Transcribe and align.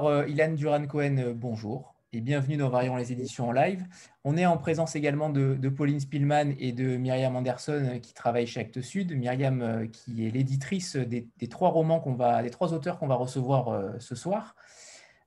Alors, 0.00 0.12
euh, 0.12 0.28
Ilan 0.28 0.52
Duran-Cohen, 0.54 1.18
euh, 1.18 1.34
bonjour 1.34 1.94
et 2.14 2.22
bienvenue 2.22 2.56
dans 2.56 2.70
Variant 2.70 2.96
les 2.96 3.12
éditions 3.12 3.50
en 3.50 3.52
live. 3.52 3.84
On 4.24 4.38
est 4.38 4.46
en 4.46 4.56
présence 4.56 4.96
également 4.96 5.28
de, 5.28 5.68
Pauline 5.68 6.00
Spielmann 6.00 6.54
et 6.58 6.72
de 6.72 6.96
Myriam 6.96 7.36
Anderson 7.36 7.86
euh, 7.86 7.98
qui 7.98 8.14
travaillent 8.14 8.46
chez 8.46 8.60
Actes 8.60 8.80
Sud. 8.80 9.14
Myriam 9.14 9.90
qui 9.92 10.26
est 10.26 10.30
l'éditrice 10.30 10.96
des, 10.96 11.28
trois 11.50 11.68
romans 11.68 12.00
qu'on 12.00 12.14
va, 12.14 12.42
des 12.42 12.48
trois 12.48 12.72
auteurs 12.72 12.98
qu'on 12.98 13.08
va 13.08 13.16
recevoir 13.16 14.00
ce 14.00 14.14
soir. 14.14 14.56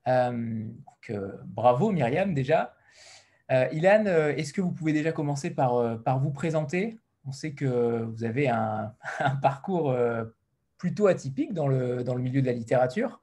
bravo 0.07 1.91
Myriam 1.91 2.33
déjà. 2.33 2.73
Ilan, 3.51 4.05
est-ce 4.35 4.53
que 4.53 4.61
vous 4.61 4.71
pouvez 4.71 4.93
déjà 4.93 5.11
commencer 5.11 5.51
par, 5.51 6.17
vous 6.17 6.31
présenter? 6.31 6.97
On 7.27 7.31
sait 7.31 7.53
que 7.53 8.01
vous 8.01 8.23
avez 8.23 8.49
un, 8.49 8.95
parcours 9.43 9.95
plutôt 10.79 11.05
atypique 11.05 11.53
dans 11.53 11.67
le 11.67 12.17
milieu 12.17 12.41
de 12.41 12.47
la 12.47 12.53
littérature 12.53 13.19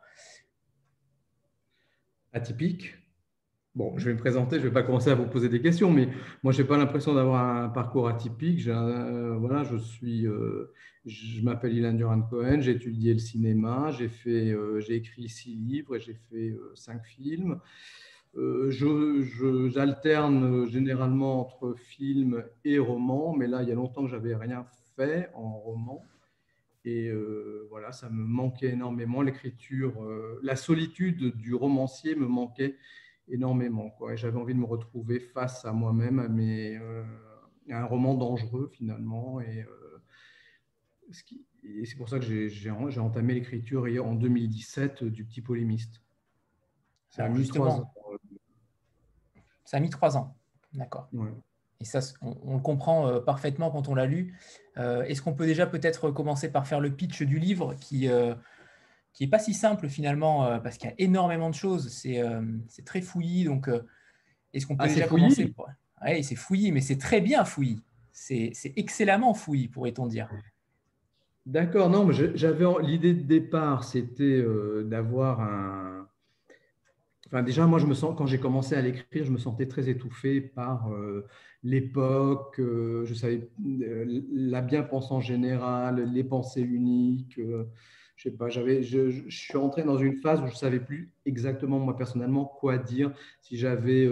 atypique. 2.33 2.95
Bon, 3.77 3.97
je 3.98 4.07
vais 4.07 4.15
me 4.15 4.19
présenter, 4.19 4.57
je 4.57 4.62
ne 4.62 4.69
vais 4.69 4.73
pas 4.75 4.83
commencer 4.83 5.11
à 5.11 5.15
vous 5.15 5.27
poser 5.27 5.48
des 5.48 5.62
questions, 5.62 5.93
mais 5.93 6.09
moi, 6.43 6.52
je 6.52 6.61
n'ai 6.61 6.66
pas 6.66 6.77
l'impression 6.77 7.15
d'avoir 7.15 7.65
un 7.65 7.69
parcours 7.69 8.09
atypique. 8.09 8.66
Euh, 8.66 9.37
voilà, 9.38 9.62
je 9.62 9.77
suis, 9.77 10.27
euh, 10.27 10.73
je 11.07 11.41
m'appelle 11.43 11.74
Ilan 11.74 11.93
Duran 11.93 12.23
Cohen, 12.23 12.61
j'ai 12.61 12.73
étudié 12.73 13.12
le 13.12 13.21
cinéma, 13.21 13.93
j'ai 13.93 14.09
fait, 14.09 14.51
euh, 14.51 14.80
j'ai 14.80 14.97
écrit 14.97 15.29
six 15.29 15.54
livres 15.54 15.95
et 15.95 16.01
j'ai 16.01 16.15
fait 16.15 16.57
cinq 16.74 17.04
films. 17.04 17.60
J'alterne 19.69 20.66
généralement 20.69 21.41
entre 21.41 21.74
films 21.79 22.45
et 22.65 22.80
romans, 22.80 23.37
mais 23.37 23.47
là, 23.47 23.63
il 23.63 23.69
y 23.69 23.73
a 23.73 23.76
longtemps 23.76 24.02
que 24.02 24.10
j'avais 24.10 24.35
rien 24.35 24.66
fait 24.97 25.30
en 25.35 25.59
roman. 25.59 26.04
Et 26.84 27.09
euh, 27.09 27.66
voilà, 27.68 27.92
ça 27.92 28.09
me 28.09 28.24
manquait 28.24 28.70
énormément. 28.70 29.23
L'écriture, 29.23 30.02
euh, 30.02 30.40
la 30.42 30.56
solitude 30.56 31.36
du 31.36 31.54
romancier 31.54 32.14
me 32.14 32.26
manquait 32.26 32.76
énormément. 33.28 33.90
Quoi. 33.90 34.14
Et 34.14 34.16
j'avais 34.16 34.38
envie 34.38 34.54
de 34.54 34.59
me 34.59 34.64
retrouver 34.64 35.20
face 35.20 35.64
à 35.64 35.73
moi-même, 35.73 36.18
à, 36.20 36.24
euh, 36.24 37.04
un 37.70 37.84
roman 37.84 38.14
dangereux 38.14 38.70
finalement. 38.73 39.40
Et, 39.40 39.64
c'est 41.84 41.96
pour 41.96 42.08
ça 42.08 42.18
que 42.18 42.48
j'ai 42.48 42.70
entamé 42.70 43.34
l'écriture 43.34 43.84
en 44.04 44.14
2017 44.14 45.04
du 45.04 45.24
Petit 45.24 45.42
Polémiste. 45.42 46.01
Ça 47.10 47.24
a 47.24 47.28
mis 47.28 47.46
trois 47.46 47.80
ans. 47.80 47.92
Ça 49.64 49.76
a 49.76 49.80
mis 49.80 49.90
trois 49.90 50.16
ans, 50.16 50.36
d'accord. 50.73 51.08
Ouais. 51.12 51.30
Et 51.80 51.84
ça, 51.84 52.00
on, 52.20 52.54
le 52.54 52.60
comprend 52.60 53.09
euh, 53.09 53.20
parfaitement 53.20 53.70
quand 53.70 53.88
on 53.88 53.95
l'a 53.95 54.06
lu. 54.06 54.34
Euh, 54.76 55.02
est-ce 55.04 55.23
qu'on 55.23 55.32
peut 55.32 55.46
déjà 55.46 55.66
peut-être 55.66 56.10
commencer 56.10 56.50
par 56.50 56.66
faire 56.66 56.80
le 56.80 56.90
pitch 56.90 57.23
du 57.23 57.38
livre 57.38 57.74
qui 57.80 58.00
n'est 58.00 58.10
euh, 58.10 59.28
pas 59.30 59.38
si 59.38 59.54
simple 59.54 59.88
finalement 59.88 60.60
parce 60.60 60.76
qu'il 60.76 60.90
y 60.90 60.92
a 60.92 60.96
énormément 60.98 61.48
de 61.48 61.54
choses. 61.54 61.88
C'est 61.88 62.84
très 62.84 63.01
fouillis. 63.01 63.45
Donc, 63.45 63.70
est-ce 64.53 64.66
qu'on 64.66 64.76
peut 64.76 64.84
ah, 64.84 64.88
déjà 64.88 65.06
commencer 65.06 65.54
Oui, 66.04 66.22
c'est 66.22 66.36
fouillis, 66.36 66.70
mais 66.70 66.82
c'est 66.82 66.98
très 66.98 67.20
bien 67.20 67.44
fouillis. 67.44 67.82
C'est 68.12 68.53
excellemment 68.76 69.32
fouillis, 69.32 69.69
pourrait-on 69.69 70.06
dire. 70.06 70.31
D'accord, 71.47 71.88
non, 71.88 72.04
mais 72.04 72.14
j'avais 72.34 72.66
l'idée 72.82 73.14
de 73.14 73.22
départ, 73.22 73.84
c'était 73.84 74.44
d'avoir 74.84 75.41
un, 75.41 76.00
Déjà, 77.32 77.64
moi, 77.66 77.78
je 77.78 77.86
me 77.86 77.94
sens, 77.94 78.16
quand 78.19 78.26
j'ai 78.26 78.41
commencé 78.41 78.75
à 78.75 78.81
l'écrire, 78.81 79.24
je 79.24 79.30
me 79.30 79.38
sentais 79.38 79.66
très 79.68 79.88
étouffé 79.88 80.41
par 80.41 80.92
euh, 80.92 81.28
l'époque, 81.62 82.58
euh, 82.58 83.04
je 83.06 83.14
savais 83.14 83.48
euh, 83.64 84.22
la 84.32 84.60
bien-pensance 84.60 85.24
générale, 85.24 86.10
les 86.12 86.24
pensées 86.24 86.62
uniques. 86.62 87.40
je 88.16 88.28
sais 88.28 88.82
je, 88.82 89.28
suis 89.28 89.56
entré 89.56 89.84
dans 89.84 89.96
une 89.96 90.16
phase 90.16 90.40
où 90.42 90.48
je 90.48 90.56
savais 90.56 90.80
plus 90.80 91.12
exactement 91.24 91.78
moi 91.78 91.96
personnellement 91.96 92.44
quoi 92.44 92.78
dire, 92.78 93.12
si 93.42 93.56
j'avais 93.56 94.10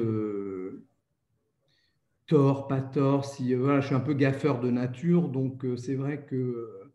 tort, 2.28 2.68
pas 2.68 2.80
tort, 2.80 3.24
si 3.24 3.52
voilà, 3.54 3.80
je 3.80 3.86
suis 3.86 3.96
un 3.96 4.00
peu 4.00 4.14
gaffeur 4.14 4.60
de 4.60 4.70
nature, 4.70 5.28
donc 5.28 5.66
c'est 5.76 5.96
vrai 5.96 6.24
que 6.24 6.87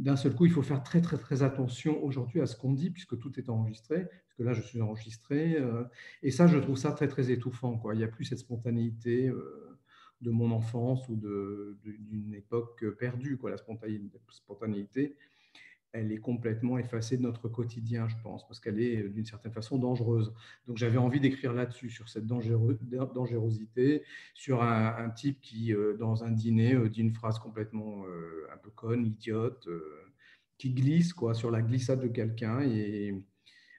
d'un 0.00 0.16
seul 0.16 0.34
coup, 0.34 0.46
il 0.46 0.52
faut 0.52 0.62
faire 0.62 0.82
très 0.82 1.00
très 1.00 1.16
très 1.16 1.42
attention 1.42 2.02
aujourd'hui 2.02 2.40
à 2.40 2.46
ce 2.46 2.56
qu'on 2.56 2.72
dit 2.72 2.90
puisque 2.90 3.18
tout 3.18 3.38
est 3.38 3.48
enregistré 3.48 4.08
là, 4.42 4.52
je 4.52 4.62
suis 4.62 4.80
enregistré. 4.80 5.56
Euh, 5.56 5.84
et 6.22 6.30
ça, 6.30 6.46
je 6.46 6.58
trouve 6.58 6.76
ça 6.76 6.92
très, 6.92 7.08
très 7.08 7.30
étouffant. 7.30 7.80
Il 7.92 7.98
n'y 7.98 8.04
a 8.04 8.08
plus 8.08 8.24
cette 8.24 8.38
spontanéité 8.38 9.28
euh, 9.28 9.78
de 10.20 10.30
mon 10.30 10.50
enfance 10.50 11.08
ou 11.08 11.16
d'une 11.16 12.34
époque 12.34 12.84
perdue. 12.98 13.36
Quoi. 13.36 13.50
La 13.50 13.56
spontanéité, 14.28 15.16
elle 15.92 16.12
est 16.12 16.18
complètement 16.18 16.78
effacée 16.78 17.16
de 17.16 17.22
notre 17.22 17.48
quotidien, 17.48 18.08
je 18.08 18.16
pense, 18.22 18.46
parce 18.46 18.60
qu'elle 18.60 18.80
est 18.80 19.08
d'une 19.08 19.24
certaine 19.24 19.52
façon 19.52 19.78
dangereuse. 19.78 20.32
Donc 20.66 20.76
j'avais 20.76 20.98
envie 20.98 21.20
d'écrire 21.20 21.52
là-dessus, 21.52 21.90
sur 21.90 22.08
cette 22.08 22.26
dangerosité, 22.26 24.02
sur 24.34 24.62
un, 24.62 25.10
type 25.10 25.40
qui, 25.40 25.74
euh, 25.74 25.96
dans 25.96 26.24
un 26.24 26.30
dîner, 26.30 26.76
dit 26.88 27.00
une 27.00 27.14
phrase 27.14 27.38
complètement 27.38 28.04
un 28.52 28.56
peu 28.58 28.70
conne, 28.70 29.04
idiote, 29.06 29.68
qui 30.58 30.72
glisse 30.72 31.12
quoi, 31.12 31.34
sur 31.34 31.50
la 31.50 31.62
glissade 31.62 32.00
de 32.00 32.08
quelqu'un 32.08 32.60
et 32.60 33.14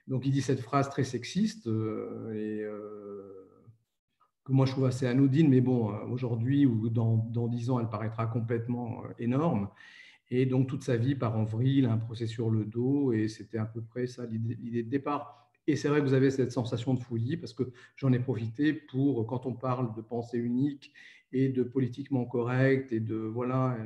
donc 0.08 0.26
il 0.26 0.32
dit 0.32 0.42
cette 0.42 0.60
phrase 0.60 0.88
très 0.88 1.04
sexiste 1.04 1.66
euh, 1.66 2.32
et 2.34 2.62
euh, 2.62 3.48
que 4.44 4.52
moi 4.52 4.66
je 4.66 4.72
trouve 4.72 4.86
assez 4.86 5.06
anodine, 5.06 5.48
mais 5.48 5.60
bon, 5.60 5.92
euh, 5.92 6.04
aujourd'hui 6.10 6.66
ou 6.66 6.88
dans, 6.88 7.16
10 7.16 7.70
ans, 7.70 7.80
elle 7.80 7.88
paraîtra 7.88 8.26
complètement 8.26 9.04
énorme. 9.18 9.68
Et 10.34 10.46
donc 10.46 10.66
toute 10.66 10.82
sa 10.82 10.96
vie 10.96 11.14
part 11.14 11.36
en 11.36 11.44
vrille, 11.44 11.84
un 11.84 11.98
procès 11.98 12.26
sur 12.26 12.48
le 12.48 12.64
dos, 12.64 13.12
et 13.12 13.28
c'était 13.28 13.58
à 13.58 13.66
peu 13.66 13.82
près 13.82 14.06
ça 14.06 14.24
l'idée 14.24 14.82
de 14.82 14.88
départ. 14.88 15.46
Et 15.66 15.76
c'est 15.76 15.88
vrai 15.88 16.00
que 16.00 16.06
vous 16.06 16.14
avez 16.14 16.30
cette 16.30 16.52
sensation 16.52 16.94
de 16.94 17.00
fouillis, 17.00 17.36
parce 17.36 17.52
que 17.52 17.70
j'en 17.96 18.14
ai 18.14 18.18
profité 18.18 18.72
pour, 18.72 19.26
quand 19.26 19.44
on 19.44 19.52
parle 19.52 19.94
de 19.94 20.00
pensée 20.00 20.38
unique 20.38 20.94
et 21.32 21.50
de 21.50 21.62
politiquement 21.62 22.24
correct, 22.24 22.94
et 22.94 23.00
de, 23.00 23.14
voilà, 23.14 23.76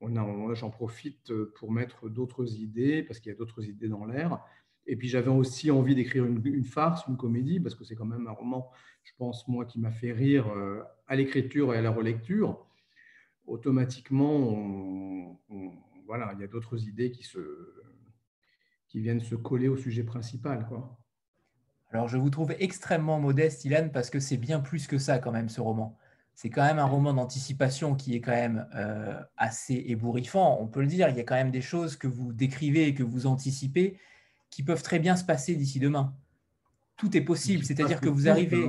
on 0.00 0.52
j'en 0.54 0.70
profite 0.70 1.32
pour 1.54 1.70
mettre 1.70 2.08
d'autres 2.08 2.56
idées, 2.56 3.04
parce 3.04 3.20
qu'il 3.20 3.30
y 3.30 3.34
a 3.34 3.38
d'autres 3.38 3.64
idées 3.64 3.88
dans 3.88 4.04
l'air. 4.04 4.40
Et 4.88 4.96
puis 4.96 5.06
j'avais 5.06 5.30
aussi 5.30 5.70
envie 5.70 5.94
d'écrire 5.94 6.24
une, 6.24 6.64
farce, 6.64 7.06
une 7.06 7.16
comédie, 7.16 7.60
parce 7.60 7.76
que 7.76 7.84
c'est 7.84 7.94
quand 7.94 8.04
même 8.04 8.26
un 8.26 8.32
roman, 8.32 8.68
je 9.04 9.12
pense, 9.16 9.46
moi, 9.46 9.64
qui 9.64 9.78
m'a 9.78 9.92
fait 9.92 10.10
rire 10.10 10.48
euh, 10.48 10.82
à 11.06 11.14
l'écriture 11.14 11.72
et 11.72 11.78
à 11.78 11.82
la 11.82 11.92
relecture. 11.92 12.65
Automatiquement, 13.46 15.40
voilà, 16.06 16.32
il 16.34 16.40
y 16.40 16.44
a 16.44 16.48
d'autres 16.48 16.86
idées 16.88 17.10
qui, 17.10 17.22
se, 17.22 17.38
qui 18.88 19.00
viennent 19.00 19.20
se 19.20 19.34
coller 19.34 19.68
au 19.68 19.76
sujet 19.76 20.02
principal. 20.02 20.66
Quoi. 20.66 20.98
Alors 21.90 22.08
je 22.08 22.16
vous 22.16 22.30
trouve 22.30 22.54
extrêmement 22.58 23.20
modeste, 23.20 23.64
Ilan, 23.64 23.88
parce 23.92 24.10
que 24.10 24.20
c'est 24.20 24.36
bien 24.36 24.60
plus 24.60 24.86
que 24.86 24.98
ça 24.98 25.18
quand 25.18 25.32
même, 25.32 25.48
ce 25.48 25.60
roman. 25.60 25.96
C'est 26.34 26.50
quand 26.50 26.64
même 26.64 26.78
un 26.78 26.86
roman 26.86 27.14
d'anticipation 27.14 27.94
qui 27.94 28.14
est 28.14 28.20
quand 28.20 28.32
même 28.32 28.68
euh, 28.74 29.18
assez 29.36 29.84
ébouriffant, 29.86 30.58
on 30.60 30.66
peut 30.66 30.82
le 30.82 30.86
dire. 30.86 31.08
Il 31.08 31.16
y 31.16 31.20
a 31.20 31.24
quand 31.24 31.34
même 31.34 31.50
des 31.50 31.62
choses 31.62 31.96
que 31.96 32.06
vous 32.06 32.32
décrivez 32.32 32.88
et 32.88 32.94
que 32.94 33.02
vous 33.02 33.26
anticipez 33.26 33.98
qui 34.50 34.62
peuvent 34.62 34.82
très 34.82 34.98
bien 34.98 35.16
se 35.16 35.24
passer 35.24 35.54
d'ici 35.54 35.78
demain. 35.78 36.14
Tout 36.96 37.16
est 37.16 37.22
possible, 37.22 37.64
c'est-à-dire 37.64 38.00
que 38.00 38.08
vous 38.08 38.28
arrivez, 38.28 38.68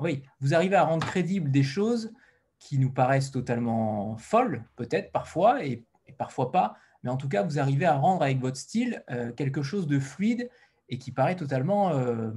oui, 0.00 0.22
vous 0.40 0.54
arrivez 0.54 0.76
à 0.76 0.84
rendre 0.84 1.06
crédibles 1.06 1.50
des 1.50 1.62
choses 1.62 2.12
qui 2.60 2.78
nous 2.78 2.92
paraissent 2.92 3.32
totalement 3.32 4.16
folles, 4.18 4.64
peut-être 4.76 5.10
parfois, 5.10 5.64
et, 5.64 5.84
parfois 6.18 6.52
pas, 6.52 6.76
mais 7.02 7.10
en 7.10 7.16
tout 7.16 7.28
cas, 7.28 7.42
vous 7.42 7.58
arrivez 7.58 7.86
à 7.86 7.94
rendre 7.94 8.22
avec 8.22 8.38
votre 8.38 8.58
style 8.58 9.02
euh, 9.10 9.32
quelque 9.32 9.62
chose 9.62 9.86
de 9.86 9.98
fluide 9.98 10.50
et 10.88 10.98
qui 10.98 11.12
paraît 11.12 11.36
totalement 11.36 11.92
euh, 11.94 12.30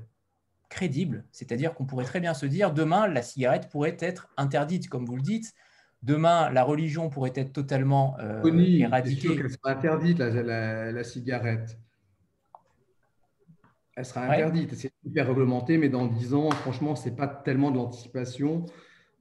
crédible. 0.70 1.26
C'est-à-dire 1.32 1.74
qu'on 1.74 1.86
pourrait 1.86 2.06
très 2.06 2.22
bien 2.22 2.34
se 2.34 2.46
dire, 2.46 2.74
demain, 2.74 3.08
la 3.08 3.22
cigarette 3.22 3.70
pourrait 3.70 3.98
être 4.00 4.30
interdite, 4.38 4.88
comme 4.88 5.06
vous 5.06 5.18
le 5.18 5.22
dites. 5.22 5.54
Demain, 6.02 6.50
la 6.50 6.64
religion 6.64 7.10
pourrait 7.10 7.34
être 7.36 7.52
totalement 7.52 8.16
euh, 8.20 8.42
éradiquée. 8.44 9.36
qu'elle 9.36 9.50
sera 9.50 9.72
interdite, 9.72 10.20
la 10.20 11.04
cigarette? 11.04 11.78
Elle 13.96 14.06
sera 14.06 14.24
interdite. 14.24 14.74
C'est 14.76 14.92
hyper 15.04 15.28
réglementé, 15.28 15.78
mais 15.78 15.90
dans 15.90 16.08
10 16.08 16.34
ans, 16.34 16.52
franchement, 16.52 16.96
ce 16.96 17.10
n'est 17.10 17.16
pas 17.16 17.28
tellement 17.28 17.72
de 17.72 17.78
l'anticipation 17.78 18.66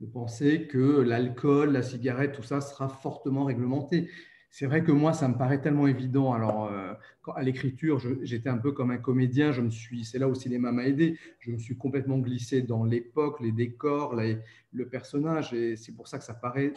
de 0.02 0.06
penser 0.06 0.66
que 0.66 1.00
l'alcool, 1.00 1.70
la 1.72 1.82
cigarette, 1.82 2.32
tout 2.32 2.42
ça 2.42 2.60
sera 2.60 2.88
fortement 2.88 3.44
réglementé. 3.44 4.10
C'est 4.50 4.66
vrai 4.66 4.82
que 4.82 4.90
moi, 4.90 5.12
ça 5.12 5.28
me 5.28 5.38
paraît 5.38 5.60
tellement 5.60 5.86
évident. 5.86 6.32
Alors, 6.32 6.66
euh, 6.66 6.92
à 7.34 7.42
l'écriture, 7.42 8.00
j'étais 8.22 8.48
un 8.48 8.58
peu 8.58 8.72
comme 8.72 8.90
un 8.90 8.98
comédien. 8.98 9.52
Je 9.52 9.62
me 9.62 9.70
suis, 9.70 10.04
c'est 10.04 10.18
là 10.18 10.26
où 10.26 10.32
le 10.32 10.38
cinéma 10.38 10.72
m'a 10.72 10.86
aidé. 10.86 11.18
Je 11.38 11.52
me 11.52 11.56
suis 11.56 11.76
complètement 11.76 12.18
glissé 12.18 12.62
dans 12.62 12.84
l'époque, 12.84 13.40
les 13.40 13.52
décors, 13.52 14.14
le 14.16 14.88
personnage, 14.88 15.54
et 15.54 15.76
c'est 15.76 15.92
pour 15.92 16.08
ça 16.08 16.18
que 16.18 16.24
ça 16.24 16.34
paraît 16.34 16.74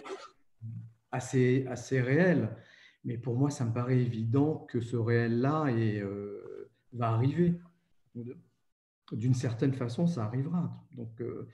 assez, 1.11 1.65
assez 1.67 1.99
réel. 1.99 2.55
Mais 3.05 3.17
pour 3.17 3.35
moi, 3.35 3.49
ça 3.49 3.65
me 3.65 3.73
paraît 3.73 3.99
évident 3.99 4.67
que 4.69 4.81
ce 4.81 4.97
réel-là 4.97 5.65
euh, 5.67 6.69
va 6.93 7.09
arriver 7.09 7.55
d'une 9.11 9.33
certaine 9.33 9.73
façon, 9.73 10.05
ça 10.05 10.25
arrivera. 10.25 10.71
Donc, 10.93 11.19
euh, 11.21 11.47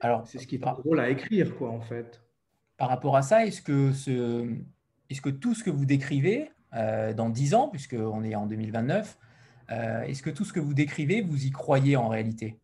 alors, 0.00 0.26
c'est 0.26 0.38
ce 0.38 0.46
qui 0.46 0.56
est 0.56 0.58
par, 0.58 0.78
drôle 0.78 1.00
à 1.00 1.10
écrire, 1.10 1.56
quoi, 1.56 1.70
en 1.70 1.80
fait. 1.80 2.22
Par 2.76 2.88
rapport 2.88 3.16
à 3.16 3.22
ça, 3.22 3.44
est-ce 3.46 3.62
que, 3.62 3.92
est 5.10 5.20
que 5.20 5.30
tout 5.30 5.54
ce 5.54 5.64
que 5.64 5.70
vous 5.70 5.84
décrivez 5.84 6.50
euh, 6.74 7.12
dans 7.12 7.28
10 7.28 7.54
ans, 7.54 7.68
puisqu'on 7.68 8.22
est 8.24 8.34
en 8.34 8.46
2029, 8.46 9.18
Est-ce 9.68 10.22
que 10.22 10.30
tout 10.30 10.44
ce 10.44 10.52
que 10.52 10.60
vous 10.60 10.74
décrivez, 10.74 11.20
vous 11.20 11.44
y 11.44 11.50
croyez 11.50 11.96
en 11.96 12.08
réalité? 12.08 12.58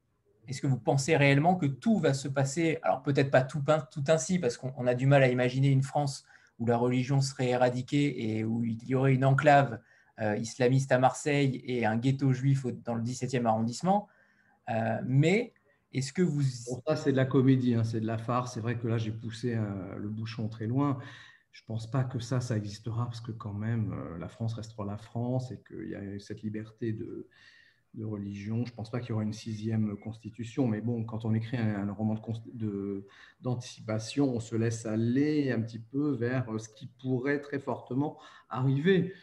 Est-ce 0.46 0.61
que 0.61 0.66
vous 0.66 0.78
pensez 0.78 1.16
réellement 1.16 1.56
que 1.56 1.66
tout 1.66 1.99
va 1.99 2.14
se 2.14 2.28
passer? 2.28 2.78
Alors 2.82 3.02
peut-être 3.02 3.31
pas 3.31 3.43
tout, 3.43 3.62
tout 3.90 4.05
ainsi, 4.08 4.38
parce 4.38 4.56
qu'on 4.56 4.87
a 4.87 4.94
du 4.94 5.06
mal 5.06 5.22
à 5.22 5.28
imaginer 5.28 5.69
une 5.69 5.82
France 5.82 6.25
où 6.58 6.67
la 6.67 6.76
religion 6.76 7.20
serait 7.20 7.49
éradiquée 7.49 8.37
et 8.37 8.44
où 8.44 8.64
il 8.64 8.82
y 8.84 8.94
aurait 8.94 9.14
une 9.14 9.25
enclave 9.25 9.81
islamiste 10.38 10.93
à 10.93 10.99
Marseille 10.99 11.60
et 11.67 11.87
un 11.87 11.96
ghetto 11.96 12.32
juif 12.32 12.67
dans 12.84 12.94
le 12.94 13.02
17e 13.02 13.46
arrondissement. 13.46 14.08
mais 15.05 15.52
est-ce 15.94 16.12
que 16.12 16.23
vous... 16.23 16.43
ça, 16.43 16.96
c'est 16.96 17.12
de 17.12 17.17
la 17.17 17.25
comédie, 17.25 17.75
hein, 17.75 17.85
c'est 17.85 18.00
de 18.00 18.06
la 18.06 18.19
farce. 18.19 18.55
C'est 18.55 18.61
vrai 18.61 18.76
que 18.76 18.87
là, 18.87 18.99
j'ai 18.99 19.12
poussé 19.12 19.55
euh, 19.55 19.96
le 19.96 20.08
bouchon 20.08 20.49
très 20.49 20.67
loin. 20.67 20.99
Je 21.52 21.62
ne 21.62 21.67
pense 21.67 21.88
pas 21.88 22.02
que 22.02 22.19
ça, 22.19 22.41
ça 22.41 22.56
existera, 22.56 23.05
parce 23.06 23.20
que 23.20 23.31
quand 23.31 23.52
même, 23.52 23.93
euh, 23.93 24.19
la 24.19 24.29
France 24.29 24.55
restera 24.55 24.85
la 24.85 24.99
France 24.99 25.52
et 25.52 25.62
qu'il 25.67 25.88
y 25.88 25.94
a 25.94 26.19
cette 26.19 26.43
liberté 26.43 26.93
de, 26.93 27.29
religion. 28.02 28.64
Je 28.67 28.73
ne 28.73 28.76
pense 28.76 28.91
pas 28.91 28.99
qu'il 28.99 29.11
y 29.11 29.12
aura 29.12 29.23
une 29.23 29.32
sixième 29.32 29.96
constitution, 29.99 30.67
mais 30.67 30.81
bon, 30.81 31.05
quand 31.05 31.25
on 31.25 31.32
écrit 31.32 31.58
un, 31.58 31.93
roman 31.93 32.20
d'anticipation, 33.41 34.35
on 34.35 34.41
se 34.41 34.56
laisse 34.56 34.85
aller 34.85 35.52
un 35.52 35.61
petit 35.61 35.79
peu 35.79 36.11
vers 36.11 36.44
ce 36.58 36.69
qui 36.69 36.88
pourrait 37.00 37.41
très 37.41 37.61
fortement 37.61 38.19
arriver. 38.49 39.14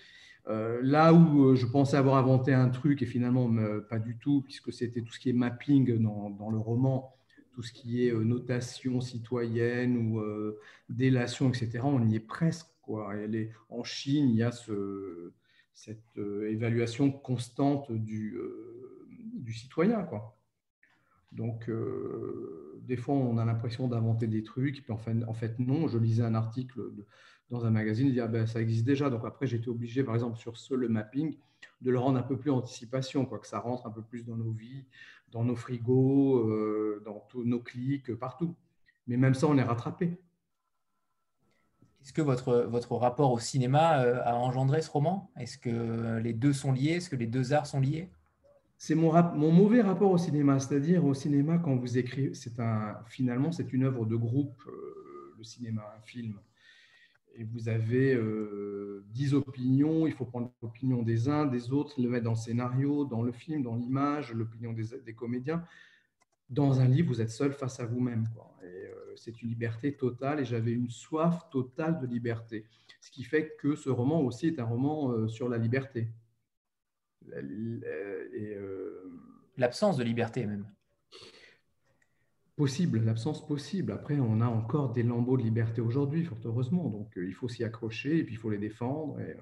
Euh, 0.47 0.79
là 0.81 1.13
où 1.13 1.49
euh, 1.49 1.55
je 1.55 1.67
pensais 1.67 1.97
avoir 1.97 2.17
inventé 2.17 2.53
un 2.53 2.69
truc 2.69 3.01
et 3.01 3.05
finalement 3.05 3.49
pas 3.89 3.99
du 3.99 4.17
tout, 4.17 4.41
puisque 4.41 4.73
c'était 4.73 5.01
tout 5.01 5.13
ce 5.13 5.19
qui 5.19 5.29
est 5.29 5.33
mapping 5.33 5.99
dans, 5.99 6.49
le 6.49 6.57
roman, 6.57 7.15
tout 7.53 7.61
ce 7.61 7.71
qui 7.71 8.05
est 8.05 8.11
euh, 8.11 8.23
notation 8.23 9.01
citoyenne 9.01 9.97
ou 9.97 10.21
délation, 10.89 11.49
etc., 11.49 11.79
on 11.83 12.07
y 12.07 12.15
est 12.15 12.19
presque. 12.19 12.67
Quoi. 12.81 13.13
en 13.69 13.83
Chine, 13.83 14.29
il 14.29 14.35
y 14.35 14.43
a 14.43 14.51
cette 15.73 16.17
évaluation 16.17 17.11
constante 17.11 17.91
du, 17.91 18.37
citoyen. 19.53 20.03
Quoi. 20.03 20.35
Donc, 21.31 21.69
des 22.81 22.97
fois, 22.97 23.15
on 23.15 23.37
a 23.37 23.45
l'impression 23.45 23.87
d'inventer 23.87 24.27
des 24.27 24.44
trucs, 24.44 24.81
puis 24.81 24.91
en 24.91 24.97
fait, 24.97 25.15
en 25.27 25.33
fait, 25.33 25.59
non. 25.59 25.87
Je 25.87 25.99
lisais 25.99 26.23
un 26.23 26.33
article 26.33 26.79
de, 26.95 27.05
dans 27.51 27.65
un 27.65 27.69
magazine, 27.69 28.09
dit 28.09 28.19
ah 28.21 28.27
ben, 28.27 28.48
ça 28.48 28.62
existe 28.62 28.86
déjà. 28.86 29.09
Donc 29.09 29.25
après, 29.25 29.45
j'étais 29.45 29.69
obligé, 29.69 30.03
par 30.03 30.15
exemple, 30.15 30.38
sur 30.38 30.57
ce, 30.57 30.74
le 30.74 30.88
mapping, 30.88 31.38
de 31.81 31.92
le 31.92 32.00
rendre 32.00 32.18
un 32.18 32.24
peu 32.24 32.38
plus 32.38 32.50
anticipation, 32.50 33.25
quoi, 33.25 33.39
que 33.39 33.48
ça 33.48 33.59
rentre 33.59 33.86
un 33.86 33.92
peu 33.92 34.01
plus 34.01 34.25
dans 34.25 34.38
nos 34.38 34.51
vies, 34.51 34.86
dans 35.31 35.44
nos 35.44 35.56
frigos, 35.56 36.38
euh, 36.39 37.01
dans 37.06 37.19
tous 37.30 37.44
nos 37.44 37.59
clics, 37.59 38.15
partout. 38.15 38.56
Mais 39.06 39.18
même 39.18 39.33
ça, 39.33 39.48
on 39.48 39.57
est 39.57 39.63
rattrapé. 39.63 40.18
Est-ce 42.01 42.13
que 42.13 42.21
votre, 42.21 42.68
votre 42.69 42.95
rapport 42.95 43.31
au 43.31 43.39
cinéma 43.39 44.01
euh, 44.01 44.21
a 44.24 44.36
engendré 44.36 44.81
ce 44.81 44.89
roman? 44.89 45.30
Est-ce 45.38 45.57
que 45.57 46.18
les 46.19 46.33
deux 46.33 46.54
sont 46.54 46.71
liés? 46.71 46.94
Est-ce 46.94 47.09
que 47.09 47.15
les 47.15 47.27
deux 47.27 47.54
arts 47.54 47.68
sont 47.68 47.81
liés? 47.81 48.09
C'est 48.77 48.95
mon, 48.95 49.12
mon, 49.36 49.51
mauvais 49.51 49.81
rapport 49.81 50.09
au 50.09 50.18
cinéma, 50.18 50.57
c'est-à-dire 50.59 51.06
au 51.06 51.13
cinéma 51.13 51.59
quand 51.59 51.75
vous 51.75 52.00
écrivez, 52.00 52.33
c'est 52.33 52.59
un, 52.59 52.97
finalement 53.06 53.51
c'est 53.51 53.74
une 53.74 53.83
œuvre 53.83 54.07
de 54.07 54.15
groupe, 54.15 54.59
euh, 54.65 55.36
le 55.38 55.44
cinéma, 55.44 55.83
un 55.95 56.01
film 56.01 56.39
et 57.36 57.44
vous 57.44 57.69
avez 57.69 58.13
euh, 58.13 59.04
dix 59.10 59.33
opinions, 59.33 60.06
il 60.07 60.13
faut 60.13 60.25
prendre 60.25 60.51
l'opinion 60.62 61.01
des 61.01 61.30
uns, 61.30 61.45
des 61.45 61.72
autres, 61.72 62.01
le 62.01 62.10
mettre 62.10 62.25
dans 62.25 62.31
le 62.31 62.38
scénario, 62.38 63.06
dans 63.06 63.22
le 63.22 63.31
film, 63.31 63.63
dans 63.63 63.75
l'image, 63.75 64.33
l'opinion 64.33 64.74
des, 64.74 65.13
comédiens. 65.13 65.63
Dans 66.50 66.81
un 66.81 66.88
livre, 66.88 67.07
vous 67.07 67.22
êtes 67.22 67.30
seul 67.30 67.54
face 67.54 67.80
à 67.80 67.86
vous-même. 67.86 68.28
Euh, 68.63 69.13
c'est 69.16 69.42
une 69.42 69.50
liberté 69.50 69.95
totale 69.95 70.42
et 70.42 70.45
j'avais 70.45 70.74
une 70.74 70.89
soif 70.89 71.50
totale 71.50 72.00
de 72.00 72.07
liberté. 72.07 72.66
Ce 73.00 73.10
qui 73.10 73.24
fait 73.24 73.56
que 73.57 73.75
ce 73.75 73.89
roman 73.89 74.22
aussi 74.22 74.48
est 74.48 74.60
un 74.60 74.66
roman 74.66 75.12
euh, 75.12 75.28
sur 75.28 75.48
la 75.48 75.57
liberté. 75.57 76.10
L'absence 79.57 79.98
de 79.98 80.04
liberté 80.04 80.45
même 80.45 80.66
possible, 82.61 83.03
l'absence 83.03 83.43
possible. 83.47 83.91
Après, 83.91 84.19
on 84.19 84.39
a 84.39 84.45
encore 84.45 84.91
des 84.93 85.01
lambeaux 85.01 85.35
de 85.35 85.41
liberté 85.41 85.81
aujourd'hui, 85.81 86.23
fort 86.23 86.37
heureusement. 86.45 86.89
Donc, 86.89 87.17
euh, 87.17 87.25
il 87.25 87.33
faut 87.33 87.47
s'y 87.47 87.63
accrocher 87.63 88.19
et 88.19 88.23
puis 88.23 88.35
il 88.35 88.37
faut 88.37 88.51
les 88.51 88.59
défendre. 88.59 89.19
Et, 89.19 89.35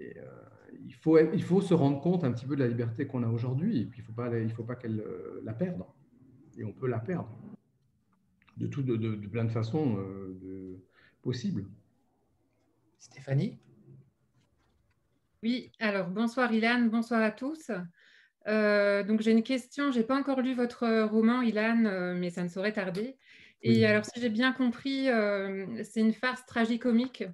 euh, 0.00 0.12
euh, 0.18 0.70
il, 0.86 0.94
faut, 0.94 1.18
il 1.18 1.42
faut 1.42 1.60
se 1.60 1.74
rendre 1.74 2.00
compte 2.00 2.22
un 2.22 2.30
petit 2.30 2.46
peu 2.46 2.54
de 2.54 2.60
la 2.60 2.68
liberté 2.68 3.08
qu'on 3.08 3.24
a 3.24 3.28
aujourd'hui. 3.28 3.80
Et 3.80 3.84
puis, 3.84 3.98
il 3.98 4.02
ne 4.02 4.06
faut 4.06 4.12
pas, 4.12 4.38
il 4.38 4.52
faut 4.52 4.62
pas 4.62 4.76
qu'elle 4.76 5.02
la 5.42 5.54
perdre. 5.54 5.92
Et 6.56 6.62
on 6.62 6.72
peut 6.72 6.86
la 6.86 7.00
perdre 7.00 7.36
de, 8.56 8.68
tout, 8.68 8.82
de, 8.82 8.94
de, 8.94 9.26
plein 9.26 9.44
de 9.44 9.50
façons 9.50 9.94
de, 9.94 10.78
possibles. 11.20 11.64
Stéphanie? 12.96 13.58
Oui, 15.42 15.72
alors 15.80 16.08
bonsoir 16.10 16.52
Ilan, 16.52 16.82
bonsoir 16.92 17.22
à 17.22 17.32
tous. 17.32 17.72
Euh, 18.46 19.02
donc 19.02 19.22
j'ai 19.22 19.30
une 19.30 19.42
question, 19.42 19.90
j'ai 19.90 20.02
pas 20.02 20.16
encore 20.16 20.40
lu 20.40 20.54
votre 20.54 21.04
roman, 21.04 21.42
Ilan, 21.42 21.84
euh, 21.86 22.14
mais 22.14 22.30
ça 22.30 22.42
ne 22.42 22.48
saurait 22.48 22.72
tarder. 22.72 23.16
Et 23.62 23.86
alors 23.86 24.04
si 24.04 24.20
j'ai 24.20 24.28
bien 24.28 24.52
compris, 24.52 25.08
euh, 25.08 25.82
c'est 25.84 26.00
une 26.00 26.12
farce 26.12 26.44
tragicomique. 26.44 27.24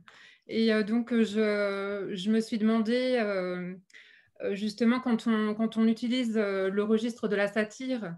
Et 0.46 0.72
donc 0.84 1.12
je, 1.12 2.10
je, 2.12 2.30
me 2.30 2.40
suis 2.40 2.58
demandé, 2.58 3.20
justement, 4.52 5.00
quand 5.00 5.26
on, 5.26 5.54
quand 5.54 5.76
on 5.76 5.86
utilise 5.86 6.36
le 6.36 6.82
registre 6.82 7.26
de 7.28 7.34
la 7.36 7.48
satire, 7.48 8.14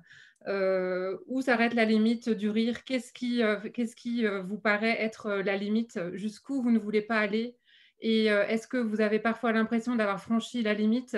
où 0.47 1.41
s'arrête 1.41 1.75
la 1.75 1.87
limite 1.87 2.29
du 2.29 2.50
rire? 2.50 2.85
Qu'est-ce 2.85 3.12
qui, 3.15 3.43
qu'est-ce 3.73 3.97
qui 3.97 4.27
vous 4.27 4.59
paraît 4.59 5.00
être 5.00 5.31
la 5.43 5.56
limite? 5.56 5.99
Jusqu'où 6.12 6.62
vous 6.62 6.71
ne 6.71 6.79
voulez 6.79 7.03
pas 7.03 7.19
aller? 7.19 7.56
Et 8.00 8.27
est-ce 8.27 8.67
que 8.67 8.79
vous 8.79 9.00
avez 9.00 9.21
parfois 9.21 9.53
l'impression 9.53 9.97
d'avoir 9.97 10.21
franchi 10.21 10.62
la 10.62 10.75
limite? 10.75 11.17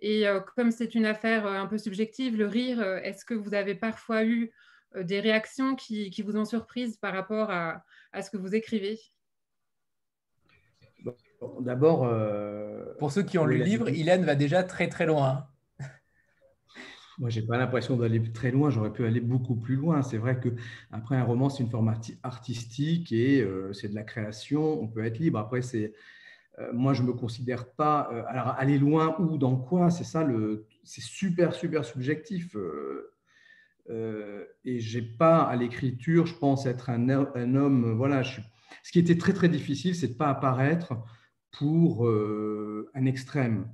Et 0.00 0.28
euh, 0.28 0.40
comme 0.56 0.70
c'est 0.70 0.94
une 0.94 1.06
affaire 1.06 1.46
euh, 1.46 1.54
un 1.54 1.66
peu 1.66 1.78
subjective, 1.78 2.36
le 2.36 2.46
rire, 2.46 2.80
euh, 2.80 2.98
est-ce 2.98 3.24
que 3.24 3.34
vous 3.34 3.54
avez 3.54 3.74
parfois 3.74 4.24
eu 4.24 4.52
des 4.94 5.20
réactions 5.20 5.74
qui, 5.74 6.22
vous 6.22 6.36
ont 6.36 6.44
surprise 6.44 6.96
par 6.96 7.12
rapport 7.12 7.50
à, 7.50 7.82
ce 8.22 8.30
que 8.30 8.38
vous 8.38 8.54
écrivez? 8.54 8.98
D'abord. 11.60 12.10
Pour 12.98 13.12
ceux 13.12 13.22
qui 13.22 13.36
ont 13.36 13.44
lu 13.44 13.58
le 13.58 13.64
livre, 13.64 13.88
Hélène 13.88 14.24
va 14.24 14.36
déjà 14.36 14.62
très 14.62 14.88
très 14.88 15.04
loin. 15.04 15.48
Moi, 17.18 17.28
j'ai 17.28 17.42
pas 17.42 17.58
l'impression 17.58 17.96
d'aller 17.96 18.22
très 18.32 18.50
loin. 18.50 18.70
J'aurais 18.70 18.92
pu 18.92 19.04
aller 19.04 19.20
beaucoup 19.20 19.56
plus 19.56 19.76
loin. 19.76 20.00
C'est 20.00 20.16
vrai 20.16 20.40
que 20.40 20.48
après 20.92 21.16
un 21.16 21.24
roman, 21.24 21.50
c'est 21.50 21.62
une 21.62 21.70
forme 21.70 21.92
artistique 22.22 23.12
et 23.12 23.46
c'est 23.74 23.88
de 23.88 23.94
la 23.94 24.04
création. 24.04 24.80
On 24.80 24.88
peut 24.88 25.04
être 25.04 25.18
libre. 25.18 25.38
Après, 25.38 25.60
c'est 25.60 25.92
moi, 26.72 26.94
je 26.94 27.02
ne 27.02 27.08
me 27.08 27.12
considère 27.12 27.70
pas. 27.72 28.08
Euh, 28.12 28.22
alors, 28.28 28.48
aller 28.58 28.78
loin 28.78 29.16
ou 29.20 29.36
dans 29.38 29.56
quoi 29.56 29.90
C'est 29.90 30.04
ça, 30.04 30.24
le, 30.24 30.66
c'est 30.84 31.02
super, 31.02 31.54
super 31.54 31.84
subjectif. 31.84 32.56
Euh, 33.88 34.46
et 34.64 34.80
j'ai 34.80 35.02
pas 35.02 35.42
à 35.42 35.54
l'écriture, 35.56 36.26
je 36.26 36.34
pense 36.34 36.66
être 36.66 36.90
un, 36.90 37.08
homme. 37.08 37.92
Voilà, 37.92 38.22
ce 38.24 38.92
qui 38.92 38.98
était 38.98 39.18
très, 39.18 39.32
très 39.32 39.48
difficile, 39.48 39.94
c'est 39.94 40.08
de 40.08 40.14
pas 40.14 40.28
apparaître 40.28 40.94
pour 41.52 42.08
un 42.08 43.06
extrême 43.06 43.70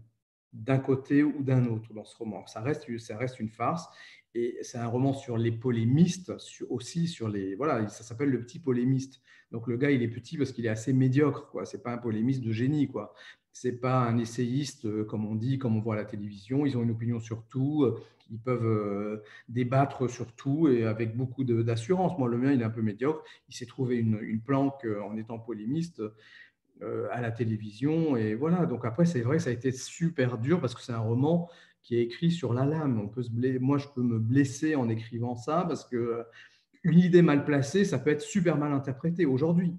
d'un 0.53 0.79
côté 0.79 1.23
ou 1.23 1.43
d'un 1.43 1.67
autre 1.67 1.95
dans 1.95 2.05
ce 2.05 2.17
roman. 2.17 2.47
Ça 2.47 2.61
reste, 2.61 2.99
ça 2.99 3.17
reste 3.17 3.41
une 3.41 3.49
farce. 3.49 3.89
Et 4.35 4.59
c'est 4.63 4.79
un 4.79 4.87
roman 4.87 5.13
sur 5.13 5.37
les 5.37 5.53
polémistes, 5.53 6.33
aussi 6.71 7.07
sur 7.07 7.29
les. 7.29 7.55
Voilà, 7.55 7.87
ça 7.89 8.03
s'appelle 8.03 8.31
Le 8.31 8.41
Petit 8.41 8.59
Polémiste. 8.59 9.21
Donc 9.51 9.67
le 9.67 9.77
gars, 9.77 9.91
il 9.91 10.03
est 10.03 10.09
petit 10.09 10.39
parce 10.39 10.53
qu'il 10.53 10.65
est 10.65 10.71
assez 10.71 10.95
médiocre. 10.95 11.51
quoi. 11.51 11.67
C'est 11.67 11.83
pas 11.83 11.93
un 11.93 11.99
polémiste 11.99 12.43
de 12.43 12.51
génie. 12.51 12.89
quoi. 12.89 13.15
C'est 13.53 13.73
pas 13.73 14.01
un 14.01 14.17
essayiste, 14.17 14.87
euh, 14.87 15.05
comme 15.05 15.27
on 15.27 15.35
dit, 15.35 15.59
comme 15.59 15.77
on 15.77 15.81
voit 15.81 15.95
à 15.95 15.99
la 15.99 16.07
télévision. 16.07 16.65
Ils 16.65 16.79
ont 16.79 16.83
une 16.83 16.91
opinion 16.91 17.21
sur 17.21 17.45
tout. 17.45 17.85
Euh, 17.85 18.01
ils 18.31 18.41
peuvent 18.41 18.65
euh, 18.65 19.23
débattre 19.49 20.09
sur 20.09 20.33
tout 20.33 20.69
et 20.69 20.87
avec 20.87 21.15
beaucoup 21.15 21.45
d'assurance. 21.45 22.19
Moi, 22.19 22.31
le 22.31 22.39
mien, 22.39 22.53
il 22.53 22.63
est 22.63 22.65
un 22.65 22.71
peu 22.71 22.81
médiocre. 22.81 23.23
Il 23.51 23.55
s'est 23.55 23.67
trouvé 23.67 23.99
une, 23.99 24.19
une, 24.23 24.41
planque 24.41 24.87
en 25.05 25.19
étant 25.19 25.39
polémiste 25.39 26.03
à 27.13 27.21
la 27.21 27.31
télévision. 27.31 28.17
Et 28.17 28.35
voilà. 28.35 28.65
Donc 28.65 28.87
après, 28.87 29.05
c'est 29.05 29.21
vrai 29.21 29.39
ça 29.39 29.51
a 29.51 29.53
été 29.53 29.71
super 29.71 30.39
dur 30.39 30.61
parce 30.61 30.75
que 30.75 30.81
c'est 30.81 30.93
un 30.93 30.99
roman 30.99 31.49
qui 31.83 31.97
est 31.97 32.03
écrit 32.03 32.31
sur 32.31 32.55
la 32.55 32.65
lame. 32.65 33.01
On 33.01 33.09
peut 33.09 33.23
se 33.23 33.31
Moi, 33.59 33.79
je 33.79 33.87
peux 33.95 34.03
me 34.03 34.19
blesser 34.19 34.75
en 34.77 34.89
écrivant 34.89 35.35
ça 35.35 35.65
parce 35.67 35.85
que 35.85 36.25
une 36.85 36.99
idée 36.99 37.23
mal 37.23 37.45
placée, 37.45 37.85
ça 37.85 37.99
peut 37.99 38.11
être 38.11 38.23
super 38.23 38.59
mal 38.59 38.73
interprété 38.73 39.27
aujourd'hui. 39.27 39.79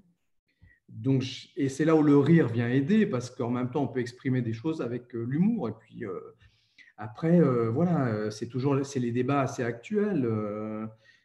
Donc, 0.88 1.24
et 1.56 1.68
c'est 1.68 1.84
là 1.84 1.96
où 1.96 2.02
le 2.02 2.16
rire 2.16 2.48
vient 2.48 2.68
aider 2.68 3.06
parce 3.06 3.30
qu'en 3.30 3.50
même 3.50 3.70
temps, 3.70 3.82
on 3.82 3.88
peut 3.88 4.00
exprimer 4.00 4.42
des 4.42 4.52
choses 4.52 4.80
avec 4.80 5.14
euh, 5.14 5.24
l'humour. 5.28 5.68
Et 5.68 5.72
puis 5.72 6.04
euh, 6.04 6.20
après, 6.96 7.40
euh, 7.40 7.70
voilà, 7.70 8.30
c'est 8.30 8.48
toujours 8.48 8.74
les 8.74 9.12
débats 9.12 9.40
assez 9.40 9.62
actuels 9.62 10.28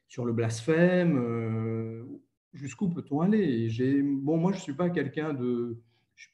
sur 0.07 0.25
le 0.25 0.33
blasphème. 0.33 2.07
Jusqu'où 2.53 2.89
peut-on 2.89 3.21
aller? 3.21 3.69
Bon, 4.03 4.37
moi, 4.37 4.51
je 4.53 4.59
suis 4.59 4.73
pas 4.73 4.89
quelqu'un 4.89 5.33
de 5.33 5.77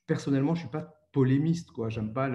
personnellement, 0.07 0.55
je 0.55 0.61
suis 0.61 0.69
pas 0.69 1.04
polémiste. 1.15 1.71
Quoi. 1.71 1.87
J'aime 1.87 2.11
pas 2.11 2.29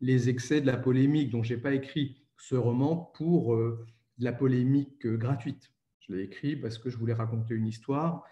les 0.00 0.28
excès 0.28 0.60
de 0.60 0.66
la 0.66 0.76
polémique. 0.76 1.30
Donc, 1.30 1.44
j'ai 1.44 1.56
pas 1.56 1.72
écrit 1.72 2.16
ce 2.36 2.56
roman 2.56 2.96
pour 3.14 3.56
de 3.56 4.24
la 4.24 4.32
polémique 4.32 5.06
gratuite. 5.06 5.72
Je 6.00 6.12
l'ai 6.12 6.24
écrit 6.24 6.56
parce 6.56 6.76
que 6.76 6.90
je 6.90 6.96
voulais 6.96 7.12
raconter 7.12 7.54
une 7.54 7.68
histoire 7.68 8.24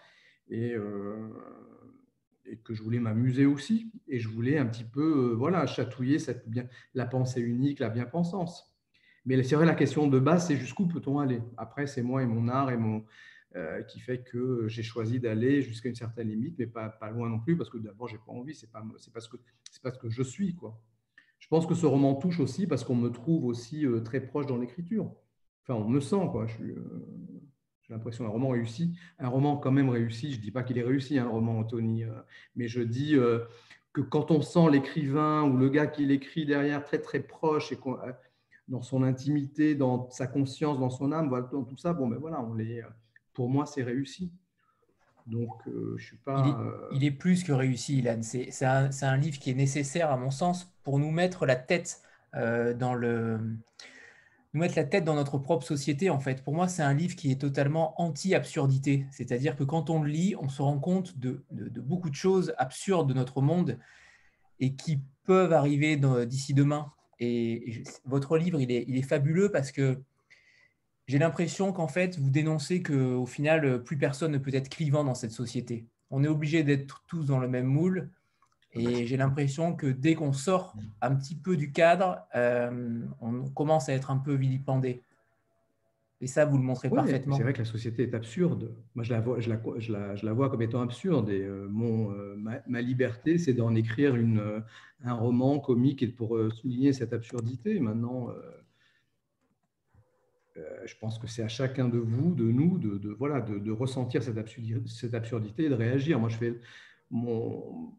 et, 0.49 0.73
euh, 0.73 1.29
que 2.65 2.73
je 2.73 2.83
voulais 2.83 2.99
m'amuser 2.99 3.45
aussi. 3.45 3.89
Et 4.09 4.19
je 4.19 4.27
voulais 4.27 4.57
un 4.57 4.65
petit 4.65 4.83
peu 4.83 5.33
voilà, 5.33 5.65
chatouiller 5.65 6.19
cette 6.19 6.49
bien, 6.49 6.67
la 6.93 7.05
pensée 7.05 7.41
unique, 7.41 7.79
la 7.79 7.89
bien-pensance. 7.89 8.75
Mais 9.25 9.41
c'est 9.43 9.55
vrai, 9.55 9.65
la 9.65 9.75
question 9.75 10.07
de 10.07 10.19
base, 10.19 10.47
c'est 10.47 10.57
jusqu'où 10.57 10.87
peut-on 10.87 11.19
aller? 11.19 11.41
Après, 11.55 11.87
c'est 11.87 12.03
moi 12.03 12.21
et 12.21 12.27
mon 12.27 12.49
art 12.49 12.69
et 12.69 12.77
mon, 12.77 13.05
qui 13.87 13.99
fait 14.01 14.21
que 14.21 14.67
j'ai 14.67 14.83
choisi 14.83 15.19
d'aller 15.19 15.61
jusqu'à 15.61 15.87
une 15.87 15.95
certaine 15.95 16.27
limite, 16.27 16.55
mais 16.59 16.67
pas, 16.67 16.89
pas 16.89 17.09
loin 17.09 17.29
non 17.29 17.39
plus, 17.39 17.55
parce 17.55 17.69
que 17.69 17.77
d'abord, 17.77 18.07
j'ai 18.07 18.17
pas 18.17 18.33
envie, 18.33 18.53
c'est 18.53 18.69
pas, 18.69 18.83
c'est 18.97 19.13
parce 19.13 19.29
que 19.29 19.37
c'est 19.71 19.81
parce 19.81 19.97
que 19.97 20.09
je 20.09 20.23
suis 20.23 20.55
quoi. 20.55 20.77
Je 21.39 21.47
pense 21.47 21.65
que 21.65 21.73
ce 21.73 21.85
roman 21.85 22.15
touche 22.15 22.39
aussi 22.39 22.67
parce 22.67 22.83
qu'on 22.83 22.95
me 22.95 23.09
trouve 23.09 23.45
aussi 23.45 23.85
très 24.03 24.19
proche 24.19 24.45
dans 24.45 24.57
l'écriture. 24.57 25.09
Enfin, 25.63 25.75
on 25.75 25.87
me 25.87 26.01
sent 26.01 26.27
quoi. 26.31 26.47
Suis, 26.47 26.73
j'ai 27.87 27.93
l'impression 27.93 28.23
d'un 28.23 28.31
roman 28.31 28.49
réussi, 28.49 28.95
un 29.19 29.27
roman 29.27 29.57
quand 29.57 29.71
même 29.71 29.89
réussi. 29.89 30.31
Je 30.31 30.37
ne 30.37 30.41
dis 30.41 30.51
pas 30.51 30.63
qu'il 30.63 30.77
est 30.77 30.83
réussi, 30.83 31.19
un 31.19 31.27
roman, 31.27 31.59
Anthony, 31.59 32.03
euh, 32.03 32.09
mais 32.55 32.67
je 32.67 32.81
dis 32.81 33.15
euh, 33.15 33.39
que 33.93 34.01
quand 34.01 34.31
on 34.31 34.41
sent 34.41 34.71
l'écrivain 34.71 35.43
ou 35.43 35.57
le 35.57 35.69
gars 35.69 35.85
qui 35.85 36.05
l'écrit 36.05 36.45
derrière 36.45 36.83
très 36.83 36.99
très 36.99 37.19
proche 37.19 37.71
et 37.71 37.79
euh, 37.85 38.11
dans 38.67 38.81
son 38.81 39.03
intimité, 39.03 39.75
dans 39.75 40.09
sa 40.09 40.25
conscience, 40.25 40.79
dans 40.79 40.89
son 40.89 41.11
âme, 41.11 41.29
dans 41.29 41.63
tout 41.63 41.77
ça, 41.77 41.93
bon 41.93 42.07
ben 42.07 42.17
voilà, 42.17 42.41
on 42.41 42.55
les, 42.55 42.81
pour 43.35 43.49
moi 43.49 43.65
c'est 43.65 43.83
réussi. 43.83 44.31
Donc 45.27 45.61
je 45.97 46.03
suis 46.03 46.17
pas. 46.17 46.43
Il 46.91 47.03
est, 47.03 47.11
plus 47.11 47.43
que 47.43 47.51
réussi, 47.51 47.97
Ilan. 47.97 48.19
C'est 48.21 48.63
un, 48.63 48.89
un, 49.01 49.17
livre 49.17 49.39
qui 49.39 49.49
est 49.49 49.55
nécessaire 49.55 50.11
à 50.11 50.17
mon 50.17 50.29
sens 50.29 50.71
pour 50.83 50.99
nous 50.99 51.09
mettre 51.09 51.45
la 51.45 51.55
tête 51.55 52.01
dans 52.33 52.93
le 52.93 53.39
nous 54.55 54.61
mettre 54.61 54.77
la 54.77 54.85
tête 54.85 55.03
dans 55.03 55.15
notre 55.15 55.37
propre 55.37 55.65
société, 55.65 56.09
en 56.09 56.19
fait. 56.19 56.41
Pour 56.41 56.53
moi, 56.53 56.69
c'est 56.69 56.81
un 56.81 56.93
livre 56.93 57.15
qui 57.17 57.29
est 57.29 57.41
totalement 57.41 58.01
anti-absurdité. 58.01 59.05
C'est-à-dire 59.11 59.57
que 59.57 59.65
quand 59.65 59.89
on 59.89 60.01
le 60.01 60.09
lit, 60.09 60.33
on 60.39 60.47
se 60.47 60.61
rend 60.61 60.79
compte 60.79 61.17
de, 61.19 61.43
beaucoup 61.81 62.09
de 62.09 62.15
choses 62.15 62.53
absurdes 62.57 63.09
de 63.09 63.13
notre 63.13 63.41
monde 63.41 63.77
et 64.61 64.73
qui 64.73 65.01
peuvent 65.25 65.51
arriver 65.51 65.99
d'ici 66.25 66.53
demain. 66.53 66.93
Et, 67.19 67.83
votre 68.05 68.37
livre, 68.37 68.61
il 68.61 68.71
est, 68.71 68.85
il 68.87 68.97
est, 68.97 69.01
fabuleux 69.01 69.51
parce 69.51 69.73
que 69.73 69.99
j'ai 71.07 71.19
l'impression 71.19 71.71
qu'en 71.71 71.87
fait, 71.87 72.17
vous 72.17 72.29
dénoncez 72.29 72.81
qu'au 72.81 73.25
final, 73.25 73.83
plus 73.83 73.97
personne 73.97 74.31
ne 74.31 74.37
peut 74.37 74.53
être 74.53 74.69
clivant 74.69 75.03
dans 75.03 75.15
cette 75.15 75.31
société. 75.31 75.85
On 76.09 76.23
est 76.23 76.27
obligé 76.27 76.63
d'être 76.63 77.03
tous 77.07 77.25
dans 77.25 77.39
le 77.39 77.47
même 77.47 77.65
moule. 77.65 78.09
Et 78.73 79.05
j'ai 79.05 79.15
l'impression 79.15 79.73
que 79.73 79.87
dès 79.87 80.15
qu'on 80.15 80.33
sort 80.33 80.75
un 81.01 81.15
petit 81.15 81.35
peu 81.35 81.55
du 81.55 81.71
cadre, 81.71 82.19
euh, 82.35 82.99
on 83.21 83.43
commence 83.49 83.87
à 83.87 83.93
être 83.93 84.11
un 84.11 84.17
peu 84.17 84.33
vilipendé. 84.33 85.01
Et 86.19 86.27
ça, 86.27 86.45
vous 86.45 86.57
le 86.57 86.63
montrez 86.63 86.89
parfaitement. 86.89 87.37
C'est 87.37 87.43
vrai 87.43 87.53
que 87.53 87.59
la 87.59 87.65
société 87.65 88.03
est 88.03 88.13
absurde. 88.13 88.75
Moi, 88.95 89.03
je 89.03 89.13
la 89.13 89.21
vois, 89.21 89.39
je 89.39 89.49
la, 89.49 89.61
je 89.77 89.91
la, 89.93 90.15
je 90.15 90.25
la 90.25 90.33
vois 90.33 90.49
comme 90.49 90.61
étant 90.61 90.81
absurde. 90.81 91.29
Et 91.29 91.41
euh, 91.41 91.67
mon, 91.69 92.11
euh, 92.11 92.35
ma, 92.67 92.81
liberté, 92.81 93.37
c'est 93.37 93.53
d'en 93.53 93.75
écrire 93.75 94.15
une, 94.15 94.61
un 95.05 95.13
roman 95.13 95.59
comique 95.59 96.03
et 96.03 96.07
pour 96.07 96.37
souligner 96.51 96.91
cette 96.91 97.13
absurdité. 97.13 97.79
Maintenant, 97.79 98.29
je 100.85 100.95
pense 100.99 101.19
que 101.19 101.27
c'est 101.27 101.43
à 101.43 101.47
chacun 101.47 101.89
de 101.89 101.97
vous, 101.97 102.33
de 102.33 102.45
nous, 102.45 102.77
de, 102.77 103.09
voilà, 103.09 103.41
de, 103.41 103.71
ressentir 103.71 104.23
cette 104.23 104.37
absurdité, 104.37 105.65
et 105.65 105.69
de 105.69 105.73
réagir. 105.73 106.19
Moi, 106.19 106.29
je 106.29 106.37
fais 106.37 106.59
mon, 107.11 107.93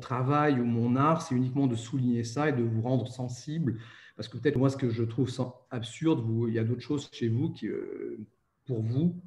travail 0.00 0.60
ou 0.60 0.64
mon 0.64 0.96
art, 0.96 1.22
c'est 1.22 1.34
uniquement 1.34 1.66
de 1.66 1.76
souligner 1.76 2.24
ça 2.24 2.48
et 2.48 2.52
de 2.52 2.62
vous 2.62 2.82
rendre 2.82 3.08
sensible. 3.08 3.78
Parce 4.16 4.28
que 4.28 4.38
peut-être 4.38 4.56
moi, 4.56 4.70
ce 4.70 4.76
que 4.76 4.90
je 4.90 5.02
trouve 5.04 5.30
absurde, 5.70 6.24
il 6.48 6.54
y 6.54 6.58
a 6.58 6.64
d'autres 6.64 6.80
choses 6.80 7.08
chez 7.12 7.28
vous 7.28 7.50
qui, 7.50 7.68
euh, 7.68 8.18
pour 8.66 8.82
vous, 8.82 9.20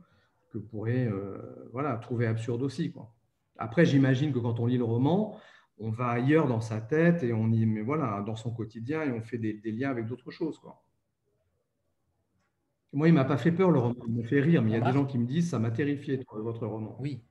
que 0.52 0.58
vous 0.58 0.66
pourrez 0.66 1.06
euh, 1.06 1.38
voilà, 1.72 1.96
trouver 1.98 2.28
absurde 2.28 2.62
aussi. 2.62 2.94
Après, 3.58 3.86
j'imagine 3.86 4.32
que 4.32 4.40
quand 4.40 4.60
on 4.60 4.66
lit 4.66 4.78
le 4.78 4.84
roman, 4.84 5.40
on 5.78 5.90
va 5.90 6.10
ailleurs 6.10 6.48
dans 6.48 6.62
sa 6.62 6.80
tête 6.80 7.24
et 7.24 7.34
on 7.34 7.52
y, 7.52 7.66
mais 7.66 7.82
voilà, 7.82 8.22
dans 8.26 8.36
son 8.36 8.52
quotidien 8.52 9.04
et 9.04 9.12
on 9.12 9.22
fait 9.22 9.38
des, 9.38 9.60
liens 9.72 9.90
avec 9.90 10.08
d'autres 10.08 10.32
choses. 10.32 10.60
Quoi. 10.60 10.85
Moi, 12.96 13.10
il 13.10 13.12
ne 13.12 13.18
m'a 13.18 13.26
pas 13.26 13.38
fait 13.38 13.52
peur 13.52 13.70
le 13.70 13.80
roman, 13.80 13.96
il 14.08 14.14
me 14.14 14.24
fait 14.24 14.40
rire, 14.42 14.64
mais 14.64 14.72
il 14.72 14.74
y 14.74 14.78
a 14.78 14.82
des 14.82 14.94
gens 14.94 15.06
qui 15.06 15.20
me 15.20 15.26
disent 15.26 15.50
ça 15.50 15.60
m'a 15.60 15.70
terrifié 15.70 16.24
votre 16.32 16.66
roman. 16.66 16.96
Oui, 17.00 17.22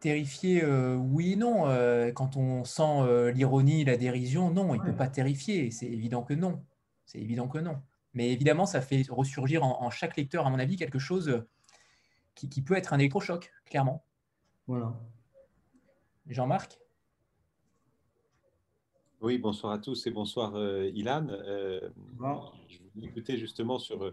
Terrifier, 0.00 0.64
euh, 0.64 0.96
oui 0.96 1.34
et 1.34 1.36
non. 1.36 1.68
Euh, 1.68 2.10
quand 2.10 2.38
on 2.38 2.64
sent 2.64 2.82
euh, 2.82 3.30
l'ironie, 3.30 3.84
la 3.84 3.98
dérision, 3.98 4.50
non, 4.50 4.74
il 4.74 4.80
ne 4.80 4.84
peut 4.84 4.96
pas 4.96 5.08
terrifier. 5.08 5.70
C'est 5.70 5.86
évident 5.86 6.22
que 6.22 6.32
non. 6.32 6.64
C'est 7.04 7.18
évident 7.18 7.48
que 7.48 7.58
non. 7.58 7.82
Mais 8.14 8.30
évidemment, 8.30 8.64
ça 8.64 8.80
fait 8.80 9.02
ressurgir 9.10 9.62
en, 9.62 9.90
chaque 9.90 10.16
lecteur, 10.16 10.46
à 10.46 10.50
mon 10.50 10.58
avis, 10.58 10.76
quelque 10.76 10.98
chose 10.98 11.44
qui, 12.34 12.62
peut 12.62 12.76
être 12.76 12.94
un 12.94 12.98
électrochoc, 12.98 13.52
clairement. 13.66 14.02
Voilà. 14.66 14.98
Jean-Marc? 16.28 16.78
Oui, 19.20 19.38
bonsoir 19.38 19.72
à 19.72 19.78
tous 19.78 20.06
et 20.06 20.10
bonsoir 20.10 20.54
Ilan. 20.94 21.26
Je 22.68 22.78
vous 22.94 23.04
écouter 23.04 23.36
justement 23.36 23.78
sur 23.78 24.12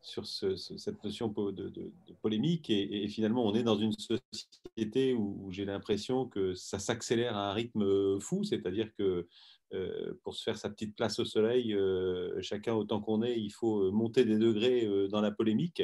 sur 0.00 0.26
cette 0.26 1.02
notion 1.04 1.28
de, 1.28 1.92
polémique. 2.22 2.70
Et, 2.70 3.08
finalement, 3.08 3.44
on 3.44 3.54
est 3.54 3.62
dans 3.62 3.76
une 3.76 3.92
société 3.92 5.14
où, 5.14 5.48
j'ai 5.50 5.64
l'impression 5.64 6.26
que 6.26 6.54
ça 6.54 6.78
s'accélère 6.78 7.36
à 7.36 7.50
un 7.50 7.52
rythme 7.52 8.18
fou, 8.20 8.44
c'est-à-dire 8.44 8.92
que 8.94 9.26
euh, 9.74 10.14
pour 10.22 10.34
se 10.34 10.42
faire 10.42 10.56
sa 10.56 10.70
petite 10.70 10.96
place 10.96 11.18
au 11.18 11.24
soleil, 11.24 11.74
euh, 11.74 12.40
chacun 12.40 12.74
autant 12.74 13.00
qu'on 13.00 13.22
est, 13.22 13.38
il 13.38 13.50
faut 13.50 13.92
monter 13.92 14.24
des 14.24 14.38
degrés 14.38 14.86
euh, 14.86 15.08
dans 15.08 15.20
la 15.20 15.30
polémique. 15.30 15.82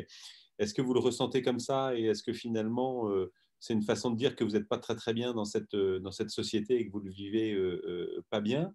Est-ce 0.58 0.72
que 0.72 0.80
vous 0.80 0.94
le 0.94 1.00
ressentez 1.00 1.42
comme 1.42 1.58
ça 1.58 1.96
et 1.98 2.04
est-ce 2.04 2.22
que 2.22 2.32
finalement 2.32 3.10
c'est 3.64 3.72
une 3.72 3.82
façon 3.82 4.10
de 4.10 4.16
dire 4.16 4.36
que 4.36 4.44
vous 4.44 4.50
n'êtes 4.50 4.68
pas 4.68 4.78
très 4.78 4.94
très 4.94 5.14
bien 5.14 5.32
dans 5.32 5.44
cette, 5.44 5.74
dans 5.74 6.10
cette 6.10 6.30
société 6.30 6.78
et 6.78 6.86
que 6.86 6.92
vous 6.92 7.00
ne 7.00 7.06
le 7.06 7.12
vivez 7.12 7.58
pas 8.30 8.40
bien 8.40 8.74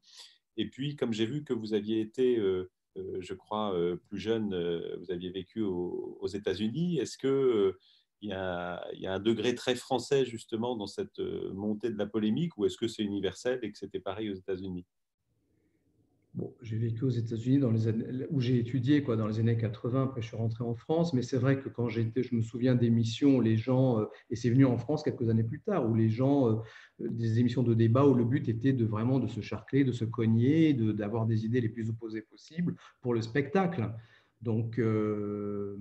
Et 0.58 0.70
puis, 0.70 0.96
comme 0.96 1.14
j'ai 1.14 1.26
vu 1.26 1.44
que 1.44 1.54
vous 1.54 1.74
aviez 1.74 2.02
été 2.02 2.40
euh, 2.98 3.18
je 3.20 3.34
crois, 3.34 3.74
euh, 3.74 3.98
plus 4.08 4.20
jeune, 4.20 4.54
euh, 4.54 4.98
vous 5.00 5.12
aviez 5.12 5.30
vécu 5.30 5.62
aux, 5.62 6.28
États-Unis. 6.28 6.98
Est-ce 7.00 7.18
que 7.18 7.78
il 8.22 8.30
y, 8.30 8.34
a, 8.34 8.84
un 9.06 9.20
degré 9.20 9.56
très 9.56 9.76
français 9.76 10.26
justement 10.26 10.76
dans 10.76 10.88
cette 10.88 11.20
montée 11.54 11.90
de 11.90 11.98
la 11.98 12.06
polémique 12.06 12.58
ou 12.58 12.66
est-ce 12.66 12.78
que 12.78 12.88
c'est 12.88 13.04
universel 13.04 13.60
et 13.64 13.72
que 13.72 13.78
c'était 13.78 14.02
pareil 14.02 14.30
aux 14.30 14.36
États-Unis? 14.36 14.86
J'ai 16.62 16.78
vécu 16.78 17.06
aux 17.06 17.10
États-Unis 17.10 17.60
dans 17.60 17.72
les 17.72 17.88
années, 17.88 18.06
où 18.30 18.40
j'ai 18.40 18.60
étudié 18.60 19.02
quoi, 19.02 19.16
dans 19.16 19.28
les 19.28 19.40
années 19.40 19.58
80. 19.58 20.04
Après, 20.04 20.22
je 20.22 20.28
suis 20.28 20.38
rentré 20.38 20.64
en 20.64 20.76
France, 20.76 21.14
mais 21.14 21.22
c'est 21.22 21.38
vrai 21.38 21.60
que 21.60 21.70
quand 21.70 21.90
j'étais, 21.90 22.24
je 22.24 22.36
me 22.36 22.42
souviens 22.42 22.76
d'émissions 22.76 23.40
les 23.40 23.58
gens, 23.58 24.00
euh, 24.00 24.06
et 24.30 24.36
c'est 24.36 24.50
venu 24.50 24.66
en 24.66 24.78
France 24.78 25.04
quelques 25.04 25.30
années 25.30 25.44
plus 25.44 25.62
tard, 25.62 25.90
où 25.90 25.96
les 25.96 26.10
gens, 26.10 26.50
euh, 26.50 26.56
des 27.00 27.40
émissions 27.40 27.64
de 27.64 27.74
débat 27.74 28.06
où 28.06 28.14
le 28.14 28.26
but 28.26 28.48
était 28.48 28.74
de 28.74 28.86
vraiment 28.86 29.20
de 29.20 29.28
se 29.28 29.42
charcler, 29.42 29.84
de 29.84 29.92
se 29.92 30.06
cogner, 30.06 30.74
d'avoir 30.74 31.26
des 31.26 31.46
idées 31.46 31.62
les 31.62 31.70
plus 31.70 31.90
opposées 31.90 32.22
possibles 32.22 32.76
pour 33.02 33.14
le 33.14 33.22
spectacle. 33.22 33.92
Donc 34.42 34.80
euh, 34.80 35.76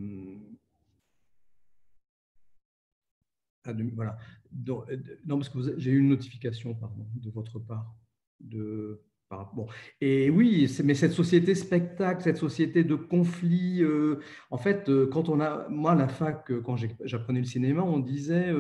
voilà. 3.95 4.17
non, 4.67 5.39
parce 5.39 5.51
que 5.51 5.79
j'ai 5.79 5.91
eu 5.91 5.99
une 5.99 6.09
notification, 6.09 6.75
pardon, 6.75 7.07
de 7.17 7.31
votre 7.31 7.59
part 7.59 7.95
de 8.41 9.03
Et 10.01 10.31
oui, 10.31 10.75
mais 10.85 10.95
cette 10.95 11.13
société 11.13 11.55
spectacle, 11.55 12.23
cette 12.23 12.39
société 12.39 12.83
de 12.85 12.95
conflit, 12.95 13.83
euh, 13.83 14.21
en 14.51 14.57
fait, 14.57 14.89
euh, 14.89 15.07
quand 15.07 15.29
on 15.29 15.41
a, 15.41 15.69
moi, 15.69 15.93
à 15.93 15.95
la 15.95 16.09
fac, 16.09 16.51
euh, 16.51 16.63
quand 16.63 16.77
j'apprenais 17.05 17.41
le 17.41 17.45
cinéma, 17.47 17.83
on 17.83 17.99
disait 17.99 18.55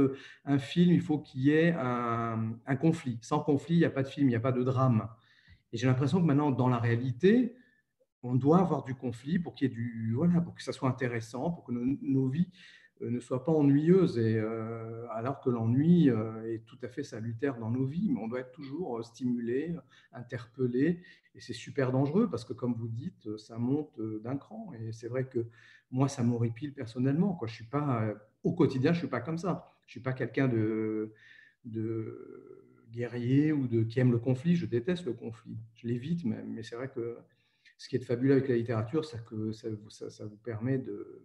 un 0.44 0.58
film, 0.58 0.92
il 0.92 1.00
faut 1.00 1.18
qu'il 1.18 1.42
y 1.42 1.50
ait 1.50 1.72
un, 1.72 2.76
conflit. 2.80 3.18
Sans 3.22 3.40
conflit, 3.40 3.76
il 3.76 3.78
n'y 3.78 3.84
a 3.84 3.90
pas 3.90 4.02
de 4.02 4.08
film, 4.08 4.28
il 4.28 4.30
n'y 4.30 4.36
a 4.36 4.40
pas 4.40 4.52
de 4.52 4.62
drame. 4.62 5.08
Et 5.72 5.78
j'ai 5.78 5.86
l'impression 5.86 6.20
que 6.20 6.26
maintenant, 6.26 6.50
dans 6.50 6.68
la 6.68 6.78
réalité, 6.78 7.56
on 8.22 8.34
doit 8.34 8.60
avoir 8.60 8.84
du 8.84 8.94
conflit 8.94 9.38
pour 9.38 9.54
qu'il 9.54 9.68
y 9.68 9.72
ait 9.72 9.74
du, 9.74 10.12
voilà, 10.14 10.40
pour 10.40 10.54
que 10.54 10.62
ça 10.62 10.72
soit 10.72 10.88
intéressant, 10.88 11.50
pour 11.50 11.64
que 11.64 11.72
nos 11.72 12.28
vies 12.28 12.50
ne 13.00 13.20
soit 13.20 13.44
pas 13.44 13.52
ennuyeuse, 13.52 14.18
et, 14.18 14.36
euh, 14.36 15.06
alors 15.10 15.40
que 15.40 15.50
l'ennui 15.50 16.10
euh, 16.10 16.52
est 16.52 16.64
tout 16.64 16.78
à 16.82 16.88
fait 16.88 17.02
salutaire 17.02 17.58
dans 17.58 17.70
nos 17.70 17.84
vies, 17.84 18.10
mais 18.10 18.20
on 18.20 18.28
doit 18.28 18.40
être 18.40 18.52
toujours 18.52 19.04
stimulé, 19.04 19.74
interpellé, 20.12 21.00
et 21.34 21.40
c'est 21.40 21.52
super 21.52 21.92
dangereux 21.92 22.28
parce 22.28 22.44
que, 22.44 22.52
comme 22.52 22.74
vous 22.74 22.88
dites, 22.88 23.36
ça 23.36 23.58
monte 23.58 24.00
d'un 24.22 24.36
cran, 24.36 24.72
et 24.80 24.92
c'est 24.92 25.08
vrai 25.08 25.26
que 25.28 25.46
moi, 25.90 26.08
ça 26.08 26.22
m'horripile 26.22 26.74
personnellement. 26.74 27.38
Je 27.46 27.54
suis 27.54 27.64
pas, 27.64 28.14
au 28.42 28.52
quotidien, 28.52 28.92
je 28.92 28.98
ne 28.98 29.02
suis 29.02 29.08
pas 29.08 29.20
comme 29.20 29.38
ça. 29.38 29.72
Je 29.86 29.90
ne 29.90 29.92
suis 29.92 30.00
pas 30.00 30.12
quelqu'un 30.12 30.48
de, 30.48 31.14
de 31.64 32.68
guerrier 32.90 33.52
ou 33.52 33.66
de, 33.66 33.82
qui 33.82 34.00
aime 34.00 34.12
le 34.12 34.18
conflit, 34.18 34.56
je 34.56 34.66
déteste 34.66 35.06
le 35.06 35.12
conflit, 35.12 35.56
je 35.74 35.86
l'évite 35.86 36.24
même, 36.24 36.52
mais 36.52 36.62
c'est 36.62 36.76
vrai 36.76 36.88
que 36.88 37.18
ce 37.76 37.88
qui 37.88 37.96
est 37.96 38.00
fabuleux 38.00 38.32
avec 38.32 38.48
la 38.48 38.56
littérature, 38.56 39.04
c'est 39.04 39.24
que 39.24 39.52
ça 39.52 40.24
vous 40.24 40.36
permet 40.36 40.78
de 40.78 41.22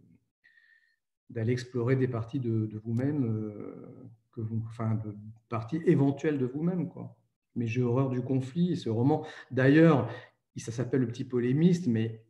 d'aller 1.30 1.54
explorer 1.54 1.96
des 1.96 2.08
parties 2.08 2.40
de, 2.40 2.70
vous-même, 2.84 3.26
euh, 3.26 4.10
que 4.32 4.42
vous, 4.42 4.64
enfin, 4.68 4.96
de 4.96 5.16
parties 5.50 5.82
éventuelles 5.86 6.38
de 6.38 6.46
vous-même, 6.46 6.90
quoi. 6.90 7.16
Mais 7.56 7.68
j'ai 7.68 7.84
horreur 7.84 8.10
du 8.10 8.22
conflit. 8.22 8.76
ce 8.76 8.90
roman, 8.90 9.26
d'ailleurs, 9.52 10.10
ça 10.58 10.72
s'appelle 10.72 11.02
Le 11.02 11.08
Petit 11.08 11.24
Polémiste, 11.24 11.88
mais 11.88 12.24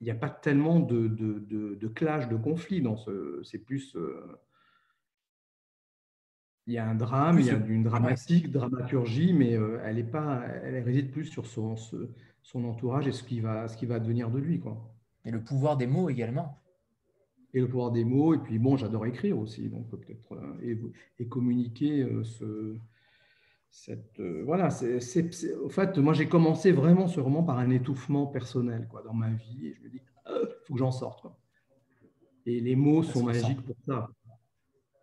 il 0.00 0.04
n'y 0.04 0.10
a 0.10 0.16
pas 0.16 0.30
tellement 0.30 0.80
de, 0.80 1.06
de, 1.06 1.38
de, 1.74 1.88
clash, 1.88 2.28
de 2.28 2.36
conflit 2.36 2.82
dans 2.82 2.96
ce. 2.96 3.40
C'est 3.44 3.58
plus. 3.58 3.94
Euh, 3.94 4.40
Il 6.66 6.74
y 6.74 6.78
a 6.78 6.88
un 6.88 6.94
drame, 6.94 7.38
il 7.38 7.46
y 7.46 7.50
a 7.50 7.54
une 7.54 7.84
dramatique, 7.84 8.50
dramaturgie, 8.50 9.32
mais 9.32 9.52
elle, 9.84 9.98
est 9.98 10.10
pas, 10.10 10.44
elle 10.64 10.82
réside 10.82 11.12
plus 11.12 11.26
sur 11.26 11.46
son, 11.46 11.76
son 12.42 12.64
entourage 12.64 13.06
et 13.06 13.12
ce 13.12 13.22
qui 13.22 13.40
va, 13.40 13.68
ce 13.68 13.76
qui 13.76 13.86
va 13.86 14.00
devenir 14.00 14.30
de 14.30 14.38
lui. 14.38 14.60
Quoi. 14.60 14.94
Et 15.24 15.30
le 15.30 15.42
pouvoir 15.42 15.76
des 15.76 15.86
mots 15.86 16.08
également. 16.08 16.60
Et 17.54 17.60
le 17.60 17.68
pouvoir 17.68 17.92
des 17.92 18.04
mots, 18.04 18.34
et 18.34 18.38
puis 18.38 18.58
bon, 18.58 18.76
j'adore 18.76 19.06
écrire 19.06 19.38
aussi, 19.38 19.68
donc 19.68 19.88
peut-être 19.88 20.36
et, 20.62 20.76
et, 21.20 21.28
communiquer 21.28 22.04
ce, 22.24 22.76
cette, 23.70 24.20
voilà, 24.44 24.70
c'est, 24.70 24.98
au 25.62 25.68
fait, 25.68 25.96
moi 25.98 26.14
j'ai 26.14 26.28
commencé 26.28 26.72
vraiment 26.72 27.06
ce 27.06 27.20
roman 27.20 27.44
par 27.44 27.58
un 27.58 27.70
étouffement 27.70 28.26
personnel 28.26 28.88
quoi, 28.90 29.02
dans 29.02 29.14
ma 29.14 29.30
vie, 29.30 29.68
et 29.68 29.74
je 29.74 29.82
me 29.82 29.88
dis, 29.88 29.98
il 29.98 30.02
ah, 30.26 30.40
faut 30.64 30.74
que 30.74 30.80
j'en 30.80 30.90
sorte. 30.90 31.22
Quoi. 31.22 31.38
Et 32.46 32.60
les 32.60 32.76
mots 32.76 33.02
sont 33.02 33.24
magiques 33.24 33.62
pour 33.62 33.76
ça. 33.86 34.10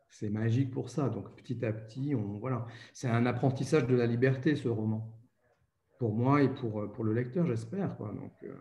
C'est 0.09 0.29
magique 0.29 0.71
pour 0.71 0.89
ça. 0.89 1.09
Donc 1.09 1.35
petit 1.35 1.63
à 1.65 1.73
petit, 1.73 2.13
on, 2.15 2.37
voilà. 2.39 2.67
c'est 2.93 3.07
un 3.07 3.25
apprentissage 3.25 3.87
de 3.87 3.95
la 3.95 4.05
liberté, 4.05 4.55
ce 4.55 4.67
roman. 4.67 5.17
Pour 5.97 6.13
moi 6.13 6.41
et 6.43 6.49
pour, 6.49 6.91
pour 6.91 7.03
le 7.03 7.13
lecteur, 7.13 7.45
j'espère. 7.47 7.95
Quoi. 7.97 8.13
Donc, 8.13 8.33
euh, 8.43 8.53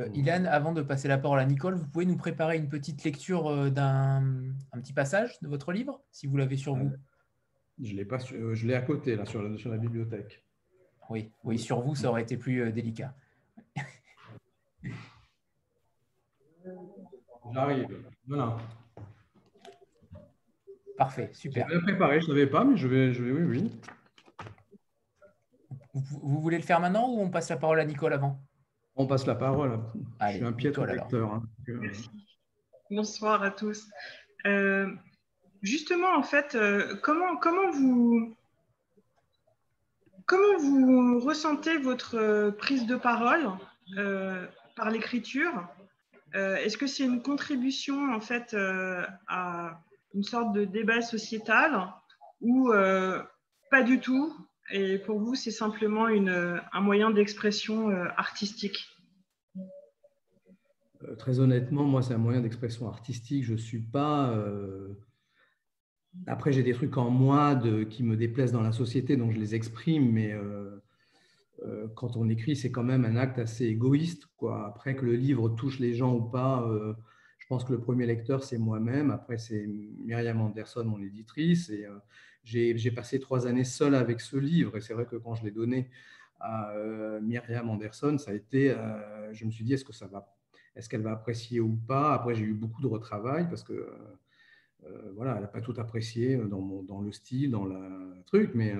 euh, 0.00 0.08
Ilan, 0.14 0.44
avant 0.46 0.72
de 0.72 0.82
passer 0.82 1.08
la 1.08 1.18
parole 1.18 1.38
à 1.38 1.44
Nicole, 1.44 1.74
vous 1.74 1.86
pouvez 1.86 2.06
nous 2.06 2.16
préparer 2.16 2.56
une 2.56 2.68
petite 2.68 3.04
lecture 3.04 3.48
euh, 3.48 3.70
d'un 3.70 4.22
un 4.72 4.80
petit 4.80 4.92
passage 4.92 5.38
de 5.40 5.48
votre 5.48 5.72
livre, 5.72 6.02
si 6.10 6.26
vous 6.26 6.36
l'avez 6.36 6.56
sur 6.56 6.74
vous 6.74 6.92
Je 7.82 7.94
l'ai 7.94 8.04
pas, 8.04 8.18
je 8.18 8.66
l'ai 8.66 8.74
à 8.74 8.82
côté, 8.82 9.16
là, 9.16 9.24
sur 9.24 9.42
la, 9.42 9.56
sur 9.56 9.70
la 9.70 9.78
bibliothèque. 9.78 10.44
Oui, 11.10 11.30
oui, 11.44 11.58
sur 11.58 11.80
vous, 11.80 11.94
ça 11.94 12.08
aurait 12.08 12.22
été 12.22 12.36
plus 12.36 12.72
délicat. 12.72 13.14
J'arrive. 17.52 17.86
Voilà. 18.26 18.56
Parfait, 20.96 21.30
super. 21.32 21.68
Je 21.68 21.74
vais 21.74 21.82
préparer, 21.82 22.20
je 22.20 22.26
ne 22.26 22.30
savais 22.32 22.46
pas, 22.46 22.64
mais 22.64 22.76
je 22.76 22.86
vais, 22.86 23.12
je 23.12 23.22
vais, 23.22 23.32
oui, 23.32 23.42
oui. 23.42 23.80
Vous, 25.92 26.40
voulez 26.40 26.56
le 26.56 26.62
faire 26.62 26.80
maintenant 26.80 27.08
ou 27.08 27.20
on 27.20 27.30
passe 27.30 27.50
la 27.50 27.56
parole 27.56 27.78
à 27.80 27.84
Nicole 27.84 28.12
avant? 28.12 28.40
On 28.96 29.06
passe 29.06 29.26
la 29.26 29.34
parole. 29.34 29.80
je 30.20 30.36
suis 30.36 30.44
un 30.44 30.52
piètre 30.52 30.84
lecteur. 30.84 31.32
Hein, 31.32 31.42
euh, 31.68 31.92
Bonsoir 32.90 33.42
à 33.42 33.50
tous. 33.50 33.88
Euh, 34.46 34.88
justement, 35.62 36.14
en 36.16 36.22
fait, 36.22 36.54
euh, 36.54 36.96
comment, 37.02 37.36
comment, 37.36 37.70
vous, 37.70 38.36
comment 40.26 40.58
vous 40.58 41.20
ressentez 41.20 41.78
votre 41.78 42.50
prise 42.58 42.86
de 42.86 42.96
parole 42.96 43.50
par 44.76 44.90
l'écriture? 44.90 45.66
Est-ce 46.34 46.76
que 46.76 46.86
c'est 46.86 47.04
une 47.04 47.22
contribution 47.22 48.12
en 48.12 48.20
fait 48.20 48.56
à 49.28 49.80
une 50.14 50.22
sorte 50.22 50.52
de 50.52 50.64
débat 50.64 51.02
sociétal 51.02 51.92
ou 52.40 52.70
euh, 52.70 53.22
pas 53.70 53.82
du 53.82 54.00
tout? 54.00 54.34
Et 54.72 54.98
pour 54.98 55.18
vous, 55.18 55.34
c'est 55.34 55.50
simplement 55.50 56.08
une, 56.08 56.60
un 56.72 56.80
moyen 56.80 57.10
d'expression 57.10 57.90
euh, 57.90 58.06
artistique 58.16 58.88
euh, 61.02 61.14
Très 61.16 61.38
honnêtement, 61.38 61.84
moi, 61.84 62.02
c'est 62.02 62.14
un 62.14 62.18
moyen 62.18 62.40
d'expression 62.40 62.88
artistique. 62.88 63.44
Je 63.44 63.52
ne 63.52 63.58
suis 63.58 63.80
pas... 63.80 64.34
Après, 66.26 66.52
j'ai 66.52 66.62
des 66.62 66.72
trucs 66.72 66.96
en 66.96 67.10
moi 67.10 67.56
de, 67.56 67.82
qui 67.82 68.04
me 68.04 68.16
déplaisent 68.16 68.52
dans 68.52 68.62
la 68.62 68.72
société, 68.72 69.16
donc 69.16 69.32
je 69.32 69.38
les 69.38 69.54
exprime, 69.54 70.12
mais 70.12 70.32
quand 71.96 72.16
on 72.16 72.28
écrit, 72.28 72.54
c'est 72.54 72.70
quand 72.70 72.84
même 72.84 73.04
un 73.04 73.16
acte 73.16 73.40
assez 73.40 73.64
égoïste. 73.66 74.28
Après, 74.64 74.94
que 74.94 75.04
le 75.04 75.16
livre 75.16 75.48
touche 75.48 75.80
les 75.80 75.92
gens 75.92 76.14
ou 76.14 76.22
pas, 76.22 76.64
je 77.44 77.48
pense 77.50 77.62
que 77.62 77.72
le 77.72 77.78
premier 77.78 78.06
lecteur, 78.06 78.42
c'est 78.42 78.56
moi-même. 78.56 79.10
Après, 79.10 79.36
c'est 79.36 79.66
Myriam 79.66 80.40
Anderson, 80.40 80.82
mon 80.86 81.02
éditrice. 81.02 81.68
Et 81.68 81.84
euh, 81.84 81.98
j'ai 82.42 82.90
passé 82.90 83.20
trois 83.20 83.46
années 83.46 83.64
seul 83.64 83.94
avec 83.94 84.22
ce 84.22 84.38
livre. 84.38 84.78
Et 84.78 84.80
c'est 84.80 84.94
vrai 84.94 85.04
que 85.04 85.16
quand 85.16 85.34
je 85.34 85.44
l'ai 85.44 85.50
donné 85.50 85.90
à 86.40 86.70
euh, 86.70 87.20
Myriam 87.20 87.68
Anderson, 87.68 88.16
ça 88.16 88.30
a 88.30 88.34
été. 88.34 88.70
Euh, 88.70 89.30
je 89.34 89.44
me 89.44 89.50
suis 89.50 89.62
dit, 89.62 89.74
est-ce 89.74 89.84
que 89.84 89.92
ça 89.92 90.06
va, 90.06 90.34
est-ce 90.74 90.88
qu'elle 90.88 91.02
va 91.02 91.12
apprécier 91.12 91.60
ou 91.60 91.76
pas? 91.86 92.14
Après, 92.14 92.34
j'ai 92.34 92.44
eu 92.44 92.54
beaucoup 92.54 92.80
de 92.80 92.86
retravail 92.86 93.46
parce 93.46 93.62
que 93.62 93.92
voilà, 95.14 95.34
elle 95.34 95.42
n'a 95.42 95.48
pas 95.48 95.60
tout 95.62 95.74
apprécié 95.76 96.36
dans, 96.36 97.00
le 97.00 97.12
style, 97.12 97.50
dans 97.50 97.64
le 97.64 98.22
truc, 98.26 98.52
mais 98.54 98.74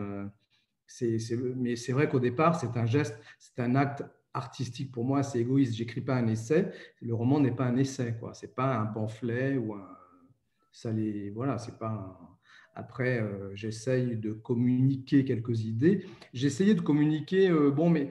c'est 0.86 1.92
vrai 1.92 2.08
qu'au 2.08 2.20
départ, 2.20 2.58
c'est 2.58 2.76
un 2.78 2.86
geste, 2.86 3.18
c'est 3.38 3.60
un 3.60 3.74
acte 3.74 4.04
artistique 4.34 4.90
pour 4.92 5.04
moi, 5.04 5.22
c'est 5.22 5.40
égoïste. 5.40 5.74
J'écris 5.74 6.00
pas 6.00 6.16
un 6.16 6.26
essai. 6.26 6.70
Le 7.00 7.14
roman 7.14 7.40
n'est 7.40 7.52
pas 7.52 7.64
un 7.64 7.76
essai, 7.76 8.16
quoi. 8.18 8.34
C'est 8.34 8.54
pas 8.54 8.76
un 8.76 8.86
pamphlet 8.86 9.56
ou 9.56 9.74
un. 9.74 9.88
Ça 10.72 10.90
les, 10.90 11.30
voilà, 11.30 11.56
c'est 11.58 11.78
pas. 11.78 12.20
Après, 12.74 13.20
euh, 13.20 13.54
j'essaye 13.54 14.16
de 14.16 14.32
communiquer 14.32 15.24
quelques 15.24 15.64
idées. 15.64 16.04
J'essayais 16.32 16.74
de 16.74 16.80
communiquer. 16.80 17.48
Euh, 17.48 17.70
bon, 17.70 17.88
mais 17.88 18.10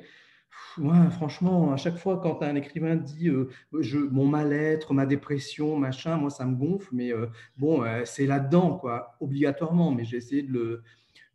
franchement, 1.12 1.74
à 1.74 1.78
chaque 1.78 1.98
fois 1.98 2.20
quand 2.22 2.42
un 2.42 2.56
écrivain 2.56 2.96
dit 2.96 3.28
euh, 3.28 3.50
je, 3.78 4.00
mon 4.00 4.26
mal-être, 4.26 4.94
ma 4.94 5.06
dépression, 5.06 5.78
machin, 5.78 6.16
moi 6.16 6.30
ça 6.30 6.46
me 6.46 6.56
gonfle. 6.56 6.96
Mais 6.96 7.12
bon, 7.58 7.84
c'est 8.06 8.26
là-dedans, 8.26 8.78
quoi, 8.78 9.18
obligatoirement. 9.20 9.92
Mais 9.92 10.06
j'ai 10.06 10.18
essayé 10.18 10.44
de 10.44 10.54
le, 10.54 10.84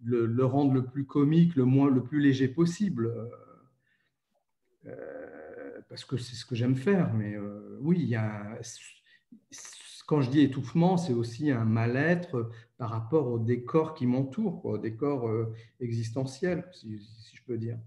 le, 0.03 0.25
le, 0.25 0.45
rendre 0.47 0.73
le 0.73 0.87
plus 0.87 1.05
comique, 1.05 1.55
le 1.57 1.67
moins, 1.67 1.91
le 1.91 2.03
plus 2.03 2.21
léger 2.21 2.49
possible. 2.49 3.13
Euh, 4.89 5.81
parce 5.89 6.05
que 6.05 6.17
c'est 6.17 6.35
ce 6.35 6.45
que 6.45 6.55
j'aime 6.55 6.77
faire. 6.77 7.13
Mais 7.15 7.35
euh, 7.35 7.79
oui, 7.81 7.99
il 8.01 8.09
y 8.09 8.17
a, 8.17 8.59
quand 10.07 10.21
je 10.21 10.31
dis 10.31 10.41
étouffement, 10.41 10.97
c'est 10.97 11.13
aussi 11.13 11.51
un 11.51 11.65
mal-être 11.65 12.51
par 12.77 12.91
rapport 12.91 13.29
au 13.29 13.39
décor 13.39 13.95
qui 13.95 14.07
m'entoure, 14.07 14.65
au 14.65 14.79
décor 14.79 15.29
euh, 15.29 15.55
existentiel, 15.81 16.69
si, 16.73 16.99
je 17.33 17.43
peux 17.45 17.59
dire. 17.59 17.79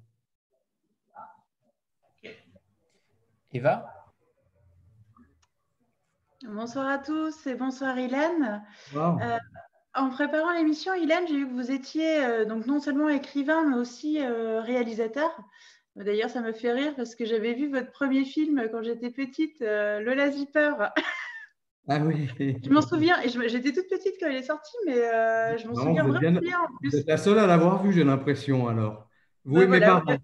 Eva? 3.54 3.86
Bonsoir 6.44 6.88
à 6.88 6.98
tous 6.98 7.46
et 7.48 7.56
bonsoir 7.56 7.98
Hélène. 7.98 8.64
en 9.94 10.10
préparant 10.10 10.54
l'émission, 10.54 10.94
Hélène, 10.94 11.28
j'ai 11.28 11.36
vu 11.36 11.48
que 11.48 11.54
vous 11.54 11.70
étiez 11.70 12.46
donc 12.46 12.66
non 12.66 12.80
seulement 12.80 13.10
écrivain, 13.10 13.70
mais 13.70 13.76
aussi 13.76 14.26
réalisateur. 14.26 15.30
D'ailleurs, 16.04 16.30
ça 16.30 16.42
me 16.42 16.52
fait 16.52 16.72
rire 16.72 16.94
parce 16.96 17.16
que 17.16 17.26
j'avais 17.26 17.54
vu 17.54 17.70
votre 17.70 17.92
premier 17.92 18.26
film 18.26 18.68
quand 18.72 18.84
j'étais 18.84 19.12
petite, 19.12 19.62
euh, 19.62 20.00
Lola 20.00 20.32
Zipper. 20.32 20.74
Ah 21.88 21.98
oui. 22.00 22.30
je 22.64 22.70
m'en 22.70 22.82
souviens, 22.82 23.20
et 23.24 23.28
j'étais 23.28 23.74
toute 23.74 23.90
petite 23.90 24.14
quand 24.20 24.30
il 24.30 24.36
est 24.36 24.44
sorti, 24.44 24.72
mais 24.86 25.00
euh, 25.00 25.58
je 25.58 25.68
m'en 25.68 25.74
souviens 25.74 26.04
vraiment 26.04 26.40
bien, 26.40 26.60
en 26.60 26.78
plus. 26.78 26.92
Vous 26.92 26.96
êtes 26.96 27.08
la 27.08 27.18
seule 27.18 27.40
à 27.40 27.48
l'avoir 27.48 27.84
vu, 27.84 27.92
j'ai 27.92 28.04
l'impression, 28.04 28.68
alors. 28.68 29.10
Vous 29.46 29.60
et 29.60 29.68
mes 29.68 29.80
parents. 29.80 30.16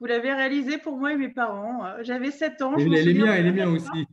Vous 0.00 0.06
l'avez 0.06 0.32
réalisé 0.32 0.78
pour 0.78 0.96
moi 0.96 1.12
et 1.12 1.16
mes 1.16 1.28
parents. 1.28 1.84
Euh, 1.84 1.98
j'avais 2.00 2.30
7 2.30 2.62
ans. 2.62 2.76
il 2.78 2.92
est 2.96 3.12
bien, 3.12 3.36
il 3.36 3.46
est 3.46 3.52
bien 3.52 3.68
aussi. 3.70 4.06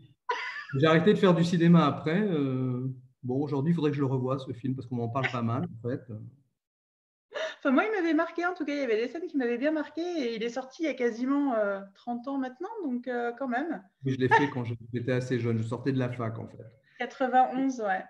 J'ai 0.77 0.85
arrêté 0.85 1.13
de 1.13 1.17
faire 1.17 1.33
du 1.33 1.45
cinéma 1.45 1.85
après. 1.85 2.21
bon, 3.23 3.41
aujourd'hui, 3.41 3.71
il 3.71 3.75
faudrait 3.75 3.91
que 3.91 3.97
je 3.97 4.01
le 4.01 4.07
revoie, 4.07 4.37
ce 4.37 4.51
film, 4.51 4.75
parce 4.75 4.87
qu'on 4.87 4.97
m'en 4.97 5.09
parle 5.09 5.31
pas 5.31 5.41
mal, 5.41 5.63
en 5.63 5.89
fait 5.89 6.01
moi, 7.69 7.83
il 7.85 7.91
m'avait 7.91 8.15
marqué, 8.15 8.45
en 8.45 8.53
tout 8.53 8.65
cas, 8.65 8.73
il 8.73 8.79
y 8.79 8.83
avait 8.83 8.97
des 8.97 9.07
scènes 9.07 9.27
qui 9.27 9.37
m'avaient 9.37 9.57
bien 9.57 9.71
marqué 9.71 10.01
et 10.01 10.35
il 10.35 10.43
est 10.43 10.49
sorti 10.49 10.83
il 10.83 10.85
y 10.87 10.89
a 10.89 10.93
quasiment 10.95 11.53
30 11.95 12.27
euh, 12.27 12.31
ans 12.31 12.37
maintenant, 12.37 12.69
donc 12.83 13.07
euh, 13.07 13.31
quand 13.37 13.47
même. 13.47 13.83
Je 14.05 14.15
l'ai 14.15 14.27
fait 14.27 14.49
quand 14.49 14.63
j'étais 14.63 15.11
assez 15.11 15.39
jeune, 15.39 15.59
je 15.59 15.63
sortais 15.63 15.91
de 15.91 15.99
la 15.99 16.09
fac 16.09 16.39
en 16.39 16.47
fait. 16.47 16.57
91, 16.99 17.81
ouais. 17.81 18.03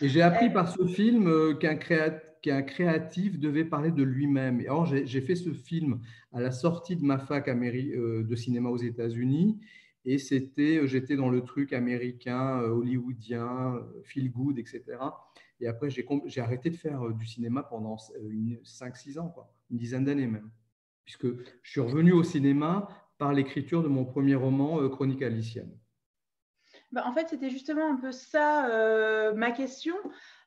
Et 0.00 0.08
j'ai 0.08 0.22
appris 0.22 0.50
par 0.50 0.68
ce 0.68 0.86
film 0.86 1.28
euh, 1.28 1.54
qu'un 1.54 2.62
créatif 2.62 3.38
devait 3.38 3.64
parler 3.64 3.92
de 3.92 4.02
lui-même. 4.02 4.60
Et 4.60 4.66
alors, 4.66 4.86
j'ai 4.86 5.20
fait 5.20 5.36
ce 5.36 5.52
film 5.52 6.00
à 6.32 6.40
la 6.40 6.50
sortie 6.50 6.96
de 6.96 7.04
ma 7.04 7.18
fac 7.18 7.48
de 7.48 8.34
cinéma 8.34 8.70
aux 8.70 8.76
États-Unis. 8.76 9.60
Et 10.04 10.18
c'était, 10.18 10.86
j'étais 10.86 11.16
dans 11.16 11.30
le 11.30 11.42
truc 11.42 11.72
américain, 11.72 12.60
hollywoodien, 12.60 13.80
feel 14.04 14.30
good, 14.30 14.58
etc. 14.58 14.82
Et 15.60 15.68
après, 15.68 15.88
j'ai 15.90 16.40
arrêté 16.40 16.70
de 16.70 16.76
faire 16.76 17.06
euh, 17.06 17.12
du 17.12 17.26
cinéma 17.26 17.62
pendant 17.62 17.96
5-6 17.96 19.18
ans, 19.18 19.28
quoi, 19.28 19.52
une 19.70 19.78
dizaine 19.78 20.04
d'années 20.04 20.26
même. 20.26 20.50
Puisque 21.04 21.26
je 21.62 21.70
suis 21.70 21.80
revenu 21.80 22.12
au 22.12 22.22
cinéma 22.22 22.88
par 23.18 23.32
l'écriture 23.32 23.82
de 23.82 23.88
mon 23.88 24.04
premier 24.04 24.34
roman, 24.34 24.80
euh, 24.80 24.88
Chronique 24.88 25.22
alicienne. 25.22 25.72
Bah, 26.92 27.04
en 27.06 27.12
fait, 27.12 27.28
c'était 27.28 27.50
justement 27.50 27.90
un 27.90 27.96
peu 27.96 28.12
ça 28.12 28.68
euh, 28.70 29.34
ma 29.34 29.50
question. 29.50 29.96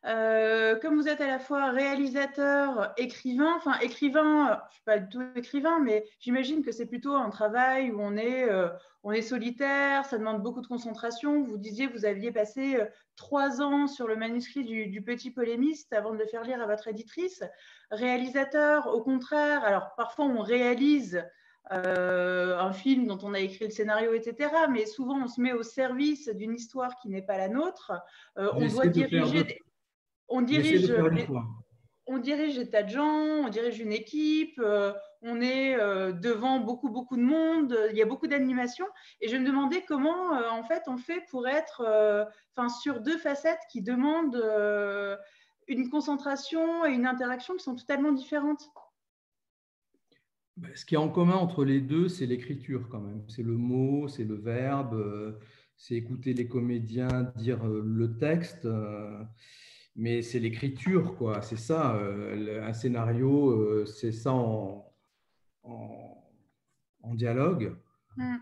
Comme 0.03 0.95
vous 0.95 1.07
êtes 1.07 1.21
à 1.21 1.27
la 1.27 1.39
fois 1.39 1.71
réalisateur, 1.71 2.93
écrivain, 2.97 3.53
enfin 3.57 3.77
écrivain, 3.79 4.47
je 4.47 4.67
ne 4.67 4.71
suis 4.71 4.83
pas 4.85 4.99
du 4.99 5.09
tout 5.09 5.21
écrivain, 5.35 5.79
mais 5.79 6.05
j'imagine 6.19 6.63
que 6.63 6.71
c'est 6.71 6.85
plutôt 6.85 7.15
un 7.15 7.29
travail 7.29 7.91
où 7.91 7.99
on 8.01 8.15
est, 8.15 8.47
on 9.03 9.12
est 9.12 9.21
solitaire, 9.21 10.05
ça 10.05 10.17
demande 10.17 10.43
beaucoup 10.43 10.62
de 10.62 10.67
concentration. 10.67 11.43
Vous 11.43 11.57
disiez 11.57 11.88
que 11.88 11.93
vous 11.93 12.05
aviez 12.05 12.31
passé 12.31 12.75
euh, 12.75 12.85
trois 13.15 13.62
ans 13.62 13.88
sur 13.88 14.07
le 14.07 14.15
manuscrit 14.15 14.63
du, 14.63 15.01
Petit 15.01 15.31
Polémiste 15.31 15.93
avant 15.93 16.12
de 16.12 16.17
le 16.17 16.25
faire 16.25 16.43
lire 16.43 16.62
à 16.62 16.65
votre 16.65 16.88
éditrice. 16.89 17.43
Réalisateur, 17.91 18.88
au 18.88 19.01
contraire, 19.01 19.63
alors 19.63 19.95
parfois 19.95 20.25
on 20.25 20.41
réalise 20.41 21.23
euh, 21.71 22.57
un 22.57 22.73
film 22.73 23.07
dont 23.07 23.19
on 23.23 23.33
a 23.33 23.39
écrit 23.39 23.65
le 23.65 23.71
scénario, 23.71 24.13
etc. 24.13 24.51
Mais 24.69 24.85
souvent, 24.85 25.21
on 25.23 25.27
se 25.27 25.39
met 25.39 25.53
au 25.53 25.63
service 25.63 26.27
d'une 26.29 26.53
histoire 26.53 26.95
qui 27.01 27.09
n'est 27.09 27.21
pas 27.21 27.38
la 27.38 27.47
nôtre. 27.47 27.93
Euh, 28.38 28.51
on 28.53 28.67
doit 28.67 28.88
diriger. 28.88 29.62
On 30.29 30.41
dirige, 30.41 30.91
on 32.09 32.17
dirige 32.17 32.57
des 32.57 32.67
tas 32.67 32.81
de 32.81 32.89
gens, 32.89 33.45
on 33.45 33.49
dirige 33.49 33.79
une 33.79 33.93
équipe, 33.93 34.59
euh, 34.59 34.91
on 35.21 35.41
est 35.41 35.79
euh, 35.79 36.11
devant 36.11 36.59
beaucoup, 36.59 36.89
beaucoup 36.89 37.15
de 37.15 37.21
monde, 37.21 37.77
il 37.91 37.97
y 37.97 38.01
a 38.01 38.05
beaucoup 38.05 38.25
d'animation. 38.25 38.85
Et 39.21 39.27
je 39.29 39.37
me 39.37 39.45
demandais 39.45 39.83
comment, 39.87 40.35
euh, 40.35 40.49
en 40.49 40.63
fait, 40.63 40.83
on 40.87 40.97
fait 40.97 41.23
pour 41.29 41.47
être 41.47 42.27
sur 42.81 42.99
deux 43.01 43.17
facettes 43.19 43.59
qui 43.71 43.81
demandent 43.83 44.43
une 45.67 45.89
concentration 45.89 46.85
et 46.85 46.91
une 46.91 47.05
interaction 47.05 47.55
qui 47.55 47.63
sont 47.63 47.75
totalement 47.75 48.11
différentes. 48.11 48.69
Ben, 50.57 50.71
ce 50.75 50.83
qui 50.83 50.95
est 50.95 50.97
en 50.97 51.09
commun 51.09 51.35
entre 51.35 51.63
les 51.63 51.79
deux, 51.79 52.09
c'est 52.09 52.25
l'écriture 52.25 52.89
quand 52.89 52.99
même. 52.99 53.23
C'est 53.29 53.43
le 53.43 53.55
mot, 53.55 54.07
c'est 54.07 54.25
le 54.25 54.35
verbe, 54.35 55.39
c'est 55.77 55.93
écouter 55.93 56.33
les 56.33 56.47
comédiens 56.47 57.31
dire 57.37 57.63
le 57.65 58.17
texte 58.17 58.67
mais 59.99 60.21
c'est 60.21 60.39
l'écriture, 60.39 61.15
quoi. 61.17 61.41
C'est 61.41 61.57
ça, 61.57 61.95
euh, 61.97 62.63
un 62.63 62.71
scénario, 62.71 63.49
euh, 63.49 63.85
c'est 63.85 64.13
ça 64.13 64.31
en, 64.31 64.89
en, 65.63 67.15
dialogue. 67.15 67.75
Mm. 68.15 68.35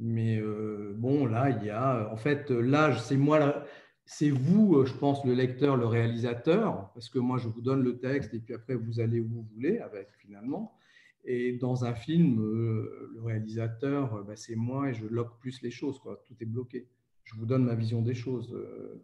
Mais 0.00 0.38
euh, 0.38 0.94
bon, 0.96 1.26
là, 1.26 1.50
il 1.50 1.64
y 1.64 1.70
a, 1.70 2.10
en 2.12 2.16
fait, 2.16 2.50
là, 2.50 2.96
c'est 2.96 3.16
moi, 3.16 3.64
c'est 4.04 4.30
vous, 4.30 4.84
je 4.84 4.92
pense, 4.94 5.24
le 5.24 5.34
lecteur, 5.34 5.76
le 5.76 5.86
réalisateur, 5.86 6.90
parce 6.92 7.08
que 7.08 7.20
moi, 7.20 7.38
je 7.38 7.46
vous 7.46 7.62
donne 7.62 7.84
le 7.84 7.98
texte 8.00 8.34
et 8.34 8.40
puis 8.40 8.54
après, 8.54 8.74
vous 8.74 8.98
allez 8.98 9.20
où 9.20 9.28
vous 9.28 9.46
voulez 9.54 9.78
avec, 9.78 10.08
finalement. 10.18 10.76
Et 11.24 11.52
dans 11.52 11.84
un 11.84 11.94
film, 11.94 12.40
le 12.40 13.20
réalisateur, 13.22 14.24
bah, 14.24 14.34
c'est 14.34 14.56
moi 14.56 14.90
et 14.90 14.94
je 14.94 15.06
lock 15.06 15.38
plus 15.38 15.62
les 15.62 15.70
choses, 15.70 16.00
quoi. 16.00 16.20
Tout 16.26 16.34
est 16.40 16.46
bloqué. 16.46 16.88
Je 17.22 17.36
vous 17.36 17.46
donne 17.46 17.64
ma 17.64 17.76
vision 17.76 18.02
des 18.02 18.14
choses 18.14 18.56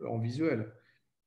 en 0.05 0.19
visuel 0.19 0.73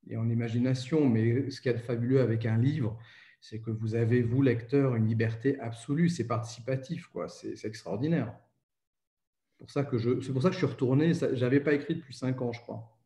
et 0.09 0.17
en 0.17 0.29
imagination. 0.29 1.07
Mais 1.07 1.49
ce 1.49 1.61
qu'il 1.61 1.71
y 1.71 1.75
a 1.75 1.77
de 1.77 1.83
fabuleux 1.83 2.21
avec 2.21 2.45
un 2.45 2.57
livre, 2.57 2.97
c'est 3.41 3.59
que 3.59 3.71
vous 3.71 3.95
avez, 3.95 4.21
vous, 4.21 4.41
lecteur, 4.41 4.95
une 4.95 5.07
liberté 5.07 5.59
absolue. 5.59 6.09
C'est 6.09 6.27
participatif, 6.27 7.07
quoi. 7.07 7.29
C'est 7.29 7.63
extraordinaire. 7.65 8.33
C'est 9.59 9.63
pour 9.63 9.71
ça 9.71 9.83
que 9.83 9.97
je 9.97 10.57
suis 10.57 10.65
retourné. 10.65 11.13
Je 11.13 11.39
n'avais 11.39 11.59
pas 11.59 11.73
écrit 11.73 11.95
depuis 11.95 12.13
cinq 12.13 12.41
ans, 12.41 12.51
je 12.51 12.61
crois. 12.61 12.97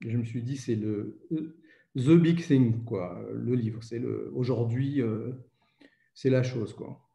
Je 0.00 0.16
me 0.16 0.24
suis 0.24 0.42
dit, 0.42 0.56
c'est 0.56 0.76
le 0.76 1.18
the 1.96 2.10
big 2.10 2.44
thing, 2.44 2.84
quoi. 2.84 3.26
Le 3.32 3.54
livre, 3.54 3.82
c'est 3.82 4.02
aujourd'hui, 4.34 5.00
euh, 5.00 5.32
c'est 6.14 6.30
la 6.30 6.42
chose, 6.42 6.74
quoi. 6.74 7.05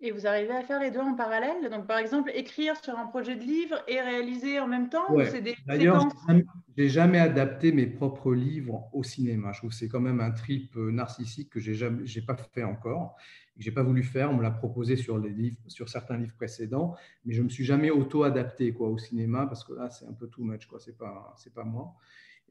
Et 0.00 0.10
vous 0.10 0.26
arrivez 0.26 0.52
à 0.52 0.62
faire 0.62 0.78
les 0.78 0.90
deux 0.90 1.00
en 1.00 1.14
parallèle 1.14 1.70
Donc, 1.70 1.86
par 1.86 1.96
exemple, 1.98 2.30
écrire 2.34 2.76
sur 2.82 2.98
un 2.98 3.06
projet 3.06 3.34
de 3.34 3.42
livre 3.42 3.82
et 3.88 3.98
réaliser 3.98 4.60
en 4.60 4.66
même 4.66 4.90
temps 4.90 5.10
ouais. 5.10 5.30
D'ailleurs, 5.66 6.06
je 6.28 6.34
n'ai 6.76 6.88
jamais 6.90 7.18
adapté 7.18 7.72
mes 7.72 7.86
propres 7.86 8.34
livres 8.34 8.90
au 8.92 9.02
cinéma. 9.02 9.52
Je 9.52 9.58
trouve 9.60 9.70
que 9.70 9.76
c'est 9.76 9.88
quand 9.88 10.00
même 10.00 10.20
un 10.20 10.32
trip 10.32 10.76
euh, 10.76 10.90
narcissique 10.90 11.48
que 11.48 11.60
je 11.60 11.86
n'ai 11.86 12.26
pas 12.26 12.36
fait 12.36 12.62
encore, 12.62 13.16
que 13.56 13.62
je 13.62 13.70
n'ai 13.70 13.74
pas 13.74 13.82
voulu 13.82 14.02
faire. 14.02 14.30
On 14.30 14.34
me 14.34 14.42
l'a 14.42 14.50
proposé 14.50 14.96
sur, 14.96 15.16
les 15.16 15.30
livres, 15.30 15.56
sur 15.66 15.88
certains 15.88 16.18
livres 16.18 16.34
précédents, 16.36 16.94
mais 17.24 17.32
je 17.32 17.40
ne 17.40 17.44
me 17.44 17.48
suis 17.48 17.64
jamais 17.64 17.88
auto-adapté 17.88 18.76
au 18.78 18.98
cinéma 18.98 19.46
parce 19.46 19.64
que 19.64 19.72
là, 19.72 19.88
c'est 19.88 20.04
un 20.04 20.12
peu 20.12 20.28
too 20.28 20.44
much. 20.44 20.68
Ce 20.78 20.90
n'est 20.90 20.96
pas, 20.96 21.34
pas 21.54 21.64
moi. 21.64 21.94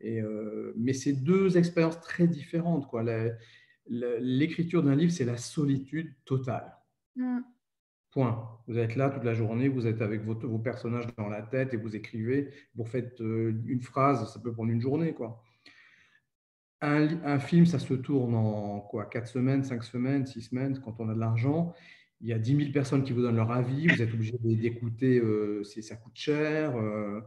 Et, 0.01 0.19
euh, 0.19 0.73
mais 0.75 0.93
c'est 0.93 1.13
deux 1.13 1.59
expériences 1.59 2.01
très 2.01 2.25
différentes. 2.25 2.87
L'écriture 3.87 4.81
d'un 4.81 4.95
livre, 4.95 5.11
c'est 5.11 5.25
la 5.25 5.37
solitude 5.37 6.11
totale. 6.25 6.75
Mm. 7.15 7.39
Point. 8.11 8.49
Vous 8.67 8.77
êtes 8.77 8.95
là 8.95 9.09
toute 9.09 9.23
la 9.23 9.33
journée, 9.33 9.67
vous 9.67 9.87
êtes 9.87 10.01
avec 10.01 10.21
vos, 10.23 10.57
personnages 10.59 11.05
dans 11.17 11.27
la 11.27 11.41
tête 11.41 11.73
et 11.73 11.77
vous 11.77 11.95
écrivez. 11.95 12.49
Vous 12.75 12.85
faites 12.85 13.19
euh, 13.21 13.53
une 13.65 13.81
phrase, 13.81 14.31
ça 14.33 14.39
peut 14.39 14.53
prendre 14.53 14.71
une 14.71 14.81
journée. 14.81 15.13
Quoi. 15.13 15.43
Un, 16.81 17.39
film, 17.39 17.65
ça 17.65 17.79
se 17.79 17.93
tourne 17.93 18.35
en 18.35 18.79
quoi 18.79 19.05
4 19.05 19.27
semaines, 19.27 19.63
5 19.63 19.83
semaines, 19.83 20.25
6 20.25 20.41
semaines, 20.41 20.79
quand 20.79 20.95
on 20.99 21.09
a 21.09 21.13
de 21.13 21.19
l'argent. 21.19 21.73
Il 22.21 22.27
y 22.27 22.33
a 22.33 22.39
10 22.39 22.57
000 22.57 22.71
personnes 22.71 23.03
qui 23.03 23.11
vous 23.11 23.21
donnent 23.21 23.35
leur 23.35 23.51
avis. 23.51 23.87
Vous 23.87 24.01
êtes 24.01 24.13
obligé 24.13 24.37
d'écouter 24.41 25.19
euh, 25.19 25.63
ça 25.63 25.95
coûte 25.95 26.15
cher. 26.15 26.77
Euh, 26.77 27.21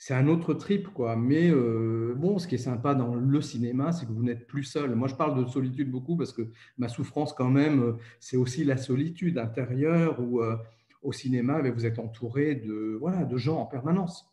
c'est 0.00 0.14
un 0.14 0.28
autre 0.28 0.54
trip, 0.54 0.88
quoi. 0.88 1.14
Mais 1.14 1.50
euh, 1.50 2.14
bon, 2.16 2.38
ce 2.38 2.48
qui 2.48 2.54
est 2.54 2.58
sympa 2.58 2.94
dans 2.94 3.14
le 3.14 3.42
cinéma, 3.42 3.92
c'est 3.92 4.06
que 4.06 4.12
vous 4.12 4.22
n'êtes 4.22 4.46
plus 4.46 4.64
seul. 4.64 4.94
Moi, 4.94 5.08
je 5.08 5.14
parle 5.14 5.38
de 5.38 5.46
solitude 5.46 5.90
beaucoup 5.90 6.16
parce 6.16 6.32
que 6.32 6.50
ma 6.78 6.88
souffrance, 6.88 7.34
quand 7.34 7.50
même, 7.50 7.82
euh, 7.82 7.92
c'est 8.18 8.38
aussi 8.38 8.64
la 8.64 8.78
solitude 8.78 9.36
intérieure 9.36 10.18
où 10.18 10.40
euh, 10.40 10.56
au 11.02 11.12
cinéma, 11.12 11.60
vous 11.70 11.84
êtes 11.84 11.98
entouré 11.98 12.54
de, 12.54 12.96
voilà, 12.98 13.24
de 13.24 13.36
gens 13.36 13.58
en 13.58 13.66
permanence. 13.66 14.26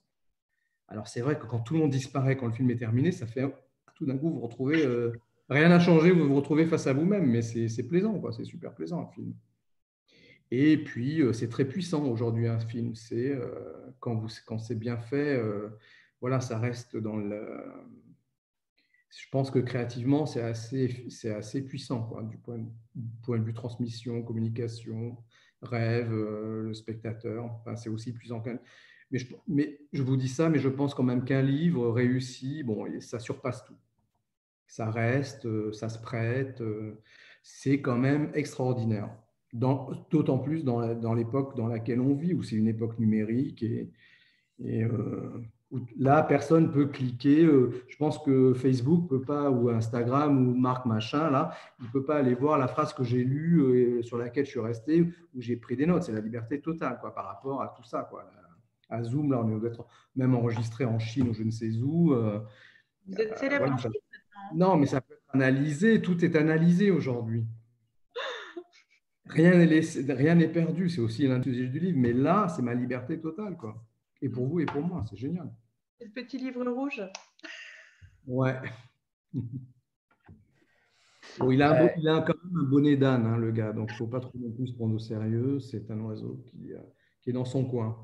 Alors, 0.87 1.09
c'est 1.09 1.19
vrai 1.19 1.37
que 1.37 1.45
quand 1.45 1.59
tout 1.59 1.73
le 1.73 1.81
monde 1.81 1.91
disparaît, 1.91 2.37
quand 2.37 2.47
le 2.47 2.53
film 2.53 2.71
est 2.71 2.77
terminé, 2.77 3.11
ça 3.11 3.27
fait 3.27 3.43
tout 3.95 4.05
d'un 4.05 4.17
coup, 4.17 4.29
vous 4.29 4.35
vous 4.35 4.47
retrouvez, 4.47 4.87
rien 5.49 5.67
n'a 5.67 5.81
changé, 5.81 6.11
vous 6.11 6.29
vous 6.29 6.35
retrouvez 6.35 6.65
face 6.65 6.87
à 6.87 6.93
vous-même, 6.93 7.25
mais 7.29 7.41
c'est 7.41 7.87
plaisant, 7.87 8.17
quoi. 8.19 8.31
C'est 8.31 8.45
super 8.45 8.73
plaisant, 8.73 9.01
un 9.01 9.07
film. 9.13 9.33
Et 10.51 10.77
puis, 10.77 11.21
euh, 11.21 11.33
c'est 11.33 11.49
très 11.49 11.65
puissant 11.65 12.05
aujourd'hui 12.05 12.47
un 12.47 12.59
film. 12.59 12.95
C'est 12.95 13.31
euh, 13.31 13.91
quand, 13.99 14.25
quand 14.45 14.59
c'est 14.59 14.75
bien 14.75 14.97
fait, 14.97 15.35
euh, 15.35 15.69
voilà, 16.21 16.39
ça 16.39 16.57
reste 16.59 16.95
dans 16.97 17.17
le. 17.17 17.61
Je 19.09 19.25
pense 19.31 19.51
que 19.51 19.59
créativement, 19.59 20.25
c'est 20.25 20.41
assez, 20.41 21.07
assez 21.35 21.65
puissant 21.65 22.03
quoi, 22.03 22.23
du 22.23 22.37
point, 22.37 22.63
point 23.23 23.39
de 23.39 23.43
vue 23.43 23.53
transmission, 23.53 24.21
communication, 24.21 25.17
rêve, 25.61 26.11
le 26.11 26.73
spectateur. 26.73 27.45
Enfin, 27.45 27.75
c'est 27.75 27.89
aussi 27.89 28.13
puissant 28.13 28.41
qu'un. 28.41 28.59
Mais 29.09 29.19
je, 29.19 29.33
mais 29.47 29.79
je 29.93 30.03
vous 30.03 30.17
dis 30.17 30.27
ça, 30.27 30.49
mais 30.49 30.59
je 30.59 30.69
pense 30.69 30.93
quand 30.93 31.03
même 31.03 31.23
qu'un 31.23 31.41
livre 31.41 31.89
réussi, 31.89 32.63
bon, 32.63 32.85
ça 32.99 33.19
surpasse 33.19 33.63
tout. 33.65 33.77
Ça 34.67 34.91
reste, 34.91 35.71
ça 35.71 35.89
se 35.89 35.97
prête, 35.99 36.61
c'est 37.41 37.81
quand 37.81 37.97
même 37.97 38.29
extraordinaire 38.33 39.09
d'autant 39.57 40.37
plus 40.37 40.63
dans, 40.63 41.13
l'époque 41.13 41.55
dans 41.55 41.67
laquelle 41.67 41.99
on 41.99 42.13
vit, 42.13 42.33
où 42.33 42.43
c'est 42.43 42.55
une 42.55 42.67
époque 42.67 42.99
numérique 42.99 43.63
et, 43.63 43.89
euh, 44.83 45.43
là, 45.99 46.23
personne 46.23 46.71
peut 46.71 46.87
cliquer. 46.87 47.43
Euh, 47.43 47.83
je 47.87 47.97
pense 47.97 48.19
que 48.19 48.53
Facebook 48.53 49.07
peut 49.09 49.21
pas, 49.21 49.49
ou 49.51 49.69
Instagram, 49.69 50.47
ou 50.47 50.55
Marc 50.55 50.85
Machin, 50.85 51.29
là, 51.29 51.53
il 51.81 51.89
peut 51.89 52.03
pas 52.03 52.17
aller 52.17 52.33
voir 52.33 52.57
la 52.57 52.67
phrase 52.67 52.93
que 52.93 53.03
j'ai 53.03 53.23
lue, 53.23 53.59
euh, 53.61 54.01
sur 54.01 54.17
laquelle 54.17 54.45
je 54.45 54.51
suis 54.51 54.59
resté, 54.59 55.01
où 55.01 55.41
j'ai 55.41 55.57
pris 55.57 55.75
des 55.75 55.85
notes. 55.85 56.03
C'est 56.03 56.13
la 56.13 56.21
liberté 56.21 56.59
totale 56.59 56.97
quoi, 56.99 57.13
par 57.13 57.25
rapport 57.25 57.61
à 57.61 57.73
tout 57.75 57.83
ça. 57.83 58.07
Quoi. 58.09 58.25
À 58.89 59.03
Zoom, 59.03 59.31
là, 59.31 59.41
on 59.43 59.63
est 59.63 59.67
être 59.67 59.85
même 60.15 60.33
enregistré 60.33 60.85
en 60.85 60.97
Chine 60.97 61.29
ou 61.29 61.33
je 61.33 61.43
ne 61.43 61.51
sais 61.51 61.71
où. 61.81 62.15
Vous 63.05 63.21
êtes 63.21 63.37
célèbre 63.37 63.71
en 63.71 63.77
Chine 63.77 63.91
Non, 64.55 64.77
mais 64.77 64.85
ça 64.85 65.01
peut 65.01 65.13
être 65.13 65.35
analysé. 65.35 66.01
Tout 66.01 66.23
est 66.23 66.35
analysé 66.35 66.89
aujourd'hui 66.89 67.45
rien 69.29 70.35
n'est 70.35 70.47
perdu. 70.47 70.89
C'est 70.89 71.01
aussi 71.01 71.27
l'enthousiasme 71.27 71.71
du 71.71 71.79
livre. 71.79 71.97
Mais 71.99 72.13
là, 72.13 72.47
c'est 72.49 72.61
ma 72.61 72.73
liberté 72.73 73.19
totale, 73.19 73.57
quoi. 73.57 73.83
Et 74.21 74.29
pour 74.29 74.47
vous 74.47 74.59
et 74.59 74.65
pour 74.65 74.81
moi, 74.81 75.03
c'est 75.09 75.17
génial. 75.17 75.49
Le 76.01 76.09
petit 76.09 76.37
livre 76.37 76.65
rouge. 76.65 77.01
Ouais. 78.25 78.55
il, 81.49 81.61
a 81.61 81.95
il, 81.97 82.07
a 82.07 82.21
quand 82.21 82.33
même 82.43 82.57
un 82.61 82.69
bonnet 82.69 82.97
d'âne, 82.97 83.25
hein, 83.25 83.37
le 83.37 83.51
gars. 83.51 83.73
Donc, 83.73 83.89
il 83.91 83.93
ne 83.93 83.97
faut 83.97 84.07
pas 84.07 84.19
trop 84.19 84.37
non 84.37 84.51
plus 84.51 84.67
se 84.67 84.73
prendre 84.73 84.95
au 84.95 84.99
sérieux. 84.99 85.59
C'est 85.59 85.89
un 85.91 85.99
oiseau 86.01 86.43
qui, 86.47 86.73
euh, 86.73 86.79
qui, 87.21 87.29
est 87.29 87.33
dans 87.33 87.45
son 87.45 87.65
coin. 87.65 87.95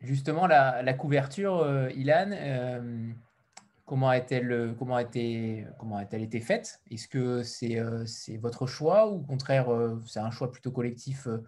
Justement, 0.00 0.46
la, 0.46 0.94
couverture, 0.94 1.58
euh, 1.58 1.90
Ilan, 1.90 2.30
euh, 2.32 3.10
Comment 3.88 4.10
a-t-elle 4.10 4.74
comment 4.78 4.96
a 4.96 5.02
été, 5.02 5.64
comment 5.78 5.96
a-t-elle 5.96 6.22
été 6.22 6.40
faite? 6.40 6.82
Est-ce 6.90 7.08
que 7.08 7.42
c'est 7.42 7.78
euh, 7.78 8.04
c'est 8.04 8.36
votre 8.36 8.66
choix 8.66 9.10
ou 9.10 9.20
au 9.20 9.22
contraire 9.22 9.70
euh, 9.70 9.96
c'est 10.04 10.20
un 10.20 10.30
choix 10.30 10.52
plutôt 10.52 10.70
collectif 10.70 11.26
euh, 11.26 11.38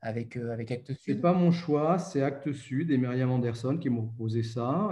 avec 0.00 0.36
avec 0.36 0.72
Actes 0.72 0.92
Sud? 0.94 1.14
C'est 1.14 1.20
pas 1.20 1.32
mon 1.32 1.52
choix, 1.52 2.00
c'est 2.00 2.20
Actes 2.20 2.52
Sud 2.52 2.90
et 2.90 2.98
Myriam 2.98 3.30
Anderson 3.30 3.78
qui 3.80 3.90
m'ont 3.90 4.06
proposé 4.06 4.42
ça 4.42 4.90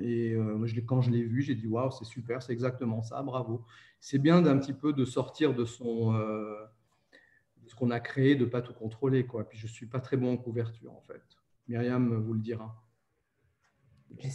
et 0.00 0.36
quand 0.84 1.00
je 1.00 1.12
l'ai 1.12 1.22
vu 1.22 1.42
j'ai 1.42 1.54
dit 1.54 1.68
waouh 1.68 1.92
c'est 1.92 2.04
super 2.04 2.42
c'est 2.42 2.52
exactement 2.52 3.02
ça 3.02 3.22
bravo. 3.22 3.64
C'est 4.00 4.18
bien 4.18 4.42
d'un 4.42 4.58
petit 4.58 4.72
peu 4.72 4.92
de 4.92 5.04
sortir 5.04 5.54
de 5.54 5.64
son 5.64 6.12
de 6.12 7.68
ce 7.68 7.76
qu'on 7.76 7.92
a 7.92 8.00
créé 8.00 8.34
de 8.34 8.46
pas 8.46 8.62
tout 8.62 8.74
contrôler 8.74 9.26
quoi. 9.26 9.48
Puis 9.48 9.58
je 9.58 9.68
suis 9.68 9.86
pas 9.86 10.00
très 10.00 10.16
bon 10.16 10.32
en 10.32 10.36
couverture 10.36 10.92
en 10.92 11.02
fait. 11.02 11.22
Myriam 11.68 12.16
vous 12.16 12.34
le 12.34 12.40
dira. 12.40 12.82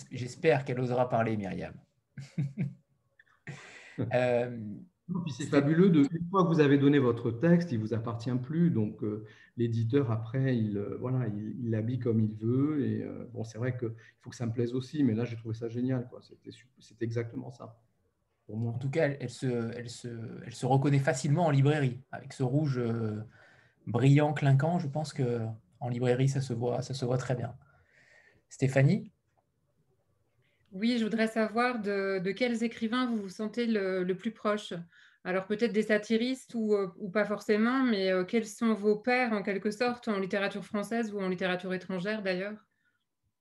J'espère 0.09 0.63
qu'elle 0.63 0.79
osera 0.79 1.07
parler, 1.09 1.35
Myriam. 1.37 1.73
Euh, 4.13 4.55
c'est 5.35 5.47
fabuleux. 5.47 5.89
De, 5.89 6.01
une 6.11 6.29
fois 6.29 6.43
que 6.43 6.49
vous 6.49 6.59
avez 6.59 6.77
donné 6.77 6.99
votre 6.99 7.31
texte, 7.31 7.71
il 7.71 7.79
vous 7.79 7.95
appartient 7.95 8.29
plus. 8.43 8.69
Donc, 8.69 9.03
euh, 9.03 9.25
l'éditeur, 9.55 10.11
après, 10.11 10.55
il 10.55 10.77
euh, 10.77 10.97
voilà, 10.99 11.27
il 11.27 11.71
l'habille 11.71 11.97
comme 11.97 12.19
il 12.19 12.31
veut. 12.35 12.85
Et 12.85 13.03
bon, 13.33 13.43
c'est 13.43 13.57
vrai 13.57 13.75
qu'il 13.75 13.91
faut 14.19 14.29
que 14.29 14.35
ça 14.35 14.45
me 14.45 14.53
plaise 14.53 14.75
aussi. 14.75 15.03
Mais 15.03 15.15
là, 15.15 15.25
j'ai 15.25 15.35
trouvé 15.35 15.55
ça 15.55 15.67
génial. 15.67 16.07
C'était 16.79 17.05
exactement 17.05 17.49
ça. 17.49 17.81
Pour 18.45 18.57
moi. 18.57 18.73
En 18.73 18.77
tout 18.77 18.91
cas, 18.91 19.09
elle 19.19 19.31
se, 19.31 19.75
elle, 19.75 19.89
se, 19.89 20.09
elle 20.45 20.53
se 20.53 20.67
reconnaît 20.67 20.99
facilement 20.99 21.47
en 21.47 21.49
librairie. 21.49 21.99
Avec 22.11 22.33
ce 22.33 22.43
rouge 22.43 22.79
brillant, 23.87 24.33
clinquant, 24.33 24.77
je 24.77 24.87
pense 24.87 25.11
que 25.11 25.39
en 25.79 25.89
librairie, 25.89 26.29
ça 26.29 26.41
se 26.41 26.53
voit, 26.53 26.83
ça 26.83 26.93
se 26.93 27.03
voit 27.03 27.17
très 27.17 27.33
bien. 27.33 27.55
Stéphanie? 28.49 29.11
Oui, 30.71 30.97
je 30.97 31.03
voudrais 31.03 31.27
savoir 31.27 31.81
de, 31.81 32.31
quels 32.31 32.63
écrivains 32.63 33.05
vous 33.07 33.17
vous 33.17 33.29
sentez 33.29 33.65
le, 33.65 34.13
plus 34.13 34.31
proche. 34.31 34.73
Alors 35.23 35.45
peut-être 35.45 35.73
des 35.73 35.83
satiristes 35.83 36.53
ou, 36.55 36.73
euh, 36.73 36.87
pas 37.11 37.25
forcément, 37.25 37.83
mais 37.83 38.11
euh, 38.11 38.23
quels 38.23 38.45
sont 38.45 38.73
vos 38.73 38.95
pères 38.95 39.33
en 39.33 39.43
quelque 39.43 39.71
sorte 39.71 40.07
en 40.07 40.19
littérature 40.19 40.63
française 40.63 41.13
ou 41.13 41.19
en 41.19 41.27
littérature 41.27 41.73
étrangère 41.73 42.21
d'ailleurs? 42.21 42.57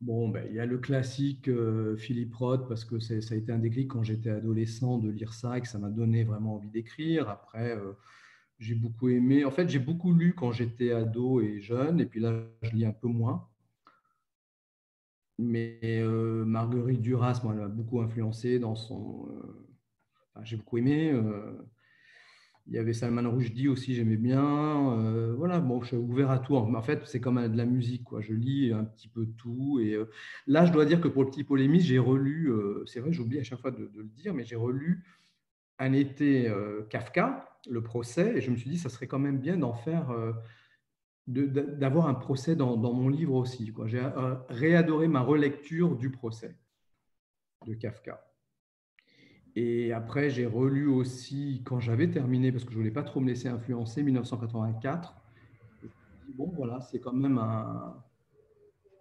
Bon, 0.00 0.28
ben, 0.28 0.44
il 0.50 0.56
y 0.56 0.60
a 0.60 0.66
le 0.66 0.78
classique 0.78 1.48
euh, 1.48 1.96
Philippe 1.96 2.34
Roth, 2.34 2.68
parce 2.68 2.84
que 2.84 2.98
ça 2.98 3.14
a 3.14 3.36
été 3.36 3.52
un 3.52 3.58
déclic 3.58 3.88
quand 3.88 4.02
j'étais 4.02 4.30
adolescent 4.30 4.98
de 4.98 5.10
lire 5.10 5.32
ça 5.32 5.56
et 5.56 5.60
que 5.60 5.68
ça 5.68 5.78
m'a 5.78 5.90
donné 5.90 6.24
vraiment 6.24 6.56
envie 6.56 6.70
d'écrire. 6.70 7.28
Après, 7.28 7.78
j'ai 8.58 8.74
beaucoup 8.74 9.08
aimé. 9.08 9.44
En 9.44 9.50
fait, 9.50 9.68
j'ai 9.68 9.78
beaucoup 9.78 10.12
lu 10.12 10.34
quand 10.34 10.52
j'étais 10.52 10.92
ado 10.92 11.40
et 11.40 11.60
jeune, 11.60 12.00
et 12.00 12.06
puis 12.06 12.20
là, 12.20 12.42
je 12.62 12.70
lis 12.70 12.84
un 12.84 12.92
peu 12.92 13.08
moins. 13.08 13.48
Mais 15.38 15.78
euh, 15.84 16.44
Marguerite 16.44 17.02
Duras, 17.02 17.40
moi, 17.44 17.52
elle 17.54 17.60
m'a 17.60 17.68
beaucoup 17.68 18.00
influencé 18.00 18.58
dans 18.58 18.74
son. 18.74 19.28
Euh, 19.28 20.40
j'ai 20.42 20.56
beaucoup 20.56 20.78
aimé. 20.78 21.10
Euh, 21.12 21.52
il 22.68 22.74
y 22.74 22.78
avait 22.78 22.94
Salman 22.94 23.30
Rushdie 23.30 23.68
aussi, 23.68 23.94
j'aimais 23.94 24.16
bien. 24.16 25.32
voilà, 25.36 25.60
bon, 25.60 25.82
je 25.82 25.88
suis 25.88 25.96
ouvert 25.96 26.32
à 26.32 26.40
tout. 26.40 26.56
En 26.56 26.82
fait, 26.82 27.00
c'est 27.06 27.20
comme 27.20 27.46
de 27.46 27.56
la 27.56 27.64
musique, 27.64 28.02
quoi. 28.02 28.20
Je 28.20 28.32
lis 28.32 28.72
un 28.72 28.84
petit 28.84 29.06
peu 29.06 29.26
tout. 29.38 29.78
Et 29.78 29.96
là, 30.48 30.66
je 30.66 30.72
dois 30.72 30.84
dire 30.84 31.00
que 31.00 31.06
pour 31.06 31.22
le 31.22 31.30
petit 31.30 31.44
polémiste, 31.44 31.86
j'ai 31.86 32.00
relu. 32.00 32.52
c'est 32.86 32.98
vrai, 32.98 33.12
j'oublie 33.12 33.38
à 33.38 33.44
chaque 33.44 33.60
fois 33.60 33.70
de, 33.70 33.86
de, 33.86 34.00
le 34.00 34.08
dire, 34.08 34.34
mais 34.34 34.42
j'ai 34.42 34.56
relu 34.56 35.04
un 35.78 35.92
été 35.92 36.52
Kafka, 36.90 37.48
le 37.70 37.82
procès, 37.84 38.38
et 38.38 38.40
je 38.40 38.50
me 38.50 38.56
suis 38.56 38.68
dit, 38.68 38.78
ça 38.78 38.88
serait 38.88 39.06
quand 39.06 39.20
même 39.20 39.38
bien 39.38 39.56
d'en 39.56 39.74
faire 39.74 40.12
d'avoir 41.26 42.06
un 42.06 42.14
procès 42.14 42.54
dans, 42.54 42.76
mon 42.76 43.08
livre 43.08 43.34
aussi. 43.34 43.72
J'ai 43.86 43.98
euh, 43.98 44.36
réadoré 44.48 45.08
ma 45.08 45.20
relecture 45.20 45.96
du 45.96 46.10
procès 46.10 46.56
de 47.66 47.74
Kafka. 47.74 48.22
Et 49.56 49.92
après, 49.92 50.28
j'ai 50.30 50.46
relu 50.46 50.86
aussi, 50.86 51.62
quand 51.64 51.80
j'avais 51.80 52.10
terminé, 52.10 52.52
parce 52.52 52.64
que 52.64 52.70
je 52.70 52.76
ne 52.76 52.82
voulais 52.82 52.92
pas 52.92 53.02
trop 53.02 53.20
me 53.20 53.26
laisser 53.26 53.48
influencer, 53.48 54.02
1984. 54.02 55.14
Bon, 56.34 56.52
voilà, 56.54 56.80
c'est 56.80 57.00
quand 57.00 57.14
même 57.14 57.38
un. 57.38 57.96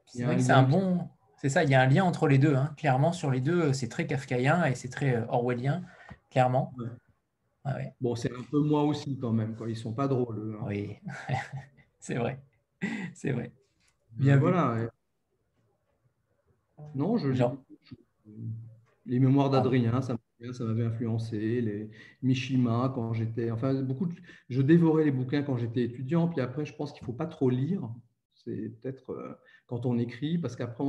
C'est 0.07 0.51
un 0.51 0.63
bon. 0.63 1.09
C'est 1.37 1.49
ça, 1.49 1.63
il 1.63 1.69
y 1.69 1.75
a 1.75 1.81
un 1.81 1.87
lien 1.87 2.05
entre 2.05 2.27
les 2.27 2.37
deux. 2.37 2.55
Hein. 2.55 2.73
Clairement, 2.77 3.11
sur 3.11 3.29
les 3.29 3.41
deux, 3.41 3.73
c'est 3.73 3.89
très 3.89 4.07
kafkaïen 4.07 4.63
et 4.63 4.75
c'est 4.75 4.87
très 4.87 5.15
euh, 5.15 5.25
orwellien, 5.27 5.83
clairement. 6.31 6.73
Bon, 7.99 8.15
c'est 8.15 8.31
un 8.31 8.43
peu 8.49 8.61
moi 8.61 8.83
aussi 8.83 9.17
quand 9.17 9.33
même. 9.33 9.55
Quoi. 9.55 9.67
Ils 9.67 9.73
ne 9.73 9.77
sont 9.77 9.93
pas 9.93 10.07
drôles. 10.07 10.57
Hein. 10.57 10.65
Oui. 10.67 10.95
c'est 12.05 12.15
vrai. 12.15 12.39
C'est 13.15 13.31
vrai. 13.31 13.51
Bien 14.11 14.37
voilà. 14.37 14.91
Non, 16.93 17.17
je, 17.17 17.29
les 19.07 19.19
mémoires 19.19 19.49
d'Adrien, 19.49 20.01
ça 20.01 20.15
m'avait 20.59 20.83
influencé, 20.83 21.61
les 21.61 21.89
Mishima 22.21 22.91
quand 22.93 23.13
j'étais, 23.13 23.49
enfin 23.49 23.81
beaucoup, 23.81 24.07
je 24.49 24.61
dévorais 24.61 25.05
les 25.05 25.11
bouquins 25.11 25.41
quand 25.41 25.57
j'étais 25.57 25.81
étudiant, 25.81 26.27
puis 26.27 26.41
après 26.41 26.63
je 26.65 26.75
pense 26.75 26.93
qu'il 26.93 27.03
faut 27.03 27.13
pas 27.13 27.25
trop 27.25 27.49
lire, 27.49 27.89
c'est 28.35 28.69
peut-être 28.79 29.11
euh, 29.11 29.33
quand 29.65 29.87
on 29.87 29.97
écrit, 29.97 30.37
parce 30.37 30.55
qu'après 30.55 30.83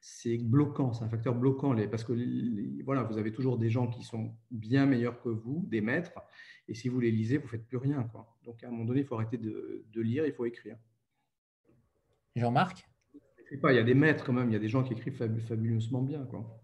c'est 0.00 0.38
bloquant, 0.38 0.94
c'est 0.94 1.04
un 1.04 1.10
facteur 1.10 1.34
bloquant, 1.34 1.74
les, 1.74 1.88
parce 1.88 2.04
que 2.04 2.14
voilà, 2.84 3.02
vous 3.02 3.18
avez 3.18 3.32
toujours 3.32 3.58
des 3.58 3.68
gens 3.68 3.88
qui 3.88 4.02
sont 4.02 4.34
bien 4.50 4.86
meilleurs 4.86 5.20
que 5.20 5.28
vous, 5.28 5.66
des 5.68 5.82
maîtres, 5.82 6.12
et 6.68 6.74
si 6.74 6.88
vous 6.88 7.00
les 7.00 7.10
lisez, 7.10 7.38
vous 7.38 7.48
faites 7.48 7.66
plus 7.66 7.76
rien, 7.76 8.02
quoi. 8.04 8.34
Donc 8.44 8.62
à 8.62 8.68
un 8.68 8.70
moment 8.70 8.84
donné, 8.84 9.00
il 9.00 9.06
faut 9.06 9.14
arrêter 9.14 9.38
de, 9.38 9.84
lire, 10.00 10.26
il 10.26 10.32
faut 10.32 10.44
écrire. 10.44 10.76
Jean-Marc? 12.36 12.88
Il 13.50 13.74
y 13.74 13.78
a 13.78 13.82
des 13.82 13.94
maîtres 13.94 14.24
quand 14.24 14.32
même, 14.32 14.50
il 14.50 14.54
y 14.54 14.56
a 14.56 14.60
des 14.60 14.68
gens 14.68 14.82
qui 14.82 14.94
écrivent 14.94 15.14
fabuleusement 15.14 16.02
bien. 16.02 16.24
Quoi. 16.24 16.60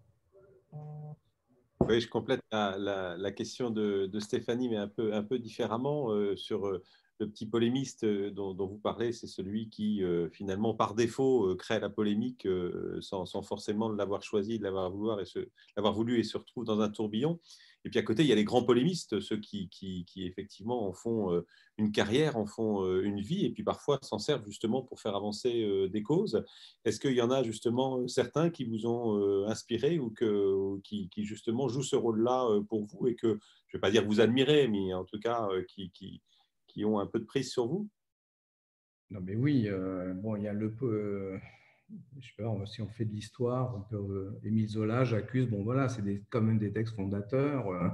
Oui, 1.87 2.01
je 2.01 2.09
complète 2.09 2.41
la, 2.51 3.31
question 3.31 3.69
de, 3.69 4.19
Stéphanie, 4.19 4.69
mais 4.69 4.77
un 4.77 4.87
peu, 4.87 5.13
un 5.13 5.23
peu 5.23 5.39
différemment 5.39 6.11
euh, 6.11 6.35
sur 6.35 6.67
euh, 6.67 6.83
le 7.21 7.29
petit 7.29 7.45
polémiste 7.45 8.03
euh, 8.03 8.31
dont, 8.31 8.53
vous 8.53 8.77
parlez. 8.77 9.13
C'est 9.13 9.27
celui 9.27 9.69
qui, 9.69 10.01
finalement, 10.31 10.73
par 10.73 10.95
défaut, 10.95 11.55
crée 11.55 11.79
la 11.79 11.89
polémique 11.89 12.47
sans, 12.99 13.25
forcément 13.41 13.89
l'avoir 13.89 14.23
choisi, 14.23 14.57
l'avoir 14.59 14.91
voulu 14.91 16.19
et 16.19 16.23
se 16.23 16.37
retrouve 16.37 16.65
dans 16.65 16.81
un 16.81 16.89
tourbillon. 16.89 17.39
Et 17.83 17.89
puis 17.89 17.99
à 17.99 18.03
côté, 18.03 18.23
il 18.23 18.29
y 18.29 18.31
a 18.31 18.35
les 18.35 18.43
grands 18.43 18.63
polémistes, 18.63 19.19
ceux 19.19 19.37
qui, 19.37 19.69
effectivement 20.17 20.87
en 20.87 20.93
font 20.93 21.33
euh, 21.33 21.45
une 21.77 21.91
carrière, 21.91 22.37
en 22.37 22.45
font 22.45 22.85
euh, 22.85 23.03
une 23.03 23.21
vie, 23.21 23.45
et 23.45 23.49
puis 23.49 23.63
parfois 23.63 23.99
s'en 24.03 24.19
servent 24.19 24.45
justement 24.45 24.83
pour 24.83 24.99
faire 25.01 25.15
avancer 25.15 25.63
euh, 25.63 25.89
des 25.89 26.03
causes. 26.03 26.43
Est-ce 26.85 26.99
qu'il 26.99 27.13
y 27.13 27.21
en 27.21 27.31
a 27.31 27.41
justement 27.43 28.07
certains 28.07 28.49
qui 28.49 28.65
vous 28.65 28.85
ont 28.85 29.47
inspiré 29.47 29.99
ou 29.99 30.13
qui, 30.83 31.09
qui, 31.09 31.25
justement 31.25 31.67
jouent 31.67 31.83
ce 31.83 31.95
rôle-là 31.95 32.61
pour 32.69 32.85
vous 32.85 33.07
et 33.07 33.15
que, 33.15 33.39
je 33.67 33.77
ne 33.77 33.79
vais 33.79 33.81
pas 33.81 33.91
dire 33.91 34.05
vous 34.05 34.19
admirez, 34.19 34.67
mais 34.67 34.93
en 34.93 35.05
tout 35.05 35.19
cas 35.19 35.47
qui, 35.67 36.21
qui, 36.71 36.85
ont 36.85 36.99
un 36.99 37.07
peu 37.07 37.19
de 37.19 37.25
prise 37.25 37.51
sur 37.51 37.67
vous? 37.67 37.89
Non 39.09 39.19
mais 39.21 39.35
oui, 39.35 39.69
bon, 40.15 40.37
il 40.37 40.43
y 40.43 40.47
a 40.47 40.53
le 40.53 40.69
je 42.19 42.27
sais 42.27 42.33
pas, 42.37 42.65
si 42.65 42.81
on 42.81 42.87
fait 42.87 43.05
de 43.05 43.11
l'histoire, 43.11 43.75
on 43.75 43.81
peut, 43.81 43.95
euh, 43.97 44.39
Émile 44.43 44.67
Zola, 44.67 45.03
j'accuse, 45.03 45.47
bon 45.47 45.63
voilà, 45.63 45.89
c'est 45.89 46.23
quand 46.29 46.41
même 46.41 46.57
des 46.57 46.71
textes 46.71 46.95
fondateurs. 46.95 47.67
Euh. 47.69 47.89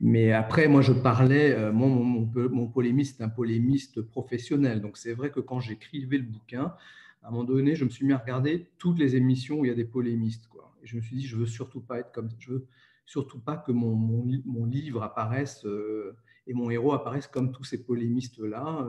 mais 0.00 0.32
après, 0.32 0.68
moi, 0.68 0.82
je 0.82 0.92
parlais, 0.92 1.52
euh, 1.52 1.72
mon, 1.72 1.88
mon, 1.88 2.66
polémiste 2.68 3.20
est 3.20 3.24
un 3.24 3.28
polémiste 3.28 4.02
professionnel. 4.02 4.80
Donc, 4.80 4.96
c'est 4.96 5.12
vrai 5.12 5.30
que 5.30 5.40
quand 5.40 5.60
j'écrivais 5.60 6.18
le 6.18 6.24
bouquin, 6.24 6.74
à 7.22 7.28
un 7.28 7.30
moment 7.30 7.44
donné, 7.44 7.74
je 7.74 7.84
me 7.84 7.90
suis 7.90 8.06
mis 8.06 8.12
à 8.12 8.18
regarder 8.18 8.68
toutes 8.78 8.98
les 8.98 9.16
émissions 9.16 9.60
où 9.60 9.64
il 9.64 9.68
y 9.68 9.72
a 9.72 9.76
des 9.76 9.84
polémistes. 9.84 10.48
Quoi. 10.48 10.72
Et 10.82 10.86
je 10.86 10.96
me 10.96 11.02
suis 11.02 11.16
dit, 11.16 11.26
je 11.26 11.36
veux 11.36 11.46
surtout 11.46 11.80
pas 11.80 11.98
être 11.98 12.12
comme, 12.12 12.30
je 12.38 12.52
veux 12.52 12.66
surtout 13.04 13.40
pas 13.40 13.56
que 13.56 13.72
mon, 13.72 13.94
mon 13.94 14.66
livre 14.66 15.02
apparaisse 15.02 15.66
et 16.48 16.54
mon 16.54 16.70
héros 16.70 16.92
apparaisse 16.92 17.28
comme 17.28 17.52
tous 17.52 17.62
ces 17.62 17.84
polémistes-là. 17.84 18.88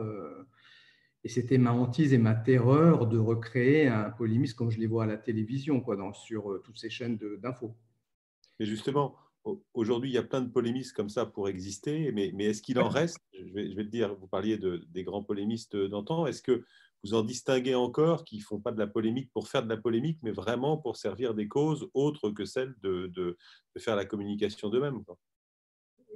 Et 1.24 1.30
c'était 1.30 1.58
ma 1.58 1.74
hantise 1.74 2.14
et 2.14 2.18
ma 2.18 2.34
terreur 2.34 3.08
de 3.08 3.18
recréer 3.18 3.88
un 3.88 4.10
polémiste 4.10 4.56
comme 4.56 4.72
je 4.72 4.80
les 4.80 4.88
vois 4.88 5.04
à 5.04 5.08
la 5.08 5.18
télévision, 5.18 5.82
quoi, 5.82 5.96
dans, 5.98 6.14
sur 6.14 6.52
euh, 6.52 6.62
toutes 6.64 6.78
ces 6.78 6.90
chaînes 6.90 7.18
d'infos. 7.18 7.76
Et 8.60 8.66
justement, 8.66 9.16
aujourd'hui, 9.74 10.10
il 10.10 10.14
y 10.14 10.18
a 10.18 10.24
plein 10.24 10.42
de 10.42 10.50
polémistes 10.50 10.96
comme 10.96 11.10
ça 11.10 11.26
pour 11.26 11.50
exister, 11.50 12.12
mais, 12.14 12.32
mais 12.34 12.46
est-ce 12.46 12.62
qu'il 12.62 12.80
en 12.80 12.88
reste 12.88 13.18
je 13.34 13.54
vais, 13.54 13.70
je 13.70 13.76
vais, 13.76 13.84
te 13.84 13.90
dire, 13.90 14.16
vous 14.16 14.28
parliez 14.28 14.58
de, 14.58 14.86
des 14.90 15.04
grands 15.04 15.24
polémistes 15.24 15.76
d'antan, 15.76 16.26
est-ce 16.26 16.42
que 16.42 16.64
vous 17.04 17.14
en 17.14 17.24
distinguez 17.24 17.76
encore 17.76 18.26
qui 18.26 18.38
ne 18.38 18.44
font 18.44 18.60
pas 18.60 18.72
de 18.72 18.80
la 18.80 18.88
polémique 18.88 19.32
pour 19.34 19.48
faire 19.48 19.64
de 19.64 19.70
la 19.70 19.78
polémique, 19.78 20.20
mais 20.22 20.32
vraiment 20.32 20.78
pour 20.78 20.98
servir 20.98 21.34
des 21.34 21.48
causes 21.48 21.90
autres 21.94 22.30
que 22.32 22.44
celles 22.44 22.76
de, 22.82 23.08
de, 23.08 23.38
de 23.76 23.80
faire 23.80 23.96
la 23.96 24.06
communication 24.06 24.70
d'eux-mêmes 24.70 25.04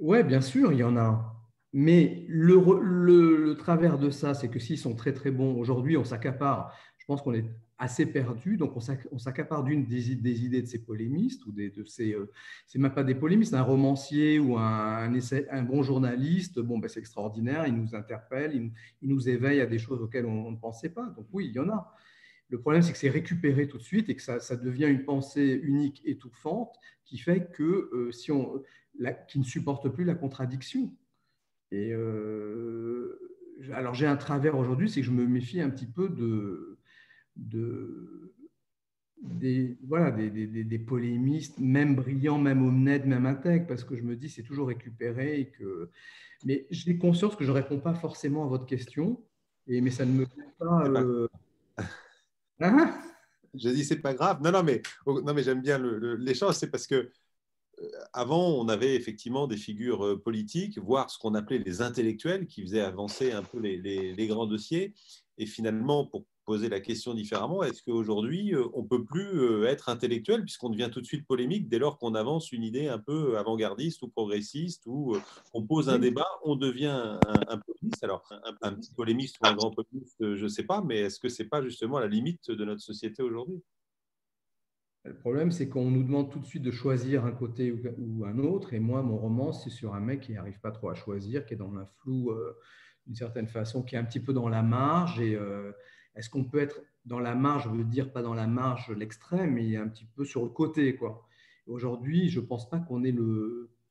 Oui, 0.00 0.22
bien 0.22 0.40
sûr, 0.40 0.72
il 0.72 0.78
y 0.78 0.84
en 0.84 0.96
a. 0.96 1.34
Mais 1.72 2.24
le, 2.28 3.54
travers 3.54 3.98
de 3.98 4.10
ça, 4.10 4.34
c'est 4.34 4.48
que 4.48 4.60
s'ils 4.60 4.78
sont 4.78 4.94
très 4.94 5.12
très 5.12 5.32
bons, 5.32 5.58
aujourd'hui 5.58 5.96
on 5.96 6.04
s'accapare, 6.04 6.72
je 6.98 7.04
pense 7.04 7.20
qu'on 7.20 7.34
est 7.34 7.46
assez 7.78 8.06
perdu, 8.06 8.56
donc 8.56 8.76
on 8.76 9.18
s'accapare 9.18 9.64
d'une 9.64 9.84
des, 9.84 10.10
idées 10.10 10.62
de 10.62 10.66
ces 10.68 10.84
polémistes, 10.84 11.44
ou 11.46 11.52
de 11.52 11.84
ces, 11.84 12.12
euh, 12.12 12.30
c'est 12.68 12.78
même 12.78 12.94
pas 12.94 13.02
des 13.02 13.16
polémistes, 13.16 13.54
un 13.54 13.62
romancier 13.62 14.38
ou 14.38 14.56
un, 14.56 15.12
un 15.50 15.62
bon 15.64 15.82
journaliste, 15.82 16.60
bon, 16.60 16.78
ben 16.78 16.88
c'est 16.88 17.00
extraordinaire, 17.00 17.66
il 17.66 17.74
nous 17.74 17.96
interpelle, 17.96 18.54
il, 19.02 19.08
nous 19.08 19.28
éveille 19.28 19.60
à 19.60 19.66
des 19.66 19.80
choses 19.80 20.00
auxquelles 20.00 20.26
on, 20.26 20.52
ne 20.52 20.56
pensait 20.56 20.90
pas. 20.90 21.06
Donc 21.16 21.26
oui, 21.32 21.46
il 21.48 21.52
y 21.54 21.58
en 21.58 21.68
a. 21.68 21.92
Le 22.50 22.60
problème, 22.60 22.82
c'est 22.82 22.92
que 22.92 22.98
c'est 22.98 23.10
récupéré 23.10 23.66
tout 23.66 23.78
de 23.78 23.82
suite 23.82 24.08
et 24.08 24.14
que 24.14 24.22
ça, 24.22 24.56
devient 24.56 24.86
une 24.86 25.04
pensée 25.04 25.60
unique, 25.64 26.02
étouffante, 26.04 26.76
qui 27.04 27.18
fait 27.18 27.50
que 27.50 27.90
euh, 27.92 28.12
si 28.12 28.30
on, 28.30 28.62
qui 29.28 29.38
ne 29.38 29.44
supporte 29.44 29.88
plus 29.88 30.04
la 30.04 30.14
contradiction. 30.14 30.92
Et 31.70 31.92
euh, 31.92 33.18
alors 33.72 33.94
j'ai 33.94 34.06
un 34.06 34.16
travers 34.16 34.56
aujourd'hui, 34.56 34.88
c'est 34.88 35.00
que 35.00 35.06
je 35.06 35.12
me 35.12 35.26
méfie 35.26 35.60
un 35.60 35.70
petit 35.70 35.86
peu 35.86 36.08
de, 36.08 36.78
des, 39.22 39.78
voilà, 39.86 40.10
des, 40.10 40.78
polémistes, 40.78 41.58
même 41.58 41.96
brillants, 41.96 42.38
même 42.38 42.66
honnêtes, 42.66 43.06
même 43.06 43.26
intègres, 43.26 43.66
parce 43.66 43.84
que 43.84 43.96
je 43.96 44.02
me 44.02 44.16
dis 44.16 44.28
c'est 44.28 44.42
toujours 44.42 44.68
récupéré. 44.68 45.40
Et 45.40 45.50
que... 45.50 45.90
Mais 46.44 46.66
j'ai 46.70 46.98
conscience 46.98 47.36
que 47.36 47.44
je 47.44 47.50
ne 47.50 47.56
réponds 47.56 47.80
pas 47.80 47.94
forcément 47.94 48.44
à 48.44 48.48
votre 48.48 48.66
question, 48.66 49.24
et, 49.66 49.80
mais 49.80 49.90
ça 49.90 50.04
ne 50.04 50.12
me 50.12 50.26
fait 50.26 50.54
pas. 50.58 50.84
Euh... 50.86 51.28
Hein? 52.60 52.94
Je 53.54 53.68
dis 53.70 53.84
c'est 53.84 54.00
pas 54.00 54.14
grave. 54.14 54.40
Non, 54.42 54.52
non, 54.52 54.62
mais, 54.62 54.82
non, 55.06 55.34
mais 55.34 55.42
j'aime 55.42 55.60
bien 55.60 55.78
l'échange, 56.18 56.54
c'est 56.54 56.70
parce 56.70 56.86
que 56.86 57.10
avant, 58.12 58.48
on 58.50 58.68
avait 58.68 58.94
effectivement 58.94 59.46
des 59.46 59.56
figures 59.56 60.04
euh, 60.04 60.20
politiques, 60.20 60.78
voire 60.78 61.10
ce 61.10 61.18
qu'on 61.18 61.34
appelait 61.34 61.58
les 61.58 61.82
intellectuels, 61.82 62.46
qui 62.46 62.62
faisaient 62.62 62.80
avancer 62.80 63.32
un 63.32 63.42
peu 63.42 63.58
les, 63.58 64.26
grands 64.26 64.46
dossiers. 64.46 64.94
Et 65.38 65.46
finalement, 65.46 66.06
pour 66.06 66.24
poser 66.44 66.68
la 66.68 66.78
question 66.78 67.14
différemment, 67.14 67.62
est-ce 67.62 67.82
qu'aujourd'hui, 67.82 68.54
euh, 68.54 68.66
on 68.74 68.82
ne 68.82 68.86
peut 68.86 69.04
plus 69.04 69.64
être 69.64 69.88
intellectuel, 69.88 70.42
puisqu'on 70.42 70.68
devient 70.68 70.90
tout 70.92 71.00
de 71.00 71.06
suite 71.06 71.26
polémique 71.26 71.68
dès 71.68 71.78
lors 71.78 71.98
qu'on 71.98 72.14
avance 72.14 72.52
une 72.52 72.62
idée 72.62 72.86
un 72.86 72.98
peu 72.98 73.38
avant-gardiste 73.38 74.02
ou 74.02 74.08
progressiste, 74.08 74.82
ou 74.86 75.16
on 75.54 75.62
pose 75.62 75.88
un 75.88 75.98
débat, 75.98 76.28
on 76.44 76.56
devient 76.56 77.18
un, 77.48 77.58
polémiste. 77.58 78.04
Alors, 78.04 78.28
un, 78.62 78.72
petit 78.74 78.92
polémiste 78.92 79.36
ou 79.42 79.46
un 79.46 79.54
grand 79.54 79.70
polémiste, 79.70 80.16
je 80.20 80.44
ne 80.44 80.48
sais 80.48 80.64
pas, 80.64 80.82
mais 80.82 80.98
est-ce 81.00 81.18
que 81.18 81.28
ce 81.28 81.42
n'est 81.42 81.48
pas 81.48 81.62
justement 81.62 81.98
la 81.98 82.08
limite 82.08 82.50
de 82.50 82.64
notre 82.64 82.82
société 82.82 83.22
aujourd'hui? 83.22 83.62
Le 85.04 85.14
problème, 85.14 85.50
c'est 85.50 85.68
qu'on 85.68 85.90
nous 85.90 86.02
demande 86.02 86.30
tout 86.30 86.38
de 86.38 86.46
suite 86.46 86.62
de 86.62 86.70
choisir 86.70 87.26
un 87.26 87.32
côté 87.32 87.72
ou 87.98 88.24
un 88.24 88.38
autre. 88.38 88.72
Et 88.72 88.80
moi, 88.80 89.02
mon 89.02 89.18
roman, 89.18 89.52
c'est 89.52 89.68
sur 89.68 89.94
un 89.94 90.00
mec 90.00 90.20
qui 90.20 90.32
n'arrive 90.32 90.60
pas 90.60 90.70
trop 90.70 90.88
à 90.88 90.94
choisir, 90.94 91.44
qui 91.44 91.52
est 91.52 91.58
dans 91.58 91.76
un 91.76 91.84
flou 91.98 92.30
euh, 92.30 92.56
d'une 93.06 93.14
certaine 93.14 93.46
façon, 93.46 93.82
qui 93.82 93.96
est 93.96 93.98
un 93.98 94.04
petit 94.04 94.20
peu 94.20 94.32
dans 94.32 94.48
la 94.48 94.62
marge. 94.62 95.20
Et 95.20 95.34
euh, 95.34 95.72
est-ce 96.16 96.30
qu'on 96.30 96.44
peut 96.44 96.58
être 96.58 96.80
dans 97.04 97.18
la 97.18 97.34
marge, 97.34 97.64
je 97.64 97.68
veux 97.68 97.84
dire 97.84 98.12
pas 98.12 98.22
dans 98.22 98.32
la 98.32 98.46
marge 98.46 98.90
l'extrême, 98.92 99.54
mais 99.54 99.76
un 99.76 99.88
petit 99.88 100.06
peu 100.06 100.24
sur 100.24 100.42
le 100.42 100.48
côté, 100.48 100.96
quoi. 100.96 101.26
Aujourd'hui, 101.66 102.30
je 102.30 102.40
ne 102.40 102.46
pense 102.46 102.68
pas 102.70 102.78
qu'on 102.78 103.04
ait 103.04 103.14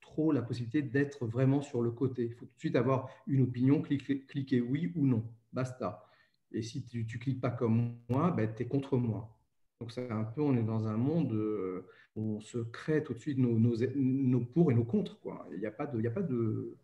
trop 0.01 0.31
la 0.31 0.41
possibilité 0.41 0.81
d'être 0.81 1.27
vraiment 1.27 1.61
sur 1.61 1.83
le 1.83 1.91
côté. 1.91 2.25
Il 2.25 2.33
faut 2.33 2.45
tout 2.45 2.55
de 2.55 2.59
suite 2.59 2.75
avoir 2.75 3.09
une 3.27 3.41
opinion, 3.41 3.81
cliquer, 3.81 4.21
cliquer 4.25 4.61
oui 4.61 4.91
ou 4.95 5.05
non. 5.05 5.23
Basta. 5.51 6.07
Et 6.51 6.63
si 6.63 6.85
tu 6.85 7.03
ne 7.03 7.19
cliques 7.19 7.41
pas 7.41 7.51
comme 7.51 7.97
moi, 8.09 8.31
ben, 8.31 8.51
tu 8.55 8.63
es 8.63 8.67
contre 8.67 8.97
moi. 8.97 9.35
Donc, 9.83 9.91
c'est 9.91 10.09
un 10.09 10.23
peu, 10.23 10.41
on 10.41 10.55
est 10.55 10.63
dans 10.63 10.87
un 10.87 10.95
monde 10.95 11.33
euh, 11.33 11.85
où 12.15 12.37
on 12.37 12.39
se 12.39 12.57
crée 12.59 13.03
tout 13.03 13.13
de 13.13 13.19
suite 13.19 13.37
nos, 13.37 13.59
nos, 13.59 13.75
nos 13.95 14.39
pour 14.39 14.71
et 14.71 14.73
nos 14.73 14.85
contre. 14.85 15.19
Quoi. 15.19 15.45
Il 15.51 15.59
n'y 15.59 15.65
a 15.65 15.71
pas 15.71 15.85
de. 15.85 15.97
Il 15.97 16.05
y 16.05 16.07
a 16.07 16.11
pas 16.11 16.21
de 16.21 16.77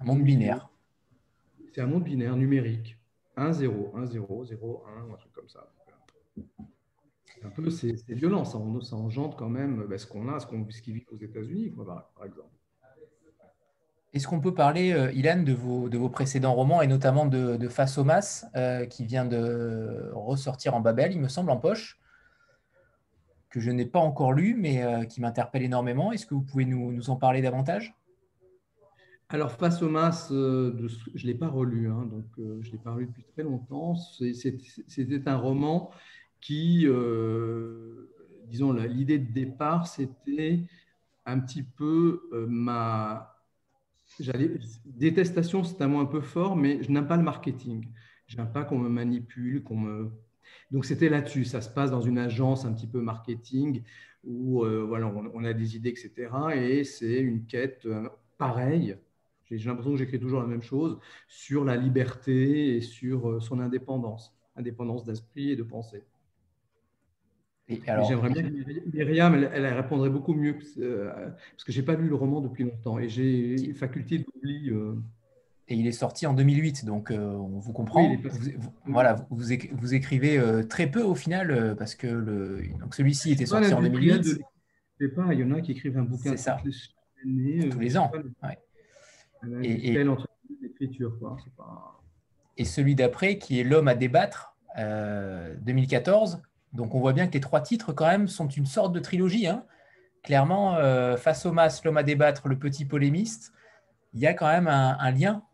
un 0.00 0.04
monde 0.04 0.24
binaire. 0.24 0.68
C'est 1.72 1.80
un 1.80 1.86
monde 1.86 2.02
binaire 2.02 2.34
numérique. 2.34 2.98
1, 3.36 3.52
0, 3.52 3.92
1, 3.94 4.06
0, 4.06 4.44
0, 4.46 4.84
1, 5.08 5.12
un 5.12 5.16
truc 5.16 5.32
comme 5.32 5.48
ça. 5.48 5.72
Un 7.44 7.50
peu, 7.50 7.70
c'est 7.70 7.94
violent, 8.08 8.44
ça, 8.44 8.58
ça, 8.82 8.96
engendre 8.96 9.36
quand 9.36 9.48
même 9.48 9.86
ben, 9.86 9.96
ce 9.96 10.08
qu'on 10.08 10.28
a, 10.28 10.40
ce 10.40 10.46
qu'on 10.48 10.68
ce 10.68 10.82
qui 10.82 10.92
vit 10.94 11.06
aux 11.12 11.18
États-Unis, 11.18 11.72
par 11.86 12.24
exemple. 12.24 12.50
Est-ce 14.12 14.26
qu'on 14.26 14.40
peut 14.40 14.54
parler, 14.54 14.92
euh, 14.92 15.12
Ilan, 15.12 15.44
de 15.44 15.52
vos, 15.52 15.88
de 15.88 15.98
vos 15.98 16.08
précédents 16.08 16.54
romans 16.54 16.82
et 16.82 16.88
notamment 16.88 17.26
de, 17.26 17.56
de 17.56 17.68
Face 17.68 17.96
au 17.96 18.02
Mas, 18.04 18.44
euh, 18.56 18.86
qui 18.86 19.04
vient 19.04 19.24
de 19.24 20.10
ressortir 20.14 20.74
en 20.74 20.80
Babel, 20.80 21.12
il 21.12 21.20
me 21.20 21.28
semble, 21.28 21.50
en 21.50 21.58
poche? 21.58 22.00
Que 23.50 23.60
je 23.60 23.70
n'ai 23.70 23.86
pas 23.86 23.98
encore 23.98 24.32
lu, 24.32 24.54
mais 24.54 24.82
euh, 24.82 25.04
qui 25.04 25.20
m'interpelle 25.20 25.62
énormément. 25.62 26.12
Est-ce 26.12 26.26
que 26.26 26.34
vous 26.34 26.42
pouvez 26.42 26.64
nous, 26.64 27.08
en 27.08 27.16
parler 27.16 27.40
davantage? 27.40 27.94
Alors, 29.30 29.52
Face 29.52 29.82
au 29.82 29.88
Mas, 29.88 30.28
euh, 30.30 30.88
je 31.14 31.22
ne 31.22 31.26
l'ai 31.26 31.34
pas 31.34 31.48
relu, 31.48 31.88
hein, 31.88 32.08
donc 32.10 32.26
euh, 32.38 32.58
je 32.62 32.68
ne 32.68 32.72
l'ai 32.72 32.78
pas 32.78 32.96
lu 32.96 33.06
depuis 33.06 33.24
très 33.24 33.42
longtemps. 33.42 33.94
C'était 33.94 35.28
un 35.28 35.36
roman 35.36 35.90
qui, 36.40 36.86
disons, 38.46 38.72
l'idée 38.72 39.18
de 39.18 39.32
départ, 39.32 39.86
c'était 39.86 40.62
un 41.26 41.40
petit 41.40 41.62
peu 41.62 42.22
ma. 42.48 43.34
Détestation, 44.86 45.64
c'est 45.64 45.82
un 45.82 45.88
mot 45.88 45.98
un 45.98 46.06
peu 46.06 46.22
fort, 46.22 46.56
mais 46.56 46.82
je 46.82 46.90
n'aime 46.90 47.06
pas 47.06 47.18
le 47.18 47.22
marketing. 47.22 47.86
Je 48.26 48.36
n'aime 48.36 48.50
pas 48.50 48.64
qu'on 48.64 48.78
me 48.78 48.88
manipule, 48.88 49.62
qu'on 49.62 49.76
me 49.76 50.10
donc 50.70 50.84
c'était 50.84 51.08
là-dessus, 51.08 51.44
ça 51.44 51.60
se 51.60 51.70
passe 51.70 51.90
dans 51.90 52.02
une 52.02 52.18
agence 52.18 52.64
un 52.64 52.72
petit 52.72 52.86
peu 52.86 53.00
marketing 53.00 53.82
où 54.24 54.64
euh, 54.64 54.84
voilà, 54.86 55.06
on, 55.06 55.44
a 55.44 55.52
des 55.52 55.76
idées, 55.76 55.90
etc. 55.90 56.30
Et 56.54 56.84
c'est 56.84 57.20
une 57.20 57.46
quête 57.46 57.86
euh, 57.86 58.08
pareille. 58.36 58.96
J'ai 59.50 59.66
l'impression 59.66 59.92
que 59.92 59.96
j'écris 59.96 60.20
toujours 60.20 60.40
la 60.40 60.46
même 60.46 60.62
chose 60.62 60.98
sur 61.26 61.64
la 61.64 61.76
liberté 61.76 62.76
et 62.76 62.80
sur 62.82 63.30
euh, 63.30 63.40
son 63.40 63.60
indépendance, 63.60 64.36
indépendance 64.56 65.04
d'esprit 65.04 65.50
et 65.52 65.56
de 65.56 65.62
pensée. 65.62 66.04
J'aimerais 67.68 68.30
bien 68.30 68.42
que 68.42 68.96
Myriam, 68.96 69.34
elle, 69.34 69.66
répondrait 69.66 70.08
beaucoup 70.08 70.32
mieux, 70.32 70.54
parce 70.54 71.64
que 71.64 71.72
je 71.72 71.80
n'ai 71.80 71.84
pas 71.84 71.96
lu 71.96 72.08
le 72.08 72.14
roman 72.14 72.40
depuis 72.40 72.64
longtemps 72.64 72.98
et 72.98 73.10
j'ai 73.10 73.62
une 73.62 73.74
faculté 73.74 74.18
d'oubli 74.18 74.70
et 75.70 75.74
il 75.74 75.86
est 75.86 75.92
sorti 75.92 76.26
en 76.26 76.32
2008, 76.32 76.86
donc 76.86 77.10
euh, 77.10 77.18
on 77.18 77.58
vous 77.58 77.72
comprend. 77.74 78.16
vous, 78.16 78.72
voilà, 78.86 79.26
vous, 79.28 79.52
écrivez 79.94 80.38
euh, 80.38 80.62
très 80.62 80.86
peu 80.86 81.02
au 81.02 81.14
final, 81.14 81.50
euh, 81.50 81.74
parce 81.74 81.94
que 81.94 82.06
le, 82.06 82.62
donc 82.80 82.94
celui-ci 82.94 83.32
était 83.32 83.44
sorti 83.44 83.74
en 83.74 83.82
2008. 83.82 84.24
Je 84.24 85.06
sais 85.06 85.12
pas, 85.12 85.26
il 85.32 85.40
y 85.40 85.44
en 85.44 85.52
a 85.52 85.60
qui 85.60 85.72
écrivent 85.72 85.98
un 85.98 86.04
bouquin 86.04 86.36
ça. 86.38 86.58
tous 86.62 87.78
les 87.78 87.98
ans. 87.98 88.10
Et, 89.62 89.92
et, 89.92 90.06
et, 92.56 92.64
celui 92.64 92.94
d'après, 92.94 93.36
qui 93.38 93.60
est 93.60 93.64
L'homme 93.64 93.88
à 93.88 93.94
débattre, 93.94 94.56
2014. 94.76 96.40
Donc 96.72 96.94
on 96.94 97.00
voit 97.00 97.12
bien 97.12 97.26
que 97.28 97.34
les 97.34 97.40
trois 97.40 97.60
titres, 97.60 97.92
quand 97.92 98.06
même, 98.06 98.26
sont 98.26 98.48
une 98.48 98.66
sorte 98.66 98.94
de 98.94 99.00
trilogie. 99.00 99.46
Hein. 99.46 99.64
Clairement, 100.22 100.76
Face 101.18 101.44
au 101.46 101.52
mas, 101.52 101.84
L'homme 101.84 101.98
à 101.98 102.02
débattre, 102.02 102.48
Le 102.48 102.58
petit 102.58 102.86
polémiste, 102.86 103.52
il 104.14 104.20
y 104.20 104.26
a 104.26 104.32
quand 104.34 104.48
même 104.48 104.66
un 104.66 105.10
lien 105.10 105.44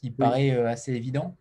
qui 0.00 0.10
paraît 0.10 0.52
euh, 0.52 0.68
assez 0.68 0.92
évident 0.92 1.36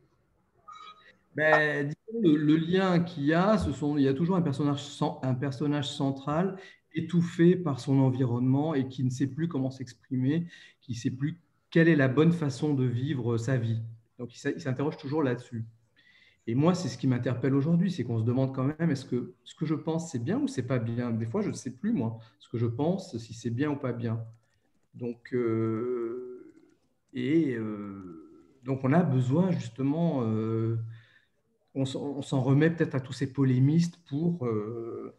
ben, 1.35 1.93
le, 2.21 2.57
lien 2.57 2.99
qu'il 2.99 3.23
y 3.23 3.33
a, 3.33 3.57
ce 3.57 3.71
sont, 3.71 3.97
il 3.97 4.03
y 4.03 4.07
a 4.07 4.13
toujours 4.13 4.35
un 4.35 4.41
personnage, 4.41 4.81
un 5.21 5.35
personnage 5.35 5.89
central 5.89 6.57
étouffé 6.93 7.55
par 7.55 7.79
son 7.79 7.99
environnement 7.99 8.73
et 8.73 8.87
qui 8.87 9.03
ne 9.03 9.09
sait 9.09 9.27
plus 9.27 9.47
comment 9.47 9.71
s'exprimer, 9.71 10.47
qui 10.81 10.93
ne 10.93 10.97
sait 10.97 11.11
plus 11.11 11.39
quelle 11.69 11.87
est 11.87 11.95
la 11.95 12.07
bonne 12.07 12.31
façon 12.31 12.73
de 12.73 12.83
vivre 12.83 13.37
sa 13.37 13.57
vie. 13.57 13.79
Donc 14.17 14.35
il 14.35 14.59
s'interroge 14.59 14.97
toujours 14.97 15.23
là-dessus. 15.23 15.65
Et 16.47 16.55
moi, 16.55 16.73
c'est 16.73 16.87
ce 16.87 16.97
qui 16.97 17.05
m'interpelle 17.05 17.53
aujourd'hui, 17.53 17.91
c'est 17.91 18.03
qu'on 18.03 18.17
se 18.17 18.23
demande 18.23 18.55
quand 18.55 18.63
même, 18.63 18.89
est-ce 18.89 19.05
que 19.05 19.35
ce 19.43 19.53
que 19.53 19.65
je 19.65 19.75
pense, 19.75 20.11
c'est 20.11 20.23
bien 20.23 20.39
ou 20.39 20.47
c'est 20.47 20.65
pas 20.65 20.79
bien? 20.79 21.11
Des 21.11 21.27
fois, 21.27 21.41
je 21.41 21.49
ne 21.49 21.53
sais 21.53 21.71
plus, 21.71 21.93
moi, 21.93 22.17
ce 22.39 22.49
que 22.49 22.57
je 22.57 22.65
pense, 22.65 23.15
si 23.17 23.33
c'est 23.35 23.51
bien 23.51 23.69
ou 23.69 23.75
pas 23.75 23.93
bien. 23.93 24.25
Donc, 24.95 25.33
euh, 25.33 26.51
et 27.13 27.53
euh, 27.53 28.28
donc 28.63 28.81
on 28.83 28.93
a 28.93 29.03
besoin 29.03 29.51
justement, 29.51 30.21
euh, 30.23 30.77
on, 31.75 31.85
s'en 31.85 32.41
remet 32.41 32.69
peut-être 32.69 32.95
à 32.95 32.99
tous 32.99 33.13
ces 33.13 33.31
polémistes 33.31 33.97
pour, 34.07 34.45
euh, 34.45 35.15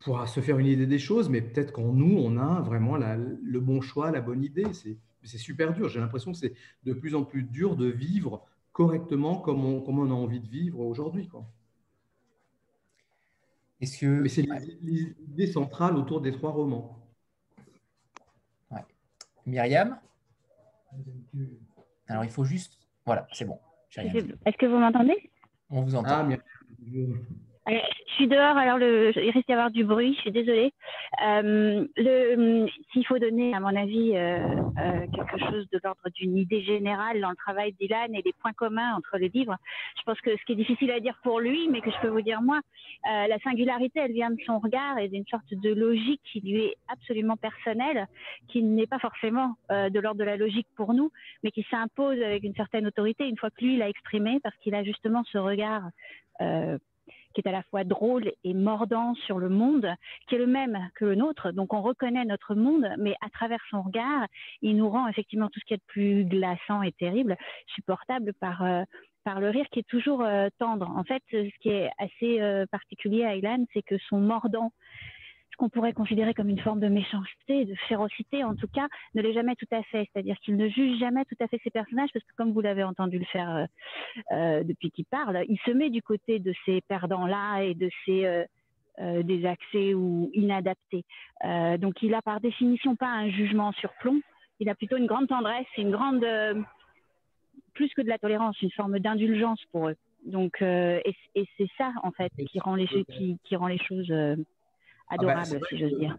pour 0.00 0.26
se 0.28 0.40
faire 0.40 0.58
une 0.58 0.66
idée 0.66 0.86
des 0.86 0.98
choses, 0.98 1.28
mais 1.28 1.40
peut-être 1.40 1.72
qu'en 1.72 1.92
nous, 1.92 2.18
on 2.18 2.36
a 2.36 2.60
vraiment 2.60 2.96
le 2.96 3.60
bon 3.60 3.80
choix, 3.80 4.10
la 4.10 4.20
bonne 4.20 4.44
idée. 4.44 4.66
C'est 4.72 5.38
super 5.38 5.72
dur. 5.72 5.88
J'ai 5.88 6.00
l'impression 6.00 6.32
que 6.32 6.38
c'est 6.38 6.54
de 6.84 6.92
plus 6.92 7.14
en 7.14 7.24
plus 7.24 7.42
dur 7.42 7.76
de 7.76 7.86
vivre 7.86 8.46
correctement 8.72 9.38
comme 9.38 9.64
on, 9.64 9.80
comme 9.80 9.98
on 9.98 10.10
a 10.10 10.14
envie 10.14 10.40
de 10.40 10.48
vivre 10.48 10.80
aujourd'hui. 10.80 11.28
Est-ce 13.80 13.98
que... 13.98 14.06
Mais 14.06 14.28
c'est 14.28 14.46
l'idée 14.82 15.46
centrale 15.46 15.96
autour 15.96 16.20
des 16.20 16.32
trois 16.32 16.50
romans. 16.52 17.02
Myriam? 19.46 20.00
Alors, 22.08 22.24
il 22.24 22.30
faut 22.30 22.44
juste. 22.44 22.78
Voilà, 23.04 23.26
c'est 23.32 23.44
bon. 23.44 23.58
Est-ce 23.96 24.56
que 24.56 24.66
vous 24.66 24.78
m'entendez? 24.78 25.30
On 25.70 25.82
vous 25.82 25.94
entend. 25.94 26.28
Ah, 26.30 26.36
je 27.68 28.12
suis 28.14 28.28
dehors, 28.28 28.56
alors 28.56 28.78
le, 28.78 29.12
il 29.16 29.30
risque 29.30 29.46
d'y 29.46 29.52
avoir 29.52 29.70
du 29.70 29.84
bruit, 29.84 30.14
je 30.14 30.20
suis 30.20 30.30
désolée. 30.30 30.72
Euh, 31.24 31.84
S'il 32.92 33.06
faut 33.06 33.18
donner, 33.18 33.54
à 33.54 33.60
mon 33.60 33.74
avis, 33.74 34.12
euh, 34.14 34.38
euh, 34.78 35.06
quelque 35.12 35.38
chose 35.50 35.68
de 35.70 35.80
l'ordre 35.82 36.08
d'une 36.14 36.36
idée 36.36 36.62
générale 36.62 37.20
dans 37.20 37.30
le 37.30 37.36
travail 37.36 37.72
d'Ilan 37.72 38.06
et 38.14 38.22
des 38.22 38.32
points 38.40 38.52
communs 38.52 38.94
entre 38.94 39.18
les 39.18 39.28
livres, 39.28 39.56
je 39.98 40.02
pense 40.04 40.20
que 40.20 40.36
ce 40.36 40.44
qui 40.44 40.52
est 40.52 40.56
difficile 40.56 40.92
à 40.92 41.00
dire 41.00 41.18
pour 41.24 41.40
lui, 41.40 41.68
mais 41.68 41.80
que 41.80 41.90
je 41.90 42.00
peux 42.00 42.08
vous 42.08 42.22
dire 42.22 42.40
moi, 42.40 42.60
euh, 43.10 43.26
la 43.26 43.38
singularité, 43.40 43.98
elle 43.98 44.12
vient 44.12 44.30
de 44.30 44.40
son 44.46 44.60
regard 44.60 44.98
et 44.98 45.08
d'une 45.08 45.26
sorte 45.26 45.52
de 45.52 45.74
logique 45.74 46.20
qui 46.32 46.40
lui 46.40 46.66
est 46.66 46.76
absolument 46.88 47.36
personnelle, 47.36 48.06
qui 48.48 48.62
n'est 48.62 48.86
pas 48.86 49.00
forcément 49.00 49.56
euh, 49.72 49.90
de 49.90 49.98
l'ordre 49.98 50.20
de 50.20 50.24
la 50.24 50.36
logique 50.36 50.68
pour 50.76 50.94
nous, 50.94 51.10
mais 51.42 51.50
qui 51.50 51.66
s'impose 51.68 52.22
avec 52.22 52.44
une 52.44 52.54
certaine 52.54 52.86
autorité 52.86 53.28
une 53.28 53.36
fois 53.36 53.50
que 53.50 53.64
lui 53.64 53.76
l'a 53.76 53.88
exprimé, 53.88 54.38
parce 54.42 54.56
qu'il 54.58 54.74
a 54.76 54.84
justement 54.84 55.24
ce 55.24 55.38
regard. 55.38 55.82
Euh, 56.40 56.78
qui 57.36 57.42
est 57.42 57.48
à 57.48 57.52
la 57.52 57.62
fois 57.64 57.84
drôle 57.84 58.32
et 58.44 58.54
mordant 58.54 59.14
sur 59.26 59.38
le 59.38 59.50
monde, 59.50 59.86
qui 60.26 60.36
est 60.36 60.38
le 60.38 60.46
même 60.46 60.78
que 60.94 61.04
le 61.04 61.14
nôtre. 61.14 61.52
Donc 61.52 61.74
on 61.74 61.82
reconnaît 61.82 62.24
notre 62.24 62.54
monde, 62.54 62.88
mais 62.98 63.14
à 63.20 63.28
travers 63.28 63.60
son 63.70 63.82
regard, 63.82 64.26
il 64.62 64.74
nous 64.78 64.88
rend 64.88 65.06
effectivement 65.06 65.48
tout 65.50 65.60
ce 65.60 65.66
qui 65.66 65.74
est 65.74 65.76
de 65.76 65.82
plus 65.86 66.24
glaçant 66.24 66.80
et 66.80 66.92
terrible, 66.92 67.36
supportable 67.66 68.32
par, 68.40 68.62
euh, 68.62 68.84
par 69.22 69.40
le 69.40 69.50
rire 69.50 69.66
qui 69.70 69.80
est 69.80 69.88
toujours 69.88 70.22
euh, 70.22 70.48
tendre. 70.58 70.90
En 70.96 71.04
fait, 71.04 71.22
ce 71.30 71.58
qui 71.60 71.68
est 71.68 71.90
assez 71.98 72.40
euh, 72.40 72.64
particulier 72.70 73.24
à 73.24 73.36
Ilan, 73.36 73.66
c'est 73.74 73.82
que 73.82 73.98
son 74.08 74.18
mordant 74.18 74.72
qu'on 75.56 75.68
pourrait 75.68 75.92
considérer 75.92 76.34
comme 76.34 76.48
une 76.48 76.60
forme 76.60 76.80
de 76.80 76.88
méchanceté, 76.88 77.64
de 77.64 77.74
férocité 77.88 78.44
en 78.44 78.54
tout 78.54 78.68
cas, 78.68 78.88
ne 79.14 79.22
l'est 79.22 79.32
jamais 79.32 79.56
tout 79.56 79.66
à 79.70 79.82
fait. 79.84 80.08
C'est-à-dire 80.12 80.36
qu'il 80.40 80.56
ne 80.56 80.68
juge 80.68 80.98
jamais 80.98 81.24
tout 81.24 81.36
à 81.40 81.48
fait 81.48 81.60
ses 81.64 81.70
personnages 81.70 82.10
parce 82.12 82.24
que 82.24 82.34
comme 82.36 82.52
vous 82.52 82.60
l'avez 82.60 82.82
entendu 82.82 83.18
le 83.18 83.24
faire 83.26 83.50
euh, 83.50 83.66
euh, 84.32 84.64
depuis 84.64 84.90
qu'il 84.90 85.06
parle, 85.06 85.44
il 85.48 85.58
se 85.64 85.70
met 85.70 85.90
du 85.90 86.02
côté 86.02 86.38
de 86.38 86.52
ces 86.64 86.80
perdants-là 86.82 87.62
et 87.62 87.74
de 87.74 87.88
ces 88.04 88.26
euh, 88.26 89.22
désaxés 89.22 89.94
ou 89.94 90.30
inadaptés. 90.32 91.04
donc 91.78 92.02
il 92.02 92.14
a 92.14 92.22
par 92.22 92.40
définition 92.40 92.96
pas 92.96 93.10
un 93.10 93.28
jugement 93.28 93.72
sur 93.72 93.92
plomb, 94.00 94.20
il 94.58 94.70
a 94.70 94.74
plutôt 94.74 94.96
une 94.96 95.06
grande 95.06 95.28
tendresse, 95.28 95.66
une 95.76 95.90
grande, 95.90 96.26
plus 97.74 97.92
que 97.92 98.00
de 98.00 98.08
la 98.08 98.16
tolérance, 98.16 98.60
une 98.62 98.70
forme 98.70 98.98
d'indulgence 98.98 99.62
pour 99.70 99.90
eux. 99.90 99.96
Donc, 100.24 100.62
et, 100.62 101.14
c'est 101.34 101.68
ça 101.76 101.92
en 102.04 102.10
fait 102.10 102.32
qui 102.48 102.58
rend 102.58 102.74
les, 102.74 102.86
qui, 102.86 103.36
qui 103.44 103.56
rend 103.56 103.66
les 103.66 103.78
choses 103.78 104.10
ah 105.08 105.16
bah, 105.16 105.32
adorable, 105.32 105.60
si 105.68 105.78
j'ose 105.78 105.98
dire. 105.98 106.18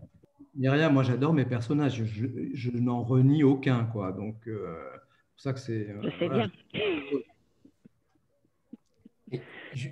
Myriam, 0.57 0.93
moi 0.93 1.03
j'adore 1.03 1.33
mes 1.33 1.45
personnages, 1.45 2.03
je, 2.03 2.71
n'en 2.71 3.03
renie 3.03 3.43
aucun, 3.43 3.85
quoi. 3.85 4.11
Donc, 4.11 4.35
euh, 4.47 4.75
c'est 4.91 5.31
pour 5.33 5.41
ça 5.41 5.53
que 5.53 5.59
c'est. 5.59 5.89
Euh, 5.89 6.01
je 6.01 6.09
sais 6.19 6.29
bien. 6.29 6.49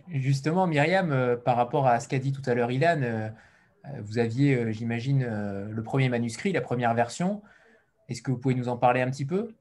justement, 0.10 0.66
Myriam, 0.66 1.12
euh, 1.12 1.36
par 1.36 1.56
rapport 1.56 1.86
à 1.88 2.00
ce 2.00 2.08
qu'a 2.08 2.18
dit 2.20 2.32
tout 2.32 2.42
à 2.46 2.56
l'heure 2.56 2.72
Ilan, 2.72 3.32
vous 4.02 4.18
aviez, 4.18 4.74
j'imagine, 4.74 5.24
le 5.70 5.84
premier 5.84 6.10
manuscrit, 6.10 6.52
la 6.52 6.62
première 6.62 6.96
version. 6.96 7.44
Est-ce 8.10 8.24
que 8.24 8.32
vous 8.32 8.38
pouvez 8.40 8.56
nous 8.56 8.68
en 8.68 8.78
parler 8.78 9.02
un 9.02 9.12
petit 9.12 9.26
peu? 9.26 9.54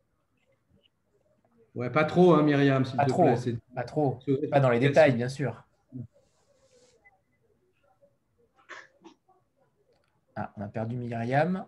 Ouais, 1.74 1.91
pas 1.91 2.05
trop, 2.05 2.32
hein, 2.32 2.43
Myriam, 2.43 2.85
pas 2.97 3.05
trop, 3.05 3.28
Pas 3.74 3.82
trop, 3.82 4.18
pas 4.51 4.61
dans 4.61 4.70
les 4.70 4.78
détails, 4.78 5.12
bien 5.12 5.28
sûr. 5.28 5.64
Ah, 10.37 10.53
on 10.57 10.62
a 10.62 10.68
perdu 10.68 10.97
Myriam. 10.97 11.64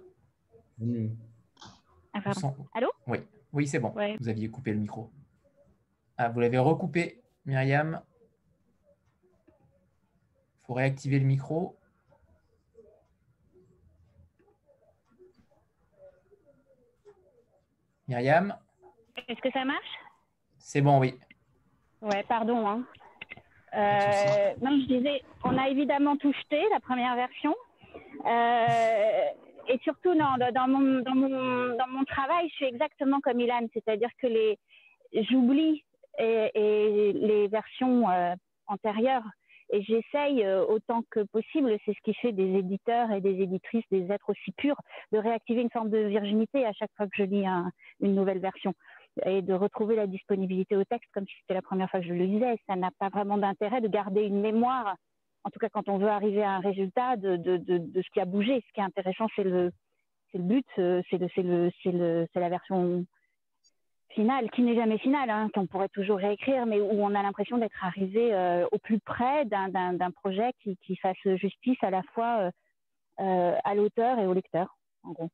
Ah, 2.13 2.33
Allô? 2.75 2.91
Oui, 3.07 3.19
oui 3.53 3.67
c'est 3.67 3.79
bon. 3.79 3.95
Vous 4.21 4.29
aviez 4.29 4.51
coupé 4.51 4.73
le 4.73 4.81
micro. 4.81 5.11
Ah, 6.19 6.29
vous 6.29 6.41
l'avez 6.41 6.59
recoupé, 6.59 7.23
Myriam. 7.45 8.03
Il 9.49 10.67
faut 10.67 10.75
réactiver 10.75 11.19
le 11.19 11.27
micro. 11.27 11.79
Myriam? 18.09 18.57
Est-ce 19.29 19.41
que 19.41 19.51
ça 19.53 19.65
marche? 19.65 19.99
C'est 20.59 20.81
bon, 20.81 20.99
oui. 20.99 21.19
Ouais, 22.03 22.25
pardon. 22.25 22.67
Hein. 22.67 22.85
Euh, 23.75 24.55
non, 24.63 24.79
je 24.81 24.87
disais, 24.87 25.23
on 25.45 25.57
a 25.59 25.69
évidemment 25.69 26.17
tout 26.17 26.33
jeté, 26.33 26.63
la 26.71 26.81
première 26.81 27.15
version. 27.15 27.55
Euh, 28.25 29.27
et 29.69 29.79
surtout, 29.83 30.15
dans, 30.15 30.69
mon, 30.69 32.05
travail, 32.05 32.49
je 32.51 32.55
suis 32.55 32.67
exactement 32.67 33.21
comme 33.21 33.41
Ilan, 33.41 33.67
c'est-à-dire 33.73 34.11
que 34.21 34.29
j'oublie 35.13 35.85
les 36.19 37.49
versions 37.51 38.09
euh, 38.09 38.35
antérieures. 38.67 39.25
Et 39.71 39.83
j'essaye 39.83 40.47
autant 40.47 41.03
que 41.11 41.25
possible, 41.25 41.77
c'est 41.85 41.93
ce 41.93 42.01
qui 42.05 42.15
fait 42.15 42.31
des 42.31 42.57
éditeurs 42.57 43.11
et 43.11 43.21
des 43.21 43.43
éditrices, 43.43 43.85
des 43.91 44.13
êtres 44.13 44.31
aussi 44.31 44.53
purs, 44.53 44.81
de 45.11 45.19
réactiver 45.19 45.61
une 45.61 45.71
forme 45.71 45.91
de 45.91 45.99
virginité 45.99 46.65
à 46.65 46.73
chaque 46.73 46.93
fois 46.97 47.07
que 47.07 47.17
je 47.17 47.25
lis 47.25 47.45
une 48.01 48.15
nouvelle 48.15 48.39
version. 48.39 48.75
Et 49.25 49.43
de 49.43 49.55
retrouver 49.55 49.97
la 49.97 50.07
disponibilité 50.07 50.77
au 50.77 50.85
texte 50.85 51.11
comme 51.13 51.27
si 51.27 51.35
c'était 51.41 51.55
la 51.55 51.63
première 51.63 51.91
fois 51.91 51.99
que 51.99 52.07
je 52.07 52.13
le 52.13 52.27
lisais. 52.27 52.57
Ça 52.69 52.77
n'a 52.77 52.91
pas 53.01 53.09
vraiment 53.09 53.39
d'intérêt 53.39 53.81
de 53.81 53.89
garder 53.89 54.23
une 54.23 54.41
mémoire 54.41 54.95
en 55.47 55.51
tout 55.51 55.61
cas 55.61 55.69
quand 55.69 55.89
on 55.89 55.99
veut 55.99 56.09
arriver 56.09 56.43
à 56.43 56.51
un 56.51 56.61
résultat 56.61 57.17
de, 57.17 57.37
de, 57.37 57.57
de, 57.57 58.03
ce 58.03 58.11
qui 58.13 58.19
a 58.21 58.25
bougé. 58.25 58.65
Ce 58.67 58.73
qui 58.73 58.81
est 58.81 58.83
intéressant, 58.83 59.29
c'est 59.37 59.45
le, 59.45 59.71
le 60.35 60.43
but, 60.43 60.67
euh, 60.79 61.01
c'est 61.09 61.19
le, 61.19 61.71
le, 61.85 62.27
la 62.35 62.49
version 62.49 63.07
finale, 64.09 64.51
qui 64.51 64.63
n'est 64.63 64.75
jamais 64.75 64.99
finale, 64.99 65.31
hein, 65.31 65.49
qu'on 65.55 65.67
pourrait 65.69 65.89
toujours 65.91 66.17
réécrire, 66.19 66.67
mais 66.67 66.81
où 66.81 66.91
on 66.91 67.15
a 67.15 67.23
l'impression 67.23 67.59
d'être 67.59 67.85
arrivé 67.85 68.35
euh, 68.35 68.67
au 68.73 68.79
plus 68.79 68.99
près 68.99 69.45
d'un 69.45 70.11
projet 70.11 70.51
qui, 70.63 70.77
qui, 70.79 70.97
fasse 70.97 71.17
justice 71.37 71.79
à 71.83 71.91
la 71.91 72.03
fois 72.15 72.51
euh, 73.21 73.55
à 73.63 73.75
l'auteur 73.77 74.19
et 74.19 74.27
au 74.27 74.33
lecteur, 74.33 74.77
en 75.05 75.13
gros. 75.13 75.31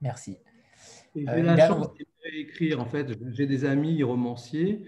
Merci. 0.00 0.36
J'ai 1.14 1.42
la 1.42 1.68
chance 1.68 1.90
d'écrire, 2.24 2.80
en 2.80 2.86
fait. 2.86 3.06
J'ai 3.30 3.46
des 3.46 3.64
amis 3.64 4.02
romanciers 4.02 4.84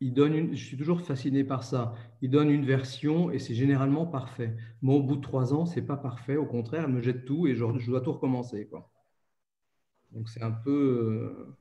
il 0.00 0.12
donne 0.12 0.34
une, 0.34 0.54
je 0.54 0.64
suis 0.64 0.76
toujours 0.76 1.00
fasciné 1.00 1.44
par 1.44 1.64
ça. 1.64 1.94
Il 2.22 2.30
donne 2.30 2.50
une 2.50 2.64
version 2.66 3.30
et 3.30 3.38
c'est 3.38 3.54
généralement 3.54 4.06
parfait. 4.06 4.56
Moi, 4.82 4.96
au 4.96 5.02
bout 5.02 5.16
de 5.16 5.22
trois 5.22 5.54
ans, 5.54 5.66
c'est 5.66 5.82
pas 5.82 5.96
parfait. 5.96 6.36
Au 6.36 6.46
contraire, 6.46 6.84
elle 6.84 6.92
me 6.92 7.00
jette 7.00 7.24
tout 7.24 7.46
et 7.46 7.54
je, 7.54 7.64
je 7.78 7.86
dois 7.86 8.00
tout 8.02 8.12
recommencer. 8.12 8.66
Quoi. 8.66 8.90
Donc 10.12 10.28
c'est 10.28 10.42
un 10.42 10.50
peu. 10.52 10.70
Euh, 10.70 11.56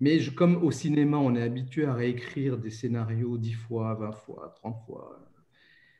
mais 0.00 0.18
comme 0.34 0.56
au 0.64 0.70
cinéma, 0.70 1.18
on 1.18 1.34
est 1.36 1.42
habitué 1.42 1.84
à 1.86 1.94
réécrire 1.94 2.58
des 2.58 2.70
scénarios 2.70 3.38
dix 3.38 3.52
fois, 3.52 3.94
vingt 3.94 4.12
fois, 4.12 4.54
trente 4.56 4.78
fois. 4.86 5.20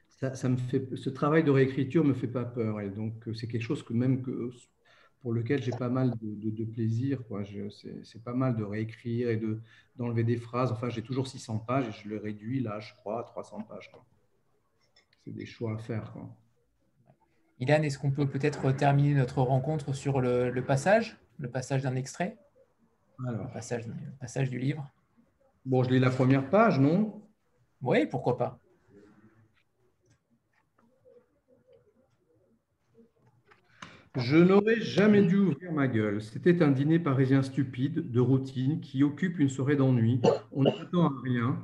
Ça, 0.09 0.49
me 0.51 0.57
fait, 0.59 0.97
ce 0.97 1.09
travail 1.09 1.45
de 1.45 1.51
réécriture 1.51 2.05
me 2.05 2.13
fait 2.13 2.29
pas 2.29 2.45
peur. 2.45 2.81
Et 2.81 2.91
donc, 2.91 3.15
c'est 3.35 3.47
quelque 3.47 3.63
chose 3.63 3.83
que 3.83 3.95
même 3.95 4.23
que 4.23 4.51
pour 5.21 5.33
lequel 5.33 5.63
j'ai 5.63 5.73
pas 5.73 5.89
mal 5.89 6.13
de, 6.21 6.65
plaisir. 6.65 7.21
C'est 8.03 8.23
pas 8.23 8.33
mal 8.33 8.57
de 8.57 8.65
réécrire 8.65 9.29
et 9.29 9.41
d'enlever 9.97 10.25
des 10.25 10.37
phrases. 10.37 10.73
Enfin, 10.73 10.89
j'ai 10.89 11.03
toujours 11.03 11.27
600 11.27 11.59
pages 11.59 11.89
et 11.89 11.93
je 11.93 12.09
le 12.09 12.19
réduis 12.19 12.61
là, 12.61 12.81
je 12.81 12.95
crois, 12.95 13.21
à 13.21 13.25
300 13.25 13.63
pages. 13.63 13.91
C'est 15.25 15.33
des 15.33 15.47
choix 15.47 15.75
à 15.75 15.79
faire. 15.79 16.13
Quoi. 16.13 16.29
Ilan, 17.59 17.83
est-ce 17.83 17.99
qu'on 17.99 18.11
peut 18.11 18.27
peut-être 18.27 18.73
terminer 18.73 19.15
notre 19.15 19.43
rencontre 19.43 19.93
sur 19.93 20.23
le, 20.23 20.65
passage, 20.67 21.19
le 21.39 21.51
passage 21.51 21.83
d'un 21.83 21.95
extrait? 21.95 22.39
Alors. 23.29 23.47
Le 23.47 23.53
passage, 23.53 23.87
le 23.87 23.95
passage 24.19 24.49
du 24.49 24.59
livre 24.59 24.91
Bon, 25.67 25.83
je 25.83 25.91
lis 25.91 25.99
la 25.99 26.09
première 26.09 26.49
page, 26.49 26.81
non? 26.81 27.23
Oui, 27.83 28.07
pourquoi 28.07 28.39
pas. 28.39 28.59
Je 34.17 34.37
n'aurais 34.37 34.81
jamais 34.81 35.23
dû 35.23 35.37
ouvrir 35.37 35.73
ma 35.73 35.87
gueule. 35.87 36.21
C'était 36.21 36.63
un 36.63 36.73
dîner 36.73 36.99
parisien 36.99 37.43
stupide, 37.43 38.11
de 38.11 38.21
routine, 38.21 38.81
qui 38.81 39.05
occupe 39.05 39.39
une 39.39 39.49
soirée 39.49 39.77
d'ennui. 39.77 40.21
On 40.51 40.65
ne 40.65 40.71
s'attend 40.71 41.07
à 41.07 41.13
rien. 41.23 41.61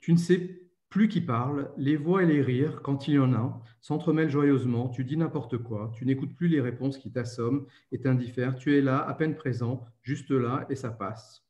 Tu 0.00 0.12
ne 0.12 0.18
sais 0.18 0.60
plus 0.88 1.08
qui 1.08 1.20
parle. 1.20 1.70
Les 1.76 1.96
voix 1.96 2.24
et 2.24 2.26
les 2.26 2.42
rires, 2.42 2.82
quand 2.82 3.06
il 3.06 3.14
y 3.14 3.18
en 3.20 3.32
a, 3.32 3.62
s'entremêlent 3.80 4.28
joyeusement. 4.28 4.88
Tu 4.88 5.04
dis 5.04 5.16
n'importe 5.16 5.58
quoi. 5.58 5.92
Tu 5.94 6.04
n'écoutes 6.04 6.34
plus 6.34 6.48
les 6.48 6.60
réponses 6.60 6.98
qui 6.98 7.12
t'assomment 7.12 7.64
et 7.92 8.00
t'indiffèrent. 8.00 8.56
Tu 8.56 8.76
es 8.76 8.80
là, 8.80 8.98
à 8.98 9.14
peine 9.14 9.36
présent, 9.36 9.84
juste 10.02 10.32
là, 10.32 10.66
et 10.70 10.74
ça 10.74 10.90
passe. 10.90 11.44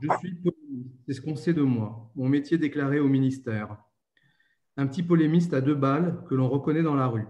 Je 0.00 0.08
suis 0.18 0.34
polémiste. 0.34 0.94
C'est 1.06 1.14
ce 1.14 1.20
qu'on 1.20 1.34
sait 1.34 1.54
de 1.54 1.62
moi. 1.62 2.08
Mon 2.14 2.28
métier 2.28 2.56
déclaré 2.56 3.00
au 3.00 3.08
ministère. 3.08 3.76
Un 4.76 4.86
petit 4.86 5.02
polémiste 5.02 5.54
à 5.54 5.60
deux 5.60 5.74
balles 5.74 6.22
que 6.28 6.36
l'on 6.36 6.48
reconnaît 6.48 6.84
dans 6.84 6.94
la 6.94 7.08
rue. 7.08 7.26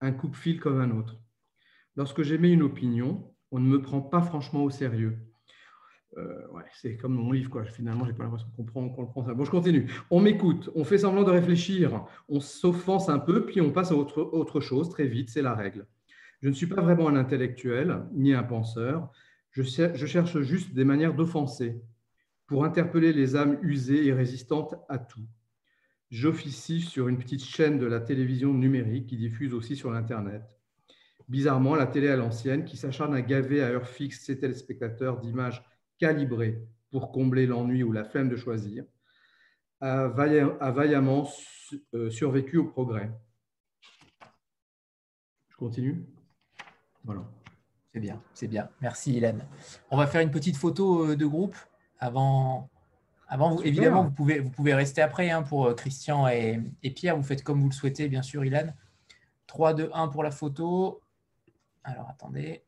Un 0.00 0.12
coupe-fil 0.12 0.58
comme 0.58 0.80
un 0.80 0.90
autre. 0.90 1.20
Lorsque 1.96 2.22
j'émets 2.22 2.52
une 2.52 2.62
opinion, 2.62 3.32
on 3.50 3.58
ne 3.58 3.66
me 3.66 3.82
prend 3.82 4.00
pas 4.00 4.22
franchement 4.22 4.64
au 4.64 4.70
sérieux. 4.70 5.18
Euh, 6.16 6.42
c'est 6.72 6.96
comme 6.96 7.14
mon 7.14 7.30
livre, 7.32 7.50
quoi. 7.50 7.64
finalement, 7.64 8.04
j'ai 8.04 8.12
pas 8.12 8.24
l'impression 8.24 8.48
qu'on 8.56 8.64
le 8.64 9.08
prend. 9.08 9.22
Bon, 9.22 9.44
je 9.44 9.50
continue. 9.50 9.90
On 10.10 10.20
m'écoute, 10.20 10.70
on 10.74 10.84
fait 10.84 10.98
semblant 10.98 11.22
de 11.22 11.30
réfléchir, 11.30 12.04
on 12.28 12.40
s'offense 12.40 13.08
un 13.08 13.18
peu, 13.18 13.46
puis 13.46 13.60
on 13.60 13.70
passe 13.70 13.92
à 13.92 13.94
autre, 13.94 14.60
chose 14.60 14.88
très 14.90 15.06
vite, 15.06 15.30
c'est 15.30 15.42
la 15.42 15.54
règle. 15.54 15.86
Je 16.42 16.48
ne 16.48 16.54
suis 16.54 16.66
pas 16.66 16.80
vraiment 16.80 17.08
un 17.08 17.16
intellectuel, 17.16 18.04
ni 18.12 18.34
un 18.34 18.42
penseur, 18.42 19.10
je 19.50 19.62
cherche 19.62 20.40
juste 20.40 20.74
des 20.74 20.84
manières 20.84 21.14
d'offenser, 21.14 21.80
pour 22.46 22.64
interpeller 22.64 23.12
les 23.12 23.36
âmes 23.36 23.58
usées 23.62 24.06
et 24.06 24.12
résistantes 24.12 24.74
à 24.88 24.98
tout. 24.98 25.26
J'officie 26.10 26.80
sur 26.80 27.06
une 27.06 27.18
petite 27.18 27.44
chaîne 27.44 27.78
de 27.78 27.86
la 27.86 28.00
télévision 28.00 28.52
numérique 28.52 29.06
qui 29.06 29.16
diffuse 29.16 29.54
aussi 29.54 29.76
sur 29.76 29.92
l'Internet 29.92 30.42
bizarrement 31.30 31.76
la 31.76 31.86
télé 31.86 32.08
à 32.08 32.16
l'ancienne, 32.16 32.64
qui 32.64 32.76
s'acharne 32.76 33.14
à 33.14 33.22
gaver 33.22 33.62
à 33.62 33.68
heure 33.68 33.86
fixe 33.86 34.24
ses 34.24 34.38
téléspectateurs 34.38 35.20
d'images 35.20 35.64
calibrées 35.98 36.60
pour 36.90 37.12
combler 37.12 37.46
l'ennui 37.46 37.84
ou 37.84 37.92
la 37.92 38.04
flemme 38.04 38.28
de 38.28 38.36
choisir, 38.36 38.84
a, 39.80 40.08
vaillamment 40.08 41.28
euh, 41.94 42.10
survécu 42.10 42.58
au 42.58 42.64
progrès. 42.64 43.12
Je 45.48 45.56
continue? 45.56 46.04
Voilà. 47.04 47.22
C'est 47.92 48.00
bien, 48.00 48.20
c'est 48.34 48.48
bien. 48.48 48.68
Merci 48.80 49.16
Hélène. 49.16 49.46
On 49.90 49.96
va 49.96 50.08
faire 50.08 50.20
une 50.20 50.32
petite 50.32 50.56
photo 50.56 51.10
euh, 51.10 51.16
de 51.16 51.26
groupe 51.26 51.56
avant. 51.98 52.68
Avant, 53.28 53.54
vous, 53.54 53.62
évidemment, 53.62 54.02
vous 54.02 54.10
pouvez, 54.10 54.40
vous 54.40 54.50
pouvez 54.50 54.74
rester 54.74 55.00
après 55.00 55.30
hein, 55.30 55.44
pour 55.44 55.66
euh, 55.66 55.74
Christian 55.74 56.26
et, 56.26 56.60
et, 56.82 56.90
Pierre. 56.90 57.16
Vous 57.16 57.22
faites 57.22 57.44
comme 57.44 57.60
vous 57.60 57.68
le 57.68 57.74
souhaitez, 57.74 58.08
bien 58.08 58.22
sûr, 58.22 58.42
Hélène. 58.42 58.74
3, 59.46 59.74
2, 59.74 59.90
1 59.94 60.08
pour 60.08 60.24
la 60.24 60.32
photo. 60.32 61.00
Alors, 61.84 62.08
attendez. 62.08 62.62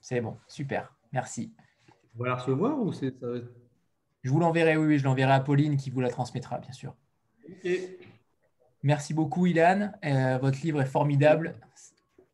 C'est 0.00 0.20
bon, 0.20 0.36
super, 0.48 0.94
merci. 1.12 1.52
Vous 2.14 2.24
la 2.24 2.34
recevoir 2.34 2.78
ou 2.78 2.92
c'est 2.92 3.12
ça 3.20 3.26
Je 4.22 4.30
vous 4.30 4.40
l'enverrai, 4.40 4.76
oui, 4.76 4.98
je 4.98 5.04
l'enverrai 5.04 5.32
à 5.32 5.40
Pauline 5.40 5.76
qui 5.76 5.90
vous 5.90 6.00
la 6.00 6.08
transmettra, 6.08 6.58
bien 6.58 6.72
sûr. 6.72 6.96
Merci 8.82 9.14
beaucoup, 9.14 9.46
Ilan. 9.46 9.92
Euh, 10.04 10.38
votre 10.38 10.60
livre 10.62 10.80
est 10.80 10.86
formidable. 10.86 11.54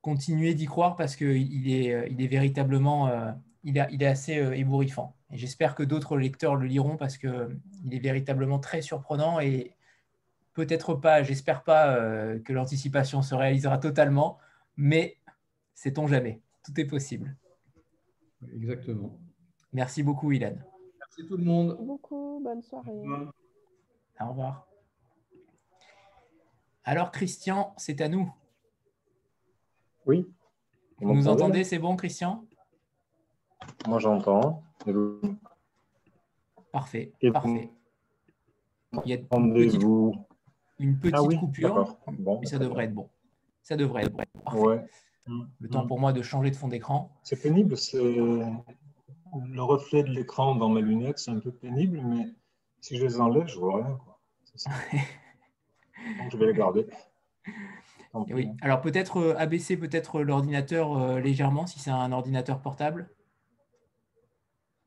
Continuez 0.00 0.54
d'y 0.54 0.66
croire 0.66 0.96
parce 0.96 1.16
qu'il 1.16 1.70
est, 1.70 1.92
euh, 1.92 2.06
il 2.08 2.22
est 2.22 2.28
véritablement 2.28 3.08
euh, 3.08 3.32
il, 3.64 3.84
il, 3.90 4.02
est 4.02 4.06
assez 4.06 4.34
ébouriffant. 4.34 5.16
Et 5.32 5.36
j'espère 5.36 5.74
que 5.74 5.82
d'autres 5.82 6.16
lecteurs 6.16 6.54
le 6.54 6.66
liront 6.66 6.96
parce 6.96 7.18
qu'il 7.18 7.58
est 7.90 7.98
véritablement 7.98 8.58
très 8.60 8.80
surprenant 8.80 9.40
et, 9.40 9.75
Peut-être 10.56 10.94
pas, 10.94 11.22
j'espère 11.22 11.64
pas 11.64 11.94
euh, 11.94 12.38
que 12.38 12.54
l'anticipation 12.54 13.20
se 13.20 13.34
réalisera 13.34 13.76
totalement, 13.76 14.38
mais 14.78 15.18
sait-on 15.74 16.06
jamais. 16.06 16.40
Tout 16.64 16.80
est 16.80 16.86
possible. 16.86 17.36
Exactement. 18.54 19.18
Merci 19.74 20.02
beaucoup, 20.02 20.32
Ilan. 20.32 20.54
Merci 20.98 21.28
tout 21.28 21.36
le 21.36 21.44
monde. 21.44 21.68
Merci 21.68 21.84
beaucoup. 21.84 22.40
Bonne 22.42 22.62
soirée. 22.62 22.90
Au 24.18 24.28
revoir. 24.30 24.66
Alors, 26.84 27.10
Christian, 27.10 27.74
c'est 27.76 28.00
à 28.00 28.08
nous. 28.08 28.32
Oui. 30.06 30.26
Vous 31.02 31.12
nous 31.12 31.28
entendez 31.28 31.64
C'est 31.64 31.78
bon, 31.78 31.96
Christian? 31.96 32.46
Moi, 33.86 33.98
j'entends. 33.98 34.62
Parfait. 36.72 37.12
parfait. 37.30 37.70
il 39.04 39.10
y 39.10 39.12
a 39.12 39.18
une 40.78 40.98
petite, 40.98 41.16
une 41.16 41.26
petite 41.26 41.38
ah 41.38 41.40
coupure, 41.40 41.98
bon, 42.18 42.40
mais 42.40 42.46
ça 42.46 42.58
devrait 42.58 42.84
être 42.84 42.94
bon. 42.94 43.08
Ça 43.62 43.76
devrait 43.76 44.04
être 44.04 44.12
bon. 44.12 44.80
Le 45.60 45.68
temps 45.68 45.86
pour 45.86 45.98
moi 45.98 46.12
de 46.12 46.22
changer 46.22 46.50
de 46.50 46.56
fond 46.56 46.68
d'écran. 46.68 47.10
C'est 47.22 47.40
pénible, 47.40 47.76
c'est 47.76 47.98
le 47.98 49.62
reflet 49.62 50.02
de 50.02 50.10
l'écran 50.10 50.54
dans 50.54 50.68
mes 50.68 50.82
lunettes, 50.82 51.18
c'est 51.18 51.30
un 51.30 51.40
peu 51.40 51.50
pénible, 51.50 52.00
mais 52.04 52.28
si 52.80 52.96
je 52.96 53.04
les 53.04 53.20
enlève, 53.20 53.46
je 53.46 53.58
vois 53.58 53.76
rien. 53.76 53.98
Donc 56.18 56.30
je 56.30 56.36
vais 56.36 56.46
les 56.46 56.54
garder. 56.54 56.86
Oui. 58.30 58.48
Alors 58.62 58.80
peut-être 58.80 59.18
euh, 59.18 59.34
abaisser 59.36 59.76
peut-être 59.76 60.22
l'ordinateur 60.22 60.96
euh, 60.96 61.20
légèrement 61.20 61.66
si 61.66 61.78
c'est 61.78 61.90
un 61.90 62.12
ordinateur 62.12 62.60
portable. 62.60 63.10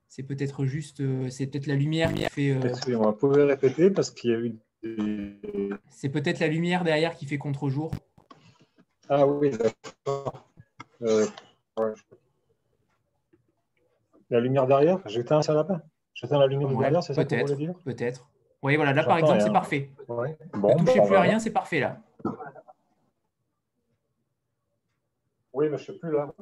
C'est 0.07 0.23
peut-être 0.23 0.65
juste, 0.65 1.01
euh, 1.01 1.29
c'est 1.29 1.45
peut-être 1.45 1.67
la 1.67 1.75
lumière 1.75 2.11
qui 2.13 2.23
fait. 2.25 2.57
On 2.95 3.01
va 3.03 3.13
pouvoir 3.13 3.47
répéter 3.47 3.91
parce 3.91 4.09
qu'il 4.09 4.31
y 4.31 4.33
a 4.33 4.39
eu. 4.39 4.55
C'est 5.89 6.09
peut-être 6.09 6.39
la 6.39 6.47
lumière 6.47 6.83
derrière 6.83 7.15
qui 7.15 7.25
fait 7.25 7.37
contre-jour. 7.37 7.91
Ah 9.09 9.25
oui, 9.25 9.51
d'accord. 9.51 10.45
La 14.29 14.39
lumière 14.39 14.67
derrière, 14.67 14.99
j'éteins 15.05 15.41
un 15.47 15.53
lapin. 15.53 15.81
J'éteins 16.13 16.39
la 16.39 16.47
lumière 16.47 16.69
derrière, 16.69 17.03
c'est 17.03 17.13
ça 17.13 17.23
dire 17.23 17.73
Peut-être. 17.83 18.29
Oui, 18.61 18.75
voilà, 18.75 18.93
là 18.93 19.03
par 19.03 19.17
exemple, 19.17 19.41
c'est 19.41 19.51
parfait. 19.51 19.89
Ouais. 20.07 20.37
Bon, 20.53 20.75
ne 20.75 20.85
touchez 20.85 21.01
plus 21.01 21.15
à 21.15 21.21
rien, 21.21 21.39
c'est 21.39 21.51
parfait 21.51 21.79
là. 21.79 22.01
Oui, 25.53 25.67
mais 25.69 25.77
je 25.77 25.91
ne 25.91 25.97
suis 25.97 25.99
plus 25.99 26.11
là. 26.11 26.33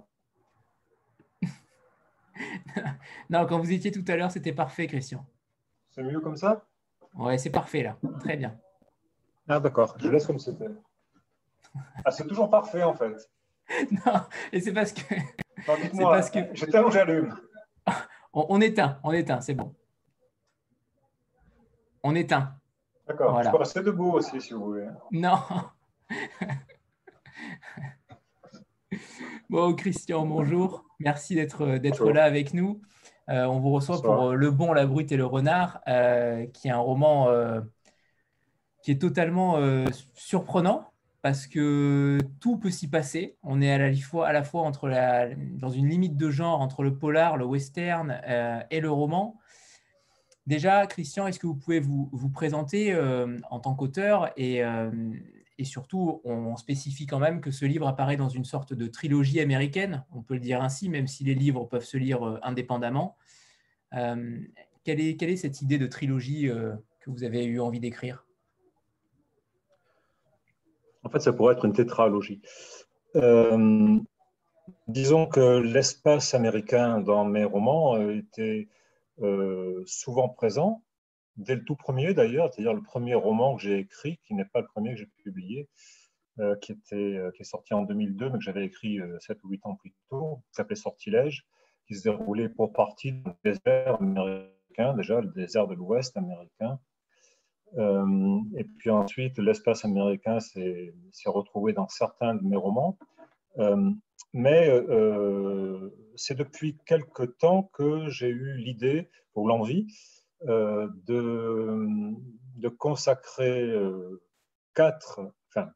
non, 3.30 3.46
quand 3.46 3.60
vous 3.60 3.72
étiez 3.72 3.92
tout 3.92 4.04
à 4.08 4.16
l'heure, 4.16 4.32
c'était 4.32 4.54
parfait, 4.54 4.88
Christian. 4.88 5.26
C'est 5.92 6.04
mieux 6.04 6.20
comme 6.20 6.36
ça? 6.36 6.66
Oui, 7.18 7.40
c'est 7.40 7.50
parfait 7.50 7.84
là. 7.84 7.98
Très 8.20 8.38
bien. 8.38 8.58
Ah, 9.48 9.60
d'accord. 9.60 9.96
Je 10.00 10.10
laisse 10.10 10.26
comme 10.26 10.40
c'était. 10.40 10.70
Ah, 12.04 12.12
c'est 12.12 12.28
toujours 12.28 12.50
parfait 12.50 12.84
en 12.84 12.94
fait. 12.94 13.30
non, 13.92 14.22
et 14.52 14.62
c'est 14.62 14.74
parce 14.74 14.94
que. 14.94 15.02
C'est 15.92 16.04
parce 16.04 16.30
que. 16.30 16.40
J'éteins 16.54 16.84
ou 16.84 16.92
j'allume 16.92 17.34
on, 18.34 18.62
éteint, 18.62 19.00
on 19.04 19.12
éteint, 19.12 19.42
c'est 19.42 19.54
bon. 19.54 19.74
On 22.04 22.16
éteint. 22.16 22.54
D'accord. 23.08 23.32
Voilà. 23.32 23.50
Je 23.50 23.52
peux 23.52 23.58
rester 23.58 23.82
debout 23.82 24.12
aussi 24.12 24.42
si 24.42 24.54
vous 24.54 24.66
voulez. 24.66 24.88
Non. 25.12 25.40
bon, 29.50 29.74
Christian, 29.74 30.26
bonjour. 30.26 30.86
Merci 31.00 31.36
d'être 31.36 32.12
là 32.12 32.24
avec 32.24 32.54
nous. 32.54 32.82
Euh, 33.30 33.46
on 33.46 33.60
vous 33.60 33.72
reçoit 33.72 34.02
pour 34.02 34.30
euh, 34.30 34.36
Le 34.36 34.52
Bon, 34.52 34.72
la 34.72 34.86
Brute 34.86 35.12
et 35.12 35.18
le 35.18 35.26
Renard, 35.26 35.82
euh, 35.88 36.46
qui 36.48 36.70
est 36.70 36.72
un 36.72 36.78
roman 36.78 37.28
qui 38.84 38.92
est 38.92 39.02
totalement 39.02 39.60
surprenant 40.14 40.92
parce 41.22 41.46
que 41.46 42.20
tout 42.40 42.58
peut 42.58 42.70
s'y 42.70 42.90
passer. 42.90 43.36
On 43.44 43.62
est 43.62 43.72
à 43.72 43.78
la 43.78 43.94
fois, 43.96 44.28
à 44.28 44.32
la 44.32 44.44
fois 44.44 44.62
entre 44.62 44.88
la, 44.88 45.28
dans 45.36 45.70
une 45.70 45.90
limite 45.90 46.16
de 46.16 46.30
genre 46.30 46.62
entre 46.62 46.84
le 46.84 46.98
polar, 46.98 47.36
le 47.36 47.44
western 47.44 48.22
et 48.72 48.80
le 48.80 48.90
roman. 48.90 49.36
Déjà, 50.46 50.88
Christian, 50.88 51.28
est-ce 51.28 51.40
que 51.40 51.48
vous 51.48 51.56
pouvez 51.56 51.82
vous, 51.82 52.10
vous 52.14 52.30
présenter 52.30 52.98
en 53.50 53.60
tant 53.60 53.76
qu'auteur 53.76 54.32
et, 54.38 54.64
et 55.60 55.64
surtout, 55.64 56.22
on 56.24 56.56
spécifie 56.56 57.08
quand 57.08 57.20
même 57.20 57.42
que 57.42 57.50
ce 57.50 57.66
livre 57.66 57.88
apparaît 57.88 58.18
dans 58.18 58.30
une 58.30 58.46
sorte 58.46 58.74
de 58.74 58.88
trilogie 58.88 59.40
américaine, 59.40 60.06
on 60.14 60.22
peut 60.22 60.36
le 60.36 60.40
dire 60.40 60.62
ainsi, 60.62 60.88
même 60.88 61.08
si 61.08 61.24
les 61.24 61.34
livres 61.34 61.66
peuvent 61.66 61.84
se 61.84 61.98
lire 61.98 62.28
euh, 62.28 62.40
indépendamment. 62.44 63.18
Euh, 63.94 64.40
quelle, 64.84 65.00
est, 65.00 65.36
cette 65.36 65.62
idée 65.62 65.80
de 65.80 65.88
trilogie 65.88 66.48
euh, 66.48 66.76
que 67.00 67.10
vous 67.10 67.24
avez 67.24 67.44
eu 67.46 67.60
envie 67.60 67.80
d'écrire? 67.80 68.26
En 71.04 71.10
fait, 71.10 71.20
ça 71.20 71.34
pourrait 71.34 71.56
être 71.56 71.66
une 71.66 71.74
tétralogie. 71.74 72.42
disons 74.88 75.26
que 75.26 75.60
l'espace 75.60 76.34
américain 76.36 77.00
dans 77.00 77.26
mes 77.26 77.46
romans 77.46 77.98
était 78.12 78.68
souvent 79.86 80.30
présent, 80.30 80.84
dès 81.38 81.56
le 81.56 81.64
tout 81.64 81.76
premier 81.76 82.14
d'ailleurs, 82.14 82.52
c'est-à-dire 82.52 82.74
le 82.74 82.82
premier 82.82 83.14
roman 83.14 83.56
que 83.56 83.62
j'ai 83.62 83.80
écrit, 83.80 84.20
qui 84.26 84.34
n'est 84.34 84.46
pas 84.46 84.62
le 84.62 84.68
premier 84.68 84.92
que 84.92 84.98
j'ai 84.98 85.10
publié, 85.24 85.70
euh, 86.40 86.56
qui, 86.58 86.72
était, 86.72 86.96
euh, 86.96 87.32
qui 87.32 87.44
est 87.44 87.46
sorti 87.46 87.74
en 87.74 87.84
2002, 87.84 88.30
mais 88.30 88.38
que 88.38 88.44
j'avais 88.44 88.66
écrit 88.66 89.00
euh, 89.00 89.18
7 89.20 89.44
ou 89.44 89.50
8 89.50 89.66
ans 89.66 89.76
plus 89.76 89.94
tôt, 90.10 90.42
qui 90.50 90.56
s'appelait 90.56 90.76
Sortilège, 90.76 91.46
qui 91.88 91.96
se 91.96 92.04
déroulait 92.04 92.50
pour 92.50 92.74
partie 92.74 93.14
dans 93.14 93.36
le 93.44 93.54
désert 93.54 93.96
américain, 94.02 94.94
déjà 94.96 95.22
le 95.22 95.30
désert 95.30 95.68
de 95.68 95.76
l'Ouest 95.76 96.18
américain. 96.18 96.80
Euh, 97.78 98.40
et 98.56 98.64
puis 98.64 98.90
ensuite, 98.90 99.38
l'espace 99.40 99.84
américain 99.84 100.40
s'est 100.40 100.94
retrouvé 101.26 101.74
dans 101.74 101.88
certains 101.88 102.36
de 102.36 102.44
mes 102.44 102.56
romans. 102.56 102.98
mais 104.34 104.70
c'est 106.16 106.38
depuis 106.38 106.78
quelque 106.86 107.24
temps 107.24 107.64
que 107.74 108.08
j'ai 108.10 108.30
eu 108.30 108.58
l'idée 108.58 109.10
ou 109.36 109.48
l'envie 109.48 109.88
de, 110.46 110.92
de, 112.56 112.70
consacrer 112.70 113.62
euh, 113.62 114.22
quatre, 114.74 115.22
enfin, 115.50 115.72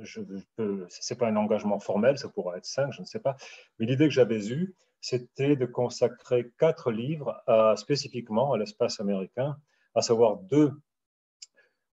je, 0.00 0.20
ce 0.56 1.14
n'est 1.14 1.18
pas 1.18 1.28
un 1.28 1.36
engagement 1.36 1.78
formel, 1.78 2.18
ça 2.18 2.28
pourra 2.28 2.56
être 2.56 2.64
cinq, 2.64 2.92
je 2.92 3.00
ne 3.00 3.06
sais 3.06 3.20
pas, 3.20 3.36
mais 3.78 3.86
l'idée 3.86 4.06
que 4.06 4.14
j'avais 4.14 4.48
eue, 4.48 4.74
c'était 5.00 5.54
de 5.54 5.66
consacrer 5.66 6.50
quatre 6.58 6.90
livres 6.90 7.42
spécifiquement 7.76 8.54
à 8.54 8.58
l'espace 8.58 9.00
américain, 9.00 9.56
à 9.94 10.00
savoir 10.00 10.38
deux, 10.38 10.72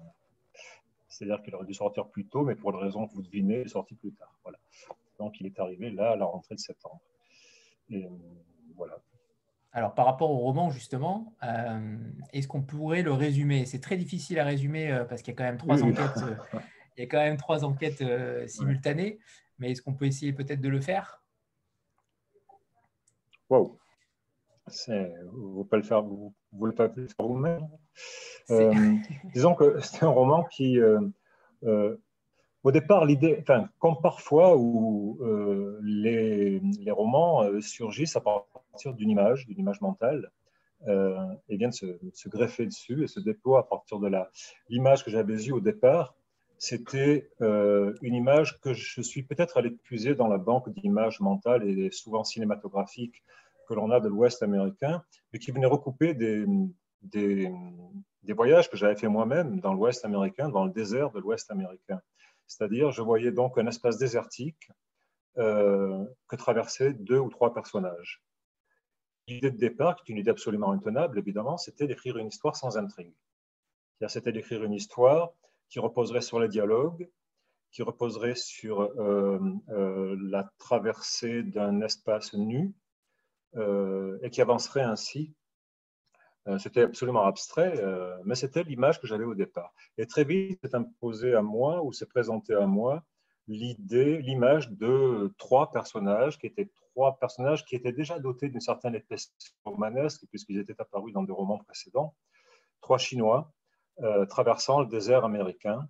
c'est-à-dire 1.09 1.41
qu'il 1.41 1.55
aurait 1.55 1.65
dû 1.65 1.74
sortir 1.74 2.07
plus 2.07 2.26
tôt, 2.28 2.43
mais 2.43 2.55
pour 2.55 2.72
la 2.72 2.80
raison 2.80 3.07
que 3.07 3.13
vous 3.13 3.22
devinez, 3.22 3.61
il 3.61 3.61
est 3.61 3.70
sorti 3.70 3.95
plus 3.95 4.13
tard. 4.13 4.34
Voilà. 4.43 4.59
Donc 5.20 5.39
il 5.39 5.47
est 5.47 5.59
arrivé 5.59 5.89
là 5.89 6.11
à 6.11 6.15
la 6.15 6.26
rentrée 6.26 6.55
de 6.55 6.59
septembre. 6.59 7.01
Et 7.89 8.07
voilà. 8.76 9.01
Alors 9.72 9.93
par 9.93 10.05
rapport 10.05 10.32
au 10.32 10.38
roman, 10.38 10.70
justement, 10.70 11.34
est-ce 12.34 12.47
qu'on 12.47 12.61
pourrait 12.61 13.03
le 13.03 13.13
résumer? 13.13 13.65
C'est 13.65 13.80
très 13.80 13.97
difficile 13.97 14.39
à 14.39 14.43
résumer 14.43 15.05
parce 15.09 15.22
qu'il 15.22 15.34
y 15.34 15.36
a 15.36 15.38
quand 15.38 15.43
même 15.43 15.57
trois 15.57 15.82
enquêtes. 15.82 16.20
il 16.97 17.01
y 17.01 17.03
a 17.03 17.07
quand 17.07 17.20
même 17.20 17.38
trois 17.38 17.63
enquêtes 17.63 18.03
simultanées, 18.47 19.18
mais 19.59 19.72
est-ce 19.72 19.82
qu'on 19.82 19.93
peut 19.93 20.05
essayer 20.05 20.34
peut-être 20.34 20.61
de 20.61 20.70
le 20.70 20.82
faire? 20.82 21.22
Wow. 23.49 23.77
Vous 24.87 24.93
ne 24.93 25.63
pouvez 25.63 25.77
le 25.77 25.83
faire, 25.83 26.01
vous, 26.01 26.33
vous 26.51 26.71
pas 26.73 26.89
faire 26.89 27.07
vous-même? 27.25 27.67
Euh, 28.49 28.73
disons 29.33 29.55
que 29.55 29.79
c'est 29.81 30.03
un 30.03 30.09
roman 30.09 30.43
qui, 30.43 30.79
euh, 30.79 30.99
euh, 31.63 31.95
au 32.63 32.71
départ, 32.71 33.05
l'idée, 33.05 33.37
enfin, 33.41 33.69
comme 33.79 33.95
parfois 34.01 34.57
où 34.57 35.19
les, 35.81 36.59
les, 36.59 36.91
romans 36.91 37.43
surgissent 37.61 38.17
à 38.17 38.21
partir 38.21 38.93
d'une 38.93 39.09
image, 39.09 39.47
d'une 39.47 39.59
image 39.59 39.79
mentale, 39.79 40.31
et 40.85 41.57
viennent 41.57 41.71
se, 41.71 41.97
se, 42.13 42.29
greffer 42.29 42.65
dessus 42.65 43.03
et 43.03 43.07
se 43.07 43.19
déploient 43.19 43.61
à 43.61 43.63
partir 43.63 43.99
de 43.99 44.07
là. 44.07 44.29
L'image 44.69 45.05
que 45.05 45.11
j'avais 45.11 45.45
eue 45.45 45.53
au 45.53 45.61
départ, 45.61 46.16
c'était 46.58 47.30
une 47.39 48.14
image 48.14 48.60
que 48.62 48.74
je 48.74 49.01
suis 49.01 49.24
peut-être 49.24 49.58
allé 49.58 49.72
puiser 49.72 50.16
dans 50.16 50.28
la 50.28 50.38
banque 50.38 50.70
d'images 50.70 51.20
mentales 51.20 51.68
et 51.68 51.91
souvent 51.91 52.24
cinématographiques 52.24 53.24
que 53.68 53.74
l'on 53.74 53.91
a 53.91 53.99
de 53.99 54.08
l'Ouest 54.08 54.41
américain, 54.43 55.03
et 55.34 55.39
qui 55.39 55.51
venait 55.51 55.68
recouper 55.68 56.14
des, 56.14 56.45
des, 57.01 57.53
voyages 58.34 58.70
que 58.70 58.78
j'avais 58.78 58.95
fait 58.95 59.08
moi-même 59.08 59.60
dans 59.60 59.74
l'Ouest 59.74 60.05
américain, 60.05 60.49
dans 60.49 60.66
le 60.66 60.72
désert 60.72 61.12
de 61.12 61.20
l'Ouest 61.20 61.51
américain. 61.51 62.01
C'est-à-dire, 62.47 62.91
je 62.91 63.01
voyais 63.01 63.32
donc 63.32 63.58
un 63.58 63.68
espace 63.68 63.97
désertique 63.97 64.70
euh, 65.38 66.05
que 66.28 66.36
traversaient 66.36 66.93
deux 66.93 67.20
ou 67.20 67.30
trois 67.30 67.53
personnages. 67.53 68.24
L'idée 69.28 69.51
de 69.51 69.58
départ, 69.58 69.95
qui 69.95 70.12
est 70.12 70.16
une 70.16 70.20
idée 70.20 70.32
absolument 70.32 70.72
intenable, 70.72 71.20
évidemment, 71.20 71.58
c'était 71.58 71.88
d'écrire 71.88 72.18
une 72.18 72.28
histoire 72.28 72.55
sans 72.55 72.78
intrigue. 72.78 73.14
C'était 74.08 74.32
d'écrire 74.32 74.64
une 74.64 74.74
histoire 74.74 75.34
qui 75.70 75.80
reposerait 75.80 76.22
sur 76.22 76.39
les 76.39 76.47
dialogues, 76.47 77.09
qui 77.72 77.84
reposerait 77.84 78.36
sur 78.36 78.82
euh, 78.82 79.39
euh, 79.70 80.18
la 80.20 80.49
traversée 80.57 81.43
d'un 81.43 81.82
espace 81.82 82.34
nu 82.34 82.74
euh, 83.55 84.18
et 84.22 84.30
qui 84.30 84.41
avancerait 84.41 84.82
ainsi. 84.82 85.34
C'était 86.59 86.84
absolument 86.84 87.26
abstrait, 87.26 87.78
mais 88.24 88.36
c'était 88.36 88.63
l'image 88.63 89.01
que 89.01 89.05
j'avais 89.05 89.26
au 89.26 89.36
départ. 89.36 89.74
Et 89.97 90.07
très 90.07 90.24
vite, 90.24 90.57
c'est 90.63 90.76
imposé 90.76 91.34
à 91.34 91.41
moi 91.41 91.84
ou 91.84 91.91
s'est 91.91 92.05
présenté 92.05 92.53
à 92.53 92.65
moi 92.65 93.03
l'idée, 93.47 94.22
l'image 94.22 94.70
de 94.70 95.34
trois 95.38 95.72
personnages 95.72 96.38
qui 96.38 96.47
étaient 96.47 96.70
trois 96.91 97.20
personnages 97.20 97.65
qui 97.65 97.76
étaient 97.76 97.91
déjà 97.91 98.18
dotés 98.18 98.47
d'une 98.47 98.61
certaine 98.61 98.95
épaisseur 98.95 99.34
romanesque 99.65 100.24
puisqu'ils 100.30 100.59
étaient 100.59 100.80
apparus 100.80 101.13
dans 101.13 101.24
des 101.24 101.34
romans 101.34 101.57
précédents. 101.57 102.15
Trois 102.80 102.97
Chinois 102.97 103.51
traversant 104.29 104.81
le 104.81 104.87
désert 104.87 105.25
américain 105.25 105.89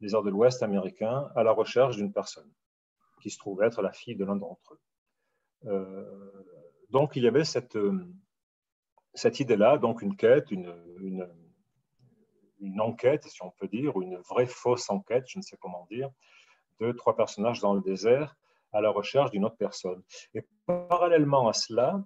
des 0.00 0.14
heures 0.14 0.22
de 0.22 0.30
l'Ouest 0.30 0.62
américain 0.62 1.30
à 1.34 1.42
la 1.42 1.52
recherche 1.52 1.96
d'une 1.96 2.12
personne 2.12 2.50
qui 3.22 3.30
se 3.30 3.38
trouve 3.38 3.62
être 3.62 3.82
la 3.82 3.92
fille 3.92 4.16
de 4.16 4.24
l'un 4.24 4.36
d'entre 4.36 4.74
eux. 4.74 4.80
Euh, 5.66 6.44
donc 6.90 7.16
il 7.16 7.24
y 7.24 7.28
avait 7.28 7.44
cette, 7.44 7.78
cette 9.14 9.40
idée-là, 9.40 9.78
donc 9.78 10.02
une 10.02 10.16
quête, 10.16 10.50
une, 10.50 10.74
une, 12.60 12.80
enquête, 12.80 13.24
si 13.24 13.42
on 13.42 13.50
peut 13.50 13.68
dire, 13.68 13.96
ou 13.96 14.02
une 14.02 14.18
vraie 14.18 14.46
fausse 14.46 14.90
enquête, 14.90 15.24
je 15.28 15.38
ne 15.38 15.42
sais 15.42 15.56
comment 15.56 15.86
dire, 15.90 16.10
de 16.80 16.92
trois 16.92 17.16
personnages 17.16 17.60
dans 17.60 17.74
le 17.74 17.80
désert 17.80 18.36
à 18.72 18.80
la 18.80 18.90
recherche 18.90 19.30
d'une 19.30 19.44
autre 19.44 19.56
personne. 19.56 20.02
Et 20.34 20.46
parallèlement 20.66 21.48
à 21.48 21.52
cela, 21.52 22.04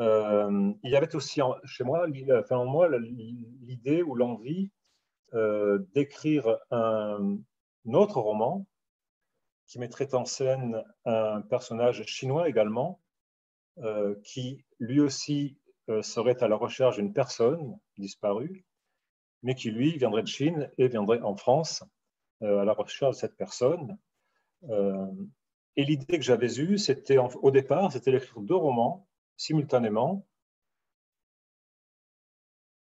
euh, 0.00 0.72
il 0.82 0.90
y 0.90 0.96
avait 0.96 1.14
aussi 1.14 1.40
chez 1.64 1.84
moi, 1.84 2.06
enfin, 2.38 2.56
en 2.56 2.66
moi 2.66 2.88
l'idée 2.98 4.02
ou 4.02 4.14
l'envie 4.14 4.70
euh, 4.70 4.75
d'écrire 5.32 6.56
un, 6.70 7.38
autre 7.92 8.20
roman 8.20 8.66
qui 9.66 9.78
mettrait 9.78 10.14
en 10.14 10.24
scène 10.24 10.82
un 11.04 11.42
personnage 11.42 12.04
chinois 12.04 12.48
également, 12.48 13.00
euh, 13.78 14.14
qui 14.24 14.64
lui 14.78 15.00
aussi 15.00 15.58
euh, 15.88 16.02
serait 16.02 16.42
à 16.42 16.48
la 16.48 16.56
recherche 16.56 16.96
d'une 16.96 17.12
personne 17.12 17.78
disparue, 17.98 18.64
mais 19.42 19.54
qui 19.54 19.70
lui 19.70 19.98
viendrait 19.98 20.22
de 20.22 20.28
Chine 20.28 20.70
et 20.78 20.88
viendrait 20.88 21.20
en 21.20 21.36
France 21.36 21.84
à 22.42 22.64
la 22.64 22.72
recherche 22.72 23.16
de 23.16 23.20
cette 23.20 23.36
personne. 23.36 23.96
et 25.76 25.84
l'idée 25.84 26.18
que 26.18 26.24
j'avais 26.24 26.58
eue, 26.58 26.76
c'était 26.76 27.16
au 27.18 27.50
départ, 27.50 27.90
c'était 27.90 28.10
d'écrire 28.10 28.42
deux 28.42 28.54
romans 28.54 29.08
simultanément, 29.36 30.26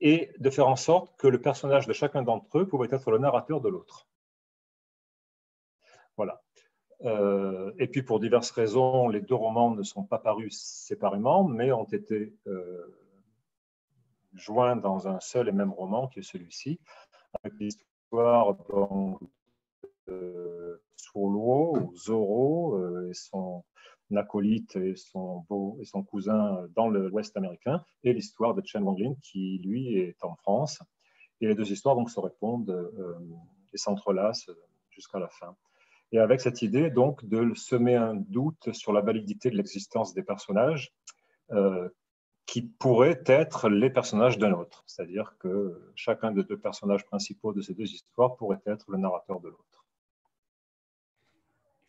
et 0.00 0.32
de 0.38 0.50
faire 0.50 0.68
en 0.68 0.76
sorte 0.76 1.14
que 1.16 1.26
le 1.28 1.40
personnage 1.40 1.86
de 1.86 1.92
chacun 1.92 2.22
d'entre 2.22 2.58
eux 2.58 2.66
pouvait 2.66 2.88
être 2.90 3.10
le 3.10 3.18
narrateur 3.18 3.60
de 3.60 3.68
l'autre. 3.68 4.06
Voilà. 6.16 6.42
Euh, 7.04 7.72
et 7.78 7.86
puis 7.86 8.02
pour 8.02 8.20
diverses 8.20 8.50
raisons, 8.50 9.08
les 9.08 9.20
deux 9.20 9.34
romans 9.34 9.70
ne 9.70 9.82
sont 9.82 10.04
pas 10.04 10.18
parus 10.18 10.58
séparément, 10.58 11.44
mais 11.44 11.72
ont 11.72 11.84
été 11.84 12.34
euh, 12.46 12.96
joints 14.34 14.76
dans 14.76 15.08
un 15.08 15.20
seul 15.20 15.48
et 15.48 15.52
même 15.52 15.72
roman, 15.72 16.08
qui 16.08 16.20
est 16.20 16.22
celui-ci, 16.22 16.78
avec 17.42 17.58
l'histoire 17.58 18.56
de 20.06 20.82
Solo, 20.96 21.76
ou 21.76 21.96
Zorro, 21.96 22.76
euh, 22.76 23.08
et 23.08 23.14
son 23.14 23.64
acolyte 24.16 24.76
et 24.76 24.96
son, 24.96 25.44
beau, 25.48 25.78
et 25.80 25.84
son 25.84 26.02
cousin 26.02 26.66
dans 26.74 26.88
l'Ouest 26.88 27.36
américain, 27.36 27.84
et 28.04 28.12
l'histoire 28.12 28.54
de 28.54 28.62
Chen 28.64 28.82
Wanglin 28.82 29.14
qui, 29.22 29.58
lui, 29.58 29.96
est 29.96 30.22
en 30.24 30.34
France. 30.36 30.82
Et 31.40 31.46
les 31.46 31.54
deux 31.54 31.70
histoires 31.72 31.96
donc, 31.96 32.10
se 32.10 32.20
répondent 32.20 32.70
euh, 32.70 33.18
et 33.72 33.78
s'entrelacent 33.78 34.50
jusqu'à 34.90 35.18
la 35.18 35.28
fin. 35.28 35.56
Et 36.12 36.18
avec 36.18 36.40
cette 36.40 36.62
idée 36.62 36.90
donc 36.90 37.24
de 37.24 37.54
semer 37.54 37.94
un 37.94 38.14
doute 38.14 38.72
sur 38.72 38.92
la 38.92 39.00
validité 39.00 39.50
de 39.50 39.56
l'existence 39.56 40.12
des 40.12 40.22
personnages 40.22 40.92
euh, 41.52 41.88
qui 42.46 42.62
pourraient 42.62 43.22
être 43.26 43.68
les 43.68 43.90
personnages 43.90 44.36
d'un 44.36 44.52
autre. 44.52 44.82
C'est-à-dire 44.86 45.36
que 45.38 45.92
chacun 45.94 46.32
des 46.32 46.42
deux 46.42 46.58
personnages 46.58 47.04
principaux 47.04 47.52
de 47.52 47.62
ces 47.62 47.74
deux 47.74 47.84
histoires 47.84 48.34
pourrait 48.36 48.60
être 48.66 48.90
le 48.90 48.98
narrateur 48.98 49.40
de 49.40 49.48
l'autre. 49.48 49.69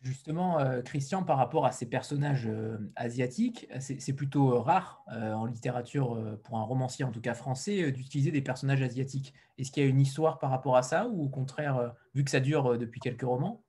Justement, 0.02 0.58
euh, 0.58 0.82
Christian, 0.82 1.22
par 1.22 1.38
rapport 1.38 1.64
à 1.64 1.70
ces 1.70 1.86
personnages 1.86 2.48
euh, 2.48 2.76
asiatiques, 2.96 3.68
c'est 3.78 4.12
plutôt 4.12 4.52
euh, 4.52 4.58
rare 4.58 5.04
en 5.06 5.46
littérature, 5.46 6.20
pour 6.42 6.58
un 6.58 6.62
romancier 6.64 7.04
en 7.04 7.12
tout 7.12 7.20
cas 7.20 7.34
français, 7.34 7.92
d'utiliser 7.92 8.32
des 8.32 8.42
personnages 8.42 8.82
asiatiques. 8.82 9.32
Est-ce 9.58 9.70
qu'il 9.70 9.84
y 9.84 9.86
a 9.86 9.88
une 9.88 10.00
histoire 10.00 10.40
par 10.40 10.50
rapport 10.50 10.76
à 10.76 10.82
ça 10.82 11.06
ou 11.06 11.24
au 11.24 11.28
contraire, 11.28 11.94
vu 12.16 12.24
que 12.24 12.32
ça 12.32 12.40
dure 12.40 12.76
depuis 12.78 12.98
quelques 12.98 13.22
romans? 13.22 13.62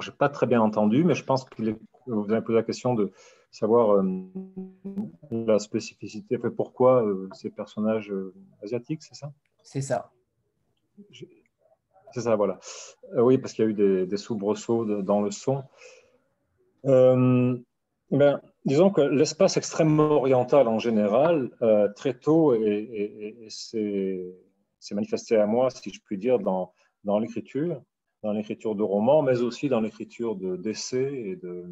Je 0.00 0.10
n'ai 0.10 0.16
pas 0.16 0.28
très 0.28 0.46
bien 0.46 0.60
entendu, 0.60 1.04
mais 1.04 1.14
je 1.14 1.22
pense 1.22 1.44
que 1.44 1.76
vous 2.06 2.32
avez 2.32 2.42
posé 2.42 2.56
la 2.56 2.64
question 2.64 2.94
de 2.94 3.12
savoir 3.52 4.02
la 5.30 5.60
spécificité, 5.60 6.36
pourquoi 6.38 7.04
ces 7.32 7.50
personnages 7.50 8.12
asiatiques, 8.60 9.04
c'est 9.04 9.14
ça? 9.14 9.32
C'est 9.62 9.82
ça. 9.82 10.10
C'est 12.12 12.20
ça, 12.20 12.36
voilà. 12.36 12.58
Euh, 13.14 13.22
oui, 13.22 13.38
parce 13.38 13.52
qu'il 13.52 13.64
y 13.64 13.68
a 13.68 13.70
eu 13.70 14.06
des, 14.06 14.16
soubresauts 14.16 15.02
dans 15.02 15.22
le 15.22 15.30
son. 15.30 15.64
Euh, 16.84 17.56
ben, 18.10 18.40
disons 18.64 18.90
que 18.90 19.00
l'espace 19.00 19.56
extrême 19.56 19.98
oriental 19.98 20.68
en 20.68 20.78
général, 20.78 21.50
euh, 21.62 21.88
très 21.94 22.14
tôt, 22.14 22.54
et, 22.54 23.46
c'est 23.48 24.94
manifesté 24.94 25.36
à 25.36 25.46
moi, 25.46 25.70
si 25.70 25.90
je 25.90 26.00
puis 26.04 26.18
dire, 26.18 26.38
dans, 26.38 26.72
l'écriture, 27.18 27.80
dans 28.22 28.32
l'écriture 28.32 28.74
de 28.74 28.82
romans, 28.82 29.22
mais 29.22 29.40
aussi 29.40 29.68
dans 29.68 29.80
l'écriture 29.80 30.36
d'essais 30.36 31.14
et, 31.14 31.36
de, 31.36 31.64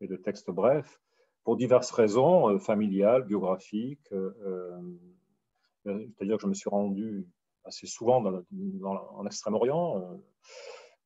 et 0.00 0.06
de 0.06 0.16
textes 0.16 0.50
brefs, 0.50 1.00
pour 1.44 1.56
diverses 1.56 1.90
raisons, 1.90 2.58
familiales, 2.60 3.24
biographiques. 3.24 4.08
C'est-à-dire 5.84 6.36
que 6.36 6.42
je 6.42 6.46
me 6.46 6.54
suis 6.54 6.70
rendu 6.70 7.26
assez 7.64 7.86
souvent 7.86 8.22
en 8.24 9.26
Extrême-Orient. 9.26 9.98
Euh, 9.98 10.16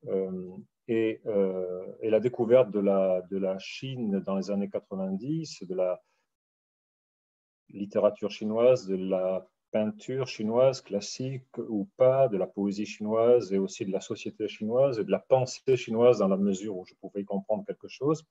euh, 0.09 0.57
et, 0.89 1.21
euh, 1.27 1.87
et, 2.01 2.11
la 2.11 2.21
découverte 2.21 2.71
de 2.71 2.79
la, 2.79 3.23
de 3.23 3.39
la 3.39 3.59
Chine 3.59 4.21
dans 4.21 4.37
les 4.37 4.51
années 4.51 4.71
90, 4.71 5.65
de 5.65 5.75
la 5.75 6.01
littérature 7.71 8.31
chinoise, 8.31 8.87
de 8.87 8.97
la 8.97 9.49
peinture 9.73 10.29
chinoise 10.29 10.81
classique 10.81 11.59
ou 11.59 11.89
pas, 11.97 12.29
de 12.29 12.37
la 12.37 12.47
poésie 12.47 12.87
chinoise 12.87 13.53
et 13.53 13.59
aussi 13.59 13.85
de 13.85 13.91
la 13.91 14.01
société 14.01 14.47
chinoise 14.47 15.01
et 15.01 15.05
de 15.05 15.11
la 15.11 15.19
pensée 15.19 15.77
chinoise 15.77 16.19
dans 16.19 16.29
la 16.29 16.37
mesure 16.37 16.77
où 16.77 16.85
je 16.87 16.95
pouvais 16.95 17.23
y 17.23 17.25
comprendre 17.25 17.65
quelque 17.67 17.89
chose. 17.89 18.25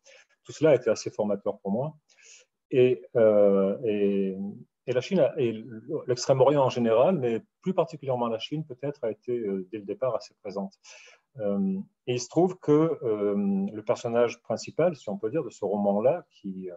Tout 0.43 0.53
cela 0.53 0.71
a 0.71 0.76
été 0.76 0.89
assez 0.89 1.09
formateur 1.11 1.59
pour 1.59 1.71
moi. 1.71 1.97
Et, 2.71 3.01
et 4.88 4.93
la 4.93 5.01
Chine 5.01 5.27
et 5.38 5.63
l'Extrême-Orient 6.07 6.63
en 6.63 6.69
général, 6.69 7.17
mais 7.17 7.41
plus 7.61 7.73
particulièrement 7.73 8.27
la 8.27 8.39
Chine, 8.39 8.65
peut-être, 8.65 9.03
a 9.03 9.11
été 9.11 9.38
euh, 9.38 9.67
dès 9.71 9.79
le 9.79 9.86
départ 9.86 10.15
assez 10.15 10.33
présente. 10.36 10.73
Euh, 11.39 11.79
et 12.07 12.13
il 12.13 12.19
se 12.19 12.29
trouve 12.29 12.57
que 12.59 12.71
euh, 13.03 13.36
le 13.71 13.81
personnage 13.81 14.41
principal, 14.41 14.95
si 14.95 15.09
on 15.09 15.17
peut 15.17 15.29
dire, 15.29 15.43
de 15.43 15.49
ce 15.49 15.65
roman-là, 15.65 16.25
qui 16.29 16.69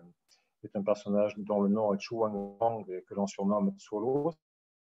est 0.65 0.77
un 0.77 0.83
personnage 0.83 1.35
dont 1.37 1.61
le 1.61 1.69
nom 1.69 1.95
est 1.95 2.01
Chu 2.01 2.15
Wang 2.15 2.91
et 2.91 3.03
que 3.03 3.15
l'on 3.15 3.27
surnomme 3.27 3.75
Solo, 3.79 4.33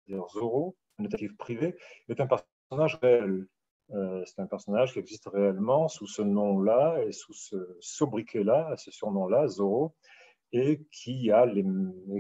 c'est-à-dire 0.07 0.27
Zoro, 0.29 0.77
un 0.99 1.05
détective 1.05 1.37
privé, 1.37 1.77
est 2.09 2.21
un 2.21 2.27
personnage 2.27 2.99
réel. 3.01 3.47
c'est 3.89 4.41
un 4.41 4.47
personnage 4.47 4.93
qui 4.93 4.99
existe 4.99 5.27
réellement 5.33 5.89
sous 5.89 6.07
ce 6.07 6.21
nom-là 6.21 7.03
et 7.05 7.13
sous 7.13 7.33
ce 7.33 7.79
sobriquet-là, 7.81 8.75
ce 8.77 8.91
surnom-là, 8.91 9.47
Zoro, 9.49 9.95
et 10.55 10.87
qui, 10.93 11.33
a 11.33 11.45
les, 11.47 11.65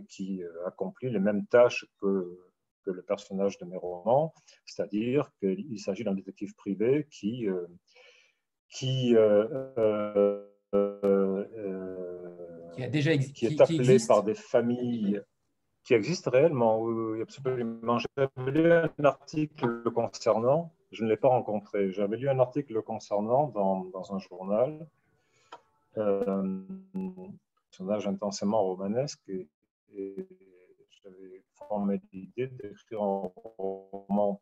qui 0.08 0.42
euh, 0.42 0.66
accomplit 0.66 1.08
les 1.08 1.20
mêmes 1.20 1.46
tâches 1.46 1.86
que, 2.00 2.36
que 2.84 2.90
le 2.90 3.02
personnage 3.02 3.58
de 3.58 3.64
mes 3.64 3.76
romans, 3.76 4.34
c'est-à-dire 4.66 5.30
qu'il 5.38 5.78
s'agit 5.78 6.02
d'un 6.02 6.14
détective 6.14 6.52
privé 6.56 7.06
qui, 7.10 7.48
euh, 7.48 7.64
qui, 8.68 9.14
euh, 9.14 10.44
qui, 12.74 12.82
a 12.82 12.88
déjà 12.88 13.16
qui 13.16 13.46
est 13.46 13.60
appelé 13.60 13.98
par 14.06 14.24
des 14.24 14.34
familles 14.34 15.22
qui 15.84 15.94
existent 15.94 16.32
réellement. 16.32 16.82
Oui, 16.82 17.22
absolument. 17.22 17.98
J'avais 17.98 18.50
lu 18.50 18.72
un 18.72 19.04
article 19.04 19.66
le 19.84 19.90
concernant, 19.92 20.72
je 20.90 21.04
ne 21.04 21.08
l'ai 21.08 21.16
pas 21.16 21.28
rencontré, 21.28 21.92
j'avais 21.92 22.16
lu 22.16 22.28
un 22.28 22.40
article 22.40 22.72
le 22.72 22.82
concernant 22.82 23.46
dans, 23.46 23.84
dans 23.84 24.12
un 24.12 24.18
journal 24.18 24.84
personnage 27.74 28.06
intensément 28.06 28.62
romanesque 28.62 29.20
et, 29.28 29.48
j'avais 31.02 31.44
formé 31.54 32.00
l'idée 32.12 32.46
d'écrire 32.46 33.02
un 33.02 33.30
roman 33.58 34.40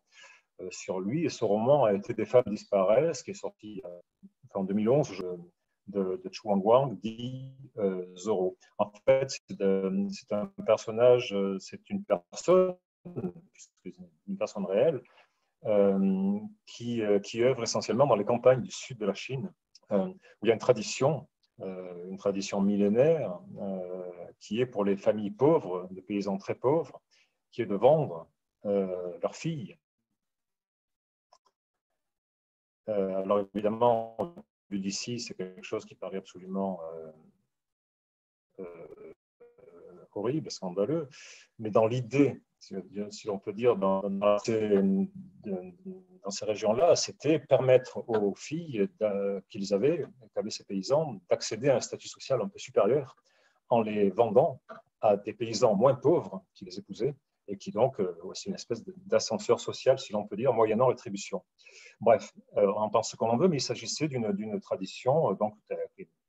euh, 0.61 0.69
sur 0.71 1.01
lui. 1.01 1.25
Et 1.25 1.29
ce 1.29 1.45
roman 1.45 1.85
a 1.85 1.95
été 1.95 2.15
Des 2.15 2.25
femmes 2.25 2.45
disparaissent, 2.47 3.23
qui 3.23 3.33
est 3.33 3.35
sorti 3.35 3.83
euh, 3.85 4.01
en 4.55 4.65
2011. 4.65 5.25
de, 5.89 6.21
de 6.25 6.33
Chuang 6.33 6.65
Wang, 6.65 7.01
dit 7.01 7.53
Zoro. 8.17 8.57
En 8.79 8.93
fait, 9.05 9.29
c'est 9.49 10.33
un 10.33 10.47
personnage, 10.65 11.35
c'est 11.59 11.91
une 11.91 12.05
personne, 12.05 12.77
une 13.07 14.37
personne 14.39 14.65
réelle, 14.65 15.03
qui 16.67 17.03
œuvre 17.03 17.63
essentiellement 17.63 18.07
dans 18.07 18.17
les 18.17 18.25
campagnes 18.25 18.63
du 18.63 18.71
sud 18.71 18.99
de 18.99 19.07
la 19.07 19.15
Chine, 19.15 19.53
où 19.91 20.17
il 20.43 20.49
y 20.49 20.51
a 20.51 20.55
une 20.55 20.61
tradition 20.61 21.27
une 21.63 22.17
tradition 22.17 22.61
millénaire 22.61 23.39
qui 24.43 24.61
est 24.61 24.67
pour 24.67 24.85
les 24.85 24.97
familles 24.97 25.31
pauvres, 25.31 25.89
des 25.93 26.03
paysans 26.03 26.37
très 26.37 26.57
pauvres, 26.57 27.01
qui 27.53 27.63
est 27.63 27.67
de 27.67 27.77
vendre 27.77 28.29
euh, 28.65 29.19
leurs 29.23 29.37
filles. 29.37 29.77
Euh, 32.89 33.23
alors 33.23 33.47
évidemment, 33.55 34.17
vu 34.69 34.81
d'ici, 34.81 35.21
c'est 35.21 35.35
quelque 35.35 35.63
chose 35.63 35.85
qui 35.85 35.95
paraît 35.95 36.17
absolument 36.17 36.81
euh, 38.59 39.13
horrible, 40.15 40.51
scandaleux, 40.51 41.09
mais 41.61 41.71
dans 41.71 41.87
l'idée, 41.87 42.43
si 42.63 43.27
l'on 43.27 43.39
peut 43.39 43.53
dire, 43.53 43.77
dans, 43.77 44.03
ces, 44.45 46.45
régions-là, 46.45 46.97
c'était 46.97 47.39
permettre 47.39 48.09
aux 48.09 48.35
filles 48.35 48.89
qu'ils 49.49 49.75
avaient, 49.75 50.07
qu'avaient 50.35 50.51
ces 50.51 50.65
paysans, 50.65 51.21
d'accéder 51.29 51.69
à 51.69 51.77
un 51.77 51.81
statut 51.81 52.09
social 52.09 52.41
un 52.41 52.49
peu 52.49 52.59
supérieur 52.59 53.17
en 53.69 53.83
les 53.83 54.11
vendant 54.11 54.61
à 55.01 55.17
des 55.17 55.33
paysans 55.33 55.75
moins 55.75 55.95
pauvres 55.95 56.45
qui 56.55 56.65
les 56.65 56.79
épousaient 56.79 57.15
et 57.49 57.57
qui 57.57 57.71
donc, 57.71 58.01
euh, 58.01 58.17
c'est 58.35 58.51
une 58.51 58.55
espèce 58.55 58.85
d'ascenseur 59.07 59.61
social, 59.61 59.99
si 59.99 60.13
l'on 60.13 60.27
peut 60.27 60.37
dire, 60.37 60.53
moyennant 60.53 60.87
rétribution. 60.87 61.45
Bref, 62.01 62.33
euh, 62.57 62.73
on 62.77 62.89
pense 62.89 63.11
ce 63.11 63.17
qu'on 63.17 63.29
en 63.29 63.37
veut, 63.37 63.49
mais 63.49 63.57
il 63.57 63.63
s'agissait 63.63 64.09
d'une 64.09 64.61
tradition 64.61 65.31
euh, 65.31 65.35
donc 65.35 65.57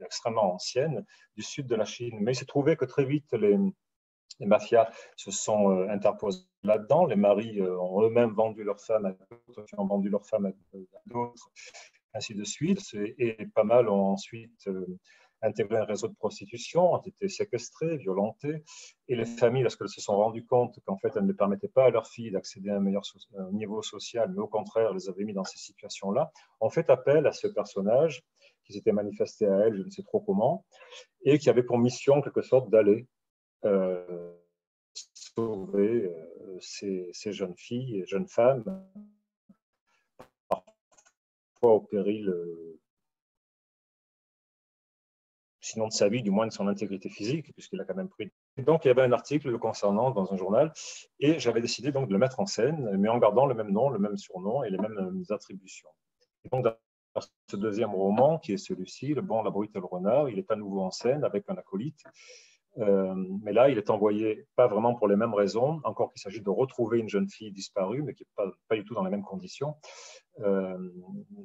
extrêmement 0.01 0.53
ancienne 0.53 1.05
du 1.35 1.43
sud 1.43 1.67
de 1.67 1.75
la 1.75 1.85
Chine. 1.85 2.17
Mais 2.19 2.33
il 2.33 2.35
s'est 2.35 2.45
trouvé 2.45 2.75
que 2.75 2.85
très 2.85 3.05
vite, 3.05 3.31
les, 3.33 3.57
les 4.39 4.45
mafias 4.45 4.89
se 5.15 5.31
sont 5.31 5.87
interposées 5.89 6.45
là-dedans. 6.63 7.05
Les 7.05 7.15
maris 7.15 7.61
ont 7.61 8.01
eux-mêmes 8.03 8.33
vendu 8.33 8.63
leurs 8.63 8.81
femmes 8.81 9.05
à 9.05 9.11
d'autres, 9.11 9.65
ont 9.77 9.85
vendu 9.85 10.09
leurs 10.09 10.25
femmes 10.25 10.47
à 10.47 10.51
d'autres, 11.05 11.51
ainsi 12.13 12.35
de 12.35 12.43
suite. 12.43 12.81
Et, 13.17 13.45
pas 13.53 13.63
mal 13.63 13.89
ont 13.89 14.07
ensuite 14.11 14.67
intégré 15.43 15.77
un 15.77 15.83
réseau 15.83 16.07
de 16.07 16.15
prostitution, 16.15 16.93
ont 16.93 17.01
été 17.01 17.27
séquestrées, 17.27 17.97
violentées, 17.97 18.63
et 19.07 19.15
les 19.15 19.25
familles, 19.25 19.63
lorsqu'elles 19.63 19.89
se 19.89 20.01
sont 20.01 20.15
rendues 20.15 20.45
compte 20.45 20.79
qu'en 20.85 20.97
fait, 20.97 21.11
elles 21.15 21.25
ne 21.25 21.33
permettaient 21.33 21.67
pas 21.67 21.85
à 21.85 21.89
leurs 21.89 22.07
filles 22.07 22.31
d'accéder 22.31 22.69
à 22.69 22.77
un 22.77 22.79
meilleur 22.79 23.03
niveau 23.51 23.81
social, 23.81 24.31
mais 24.33 24.41
au 24.41 24.47
contraire, 24.47 24.93
les 24.93 25.09
avaient 25.09 25.25
mis 25.25 25.33
dans 25.33 25.43
ces 25.43 25.59
situations-là, 25.59 26.31
ont 26.61 26.69
fait 26.69 26.89
appel 26.89 27.27
à 27.27 27.33
ce 27.33 27.47
personnage 27.47 28.23
qui 28.65 28.73
s'était 28.73 28.93
manifesté 28.93 29.45
à 29.45 29.67
elles, 29.67 29.75
je 29.75 29.83
ne 29.83 29.89
sais 29.89 30.03
trop 30.03 30.21
comment, 30.21 30.65
et 31.25 31.37
qui 31.37 31.49
avait 31.49 31.63
pour 31.63 31.77
mission, 31.77 32.15
en 32.15 32.21
quelque 32.21 32.41
sorte, 32.41 32.69
d'aller 32.69 33.01
euh, 33.01 33.12
sauver 34.93 36.05
euh, 36.05 36.57
ces, 36.59 37.09
ces, 37.13 37.33
jeunes 37.33 37.55
filles 37.55 37.99
et 37.99 38.05
jeunes 38.05 38.27
femmes, 38.27 38.63
parfois 40.47 41.73
au 41.75 41.81
péril 41.81 42.29
euh, 42.29 42.79
sinon 45.63 45.87
de 45.87 45.93
sa 45.93 46.09
vie, 46.09 46.21
du 46.21 46.29
moins 46.29 46.45
de 46.45 46.51
son 46.51 46.67
intégrité 46.67 47.09
physique, 47.09 47.53
puisqu'il 47.53 47.79
a 47.79 47.85
quand 47.85 47.95
même 47.95 48.09
pris. 48.09 48.31
donc, 48.57 48.85
il 48.85 48.89
y 48.89 48.91
avait 48.91 49.01
un 49.01 49.11
article 49.13 49.49
le 49.49 49.57
concernant 49.57 50.11
dans 50.11 50.31
un 50.33 50.37
journal, 50.37 50.73
et 51.19 51.39
j'avais 51.39 51.61
décidé 51.61 51.91
donc 51.91 52.07
de 52.07 52.13
le 52.13 52.19
mettre 52.19 52.39
en 52.39 52.45
scène, 52.45 52.97
mais 52.97 53.09
en 53.09 53.17
gardant 53.17 53.45
le 53.45 53.55
même 53.55 53.71
nom, 53.71 53.89
le 53.89 53.99
même 53.99 54.17
surnom 54.17 54.63
et 54.63 54.69
les 54.69 54.77
mêmes 54.77 55.23
attributions. 55.29 55.89
Et 56.43 56.49
donc, 56.49 56.65
dans 56.65 56.75
ce 57.49 57.55
deuxième 57.55 57.95
roman, 57.95 58.39
qui 58.39 58.53
est 58.53 58.57
celui-ci, 58.57 59.13
Le 59.13 59.21
bon, 59.21 59.41
la 59.41 59.51
brute 59.51 59.75
et 59.75 59.79
le 59.79 59.85
renard, 59.85 60.29
il 60.29 60.37
est 60.37 60.51
à 60.51 60.55
nouveau 60.55 60.81
en 60.81 60.91
scène 60.91 61.23
avec 61.23 61.45
un 61.49 61.55
acolyte. 61.55 62.03
Euh, 62.79 63.13
mais 63.43 63.53
là, 63.53 63.69
il 63.69 63.77
est 63.77 63.89
envoyé 63.89 64.47
pas 64.55 64.67
vraiment 64.67 64.95
pour 64.95 65.07
les 65.07 65.15
mêmes 65.15 65.33
raisons, 65.33 65.79
encore 65.83 66.11
qu'il 66.11 66.21
s'agit 66.21 66.41
de 66.41 66.49
retrouver 66.49 66.99
une 66.99 67.09
jeune 67.09 67.29
fille 67.29 67.51
disparue, 67.51 68.01
mais 68.01 68.13
qui 68.13 68.23
n'est 68.23 68.51
pas, 68.67 68.75
du 68.75 68.83
tout 68.83 68.95
dans 68.95 69.03
les 69.03 69.11
mêmes 69.11 69.23
conditions. 69.23 69.75
Euh, 70.39 70.77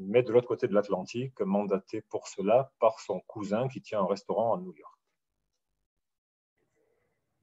mais 0.01 0.23
de 0.23 0.33
l'autre 0.33 0.49
côté 0.49 0.69
de 0.69 0.75
l'Atlantique, 0.75 1.39
mandaté 1.41 2.03
pour 2.09 2.29
cela 2.29 2.73
par 2.81 3.01
son 3.01 3.21
cousin 3.27 3.69
qui 3.69 3.83
tient 3.83 4.01
un 4.01 4.07
restaurant 4.07 4.55
à 4.55 4.61
New 4.61 4.75
York. 4.75 4.95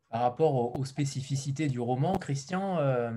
Par 0.10 0.22
rapport 0.22 0.80
aux, 0.80 0.86
spécificités 0.86 1.68
du 1.68 1.80
roman, 1.80 2.14
Christian, 2.14 2.78
euh, 2.80 3.12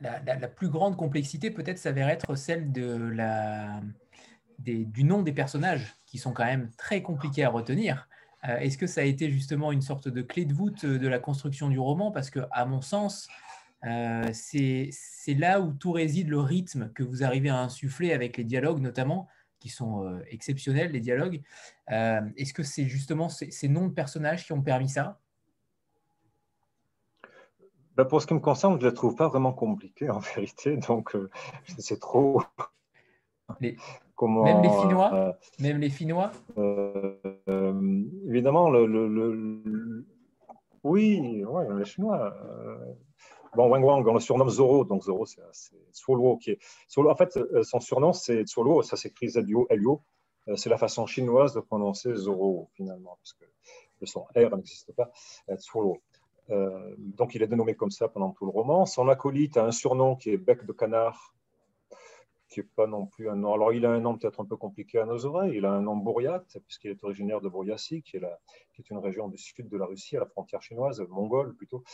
la, 0.00 0.48
plus 0.48 0.68
grande 0.68 0.96
complexité 0.96 1.50
peut-être 1.50 1.78
s'avère 1.78 2.08
être 2.08 2.36
celle 2.36 2.72
de 2.72 2.94
la, 2.94 3.80
du 4.58 5.04
nom 5.04 5.22
des 5.22 5.32
personnages, 5.32 5.94
qui 6.06 6.18
sont 6.18 6.32
quand 6.32 6.44
même 6.44 6.70
très 6.76 7.02
compliqués 7.02 7.44
à 7.44 7.50
retenir. 7.50 8.08
Euh, 8.48 8.56
est-ce 8.58 8.78
que 8.78 8.86
ça 8.86 9.02
a 9.02 9.04
été 9.04 9.30
justement 9.30 9.72
une 9.72 9.82
sorte 9.82 10.08
de 10.08 10.22
clé 10.22 10.44
de 10.44 10.54
voûte 10.54 10.86
de 10.86 11.08
la 11.08 11.18
construction 11.18 11.68
du 11.68 11.78
roman? 11.78 12.10
Parce 12.10 12.30
que, 12.30 12.40
à 12.50 12.64
mon 12.64 12.80
sens, 12.80 13.28
euh, 13.86 14.28
c'est 14.32 15.34
là 15.34 15.60
où 15.60 15.72
tout 15.72 15.92
réside 15.92 16.28
le 16.28 16.40
rythme 16.40 16.90
que 16.92 17.02
vous 17.02 17.22
arrivez 17.22 17.48
à 17.48 17.58
insuffler 17.58 18.12
avec 18.12 18.36
les 18.36 18.44
dialogues 18.44 18.80
notamment, 18.80 19.28
qui 19.58 19.68
sont 19.68 20.04
euh, 20.04 20.22
exceptionnels, 20.28 20.92
les 20.92 21.00
dialogues. 21.00 21.42
Euh, 21.90 22.20
est-ce 22.36 22.52
que 22.52 22.62
c'est 22.62 22.86
justement 22.86 23.28
ces, 23.28 23.68
noms 23.68 23.88
de 23.88 23.92
personnages 23.92 24.44
qui 24.44 24.52
ont 24.52 24.62
permis 24.62 24.88
ça? 24.88 25.18
Ben 27.96 28.04
Pour 28.04 28.22
ce 28.22 28.26
qui 28.26 28.34
me 28.34 28.40
concerne, 28.40 28.78
je 28.80 28.86
ne 28.86 28.90
les 28.90 28.94
trouve 28.94 29.14
pas 29.14 29.28
vraiment 29.28 29.52
compliqués 29.52 30.10
en 30.10 30.18
vérité, 30.34 30.76
donc 30.76 31.16
c'est 31.78 32.00
trop... 32.00 32.42
Comment, 34.20 34.44
même 34.44 34.60
les 34.60 34.68
Finnois 34.68 35.38
Même 35.60 35.78
les 35.78 35.88
Finnois 35.88 36.30
Évidemment, 38.28 38.68
le, 38.68 38.84
le, 38.84 40.04
oui, 40.84 41.42
ouais, 41.42 41.64
les 41.78 41.86
Chinois. 41.86 42.36
Bon, 43.56 43.70
Wang 43.70 43.82
Wang, 43.82 44.06
on 44.06 44.12
le 44.12 44.20
surnomme 44.20 44.50
Zoro, 44.50 44.84
donc 44.84 45.04
Zoro, 45.04 45.24
c'est 45.24 45.40
Zoro 45.94 46.36
qui 46.36 46.50
est. 46.50 46.58
en 46.98 47.16
fait, 47.16 47.34
euh, 47.38 47.62
son 47.62 47.80
surnom, 47.80 48.12
c'est 48.12 48.46
Zoro, 48.46 48.82
ça 48.82 48.98
s'écrit 48.98 49.30
L-O. 49.34 50.02
Euh, 50.48 50.56
c'est 50.56 50.68
la 50.68 50.76
façon 50.76 51.06
chinoise 51.06 51.54
de 51.54 51.60
prononcer 51.60 52.14
Zoro, 52.14 52.68
finalement, 52.74 53.16
parce 53.22 53.32
que 53.32 53.46
le 54.02 54.06
son 54.06 54.26
R 54.36 54.54
n'existe 54.54 54.92
pas. 54.92 55.10
Euh, 56.50 56.94
donc, 56.98 57.34
il 57.34 57.42
est 57.42 57.46
dénommé 57.46 57.74
comme 57.74 57.90
ça 57.90 58.06
pendant 58.08 58.32
tout 58.32 58.44
le 58.44 58.50
roman. 58.50 58.84
Son 58.84 59.08
acolyte 59.08 59.56
a 59.56 59.64
un 59.64 59.72
surnom 59.72 60.14
qui 60.14 60.28
est 60.28 60.36
Bec 60.36 60.66
de 60.66 60.72
Canard, 60.72 61.34
qui 62.50 62.60
n'est 62.60 62.66
pas 62.76 62.86
non 62.86 63.06
plus 63.06 63.30
un 63.30 63.36
nom. 63.36 63.54
Alors, 63.54 63.72
il 63.72 63.86
a 63.86 63.90
un 63.90 64.00
nom 64.00 64.18
peut-être 64.18 64.40
un 64.40 64.44
peu 64.44 64.56
compliqué 64.56 64.98
à 64.98 65.06
nos 65.06 65.24
oreilles. 65.24 65.56
Il 65.56 65.64
a 65.64 65.72
un 65.72 65.80
nom 65.80 65.96
Bouriat, 65.96 66.44
puisqu'il 66.66 66.90
est 66.90 67.02
originaire 67.04 67.40
de 67.40 67.48
Bouriassi, 67.48 68.02
qui 68.02 68.18
est, 68.18 68.90
une 68.90 68.98
région 68.98 69.28
du 69.28 69.38
sud 69.38 69.68
de 69.68 69.76
la 69.76 69.86
Russie, 69.86 70.16
à 70.16 70.20
la 70.20 70.26
frontière 70.26 70.62
chinoise, 70.62 71.00
mongole 71.08 71.54
plutôt 71.54 71.84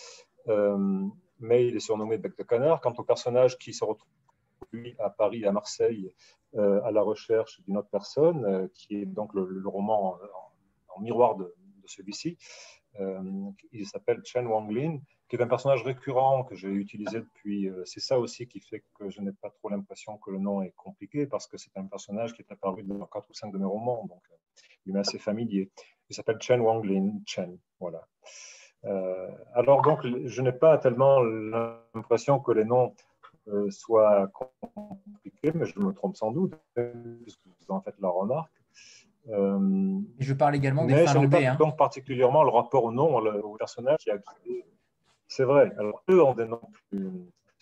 mais 1.40 1.66
il 1.66 1.76
est 1.76 1.80
surnommé 1.80 2.18
Bec 2.18 2.36
de 2.36 2.42
Canard. 2.42 2.80
Quant 2.80 2.94
au 2.96 3.02
personnage 3.02 3.58
qui 3.58 3.72
se 3.72 3.84
retrouve 3.84 4.08
à 4.98 5.10
Paris 5.10 5.44
à 5.44 5.52
Marseille 5.52 6.12
euh, 6.54 6.82
à 6.82 6.90
la 6.90 7.02
recherche 7.02 7.60
d'une 7.62 7.76
autre 7.76 7.88
personne, 7.90 8.44
euh, 8.44 8.68
qui 8.74 8.96
est 8.96 9.06
donc 9.06 9.34
le, 9.34 9.62
roman 9.66 10.18
en, 10.94 11.00
miroir 11.00 11.36
de, 11.36 11.54
celui-ci, 11.84 12.36
euh, 12.98 13.22
il 13.72 13.86
s'appelle 13.86 14.22
Chen 14.24 14.46
Wanglin, 14.46 14.98
qui 15.28 15.36
est 15.36 15.42
un 15.42 15.48
personnage 15.48 15.82
récurrent 15.82 16.44
que 16.44 16.54
j'ai 16.54 16.68
utilisé 16.68 17.20
depuis. 17.20 17.68
c'est 17.84 18.00
ça 18.00 18.18
aussi 18.18 18.46
qui 18.46 18.60
fait 18.60 18.84
que 18.94 19.10
je 19.10 19.20
n'ai 19.20 19.32
pas 19.32 19.50
trop 19.50 19.68
l'impression 19.68 20.18
que 20.18 20.30
le 20.30 20.38
nom 20.38 20.62
est 20.62 20.74
compliqué, 20.76 21.26
parce 21.26 21.46
que 21.46 21.58
c'est 21.58 21.76
un 21.76 21.86
personnage 21.86 22.32
qui 22.34 22.42
est 22.42 22.52
apparu 22.52 22.84
dans 22.84 23.06
quatre 23.06 23.28
ou 23.30 23.34
cinq 23.34 23.52
de 23.52 23.58
mes 23.58 23.64
romans, 23.64 24.06
donc 24.08 24.22
il 24.86 24.92
m'est 24.92 25.00
assez 25.00 25.18
familier. 25.18 25.70
Il 26.08 26.14
s'appelle 26.14 26.38
Chen 26.40 26.60
Wanglin, 26.60 27.20
Chen, 27.26 27.58
voilà. 27.80 28.06
Euh, 28.84 29.28
alors 29.54 29.82
donc, 29.82 30.00
je 30.04 30.42
n'ai 30.42 30.52
pas 30.52 30.78
tellement 30.78 31.20
l'impression 31.20 32.38
que 32.38 32.52
les 32.52 32.64
noms 32.64 32.94
euh, 33.48 33.70
soient 33.70 34.28
compliqués, 34.28 35.52
mais 35.54 35.66
je 35.66 35.78
me 35.80 35.92
trompe 35.92 36.16
sans 36.16 36.30
doute, 36.30 36.54
puisque 37.22 37.40
vous 37.44 37.74
en 37.74 37.80
faites 37.80 37.98
la 38.00 38.08
remarque. 38.08 38.52
Euh, 39.28 39.98
je 40.20 40.32
parle 40.34 40.54
également 40.54 40.84
des 40.84 40.94
mais 40.94 41.06
Finlandais. 41.06 41.42
Je 41.42 41.46
hein. 41.46 41.56
donc 41.58 41.76
particulièrement 41.76 42.44
le 42.44 42.50
rapport 42.50 42.84
au 42.84 42.92
nom, 42.92 43.16
au 43.16 43.56
personnage 43.56 43.98
qui 43.98 44.10
a 44.10 44.18
C'est 45.28 45.44
vrai. 45.44 45.72
Alors, 45.78 46.02
eux 46.08 46.22
ont 46.22 46.34
des 46.34 46.46
noms 46.46 46.70
plus 46.90 47.10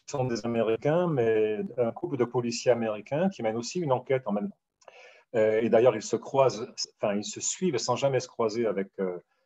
sont 0.06 0.24
des 0.24 0.44
Américains, 0.44 1.06
mais 1.06 1.60
un 1.78 1.90
couple 1.90 2.18
de 2.18 2.26
policiers 2.26 2.70
américains 2.70 3.30
qui 3.30 3.42
mènent 3.42 3.56
aussi 3.56 3.80
une 3.80 3.90
enquête 3.90 4.24
en 4.26 4.32
même 4.32 4.50
temps. 4.50 5.38
Et 5.40 5.70
d'ailleurs, 5.70 5.96
ils 5.96 6.02
se 6.02 6.14
croisent, 6.14 6.70
enfin, 7.00 7.14
ils 7.14 7.24
se 7.24 7.40
suivent 7.40 7.78
sans 7.78 7.96
jamais 7.96 8.20
se 8.20 8.28
croiser 8.28 8.66
avec 8.66 8.90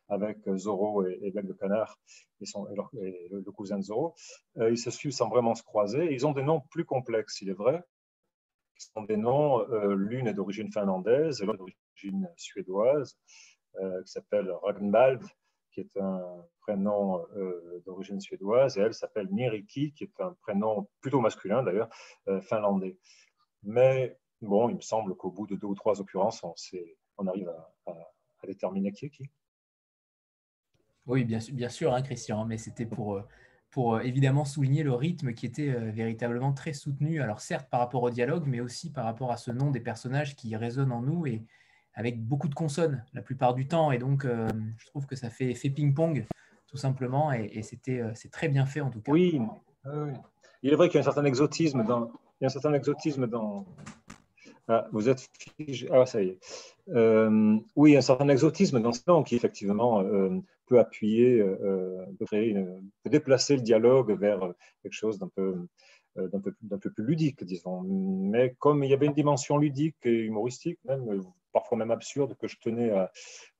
avec 0.09 0.37
Zoro 0.55 1.05
et, 1.05 1.19
et 1.21 1.31
de 1.31 1.53
Canard 1.53 1.97
et, 2.41 2.45
le, 3.31 3.51
cousin 3.51 3.77
de 3.77 3.83
Zoro. 3.83 4.15
Euh, 4.57 4.71
ils 4.71 4.77
se 4.77 4.89
suivent 4.89 5.13
sans 5.13 5.29
vraiment 5.29 5.55
se 5.55 5.63
croiser. 5.63 6.13
Ils 6.13 6.25
ont 6.25 6.33
des 6.33 6.43
noms 6.43 6.61
plus 6.71 6.85
complexes, 6.85 7.41
il 7.41 7.49
est 7.49 7.53
vrai. 7.53 7.81
Ils 8.75 8.85
sont 8.93 9.03
des 9.03 9.17
noms, 9.17 9.59
euh, 9.69 9.95
l'une 9.95 10.27
est 10.27 10.33
d'origine 10.33 10.71
finlandaise 10.71 11.41
l'autre 11.43 11.59
d'origine 11.59 12.29
suédoise, 12.37 13.17
euh, 13.81 14.01
qui 14.03 14.11
s'appelle 14.11 14.51
Ragnvald, 14.63 15.21
qui 15.71 15.81
est 15.81 15.97
un 15.97 16.21
prénom 16.61 17.25
d'origine 17.85 18.19
suédoise, 18.19 18.77
et 18.77 18.81
elle 18.81 18.93
s'appelle 18.93 19.27
Niriki, 19.31 19.93
qui 19.93 20.03
est 20.03 20.21
un 20.21 20.35
prénom 20.41 20.87
plutôt 21.01 21.19
masculin 21.19 21.63
d'ailleurs, 21.63 21.89
finlandais. 22.41 22.97
Mais 23.63 24.17
bon, 24.41 24.69
il 24.69 24.75
me 24.75 24.81
semble 24.81 25.15
qu'au 25.15 25.31
bout 25.31 25.47
de 25.47 25.55
deux 25.55 25.67
ou 25.67 25.75
trois 25.75 25.99
occurrences, 25.99 26.43
on 27.17 27.27
arrive 27.27 27.49
à, 27.49 27.93
déterminer 28.45 28.91
qui 28.91 29.05
est 29.05 29.09
qui. 29.09 29.29
Oui, 31.05 31.25
bien, 31.25 31.39
bien 31.51 31.69
sûr, 31.69 31.93
hein, 31.93 32.01
Christian, 32.01 32.45
mais 32.45 32.57
c'était 32.57 32.85
pour, 32.85 33.21
pour 33.71 34.01
évidemment 34.01 34.45
souligner 34.45 34.83
le 34.83 34.93
rythme 34.93 35.33
qui 35.33 35.45
était 35.45 35.71
véritablement 35.91 36.53
très 36.53 36.73
soutenu. 36.73 37.21
Alors 37.21 37.41
certes 37.41 37.69
par 37.69 37.79
rapport 37.79 38.03
au 38.03 38.09
dialogue, 38.09 38.45
mais 38.47 38.59
aussi 38.59 38.91
par 38.91 39.05
rapport 39.05 39.31
à 39.31 39.37
ce 39.37 39.51
nom 39.51 39.71
des 39.71 39.79
personnages 39.79 40.35
qui 40.35 40.55
résonnent 40.55 40.91
en 40.91 41.01
nous 41.01 41.27
et 41.27 41.45
avec 41.99 42.23
beaucoup 42.23 42.47
de 42.47 42.55
consonnes 42.55 43.03
la 43.13 43.21
plupart 43.21 43.53
du 43.53 43.67
temps. 43.67 43.91
Et 43.91 43.97
donc, 43.99 44.25
je 44.25 44.85
trouve 44.87 45.05
que 45.05 45.15
ça 45.15 45.29
fait 45.29 45.51
effet 45.51 45.69
ping-pong 45.69 46.25
tout 46.69 46.77
simplement. 46.77 47.31
Et, 47.31 47.61
c'était, 47.63 47.99
euh, 47.99 48.11
c'est 48.15 48.31
très 48.31 48.47
bien 48.47 48.65
fait 48.65 48.81
en 48.81 48.89
tout 48.89 49.01
cas. 49.01 49.11
Oui, 49.11 49.39
il 50.61 50.73
est 50.73 50.75
vrai 50.75 50.87
qu'il 50.87 50.95
y 50.95 50.97
a 50.97 51.01
un 51.01 51.03
certain 51.03 51.25
exotisme 51.25 51.83
dans. 51.83 52.11
Il 52.39 52.43
y 52.43 52.45
a 52.45 52.47
un 52.47 52.49
certain 52.49 52.73
exotisme 52.73 53.27
dans. 53.27 53.65
Ah, 54.67 54.87
vous 54.91 55.09
êtes 55.09 55.27
figé. 55.57 55.87
Ah, 55.91 56.05
ça 56.05 56.21
y 56.21 56.29
est. 56.29 56.39
Euh, 56.89 57.57
oui, 57.75 57.97
un 57.97 58.01
certain 58.01 58.29
exotisme 58.29 58.81
dans 58.81 58.91
ce 58.91 59.23
qui 59.25 59.35
effectivement 59.35 60.01
euh, 60.01 60.37
peut 60.67 60.79
appuyer, 60.79 61.43
peut, 62.19 62.29
déplacer 63.05 63.55
le 63.55 63.61
dialogue 63.61 64.11
vers 64.11 64.53
quelque 64.83 64.93
chose 64.93 65.17
d'un 65.17 65.29
peu, 65.29 65.55
d'un 66.15 66.39
peu, 66.39 66.53
peu 66.77 66.91
plus 66.91 67.05
ludique, 67.05 67.43
disons. 67.43 67.81
Mais 67.81 68.55
comme 68.59 68.83
il 68.83 68.91
y 68.91 68.93
avait 68.93 69.07
une 69.07 69.13
dimension 69.13 69.57
ludique 69.57 69.97
et 70.03 70.25
humoristique, 70.25 70.77
même 70.85 71.23
parfois 71.51 71.77
même 71.77 71.91
absurde, 71.91 72.35
que 72.39 72.47
je 72.47 72.57
tenais 72.59 72.91
à, 72.91 73.11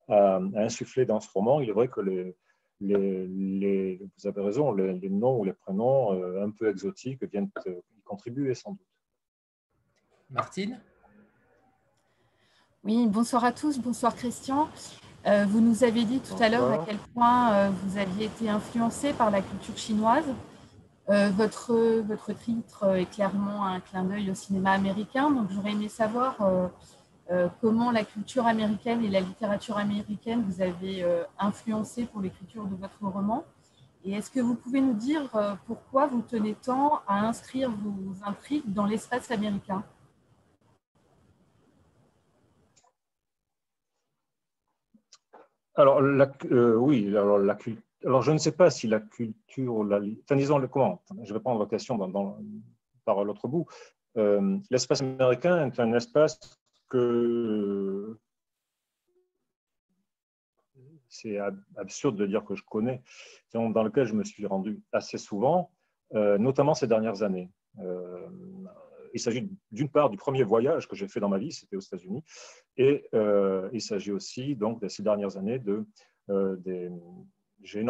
à, 0.08 0.36
à 0.36 0.62
insuffler 0.64 1.06
dans 1.06 1.20
ce 1.20 1.30
roman, 1.32 1.60
il 1.62 1.70
est 1.70 1.74
vrai 1.74 1.88
que 1.88 2.02
les, 2.02 2.36
les, 2.82 3.98
vous 4.18 4.28
avez 4.28 4.42
raison, 4.42 4.72
les, 4.74 5.10
noms 5.10 5.40
ou 5.40 5.44
les 5.44 5.54
prénoms 5.54 6.14
euh, 6.14 6.44
un 6.44 6.52
peu 6.52 6.70
exotiques 6.70 7.24
viennent 7.24 7.50
y 7.68 8.02
contribuer 8.04 8.56
sans 8.56 8.72
doute. 8.72 8.88
Martine? 10.30 10.80
Oui, 12.84 13.08
bonsoir 13.08 13.44
à 13.44 13.52
tous, 13.52 13.80
bonsoir 13.80 14.16
Christian. 14.16 14.70
Euh, 15.26 15.46
vous 15.46 15.60
nous 15.60 15.84
avez 15.84 16.06
dit 16.06 16.22
tout 16.22 16.42
à 16.42 16.48
l'heure 16.48 16.72
à 16.72 16.86
quel 16.86 16.98
point 17.14 17.54
euh, 17.54 17.70
vous 17.70 17.98
aviez 17.98 18.28
été 18.28 18.48
influencé 18.48 19.12
par 19.12 19.32
la 19.32 19.42
culture 19.42 19.78
chinoise. 19.78 20.34
votre, 21.08 21.74
votre 22.02 22.34
titre 22.34 22.96
est 22.96 23.10
clairement 23.10 23.66
un 23.66 23.80
clin 23.80 24.04
d'œil 24.04 24.30
au 24.30 24.36
cinéma 24.36 24.72
américain, 24.72 25.32
donc 25.32 25.50
j'aurais 25.50 25.72
aimé 25.72 25.90
savoir 25.90 26.40
euh, 26.42 26.68
comment 27.62 27.92
la 27.92 28.04
culture 28.04 28.48
américaine 28.48 29.04
et 29.04 29.08
la 29.08 29.20
littérature 29.20 29.78
américaine 29.78 30.44
vous 30.48 30.62
avez 30.62 31.04
euh, 31.04 31.24
influencé 31.38 32.06
pour 32.06 32.22
l'écriture 32.22 32.66
de 32.66 32.76
votre 32.76 33.00
roman? 33.06 33.46
Et 34.04 34.14
est-ce 34.14 34.32
que 34.32 34.40
vous 34.40 34.56
pouvez 34.56 34.82
nous 34.82 34.96
dire 34.96 35.30
euh, 35.36 35.54
pourquoi 35.68 36.08
vous 36.08 36.24
tenez 36.24 36.56
tant 36.56 37.02
à 37.08 37.28
inscrire 37.28 37.70
vos 37.70 38.16
intrigues 38.26 38.74
dans 38.74 38.86
l'espace 38.86 39.30
américain? 39.30 39.84
Alors, 45.76 46.02
oui, 46.02 47.16
alors, 47.16 48.22
je 48.22 48.32
ne 48.32 48.38
sais 48.38 48.52
pas 48.52 48.70
si 48.70 48.88
la 48.88 49.00
culture, 49.00 49.84
la, 49.84 50.00
enfin, 50.24 50.36
disons 50.36 50.58
le 50.58 50.68
comment, 50.68 51.02
je 51.24 51.34
vais 51.34 51.40
prendre 51.40 51.62
la 51.62 51.68
question 51.68 51.98
par 53.06 53.24
l'autre 53.24 53.48
bout. 53.48 53.68
l'espace 54.72 55.02
américain 55.02 55.68
est 55.68 55.80
un 55.80 55.94
espace 55.94 56.59
c'est 61.10 61.38
absurde 61.76 62.16
de 62.16 62.26
dire 62.26 62.46
que 62.46 62.56
je 62.56 62.64
connais, 62.64 63.02
dans 63.54 63.84
lequel 63.84 64.06
je 64.06 64.14
me 64.14 64.24
suis 64.24 64.46
rendu 64.46 64.82
assez 64.92 65.18
souvent, 65.18 65.72
euh, 66.14 66.38
notamment 66.38 66.74
ces 66.74 66.88
dernières 66.88 67.24
années. 67.24 67.52
Euh, 67.80 68.28
il 69.14 69.20
s'agit 69.20 69.50
d'une 69.72 69.90
part 69.90 70.10
du 70.10 70.18
premier 70.18 70.44
voyage 70.44 70.88
que 70.88 70.96
j'ai 70.96 71.08
fait 71.08 71.20
dans 71.20 71.30
ma 71.30 71.40
vie, 71.40 71.52
c'était 71.52 71.76
aux 71.76 71.82
États-Unis, 71.82 72.24
et 72.78 73.08
euh, 73.14 73.70
il 73.74 73.82
s'agit 73.82 74.12
aussi 74.12 74.56
donc 74.56 74.82
de 74.82 74.88
ces 74.88 75.04
dernières 75.04 75.36
années 75.38 75.60
de 75.60 75.86
j'ai 77.62 77.84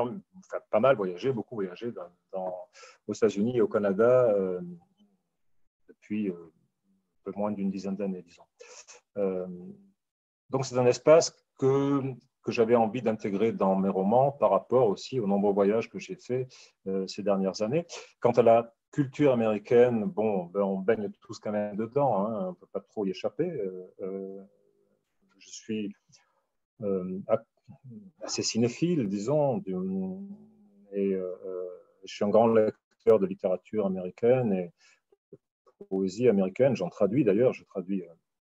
pas 0.72 0.80
mal 0.80 0.96
voyagé, 0.96 1.32
beaucoup 1.34 1.56
voyagé 1.56 1.94
aux 2.34 3.14
États-Unis 3.14 3.58
et 3.58 3.62
au 3.62 3.68
Canada 3.68 4.34
depuis 5.90 6.32
moins 7.36 7.52
d'une 7.52 7.70
dizaine 7.70 7.96
d'années, 7.96 8.22
disons. 8.22 8.44
Euh, 9.18 9.48
donc 10.50 10.66
c'est 10.66 10.78
un 10.78 10.86
espace 10.86 11.36
que, 11.58 12.02
que 12.44 12.52
j'avais 12.52 12.76
envie 12.76 13.02
d'intégrer 13.02 13.52
dans 13.52 13.76
mes 13.76 13.90
romans 13.90 14.32
par 14.32 14.52
rapport 14.52 14.88
aussi 14.88 15.20
aux 15.20 15.28
nombreux 15.28 15.54
voyages 15.54 15.90
que 15.90 16.00
j'ai 16.00 16.16
faits 16.16 16.48
euh, 16.88 17.06
ces 17.08 17.24
dernières 17.24 17.62
années. 17.62 17.86
Quant 18.20 18.32
à 18.32 18.42
la 18.42 18.74
culture 18.92 19.34
américaine, 19.34 20.06
bon, 20.06 20.46
ben, 20.46 20.62
on 20.62 20.80
baigne 20.80 21.12
tous 21.22 21.40
quand 21.40 21.52
même 21.52 21.76
dedans, 21.76 22.26
hein, 22.26 22.46
on 22.46 22.50
ne 22.50 22.56
peut 22.56 22.68
pas 22.72 22.80
trop 22.80 23.06
y 23.06 23.12
échapper. 23.12 23.52
Euh, 24.02 24.42
je 25.38 25.50
suis 25.50 25.94
assez 28.22 28.42
cinéphile, 28.42 29.08
disons, 29.08 29.62
et 30.94 31.18
je 32.04 32.14
suis 32.14 32.26
un 32.26 32.30
grand 32.30 32.48
lecteur 32.48 33.20
de 33.20 33.26
littérature 33.26 33.86
américaine 33.86 34.54
et 34.54 34.72
poésie 35.90 36.28
américaine. 36.28 36.76
J'en 36.76 36.90
traduis 36.90 37.24
d'ailleurs, 37.24 37.54
je 37.54 37.64
traduis 37.64 38.04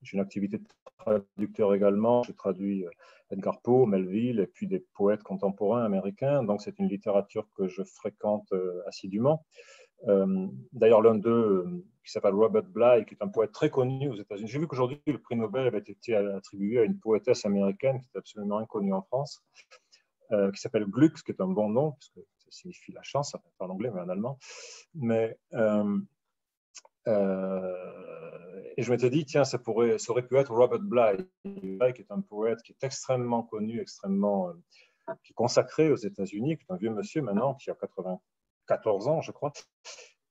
j'ai 0.02 0.16
une 0.16 0.22
activité 0.22 0.58
de 0.58 0.64
traducteur 0.98 1.74
également. 1.74 2.22
Je 2.22 2.32
traduis 2.32 2.86
euh, 2.86 2.90
Edgar 3.30 3.60
Poe, 3.60 3.86
Melville 3.86 4.40
et 4.40 4.46
puis 4.46 4.66
des 4.66 4.80
poètes 4.94 5.22
contemporains 5.22 5.84
américains. 5.84 6.42
Donc, 6.42 6.62
c'est 6.62 6.78
une 6.78 6.88
littérature 6.88 7.46
que 7.56 7.68
je 7.68 7.82
fréquente 7.82 8.48
euh, 8.52 8.82
assidûment. 8.86 9.44
Euh, 10.08 10.46
d'ailleurs, 10.72 11.02
l'un 11.02 11.16
d'eux, 11.16 11.84
qui 12.04 12.12
s'appelle 12.12 12.34
Robert 12.34 12.62
Bly, 12.62 13.04
qui 13.04 13.14
est 13.14 13.22
un 13.22 13.28
poète 13.28 13.52
très 13.52 13.68
connu 13.68 14.08
aux 14.08 14.16
États-Unis. 14.16 14.48
J'ai 14.48 14.58
vu 14.58 14.66
qu'aujourd'hui, 14.66 15.00
le 15.06 15.18
prix 15.18 15.36
Nobel 15.36 15.66
avait 15.66 15.78
été 15.78 16.14
attribué 16.14 16.78
à 16.78 16.84
une 16.84 16.98
poétesse 16.98 17.44
américaine 17.44 18.00
qui 18.00 18.08
est 18.14 18.18
absolument 18.18 18.58
inconnue 18.58 18.94
en 18.94 19.02
France, 19.02 19.44
qui 20.30 20.60
s'appelle 20.60 20.86
Gluck, 20.86 21.22
qui 21.22 21.32
est 21.32 21.40
un 21.42 21.48
bon 21.48 21.68
nom, 21.68 21.90
parce 21.90 22.08
que 22.10 22.20
ça 22.38 22.46
signifie 22.50 22.92
la 22.92 23.02
chance, 23.02 23.36
pas 23.58 23.66
en 23.66 23.70
anglais, 23.70 23.90
mais 23.92 24.00
en 24.00 24.08
allemand. 24.08 24.38
Mais 24.94 25.36
euh, 25.52 25.98
et 28.76 28.82
je 28.82 28.90
m'étais 28.90 29.10
dit, 29.10 29.24
tiens, 29.26 29.44
ça, 29.44 29.58
pourrait, 29.58 29.98
ça 29.98 30.12
aurait 30.12 30.26
pu 30.26 30.36
être 30.36 30.54
Robert 30.54 30.80
Bly, 30.80 31.18
qui 31.44 32.02
est 32.02 32.10
un 32.10 32.20
poète 32.22 32.62
qui 32.62 32.72
est 32.72 32.82
extrêmement 32.82 33.42
connu, 33.42 33.80
extrêmement 33.80 34.48
euh, 34.48 35.14
qui 35.22 35.32
est 35.32 35.34
consacré 35.34 35.90
aux 35.90 35.96
États-Unis, 35.96 36.56
qui 36.56 36.64
est 36.68 36.72
un 36.72 36.76
vieux 36.76 36.90
monsieur 36.90 37.20
maintenant, 37.20 37.54
qui 37.54 37.70
a 37.70 37.74
94 37.74 39.08
ans, 39.08 39.20
je 39.20 39.32
crois, 39.32 39.52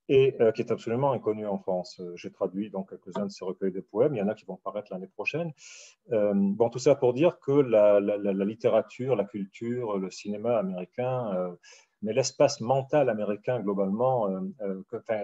et 0.07 0.35
euh, 0.41 0.51
qui 0.51 0.61
est 0.61 0.71
absolument 0.71 1.11
inconnu 1.11 1.45
en 1.45 1.59
France. 1.59 2.01
J'ai 2.15 2.31
traduit 2.31 2.71
donc 2.71 2.89
quelques-uns 2.89 3.25
de 3.25 3.31
ses 3.31 3.45
recueils 3.45 3.71
de 3.71 3.81
poèmes. 3.81 4.15
Il 4.15 4.19
y 4.19 4.21
en 4.21 4.27
a 4.27 4.33
qui 4.33 4.45
vont 4.45 4.57
paraître 4.57 4.91
l'année 4.91 5.07
prochaine. 5.07 5.51
bon, 6.09 6.69
tout 6.69 6.79
ça 6.79 6.95
pour 6.95 7.13
dire 7.13 7.39
que 7.39 7.51
la, 7.51 7.99
littérature, 8.45 9.15
la 9.15 9.25
culture, 9.25 9.97
le 9.97 10.09
cinéma 10.09 10.57
américain, 10.57 11.55
mais 12.01 12.13
l'espace 12.13 12.61
mental 12.61 13.09
américain 13.09 13.59
globalement, 13.59 14.27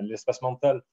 l'espace 0.01 0.43
mental 0.43 0.83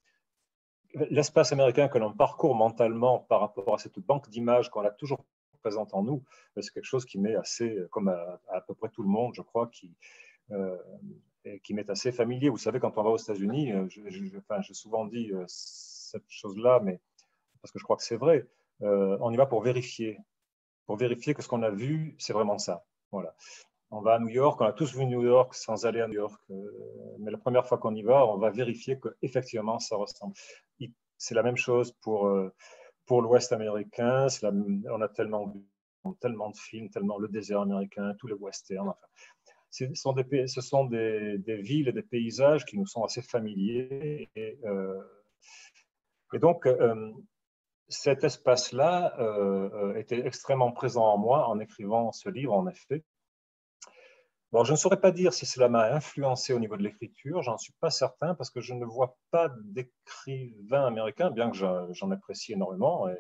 l'espace 0.95 1.53
américain 1.53 1.89
que 1.89 1.99
l'on 1.99 2.13
parcourt 2.13 2.55
mentalement 2.55 3.21
par 3.21 3.41
rapport 3.41 3.75
à 3.75 3.79
cette 3.79 3.99
banque 3.99 4.29
d'images 4.29 4.71
qu'on 4.71 4.83
a 4.83 4.91
toujours 4.91 5.25
présente 5.63 5.95
en 5.95 6.03
nous, 6.03 6.25
c'est 6.61 6.73
quelque 6.73 6.85
chose 6.85 7.05
qui 7.05 7.19
m'est 7.19 7.37
assez, 7.37 7.79
comme 7.91 8.09
à, 8.09 8.61
peu 8.67 8.75
près 8.75 8.89
tout 8.89 9.03
le 9.03 9.09
monde, 9.09 9.33
je 9.35 9.43
crois, 9.43 9.69
qui, 9.69 9.95
euh, 10.51 10.77
qui 11.63 11.75
m'est 11.75 11.89
assez 11.89 12.13
familier. 12.13 12.49
Vous 12.49 12.59
savez, 12.59 12.81
quand 12.81 12.99
on 12.99 13.03
va 13.03 13.11
aux 13.11 13.17
États-Unis, 13.17 13.73
euh, 13.73 13.87
j'ai 13.89 14.75
souvent 14.75 15.07
dit 15.07 15.31
euh, 15.33 15.45
cette 15.47 16.29
chose-là, 16.29 16.81
mais 16.83 17.01
parce 17.61 17.73
que 17.73 17.79
je 17.79 17.85
crois 17.85 17.97
que 17.97 18.03
c'est 18.03 18.17
vrai, 18.17 18.47
on 18.81 19.31
y 19.31 19.37
va 19.37 19.47
pour 19.47 19.63
vérifier, 19.63 20.19
pour 20.87 20.97
vérifier 20.97 21.35
que 21.35 21.43
ce 21.43 21.49
qu'on 21.49 21.63
a 21.63 21.71
vu, 21.71 22.17
c'est 22.19 22.33
vraiment 22.33 22.59
ça. 22.59 22.85
Voilà 23.13 23.35
on 23.93 24.01
va 24.01 24.15
à 24.15 24.19
New 24.19 24.29
York, 24.29 24.59
on 24.61 24.65
a 24.65 24.73
tous 24.73 24.97
vu 24.97 25.05
New 25.05 25.23
York 25.23 25.55
sans 25.55 25.85
aller 25.85 26.01
à 26.01 26.09
New 26.09 26.15
York, 26.15 26.41
euh, 26.51 26.55
mais 27.19 27.31
la 27.31 27.37
première 27.37 27.67
fois 27.67 27.77
qu'on 27.77 27.95
y 27.95 28.03
va, 28.03 28.27
on 28.27 28.39
va 28.39 28.51
vérifier 28.51 28.99
qu'effectivement 28.99 29.79
ça 29.79 29.97
ressemble. 29.97 30.35
C'est 31.19 31.35
la 31.35 31.43
même 31.43 31.59
chose 31.59 31.93
pour, 32.01 32.27
euh, 32.27 32.53
pour 33.07 33.21
l'Ouest 33.21 33.53
américain, 33.53 34.27
on 34.43 35.01
a 35.03 35.09
tellement 35.09 35.47
vu 35.47 35.61
tellement 36.21 36.51
de 36.51 36.57
films, 36.57 36.91
tellement 36.91 37.17
le 37.17 37.29
désert 37.29 37.61
américain, 37.61 38.13
tous 38.19 38.27
les 38.27 38.35
westerns. 38.35 38.89
Enfin, 38.89 39.07
ce 39.71 39.95
sont, 39.95 40.13
des, 40.85 41.39
villes 41.47 41.87
et 41.87 41.93
des 41.93 42.03
paysages 42.03 42.65
qui 42.65 42.77
nous 42.77 42.87
sont 42.87 43.05
assez 43.05 43.23
familiers. 43.23 44.29
Et, 44.35 44.59
euh, 44.65 45.01
et 46.33 46.41
donc, 46.41 46.69
cet 47.87 48.25
espace-là 48.25 49.15
était 49.97 50.27
extrêmement 50.27 50.73
présent 50.73 51.05
en 51.05 51.19
moi 51.19 51.49
en 51.49 51.61
écrivant 51.61 52.11
ce 52.11 52.29
livre, 52.31 52.53
en 52.53 52.67
effet. 52.67 53.05
Bon, 54.53 54.65
je 54.65 54.73
ne 54.73 54.77
saurais 54.77 55.01
pas 55.01 55.13
dire 55.13 55.33
si 55.33 55.47
cela 55.47 55.71
m'a 55.71 55.95
influencé 55.95 56.53
au 56.53 56.59
niveau 56.59 56.77
de 56.77 56.83
l'écriture, 56.83 57.41
j'en 57.41 57.57
suis 57.57 57.73
pas 57.81 57.89
certain 57.89 58.35
parce 58.35 58.51
que 58.51 58.61
je 58.61 58.75
ne 58.75 58.85
vois 58.85 59.17
pas 59.31 59.51
d'écrivain 59.65 60.85
américain, 60.87 61.31
bien 61.31 61.51
que 61.51 61.57
j'en 61.57 62.11
apprécie 62.11 62.53
énormément 62.53 63.09
et, 63.09 63.17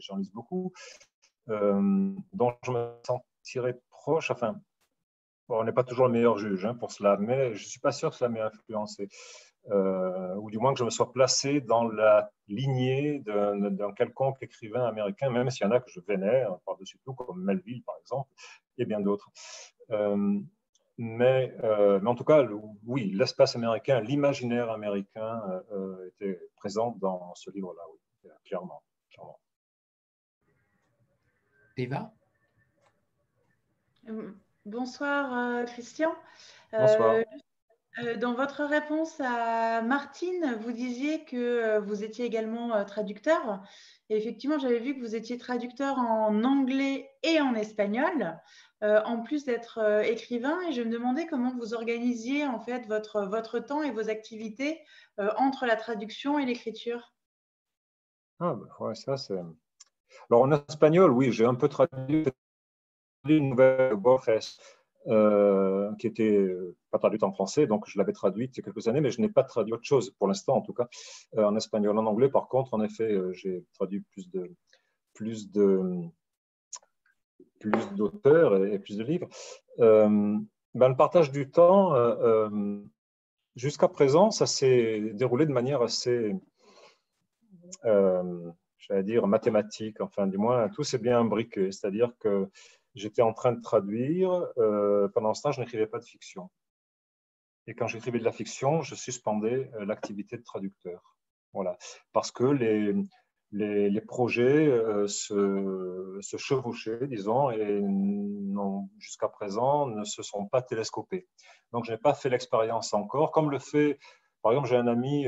j'en 0.00 0.16
lise 0.16 0.32
beaucoup, 0.32 0.72
euh, 1.48 2.10
dont 2.34 2.52
je 2.64 2.70
me 2.72 2.90
sentirais 3.06 3.80
proche. 3.88 4.30
Enfin, 4.30 4.60
on 5.48 5.64
n'est 5.64 5.72
pas 5.72 5.84
toujours 5.84 6.06
le 6.06 6.12
meilleur 6.12 6.36
juge 6.36 6.66
hein, 6.66 6.74
pour 6.74 6.92
cela, 6.92 7.16
mais 7.18 7.54
je 7.54 7.62
ne 7.62 7.68
suis 7.68 7.80
pas 7.80 7.92
sûr 7.92 8.10
que 8.10 8.16
cela 8.16 8.28
m'ait 8.28 8.40
influencé. 8.40 9.08
euh, 9.70 10.34
ou 10.36 10.50
du 10.50 10.58
moins 10.58 10.74
que 10.74 10.78
je 10.80 10.84
me 10.84 10.90
sois 10.90 11.12
placé 11.12 11.60
dans 11.62 11.88
la 11.88 12.30
lignée 12.48 13.20
d'un 13.20 13.92
quelconque 13.94 14.42
écrivain 14.42 14.84
américain, 14.86 15.30
même 15.30 15.48
s'il 15.50 15.66
y 15.66 15.68
en 15.68 15.72
a 15.72 15.80
que 15.80 15.90
je 15.90 16.00
vénère 16.00 16.58
par-dessus 16.66 16.98
tout, 17.04 17.14
comme 17.14 17.42
Melville 17.42 17.82
par 17.84 17.96
exemple, 18.00 18.28
et 18.76 18.84
bien 18.84 19.00
d'autres. 19.00 19.30
Euh, 19.90 20.40
mais, 20.98 21.56
euh, 21.62 22.00
mais, 22.00 22.08
en 22.08 22.14
tout 22.14 22.24
cas, 22.24 22.46
oui, 22.86 23.10
l'espace 23.14 23.56
américain, 23.56 24.00
l'imaginaire 24.00 24.70
américain 24.70 25.42
était 26.06 26.40
présent 26.56 26.96
dans 27.00 27.34
ce 27.34 27.50
livre-là, 27.50 27.82
oui, 27.92 28.30
clairement. 28.44 28.82
clairement. 29.10 29.38
Eva? 31.76 32.12
Bonsoir, 34.64 35.64
Christian. 35.66 36.14
Bonsoir. 36.72 37.16
Euh, 38.02 38.16
dans 38.16 38.34
votre 38.34 38.64
réponse 38.64 39.20
à 39.20 39.80
Martine, 39.82 40.56
vous 40.60 40.72
disiez 40.72 41.24
que 41.24 41.36
euh, 41.36 41.80
vous 41.80 42.02
étiez 42.02 42.24
également 42.24 42.74
euh, 42.74 42.84
traducteur. 42.84 43.62
Et 44.10 44.16
effectivement, 44.16 44.58
j'avais 44.58 44.80
vu 44.80 44.94
que 44.94 45.00
vous 45.00 45.14
étiez 45.14 45.38
traducteur 45.38 45.98
en 45.98 46.44
anglais 46.44 47.10
et 47.22 47.40
en 47.40 47.54
espagnol, 47.54 48.38
en 48.82 49.22
plus 49.22 49.44
d'être 49.44 50.02
écrivain. 50.04 50.60
Et 50.68 50.72
je 50.72 50.82
me 50.82 50.90
demandais 50.90 51.26
comment 51.26 51.54
vous 51.56 51.72
organisiez 51.72 52.46
en 52.46 52.60
fait 52.60 52.86
votre, 52.86 53.22
votre 53.22 53.60
temps 53.60 53.82
et 53.82 53.90
vos 53.90 54.10
activités 54.10 54.80
entre 55.38 55.64
la 55.64 55.76
traduction 55.76 56.38
et 56.38 56.44
l'écriture. 56.44 57.14
Ah, 58.40 58.54
bah, 58.54 58.94
ça 58.94 59.16
c'est. 59.16 59.38
Alors 60.30 60.42
en 60.42 60.52
espagnol, 60.52 61.10
oui, 61.10 61.32
j'ai 61.32 61.46
un 61.46 61.54
peu 61.54 61.68
traduit 61.68 62.26
une 63.26 63.50
nouvelle 63.50 63.94
euh, 65.06 65.94
qui 65.96 66.06
était 66.06 66.34
euh, 66.34 66.74
pas 66.90 66.98
traduite 66.98 67.24
en 67.24 67.32
français, 67.32 67.66
donc 67.66 67.86
je 67.86 67.98
l'avais 67.98 68.14
traduite 68.14 68.56
il 68.56 68.60
y 68.60 68.62
a 68.62 68.64
quelques 68.64 68.88
années, 68.88 69.02
mais 69.02 69.10
je 69.10 69.20
n'ai 69.20 69.28
pas 69.28 69.42
traduit 69.42 69.74
autre 69.74 69.84
chose 69.84 70.10
pour 70.12 70.28
l'instant, 70.28 70.56
en 70.56 70.62
tout 70.62 70.72
cas, 70.72 70.88
euh, 71.36 71.44
en 71.44 71.54
espagnol. 71.56 71.98
En 71.98 72.06
anglais, 72.06 72.30
par 72.30 72.48
contre, 72.48 72.72
en 72.72 72.82
effet, 72.82 73.14
j'ai 73.32 73.66
traduit 73.74 74.00
plus 74.12 74.30
de 74.30 74.50
plus 75.12 75.50
de 75.52 76.04
plus 77.60 77.92
d'auteurs 77.96 78.64
et, 78.64 78.78
plus 78.78 78.96
de 78.96 79.04
livres. 79.04 79.28
Ben, 79.78 80.88
le 80.88 80.96
partage 80.96 81.30
du 81.30 81.50
temps, 81.50 81.92
jusqu'à 83.56 83.88
présent, 83.88 84.30
ça 84.30 84.46
s'est 84.46 85.12
déroulé 85.12 85.44
de 85.44 85.52
manière 85.52 85.82
assez, 85.82 86.34
j'allais 87.82 89.02
dire, 89.02 89.26
mathématique. 89.26 90.00
Enfin, 90.00 90.26
du 90.26 90.38
moins, 90.38 90.68
tout 90.70 90.82
s'est 90.82 90.98
bien 90.98 91.20
imbriqué. 91.20 91.72
C'est-à-dire 91.72 92.12
que 92.18 92.48
j'étais 92.94 93.22
en 93.22 93.32
train 93.32 93.52
de 93.52 93.60
traduire. 93.60 94.46
Euh, 94.58 95.08
pendant 95.08 95.34
ce 95.34 95.42
temps, 95.42 95.52
je 95.52 95.60
n'écrivais 95.60 95.86
pas 95.86 95.98
de 95.98 96.04
fiction. 96.04 96.50
Et 97.66 97.74
quand 97.74 97.86
j'écrivais 97.86 98.18
de 98.18 98.24
la 98.24 98.32
fiction, 98.32 98.82
je 98.82 98.94
suspendais 98.94 99.70
euh, 99.74 99.84
l'activité 99.84 100.36
de 100.36 100.42
traducteur. 100.42 101.16
Voilà. 101.52 101.76
Parce 102.12 102.30
que 102.30 102.44
les, 102.44 102.94
les, 103.52 104.00
projets 104.00 104.66
euh, 104.66 105.06
se, 105.06 106.18
se, 106.20 106.36
chevauchaient, 106.36 107.06
disons, 107.06 107.50
et 107.50 107.82
jusqu'à 108.98 109.28
présent 109.28 109.86
ne 109.86 110.04
se 110.04 110.22
sont 110.22 110.46
pas 110.46 110.62
télescopés. 110.62 111.28
Donc, 111.72 111.84
je 111.84 111.92
n'ai 111.92 111.98
pas 111.98 112.14
fait 112.14 112.28
l'expérience 112.28 112.92
encore. 112.92 113.30
Comme 113.30 113.50
le 113.50 113.58
fait, 113.58 113.98
par 114.42 114.52
exemple, 114.52 114.68
j'ai 114.68 114.76
un 114.76 114.88
ami 114.88 115.26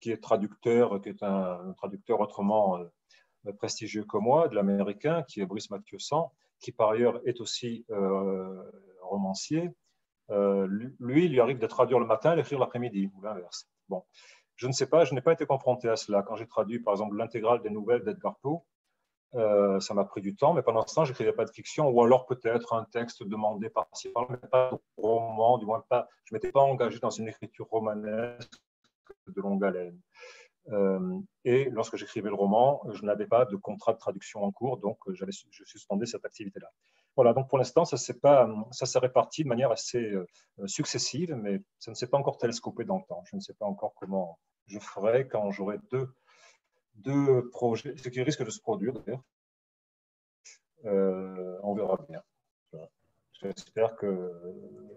qui 0.00 0.10
est 0.10 0.22
traducteur, 0.22 1.00
qui 1.00 1.08
est 1.08 1.22
un, 1.22 1.72
traducteur 1.76 2.20
autrement 2.20 2.78
prestigieux 3.58 4.04
que 4.04 4.18
moi, 4.18 4.48
de 4.48 4.56
l'américain, 4.56 5.22
qui 5.22 5.40
est 5.40 5.46
Brice 5.46 5.70
Mathieusan, 5.70 6.32
qui 6.62 6.72
par 6.72 6.90
ailleurs 6.90 7.20
est 7.26 7.40
aussi 7.40 7.84
euh, 7.90 8.62
romancier, 9.02 9.70
euh, 10.30 10.66
lui, 10.98 11.26
il 11.26 11.32
lui 11.32 11.40
arrive 11.40 11.58
de 11.58 11.66
traduire 11.66 11.98
le 11.98 12.06
matin 12.06 12.32
et 12.32 12.36
d'écrire 12.36 12.58
l'après-midi, 12.58 13.10
ou 13.14 13.22
l'inverse. 13.22 13.68
Bon, 13.88 14.04
je 14.56 14.66
ne 14.66 14.72
sais 14.72 14.86
pas, 14.86 15.04
je 15.04 15.14
n'ai 15.14 15.20
pas 15.20 15.32
été 15.32 15.44
confronté 15.44 15.88
à 15.88 15.96
cela. 15.96 16.22
Quand 16.22 16.36
j'ai 16.36 16.46
traduit, 16.46 16.80
par 16.80 16.94
exemple, 16.94 17.16
l'intégrale 17.16 17.60
des 17.62 17.70
nouvelles 17.70 18.04
d'Edgar 18.04 18.36
Poe, 18.40 18.62
euh, 19.34 19.80
ça 19.80 19.94
m'a 19.94 20.04
pris 20.04 20.20
du 20.20 20.34
temps, 20.36 20.54
mais 20.54 20.62
pendant 20.62 20.86
ce 20.86 20.94
temps, 20.94 21.04
je 21.04 21.10
n'écrivais 21.10 21.32
pas 21.32 21.44
de 21.44 21.50
fiction, 21.50 21.88
ou 21.88 22.02
alors 22.02 22.26
peut-être 22.26 22.74
un 22.74 22.84
texte 22.84 23.22
demandé 23.22 23.70
par-ci, 23.70 24.10
par 24.10 24.30
mais 24.30 24.36
pas 24.36 24.70
de 24.70 24.78
roman, 24.96 25.58
du 25.58 25.66
moins 25.66 25.84
pas, 25.88 26.08
je 26.24 26.34
ne 26.34 26.36
m'étais 26.36 26.52
pas 26.52 26.60
engagé 26.60 26.98
dans 26.98 27.10
une 27.10 27.28
écriture 27.28 27.66
romanesque 27.68 28.52
de 29.26 29.40
longue 29.40 29.64
haleine. 29.64 29.98
Euh, 30.70 31.18
et 31.44 31.70
lorsque 31.70 31.96
j'écrivais 31.96 32.28
le 32.28 32.34
roman, 32.34 32.82
je 32.92 33.04
n'avais 33.04 33.26
pas 33.26 33.44
de 33.44 33.56
contrat 33.56 33.92
de 33.92 33.98
traduction 33.98 34.44
en 34.44 34.52
cours, 34.52 34.78
donc 34.78 34.98
euh, 35.08 35.14
je 35.14 35.64
suspendais 35.64 36.06
cette 36.06 36.24
activité-là. 36.24 36.70
Voilà, 37.16 37.34
donc 37.34 37.48
pour 37.48 37.58
l'instant, 37.58 37.84
ça 37.84 37.96
s'est 37.96 38.98
réparti 38.98 39.42
de 39.42 39.48
manière 39.48 39.70
assez 39.70 39.98
euh, 39.98 40.26
successive, 40.66 41.34
mais 41.34 41.60
ça 41.78 41.90
ne 41.90 41.96
s'est 41.96 42.06
pas 42.06 42.16
encore 42.16 42.38
télescopé 42.38 42.84
dans 42.84 42.98
le 42.98 43.04
temps. 43.08 43.22
Je 43.26 43.36
ne 43.36 43.40
sais 43.40 43.54
pas 43.54 43.66
encore 43.66 43.94
comment 43.94 44.38
je 44.66 44.78
ferai 44.78 45.28
quand 45.28 45.50
j'aurai 45.50 45.78
deux, 45.90 46.08
deux 46.94 47.48
projets, 47.50 47.96
ce 47.96 48.08
qui 48.08 48.22
risque 48.22 48.44
de 48.44 48.50
se 48.50 48.60
produire 48.60 48.94
d'ailleurs. 48.94 49.22
on 50.84 51.74
verra 51.74 51.98
bien. 52.08 52.22
J'espère 53.42 53.96
que 53.96 54.32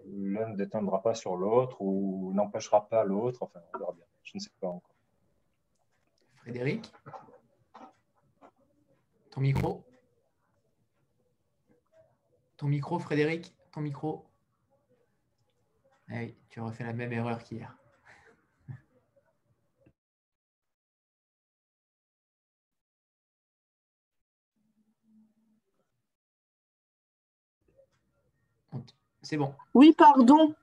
l'un 0.06 0.50
ne 0.50 0.56
déteindra 0.56 1.02
pas 1.02 1.14
sur 1.14 1.36
l'autre 1.36 1.82
ou 1.82 2.32
n'empêchera 2.32 2.88
pas 2.88 3.02
l'autre. 3.02 3.42
Enfin, 3.42 3.60
on 3.74 3.78
verra 3.78 3.92
bien. 3.92 4.04
Je 4.22 4.32
ne 4.36 4.40
sais 4.40 4.50
pas 4.60 4.68
encore. 4.68 4.95
Frédéric 6.46 6.92
Ton 9.32 9.40
micro 9.40 9.84
Ton 12.56 12.68
micro, 12.68 13.00
Frédéric 13.00 13.52
Ton 13.72 13.80
micro 13.80 14.24
ah 16.08 16.20
Oui, 16.20 16.36
tu 16.50 16.60
refais 16.60 16.84
la 16.84 16.92
même 16.92 17.12
erreur 17.12 17.42
qu'hier. 17.42 17.76
C'est 29.22 29.36
bon. 29.36 29.52
Oui, 29.74 29.92
pardon. 29.98 30.54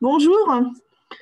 Bonjour. 0.00 0.74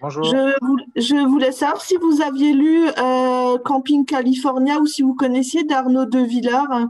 Je, 0.08 1.28
voulais 1.28 1.52
savoir 1.52 1.80
si 1.80 1.96
vous 1.96 2.22
aviez 2.22 2.52
lu 2.52 2.88
euh, 2.98 3.58
Camping 3.58 4.04
California 4.04 4.78
ou 4.80 4.86
si 4.86 5.02
vous 5.02 5.14
connaissiez 5.14 5.64
d'Arnaud 5.64 6.06
de 6.06 6.18
Villard. 6.18 6.88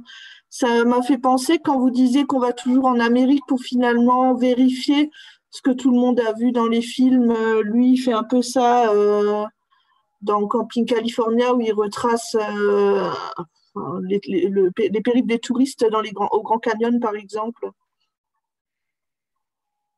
Ça 0.49 0.85
m'a 0.85 1.03
fait 1.03 1.19
penser 1.19 1.59
quand 1.59 1.79
vous 1.79 1.91
disiez 1.91 2.25
qu'on 2.25 2.39
va 2.39 2.53
toujours 2.53 2.87
en 2.87 3.01
Amérique 3.01 3.45
pour 3.47 3.61
finalement 3.61 4.35
vérifier 4.35 5.11
ce 5.51 5.61
que 5.61 5.71
tout 5.71 5.91
le 5.91 5.99
monde 5.99 6.21
a 6.21 6.33
vu 6.33 6.53
dans 6.53 6.67
les 6.67 6.81
films. 6.81 7.31
Euh, 7.31 7.63
lui, 7.63 7.93
il 7.93 7.99
fait 7.99 8.13
un 8.13 8.25
peu 8.25 8.41
ça 8.41 8.91
euh, 8.91 9.45
dans 10.23 10.47
Camping 10.47 10.87
California 10.87 11.55
où 11.55 11.61
il 11.61 11.73
retrace 11.73 12.37
les, 14.03 14.21
périples 15.03 15.29
des 15.29 15.39
touristes 15.39 15.89
dans 15.91 16.01
les 16.01 16.13
grands, 16.13 16.29
au 16.33 16.43
Grand 16.43 16.59
Canyon, 16.59 16.99
par 17.01 17.15
exemple. 17.15 17.71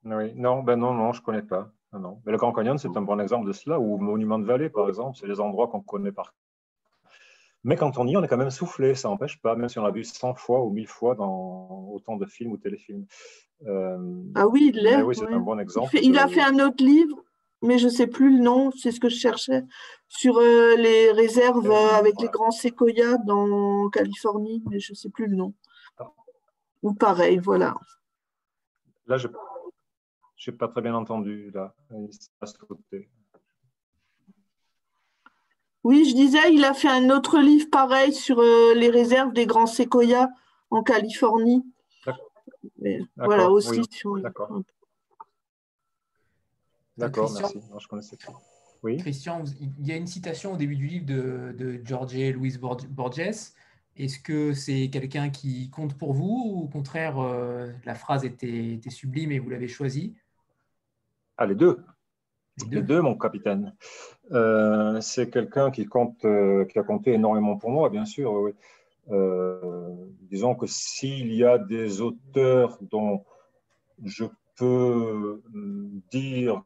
Oui, 0.05 0.33
non, 0.35 0.63
ben 0.63 0.77
non, 0.77 0.93
non, 0.93 1.13
je 1.13 1.21
ne 1.21 1.25
connais 1.25 1.43
pas. 1.43 1.74
Non, 1.99 2.21
Mais 2.27 2.33
le 2.33 2.39
Grand 2.39 2.53
Canyon, 2.53 2.77
c'est 2.77 2.97
un 2.97 3.03
bon 3.03 3.21
exemple 3.21 3.47
de 3.47 3.53
cela, 3.53 3.79
ou 3.79 3.99
Monument 3.99 4.39
de 4.39 4.45
Vallée, 4.45 4.69
par 4.69 4.89
exemple, 4.89 5.17
c'est 5.19 5.29
des 5.29 5.41
endroits 5.41 5.69
qu'on 5.69 5.81
connaît 5.81 6.13
par 6.13 6.35
mais 7.65 7.77
quand 7.77 7.97
on 7.97 8.07
y 8.07 8.13
est, 8.13 8.17
on 8.17 8.23
est 8.23 8.29
quand 8.29 8.37
même 8.37 8.51
soufflé, 8.51 8.95
ça 8.95 9.09
n'empêche 9.09 9.41
pas, 9.41 9.57
même 9.57 9.71
si 9.71 9.79
on 9.79 9.83
l'a 9.83 9.91
vu 9.91 10.05
100 10.05 10.35
fois 10.35 10.63
ou 10.63 10.71
1000 10.71 10.87
fois 10.87 11.15
dans 11.15 11.89
autant 11.91 12.17
de 12.17 12.27
films 12.27 12.53
ou 12.53 12.59
téléfilms. 12.59 13.07
Euh, 13.67 14.23
ah 14.35 14.47
oui, 14.47 14.71
il 14.75 14.83
l'est. 14.83 15.01
Oui, 15.03 15.17
c'est 15.17 15.27
un 15.27 15.41
bon 15.41 15.59
exemple. 15.59 15.97
Il, 16.03 16.19
a 16.19 16.29
fait 16.29 16.43
un 16.43 16.59
autre 16.59 16.85
livre, 16.85 17.17
mais 17.63 17.79
je 17.79 17.87
ne 17.87 17.91
sais 17.91 18.07
plus 18.07 18.37
le 18.37 18.43
nom, 18.43 18.71
c'est 18.73 18.91
ce 18.91 19.01
que 19.01 19.09
je 19.09 19.17
cherchais, 19.17 19.65
sur 20.09 20.37
euh, 20.37 20.77
les 20.77 21.11
réserves 21.13 21.71
euh, 21.71 21.99
avec 21.99 22.21
les 22.21 22.29
grands 22.29 22.51
séquoias 22.51 23.17
dans 23.25 23.89
Californie, 23.89 24.63
mais 24.69 24.79
je 24.79 24.93
ne 24.93 24.97
sais 24.97 25.09
plus 25.09 25.27
le 25.27 25.37
nom. 25.37 25.55
Ah. 25.99 26.11
Ou 26.83 26.93
pareil, 26.93 27.39
voilà. 27.39 27.75
Là, 29.07 29.17
je 29.17 29.29
je 30.37 30.51
n'ai 30.51 30.57
pas 30.57 30.69
très 30.69 30.83
bien 30.83 30.95
entendu 30.95 31.51
là. 31.53 31.75
Oui, 35.85 36.09
je 36.09 36.15
disais, 36.15 36.53
il 36.53 36.65
a 36.65 36.73
fait 36.73 36.89
un 36.89 37.11
autre 37.11 37.39
livre 37.39 37.69
pareil 37.71 38.15
sur 38.15 38.41
euh, 38.41 38.75
les 38.75 38.89
réserves 38.89 39.35
des 39.35 39.45
grands 39.45 39.67
séquoias 39.67 40.31
en 40.71 40.83
Californie. 40.83 41.63
Voilà, 43.17 43.51
aussi. 43.51 43.83
D'accord. 44.23 44.63
D'accord, 46.97 47.33
merci. 47.33 47.61
je 47.79 47.89
connaissais 47.89 48.17
pas. 48.17 48.33
Oui. 48.83 48.97
Christian, 48.99 49.45
il 49.61 49.87
y 49.87 49.93
a 49.93 49.97
une 49.97 50.07
citation 50.07 50.55
au 50.55 50.57
début 50.57 50.77
du 50.77 50.87
livre 50.87 51.07
de, 51.07 51.55
de 51.57 51.81
George 51.85 52.17
Louis 52.17 52.57
Borges. 52.59 53.53
Est-ce 53.97 54.19
que 54.19 54.53
c'est 54.53 54.91
quelqu'un 54.91 55.31
qui 55.31 55.71
compte 55.71 55.95
pour 55.97 56.13
vous 56.13 56.43
ou 56.47 56.61
au 56.65 56.69
contraire, 56.69 57.19
euh, 57.19 57.71
la 57.85 57.95
phrase 57.95 58.25
était, 58.25 58.75
était 58.75 58.91
sublime 58.91 59.33
et 59.33 59.39
vous 59.39 59.51
l'avez 59.51 59.69
choisie 59.69 60.15
ah, 61.37 61.47
les 61.47 61.55
deux. 61.55 61.81
Les 62.71 62.83
deux, 62.83 63.01
mon 63.01 63.17
capitaine. 63.17 63.75
Euh, 64.31 65.01
c'est 65.01 65.29
quelqu'un 65.29 65.71
qui, 65.71 65.87
compte, 65.87 66.25
euh, 66.25 66.65
qui 66.67 66.79
a 66.79 66.85
compté 66.85 67.13
énormément 67.13 67.57
pour 67.57 67.71
moi, 67.71 67.91
bien 67.91 68.05
sûr. 68.05 68.53
Euh, 69.11 69.93
disons 70.23 70.55
que 70.55 70.67
s'il 70.67 71.35
y 71.35 71.45
a 71.45 71.59
des 71.59 72.01
auteurs 72.01 72.79
dont 72.81 73.25
je 74.05 74.25
peux 74.57 75.43
dire 76.11 76.63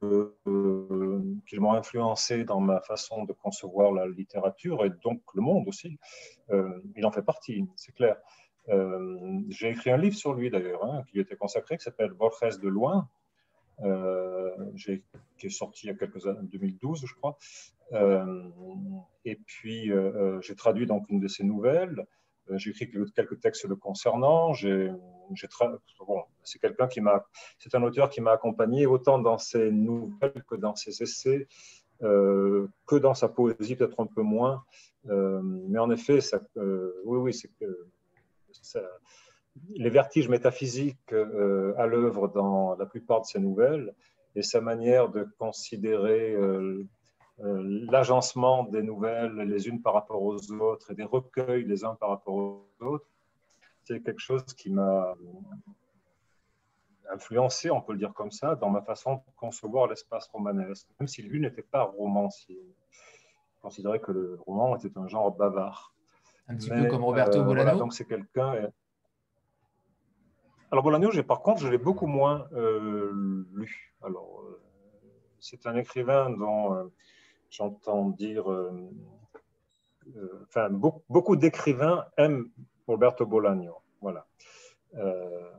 qui 0.00 1.58
m'ont 1.60 1.74
influencé 1.74 2.42
dans 2.42 2.60
ma 2.60 2.80
façon 2.80 3.24
de 3.24 3.32
concevoir 3.32 3.92
la 3.92 4.08
littérature 4.08 4.84
et 4.84 4.90
donc 5.04 5.20
le 5.34 5.42
monde 5.42 5.68
aussi. 5.68 5.96
il 6.96 7.06
en 7.06 7.12
fait 7.12 7.22
partie, 7.22 7.68
c'est 7.76 7.94
clair. 7.94 8.16
J'ai 9.48 9.70
écrit 9.70 9.90
un 9.90 9.96
livre 9.96 10.16
sur 10.16 10.34
lui 10.34 10.50
d'ailleurs, 10.50 10.84
hein, 10.84 11.04
qui 11.06 11.14
lui 11.14 11.20
était 11.22 11.36
consacré, 11.36 11.76
qui 11.78 11.84
s'appelle 11.84 12.10
Borges 12.10 12.58
de 12.60 12.68
loin, 12.68 13.08
qui 14.76 15.46
est 15.46 15.50
sorti 15.50 15.86
il 15.86 15.90
y 15.90 15.92
a 15.92 15.96
quelques 15.96 16.26
années, 16.26 16.40
en 16.40 16.44
2012 16.44 17.04
je 17.06 17.14
crois. 17.14 17.38
et 19.24 19.36
puis 19.46 19.90
j'ai 20.40 20.54
traduit 20.54 20.86
donc 20.86 21.08
une 21.08 21.20
de 21.20 21.28
ses 21.28 21.44
nouvelles. 21.44 22.06
Euh, 22.50 22.58
j'ai 22.58 22.70
écrit 22.70 22.90
quelques 23.14 23.40
textes 23.40 23.64
le 23.64 23.76
concernant. 23.76 24.52
Bon, 26.06 26.24
c'est 26.42 26.58
quelqu'un 26.58 26.88
qui 26.88 27.00
m'a, 27.00 27.24
c'est 27.58 27.74
un 27.74 27.82
auteur 27.82 28.10
qui 28.10 28.20
m'a 28.20 28.32
accompagné 28.32 28.86
autant 28.86 29.18
dans 29.18 29.38
ses 29.38 29.70
nouvelles 29.70 30.44
que 30.48 30.56
dans 30.56 30.74
ses 30.74 31.02
essais, 31.02 31.46
euh, 32.02 32.68
que 32.86 32.96
dans 32.96 33.14
sa 33.14 33.28
poésie 33.28 33.76
peut-être 33.76 34.00
un 34.00 34.06
peu 34.06 34.22
moins. 34.22 34.64
Euh, 35.08 35.40
mais 35.42 35.78
en 35.78 35.90
effet, 35.90 36.20
ça, 36.20 36.40
oui, 36.56 37.18
oui, 37.18 37.34
c'est 37.34 37.50
que 37.60 37.88
les 39.74 39.90
vertiges 39.90 40.28
métaphysiques 40.28 41.12
à 41.12 41.86
l'œuvre 41.86 42.28
dans 42.28 42.74
la 42.76 42.86
plupart 42.86 43.20
de 43.20 43.26
ses 43.26 43.38
nouvelles 43.38 43.94
et 44.34 44.42
sa 44.42 44.60
manière 44.60 45.08
de 45.08 45.28
considérer 45.38 46.34
euh, 47.40 47.86
l'agencement 47.90 48.64
des 48.64 48.82
nouvelles 48.82 49.34
les 49.34 49.66
unes 49.66 49.82
par 49.82 49.94
rapport 49.94 50.22
aux 50.22 50.52
autres 50.52 50.90
et 50.90 50.94
des 50.94 51.02
recueils 51.02 51.64
les 51.64 51.84
uns 51.84 51.94
par 51.94 52.10
rapport 52.10 52.34
aux 52.34 52.68
autres, 52.80 53.06
c'est 53.84 54.00
quelque 54.02 54.20
chose 54.20 54.44
qui 54.56 54.70
m'a 54.70 55.14
influencé, 57.10 57.70
on 57.70 57.80
peut 57.80 57.92
le 57.92 57.98
dire 57.98 58.12
comme 58.14 58.30
ça, 58.30 58.54
dans 58.54 58.70
ma 58.70 58.82
façon 58.82 59.14
de 59.14 59.20
concevoir 59.36 59.88
l'espace 59.88 60.28
romanesque, 60.28 60.86
même 61.00 61.08
si 61.08 61.22
lui 61.22 61.40
n'était 61.40 61.62
pas 61.62 61.84
romancier. 61.84 62.60
Je 63.56 63.60
considérais 63.62 64.00
que 64.00 64.12
le 64.12 64.38
roman 64.46 64.76
était 64.76 64.96
un 64.96 65.08
genre 65.08 65.34
bavard. 65.34 65.94
Un 66.48 66.56
petit 66.56 66.70
peu 66.70 66.86
comme 66.86 67.04
Roberto 67.04 67.40
euh, 67.40 67.44
Bolano. 67.44 67.78
donc 67.78 67.94
c'est 67.94 68.04
quelqu'un. 68.04 68.70
Alors 70.72 70.82
Bolano, 70.82 71.10
par 71.22 71.42
contre, 71.42 71.60
je 71.62 71.68
l'ai 71.68 71.78
beaucoup 71.78 72.06
moins 72.06 72.48
euh, 72.54 73.46
lu. 73.52 73.94
Alors, 74.02 74.42
c'est 75.38 75.66
un 75.66 75.76
écrivain 75.76 76.30
dont 76.30 76.90
j'entends 77.52 78.08
dire, 78.08 78.50
euh, 78.50 78.90
euh, 80.16 80.44
enfin, 80.48 80.70
beaucoup, 80.70 81.36
d'écrivains 81.36 82.06
aiment 82.16 82.50
Roberto 82.88 83.26
Bolaño. 83.26 83.76
Voilà. 84.00 84.26
Euh, 84.94 85.50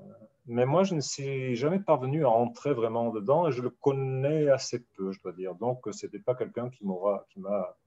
mais 0.46 0.66
moi, 0.66 0.84
je 0.84 0.96
ne 0.96 1.00
suis 1.00 1.56
jamais 1.56 1.80
parvenu 1.80 2.26
à 2.26 2.30
entrer 2.30 2.74
vraiment 2.74 3.12
dedans 3.12 3.48
et 3.48 3.52
je 3.52 3.62
le 3.62 3.70
connais 3.70 4.50
assez 4.50 4.84
peu, 4.96 5.12
je 5.12 5.22
dois 5.22 5.32
dire. 5.32 5.56
Donc, 5.56 5.88
ce 5.90 6.06
n'était 6.06 6.20
pas 6.20 6.36
quelqu'un 6.36 6.70
qui 6.70 6.86
m'aura, 6.86 7.26
qui 7.30 7.40
m'a, 7.40 7.78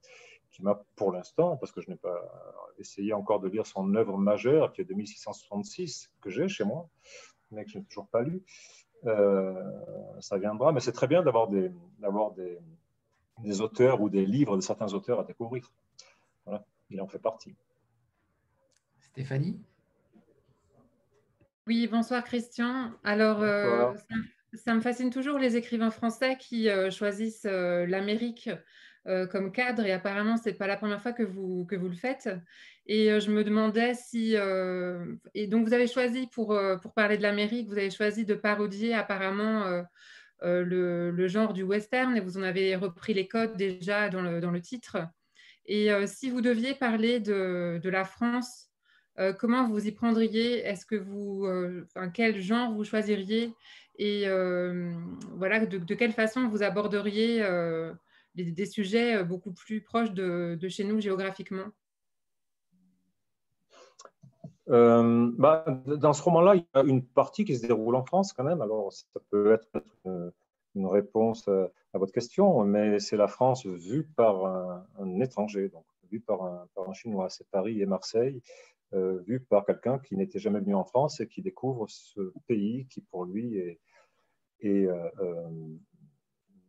qui 0.57 0.63
m'a 0.63 0.83
pour 0.95 1.11
l'instant, 1.11 1.55
parce 1.55 1.71
que 1.71 1.81
je 1.81 1.89
n'ai 1.89 1.95
pas 1.95 2.19
essayé 2.79 3.13
encore 3.13 3.39
de 3.39 3.47
lire 3.47 3.67
son 3.67 3.93
œuvre 3.93 4.17
majeure, 4.17 4.73
qui 4.73 4.81
est 4.81 4.85
de 4.85 4.93
1666, 4.95 6.11
que 6.19 6.31
j'ai 6.31 6.47
chez 6.47 6.63
moi, 6.63 6.89
mais 7.51 7.63
que 7.63 7.69
je 7.69 7.77
n'ai 7.77 7.83
toujours 7.85 8.07
pas 8.07 8.23
lu. 8.23 8.41
ça 9.03 10.37
viendra, 10.39 10.71
mais 10.71 10.79
c'est 10.79 10.91
très 10.91 11.07
bien 11.07 11.21
d'avoir 11.21 11.47
des, 11.47 11.71
d'avoir 11.99 12.31
des, 12.31 12.57
des 13.43 13.61
auteurs 13.61 14.01
ou 14.01 14.09
des 14.09 14.25
livres 14.25 14.55
de 14.55 14.61
certains 14.61 14.93
auteurs 14.93 15.19
à 15.19 15.23
découvrir. 15.23 15.71
Voilà, 16.45 16.65
il 16.89 16.99
en 17.01 17.07
fait 17.07 17.19
partie. 17.19 17.55
Stéphanie? 18.99 19.59
Oui, 21.67 21.87
bonsoir 21.87 22.23
Christian. 22.23 22.91
Alors, 23.03 23.41
euh, 23.41 23.93
ça, 24.53 24.73
me 24.73 24.79
fascine 24.79 25.09
toujours 25.09 25.37
les 25.37 25.57
écrivains 25.57 25.91
français 25.91 26.37
qui 26.37 26.69
euh, 26.69 26.89
choisissent 26.89 27.45
euh, 27.45 27.85
l'Amérique 27.85 28.49
comme 29.31 29.53
cadre 29.53 29.85
et 29.85 29.93
apparemment, 29.93 30.35
ce 30.35 30.49
n'est 30.49 30.55
pas 30.55 30.67
la 30.67 30.75
première 30.75 31.01
fois 31.01 31.13
que 31.13 31.23
vous, 31.23 31.65
que 31.65 31.75
vous 31.75 31.87
le 31.87 31.95
faites. 31.95 32.29
Et 32.87 33.19
je 33.19 33.31
me 33.31 33.43
demandais 33.43 33.93
si... 33.93 34.35
et 35.33 35.47
donc, 35.47 35.65
vous 35.65 35.73
avez 35.73 35.87
choisi, 35.87 36.27
pour, 36.27 36.59
pour 36.81 36.93
parler 36.93 37.17
de 37.17 37.23
l'Amérique, 37.23 37.67
vous 37.69 37.77
avez 37.77 37.89
choisi 37.89 38.25
de 38.25 38.33
parodier 38.33 38.93
apparemment 38.93 39.83
euh, 40.43 40.63
le, 40.63 41.27
genre 41.27 41.53
du 41.53 41.63
western 41.63 42.15
et 42.15 42.19
vous 42.19 42.37
en 42.37 42.43
avez 42.43 42.75
repris 42.75 43.13
les 43.13 43.27
codes 43.27 43.57
déjà 43.57 44.09
dans 44.09 44.21
le, 44.21 44.61
titre. 44.61 44.97
Et 45.65 45.91
euh, 45.91 46.05
si 46.05 46.29
vous 46.29 46.41
deviez 46.41 46.75
parler 46.75 47.19
de, 47.19 47.81
la 47.83 48.05
France, 48.05 48.69
euh, 49.19 49.33
comment 49.33 49.67
vous 49.67 49.87
y 49.87 49.91
prendriez? 49.91 50.59
Est-ce 50.59 50.85
que 50.85 50.95
vous, 50.95 51.47
quel 52.13 52.39
genre 52.39 52.71
vous 52.71 52.83
choisiriez? 52.83 53.53
Et 53.97 54.25
voilà, 55.35 55.65
de, 55.65 55.93
quelle 55.95 56.13
façon 56.13 56.47
vous 56.47 56.61
aborderiez 56.61 57.43
des, 58.43 58.65
sujets 58.65 59.23
beaucoup 59.23 59.51
plus 59.51 59.81
proches 59.81 60.11
de 60.11 60.67
chez 60.69 60.83
nous 60.83 61.01
géographiquement 61.01 61.71
euh, 64.69 65.31
bah, 65.37 65.63
dans 65.85 66.13
ce 66.13 66.21
roman-là, 66.21 66.55
il 66.55 66.61
y 66.61 66.77
a 66.77 66.83
une 66.83 67.03
partie 67.03 67.45
qui 67.45 67.55
se 67.55 67.65
déroule 67.65 67.95
en 67.95 68.03
France 68.03 68.33
quand 68.33 68.43
même. 68.43 68.61
Alors, 68.61 68.91
ça 68.91 69.19
peut 69.29 69.53
être 69.53 69.67
une, 70.75 70.85
réponse 70.85 71.47
euh, 71.47 71.67
à 71.93 71.97
votre 71.97 72.11
question, 72.11 72.63
mais 72.63 72.99
c'est 72.99 73.17
la 73.17 73.27
France 73.27 73.65
vue 73.65 74.03
par 74.15 74.45
un, 74.45 75.19
étranger, 75.21 75.69
donc 75.69 75.85
vue 76.11 76.19
par 76.19 76.43
un, 76.43 76.93
Chinois. 76.93 77.29
C'est 77.29 77.49
Paris 77.49 77.81
et 77.81 77.85
Marseille, 77.85 78.41
euh, 78.93 79.19
vue 79.25 79.39
par 79.39 79.65
quelqu'un 79.65 79.99
qui 79.99 80.15
n'était 80.15 80.39
jamais 80.39 80.59
venu 80.59 80.75
en 80.75 80.83
France 80.83 81.19
et 81.19 81.27
qui 81.27 81.41
découvre 81.41 81.87
ce 81.87 82.31
pays 82.47 82.87
qui, 82.89 83.01
pour 83.01 83.25
lui, 83.25 83.57
est, 83.57 83.79
euh, 84.65 85.09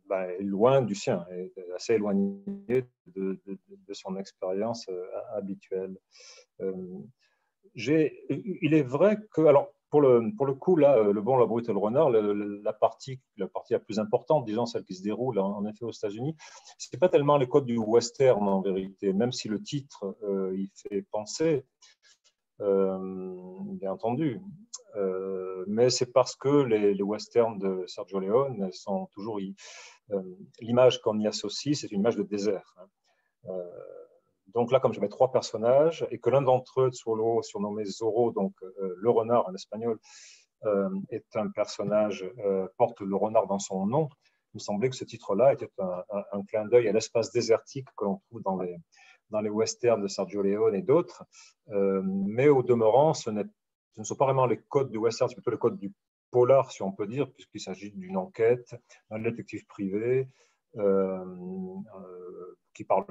bah, 0.09 0.27
loin 0.39 0.81
du 0.81 0.95
sien, 0.95 1.25
est 1.31 1.53
assez 1.75 1.93
éloigné 1.93 2.85
de, 3.07 3.39
de, 3.45 3.93
son 3.93 4.17
expérience 4.17 4.89
habituelle 5.35 5.95
il 7.75 8.73
est 8.73 8.83
vrai 8.83 9.17
que, 9.31 9.41
alors, 9.41 9.69
pour 9.89 10.01
le, 10.01 10.31
pour 10.37 10.45
le 10.45 10.53
coup, 10.53 10.75
là, 10.75 10.97
euh, 10.97 11.13
le 11.13 11.21
bon, 11.21 11.37
la 11.37 11.45
brute 11.45 11.67
et 11.67 11.73
le 11.73 11.79
renard, 11.79 12.09
la, 12.11 12.73
partie, 12.73 13.19
la 13.37 13.47
partie 13.47 13.73
la 13.73 13.79
plus 13.79 13.99
importante, 13.99 14.45
disons 14.45 14.65
celle 14.65 14.83
qui 14.83 14.93
se 14.93 15.01
déroule 15.01 15.39
en, 15.39 15.65
effet 15.65 15.83
aux 15.83 15.91
États-Unis, 15.91 16.35
ce 16.77 16.89
n'est 16.93 16.99
pas 16.99 17.09
tellement 17.09 17.37
les 17.37 17.47
codes 17.47 17.65
du 17.65 17.77
western 17.77 18.47
en 18.47 18.61
vérité, 18.61 19.13
même 19.13 19.31
si 19.31 19.47
le 19.47 19.61
titre 19.61 20.15
euh, 20.23 20.55
il 20.55 20.69
fait 20.75 21.01
penser, 21.11 21.65
euh, 22.61 22.97
bien 23.79 23.91
entendu. 23.93 24.41
mais 25.67 25.89
c'est 25.89 26.11
parce 26.11 26.35
que 26.35 26.63
les, 26.63 26.93
les, 26.93 27.03
westerns 27.03 27.57
de 27.57 27.83
Sergio 27.87 28.19
Leone 28.19 28.71
sont 28.71 29.07
toujours. 29.13 29.39
L'image 30.59 31.01
qu'on 31.01 31.19
y 31.19 31.27
associe, 31.27 31.79
c'est 31.79 31.91
une 31.91 31.99
image 31.99 32.15
de 32.15 32.23
désert. 32.23 32.75
Hein. 32.77 33.53
Donc 34.53 34.71
là, 34.71 34.79
comme 34.79 34.93
je 34.93 34.99
mets 34.99 35.09
trois 35.09 35.31
personnages 35.31 36.05
et 36.11 36.19
que 36.19 36.29
l'un 36.29 36.41
d'entre 36.41 36.81
eux, 36.81 36.91
Solo, 36.91 37.41
surnommé 37.43 37.85
Zorro, 37.85 38.31
donc 38.31 38.53
euh, 38.63 38.95
le 38.97 39.09
renard 39.09 39.47
en 39.47 39.53
espagnol, 39.53 39.99
euh, 40.65 40.89
est 41.09 41.35
un 41.35 41.49
personnage, 41.49 42.29
euh, 42.39 42.67
porte 42.77 42.99
le 43.01 43.15
renard 43.15 43.47
dans 43.47 43.59
son 43.59 43.85
nom, 43.85 44.09
il 44.53 44.57
me 44.57 44.59
semblait 44.59 44.89
que 44.89 44.95
ce 44.95 45.05
titre-là 45.05 45.53
était 45.53 45.69
un, 45.77 46.43
clin 46.47 46.65
d'œil 46.65 46.87
à 46.87 46.91
l'espace 46.91 47.31
désertique 47.31 47.87
que 47.95 48.05
l'on 48.05 48.17
trouve 48.17 48.41
dans 48.41 48.59
les, 48.59 48.75
dans 49.29 49.41
les 49.41 49.49
westerns 49.49 50.01
de 50.01 50.07
Sergio 50.07 50.41
Leone 50.41 50.73
et 50.73 50.81
d'autres. 50.81 51.23
mais 51.67 52.49
au 52.49 52.63
demeurant, 52.63 53.13
ce, 53.13 53.29
ce, 53.29 53.99
ne 53.99 54.03
sont 54.03 54.15
pas 54.15 54.25
vraiment 54.25 54.47
les 54.47 54.57
codes 54.57 54.89
du 54.89 54.97
western, 54.97 55.29
c'est 55.29 55.35
plutôt 55.35 55.51
les 55.51 55.59
codes 55.59 55.77
du 55.77 55.93
polar, 56.31 56.71
si 56.71 56.81
on 56.83 56.91
peut 56.91 57.07
dire, 57.07 57.31
puisqu'il 57.31 57.59
s'agit 57.59 57.91
d'une 57.91 58.17
enquête, 58.17 58.75
d'un 59.09 59.19
détective 59.19 59.65
privé 59.65 60.27
qui 62.73 62.83
parle 62.83 63.05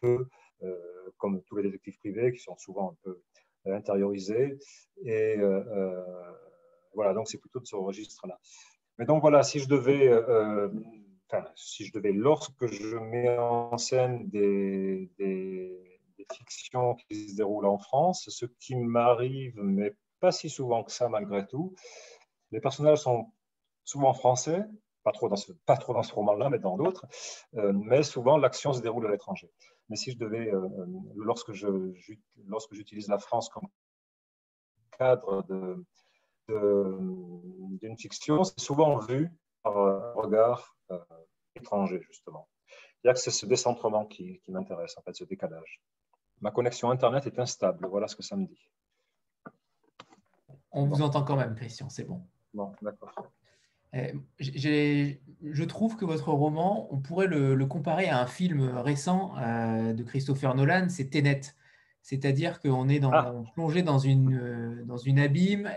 peu 0.00 0.26
euh, 0.62 0.74
comme 1.18 1.42
tous 1.44 1.56
les 1.56 1.62
détectives 1.62 1.98
privés 1.98 2.32
qui 2.32 2.40
sont 2.40 2.56
souvent 2.56 2.92
un 2.92 2.96
peu 3.02 3.20
intériorisés. 3.66 4.58
Et 5.04 5.36
euh, 5.38 6.02
voilà, 6.94 7.12
donc 7.14 7.28
c'est 7.28 7.38
plutôt 7.38 7.60
de 7.60 7.66
ce 7.66 7.76
registre-là. 7.76 8.38
Mais 8.98 9.04
donc 9.04 9.20
voilà, 9.20 9.42
si 9.42 9.60
je 9.60 9.68
devais, 9.68 10.08
euh, 10.08 10.68
si 11.54 11.84
je 11.84 11.92
devais, 11.92 12.12
lorsque 12.12 12.66
je 12.66 12.96
mets 12.96 13.36
en 13.38 13.76
scène 13.78 14.28
des, 14.28 15.10
fictions 16.50 16.94
qui 16.94 17.30
se 17.30 17.36
déroulent 17.36 17.64
en 17.64 17.78
France, 17.78 18.26
ce 18.28 18.44
qui 18.44 18.76
m'arrive, 18.76 19.54
mais 19.62 19.94
pas 20.20 20.30
si 20.30 20.50
souvent 20.50 20.84
que 20.84 20.92
ça 20.92 21.08
malgré 21.08 21.46
tout, 21.46 21.74
les 22.50 22.60
personnages 22.60 22.98
sont 22.98 23.32
souvent 23.84 24.12
français, 24.14 24.64
pas 25.02 25.12
trop 25.12 25.28
dans 25.28 25.36
ce, 25.36 25.52
pas 25.52 25.76
trop 25.76 25.94
dans 25.94 26.02
ce 26.02 26.12
roman-là, 26.12 26.50
mais 26.50 26.58
dans 26.58 26.76
d'autres, 26.76 27.06
mais 27.52 28.02
souvent 28.02 28.36
l'action 28.36 28.72
se 28.72 28.80
déroule 28.80 29.06
à 29.06 29.10
l'étranger. 29.10 29.50
Mais 29.88 29.96
si 29.96 30.12
je 30.12 30.18
devais, 30.18 30.52
euh, 30.52 30.60
euh, 30.60 30.86
lorsque 31.16 31.52
je, 31.52 31.68
lorsque 32.46 32.74
j'utilise 32.74 33.08
la 33.08 33.18
France 33.18 33.48
comme 33.48 33.68
cadre 34.98 35.42
de, 35.48 35.84
d'une 36.48 37.96
fiction, 37.96 38.44
c'est 38.44 38.60
souvent 38.60 38.98
vu 38.98 39.30
par 39.62 39.78
un 39.78 40.12
regard 40.12 40.76
euh, 40.90 40.98
étranger, 41.54 42.02
justement. 42.02 42.48
Il 43.02 43.06
y 43.06 43.10
a 43.10 43.14
que 43.14 43.20
c'est 43.20 43.30
ce 43.30 43.46
décentrement 43.46 44.06
qui, 44.06 44.40
qui 44.40 44.50
m'intéresse, 44.50 44.96
en 44.98 45.02
fait, 45.02 45.14
ce 45.14 45.24
décalage. 45.24 45.80
Ma 46.40 46.50
connexion 46.50 46.90
Internet 46.90 47.26
est 47.26 47.38
instable, 47.38 47.86
voilà 47.86 48.08
ce 48.08 48.16
que 48.16 48.22
ça 48.22 48.36
me 48.36 48.46
dit. 48.46 48.70
On 50.70 50.86
vous 50.86 51.00
entend 51.00 51.24
quand 51.24 51.36
même, 51.36 51.54
Christian, 51.54 51.88
c'est 51.88 52.04
bon. 52.04 52.26
Bon, 52.58 52.72
d'accord. 52.82 53.12
je 53.92 55.64
trouve 55.64 55.96
que 55.96 56.04
votre 56.04 56.32
roman, 56.32 56.92
on 56.92 56.98
pourrait 56.98 57.28
le, 57.28 57.64
comparer 57.66 58.08
à 58.08 58.20
un 58.20 58.26
film 58.26 58.68
récent 58.78 59.34
de 59.36 60.02
Christopher 60.02 60.56
Nolan, 60.56 60.88
c'est 60.88 61.10
Tenet. 61.10 61.42
C'est-à-dire 62.02 62.60
qu'on 62.60 62.88
est 62.88 62.98
dans, 62.98 63.12
ah. 63.12 63.32
plongé 63.54 63.82
dans 63.82 64.00
une, 64.00 64.82
dans 64.86 64.96
une 64.96 65.20
abîme, 65.20 65.70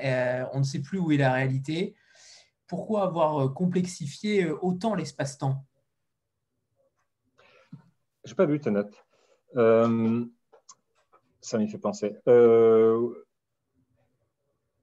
on 0.53 0.59
ne 0.59 0.63
sait 0.63 0.81
plus 0.81 0.97
où 0.97 1.11
est 1.11 1.17
la 1.17 1.33
réalité. 1.33 1.93
Pourquoi 2.65 3.03
avoir 3.03 3.53
complexifié 3.53 4.49
autant 4.49 4.95
l'espace-temps? 4.95 5.63
Je 8.23 8.31
n'ai 8.31 8.35
pas 8.35 8.45
vu 8.47 8.59
Tenet. 8.59 8.89
Euh, 9.55 10.25
ça 11.41 11.59
m'y 11.59 11.69
fait 11.69 11.77
penser. 11.77 12.15
Euh, 12.27 13.13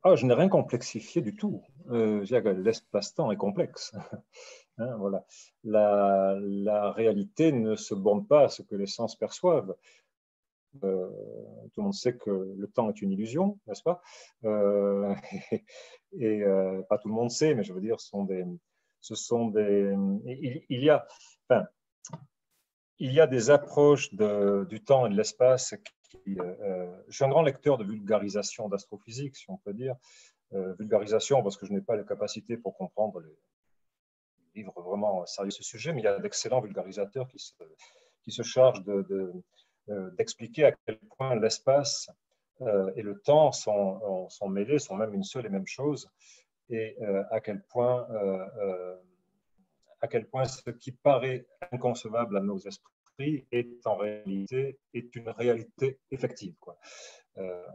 ah, 0.04 0.14
je 0.14 0.26
n'ai 0.26 0.34
rien 0.34 0.48
complexifié 0.48 1.22
du 1.22 1.34
tout. 1.34 1.62
Euh, 1.90 2.24
L'espace-temps 2.54 3.30
est 3.30 3.36
complexe. 3.36 3.92
hein, 4.78 4.96
voilà. 4.96 5.24
la, 5.64 6.92
réalité 6.92 7.52
ne 7.52 7.76
se 7.76 7.94
borne 7.94 8.26
pas 8.26 8.44
à 8.44 8.48
ce 8.48 8.62
que 8.62 8.74
les 8.74 8.86
sens 8.86 9.16
perçoivent. 9.16 9.74
Euh, 10.84 11.08
tout 11.72 11.80
le 11.80 11.84
monde 11.84 11.94
sait 11.94 12.16
que 12.16 12.54
le 12.56 12.66
temps 12.68 12.90
est 12.90 13.00
une 13.02 13.12
illusion, 13.12 13.58
n'est-ce 13.66 13.82
pas? 13.82 14.02
Euh, 14.44 15.14
Et, 16.18 16.42
euh, 16.42 16.82
pas 16.88 16.98
tout 16.98 17.08
le 17.08 17.14
monde 17.14 17.30
sait, 17.30 17.54
mais 17.54 17.64
je 17.64 17.72
veux 17.72 17.80
dire, 17.80 18.00
ce 18.00 18.10
sont 18.10 18.24
des, 18.24 19.94
il, 20.68 20.82
y 20.82 20.90
a, 20.90 21.06
il 22.98 23.12
y 23.12 23.20
a 23.20 23.26
des 23.26 23.50
approches 23.50 24.14
de, 24.14 24.66
du 24.68 24.82
temps 24.82 25.06
et 25.06 25.10
de 25.10 25.16
l'espace 25.16 25.74
qui, 26.02 26.36
je 26.36 27.14
suis 27.14 27.24
un 27.24 27.28
grand 27.28 27.42
lecteur 27.42 27.76
de 27.76 27.84
vulgarisation 27.84 28.68
d'astrophysique, 28.68 29.36
si 29.36 29.50
on 29.50 29.58
peut 29.58 29.74
dire. 29.74 29.96
Euh, 30.54 30.72
vulgarisation 30.78 31.42
parce 31.42 31.58
que 31.58 31.66
je 31.66 31.72
n'ai 31.72 31.82
pas 31.82 31.96
les 31.96 32.06
capacités 32.06 32.56
pour 32.56 32.74
comprendre 32.74 33.20
les 33.20 33.36
livres 34.54 34.80
vraiment 34.80 35.26
sérieux 35.26 35.50
ce 35.50 35.62
sujet, 35.62 35.92
mais 35.92 36.00
il 36.00 36.04
y 36.04 36.08
a 36.08 36.18
d'excellents 36.18 36.60
vulgarisateurs 36.60 37.28
qui 37.28 37.38
se, 37.38 37.52
qui 38.22 38.30
se 38.30 38.42
chargent 38.42 38.82
d'expliquer 40.16 40.62
de, 40.62 40.66
de, 40.68 40.72
à 40.72 40.76
quel 40.86 40.98
point 41.16 41.36
l'espace 41.36 42.10
euh, 42.62 42.90
et 42.96 43.02
le 43.02 43.20
temps 43.20 43.52
sont, 43.52 44.28
sont, 44.30 44.48
mêlés, 44.48 44.78
sont 44.78 44.96
même 44.96 45.12
une 45.12 45.22
seule 45.22 45.44
et 45.44 45.50
même 45.50 45.66
chose, 45.66 46.10
et 46.70 46.96
à 47.30 47.40
quel 47.40 47.62
point 47.62 48.06
à 50.00 50.08
quel 50.08 50.26
point 50.26 50.44
ce 50.44 50.70
qui 50.70 50.92
paraît 50.92 51.46
inconcevable 51.72 52.36
à 52.36 52.40
nos 52.40 52.58
esprits 52.58 53.46
est 53.50 53.86
en 53.86 53.96
réalité 53.96 54.78
est 54.94 55.14
une 55.16 55.28
réalité 55.28 55.98
effective. 56.10 56.54
Quoi. 56.60 56.78
Euh, 57.38 57.66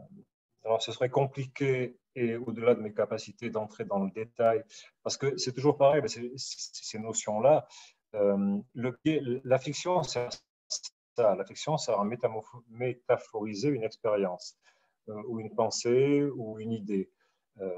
alors, 0.64 0.82
ce 0.82 0.92
serait 0.92 1.10
compliqué 1.10 1.98
et 2.14 2.36
au-delà 2.36 2.74
de 2.74 2.80
mes 2.80 2.94
capacités 2.94 3.50
d'entrer 3.50 3.84
dans 3.84 3.98
le 3.98 4.10
détail, 4.10 4.62
parce 5.02 5.16
que 5.16 5.36
c'est 5.36 5.52
toujours 5.52 5.76
pareil, 5.76 6.02
ces 6.36 6.98
notions-là. 6.98 7.66
Euh, 8.14 8.58
la 8.74 9.58
fiction, 9.58 10.02
c'est 10.02 10.28
ça. 11.16 11.34
La 11.34 11.44
fiction, 11.44 11.76
ça 11.76 11.96
va 11.96 12.04
métaphoriser 12.70 13.68
une 13.68 13.82
expérience, 13.82 14.56
euh, 15.08 15.22
ou 15.28 15.40
une 15.40 15.54
pensée, 15.54 16.22
ou 16.22 16.58
une 16.60 16.72
idée. 16.72 17.10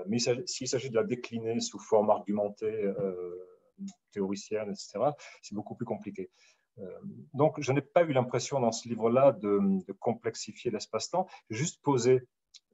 mais 0.07 0.19
s'il 0.19 0.69
s'agit 0.69 0.91
de 0.91 0.95
la 0.95 1.05
décliner 1.05 1.61
sous 1.61 1.79
forme 1.79 2.11
argumentée, 2.11 2.93
théoricienne, 4.13 4.71
etc., 4.71 5.11
c'est 5.43 5.55
beaucoup 5.55 5.75
plus 5.75 5.85
compliqué. 5.85 6.31
Euh, 6.79 6.99
donc, 7.33 7.61
je 7.61 7.73
n'ai 7.73 7.81
pas 7.81 8.03
eu 8.03 8.13
l'impression 8.13 8.61
dans 8.61 8.73
ce 8.73 8.89
livre-là 8.89 9.33
de, 9.33 9.61
complexifier 9.99 10.71
l'espace-temps, 10.71 11.27
juste 11.51 11.83
poser 11.83 12.23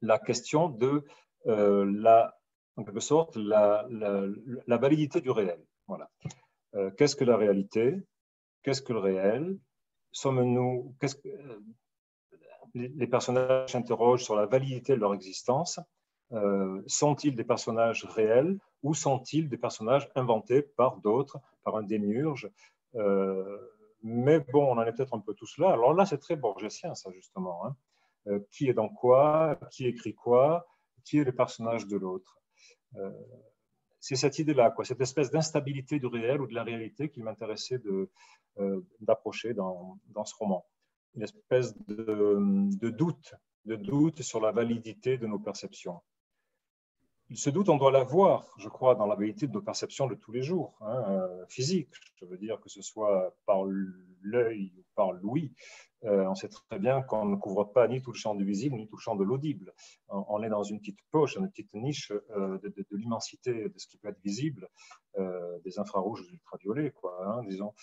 la 0.01 0.19
question 0.19 0.69
de 0.69 1.05
euh, 1.47 1.91
la, 1.97 2.37
en 2.77 2.85
quelque 2.85 3.01
sorte, 3.01 3.37
la, 3.37 3.87
la, 3.91 4.77
validité 4.77 5.21
du 5.21 5.31
réel. 5.31 5.61
Voilà. 5.87 6.11
Euh, 6.75 6.91
qu'est-ce 6.93 7.17
que 7.17 7.25
la 7.25 7.37
réalité? 7.37 8.01
Qu'est-ce 8.63 8.83
que 8.83 8.93
le 8.93 9.01
réel? 9.01 9.59
Sommes-nous 10.13 10.95
qu'est-ce 11.01 11.17
que, 11.17 11.29
les, 12.75 13.07
personnages 13.07 13.73
s'interrogent 13.73 14.25
sur 14.25 14.37
la 14.37 14.47
validité 14.47 14.95
de 14.95 15.01
leur 15.01 15.15
existence. 15.15 15.81
sont-ils 16.87 17.37
des 17.37 17.45
personnages 17.45 18.05
réels 18.05 18.59
ou 18.83 18.95
sont-ils 18.95 19.49
des 19.49 19.59
personnages 19.59 20.09
inventés 20.15 20.63
par 20.63 20.97
d'autres, 20.99 21.39
par 21.65 21.77
un 21.77 21.83
démiurge? 21.83 22.51
Euh, 22.97 23.59
Mais 24.03 24.41
bon, 24.41 24.65
on 24.65 24.79
en 24.79 24.83
est 24.83 24.93
peut-être 24.93 25.15
un 25.15 25.21
peu 25.21 25.35
tous 25.35 25.59
là. 25.59 25.71
Alors 25.71 25.95
là, 25.95 26.07
c'est 26.07 26.19
très 26.19 26.37
borgésien, 26.37 26.95
ça, 26.95 27.11
justement. 27.13 27.67
Hein. 27.67 27.77
Euh, 28.29 28.41
qui 28.51 28.69
est 28.69 28.75
dans 28.75 28.89
quoi 28.89 29.59
Qui 29.71 29.87
écrit 29.87 30.15
quoi 30.15 30.67
Qui 31.05 31.19
est 31.19 31.25
le 31.25 31.33
personnage 31.33 31.87
de 31.87 31.97
l'autre 31.97 32.39
euh, 32.97 33.11
C'est 34.01 34.17
cette 34.17 34.39
idée-là, 34.39 34.75
cette 34.85 35.01
espèce 35.01 35.31
d'instabilité 35.31 35.99
du 35.99 36.07
réel 36.07 36.41
ou 36.41 36.47
de 36.47 36.55
la 36.55 36.63
réalité 36.63 37.09
qui 37.09 37.23
m'intéressait 37.23 37.81
d'approcher 39.01 39.55
dans, 39.55 39.99
ce 40.25 40.35
roman. 40.37 40.65
Une 41.15 41.23
espèce 41.23 41.77
de 41.87 42.91
doute, 42.91 43.35
de 43.65 43.77
doute 43.77 44.23
sur 44.23 44.41
la 44.41 44.53
validité 44.53 45.19
de 45.19 45.27
nos 45.27 45.39
perceptions 45.39 46.01
ce 47.35 47.51
doute, 47.51 47.69
on 47.69 47.77
doit 47.77 47.91
l'avoir, 47.91 48.47
je 48.59 48.69
crois, 48.69 48.95
dans 48.95 49.07
la 49.07 49.17
vérité 49.17 49.47
de 49.47 49.53
nos 49.53 49.63
perceptions 49.63 50.07
de 50.07 50.15
tous 50.15 50.33
les 50.33 50.43
jours, 50.43 50.75
hein, 50.81 51.05
euh, 51.09 51.47
physiques. 51.49 51.95
Je 52.17 52.25
veux 52.25 52.39
dire 52.39 52.61
que 52.61 52.69
ce 52.69 52.83
soit 52.83 53.35
par 53.47 53.65
l'œil 54.23 54.73
ou 54.77 54.85
par 54.95 55.13
l'ouïe. 55.13 55.53
Euh, 56.05 56.27
on 56.27 56.35
sait 56.35 56.49
très 56.49 56.79
bien 56.79 57.03
qu'on 57.03 57.25
ne 57.25 57.37
couvre 57.37 57.65
pas 57.65 57.87
ni 57.89 58.03
tout 58.03 58.13
le 58.13 58.17
champ 58.17 58.35
du 58.35 58.45
visible, 58.45 58.77
ni 58.77 58.89
tout 58.89 58.97
le 58.97 59.01
champ 59.01 59.17
de 59.17 59.25
l'audible. 59.25 59.73
On, 60.09 60.43
est 60.43 60.49
dans 60.49 60.63
une 60.63 60.81
petite 60.81 60.99
poche, 61.11 61.37
une 61.37 61.49
petite 61.49 61.73
niche 61.75 62.13
euh, 62.37 62.59
de, 62.59 62.87
l'immensité 62.93 63.69
de 63.69 63.79
ce 63.79 63.87
qui 63.87 63.99
peut 63.99 64.09
être 64.09 64.21
visible, 64.23 64.69
des 65.65 65.79
infrarouges, 65.79 66.23
des 66.27 66.33
ultraviolets, 66.33 66.91
quoi, 66.91 67.19
hein, 67.27 67.43
disons 67.45 67.75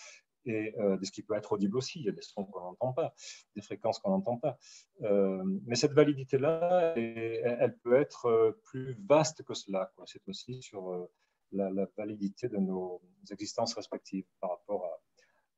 et 0.46 0.74
euh, 0.78 0.96
de 0.96 1.04
ce 1.04 1.10
qui 1.10 1.22
peut 1.22 1.34
être 1.34 1.52
audible 1.52 1.76
aussi. 1.76 2.00
Il 2.00 2.06
y 2.06 2.08
a 2.08 2.12
des 2.12 2.22
sons 2.22 2.44
qu'on 2.44 2.60
n'entend 2.60 2.92
pas, 2.92 3.14
des 3.54 3.62
fréquences 3.62 3.98
qu'on 3.98 4.10
n'entend 4.10 4.36
pas. 4.36 4.58
Euh, 5.02 5.42
mais 5.66 5.74
cette 5.74 5.92
validité-là, 5.92 6.94
elle 6.96 7.76
peut 7.82 7.96
être 7.96 8.26
euh, 8.26 8.60
plus 8.64 8.98
vaste 9.08 9.42
que 9.44 9.54
cela. 9.54 9.92
C'est 10.06 10.26
aussi 10.28 10.62
sur 10.62 11.08
la, 11.52 11.70
validité 11.96 12.48
de 12.48 12.58
nos 12.58 13.00
existences 13.30 13.74
respectives 13.74 14.26
par 14.40 14.50
rapport, 14.50 15.00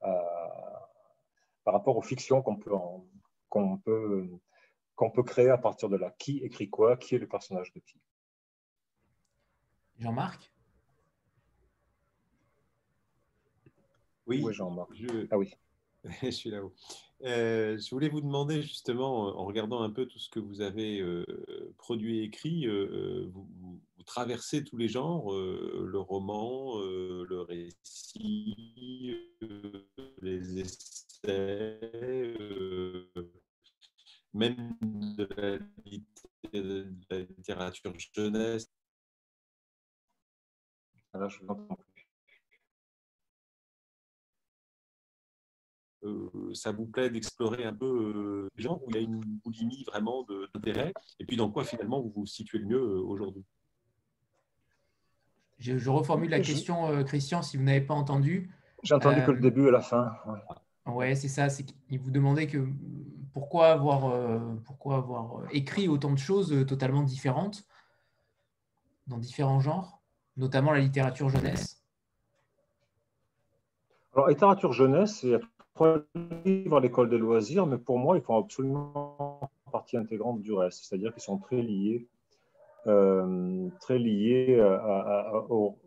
à, 0.00 0.90
par 1.64 1.74
rapport 1.74 1.96
aux 1.96 2.02
fictions 2.02 2.42
qu'on 2.42 2.56
peut, 2.56 2.72
qu'on 3.48 3.78
peut, 3.78 4.28
qu'on 4.94 5.10
peut 5.10 5.22
créer 5.22 5.50
à 5.50 5.58
partir 5.58 5.88
de 5.88 5.96
là. 5.96 6.14
Qui 6.18 6.38
écrit 6.38 6.68
quoi? 6.68 6.96
Qui 6.96 7.14
est 7.14 7.18
le 7.18 7.28
personnage 7.28 7.72
de 7.72 7.80
qui? 7.80 8.00
Jean-Marc? 9.98 10.51
Oui, 14.40 14.52
Jean-Marc. 14.52 14.90
Je... 14.94 15.26
Ah 15.30 15.38
oui. 15.38 15.52
je 16.22 16.30
suis 16.30 16.50
là-haut. 16.50 16.74
Euh, 17.24 17.78
je 17.78 17.90
voulais 17.90 18.08
vous 18.08 18.20
demander 18.20 18.62
justement, 18.62 19.38
en 19.38 19.44
regardant 19.44 19.82
un 19.82 19.90
peu 19.90 20.06
tout 20.06 20.18
ce 20.18 20.28
que 20.28 20.40
vous 20.40 20.60
avez 20.60 21.00
euh, 21.00 21.24
produit 21.78 22.18
et 22.18 22.22
écrit, 22.24 22.66
euh, 22.66 23.28
vous, 23.32 23.48
traversez 24.04 24.64
tous 24.64 24.76
les 24.76 24.88
genres, 24.88 25.32
le 25.32 25.98
roman, 25.98 26.80
le 26.80 27.40
récit, 27.42 29.16
les 30.20 30.58
essais, 30.58 32.34
même 34.34 34.76
de 34.82 35.28
la, 35.36 35.58
de 36.52 36.86
la 37.10 37.18
littérature 37.20 37.94
jeunesse. 37.96 38.68
Alors, 41.14 41.30
je 41.30 41.40
vous 41.42 41.48
entends 41.48 41.78
ça 46.54 46.72
vous 46.72 46.86
plaît 46.86 47.10
d'explorer 47.10 47.64
un 47.64 47.74
peu 47.74 47.86
euh, 47.86 48.50
les 48.56 48.62
gens 48.62 48.80
où 48.82 48.90
il 48.90 48.96
y 48.96 48.98
a 48.98 49.02
une 49.02 49.20
boulimie 49.20 49.84
vraiment 49.84 50.26
d'intérêt 50.54 50.92
et 51.18 51.24
puis 51.24 51.36
dans 51.36 51.50
quoi 51.50 51.64
finalement 51.64 52.00
vous 52.00 52.12
vous 52.14 52.26
situez 52.26 52.58
le 52.58 52.66
mieux 52.66 52.82
euh, 52.82 53.00
aujourd'hui? 53.02 53.44
Je, 55.58 55.88
reformule 55.88 56.30
la 56.30 56.40
question, 56.40 57.04
Christian, 57.04 57.40
si 57.40 57.56
vous 57.56 57.62
n'avez 57.62 57.82
pas 57.82 57.94
entendu. 57.94 58.50
J'ai 58.82 58.94
entendu 58.94 59.22
que 59.24 59.30
le 59.30 59.38
début 59.38 59.68
et 59.68 59.70
la 59.70 59.80
fin. 59.80 60.10
Ouais, 60.86 61.14
c'est 61.14 61.28
ça. 61.28 61.46
Qu'il 61.46 62.00
vous 62.00 62.10
demandait 62.10 62.48
que 62.48 62.66
pourquoi 63.32 63.68
avoir, 63.68 64.60
pourquoi 64.64 64.96
avoir 64.96 65.44
écrit 65.52 65.86
autant 65.86 66.10
de 66.10 66.18
choses 66.18 66.66
totalement 66.66 67.04
différentes 67.04 67.64
dans 69.06 69.18
différents 69.18 69.60
genres, 69.60 70.02
notamment 70.36 70.72
la 70.72 70.80
littérature 70.80 71.28
jeunesse. 71.28 71.82
Alors, 74.14 74.28
littérature 74.28 74.72
jeunesse, 74.72 75.22
il 75.22 75.30
y 75.30 75.34
a 75.34 75.40
livres 76.44 76.76
à 76.76 76.80
l'école 76.80 77.08
des 77.08 77.18
loisirs, 77.18 77.66
mais 77.66 77.78
pour 77.78 77.98
moi, 77.98 78.16
ils 78.16 78.22
font 78.22 78.38
absolument 78.38 79.40
partie 79.70 79.96
intégrante 79.96 80.40
du 80.40 80.52
reste, 80.52 80.84
c'est-à-dire 80.84 81.12
qu'ils 81.12 81.22
sont 81.22 81.38
très 81.38 81.62
liés, 81.62 82.06
euh, 82.86 83.68
très 83.80 83.98
liés 83.98 84.60
à, 84.60 85.44
au... 85.48 85.78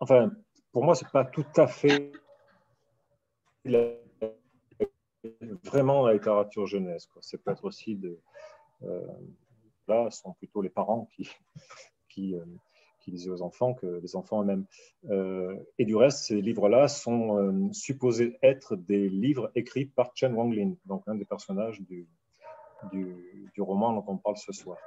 Enfin, 0.00 0.32
pour 0.72 0.84
moi, 0.84 0.94
c'est 0.94 1.08
pas 1.10 1.24
tout 1.24 1.46
à 1.56 1.66
fait 1.66 2.12
vraiment 5.64 6.06
la 6.06 6.14
littérature 6.14 6.66
jeunesse. 6.66 7.08
C'est 7.20 7.42
peut-être 7.42 7.64
aussi 7.64 7.94
de... 7.94 8.18
Euh, 8.82 9.06
là, 9.86 10.10
ce 10.10 10.22
sont 10.22 10.32
plutôt 10.32 10.60
les 10.60 10.70
parents 10.70 11.08
qui, 11.14 11.30
qui, 12.08 12.34
euh, 12.34 12.44
qui 13.02 13.10
lisait 13.10 13.30
aux 13.30 13.42
enfants 13.42 13.74
que 13.74 13.86
les 13.86 14.16
enfants 14.16 14.42
eux-mêmes. 14.42 14.64
et 15.78 15.84
du 15.84 15.96
reste, 15.96 16.24
ces 16.24 16.40
livres-là 16.40 16.88
sont 16.88 17.70
supposés 17.72 18.38
être 18.42 18.76
des 18.76 19.08
livres 19.08 19.50
écrits 19.54 19.86
par 19.86 20.12
Chen 20.14 20.34
Wanglin, 20.34 20.74
donc 20.86 21.02
un 21.06 21.14
des 21.14 21.24
personnages 21.24 21.80
du, 21.80 22.08
du, 22.92 23.60
roman 23.60 23.92
dont 23.92 24.04
on 24.06 24.16
parle 24.16 24.36
ce 24.36 24.52
soir, 24.52 24.78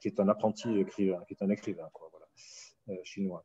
qui 0.00 0.08
est 0.08 0.20
un 0.20 0.28
apprenti 0.28 0.78
écrivain, 0.78 1.22
qui 1.26 1.34
est 1.34 1.42
un 1.42 1.50
écrivain 1.50 1.88
chinois. 3.02 3.44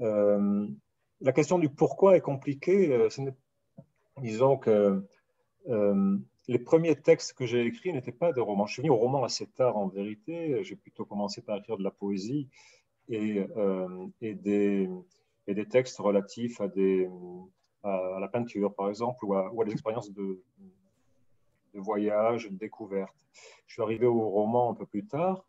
la 0.00 1.32
question 1.32 1.58
du 1.58 1.68
pourquoi 1.68 2.16
est 2.16 2.20
compliquée. 2.20 3.08
disons 4.18 4.56
que 4.56 5.04
les 6.46 6.58
premiers 6.58 6.96
textes 6.96 7.32
que 7.32 7.46
j'ai 7.46 7.64
écrits 7.64 7.92
n'étaient 7.92 8.12
pas 8.12 8.32
des 8.32 8.40
romans. 8.40 8.66
Je 8.66 8.74
suis 8.74 8.82
venu 8.82 8.90
au 8.90 8.96
roman 8.96 9.24
assez 9.24 9.46
tard 9.46 9.76
en 9.76 9.88
vérité. 9.88 10.62
J'ai 10.62 10.76
plutôt 10.76 11.04
commencé 11.04 11.42
par 11.42 11.56
écrire 11.56 11.78
de 11.78 11.82
la 11.82 11.90
poésie 11.90 12.48
et, 13.08 13.46
euh, 13.56 14.06
et, 14.20 14.34
des, 14.34 14.88
textes 15.70 15.98
relatifs 15.98 16.60
à, 16.60 16.68
la 18.20 18.28
peinture, 18.28 18.74
par 18.74 18.88
exemple, 18.88 19.24
ou 19.24 19.34
à, 19.34 19.52
ou 19.52 19.64
des 19.64 19.72
expériences 19.72 20.12
de, 20.12 20.42
voyage, 21.74 22.48
de 22.48 22.56
découverte. 22.56 23.14
Je 23.66 23.74
suis 23.74 23.82
arrivé 23.82 24.06
au 24.06 24.28
roman 24.28 24.70
un 24.70 24.74
peu 24.74 24.86
plus 24.86 25.06
tard. 25.06 25.44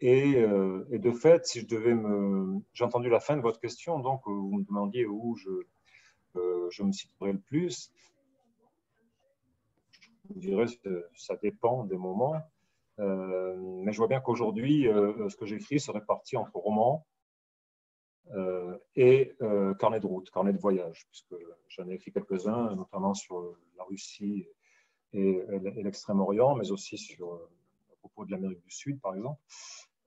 Et, 0.00 0.36
euh, 0.36 0.84
et 0.90 0.98
de 0.98 1.12
fait, 1.12 1.46
si 1.46 1.60
je 1.60 1.66
devais 1.66 1.94
me... 1.94 2.60
J'ai 2.74 2.84
entendu 2.84 3.08
la 3.08 3.20
fin 3.20 3.36
de 3.36 3.42
votre 3.42 3.60
question, 3.60 3.98
donc 4.00 4.22
vous 4.26 4.58
me 4.58 4.64
demandiez 4.64 5.06
où 5.06 5.36
je, 5.36 5.50
euh, 6.36 6.68
je 6.70 6.82
me 6.82 6.92
situerais 6.92 7.32
le 7.32 7.38
plus 7.38 7.92
je 10.30 10.40
dirais 10.40 10.66
que 10.82 11.06
ça 11.14 11.36
dépend 11.36 11.84
des 11.84 11.96
moments. 11.96 12.36
Euh, 13.00 13.54
mais 13.56 13.92
je 13.92 13.98
vois 13.98 14.08
bien 14.08 14.20
qu'aujourd'hui, 14.20 14.88
euh, 14.88 15.28
ce 15.28 15.36
que 15.36 15.46
j'écris 15.46 15.80
se 15.80 15.90
répartit 15.90 16.36
entre 16.36 16.56
roman 16.56 17.06
euh, 18.32 18.78
et 18.94 19.36
carnet 19.78 20.00
de 20.00 20.06
route, 20.06 20.30
carnet 20.30 20.52
de 20.52 20.58
voyage, 20.58 21.06
puisque 21.08 21.34
j'en 21.68 21.88
ai 21.88 21.94
écrit 21.94 22.12
quelques-uns, 22.12 22.74
notamment 22.74 23.14
sur 23.14 23.56
la 23.76 23.84
Russie 23.84 24.46
et, 25.12 25.42
l'Extrême-Orient, 25.82 26.56
mais 26.56 26.70
aussi 26.70 26.96
sur, 26.96 27.34
à 27.92 27.96
propos 27.96 28.24
de 28.24 28.30
l'Amérique 28.30 28.62
du 28.62 28.70
Sud, 28.70 29.00
par 29.00 29.14
exemple. 29.14 29.40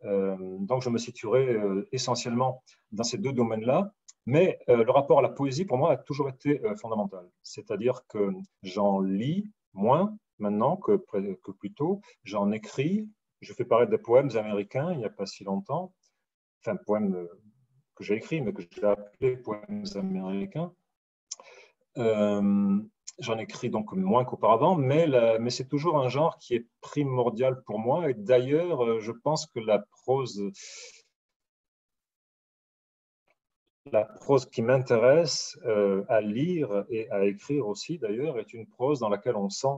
donc, 0.04 0.82
je 0.82 0.90
me 0.90 0.98
situerai 0.98 1.58
essentiellement 1.92 2.64
dans 2.92 3.04
ces 3.04 3.18
deux 3.18 3.34
domaines-là. 3.34 3.94
Mais 4.26 4.60
le 4.68 4.90
rapport 4.92 5.20
à 5.20 5.22
la 5.22 5.30
poésie, 5.30 5.64
pour 5.64 5.78
moi, 5.78 5.92
a 5.92 5.98
toujours 5.98 6.28
été 6.28 6.62
fondamental. 6.76 7.30
C'est-à-dire 7.44 8.06
que 8.08 8.32
j'en 8.64 9.00
lis 9.00 9.50
moins 9.74 10.18
maintenant 10.40 10.78
que, 10.78 10.98
plus 11.60 11.74
tôt. 11.74 12.02
J'en 12.24 12.52
écris, 12.52 13.10
je 13.42 13.54
fais 13.54 13.66
paraître 13.66 13.92
des 13.92 13.98
poèmes 13.98 14.32
américains 14.36 14.92
il 14.92 15.00
n'y 15.00 15.06
a 15.06 15.10
pas 15.10 15.26
si 15.26 15.44
longtemps, 15.44 15.94
enfin 16.62 16.76
poèmes 16.76 17.16
euh, 17.16 17.28
que 17.96 18.04
j'ai 18.04 18.16
écrits, 18.16 18.42
mais 18.42 18.54
que 18.54 18.62
j'ai 18.62 18.84
appelés 18.84 19.38
poèmes 19.38 19.86
américains. 19.96 20.74
Euh, 21.98 22.80
j'en 23.20 23.38
écris 23.40 23.70
donc 23.70 23.92
moins 23.94 24.24
qu'auparavant, 24.24 24.76
mais, 24.76 25.08
c'est 25.50 25.68
toujours 25.68 25.98
un 25.98 26.10
genre 26.10 26.38
qui 26.38 26.56
est 26.56 26.68
primordial 26.82 27.64
pour 27.64 27.80
moi. 27.80 28.10
Et 28.10 28.14
d'ailleurs, 28.14 28.84
euh, 28.84 29.00
je 29.00 29.12
pense 29.12 29.48
que 29.48 29.60
la 29.60 29.80
prose, 29.80 30.44
la 33.92 34.06
prose 34.06 34.46
qui 34.48 34.62
m'intéresse 34.62 35.58
à 36.10 36.22
lire 36.22 36.86
et 36.90 37.10
à 37.10 37.26
écrire 37.26 37.68
aussi, 37.68 37.98
d'ailleurs, 37.98 38.38
est 38.38 38.54
une 38.54 38.68
prose 38.68 39.00
dans 39.00 39.10
laquelle 39.10 39.38
on 39.38 39.50
sent 39.50 39.78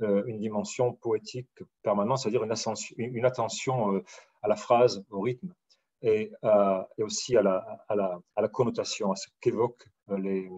une 0.00 0.38
dimension 0.38 0.92
poétique 0.92 1.48
permanente, 1.82 2.18
c'est-à-dire 2.18 2.42
une, 2.42 3.24
attention 3.24 3.94
euh, 3.94 4.04
à 4.42 4.48
la 4.48 4.56
phrase, 4.56 5.04
au 5.10 5.20
rythme, 5.20 5.54
et, 6.02 6.32
euh, 6.44 6.82
aussi 6.98 7.36
à 7.36 7.42
la, 7.42 8.48
connotation, 8.52 9.12
à 9.12 9.16
ce 9.16 9.26
qu'évoquent 9.40 9.86
les, 10.08 10.48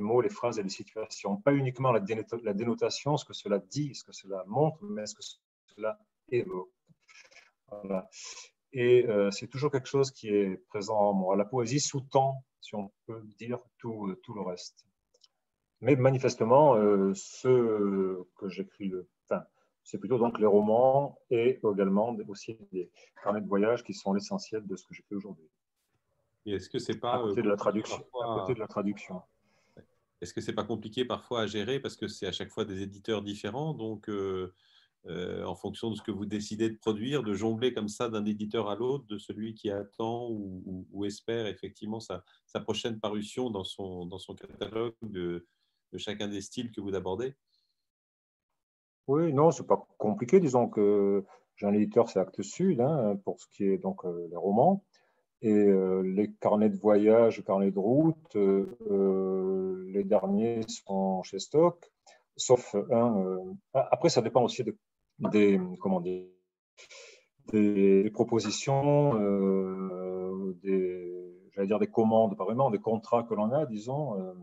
mots, 0.00 0.20
les 0.20 0.28
phrases 0.28 0.58
et 0.58 0.62
les 0.62 0.68
situations. 0.68 1.36
Pas 1.36 1.52
uniquement 1.52 1.92
la, 1.92 2.00
dénotation, 2.00 3.16
ce 3.16 3.24
que 3.24 3.32
cela 3.32 3.58
dit, 3.58 3.94
ce 3.94 4.04
que 4.04 4.12
cela 4.12 4.44
montre, 4.46 4.78
mais 4.82 5.06
ce 5.06 5.14
que 5.14 5.22
cela 5.74 5.98
évoque. 6.30 6.70
Et 8.72 9.06
c'est 9.30 9.48
toujours 9.48 9.70
quelque 9.70 9.88
chose 9.88 10.10
qui 10.10 10.28
est 10.28 10.56
présent 10.68 10.98
en 10.98 11.14
moi. 11.14 11.36
La 11.36 11.44
poésie 11.44 11.80
sous-tend, 11.80 12.44
si 12.60 12.74
on 12.74 12.92
peut 13.06 13.22
dire, 13.38 13.58
tout 13.78 14.06
le 14.06 14.40
reste. 14.42 14.84
Mais 15.80 15.96
manifestement, 15.96 16.74
euh, 16.74 17.12
ce 17.14 18.22
que 18.36 18.48
j'écris, 18.48 18.88
le, 18.88 19.08
enfin, 19.24 19.44
c'est 19.82 19.98
plutôt 19.98 20.18
donc 20.18 20.38
les 20.38 20.46
romans 20.46 21.18
et 21.30 21.58
également 21.64 22.14
aussi 22.28 22.58
des 22.72 22.90
carnets 23.22 23.40
de 23.40 23.48
voyage 23.48 23.82
qui 23.82 23.94
sont 23.94 24.12
l'essentiel 24.12 24.66
de 24.66 24.76
ce 24.76 24.84
que 24.84 24.94
j'écris 24.94 25.16
aujourd'hui. 25.16 25.48
Et 26.46 26.52
est-ce 26.52 26.68
que 26.68 26.78
c'est 26.78 26.98
pas 26.98 27.14
à 27.14 27.18
côté 27.18 27.42
de 27.42 27.48
la 27.48 27.56
traduction, 27.56 28.04
à 28.22 28.40
côté 28.40 28.54
de 28.54 28.60
la 28.60 28.66
traduction. 28.66 29.22
Est-ce 30.20 30.34
que 30.34 30.42
c'est 30.42 30.52
pas 30.52 30.64
compliqué 30.64 31.06
parfois 31.06 31.42
à 31.42 31.46
gérer 31.46 31.80
parce 31.80 31.96
que 31.96 32.06
c'est 32.06 32.26
à 32.26 32.32
chaque 32.32 32.50
fois 32.50 32.66
des 32.66 32.82
éditeurs 32.82 33.22
différents, 33.22 33.72
donc 33.72 34.10
euh, 34.10 34.52
euh, 35.06 35.44
en 35.44 35.54
fonction 35.54 35.90
de 35.90 35.96
ce 35.96 36.02
que 36.02 36.10
vous 36.10 36.26
décidez 36.26 36.68
de 36.68 36.76
produire, 36.76 37.22
de 37.22 37.32
jongler 37.32 37.72
comme 37.72 37.88
ça 37.88 38.10
d'un 38.10 38.26
éditeur 38.26 38.68
à 38.68 38.74
l'autre, 38.74 39.06
de 39.06 39.16
celui 39.16 39.54
qui 39.54 39.70
attend 39.70 40.28
ou, 40.28 40.86
ou, 40.92 41.04
espère 41.06 41.46
effectivement 41.46 42.00
sa, 42.00 42.22
sa, 42.44 42.60
prochaine 42.60 43.00
parution 43.00 43.48
dans 43.48 43.64
son, 43.64 44.04
dans 44.04 44.18
son 44.18 44.34
catalogue 44.34 44.94
de, 45.00 45.46
de 45.92 45.98
chacun 45.98 46.28
des 46.28 46.40
styles 46.40 46.70
que 46.70 46.80
vous 46.80 46.94
abordez? 46.94 47.34
Oui, 49.06 49.32
non, 49.32 49.50
c'est 49.50 49.66
pas 49.66 49.86
compliqué. 49.98 50.38
Disons 50.38 50.68
que 50.68 51.24
j'ai 51.56 51.66
un 51.66 51.72
éditeur, 51.72 52.08
c'est 52.08 52.20
Actes 52.20 52.42
Sud, 52.42 52.80
hein, 52.80 53.18
pour 53.24 53.40
ce 53.40 53.46
qui 53.48 53.64
est 53.64 53.78
donc 53.78 54.04
euh, 54.04 54.28
les 54.30 54.36
romans. 54.36 54.84
Et 55.42 55.52
euh, 55.52 56.02
les 56.02 56.32
carnets 56.34 56.68
de 56.68 56.76
voyage, 56.76 57.42
carnets 57.44 57.70
de 57.70 57.78
route, 57.78 58.36
euh, 58.36 59.84
les 59.92 60.04
derniers 60.04 60.60
sont 60.68 61.22
chez 61.22 61.38
Stock, 61.38 61.90
sauf 62.36 62.76
un. 62.90 63.56
après, 63.72 64.10
ça 64.10 64.22
dépend 64.22 64.44
aussi 64.44 64.62
des, 65.18 65.60
comment 65.80 66.00
dire, 66.00 66.26
des, 67.52 68.10
propositions, 68.12 69.14
des, 70.62 71.66
dire 71.66 71.78
des 71.78 71.86
commandes, 71.88 72.36
pas 72.36 72.44
vraiment, 72.44 72.70
des 72.70 72.78
contrats 72.78 73.22
que 73.22 73.34
l'on 73.34 73.50
a, 73.50 73.66
disons. 73.66 74.34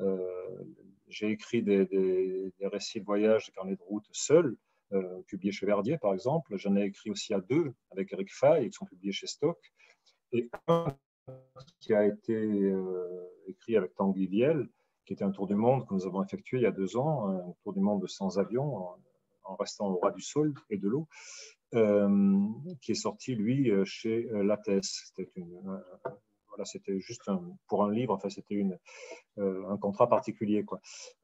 Euh, 0.00 0.64
j'ai 1.08 1.30
écrit 1.30 1.62
des, 1.62 2.52
récits 2.60 3.00
de 3.00 3.04
voyage, 3.04 3.46
des 3.46 3.52
carnets 3.52 3.76
de 3.76 3.82
route 3.82 4.06
seul, 4.12 4.56
euh, 4.92 5.22
publiés 5.26 5.52
chez 5.52 5.66
Verdier 5.66 5.98
par 5.98 6.12
exemple. 6.12 6.56
J'en 6.56 6.76
ai 6.76 6.84
écrit 6.84 7.10
aussi 7.10 7.34
à 7.34 7.40
deux 7.40 7.72
avec 7.90 8.12
Eric 8.12 8.32
Fay, 8.32 8.68
qui 8.68 8.72
sont 8.72 8.86
publiés 8.86 9.12
chez 9.12 9.26
Stock. 9.26 9.58
Et 10.32 10.50
un 10.66 10.96
qui 11.80 11.94
a 11.94 12.06
été 12.06 12.34
euh, 12.34 13.30
écrit 13.46 13.76
avec 13.76 13.94
Tanguy 13.94 14.26
Viel, 14.26 14.68
qui 15.04 15.12
était 15.14 15.24
un 15.24 15.30
tour 15.30 15.46
du 15.46 15.54
monde 15.54 15.86
que 15.86 15.94
nous 15.94 16.06
avons 16.06 16.22
effectué 16.22 16.58
il 16.58 16.62
y 16.62 16.66
a 16.66 16.70
deux 16.70 16.96
ans, 16.96 17.28
un 17.28 17.54
tour 17.62 17.72
du 17.72 17.80
monde 17.80 18.06
sans 18.08 18.38
avion, 18.38 18.96
en, 19.44 19.56
restant 19.56 19.88
au 19.88 19.98
ras 19.98 20.10
du 20.10 20.20
sol 20.20 20.52
et 20.68 20.76
de 20.76 20.88
l'eau, 20.88 21.08
qui 22.82 22.92
est 22.92 22.94
sorti, 22.94 23.34
lui, 23.34 23.70
chez 23.84 24.28
Lattès. 24.30 24.82
C'était 24.82 25.30
une, 25.36 25.80
c'était 26.64 26.98
juste 27.00 27.30
pour 27.66 27.84
un 27.84 27.92
livre, 27.92 28.14
enfin, 28.14 28.28
c'était 28.28 28.64
euh, 29.38 29.68
un 29.68 29.76
contrat 29.76 30.08
particulier. 30.08 30.64
Quoi. 30.64 30.80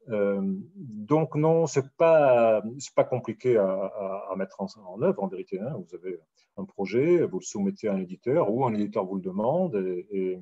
Euh, 0.08 0.40
donc, 0.76 1.34
non, 1.34 1.66
ce 1.66 1.80
n'est 1.80 1.86
pas, 1.96 2.62
pas 2.94 3.04
compliqué 3.04 3.56
à, 3.56 4.32
mettre 4.36 4.60
en, 4.60 5.02
œuvre, 5.02 5.22
en 5.22 5.28
vérité. 5.28 5.60
Hein. 5.60 5.74
Vous 5.76 5.94
avez 5.94 6.18
un 6.56 6.64
projet, 6.64 7.22
vous 7.22 7.40
le 7.40 7.44
soumettez 7.44 7.88
à 7.88 7.94
un 7.94 8.00
éditeur 8.00 8.52
ou 8.52 8.64
un 8.64 8.74
éditeur 8.74 9.04
vous 9.04 9.16
le 9.16 9.22
demande 9.22 9.76
et, 10.10 10.40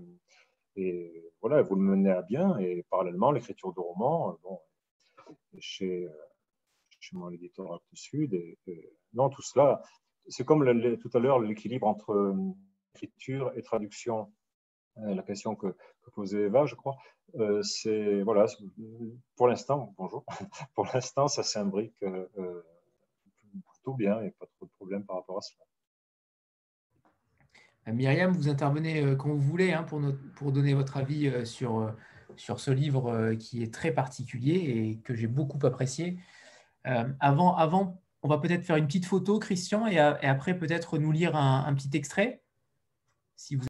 voilà, 1.40 1.60
vous 1.62 1.74
le 1.74 1.82
menez 1.82 2.10
à 2.10 2.22
bien. 2.22 2.58
Et 2.58 2.84
parallèlement, 2.88 3.32
l'écriture 3.32 3.72
de 3.74 3.80
romans, 3.80 4.38
bon, 4.42 4.58
chez, 5.58 6.08
chez 6.98 7.16
mon 7.16 7.30
éditeur 7.30 7.74
Actes 7.74 7.84
Sud, 7.92 8.40
non, 9.12 9.28
tout 9.28 9.42
cela, 9.42 9.82
c'est 10.28 10.44
comme 10.44 10.64
tout 10.98 11.10
à 11.14 11.18
l'heure 11.18 11.38
l'équilibre 11.38 11.86
entre 11.86 12.12
euh, 12.12 12.34
écriture 12.94 13.52
et 13.56 13.62
traduction. 13.62 14.32
Euh, 14.98 15.14
la 15.14 15.22
question 15.22 15.54
que, 15.54 15.74
posait 16.14 16.42
Eva, 16.42 16.66
je 16.66 16.74
crois, 16.74 16.96
euh, 17.36 17.62
c'est 17.62 18.22
voilà, 18.22 18.46
pour 19.36 19.48
l'instant, 19.48 19.94
bonjour, 19.96 20.24
pour 20.74 20.86
l'instant, 20.92 21.28
ça 21.28 21.42
s'imbrique 21.42 22.02
euh, 22.02 22.62
plutôt 23.72 23.94
bien 23.94 24.20
et 24.20 24.30
pas 24.32 24.46
trop 24.56 24.66
de 24.66 24.70
problèmes 24.72 25.04
par 25.04 25.16
rapport 25.16 25.38
à 25.38 25.40
cela. 25.40 25.64
Myriam, 27.86 28.32
vous 28.32 28.48
intervenez 28.48 29.16
quand 29.16 29.30
vous 29.30 29.40
voulez 29.40 29.72
hein, 29.72 29.82
pour, 29.82 30.00
pour, 30.36 30.52
donner 30.52 30.72
votre 30.72 30.98
avis 30.98 31.44
sur, 31.44 31.92
sur 32.36 32.60
ce 32.60 32.70
livre 32.70 33.34
qui 33.34 33.64
est 33.64 33.74
très 33.74 33.90
particulier 33.90 34.54
et 34.54 34.98
que 35.02 35.14
j'ai 35.14 35.26
beaucoup 35.26 35.58
apprécié. 35.66 36.16
avant, 36.84 37.56
avant, 37.56 38.00
on 38.22 38.28
va 38.28 38.38
peut-être 38.38 38.64
faire 38.64 38.76
une 38.76 38.86
petite 38.86 39.06
photo, 39.06 39.40
Christian, 39.40 39.88
et, 39.88 39.98
après 39.98 40.56
peut-être 40.56 40.96
nous 40.96 41.10
lire 41.10 41.34
un, 41.34 41.64
un, 41.66 41.74
petit 41.74 41.90
extrait. 41.94 42.44
Si 43.34 43.56
vous 43.56 43.66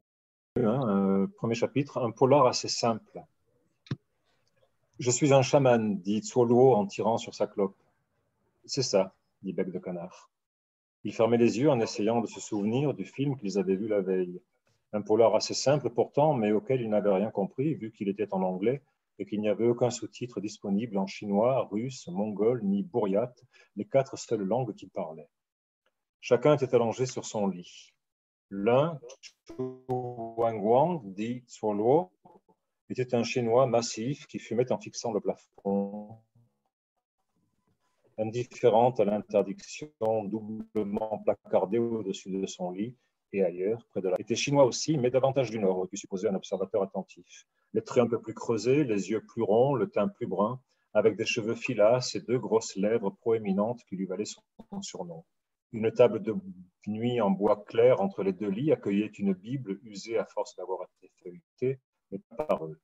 premier 1.27 1.55
chapitre, 1.55 1.97
un 2.03 2.11
polar 2.11 2.45
assez 2.47 2.67
simple. 2.67 3.23
Je 4.99 5.11
suis 5.11 5.33
un 5.33 5.41
chaman, 5.41 5.99
dit 5.99 6.19
Tsoluo 6.19 6.73
en 6.73 6.85
tirant 6.85 7.17
sur 7.17 7.33
sa 7.33 7.47
clope. 7.47 7.75
C'est 8.65 8.83
ça, 8.83 9.13
dit 9.41 9.53
Bec 9.53 9.71
de 9.71 9.79
Canard. 9.79 10.29
Ils 11.03 11.13
fermaient 11.13 11.37
les 11.37 11.59
yeux 11.59 11.69
en 11.69 11.79
essayant 11.79 12.21
de 12.21 12.27
se 12.27 12.39
souvenir 12.39 12.93
du 12.93 13.05
film 13.05 13.35
qu'ils 13.37 13.57
avaient 13.57 13.75
vu 13.75 13.87
la 13.87 14.01
veille. 14.01 14.41
Un 14.93 15.01
polar 15.01 15.35
assez 15.35 15.53
simple 15.53 15.89
pourtant, 15.89 16.33
mais 16.33 16.51
auquel 16.51 16.81
ils 16.81 16.89
n'avaient 16.89 17.13
rien 17.13 17.31
compris, 17.31 17.73
vu 17.73 17.91
qu'il 17.91 18.09
était 18.09 18.33
en 18.33 18.41
anglais 18.41 18.81
et 19.19 19.25
qu'il 19.25 19.41
n'y 19.41 19.49
avait 19.49 19.67
aucun 19.67 19.89
sous-titre 19.89 20.39
disponible 20.39 20.97
en 20.97 21.07
chinois, 21.07 21.67
russe, 21.71 22.07
mongol 22.07 22.63
ni 22.63 22.83
bouriate, 22.83 23.43
les 23.75 23.85
quatre 23.85 24.17
seules 24.17 24.43
langues 24.43 24.73
qu'ils 24.73 24.89
parlaient. 24.89 25.29
Chacun 26.21 26.55
était 26.55 26.73
allongé 26.73 27.05
sur 27.05 27.25
son 27.25 27.47
lit. 27.47 27.92
L'un, 28.55 28.99
Wang 29.57 31.01
dit 31.15 31.43
Luo, 31.63 32.11
était 32.87 33.15
un 33.15 33.23
Chinois 33.23 33.65
massif 33.65 34.27
qui 34.27 34.37
fumait 34.37 34.71
en 34.71 34.77
fixant 34.77 35.11
le 35.11 35.19
plafond, 35.19 36.19
indifférente 38.19 38.99
à 38.99 39.05
l'interdiction 39.05 39.89
doublement 40.25 41.23
placardée 41.25 41.79
au-dessus 41.79 42.29
de 42.29 42.45
son 42.45 42.69
lit 42.69 42.95
et 43.31 43.43
ailleurs, 43.43 43.87
près 43.89 44.01
de 44.01 44.09
là. 44.09 44.17
Il 44.19 44.21
était 44.21 44.35
chinois 44.35 44.65
aussi, 44.65 44.99
mais 44.99 45.09
davantage 45.09 45.49
du 45.49 45.57
nord, 45.57 45.89
qui 45.89 45.97
supposait 45.97 46.29
un 46.29 46.35
observateur 46.35 46.83
attentif. 46.83 47.47
Les 47.73 47.81
traits 47.81 48.03
un 48.03 48.07
peu 48.07 48.21
plus 48.21 48.35
creusés, 48.35 48.83
les 48.83 49.09
yeux 49.09 49.25
plus 49.25 49.41
ronds, 49.41 49.73
le 49.73 49.89
teint 49.89 50.07
plus 50.07 50.27
brun, 50.27 50.61
avec 50.93 51.15
des 51.17 51.25
cheveux 51.25 51.55
filasses 51.55 52.13
et 52.13 52.21
deux 52.21 52.37
grosses 52.37 52.75
lèvres 52.75 53.09
proéminentes 53.09 53.83
qui 53.85 53.95
lui 53.95 54.05
valaient 54.05 54.25
son 54.25 54.43
surnom. 54.81 55.25
Une 55.71 55.91
table 55.91 56.21
de 56.21 56.35
nuit 56.87 57.21
en 57.21 57.31
bois 57.31 57.63
clair 57.65 58.01
entre 58.01 58.23
les 58.23 58.33
deux 58.33 58.49
lits 58.49 58.71
accueillait 58.71 59.07
une 59.07 59.33
Bible 59.33 59.79
usée 59.83 60.17
à 60.17 60.25
force 60.25 60.55
d'avoir 60.55 60.79
été 60.83 61.11
feuilletée, 61.23 61.79
mais 62.11 62.19
pas 62.19 62.45
par 62.45 62.65
eux. 62.65 62.79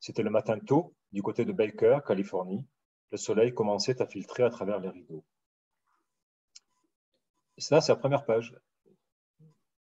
C'était 0.00 0.22
le 0.22 0.30
matin 0.30 0.58
tôt, 0.58 0.94
du 1.12 1.22
côté 1.22 1.44
de 1.44 1.52
Baker, 1.52 2.00
Californie. 2.06 2.66
Le 3.10 3.16
soleil 3.16 3.54
commençait 3.54 4.00
à 4.02 4.06
filtrer 4.06 4.42
à 4.42 4.50
travers 4.50 4.78
les 4.78 4.90
rideaux. 4.90 5.24
Ça, 7.56 7.80
c'est 7.80 7.92
la 7.92 7.96
première 7.96 8.24
page. 8.24 8.54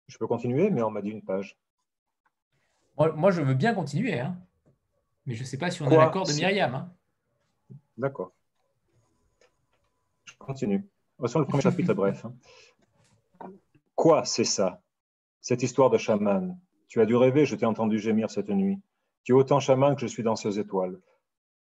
Je 0.09 0.19
peux 0.19 0.27
continuer, 0.27 0.71
mais 0.71 0.83
on 0.83 0.91
m'a 0.91 1.03
dit 1.03 1.11
une 1.11 1.23
page. 1.23 1.57
Moi, 2.99 3.31
je 3.31 3.41
veux 3.41 3.55
bien 3.55 3.75
continuer, 3.75 4.21
hein. 4.21 4.37
mais 5.27 5.35
je 5.35 5.41
ne 5.41 5.47
sais 5.47 5.59
pas 5.59 5.71
si 5.71 5.83
on 5.83 5.87
a 5.87 5.97
l'accord 5.97 6.27
de 6.27 6.33
Myriam. 6.33 6.75
Hein. 6.75 6.93
D'accord. 7.97 8.33
Je 10.25 10.35
continue. 10.39 10.87
Façon, 11.21 11.39
le 11.39 11.47
premier 11.47 11.63
chapitre 11.63 11.95
bref. 11.95 12.27
Quoi, 14.03 14.25
c'est 14.25 14.43
ça 14.43 14.83
Cette 15.41 15.63
histoire 15.63 15.89
de 15.89 15.97
chaman? 15.97 16.59
Tu 16.89 17.01
as 17.01 17.07
dû 17.07 17.15
rêver, 17.15 17.47
je 17.47 17.55
t'ai 17.55 17.67
entendu 17.67 18.01
gémir 18.01 18.33
cette 18.33 18.49
nuit. 18.49 18.81
Tu 19.23 19.31
es 19.31 19.35
autant 19.37 19.61
chaman 19.61 19.95
que 19.95 20.01
je 20.01 20.09
suis 20.09 20.25
dans 20.25 20.35
ces 20.35 20.59
étoiles. 20.59 21.01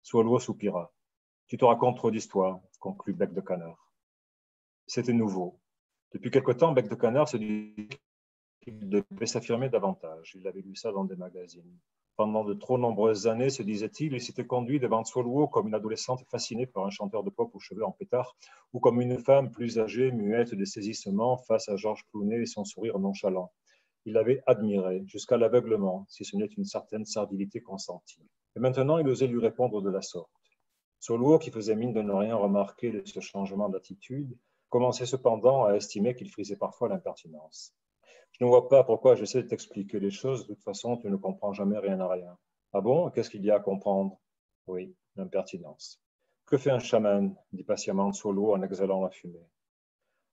Swallow 0.03 0.37
soupira. 0.37 0.93
Tu 1.47 1.57
te 1.57 1.65
racontes 1.65 1.97
trop 1.97 2.11
d'histoires, 2.11 2.59
conclut 2.79 3.13
Bec 3.13 3.33
de 3.33 3.41
Canard. 3.41 3.91
C'était 4.85 5.11
nouveau. 5.11 5.59
Depuis 6.11 6.29
quelque 6.29 6.51
temps, 6.51 6.71
Bec 6.71 6.87
de 6.87 6.93
Canard 6.93 7.27
se 7.27 7.37
dit 7.37 7.89
qu'il 8.61 8.77
devait 8.87 9.25
s'affirmer 9.25 9.69
davantage. 9.69 10.33
Il 10.35 10.47
avait 10.47 10.61
lu 10.61 10.75
ça 10.75 10.91
dans 10.91 11.05
des 11.05 11.15
magazines. 11.15 11.79
Pendant 12.19 12.43
de 12.43 12.53
trop 12.53 12.77
nombreuses 12.77 13.27
années, 13.27 13.49
se 13.49 13.63
disait-il, 13.63 14.11
il 14.11 14.19
s'était 14.19 14.45
conduit 14.45 14.81
devant 14.81 15.05
Swallow 15.05 15.47
comme 15.47 15.69
une 15.69 15.73
adolescente 15.73 16.25
fascinée 16.29 16.65
par 16.65 16.85
un 16.85 16.89
chanteur 16.89 17.23
de 17.23 17.29
pop 17.29 17.49
aux 17.55 17.61
cheveux 17.61 17.85
en 17.85 17.93
pétard, 17.93 18.35
ou 18.73 18.81
comme 18.81 18.99
une 18.99 19.17
femme 19.17 19.51
plus 19.51 19.79
âgée, 19.79 20.11
muette 20.11 20.53
de 20.53 20.65
saisissement 20.65 21.37
face 21.37 21.69
à 21.69 21.77
Georges 21.77 22.05
Clooney 22.11 22.41
et 22.41 22.45
son 22.45 22.65
sourire 22.65 22.99
nonchalant. 22.99 23.53
Il 24.03 24.17
avait 24.17 24.43
admiré, 24.47 25.01
jusqu'à 25.05 25.37
l'aveuglement, 25.37 26.05
si 26.09 26.25
ce 26.25 26.35
n'est 26.35 26.47
une 26.47 26.65
certaine 26.65 27.05
servilité 27.05 27.61
consentie. 27.61 28.27
Et 28.57 28.59
maintenant, 28.59 28.97
il 28.97 29.07
osait 29.07 29.27
lui 29.27 29.39
répondre 29.39 29.81
de 29.81 29.89
la 29.89 30.01
sorte. 30.01 30.29
Swallow, 30.99 31.39
qui 31.39 31.51
faisait 31.51 31.77
mine 31.77 31.93
de 31.93 32.01
ne 32.01 32.11
rien 32.11 32.35
remarquer 32.35 32.91
de 32.91 33.01
ce 33.05 33.21
changement 33.21 33.69
d'attitude, 33.69 34.37
commençait 34.67 35.05
cependant 35.05 35.63
à 35.63 35.75
estimer 35.75 36.15
qu'il 36.15 36.29
frisait 36.29 36.57
parfois 36.57 36.89
l'impertinence. 36.89 37.73
Je 38.31 38.45
ne 38.45 38.49
vois 38.49 38.69
pas 38.69 38.83
pourquoi 38.83 39.15
j'essaie 39.15 39.43
de 39.43 39.47
t'expliquer 39.47 39.99
les 39.99 40.11
choses. 40.11 40.47
De 40.47 40.53
toute 40.53 40.63
façon, 40.63 40.97
tu 40.97 41.09
ne 41.09 41.17
comprends 41.17 41.53
jamais 41.53 41.77
rien 41.77 41.99
à 41.99 42.07
rien. 42.07 42.37
Ah 42.73 42.81
bon? 42.81 43.09
Qu'est-ce 43.09 43.29
qu'il 43.29 43.43
y 43.43 43.51
a 43.51 43.55
à 43.55 43.59
comprendre? 43.59 44.17
Oui, 44.67 44.95
l'impertinence. 45.15 46.01
Que 46.45 46.57
fait 46.57 46.71
un 46.71 46.79
chaman? 46.79 47.35
dit 47.51 47.63
patiemment 47.63 48.11
Solo 48.13 48.53
en 48.53 48.61
exhalant 48.61 49.01
la 49.01 49.09
fumée. 49.09 49.47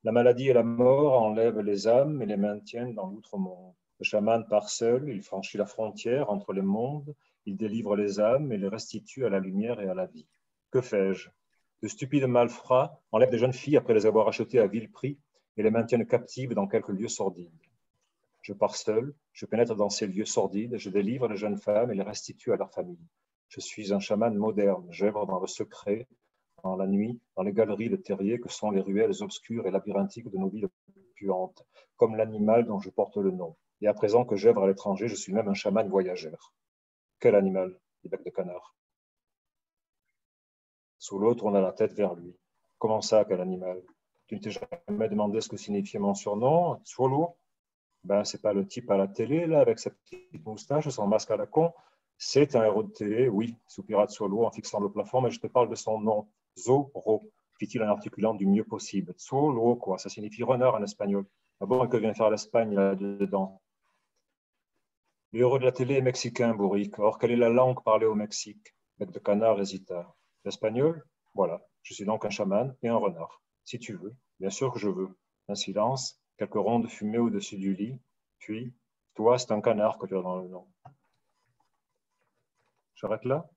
La 0.04 0.12
maladie 0.12 0.48
et 0.48 0.52
la 0.52 0.62
mort 0.62 1.20
enlèvent 1.20 1.60
les 1.60 1.88
âmes 1.88 2.22
et 2.22 2.26
les 2.26 2.36
maintiennent 2.36 2.94
dans 2.94 3.08
l'outre-monde. 3.08 3.74
Le 3.98 4.04
chaman 4.04 4.46
part 4.46 4.68
seul, 4.68 5.08
il 5.08 5.22
franchit 5.22 5.58
la 5.58 5.66
frontière 5.66 6.30
entre 6.30 6.52
les 6.52 6.62
mondes, 6.62 7.14
il 7.44 7.56
délivre 7.56 7.96
les 7.96 8.20
âmes 8.20 8.52
et 8.52 8.56
les 8.56 8.68
restitue 8.68 9.24
à 9.24 9.30
la 9.30 9.40
lumière 9.40 9.80
et 9.80 9.88
à 9.88 9.94
la 9.94 10.06
vie. 10.06 10.28
Que 10.70 10.80
fais-je? 10.80 11.30
De 11.82 11.88
stupides 11.88 12.26
malfrats 12.26 13.00
enlèvent 13.10 13.30
des 13.30 13.38
jeunes 13.38 13.52
filles 13.52 13.76
après 13.76 13.94
les 13.94 14.06
avoir 14.06 14.28
achetées 14.28 14.60
à 14.60 14.66
vil 14.66 14.90
prix 14.90 15.18
et 15.56 15.62
les 15.62 15.70
maintiennent 15.70 16.06
captives 16.06 16.54
dans 16.54 16.66
quelques 16.66 16.90
lieux 16.90 17.08
sordides. 17.08 17.52
Je 18.46 18.52
pars 18.52 18.76
seul, 18.76 19.12
je 19.32 19.44
pénètre 19.44 19.74
dans 19.74 19.90
ces 19.90 20.06
lieux 20.06 20.24
sordides, 20.24 20.76
je 20.76 20.88
délivre 20.88 21.26
les 21.26 21.36
jeunes 21.36 21.56
femmes 21.56 21.90
et 21.90 21.96
les 21.96 22.04
restitue 22.04 22.52
à 22.52 22.56
leur 22.56 22.70
famille. 22.70 23.04
Je 23.48 23.58
suis 23.58 23.92
un 23.92 23.98
chaman 23.98 24.32
moderne, 24.36 24.86
j'œuvre 24.90 25.26
dans 25.26 25.40
le 25.40 25.48
secret, 25.48 26.06
dans 26.62 26.76
la 26.76 26.86
nuit, 26.86 27.20
dans 27.34 27.42
les 27.42 27.52
galeries 27.52 27.90
de 27.90 27.96
terriers 27.96 28.38
que 28.38 28.48
sont 28.48 28.70
les 28.70 28.80
ruelles 28.80 29.20
obscures 29.20 29.66
et 29.66 29.72
labyrinthiques 29.72 30.30
de 30.30 30.38
nos 30.38 30.48
villes 30.48 30.68
puantes, 31.16 31.66
comme 31.96 32.14
l'animal 32.14 32.66
dont 32.66 32.78
je 32.78 32.88
porte 32.88 33.16
le 33.16 33.32
nom. 33.32 33.56
Et 33.80 33.88
à 33.88 33.94
présent 33.94 34.24
que 34.24 34.36
j'œuvre 34.36 34.62
à 34.62 34.68
l'étranger, 34.68 35.08
je 35.08 35.16
suis 35.16 35.32
même 35.32 35.48
un 35.48 35.54
chaman 35.54 35.88
voyageur. 35.88 36.54
Quel 37.18 37.34
animal 37.34 37.76
dit 38.04 38.08
Bec 38.08 38.24
de 38.24 38.30
Canard. 38.30 38.76
Solo 40.98 41.34
tourna 41.34 41.60
la 41.60 41.72
tête 41.72 41.94
vers 41.94 42.14
lui. 42.14 42.38
Comment 42.78 43.00
ça, 43.00 43.24
quel 43.24 43.40
animal? 43.40 43.82
Tu 44.28 44.36
ne 44.36 44.40
t'es 44.40 44.52
jamais 44.52 45.08
demandé 45.08 45.40
ce 45.40 45.48
que 45.48 45.56
signifiait 45.56 45.98
mon 45.98 46.14
surnom? 46.14 46.80
Solo 46.84 47.36
ben, 48.06 48.24
c'est 48.24 48.40
pas 48.40 48.52
le 48.52 48.66
type 48.66 48.90
à 48.90 48.96
la 48.96 49.08
télé, 49.08 49.46
là, 49.46 49.60
avec 49.60 49.78
sa 49.80 49.90
petite 49.90 50.44
moustache, 50.44 50.88
son 50.88 51.08
masque 51.08 51.30
à 51.32 51.36
la 51.36 51.46
con. 51.46 51.72
C'est 52.18 52.54
un 52.54 52.64
héros 52.64 52.84
de 52.84 52.92
télé, 52.92 53.28
oui, 53.28 53.56
soupira 53.66 54.06
Tsolo 54.06 54.44
en 54.44 54.50
fixant 54.50 54.80
le 54.80 54.90
plafond, 54.90 55.20
mais 55.20 55.30
je 55.30 55.40
te 55.40 55.48
parle 55.48 55.68
de 55.68 55.74
son 55.74 56.00
nom, 56.00 56.28
Zorro, 56.56 57.30
fit-il 57.58 57.82
en 57.82 57.88
articulant 57.88 58.34
du 58.34 58.46
mieux 58.46 58.64
possible. 58.64 59.12
Tsolo, 59.14 59.74
quoi, 59.76 59.98
ça 59.98 60.08
signifie 60.08 60.44
renard 60.44 60.76
en 60.76 60.82
espagnol. 60.82 61.26
Ah 61.60 61.66
bon, 61.66 61.86
que 61.88 61.96
vient 61.96 62.14
faire 62.14 62.30
l'Espagne 62.30 62.74
là-dedans 62.74 63.60
Le 65.32 65.40
héros 65.40 65.58
de 65.58 65.64
la 65.64 65.72
télé 65.72 65.94
est 65.94 66.02
mexicain, 66.02 66.54
Bourrique. 66.54 66.98
Or, 66.98 67.18
quelle 67.18 67.32
est 67.32 67.36
la 67.36 67.48
langue 67.48 67.82
parlée 67.82 68.06
au 68.06 68.14
Mexique? 68.14 68.74
Bec 68.98 69.10
de 69.10 69.18
canard 69.18 69.60
hésita. 69.60 70.14
L'espagnol? 70.44 71.04
Voilà, 71.34 71.60
je 71.82 71.92
suis 71.92 72.04
donc 72.04 72.24
un 72.24 72.30
chaman 72.30 72.74
et 72.82 72.88
un 72.88 72.96
renard. 72.96 73.42
Si 73.64 73.78
tu 73.78 73.94
veux, 73.94 74.14
bien 74.38 74.50
sûr 74.50 74.72
que 74.72 74.78
je 74.78 74.88
veux. 74.88 75.08
Un 75.48 75.54
silence, 75.54 76.20
quelques 76.36 76.54
rondes 76.54 76.84
de 76.84 76.88
fumée 76.88 77.18
au-dessus 77.18 77.56
du 77.56 77.74
lit, 77.74 78.00
puis, 78.38 78.72
toi, 79.14 79.38
c'est 79.38 79.52
un 79.52 79.60
canard 79.60 79.98
que 79.98 80.06
tu 80.06 80.16
as 80.16 80.22
dans 80.22 80.38
le 80.38 80.48
nom. 80.48 80.66
J'arrête 82.94 83.24
là. 83.24 83.48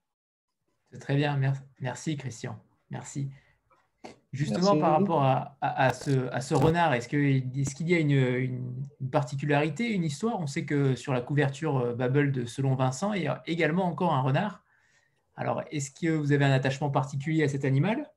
C'est 0.92 1.00
très 1.00 1.16
bien, 1.16 1.40
merci 1.80 2.18
Christian, 2.18 2.60
merci. 2.90 3.30
Justement, 4.32 4.80
par 4.80 5.00
rapport 5.00 5.24
à, 5.24 5.94
ce, 5.94 6.54
renard, 6.54 6.94
est-ce 6.94 7.08
qu'il 7.08 7.90
y 7.90 7.96
a 7.96 8.00
une, 8.00 8.88
particularité, 9.12 9.92
une 9.92 10.04
histoire? 10.04 10.40
On 10.40 10.48
sait 10.48 10.66
que 10.66 10.96
sur 10.96 11.14
la 11.14 11.22
couverture 11.22 11.78
euh, 11.78 11.96
Babel 11.96 12.32
de 12.32 12.46
Selon 12.46 12.76
Vincent, 12.76 13.14
il 13.14 13.24
y 13.24 13.28
a 13.28 13.42
également 13.48 13.86
encore 13.86 14.14
un 14.14 14.22
renard. 14.22 14.64
Alors, 15.36 15.64
est-ce 15.72 15.90
que 15.92 16.10
vous 16.10 16.32
avez 16.32 16.46
un 16.46 16.52
attachement 16.52 16.92
particulier 16.92 17.44
à 17.44 17.48
cet 17.48 17.66
animal? 17.66 18.12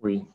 Oui, 0.00 0.26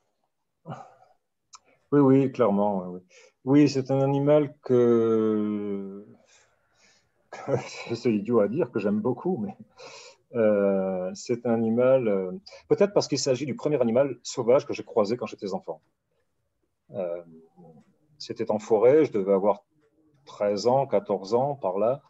oui, 1.94 2.00
oui, 2.00 2.32
clairement. 2.32 3.00
Oui, 3.46 3.70
c'est 3.70 3.92
un 3.92 4.02
animal 4.02 4.56
que, 4.64 6.08
c'est 7.94 8.12
idiot 8.12 8.40
à 8.40 8.48
dire, 8.48 8.72
que 8.72 8.80
j'aime 8.80 9.00
beaucoup, 9.00 9.38
mais 9.38 9.56
euh, 10.36 11.12
c'est 11.14 11.46
un 11.46 11.54
animal, 11.54 12.08
euh, 12.08 12.32
peut-être 12.68 12.94
parce 12.94 13.08
qu'il 13.08 13.20
s'agit 13.20 13.46
du 13.46 13.56
premier 13.56 13.80
animal 13.80 14.18
sauvage 14.24 14.66
que 14.66 14.74
j'ai 14.74 14.84
croisé 14.84 15.18
quand 15.18 15.28
j'étais 15.28 15.54
enfant. 15.54 15.82
Euh, 16.96 17.22
c'était 18.18 18.50
en 18.50 18.58
forêt, 18.58 19.06
je 19.06 19.12
devais 19.12 19.34
avoir 19.34 19.64
13 20.26 20.66
ans, 20.66 20.88
14 20.88 21.36
ans 21.36 21.54
par 21.54 21.78
là. 21.78 22.02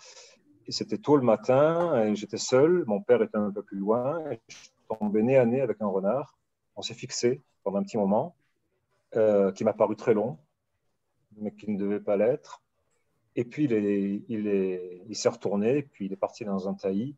Et 0.65 0.71
c'était 0.71 0.97
tôt 0.97 1.17
le 1.17 1.23
matin 1.23 2.05
et 2.05 2.15
j'étais 2.15 2.37
seul, 2.37 2.85
mon 2.87 3.01
père 3.01 3.21
était 3.21 3.35
un 3.35 3.51
peu 3.51 3.63
plus 3.63 3.79
loin, 3.79 4.31
et 4.31 4.39
je 4.47 4.57
tombais 4.87 5.23
nez 5.23 5.35
à 5.35 5.45
nez 5.45 5.59
avec 5.59 5.81
un 5.81 5.87
renard. 5.87 6.37
On 6.77 6.81
s'est 6.81 6.93
fixé 6.93 7.41
pendant 7.65 7.79
un 7.79 7.83
petit 7.83 7.97
moment. 7.97 8.33
Euh, 9.15 9.51
qui 9.51 9.63
m'a 9.63 9.73
paru 9.73 9.95
très 9.95 10.15
long, 10.15 10.39
mais 11.37 11.53
qui 11.53 11.69
ne 11.69 11.77
devait 11.77 11.99
pas 11.99 12.17
l'être. 12.17 12.63
Et 13.35 13.45
puis, 13.45 13.65
il, 13.65 13.73
est, 13.73 14.23
il, 14.27 14.47
est, 14.47 15.03
il 15.07 15.15
s'est 15.15 15.29
retourné, 15.29 15.83
puis 15.83 16.07
il 16.07 16.13
est 16.13 16.17
parti 16.17 16.45
dans 16.45 16.67
un 16.67 16.73
taillis 16.73 17.15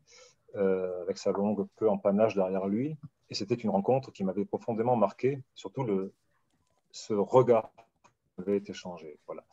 euh, 0.56 1.00
avec 1.02 1.16
sa 1.16 1.32
longue 1.32 1.66
queue 1.76 1.88
en 1.88 1.96
panache 1.96 2.34
derrière 2.34 2.66
lui. 2.66 2.98
Et 3.30 3.34
c'était 3.34 3.54
une 3.54 3.70
rencontre 3.70 4.12
qui 4.12 4.24
m'avait 4.24 4.44
profondément 4.44 4.94
marqué, 4.94 5.42
surtout 5.54 5.84
le, 5.84 6.12
ce 6.90 7.14
regard 7.14 7.72
avait 8.38 8.58
été 8.58 8.74
changé. 8.74 9.18
Voilà. 9.26 9.44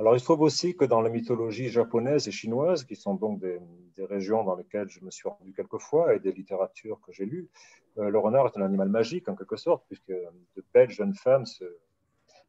Alors, 0.00 0.16
il 0.16 0.20
se 0.20 0.24
trouve 0.24 0.40
aussi 0.40 0.74
que 0.74 0.86
dans 0.86 1.02
la 1.02 1.10
mythologie 1.10 1.68
japonaise 1.68 2.26
et 2.26 2.30
chinoise, 2.30 2.84
qui 2.84 2.96
sont 2.96 3.16
donc 3.16 3.38
des, 3.38 3.60
régions 3.98 4.44
dans 4.44 4.56
lesquelles 4.56 4.88
je 4.88 5.04
me 5.04 5.10
suis 5.10 5.28
rendu 5.28 5.52
quelquefois 5.52 6.14
et 6.14 6.20
des 6.20 6.32
littératures 6.32 6.98
que 7.02 7.12
j'ai 7.12 7.26
lues, 7.26 7.50
euh, 7.98 8.08
le 8.08 8.18
renard 8.18 8.46
est 8.46 8.56
un 8.56 8.62
animal 8.62 8.88
magique 8.88 9.28
en 9.28 9.36
quelque 9.36 9.56
sorte, 9.56 9.84
puisque 9.88 10.08
de 10.08 10.64
belles 10.72 10.88
jeunes 10.88 11.12
femmes, 11.12 11.44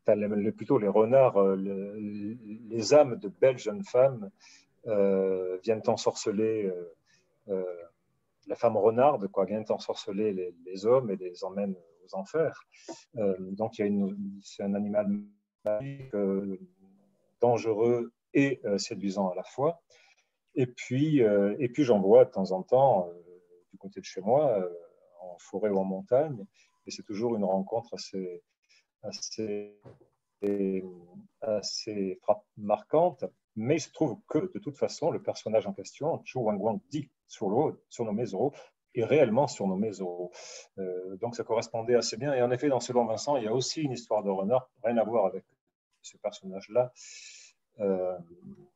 enfin, 0.08 0.16
plutôt 0.56 0.78
les 0.78 0.88
renards, 0.88 1.42
euh, 1.42 1.58
les 1.58 2.94
âmes 2.94 3.18
de 3.18 3.28
belles 3.28 3.60
jeunes 3.60 3.84
femmes 3.84 4.30
euh, 4.88 5.58
viennent 5.62 5.84
ensorceler 5.88 6.72
la 7.48 8.56
femme 8.56 8.78
renarde, 8.78 9.28
quoi, 9.28 9.44
viennent 9.44 9.66
ensorceler 9.68 10.32
les, 10.32 10.56
les, 10.66 10.86
hommes 10.86 11.12
et 11.12 11.18
les 11.18 11.44
emmènent 11.44 11.76
aux 12.06 12.16
enfers. 12.16 12.64
donc, 13.14 13.74
c'est 14.42 14.64
un 14.64 14.74
animal 14.74 15.20
magique 15.66 16.16
dangereux 17.42 18.14
et 18.34 18.62
euh, 18.66 18.78
séduisant 18.78 19.30
à 19.30 19.36
la 19.36 19.44
fois. 19.44 19.82
Et 20.56 20.68
puis, 20.68 21.24
euh, 21.24 21.56
et 21.60 21.70
puis 21.70 21.84
j'en 21.84 22.00
vois 22.00 22.26
de 22.26 22.32
temps 22.32 22.52
en 22.52 22.64
temps 22.64 23.08
euh, 23.08 23.14
du 23.72 23.78
côté 23.78 24.00
de 24.00 24.06
chez 24.06 24.22
moi, 24.22 24.60
en 25.22 25.38
forêt 25.38 25.70
ou 25.70 25.78
en 25.78 25.86
montagne, 25.86 26.46
et 26.86 26.92
c'est 26.92 27.04
toujours 27.04 27.36
une 27.36 27.46
rencontre 27.46 27.94
assez, 27.94 28.44
assez, 29.02 29.80
assez 31.42 32.20
marquante. 32.58 33.26
Mais 33.56 33.76
il 33.76 33.82
se 33.82 33.92
trouve 33.92 34.18
que, 34.28 34.52
de 34.54 34.60
toute 34.60 34.78
façon, 34.78 35.12
le 35.12 35.22
personnage 35.22 35.68
en 35.68 35.74
question, 35.74 36.22
Chu 36.26 36.38
Wangguang, 36.40 36.80
dit 36.90 37.10
surnommé 37.28 38.26
Zoro, 38.26 38.54
est 38.94 39.06
réellement 39.06 39.48
surnommé 39.48 39.92
Zoro. 39.94 40.32
donc 41.22 41.36
ça 41.36 41.44
correspondait 41.44 41.96
assez 41.96 42.18
bien. 42.18 42.34
Et 42.34 42.42
en 42.42 42.52
effet, 42.52 42.68
dans 42.68 42.82
ce 42.82 42.92
Vincent, 42.92 43.38
il 43.38 43.44
y 43.44 43.48
a 43.48 43.54
aussi 43.54 43.82
une 43.84 43.92
histoire 43.92 44.24
de 44.24 44.30
renard, 44.30 44.70
rien 44.84 44.98
à 44.98 45.04
voir 45.04 45.26
avec 45.26 45.46
ce 46.02 46.18
personnage-là. 46.18 46.92
Euh, 47.80 48.18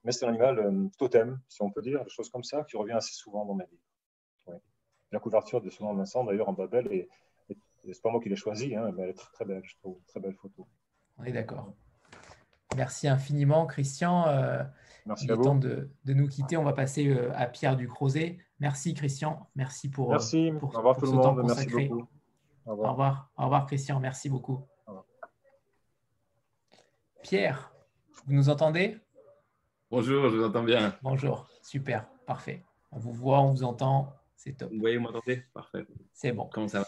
mais 0.04 0.12
c'est 0.12 0.26
un 0.26 0.30
animal 0.30 0.60
euh, 0.60 0.88
totem, 0.98 1.40
si 1.48 1.62
on 1.62 1.70
peut 1.70 1.82
dire, 1.82 2.04
des 2.04 2.10
choses 2.10 2.30
comme 2.30 2.44
ça, 2.44 2.64
qui 2.64 2.78
revient 2.78 2.94
assez 2.94 3.14
souvent 3.14 3.46
dans 3.46 3.56
mes 3.56 3.66
livres. 3.66 4.60
La 5.12 5.20
couverture 5.20 5.62
de 5.62 5.70
Selon 5.70 5.94
Vincent, 5.94 6.24
d'ailleurs, 6.24 6.50
en 6.50 6.54
Babel, 6.54 6.88
et, 6.92 7.08
et 7.50 7.94
c'est 7.94 8.02
pas 8.02 8.10
moi 8.10 8.20
qui 8.20 8.28
l'ai 8.28 8.36
choisi, 8.36 8.76
hein, 8.76 8.92
mais 8.96 9.04
elle 9.04 9.10
est 9.10 9.14
très, 9.14 9.32
très 9.32 9.46
belle, 9.46 9.62
je 9.64 9.76
trouve, 9.78 9.98
très 10.08 10.20
belle 10.20 10.34
photo. 10.34 10.68
On 11.18 11.24
est 11.24 11.32
d'accord. 11.32 11.72
Merci 12.76 13.08
infiniment, 13.08 13.66
Christian. 13.68 14.28
Euh, 14.28 14.64
Merci 15.06 15.26
il 15.26 15.32
est 15.32 15.36
temps 15.36 15.56
de, 15.56 15.90
de, 16.04 16.14
nous 16.14 16.28
quitter. 16.28 16.58
On 16.58 16.64
va 16.64 16.74
passer 16.74 17.16
à 17.34 17.46
Pierre 17.46 17.78
Ducrozet. 17.78 18.40
Merci, 18.60 18.94
Christian. 18.94 19.48
Merci 19.56 19.90
pour, 19.90 20.10
Merci. 20.10 20.52
pour, 20.60 20.74
Au 20.74 20.78
revoir 20.78 20.96
pour 20.96 21.04
tout 21.04 21.12
ce 21.12 21.16
le 21.16 21.22
temps 21.22 21.36
consacré. 21.36 21.66
Merci 21.66 21.88
beaucoup. 21.90 22.08
Au 22.66 22.72
revoir. 22.72 22.90
Au 22.90 22.92
revoir. 22.92 23.32
Au 23.38 23.44
revoir, 23.44 23.66
Christian. 23.68 24.00
Merci 24.00 24.30
beaucoup. 24.30 24.66
Pierre, 27.26 27.72
vous 28.28 28.36
nous 28.36 28.50
entendez? 28.50 29.00
Bonjour, 29.90 30.30
je 30.30 30.38
vous 30.38 30.44
entends 30.44 30.62
bien. 30.62 30.96
Bonjour, 31.02 31.50
super, 31.64 32.08
parfait. 32.28 32.62
On 32.92 33.00
vous 33.00 33.14
voit, 33.14 33.42
on 33.42 33.50
vous 33.50 33.64
entend, 33.64 34.14
c'est 34.36 34.56
top. 34.56 34.72
Vous 34.72 34.80
voyez, 34.80 34.98
vous 34.98 35.06
m'entendez? 35.06 35.42
Parfait. 35.52 35.88
C'est 36.14 36.32
bon. 36.32 36.48
Comment 36.54 36.68
ça 36.68 36.82
va? 36.82 36.86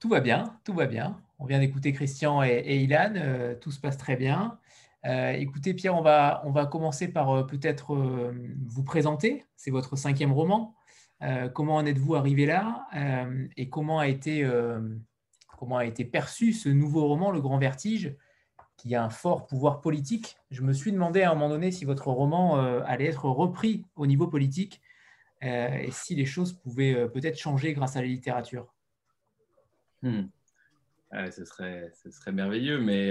Tout 0.00 0.08
va 0.08 0.18
bien, 0.18 0.58
tout 0.64 0.74
va 0.74 0.86
bien. 0.86 1.22
On 1.38 1.44
vient 1.44 1.60
d'écouter 1.60 1.92
Christian 1.92 2.42
et, 2.42 2.48
et 2.48 2.78
Ilan, 2.78 3.12
euh, 3.14 3.54
tout 3.54 3.70
se 3.70 3.78
passe 3.78 3.96
très 3.96 4.16
bien. 4.16 4.58
Euh, 5.06 5.30
écoutez, 5.30 5.72
Pierre, 5.72 5.94
on 5.94 6.02
va, 6.02 6.42
on 6.44 6.50
va 6.50 6.66
commencer 6.66 7.06
par 7.06 7.30
euh, 7.30 7.44
peut-être 7.44 7.94
vous 7.94 8.82
présenter. 8.82 9.46
C'est 9.54 9.70
votre 9.70 9.94
cinquième 9.94 10.32
roman. 10.32 10.74
Comment 11.54 11.76
en 11.76 11.86
êtes-vous 11.86 12.16
arrivé 12.16 12.44
là? 12.44 12.88
Et 13.56 13.68
comment 13.68 14.00
a, 14.00 14.08
été, 14.08 14.48
comment 15.56 15.76
a 15.76 15.84
été 15.84 16.04
perçu 16.04 16.52
ce 16.52 16.68
nouveau 16.68 17.06
roman, 17.06 17.30
Le 17.30 17.40
Grand 17.40 17.58
Vertige? 17.58 18.16
Qui 18.78 18.94
a 18.94 19.04
un 19.04 19.10
fort 19.10 19.46
pouvoir 19.46 19.80
politique. 19.80 20.38
Je 20.50 20.62
me 20.62 20.72
suis 20.72 20.92
demandé 20.92 21.22
à 21.22 21.32
un 21.32 21.34
moment 21.34 21.50
donné 21.50 21.70
si 21.70 21.84
votre 21.84 22.08
roman 22.08 22.64
euh, 22.64 22.80
allait 22.86 23.06
être 23.06 23.26
repris 23.26 23.84
au 23.96 24.06
niveau 24.06 24.28
politique 24.28 24.80
euh, 25.42 25.68
et 25.68 25.90
si 25.90 26.14
les 26.14 26.24
choses 26.24 26.52
pouvaient 26.54 26.94
euh, 26.94 27.08
peut-être 27.08 27.36
changer 27.36 27.74
grâce 27.74 27.96
à 27.96 28.00
la 28.00 28.06
littérature. 28.06 28.72
Hmm. 30.02 30.28
Ce, 31.32 31.44
serait, 31.44 31.90
merveilleux, 32.32 32.78
mais 32.78 33.10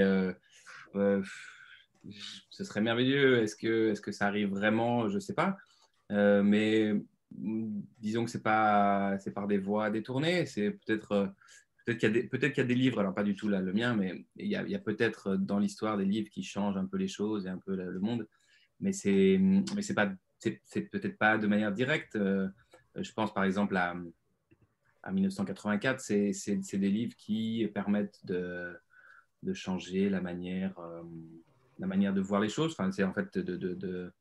ce 0.93 2.63
serait 2.63 2.81
merveilleux. 2.81 3.41
Est-ce 3.43 3.55
que, 3.55 4.11
ça 4.11 4.27
arrive 4.27 4.49
vraiment? 4.49 5.09
Je 5.09 5.15
ne 5.15 5.19
sais 5.19 5.33
pas. 5.33 5.57
mais 6.09 6.93
disons 7.31 8.23
que 8.23 8.31
ce 8.31 8.37
n'est 8.37 8.43
pas 8.43 9.17
c'est 9.17 9.31
par 9.31 9.47
des 9.47 9.57
voies 9.57 9.89
détournées. 9.89 10.45
C'est 10.45 10.69
peut-être 10.69 11.33
Peut-être 11.87 11.99
qu'il 11.99 12.57
y, 12.57 12.59
a 12.59 12.63
des 12.65 12.75
livres, 12.75 12.99
alors 12.99 13.15
pas 13.15 13.23
du 13.23 13.33
tout 13.33 13.47
le 13.47 13.71
mien, 13.71 13.95
mais 13.95 14.25
il 14.35 14.47
y 14.47 14.55
a, 14.57 14.79
peut-être 14.79 15.37
dans 15.37 15.57
l'histoire 15.57 15.97
des 15.97 16.03
livres 16.03 16.29
qui 16.29 16.43
changent 16.43 16.75
un 16.75 16.85
peu 16.85 16.97
les 16.97 17.07
choses 17.07 17.45
et 17.45 17.49
un 17.49 17.59
peu 17.59 17.77
le 17.77 17.99
monde, 18.01 18.27
mais 18.81 18.91
c'est 18.91 19.39
peut-être 19.39 21.17
pas 21.17 21.37
de 21.37 21.47
manière 21.47 21.71
directe. 21.71 22.17
Euh, 22.17 22.49
je 22.97 23.09
pense 23.13 23.33
par 23.33 23.45
exemple 23.45 23.77
à, 23.77 23.95
à 25.01 25.13
1984, 25.13 26.01
c'est 26.01 26.77
des 26.77 26.89
livres 26.89 27.15
qui 27.15 27.65
permettent 27.73 28.19
de, 28.25 28.77
changer 29.53 30.09
la 30.09 30.19
manière, 30.19 30.77
euh, 30.79 31.03
la 31.79 31.87
manière 31.87 32.13
de 32.13 32.19
voir 32.19 32.41
les 32.41 32.49
choses. 32.49 32.73
Enfin, 32.73 32.91
c'est 32.91 33.05
en 33.05 33.13
fait 33.13 33.37
de, 33.37 34.11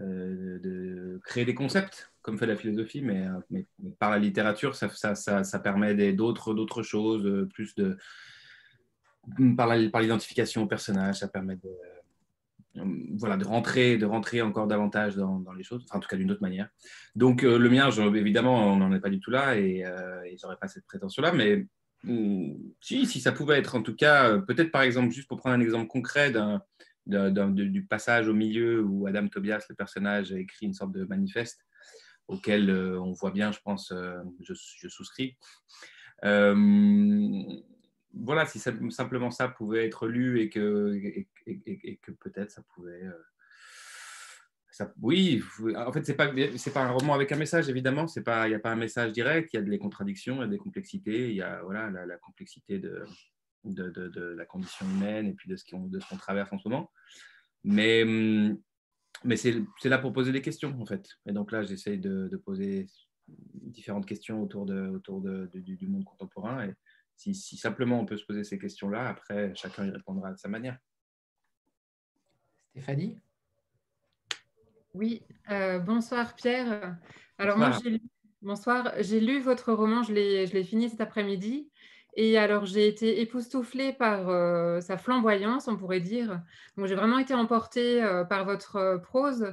euh, 0.00 0.58
de 0.58 1.20
créer 1.24 1.44
des 1.44 1.54
concepts 1.54 2.10
comme 2.26 2.38
fait 2.38 2.46
la 2.46 2.56
philosophie, 2.56 3.02
mais, 3.02 3.24
euh, 3.24 3.38
mais 3.50 3.66
par 4.00 4.10
la 4.10 4.18
littérature, 4.18 4.74
ça, 4.74 4.88
ça, 4.88 5.44
ça, 5.44 5.58
permet 5.60 6.12
d'autres 6.12 6.82
choses, 6.82 7.24
euh, 7.24 7.46
plus 7.46 7.76
de. 7.76 7.96
Par 9.56 9.72
l'identification 9.74 10.64
au 10.64 10.66
personnage, 10.66 11.20
ça 11.20 11.28
permet 11.28 11.56
de, 11.56 12.82
voilà, 13.16 13.36
de, 13.36 13.44
rentrer, 13.44 13.96
de 13.96 14.06
rentrer 14.06 14.42
encore 14.42 14.66
davantage 14.66 15.16
dans, 15.16 15.52
les 15.56 15.62
choses, 15.62 15.86
en 15.90 16.00
tout 16.00 16.08
cas 16.08 16.16
d'une 16.16 16.30
autre 16.30 16.42
manière. 16.42 16.68
Donc, 17.14 17.42
le 17.42 17.68
mien, 17.68 17.90
évidemment, 18.14 18.72
on 18.72 18.76
n'en 18.76 18.92
est 18.92 19.00
pas 19.00 19.08
du 19.08 19.18
tout 19.18 19.32
là 19.32 19.56
et, 19.56 19.84
euh, 19.84 20.22
et 20.24 20.36
j'aurais 20.40 20.56
pas 20.56 20.68
cette 20.68 20.86
prétention-là, 20.86 21.32
mais 21.32 21.66
si, 22.80 23.06
si 23.06 23.20
ça 23.20 23.32
pouvait 23.32 23.58
être 23.58 23.74
en 23.74 23.82
tout 23.82 23.96
cas, 23.96 24.38
peut-être 24.38 24.70
par 24.70 24.82
exemple, 24.82 25.12
juste 25.12 25.26
pour 25.26 25.38
prendre 25.38 25.56
un 25.56 25.60
exemple 25.60 25.88
concret 25.88 26.30
d'un 26.30 26.62
du 27.06 27.86
passage 27.86 28.28
au 28.28 28.34
milieu 28.34 28.82
où 28.82 29.06
Adam 29.06 29.28
Tobias, 29.28 29.64
le 29.68 29.74
personnage, 29.74 30.32
a 30.32 30.38
écrit 30.38 30.66
une 30.66 30.74
sorte 30.74 30.92
de 30.92 31.04
manifeste 31.04 31.66
auquel 32.28 32.70
euh, 32.70 33.00
on 33.00 33.12
voit 33.12 33.30
bien, 33.30 33.52
je 33.52 33.60
pense, 33.60 33.92
euh, 33.92 34.18
je, 34.40 34.88
souscris. 34.88 35.36
Euh, 36.24 37.42
voilà, 38.14 38.46
si 38.46 38.58
simplement 38.58 39.30
ça 39.30 39.48
pouvait 39.48 39.86
être 39.86 40.08
lu 40.08 40.40
et 40.40 40.48
que, 40.48 40.94
et, 41.46 41.96
que 42.02 42.12
peut-être 42.12 42.50
ça 42.50 42.62
pouvait. 42.74 43.02
Ça, 44.70 44.92
oui, 45.00 45.42
en 45.74 45.92
fait, 45.92 46.04
ce 46.04 46.12
n'est 46.12 46.16
pas, 46.16 46.28
pas 46.28 46.82
un 46.82 46.90
roman 46.90 47.14
avec 47.14 47.32
un 47.32 47.36
message, 47.36 47.68
évidemment. 47.68 48.06
Il 48.14 48.48
n'y 48.48 48.54
a 48.54 48.58
pas 48.58 48.72
un 48.72 48.76
message 48.76 49.12
direct, 49.12 49.50
il 49.52 49.56
y 49.56 49.58
a 49.58 49.62
des 49.62 49.78
contradictions, 49.78 50.36
il 50.36 50.40
y 50.40 50.44
a 50.44 50.48
des 50.48 50.58
complexités, 50.58 51.30
il 51.30 51.36
y 51.36 51.42
a 51.42 51.62
voilà, 51.62 51.90
la, 51.90 52.16
complexité 52.18 52.78
de, 52.78 53.04
de, 53.74 53.90
de, 53.90 54.20
la 54.20 54.44
condition 54.46 54.86
humaine 54.86 55.26
et 55.26 55.34
puis 55.34 55.48
de 55.48 55.56
ce 55.56 55.64
qu'on 55.64 56.16
traverse 56.16 56.52
en 56.52 56.58
ce 56.58 56.68
moment. 56.68 56.90
Mais 57.64 58.02
hum, 58.02 58.58
mais 59.24 59.36
c'est 59.36 59.64
là 59.84 59.98
pour 59.98 60.12
poser 60.12 60.32
des 60.32 60.42
questions, 60.42 60.76
en 60.80 60.86
fait. 60.86 61.08
Et 61.26 61.32
donc 61.32 61.52
là, 61.52 61.62
j'essaye 61.62 61.98
de, 61.98 62.28
de, 62.28 62.36
poser 62.36 62.86
différentes 63.26 64.06
questions 64.06 64.42
autour, 64.42 64.66
de, 64.66 64.88
autour 64.88 65.20
de, 65.20 65.46
du, 65.52 65.76
du, 65.76 65.86
monde 65.86 66.04
contemporain. 66.04 66.66
Et 66.66 66.74
si, 67.16 67.34
si, 67.34 67.56
simplement 67.56 68.00
on 68.00 68.06
peut 68.06 68.16
se 68.16 68.24
poser 68.24 68.44
ces 68.44 68.58
questions-là, 68.58 69.08
après, 69.08 69.54
chacun 69.54 69.86
y 69.86 69.90
répondra 69.90 70.32
de 70.32 70.38
sa 70.38 70.48
manière. 70.48 70.78
Stéphanie? 72.70 73.18
Oui, 74.94 75.22
euh, 75.50 75.78
bonsoir 75.78 76.34
Pierre. 76.34 76.96
Alors 77.38 77.56
bonsoir. 77.56 77.70
moi, 77.70 77.80
j'ai 77.82 77.90
lu, 77.90 78.00
bonsoir, 78.42 78.92
j'ai 79.00 79.20
lu 79.20 79.40
votre 79.40 79.72
roman, 79.72 80.02
je 80.02 80.12
l'ai 80.12 80.64
fini 80.64 80.88
cet 80.90 81.00
après-midi. 81.00 81.70
Et 82.18 82.38
alors, 82.38 82.64
j'ai 82.64 82.88
été 82.88 83.20
époustouflée 83.20 83.92
par 83.92 84.30
euh, 84.30 84.80
sa 84.80 84.96
flamboyance, 84.96 85.68
on 85.68 85.76
pourrait 85.76 86.00
dire. 86.00 86.40
Donc, 86.76 86.86
j'ai 86.86 86.94
vraiment 86.94 87.18
été 87.18 87.34
emportée 87.34 88.02
euh, 88.02 88.24
par 88.24 88.46
votre 88.46 88.76
euh, 88.76 88.98
prose. 88.98 89.52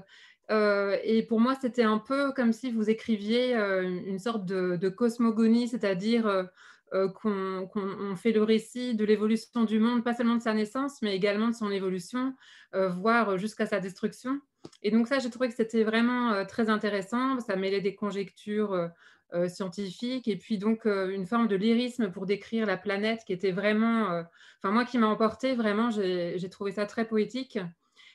Et 0.49 1.23
pour 1.27 1.39
moi, 1.39 1.55
c'était 1.59 1.83
un 1.83 1.97
peu 1.97 2.31
comme 2.33 2.53
si 2.53 2.71
vous 2.71 2.87
écriviez 2.89 3.55
une 3.55 4.19
sorte 4.19 4.45
de, 4.45 4.89
cosmogonie, 4.89 5.67
c'est-à-dire 5.67 6.47
qu'on 6.91 7.67
qu 7.73 7.79
fait 8.17 8.33
le 8.33 8.43
récit 8.43 8.93
de 8.93 9.03
l'évolution 9.03 9.63
du 9.63 9.79
monde, 9.79 10.03
pas 10.03 10.13
seulement 10.13 10.35
de 10.35 10.43
sa 10.43 10.53
naissance, 10.53 11.01
mais 11.01 11.15
également 11.15 11.47
de 11.47 11.55
son 11.55 11.71
évolution, 11.71 12.35
voire 12.73 13.39
jusqu'à 13.39 13.65
sa 13.65 13.79
destruction. 13.79 14.41
Et 14.83 14.91
donc 14.91 15.07
ça, 15.07 15.17
j'ai 15.17 15.31
trouvé 15.31 15.47
que 15.47 15.55
c'était 15.55 15.83
vraiment 15.83 16.45
très 16.45 16.69
intéressant. 16.69 17.39
Ça 17.39 17.55
mêlait 17.55 17.81
des 17.81 17.95
conjectures 17.95 18.91
euh, 19.33 19.47
scientifique 19.47 20.27
et 20.27 20.35
puis 20.35 20.59
donc 20.59 20.85
euh, 20.85 21.09
une 21.09 21.25
forme 21.25 21.47
de 21.47 21.55
lyrisme 21.55 22.11
pour 22.11 22.27
décrire 22.27 22.67
la 22.67 22.77
planète 22.77 23.23
qui 23.25 23.33
était 23.33 23.51
vraiment, 23.51 24.11
euh, 24.11 24.21
enfin 24.59 24.71
moi 24.71 24.85
qui 24.85 24.99
m'a 24.99 25.07
emporté 25.07 25.55
vraiment, 25.55 25.89
j'ai 25.89 26.49
trouvé 26.51 26.71
ça 26.71 26.85
très 26.85 27.05
poétique. 27.05 27.57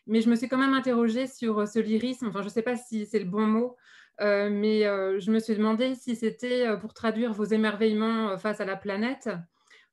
Mais 0.06 0.20
je 0.20 0.30
me 0.30 0.36
suis 0.36 0.48
quand 0.48 0.58
même 0.58 0.74
interrogée 0.74 1.26
sur 1.26 1.66
ce 1.66 1.80
lyrisme, 1.80 2.28
enfin 2.28 2.40
je 2.40 2.46
ne 2.46 2.50
sais 2.50 2.62
pas 2.62 2.76
si 2.76 3.04
c'est 3.04 3.18
le 3.18 3.24
bon 3.24 3.46
mot, 3.46 3.76
mais 4.20 4.82
je 4.84 5.30
me 5.30 5.38
suis 5.38 5.54
demandé 5.54 5.94
si 5.96 6.16
c'était 6.16 6.66
pour 6.80 6.94
traduire 6.94 7.32
vos 7.32 7.44
émerveillements 7.44 8.38
face 8.38 8.60
à 8.60 8.64
la 8.64 8.76
planète 8.76 9.28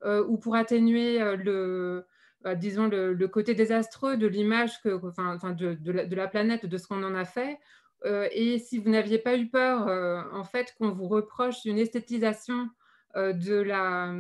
ou 0.06 0.38
pour 0.38 0.56
atténuer 0.56 1.20
le, 1.36 2.06
bah, 2.44 2.54
disons, 2.54 2.88
le, 2.88 3.28
côté 3.28 3.56
désastreux 3.56 4.16
de 4.16 4.28
l'image, 4.28 4.80
enfin, 5.04 5.52
de, 5.54 5.74
de, 5.74 6.16
la, 6.16 6.28
planète, 6.28 6.68
de 6.68 6.78
ce 6.78 6.88
qu'on 6.88 7.04
en 7.04 7.16
a 7.16 7.26
fait. 7.26 7.58
Et 8.04 8.60
si 8.60 8.78
vous 8.78 8.90
n'aviez 8.90 9.18
pas 9.18 9.38
eu 9.38 9.50
peur, 9.50 9.88
en 10.34 10.44
fait, 10.44 10.74
qu'on 10.78 10.92
vous 10.92 11.08
reproche 11.08 11.66
une 11.66 11.80
esthétisation 11.80 12.70
de 13.16 13.56
la, 13.56 14.14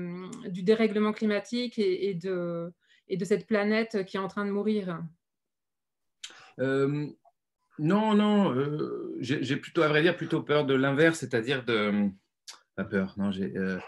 du 0.50 0.64
dérèglement 0.64 1.12
climatique 1.12 1.78
et, 1.78 2.14
de, 2.16 2.72
et 3.08 3.18
de 3.18 3.26
cette 3.26 3.46
planète 3.46 4.06
qui 4.06 4.18
est 4.18 4.20
en 4.20 4.28
train 4.28 4.46
de 4.46 4.52
mourir? 4.52 5.04
Non, 7.78 8.14
non, 8.16 8.56
euh, 8.56 9.16
j'ai 9.20 9.58
plutôt, 9.58 9.82
à 9.82 9.90
vrai 9.90 10.02
dire, 10.02 10.16
plutôt 10.16 10.42
peur 10.42 10.66
de 10.66 10.74
l'inverse, 10.74 11.20
c'est-à-dire 11.20 11.66
de. 11.66 12.10
Pas 12.76 12.86
peur, 12.86 13.16
non, 13.18 13.32
j'ai. 13.32 13.56
Euh, 13.58 13.80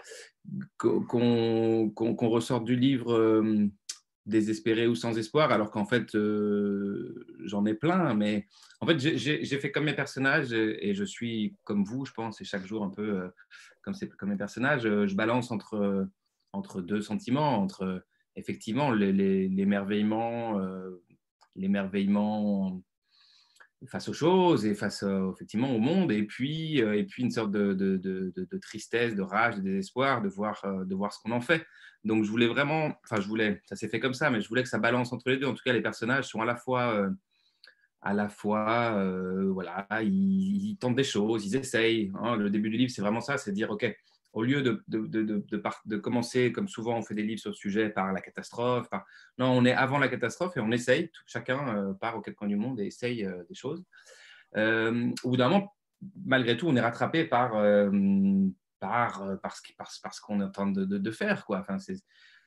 qu'on 0.76 2.28
ressorte 2.28 2.64
du 2.64 2.76
livre 2.76 3.12
euh, 3.12 3.66
désespéré 4.28 4.86
ou 4.86 4.94
sans 4.94 5.18
espoir, 5.18 5.50
alors 5.52 5.70
qu'en 5.70 5.84
fait, 5.84 6.16
j'en 7.44 7.66
ai 7.66 7.74
plein, 7.74 8.14
mais 8.14 8.46
en 8.80 8.86
fait, 8.86 8.98
j'ai 8.98 9.58
fait 9.58 9.70
comme 9.70 9.84
mes 9.84 9.94
personnages 9.94 10.52
et, 10.52 10.94
je 10.94 11.04
suis 11.04 11.56
comme 11.64 11.84
vous, 11.84 12.04
je 12.04 12.12
pense, 12.12 12.40
et 12.40 12.44
chaque 12.44 12.66
jour 12.66 12.84
un 12.84 12.90
peu 12.90 13.30
comme, 13.82 13.94
comme 14.18 14.28
mes 14.30 14.36
personnages, 14.36 14.82
je 14.82 15.14
balance 15.14 15.50
entre, 15.50 16.08
entre 16.52 16.80
deux 16.80 17.00
sentiments, 17.00 17.60
entre 17.60 18.04
effectivement 18.36 18.90
l'émerveillement, 18.92 20.60
l'émerveillement 21.56 22.82
face 23.86 24.08
aux 24.08 24.12
choses 24.12 24.66
et 24.66 24.74
face 24.74 25.02
euh, 25.02 25.30
effectivement 25.32 25.74
au 25.74 25.78
monde, 25.78 26.10
et 26.10 26.24
puis, 26.24 26.82
euh, 26.82 26.96
et 26.96 27.04
puis 27.04 27.22
une 27.22 27.30
sorte 27.30 27.52
de, 27.52 27.74
de, 27.74 27.96
de, 27.96 28.58
tristesse, 28.58 29.14
de 29.14 29.22
rage, 29.22 29.56
de 29.56 29.60
désespoir 29.60 30.20
de 30.22 30.28
voir, 30.28 30.60
euh, 30.64 30.84
de 30.84 30.94
voir 30.94 31.12
ce 31.12 31.20
qu'on 31.20 31.32
en 31.32 31.40
fait. 31.40 31.64
Donc 32.04 32.24
je 32.24 32.30
voulais 32.30 32.46
vraiment, 32.46 32.92
enfin 33.04 33.20
je 33.20 33.28
voulais, 33.28 33.62
ça 33.66 33.76
s'est 33.76 33.88
fait 33.88 34.00
comme 34.00 34.14
ça, 34.14 34.30
mais 34.30 34.40
je 34.40 34.48
voulais 34.48 34.62
que 34.62 34.68
ça 34.68 34.78
balance 34.78 35.12
entre 35.12 35.30
les 35.30 35.36
deux. 35.36 35.46
En 35.46 35.54
tout 35.54 35.62
cas, 35.64 35.72
les 35.72 35.82
personnages 35.82 36.26
sont 36.26 36.40
à 36.40 36.44
la 36.44 36.56
fois, 36.56 37.08
à 38.02 38.14
la 38.14 38.28
fois, 38.28 39.04
voilà, 39.52 39.86
ils, 40.02 40.76
tentent 40.80 40.96
des 40.96 41.04
choses, 41.04 41.44
ils 41.44 41.56
essayent. 41.56 42.12
Hein. 42.20 42.36
Le 42.36 42.50
début 42.50 42.70
du 42.70 42.76
livre, 42.76 42.92
c'est 42.92 43.02
vraiment 43.02 43.20
ça, 43.20 43.36
c'est 43.36 43.52
dire, 43.52 43.70
ok, 43.70 43.84
au 44.32 44.42
lieu 44.42 44.62
de, 44.62 44.82
de, 44.88 45.96
commencer, 45.96 46.52
comme 46.52 46.68
souvent 46.68 46.98
on 46.98 47.02
fait 47.02 47.14
des 47.14 47.22
livres 47.22 47.40
sur 47.40 47.50
le 47.50 47.56
sujet, 47.56 47.88
par 47.88 48.12
la 48.12 48.20
catastrophe. 48.20 48.88
Non, 49.38 49.50
on 49.50 49.64
est 49.64 49.72
avant 49.72 49.98
la 49.98 50.08
catastrophe 50.08 50.56
et 50.56 50.60
on 50.60 50.70
essaye, 50.70 51.10
chacun 51.26 51.76
euh, 51.76 51.94
part 51.94 52.16
au 52.16 52.20
quatre 52.20 52.36
coins 52.36 52.48
du 52.48 52.56
monde 52.56 52.80
et 52.80 52.86
essaye 52.86 53.24
euh, 53.24 53.42
des 53.48 53.54
choses. 53.54 53.84
Euh, 54.56 55.10
au 55.24 55.30
bout 55.30 55.36
d'un 55.36 55.48
moment, 55.48 55.74
malgré 56.24 56.56
tout, 56.56 56.68
on 56.68 56.76
est 56.76 56.80
rattrapé 56.80 57.24
par, 57.24 57.52
par, 58.80 59.38
parce, 59.42 60.20
qu'on 60.20 60.40
est 60.40 60.44
en 60.44 60.50
train 60.50 60.70
de, 60.70 61.10
faire. 61.10 61.44
Quoi. 61.44 61.60
Enfin, 61.60 61.78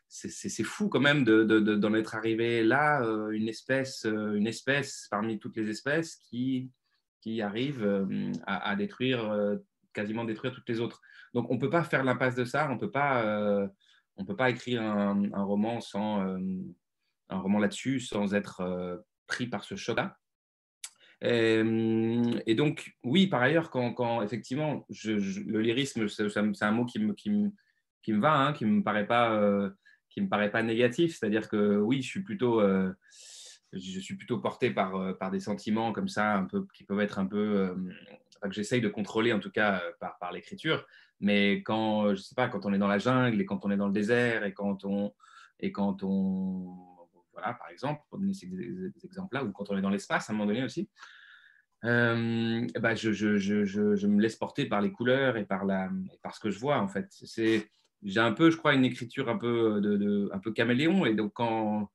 c'est 0.08 0.64
fou 0.64 0.88
quand 0.88 1.00
même 1.00 1.24
d'en 1.24 1.94
être 1.94 2.16
arrivé 2.16 2.64
là, 2.64 3.02
une, 3.32 3.50
espèce, 3.50 4.06
une 4.06 4.48
espèce 4.48 5.08
parmi 5.12 5.40
toutes 5.40 5.58
les 5.58 5.70
espèces 5.70 6.16
qui, 6.16 6.72
qui 7.20 7.42
arrive 7.42 7.86
à, 8.46 8.70
à 8.70 8.76
détruire, 8.76 9.60
quasiment 9.94 10.26
détruire 10.26 10.54
toutes 10.54 10.68
les 10.70 10.80
autres. 10.80 11.02
Donc, 11.34 11.50
on 11.50 11.56
ne 11.56 11.60
peut 11.60 11.70
pas 11.70 11.84
faire 11.84 12.04
l'impasse 12.04 12.36
de 12.36 12.46
ça, 12.46 12.70
on 12.70 12.78
peut 12.78 12.92
pas, 12.92 13.24
euh, 13.24 13.68
peut 14.28 14.36
pas 14.36 14.50
écrire 14.50 14.82
un, 14.82 15.44
roman 15.44 15.82
sans 15.82 16.22
euh, 16.26 16.40
un 17.30 17.40
roman 17.40 17.60
là-dessus 17.60 18.00
sans 18.00 18.34
être 18.34 18.62
euh, 18.62 18.98
pris 19.28 19.48
par 19.48 19.64
ce 19.64 19.76
choc-là. 19.76 20.18
Et, 21.24 22.56
donc, 22.56 22.96
oui, 23.04 23.28
par 23.28 23.44
ailleurs, 23.44 23.70
quand, 23.70 24.24
effectivement, 24.24 24.88
le 25.06 25.60
lyrisme, 25.60 26.08
c'est 26.08 26.38
un 26.38 26.72
mot 26.72 26.86
qui 26.86 26.98
me, 26.98 27.14
qui 27.14 27.30
me, 27.30 27.52
qui 28.02 28.14
me 28.14 28.20
va, 28.20 28.34
hein, 28.34 28.54
qui 28.54 28.66
me 28.66 28.82
paraît 28.82 29.06
pas, 29.06 29.40
me 29.40 30.28
paraît 30.28 30.50
pas 30.50 30.64
négatif. 30.64 31.16
C'est-à-dire 31.16 31.48
que 31.48 31.78
oui, 31.78 32.02
je 32.02 32.08
suis 32.08 32.24
plutôt, 32.24 32.60
je 33.72 34.00
suis 34.00 34.16
plutôt 34.16 34.40
porté 34.40 34.72
par, 34.72 35.16
par 35.20 35.30
des 35.30 35.40
sentiments 35.40 35.94
comme 35.94 36.08
ça, 36.08 36.34
un 36.34 36.46
peu, 36.46 36.66
qui 36.74 36.86
peuvent 36.86 37.02
être 37.02 37.20
un 37.20 37.28
peu, 37.28 37.76
que 38.50 38.56
j'essaye 38.56 38.82
de 38.82 38.90
contrôler 38.90 39.34
en 39.34 39.40
tout 39.40 39.52
cas 39.52 39.82
par, 40.00 40.18
par 40.20 40.32
l'écriture. 40.32 40.86
Mais 41.20 41.62
quand, 41.62 42.16
je 42.16 42.22
sais 42.22 42.36
pas, 42.36 42.48
quand 42.48 42.66
on 42.66 42.74
est 42.74 42.80
dans 42.80 42.88
la 42.88 42.98
jungle 42.98 43.40
et 43.40 43.46
quand 43.46 43.66
on 43.66 43.72
est 43.72 43.78
dans 43.78 43.88
le 43.88 43.94
désert 43.94 44.44
et 44.44 44.54
quand 44.54 44.86
on, 44.86 45.14
et 45.60 45.72
quand 45.72 46.04
on 46.04 46.76
voilà, 47.34 47.54
par 47.54 47.70
exemple, 47.70 48.02
pour 48.10 48.20
donner 48.20 48.34
ces, 48.34 48.48
exemples-là, 49.04 49.44
ou 49.44 49.52
quand 49.52 49.70
on 49.70 49.78
est 49.78 49.82
dans 49.82 49.90
l'espace 49.90 50.30
à 50.30 50.34
un 50.34 50.36
moment 50.36 50.48
donné 50.48 50.64
aussi, 50.64 50.90
euh, 51.84 52.68
bah 52.80 52.94
je, 52.94 53.12
je, 53.12 53.38
je, 53.38 53.66
je, 53.66 54.08
me 54.08 54.22
laisse 54.22 54.36
porter 54.36 54.66
par 54.66 54.82
les 54.82 54.92
couleurs 54.92 55.38
et 55.38 55.46
par, 55.46 55.66
la, 55.66 55.90
par 56.22 56.36
ce 56.36 56.40
que 56.40 56.52
je 56.52 56.60
vois 56.60 56.78
en 56.78 56.88
fait. 56.88 57.08
C'est, 57.10 57.68
j'ai 58.04 58.20
un 58.20 58.34
peu, 58.34 58.52
je 58.52 58.58
crois, 58.58 58.74
une 58.74 58.86
écriture 58.86 59.30
un 59.30 59.38
peu, 59.38 59.82
de, 59.82 60.30
un 60.34 60.40
peu 60.40 60.52
caméléon 60.52 61.06
et 61.06 61.16
donc 61.16 61.34
quand, 61.34 61.90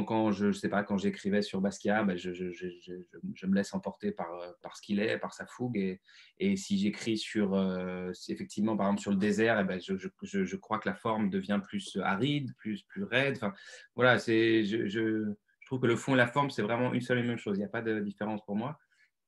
quand, 0.00 0.32
je, 0.32 0.52
sais 0.52 0.68
pas, 0.68 0.82
quand 0.82 0.96
j'écrivais 0.96 1.42
sur 1.42 1.60
Basquiat, 1.60 2.04
ben, 2.04 2.16
je, 2.16 2.32
me 2.32 3.54
laisse 3.54 3.74
emporter 3.74 4.10
par, 4.10 4.32
euh, 4.34 4.52
par 4.62 4.76
ce 4.76 4.82
qu'il 4.82 5.00
est, 5.00 5.18
par 5.18 5.34
sa 5.34 5.44
fougue. 5.44 5.98
Et, 6.38 6.56
si 6.56 6.78
j'écris 6.78 7.18
sur, 7.18 7.54
euh, 7.54 8.10
effectivement, 8.28 8.76
par 8.76 8.86
exemple, 8.86 9.02
sur 9.02 9.10
le 9.10 9.18
désert, 9.18 9.58
et 9.58 9.62
eh 9.62 9.64
ben, 9.64 9.80
je, 9.80 10.56
crois 10.56 10.78
que 10.78 10.88
la 10.88 10.94
forme 10.94 11.28
devient 11.28 11.60
plus 11.62 11.98
aride, 12.02 12.54
plus, 12.56 12.82
plus 12.84 13.04
raide. 13.04 13.36
Enfin, 13.36 13.52
voilà, 13.94 14.18
c'est, 14.18 14.64
je, 14.64 15.34
trouve 15.66 15.80
que 15.80 15.86
le 15.86 15.96
fond 15.96 16.14
et 16.14 16.18
la 16.18 16.26
forme, 16.26 16.50
c'est 16.50 16.62
vraiment 16.62 16.92
une 16.94 17.02
seule 17.02 17.18
et 17.18 17.22
même 17.22 17.38
chose. 17.38 17.56
Il 17.56 17.60
n'y 17.60 17.66
a 17.66 17.68
pas 17.68 17.82
de 17.82 18.00
différence 18.00 18.42
pour 18.44 18.56
moi. 18.56 18.78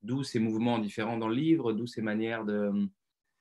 D'où 0.02 0.22
ces 0.22 0.38
mouvements 0.38 0.78
différents 0.78 1.18
dans 1.18 1.28
le 1.28 1.34
livre, 1.34 1.72
d'où 1.72 1.86
ces 1.86 2.02
manières 2.02 2.44
de, 2.44 2.70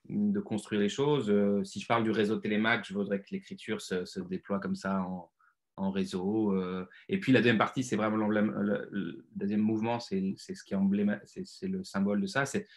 de 0.10 0.40
construire 0.40 0.82
les 0.82 0.90
choses. 0.90 1.30
Euh, 1.30 1.64
si 1.64 1.80
je 1.80 1.88
parle 1.88 2.04
du 2.04 2.12
réseau 2.12 2.38
Télémac, 2.38 2.86
je 2.86 2.94
voudrais 2.94 3.22
que 3.22 3.28
l'écriture 3.32 3.82
se, 3.82 4.06
se 4.06 4.20
déploie 4.20 4.60
comme 4.60 4.76
ça 4.76 5.02
en 5.02 5.30
en 5.76 5.92
réseau. 5.92 6.54
Euh, 6.54 6.88
et 7.10 7.20
puis 7.20 7.32
la 7.32 7.40
deuxième 7.40 7.58
partie, 7.58 7.84
c'est 7.84 7.96
vraiment. 7.96 8.28
Le, 8.28 9.26
deuxième 9.36 9.62
mouvement, 9.62 10.00
c'est 10.00 10.36
ce 10.38 10.64
qui 10.64 10.76
emblématique, 10.76 11.46
c'est 11.46 11.68
le 11.68 11.84
symbole 11.84 12.22
de 12.22 12.28
ça. 12.28 12.46
C'est 12.46 12.68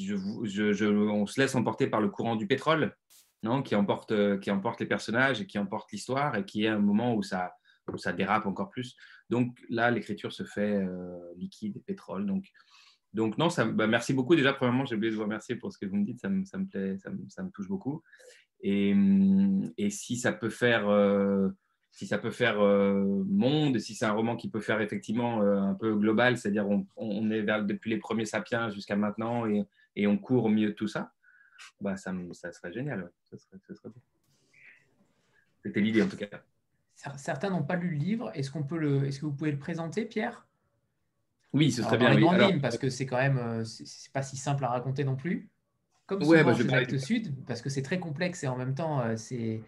on 0.00 1.26
se 1.26 1.40
laisse 1.40 1.54
emporter 1.54 1.88
par 1.88 2.00
le 2.00 2.08
courant 2.08 2.36
du 2.36 2.46
pétrole, 2.46 2.96
non, 3.42 3.62
qui 3.62 3.74
emporte, 3.74 4.12
euh, 4.12 4.38
qui 4.38 4.50
emporte 4.50 4.80
les 4.80 4.86
personnages 4.86 5.46
qui 5.46 5.58
emporte 5.58 5.92
l'histoire 5.92 6.36
et 6.36 6.44
qui 6.44 6.64
est 6.64 6.68
un 6.68 6.78
moment 6.78 7.14
où 7.14 7.22
ça, 7.22 7.52
où 7.92 7.98
ça 7.98 8.12
dérape 8.12 8.46
encore 8.46 8.70
plus. 8.70 8.96
Donc 9.28 9.58
là, 9.68 9.90
l'écriture 9.90 10.32
se 10.32 10.44
fait 10.44 10.74
euh, 10.76 11.18
liquide 11.36 11.82
pétrole. 11.84 12.26
Donc 12.26 12.46
donc 13.14 13.38
non, 13.38 13.48
ça, 13.48 13.64
bah, 13.64 13.86
merci 13.86 14.12
beaucoup 14.12 14.36
déjà. 14.36 14.52
Premièrement, 14.52 14.84
j'ai 14.84 14.96
oublié 14.96 15.10
de 15.10 15.16
vous 15.16 15.22
remercier 15.22 15.56
pour 15.56 15.72
ce 15.72 15.78
que 15.78 15.86
vous 15.86 15.96
me 15.96 16.04
dites, 16.04 16.20
ça 16.20 16.28
me, 16.28 16.44
ça 16.44 16.58
me 16.58 16.66
plaît, 16.66 16.98
ça 16.98 17.10
ça 17.28 17.42
me, 17.42 17.50
touche 17.50 17.68
beaucoup. 17.68 18.02
Et, 18.60 18.94
et 19.78 19.90
si 19.90 20.16
ça 20.16 20.32
peut 20.32 20.50
faire 20.50 20.88
si 21.90 22.06
ça 22.06 22.18
peut 22.18 22.30
faire 22.30 22.60
euh, 22.60 23.24
monde, 23.28 23.78
si 23.78 23.94
c'est 23.94 24.04
un 24.04 24.12
roman 24.12 24.36
qui 24.36 24.48
peut 24.48 24.60
faire 24.60 24.80
effectivement 24.80 25.42
euh, 25.42 25.58
un 25.58 25.74
peu 25.74 25.94
global, 25.96 26.36
c'est-à-dire 26.36 26.66
on, 26.96 27.30
est 27.30 27.42
vers, 27.42 27.64
depuis 27.64 27.90
les 27.90 27.98
premiers 27.98 28.24
sapiens 28.24 28.70
jusqu'à 28.70 28.96
maintenant 28.96 29.46
et, 29.46 29.66
et, 29.96 30.06
on 30.06 30.16
court 30.16 30.44
au 30.44 30.48
milieu 30.48 30.68
de 30.68 30.74
tout 30.74 30.88
ça, 30.88 31.12
bah, 31.80 31.96
ça, 31.96 32.12
ça 32.32 32.52
serait 32.52 32.72
génial. 32.72 33.10
C'était 35.64 35.80
l'idée 35.80 36.02
en 36.02 36.08
tout 36.08 36.16
cas. 36.16 36.26
Certains 37.16 37.50
n'ont 37.50 37.62
pas 37.62 37.76
lu 37.76 37.90
le 37.90 37.96
livre. 37.96 38.30
Est-ce 38.34 38.50
qu'on 38.50 38.64
peut 38.64 38.78
le, 38.78 39.04
est-ce 39.04 39.20
que 39.20 39.26
vous 39.26 39.32
pouvez 39.32 39.52
le 39.52 39.58
présenter, 39.58 40.04
Pierre? 40.04 40.46
Oui, 41.52 41.72
ce 41.72 41.82
serait 41.82 41.96
bien. 41.96 42.14
oui. 42.14 42.60
parce 42.60 42.76
que 42.76 42.90
c'est 42.90 43.06
quand 43.06 43.16
même, 43.16 43.38
euh, 43.38 43.64
c'est 43.64 44.12
pas 44.12 44.22
si 44.22 44.36
simple 44.36 44.64
à 44.64 44.68
raconter 44.68 45.04
non 45.04 45.16
plus. 45.16 45.48
Comme 46.06 46.22
souvent 46.22 46.44
bah, 46.44 46.84
je 46.88 46.96
Sud, 46.96 47.34
parce 47.46 47.60
que 47.60 47.70
c'est 47.70 47.82
très 47.82 47.98
complexe 47.98 48.42
et 48.42 48.48
en 48.48 48.56
même 48.56 48.74
temps, 48.74 49.04
c'est 49.16 49.62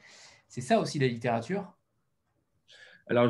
ça 0.48 0.80
aussi 0.80 0.98
la 0.98 1.06
littérature. 1.06 1.76
Alors 3.10 3.28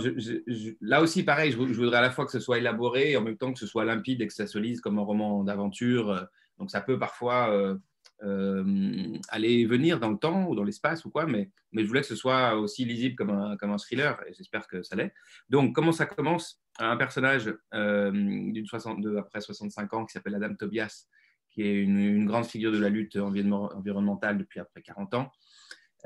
là 0.82 1.00
aussi, 1.00 1.22
pareil, 1.22 1.52
je, 1.52 1.56
voudrais 1.56 1.96
à 1.96 2.02
la 2.02 2.10
fois 2.10 2.26
que 2.26 2.30
ce 2.30 2.38
soit 2.38 2.58
élaboré 2.58 3.12
et 3.12 3.16
en 3.16 3.22
même 3.22 3.38
temps 3.38 3.50
que 3.50 3.58
ce 3.58 3.66
soit 3.66 3.86
limpide 3.86 4.20
et 4.20 4.26
que 4.26 4.34
ça 4.34 4.46
se 4.46 4.58
lise 4.58 4.82
comme 4.82 4.98
un 4.98 5.02
roman 5.02 5.42
d'aventure. 5.42 6.28
Donc 6.58 6.70
ça 6.70 6.82
peut 6.82 6.98
parfois 6.98 7.50
euh, 7.50 7.76
euh, 8.22 9.16
aller 9.30 9.64
venir 9.64 9.98
dans 9.98 10.10
le 10.10 10.18
temps 10.18 10.46
ou 10.48 10.54
dans 10.54 10.64
l'espace 10.64 11.06
ou 11.06 11.10
quoi, 11.10 11.24
mais, 11.24 11.50
je 11.72 11.82
voulais 11.84 12.02
que 12.02 12.06
ce 12.06 12.14
soit 12.14 12.56
aussi 12.56 12.84
lisible 12.84 13.14
comme 13.16 13.30
un, 13.30 13.56
comme 13.56 13.70
un 13.70 13.78
thriller 13.78 14.22
et 14.28 14.34
j'espère 14.34 14.68
que 14.68 14.82
ça 14.82 14.96
l'est. 14.96 15.14
Donc 15.48 15.74
comment 15.74 15.92
ça 15.92 16.04
commence? 16.04 16.60
Un 16.78 16.98
personnage 16.98 17.50
euh, 17.72 18.10
d'une 18.10 18.66
de 18.98 19.16
après 19.16 19.40
65 19.40 19.94
ans 19.94 20.04
qui 20.04 20.12
s'appelle 20.12 20.34
Adam 20.34 20.54
Tobias, 20.56 21.06
qui 21.50 21.62
est 21.62 21.82
une, 21.82 22.26
grande 22.26 22.44
figure 22.44 22.70
de 22.70 22.78
la 22.78 22.90
lutte 22.90 23.16
environnementale 23.16 24.36
depuis 24.36 24.60
après 24.60 24.82
40 24.82 25.14
ans. 25.14 25.32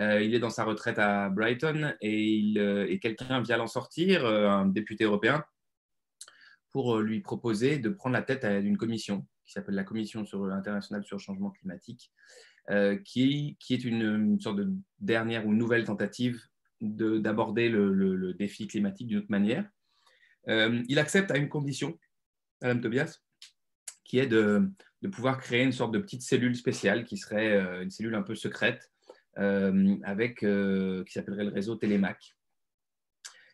Euh, 0.01 0.23
il 0.23 0.35
est 0.35 0.39
dans 0.39 0.51
sa 0.51 0.65
retraite 0.65 0.99
à 0.99 1.29
Brighton 1.29 1.95
et, 2.01 2.55
euh, 2.57 2.99
quelqu'un 2.99 3.41
vient 3.41 3.57
l'en 3.57 3.67
sortir, 3.67 4.25
euh, 4.25 4.49
un 4.49 4.67
député 4.67 5.05
européen, 5.05 5.45
pour 6.73 6.99
lui 6.99 7.21
proposer 7.21 7.79
de 7.79 7.89
prendre 7.89 8.15
la 8.15 8.23
tête 8.23 8.45
d'une 8.63 8.77
commission 8.77 9.27
qui 9.45 9.53
s'appelle 9.53 9.75
la 9.75 9.85
Commission 9.85 10.25
sur, 10.25 10.45
internationale 10.47 11.05
sur 11.05 11.17
le 11.17 11.21
changement 11.21 11.51
climatique, 11.51 12.11
qui, 13.05 13.57
est 13.71 13.85
une, 13.85 14.41
sorte 14.41 14.57
de 14.57 14.73
dernière 14.99 15.47
ou 15.47 15.53
nouvelle 15.53 15.85
tentative 15.85 16.41
d'aborder 16.81 17.69
le, 17.69 18.33
défi 18.33 18.67
climatique 18.67 19.07
d'une 19.07 19.19
autre 19.19 19.27
manière. 19.29 19.69
il 20.49 20.99
accepte 20.99 21.31
à 21.31 21.37
une 21.37 21.51
condition, 21.51 21.99
Madame 22.63 22.81
Tobias, 22.81 23.21
qui 24.03 24.19
est 24.19 24.27
de, 24.27 24.73
pouvoir 25.13 25.39
créer 25.39 25.63
une 25.63 25.73
sorte 25.73 25.93
de 25.93 25.99
petite 25.99 26.23
cellule 26.23 26.57
spéciale 26.57 27.05
qui 27.05 27.19
serait 27.19 27.83
une 27.83 27.91
cellule 27.91 28.15
un 28.15 28.23
peu 28.23 28.35
secrète 28.35 28.91
avec, 29.37 30.43
euh, 30.43 31.05
qui 31.05 31.13
s'appellerait 31.13 31.45
le 31.45 31.51
réseau 31.51 31.77
Télémac. 31.77 32.37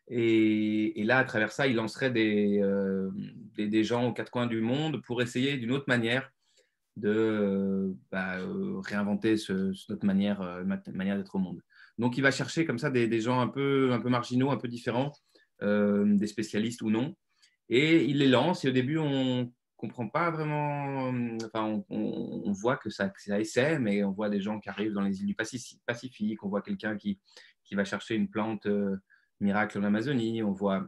Et, 0.09 1.03
là, 1.05 1.19
à 1.19 1.25
travers 1.25 1.53
ça, 1.53 1.67
il 1.67 1.77
lancerait 1.77 2.11
des, 2.11 2.61
des, 3.57 3.85
gens 3.85 4.09
aux 4.09 4.13
quatre 4.13 4.31
coins 4.33 4.47
du 4.47 4.61
monde 4.61 5.03
pour 5.03 5.23
essayer 5.23 5.57
d'une 5.57 5.71
autre 5.71 5.85
manière 5.87 6.31
de 6.97 7.95
bah, 8.11 8.39
réinventer 8.85 9.37
notre 9.89 10.05
manière, 10.05 10.65
manière 10.93 11.17
d'être 11.17 11.37
au 11.37 11.39
monde. 11.39 11.61
Donc, 11.99 12.19
il 12.19 12.23
va 12.23 12.33
chercher 12.33 12.65
comme 12.65 12.79
ça 12.79 12.91
des, 12.91 13.21
gens 13.21 13.41
un 13.41 13.47
peu, 13.47 13.93
un 13.93 14.01
peu 14.01 14.09
marginaux, 14.09 14.51
un 14.51 14.57
peu 14.57 14.67
différents, 14.67 15.13
des 15.63 16.27
spécialistes 16.27 16.83
ou 16.83 16.91
non. 16.91 17.15
Et 17.69 18.05
il 18.05 18.19
les 18.19 18.27
lance. 18.27 18.65
Et 18.65 18.69
au 18.69 18.73
début, 18.73 18.99
on 18.99 19.53
comprend 19.81 20.09
pas 20.09 20.31
vraiment. 20.31 21.11
Enfin, 21.47 21.83
on, 21.89 22.53
voit 22.53 22.77
que 22.77 22.91
ça, 22.91 23.11
essaie, 23.39 23.79
mais 23.79 24.05
on 24.05 24.13
voit 24.13 24.29
des 24.29 24.41
gens 24.41 24.61
qui 24.61 24.69
arrivent 24.69 24.93
dans 24.93 25.01
les 25.01 25.21
îles 25.21 25.27
du 25.27 25.35
Pacifique. 25.35 26.45
On 26.45 26.49
voit 26.49 26.61
quelqu'un 26.61 26.97
qui, 26.97 27.19
qui, 27.65 27.75
va 27.75 27.85
chercher 27.85 28.15
une 28.15 28.29
plante 28.29 28.67
euh, 28.67 28.97
miracle 29.41 29.79
en 29.79 29.85
Amazonie. 29.85 30.43
On 30.43 30.53
voit 30.53 30.87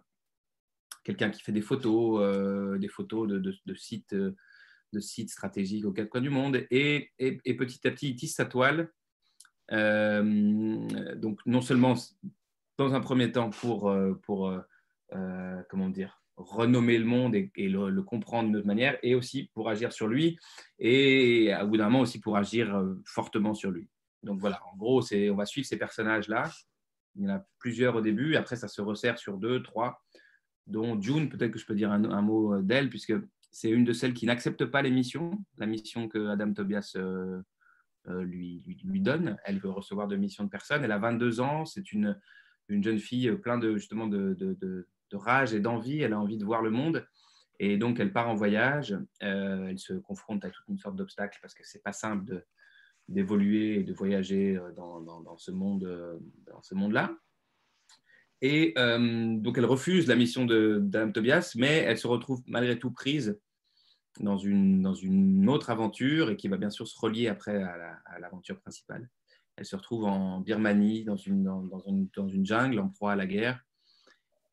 quelqu'un 1.05 1.31
qui 1.31 1.41
fait 1.43 1.53
des 1.53 1.63
photos, 1.63 2.21
euh, 2.23 2.79
des 2.79 2.89
photos 2.89 3.29
de, 3.29 3.75
sites, 3.75 4.15
de 4.15 5.01
sites 5.01 5.31
stratégiques 5.31 5.87
aux 5.87 5.93
quatre 5.93 6.11
coins 6.11 6.21
du 6.21 6.31
monde. 6.31 6.67
Et, 6.71 7.11
et, 7.19 7.57
petit 7.57 7.87
à 7.89 7.91
petit, 7.91 8.11
il 8.11 8.17
tisse 8.17 8.35
sa 8.35 8.45
toile. 8.45 8.93
Euh, 9.71 11.15
donc, 11.17 11.41
non 11.47 11.63
seulement 11.63 11.95
dans 12.77 12.93
un 12.93 13.01
premier 13.01 13.33
temps 13.33 13.49
pour, 13.49 13.91
pour 14.23 14.55
comment 15.71 15.89
dire, 15.89 16.22
renommer 16.37 16.99
le 16.99 17.05
monde 17.05 17.35
et, 17.35 17.69
le, 17.69 18.03
comprendre 18.03 18.49
d'une 18.49 18.57
autre 18.57 18.67
manière, 18.67 18.99
et 19.03 19.15
aussi 19.15 19.51
pour 19.55 19.69
agir 19.69 19.93
sur 19.93 20.09
lui, 20.09 20.39
et 20.79 21.53
à 21.53 21.65
bout 21.65 21.77
d'un 21.77 21.85
moment 21.85 22.01
aussi 22.01 22.21
pour 22.21 22.37
agir 22.37 22.75
euh, 22.75 22.95
fortement 23.05 23.55
sur 23.55 23.71
lui. 23.71 23.89
Donc 24.23 24.41
voilà, 24.41 24.61
en 24.73 24.77
gros, 24.77 25.03
on 25.13 25.35
va 25.35 25.47
suivre 25.47 25.67
ces 25.67 25.79
personnages-là. 25.79 26.51
Il 27.17 27.25
y 27.25 27.27
en 27.31 27.37
a 27.37 27.47
plusieurs 27.59 27.97
au 27.97 28.01
début, 28.01 28.37
après 28.37 28.57
ça 28.57 28.69
se 28.69 28.81
resserre 28.81 29.19
sur 29.19 29.37
deux, 29.37 29.63
trois, 29.63 30.03
dont 30.67 31.01
June, 31.01 31.29
peut-être 31.29 31.51
que 31.51 31.59
je 31.59 31.67
peux 31.67 31.75
dire 31.75 31.91
un, 31.91 32.23
mot 32.23 32.55
euh, 32.55 32.63
d'elle, 32.63 32.89
puisque 32.89 33.15
c'est 33.51 33.71
une 33.71 33.85
de 33.85 33.93
celles 33.93 34.15
qui 34.15 34.27
n'accepte 34.27 34.65
pas 34.65 34.81
les 34.81 34.91
missions, 34.91 35.39
la 35.59 35.67
mission 35.67 36.09
que 36.09 36.29
Adam 36.29 36.53
Tobias 36.55 36.97
euh, 36.97 37.43
lui, 38.23 38.63
lui, 38.85 39.01
donne. 39.01 39.37
Elle 39.45 39.59
veut 39.59 39.71
recevoir 39.71 40.09
de 40.09 40.17
missions 40.17 40.45
de 40.45 40.49
personne. 40.49 40.83
Elle 40.83 40.93
a 40.93 40.99
22 40.99 41.41
ans, 41.41 41.67
c'est 41.67 41.93
une, 41.93 42.19
une 42.69 42.83
jeune 42.83 42.99
fille 42.99 43.31
plein 43.33 43.59
de, 43.59 43.77
justement 43.77 44.07
de 44.07 44.35
rage 45.17 45.55
et 45.55 45.61
d'envie, 45.61 46.01
elle 46.01 46.13
a 46.13 46.21
envie 46.21 46.39
de 46.39 46.45
voir 46.45 46.63
le 46.63 46.71
monde. 46.71 47.07
Et 47.59 47.77
donc, 47.77 48.01
elle 48.01 48.13
part 48.13 48.29
en 48.29 48.35
voyage, 48.35 48.97
euh, 49.23 49.67
elle 49.69 49.79
se 49.79 49.93
confronte 49.95 50.45
à 50.45 50.51
toute 50.51 50.65
une 50.69 50.79
sorte 50.79 50.97
d'obstacles 50.97 51.39
parce 51.41 51.55
que 51.55 51.63
c'est 51.65 51.83
pas 51.83 51.93
simple 51.93 52.45
d'évoluer 53.09 53.81
et 53.81 53.83
de 53.85 53.93
voyager 53.93 54.57
euh, 54.57 54.73
dans, 54.73 55.37
ce 55.37 55.51
monde, 55.51 55.85
euh, 55.85 56.19
monde-là. 56.73 57.15
Et 58.45 58.75
donc, 58.77 59.57
elle 59.57 59.67
refuse 59.67 60.09
la 60.09 60.17
mission 60.17 60.45
d'Adam 60.45 61.13
Tobias, 61.13 61.53
mais 61.55 61.77
elle 61.77 61.97
se 61.97 62.09
retrouve 62.09 62.43
malgré 62.49 62.77
tout 62.77 62.91
prise 62.91 63.39
dans 64.19 64.37
une, 64.37 64.83
dans 64.83 64.95
une 64.95 65.49
autre 65.49 65.71
aventure 65.71 66.29
et 66.29 66.37
qui 66.37 66.49
va 66.49 66.57
bien 66.57 66.71
sûr 66.71 66.89
se 66.89 66.99
relier 66.99 67.29
après 67.29 67.63
à 67.63 68.19
l'aventure 68.19 68.61
principale. 68.61 69.09
Elle 69.55 69.65
se 69.65 69.77
retrouve 69.77 70.07
en 70.07 70.41
Birmanie, 70.41 71.05
dans 71.05 71.15
une, 71.15 71.45
dans, 71.45 71.79
une, 71.87 72.09
dans 72.17 72.29
une 72.29 72.45
jungle, 72.45 72.81
en 72.81 72.89
proie 72.89 73.13
à 73.13 73.17
la 73.17 73.27
guerre 73.27 73.65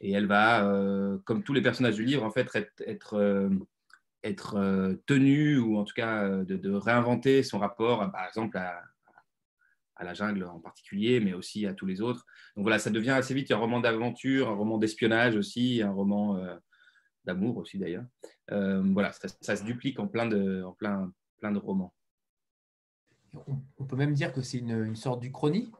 et 0.02 0.12
elle 0.12 0.28
va, 0.28 0.66
euh, 0.66 1.18
comme 1.26 1.44
tous 1.44 1.54
les 1.54 1.62
personnages 1.62 1.96
du 1.96 2.06
livre, 2.06 2.24
en 2.24 2.32
fait, 2.32 2.50
être, 2.56 2.82
être, 2.86 3.14
euh, 3.16 3.50
euh, 4.56 4.96
tenue 5.06 5.58
ou 5.58 5.78
en 5.78 5.84
tout 5.84 5.94
cas 5.94 6.30
de, 6.30 6.72
réinventer 6.72 7.44
son 7.44 7.60
rapport, 7.60 8.10
par 8.12 8.26
exemple, 8.26 8.58
à, 8.58 8.82
à, 9.96 10.04
la 10.04 10.14
jungle 10.14 10.46
en 10.46 10.60
particulier, 10.60 11.20
mais 11.20 11.34
aussi 11.34 11.66
à 11.66 11.74
tous 11.74 11.86
les 11.86 12.02
autres. 12.02 12.26
Donc 12.56 12.64
voilà, 12.64 12.80
ça 12.80 12.90
devient 12.90 13.12
assez 13.12 13.34
vite 13.34 13.52
un 13.52 13.58
roman 13.58 13.82
d'aventure, 13.82 14.50
un 14.50 14.56
roman 14.56 14.78
d'espionnage 14.78 15.36
aussi, 15.36 15.82
un 15.82 15.92
roman 15.92 16.40
d'amour 17.26 17.58
aussi 17.58 17.78
d'ailleurs. 17.78 18.06
voilà, 18.50 19.12
ça, 19.42 19.56
se 19.58 19.64
duplique 19.64 20.00
en 20.00 20.08
plein 20.08 20.26
de, 20.26 20.64
en 20.64 20.72
plein, 20.72 21.12
plein 21.40 21.52
de 21.52 21.60
romans. 21.60 21.94
On 23.78 23.86
peut 23.86 23.98
même 23.98 24.14
dire 24.14 24.34
que 24.34 24.42
c'est 24.42 24.58
une, 24.58 24.86
une 24.86 24.96
sorte 24.96 25.20
d'uchronie? 25.20 25.72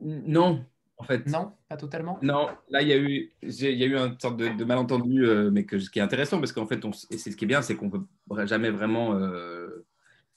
Non, 0.00 0.64
en 1.02 1.04
fait. 1.04 1.26
Non, 1.26 1.52
pas 1.68 1.76
totalement. 1.76 2.18
Non, 2.22 2.48
là, 2.70 2.80
il 2.80 2.88
y 2.88 2.92
a 2.92 2.96
eu, 2.96 3.32
il 3.42 3.50
y 3.50 3.82
a 3.82 3.86
eu 3.86 3.96
une 3.96 4.18
sorte 4.20 4.36
de, 4.36 4.64
malentendu, 4.64 5.26
euh, 5.26 5.50
mais 5.50 5.64
que, 5.64 5.80
ce 5.80 5.90
qui 5.90 5.98
est 5.98 6.02
intéressant, 6.02 6.38
parce 6.38 6.52
qu'en 6.52 6.66
fait, 6.66 6.84
on, 6.84 6.92
et 7.10 7.18
c'est 7.18 7.32
ce 7.32 7.36
qui 7.36 7.44
est 7.44 7.48
bien, 7.48 7.60
c'est 7.60 7.74
qu'on 7.74 7.86
ne 7.86 7.90
peut 7.90 8.46
jamais 8.46 8.70
vraiment. 8.70 9.16
Euh, 9.16 9.84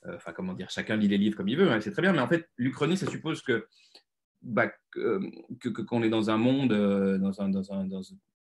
euh, 0.08 0.16
enfin, 0.16 0.34
comment 0.34 0.54
dire, 0.54 0.70
chacun 0.72 0.98
lit 0.98 1.08
les 1.08 1.20
livres 1.20 1.38
comme 1.38 1.48
il 1.48 1.58
veut, 1.58 1.72
hein, 1.72 1.80
c'est 1.82 1.92
très 1.92 2.02
bien, 2.02 2.14
mais 2.14 2.20
en 2.20 2.28
fait, 2.28 2.50
l'Uchronie, 2.58 2.98
ça 2.98 3.08
suppose 3.08 3.42
que. 3.42 3.68
Bah, 4.42 4.72
que, 4.92 5.70
qu'on 5.70 6.04
est 6.04 6.10
dans 6.10 6.30
un 6.30 6.38
monde, 6.38 6.70
dans 6.70 7.42
un, 7.42 7.50
dans 7.50 7.74
un, 7.74 7.88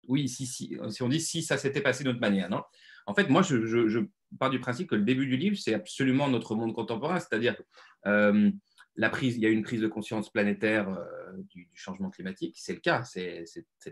oui, 0.09 0.29
si, 0.29 0.45
si, 0.45 0.77
si 0.91 1.03
on 1.03 1.09
dit 1.09 1.21
si 1.21 1.43
ça 1.43 1.57
s'était 1.57 1.81
passé 1.81 2.03
d'une 2.03 2.13
autre 2.13 2.21
manière, 2.21 2.51
non? 2.51 2.63
En 3.07 3.15
fait, 3.15 3.29
moi, 3.29 3.43
je, 3.43 3.65
je, 3.67 4.01
pars 4.39 4.51
du 4.51 4.59
principe 4.59 4.89
que 4.89 4.97
le 4.97 5.03
début 5.03 5.27
du 5.27 5.37
livre, 5.37 5.57
c'est 5.57 5.75
absolument 5.75 6.29
notre 6.29 6.57
monde 6.57 6.75
contemporain, 6.75 7.21
c'est-à-dire 7.21 7.55
la 8.97 9.11
prise, 9.11 9.37
il 9.37 9.43
y 9.43 9.47
a 9.47 9.49
une 9.49 9.63
prise 9.63 9.81
de 9.81 9.89
conscience 9.89 10.31
planétaire 10.31 10.89
euh, 10.89 11.43
du, 11.51 11.69
changement 11.75 12.11
climatique. 12.11 12.55
C'est 12.59 12.75
le 12.75 12.81
cas, 12.81 13.03
c'est 13.05 13.45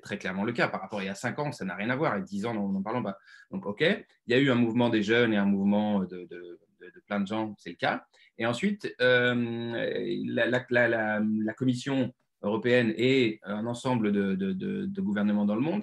très 0.02 0.18
clairement 0.18 0.44
le 0.44 0.52
cas. 0.52 0.68
Par 0.68 0.80
rapport 0.80 1.00
à 1.00 1.02
il 1.02 1.06
y 1.06 1.10
a 1.10 1.14
5 1.14 1.38
ans, 1.40 1.52
ça 1.52 1.64
n'a 1.64 1.74
rien 1.74 1.90
à 1.90 1.96
voir. 1.96 2.16
Et 2.16 2.22
10 2.22 2.46
ans, 2.46 2.54
n'en 2.54 2.82
parlons 2.82 3.02
pas. 3.02 3.18
Donc, 3.50 3.66
OK, 3.66 3.80
il 3.80 4.32
y 4.32 4.34
a 4.34 4.38
eu 4.38 4.50
un 4.50 4.54
mouvement 4.54 4.90
des 4.90 5.02
jeunes 5.02 5.32
et 5.32 5.36
un 5.36 5.46
mouvement 5.46 6.04
de, 6.04 6.28
plein 7.06 7.20
de 7.20 7.26
gens, 7.26 7.54
c'est 7.58 7.70
le 7.70 7.76
cas. 7.76 8.04
Et 8.38 8.46
ensuite, 8.46 8.94
euh, 9.00 9.74
la, 10.26 11.54
Commission 11.54 12.12
européenne 12.42 12.94
et 12.96 13.40
un 13.42 13.66
ensemble 13.66 14.12
de, 14.12 15.00
gouvernements 15.00 15.44
dans 15.46 15.56
le 15.56 15.60
monde 15.62 15.82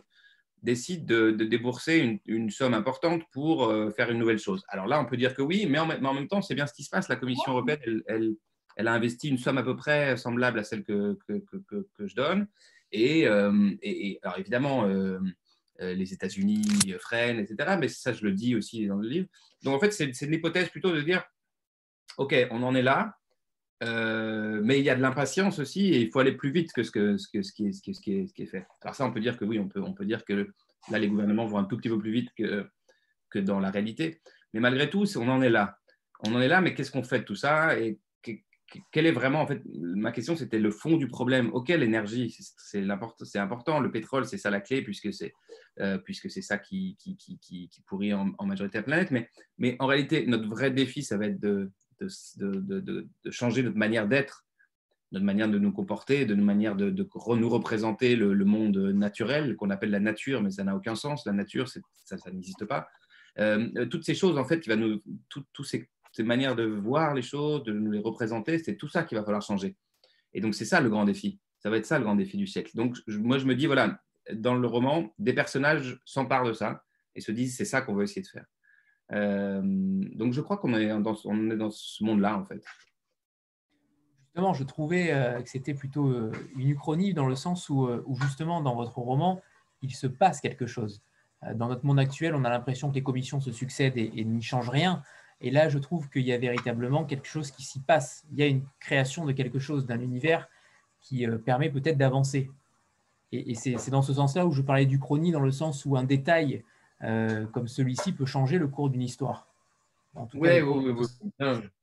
décident 0.63 1.05
de, 1.05 1.31
débourser 1.31 2.21
une, 2.25 2.49
somme 2.49 2.73
importante 2.73 3.23
pour 3.31 3.65
euh, 3.65 3.91
faire 3.91 4.11
une 4.11 4.19
nouvelle 4.19 4.39
chose. 4.39 4.63
Alors 4.69 4.87
là, 4.87 5.01
on 5.01 5.05
peut 5.05 5.17
dire 5.17 5.33
que 5.33 5.41
oui, 5.41 5.65
mais 5.69 5.79
en, 5.79 5.85
même 5.85 6.27
temps, 6.27 6.41
c'est 6.41 6.55
bien 6.55 6.67
ce 6.67 6.73
qui 6.73 6.83
se 6.83 6.89
passe. 6.89 7.09
La 7.09 7.17
Commission 7.17 7.51
européenne, 7.51 7.79
elle 7.83 8.03
elle 8.07 8.35
a 8.87 8.93
investi 8.93 9.29
une 9.29 9.37
somme 9.37 9.57
à 9.57 9.63
peu 9.63 9.75
près 9.75 10.15
semblable 10.17 10.59
à 10.59 10.63
celle 10.63 10.83
que, 10.83 11.17
que, 11.27 12.07
je 12.07 12.15
donne. 12.15 12.47
Euh, 12.95 13.75
et, 13.81 14.19
alors 14.23 14.39
évidemment, 14.39 14.85
euh, 14.85 15.19
euh, 15.81 15.93
les 15.93 16.13
États-Unis 16.13 16.63
freinent, 16.99 17.39
etc. 17.39 17.77
Mais 17.79 17.87
ça, 17.87 18.13
je 18.13 18.23
le 18.23 18.33
dis 18.33 18.55
aussi 18.55 18.87
dans 18.87 18.97
le 18.97 19.07
livre. 19.07 19.27
Donc 19.63 19.75
en 19.75 19.79
fait, 19.79 19.91
c'est 19.91 20.21
une 20.21 20.33
hypothèse 20.33 20.69
plutôt 20.69 20.93
de 20.93 21.01
dire, 21.01 21.23
OK, 22.17 22.35
on 22.51 22.63
en 22.63 22.75
est 22.75 22.81
là, 22.81 23.15
mais 23.81 24.79
il 24.79 24.85
y 24.85 24.89
a 24.89 24.95
de 24.95 25.01
l'impatience 25.01 25.59
aussi 25.59 25.87
et 25.93 26.01
il 26.01 26.11
faut 26.11 26.19
aller 26.19 26.33
plus 26.33 26.51
vite 26.51 26.71
que 26.73 26.83
ce, 26.83 26.91
que, 26.91 27.15
que, 27.33 27.39
qui, 27.51 27.67
est, 27.67 28.33
qui, 28.33 28.43
est, 28.43 28.45
fait. 28.45 28.65
Alors 28.81 28.95
ça, 28.95 29.05
on 29.05 29.11
peut 29.11 29.21
dire 29.21 29.37
que 29.37 29.45
oui, 29.45 29.59
on 29.59 29.67
peut, 29.67 29.81
on 29.81 29.93
peut 29.93 30.05
dire 30.05 30.25
que 30.25 30.49
là, 30.89 30.99
les 30.99 31.07
gouvernements 31.07 31.45
vont 31.45 31.57
un 31.57 31.65
tout 31.65 31.77
petit 31.77 31.89
peu 31.89 31.99
plus 31.99 32.11
vite 32.11 32.29
que, 32.37 32.67
que 33.29 33.39
dans 33.39 33.59
la 33.59 33.71
réalité. 33.71 34.21
Mais 34.53 34.59
malgré 34.59 34.89
tout, 34.89 35.05
on 35.17 35.29
en 35.29 35.41
est 35.41 35.49
là. 35.49 35.77
On 36.21 36.35
en 36.35 36.41
est 36.41 36.47
là, 36.47 36.59
mais 36.59 36.73
qu'est-ce 36.73 36.91
qu'on 36.91 37.03
fait 37.03 37.19
de 37.19 37.23
tout 37.23 37.35
ça? 37.35 37.79
Et 37.79 37.99
quel 38.91 39.05
est 39.05 39.11
vraiment, 39.11 39.41
en 39.41 39.47
fait, 39.47 39.61
ma 39.73 40.11
question, 40.11 40.35
c'était 40.35 40.59
le 40.59 40.71
fond 40.71 40.97
du 40.97 41.07
problème. 41.07 41.49
Ok, 41.53 41.69
l'énergie, 41.69 42.35
c'est 42.57 43.39
important. 43.39 43.79
Le 43.79 43.91
pétrole, 43.91 44.25
c'est 44.25 44.37
ça 44.37 44.49
la 44.49 44.61
clé, 44.61 44.81
puisque 44.81 45.13
c'est 45.13 45.33
euh, 45.79 45.99
ça 46.41 46.57
qui, 46.57 46.95
qui, 46.99 47.17
qui, 47.17 47.39
qui, 47.39 47.81
pourrit 47.85 48.13
en, 48.13 48.33
majorité 48.45 48.77
la 48.77 48.83
planète. 48.83 49.11
Mais, 49.11 49.29
mais 49.57 49.75
en 49.79 49.87
réalité, 49.87 50.25
notre 50.27 50.47
vrai 50.47 50.71
défi, 50.71 51.03
ça 51.03 51.17
va 51.17 51.27
être 51.27 51.39
de, 51.39 51.71
de, 51.99 52.09
de, 52.37 52.79
de 52.79 53.31
changer 53.31 53.63
notre 53.63 53.77
manière 53.77 54.07
d'être, 54.07 54.45
notre 55.11 55.25
manière 55.25 55.49
de 55.49 55.57
nous 55.57 55.71
comporter, 55.71 56.25
de 56.25 56.35
notre 56.35 56.45
manière 56.45 56.75
de, 56.75 56.89
nous 56.91 57.49
représenter 57.49 58.15
le, 58.15 58.45
monde 58.45 58.77
naturel, 58.77 59.55
qu'on 59.55 59.69
appelle 59.69 59.91
la 59.91 59.99
nature, 59.99 60.41
mais 60.41 60.51
ça 60.51 60.63
n'a 60.63 60.75
aucun 60.75 60.95
sens. 60.95 61.25
La 61.25 61.33
nature, 61.33 61.67
ça, 61.67 62.15
n'existe 62.31 62.65
pas. 62.65 62.87
Euh, 63.39 63.85
toutes 63.87 64.03
ces 64.03 64.15
choses, 64.15 64.37
en 64.37 64.45
fait, 64.45 64.59
qui 64.59 64.69
va 64.69 64.75
nous, 64.75 64.99
tous 65.29 65.63
ces 65.63 65.89
ces 66.11 66.23
manières 66.23 66.55
de 66.55 66.65
voir 66.65 67.13
les 67.13 67.21
choses, 67.21 67.63
de 67.63 67.73
nous 67.73 67.91
les 67.91 67.99
représenter, 67.99 68.59
c'est 68.59 68.75
tout 68.75 68.87
ça 68.87 69.03
qu'il 69.03 69.17
va 69.17 69.23
falloir 69.23 69.41
changer. 69.41 69.75
Et 70.33 70.41
donc, 70.41 70.55
c'est 70.55 70.65
ça 70.65 70.81
le 70.81 70.89
grand 70.89 71.05
défi. 71.05 71.39
Ça 71.59 71.69
va 71.69 71.77
être 71.77 71.85
ça 71.85 71.97
le 71.97 72.05
grand 72.05 72.15
défi 72.15 72.37
du 72.37 72.47
siècle. 72.47 72.71
Donc, 72.75 72.97
moi, 73.07 73.37
je 73.37 73.45
me 73.45 73.55
dis, 73.55 73.65
voilà, 73.65 74.01
dans 74.33 74.55
le 74.55 74.67
roman, 74.67 75.13
des 75.19 75.33
personnages 75.33 75.99
s'emparent 76.05 76.45
de 76.45 76.53
ça 76.53 76.83
et 77.15 77.21
se 77.21 77.31
disent, 77.31 77.57
c'est 77.57 77.65
ça 77.65 77.81
qu'on 77.81 77.93
veut 77.93 78.03
essayer 78.03 78.21
de 78.21 78.27
faire. 78.27 78.45
Euh, 79.11 79.61
donc, 79.63 80.33
je 80.33 80.41
crois 80.41 80.57
qu'on 80.57 80.73
est 80.75 80.87
dans, 80.87 81.15
est 81.15 81.57
dans 81.57 81.71
ce 81.71 82.03
monde-là, 82.03 82.37
en 82.37 82.45
fait. 82.45 82.63
Justement, 84.27 84.53
je 84.53 84.63
trouvais 84.63 85.11
euh, 85.11 85.41
que 85.41 85.49
c'était 85.49 85.73
plutôt 85.73 86.07
euh, 86.09 86.31
une 86.55 86.69
uchronie 86.69 87.13
dans 87.13 87.27
le 87.27 87.35
sens 87.35 87.69
où, 87.69 87.89
justement, 88.21 88.61
dans 88.61 88.75
votre 88.75 88.97
roman, 88.99 89.41
il 89.81 89.93
se 89.93 90.07
passe 90.07 90.41
quelque 90.41 90.65
chose. 90.65 91.01
Dans 91.55 91.69
notre 91.69 91.85
monde 91.85 91.99
actuel, 91.99 92.35
on 92.35 92.43
a 92.43 92.49
l'impression 92.49 92.89
que 92.89 92.95
les 92.95 93.03
commissions 93.03 93.39
se 93.39 93.53
succèdent 93.53 93.97
et 93.97 94.25
n'y 94.25 94.41
changent 94.41 94.69
rien. 94.69 95.01
Et 95.41 95.51
là, 95.51 95.69
je 95.69 95.77
trouve 95.77 96.09
qu'il 96.09 96.23
y 96.23 96.33
a 96.33 96.37
véritablement 96.37 97.05
quelque 97.05 97.27
chose 97.27 97.51
qui 97.51 97.63
s'y 97.63 97.79
passe. 97.79 98.25
Il 98.31 98.39
y 98.39 98.43
a 98.43 98.47
une 98.47 98.65
création 98.79 99.25
de 99.25 99.31
quelque 99.31 99.59
chose, 99.59 99.85
d'un 99.85 99.99
univers 100.01 100.49
qui 101.01 101.25
euh, 101.25 101.37
permet 101.37 101.69
peut-être 101.69 101.97
d'avancer. 101.97 102.51
Et, 103.31 103.53
c'est 103.53 103.91
dans 103.91 104.01
ce 104.01 104.13
sens-là 104.13 104.45
où 104.45 104.51
je 104.51 104.61
parlais 104.61 104.87
du 104.87 104.99
chronie, 104.99 105.31
dans 105.31 105.39
le 105.39 105.51
sens 105.51 105.85
où 105.85 105.95
un 105.95 106.03
détail 106.03 106.63
euh, 107.03 107.45
comme 107.47 107.67
celui-ci 107.67 108.11
peut 108.11 108.25
changer 108.25 108.57
le 108.57 108.67
cours 108.67 108.89
d'une 108.89 109.03
histoire. 109.03 109.47
Oui, 110.33 110.49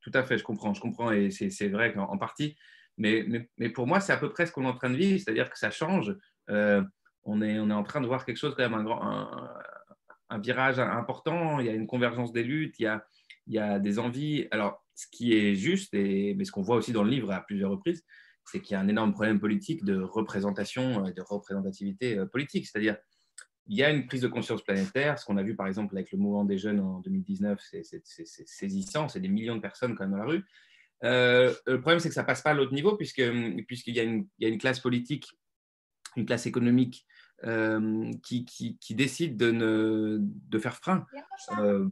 tout 0.01 0.11
à 0.13 0.25
fait, 0.25 0.37
je 0.37 0.43
comprends, 0.43 0.75
je 0.75 0.81
comprends, 0.81 1.13
et 1.13 1.31
c'est 1.31 1.69
vrai 1.69 1.95
qu'en 1.95 2.19
partie. 2.19 2.57
Mais, 2.99 3.27
mais, 3.59 3.69
pour 3.69 3.87
moi, 3.87 4.01
c'est 4.01 4.13
à 4.13 4.17
peu 4.17 4.31
près 4.31 4.47
ce 4.47 4.53
qu'on 4.53 4.65
est 4.65 4.69
en 4.69 4.75
train 4.75 4.91
de 4.91 4.97
vivre, 4.97 5.21
c'est-à-dire 5.23 5.51
que 5.51 5.59
ça 5.59 5.71
change. 5.71 6.17
Euh, 6.51 6.83
on, 7.25 7.43
est, 7.43 7.59
on 7.59 7.71
est 7.71 7.75
en 7.75 7.85
train 7.85 8.01
de 8.01 8.07
voir 8.07 8.25
quelque 8.25 8.39
chose, 8.39 8.55
quand 8.57 8.63
même, 8.63 8.75
un, 8.75 8.83
grand, 8.83 9.29
un, 10.31 10.39
virage 10.39 10.79
important. 10.79 11.61
Il 11.61 11.67
y 11.67 11.69
a 11.69 11.75
une 11.75 11.87
convergence 11.87 12.33
des 12.33 12.43
luttes, 12.43 12.79
il 12.79 12.85
y 12.85 12.87
a, 12.87 13.07
il 13.47 13.55
y 13.55 13.59
a 13.59 13.79
des 13.79 13.99
envies. 13.99 14.47
Alors, 14.51 14.85
ce 14.95 15.07
qui 15.11 15.35
est 15.35 15.55
juste, 15.55 15.95
et, 15.95 16.35
mais 16.35 16.45
ce 16.45 16.53
qu'on 16.53 16.63
voit 16.63 16.77
aussi 16.77 16.93
dans 16.93 17.05
le 17.05 17.11
livre 17.11 17.31
à 17.33 17.41
plusieurs 17.41 17.71
reprises, 17.71 18.05
c'est 18.45 18.61
qu'il 18.61 18.75
y 18.75 18.77
a 18.77 18.81
un 18.81 18.89
énorme 18.89 19.13
problème 19.13 19.41
politique 19.41 19.85
de 19.85 20.01
représentation, 20.01 21.03
de 21.03 21.23
représentativité 21.23 22.19
euh, 22.19 22.27
politique. 22.27 22.67
C'est-à-dire, 22.67 22.97
il 23.67 23.77
y 23.77 23.83
a 23.83 23.91
une 23.91 24.07
prise 24.07 24.23
de 24.23 24.29
conscience 24.29 24.63
planétaire. 24.63 25.19
Ce 25.19 25.25
qu'on 25.25 25.37
a 25.37 25.43
vu 25.43 25.57
par 25.57 25.67
exemple 25.67 25.97
avec 25.97 26.13
le 26.13 26.19
mouvement 26.19 26.45
des 26.45 26.59
jeunes 26.59 26.81
en 26.81 27.01
2019, 27.01 27.59
c'est 27.61 27.83
saisissant. 28.47 29.09
C'est 29.09 29.21
des 29.21 29.29
millions 29.29 29.57
de 29.57 29.61
personnes 29.61 29.97
quand 29.97 30.05
même 30.05 30.13
dans 30.13 30.19
la 30.19 30.27
rue. 30.27 30.45
Euh, 31.05 31.53
le 31.67 31.81
problème, 31.81 32.01
c'est 32.01 32.09
que 32.09 32.15
ça 32.15 32.25
passe 32.25 32.43
pas 32.43 32.51
à 32.51 32.55
l'autre 32.55 32.73
niveau, 32.73 32.97
puisqu'il 32.97 33.25
y, 33.25 34.01
a 34.01 34.03
une, 34.03 34.29
y 34.39 34.47
a 34.47 34.49
une 34.49 34.59
classe 34.59 34.81
politique, 34.81 35.29
une 36.17 36.27
classe 36.27 36.47
économique 36.47 37.07
euh, 37.45 38.11
qui, 38.23 38.45
qui, 38.45 38.79
qui, 38.79 38.95
décide 38.95 39.37
de, 39.37 39.51
ne, 39.51 40.19
de 40.21 40.59
faire 40.59 40.77
frein. 40.77 41.07
Euh, 41.59 41.89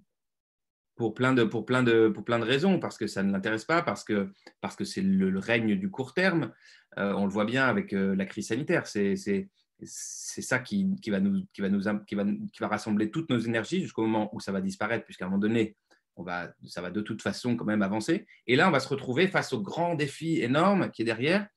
pour 0.97 1.15
plein, 1.15 1.33
de, 1.35 1.45
pour, 1.45 1.67
plein 1.67 1.83
de, 1.83 2.09
pour 2.09 2.25
plein 2.25 2.39
de 2.39 2.45
raisons, 2.45 2.79
parce 2.79 2.99
que 2.99 3.07
ça 3.07 3.23
ne 3.23 3.33
l'intéresse 3.33 3.65
pas, 3.65 3.83
parce 3.83 4.05
que 4.05 4.31
c'est 4.45 4.55
parce 4.61 4.77
que 4.77 4.85
le, 5.01 5.31
le 5.31 5.39
règne 5.39 5.77
du 5.77 5.91
court 5.91 6.15
terme. 6.15 6.53
on 6.97 7.25
le 7.25 7.31
voit 7.31 7.45
bien 7.45 7.67
avec 7.67 7.93
la 7.93 8.27
crise 8.27 8.49
sanitaire. 8.49 8.87
C'est 8.87 9.49
ça 9.83 10.59
qui, 10.61 10.89
va 11.09 11.21
nous, 11.21 11.45
qui, 11.53 11.61
va 11.61 11.69
nous, 11.69 11.81
qui, 12.07 12.15
va, 12.15 12.25
qui 12.25 12.61
va 12.61 12.69
rassembler 12.69 13.11
toutes 13.11 13.29
nos 13.31 13.39
énergies 13.39 13.83
jusqu'au 13.83 14.03
moment 14.03 14.31
où 14.35 14.41
ça 14.41 14.53
va 14.53 14.61
disparaître, 14.61 15.05
puisqu'à 15.05 15.25
un 15.25 15.29
moment 15.29 15.41
donné, 15.41 15.77
on 16.17 16.23
va, 16.23 16.55
ça 16.67 16.81
va 16.81 16.91
de 16.91 17.01
toute 17.01 17.23
façon 17.23 17.57
quand 17.57 17.65
même 17.65 17.83
avancer. 17.83 18.27
Et 18.47 18.57
là, 18.57 18.69
on 18.69 18.71
va 18.71 18.81
se 18.81 18.89
retrouver 18.89 19.27
face 19.27 19.53
au 19.53 19.61
grand 19.61 19.95
défi 19.95 20.41
énorme 20.41 20.91
qui 20.91 21.03
est 21.03 21.05
derrière, 21.05 21.49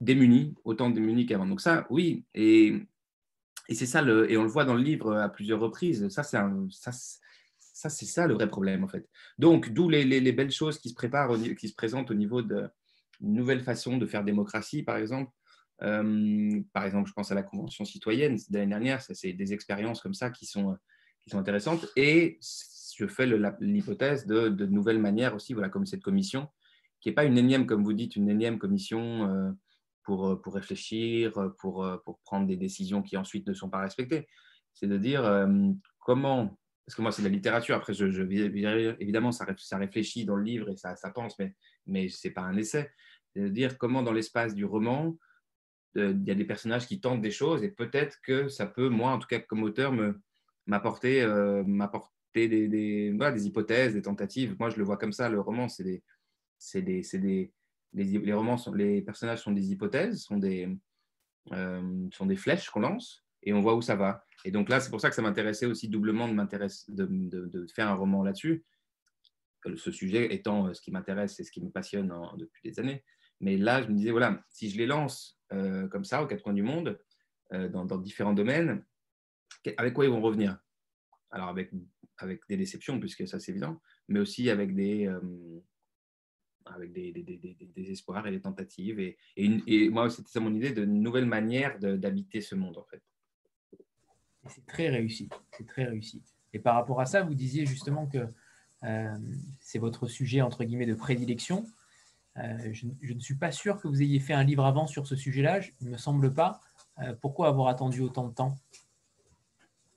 démunis, 0.00 0.54
autant 0.64 0.90
démunis 0.90 1.26
qu'avant. 1.26 1.46
Donc 1.46 1.60
ça, 1.60 1.86
oui, 1.88 2.24
et, 2.34 2.74
et 3.68 3.74
c'est 3.74 3.86
ça, 3.86 4.02
le, 4.02 4.30
et 4.30 4.36
on 4.36 4.42
le 4.42 4.48
voit 4.48 4.64
dans 4.64 4.74
le 4.74 4.82
livre 4.82 5.16
à 5.16 5.28
plusieurs 5.28 5.60
reprises, 5.60 6.08
ça, 6.08 6.22
c'est 6.22 6.38
ça, 6.70 6.92
ça, 7.82 7.90
c'est 7.90 8.06
ça 8.06 8.26
le 8.26 8.34
vrai 8.34 8.48
problème 8.48 8.84
en 8.84 8.88
fait. 8.88 9.08
Donc, 9.38 9.70
d'où 9.70 9.88
les, 9.88 10.04
les, 10.04 10.32
belles 10.32 10.52
choses 10.52 10.78
qui 10.78 10.88
se 10.88 10.94
préparent, 10.94 11.36
qui 11.58 11.68
se 11.68 11.74
présentent 11.74 12.10
au 12.10 12.14
niveau 12.14 12.40
de 12.40 12.68
nouvelles 13.20 13.62
façons 13.62 13.98
de 13.98 14.06
faire 14.06 14.22
démocratie, 14.22 14.84
par 14.84 14.96
exemple, 14.96 15.32
euh, 15.82 16.60
par 16.72 16.84
exemple, 16.84 17.08
je 17.08 17.12
pense 17.12 17.32
à 17.32 17.34
la 17.34 17.42
Convention 17.42 17.84
citoyenne 17.84 18.36
de 18.36 18.58
l'année 18.58 18.70
dernière, 18.70 19.02
c'est 19.02 19.32
des 19.32 19.52
expériences 19.52 20.00
comme 20.00 20.14
ça 20.14 20.30
qui 20.30 20.46
sont, 20.46 20.76
intéressantes. 21.32 21.88
Et 21.96 22.38
je 22.96 23.06
fais 23.06 23.26
l'hypothèse 23.60 24.26
de, 24.26 24.66
nouvelles 24.66 25.00
manières 25.00 25.34
aussi, 25.34 25.54
voilà, 25.54 25.68
comme 25.68 25.86
cette 25.86 26.02
commission, 26.02 26.48
qui 27.00 27.08
n'est 27.08 27.14
pas 27.14 27.24
une 27.24 27.38
énième, 27.38 27.66
comme 27.66 27.82
vous 27.82 27.94
dites, 27.94 28.14
une 28.14 28.28
énième 28.28 28.58
commission 28.60 29.28
euh, 29.28 29.50
pour, 30.04 30.40
pour 30.40 30.54
réfléchir, 30.54 31.32
pour, 31.58 31.84
prendre 32.24 32.46
des 32.46 32.56
décisions 32.56 33.02
qui 33.02 33.16
ensuite 33.16 33.48
ne 33.48 33.54
sont 33.54 33.70
pas 33.70 33.80
respectées. 33.80 34.28
C'est 34.72 34.86
de 34.86 34.96
dire 34.98 35.24
euh, 35.24 35.48
comment, 35.98 36.56
parce 36.92 36.98
que 36.98 37.02
moi 37.02 37.12
c'est 37.12 37.22
de 37.22 37.28
la 37.28 37.32
littérature, 37.32 37.74
après 37.74 37.94
évidemment 38.02 39.32
ça, 39.32 39.46
réfléchit 39.78 40.26
dans 40.26 40.36
le 40.36 40.42
livre 40.42 40.68
et 40.68 40.76
ça, 40.76 40.94
pense, 41.14 41.38
mais, 41.38 41.54
mais 41.86 42.10
ce 42.10 42.28
n'est 42.28 42.34
pas 42.34 42.42
un 42.42 42.54
essai. 42.58 42.92
C'est 43.34 43.40
de 43.40 43.48
dire 43.48 43.78
comment 43.78 44.02
dans 44.02 44.12
l'espace 44.12 44.54
du 44.54 44.66
roman, 44.66 45.16
il 45.94 46.22
y 46.22 46.30
a 46.30 46.34
des 46.34 46.44
personnages 46.44 46.86
qui 46.86 47.00
tentent 47.00 47.22
des 47.22 47.30
choses 47.30 47.64
et 47.64 47.70
peut-être 47.70 48.20
que 48.22 48.48
ça 48.48 48.66
peut, 48.66 48.90
moi 48.90 49.12
en 49.12 49.18
tout 49.18 49.26
cas 49.26 49.38
comme 49.38 49.62
auteur, 49.62 49.94
m'apporter 50.66 51.22
euh, 51.22 51.64
des, 52.34 53.46
hypothèses, 53.46 53.94
des 53.94 54.02
tentatives. 54.02 54.54
Moi 54.58 54.68
je 54.68 54.76
le 54.76 54.84
vois 54.84 54.98
comme 54.98 55.12
ça, 55.12 55.30
le 55.30 55.40
roman, 55.40 55.68
c'est 55.68 55.84
des, 55.84 56.02
les, 57.94 59.00
personnages 59.00 59.40
sont 59.40 59.52
des 59.52 59.72
hypothèses, 59.72 60.24
sont 60.24 60.36
des, 60.36 60.68
euh, 61.52 62.08
sont 62.12 62.26
des 62.26 62.36
flèches 62.36 62.68
qu'on 62.68 62.80
lance 62.80 63.21
et 63.42 63.52
on 63.52 63.60
voit 63.60 63.74
où 63.74 63.82
ça 63.82 63.96
va. 63.96 64.24
Et 64.44 64.50
donc 64.50 64.68
là, 64.68 64.80
c'est 64.80 64.90
pour 64.90 65.00
ça 65.00 65.08
que 65.08 65.14
ça 65.14 65.22
m'intéressait 65.22 65.66
aussi 65.66 65.88
doublement 65.88 66.28
de, 66.28 67.66
faire 67.74 67.88
un 67.88 67.94
roman 67.94 68.22
là-dessus. 68.22 68.64
Ce 69.76 69.92
sujet 69.92 70.34
étant 70.34 70.66
euh, 70.66 70.74
ce 70.74 70.80
qui 70.80 70.90
m'intéresse 70.90 71.38
et 71.38 71.44
ce 71.44 71.52
qui 71.52 71.62
me 71.62 71.70
passionne 71.70 72.12
depuis 72.36 72.68
des 72.68 72.80
années. 72.80 73.04
Mais 73.42 73.56
là, 73.56 73.82
je 73.82 73.88
me 73.88 73.94
disais, 73.94 74.12
voilà, 74.12 74.42
si 74.48 74.70
je 74.70 74.78
les 74.78 74.86
lance 74.86 75.38
euh, 75.52 75.88
comme 75.88 76.04
ça, 76.04 76.22
aux 76.22 76.26
quatre 76.26 76.42
coins 76.42 76.54
du 76.54 76.62
monde, 76.62 76.98
euh, 77.52 77.68
dans, 77.68 77.98
différents 77.98 78.32
domaines, 78.32 78.84
avec 79.76 79.94
quoi 79.94 80.04
ils 80.04 80.10
vont 80.10 80.22
revenir? 80.22 80.58
Alors, 81.30 81.48
avec, 81.48 81.72
des 82.48 82.56
déceptions, 82.56 83.00
puisque 83.00 83.26
ça, 83.26 83.40
c'est 83.40 83.50
évident, 83.50 83.80
mais 84.08 84.20
aussi 84.20 84.48
avec 84.48 84.74
des, 84.76 85.08
euh, 85.08 85.60
espoirs 87.76 88.26
et 88.28 88.30
des 88.30 88.40
tentatives. 88.40 89.00
Et, 89.00 89.18
et, 89.36 89.88
moi, 89.90 90.08
c'était 90.08 90.38
mon 90.38 90.54
idée, 90.54 90.70
de 90.70 90.84
nouvelles 90.84 91.26
manières 91.26 91.80
d'habiter 91.80 92.40
ce 92.40 92.54
monde, 92.54 92.78
en 92.78 92.84
fait. 92.84 93.02
C'est 94.48 94.66
très 94.66 94.88
réussi, 94.88 95.28
c'est 95.56 95.66
très 95.66 95.84
réussi. 95.84 96.22
Et 96.52 96.58
par 96.58 96.74
rapport 96.74 97.00
à 97.00 97.06
ça, 97.06 97.22
vous 97.22 97.34
disiez 97.34 97.64
justement 97.66 98.06
que 98.06 98.26
c'est 99.60 99.78
votre 99.78 100.08
sujet, 100.08 100.42
entre 100.42 100.64
guillemets, 100.64 100.86
de 100.86 100.94
prédilection. 100.94 101.64
Euh, 102.38 102.72
je, 102.72 103.12
ne 103.12 103.20
suis 103.20 103.34
pas 103.34 103.52
sûr 103.52 103.78
que 103.80 103.88
vous 103.88 104.00
ayez 104.02 104.18
fait 104.18 104.32
un 104.32 104.44
livre 104.44 104.64
avant 104.64 104.86
sur 104.86 105.06
ce 105.06 105.16
sujet-là, 105.16 105.60
il 105.80 105.86
ne 105.86 105.92
me 105.92 105.98
semble 105.98 106.32
pas. 106.32 106.60
Euh, 107.00 107.14
pourquoi 107.20 107.48
avoir 107.48 107.68
attendu 107.68 108.00
autant 108.00 108.26
de 108.26 108.34
temps? 108.34 108.58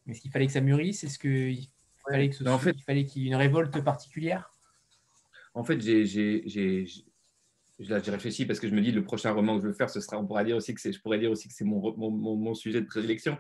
Est-ce 0.08 0.22
qu'il 0.22 0.32
fallait 0.32 0.48
que 0.48 0.54
ça 0.54 0.62
mûrisse? 0.62 1.04
Est-ce 1.04 1.18
qu'il 1.18 1.68
fallait 2.08 2.30
qu'il 3.06 3.24
y 3.24 3.26
ait 3.26 3.30
une 3.30 3.36
révolte 3.36 3.82
particulière? 3.82 4.52
En 5.54 5.64
fait, 5.64 5.80
j'ai 5.80 6.44
réfléchi 7.80 8.46
parce 8.46 8.60
que 8.60 8.68
je 8.68 8.76
me 8.76 8.82
dis 8.82 8.92
le 8.92 9.04
prochain 9.04 9.32
roman 9.32 9.56
que 9.56 9.64
je 9.64 9.68
veux 9.68 9.74
faire, 9.74 9.90
ce 9.90 10.02
sera, 10.02 10.20
on 10.20 10.28
pourra 10.28 10.44
dire 10.44 10.58
aussi 10.58 10.74
que 10.74 10.92
je 10.92 11.00
pourrais 11.00 11.20
dire 11.20 11.32
aussi 11.32 11.48
que 11.48 11.54
c'est 11.54 11.64
mon, 11.64 11.96
mon, 11.98 12.36
mon, 12.36 12.54
sujet 12.54 12.82
de 12.82 12.86
prédilection, 12.86 13.38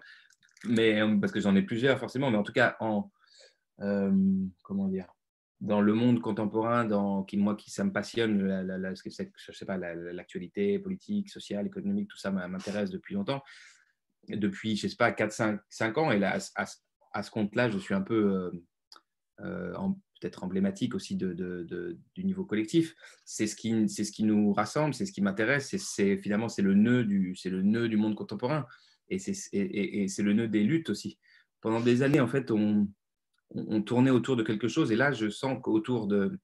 mais 0.68 1.02
euh, 1.02 1.18
parce 1.20 1.32
que 1.32 1.40
j'en 1.40 1.56
ai 1.56 1.62
plusieurs 1.62 2.00
forcément, 2.00 2.32
mais 2.32 2.38
en 2.38 2.44
tout 2.44 2.54
cas 2.54 2.76
en 2.80 3.12
comment 4.64 4.88
dire 4.88 5.08
dans 5.62 5.82
le 5.82 5.94
monde 5.94 6.22
contemporain, 6.22 6.88
qui, 7.26 7.38
moi, 7.38 7.56
qui 7.56 7.72
ça 7.72 7.84
me 7.84 7.92
passionne, 7.92 8.46
la, 8.46 8.94
je 8.94 9.52
sais 9.52 9.66
pas, 9.66 9.78
l'actualité 9.78 10.80
politique, 10.80 11.30
sociale, 11.30 11.66
économique, 11.66 12.10
tout 12.10 12.18
ça 12.18 12.32
m'intéresse 12.32 12.90
depuis 12.92 13.16
longtemps. 13.16 13.42
Depuis, 14.28 14.76
je 14.76 14.88
sais 14.88 14.96
pas, 14.96 15.12
4, 15.12 15.62
5, 15.70 15.98
ans. 15.98 16.12
Et 16.12 16.20
là, 16.20 16.38
à, 16.56 17.24
ce 17.24 17.32
compte-là, 17.32 17.70
je 17.70 17.78
suis 17.78 17.94
un 17.94 18.02
peu 18.02 18.16
euh, 18.16 18.52
euh, 19.42 19.74
peut-être 20.20 20.44
emblématique 20.44 20.94
aussi 20.94 21.16
du 21.16 21.98
niveau 22.18 22.46
collectif. 22.46 22.94
C'est 23.24 23.48
ce, 23.48 23.56
qui, 23.56 23.88
ce 23.88 24.12
qui 24.12 24.24
nous 24.24 24.52
rassemble, 24.54 24.94
c'est 24.94 25.06
ce 25.06 25.12
qui 25.14 25.22
m'intéresse. 25.22 25.76
C'est 25.78 26.18
finalement, 26.18 26.50
c'est 26.50 26.64
le, 26.64 26.74
nœud 26.74 27.06
du, 27.06 27.36
le 27.46 27.62
nœud 27.62 27.88
du 27.88 27.98
monde 27.98 28.16
contemporain. 28.16 28.66
Et 29.10 29.20
c'est 29.20 30.24
le 30.24 30.34
nœud 30.34 30.48
des 30.48 30.64
luttes 30.64 30.90
aussi. 30.90 31.20
Pendant 31.62 31.80
des 31.80 32.02
années, 32.02 32.20
en 32.20 32.28
fait, 32.28 32.52
on, 32.52 32.88
tournait 33.86 34.12
autour 34.12 34.36
de 34.36 34.44
quelque 34.44 34.68
chose. 34.68 34.92
Et 34.92 34.96
là, 34.96 35.12
je 35.12 35.30
sens 35.30 35.58
qu'autour 35.62 36.08
de, 36.08 36.40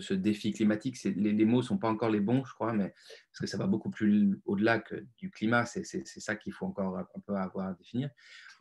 ce 0.00 0.14
défi 0.14 0.52
climatique, 0.52 1.02
les, 1.04 1.32
les, 1.32 1.44
mots 1.44 1.58
ne 1.58 1.62
sont 1.62 1.78
pas 1.78 1.90
encore 1.90 2.10
les 2.10 2.20
bons, 2.20 2.44
je 2.44 2.52
crois, 2.54 2.72
mais 2.72 2.88
parce 3.32 3.40
que 3.40 3.46
ça 3.46 3.58
va 3.58 3.66
beaucoup 3.66 3.90
plus 3.90 4.40
au-delà 4.44 4.78
que 4.78 5.06
du 5.18 5.30
climat. 5.30 5.66
C'est 5.66 5.84
ça 6.04 6.36
qu'il 6.36 6.52
faut 6.52 6.66
encore 6.66 6.98
un 6.98 7.20
peu 7.26 7.34
avoir 7.34 7.68
à 7.68 7.74
définir. 7.74 8.10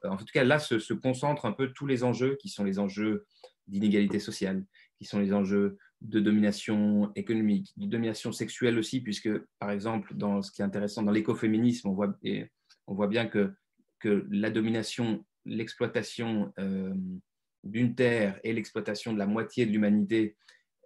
Euh, 0.05 0.09
en 0.09 0.17
tout 0.17 0.25
cas, 0.33 0.43
là 0.43 0.59
se, 0.59 0.79
se 0.79 0.93
concentrent 0.93 1.45
un 1.45 1.53
peu 1.53 1.71
tous 1.73 1.87
les 1.87 2.03
enjeux 2.03 2.37
qui 2.39 2.49
sont 2.49 2.63
les 2.63 2.79
enjeux 2.79 3.25
d'inégalité 3.67 4.19
sociale, 4.19 4.65
qui 4.97 5.05
sont 5.05 5.19
les 5.19 5.33
enjeux 5.33 5.77
de 6.01 6.19
domination 6.19 7.11
économique, 7.15 7.73
de 7.77 7.85
domination 7.85 8.31
sexuelle 8.31 8.77
aussi, 8.77 9.01
puisque, 9.01 9.29
par 9.59 9.71
exemple, 9.71 10.15
dans 10.15 10.41
ce 10.41 10.51
qui 10.51 10.61
est 10.61 10.65
intéressant, 10.65 11.03
dans 11.03 11.11
l'écoféminisme, 11.11 11.89
on 11.89 11.93
voit, 11.93 12.17
on 12.87 12.93
voit 12.93 13.07
bien 13.07 13.27
que, 13.27 13.53
que 13.99 14.25
la 14.31 14.49
domination 14.49 15.25
l'exploitation 15.45 16.53
euh, 16.59 16.93
d'une 17.63 17.95
terre 17.95 18.39
et 18.43 18.53
l'exploitation 18.53 19.13
de 19.13 19.19
la 19.19 19.25
moitié 19.25 19.65
de 19.65 19.71
l'humanité 19.71 20.37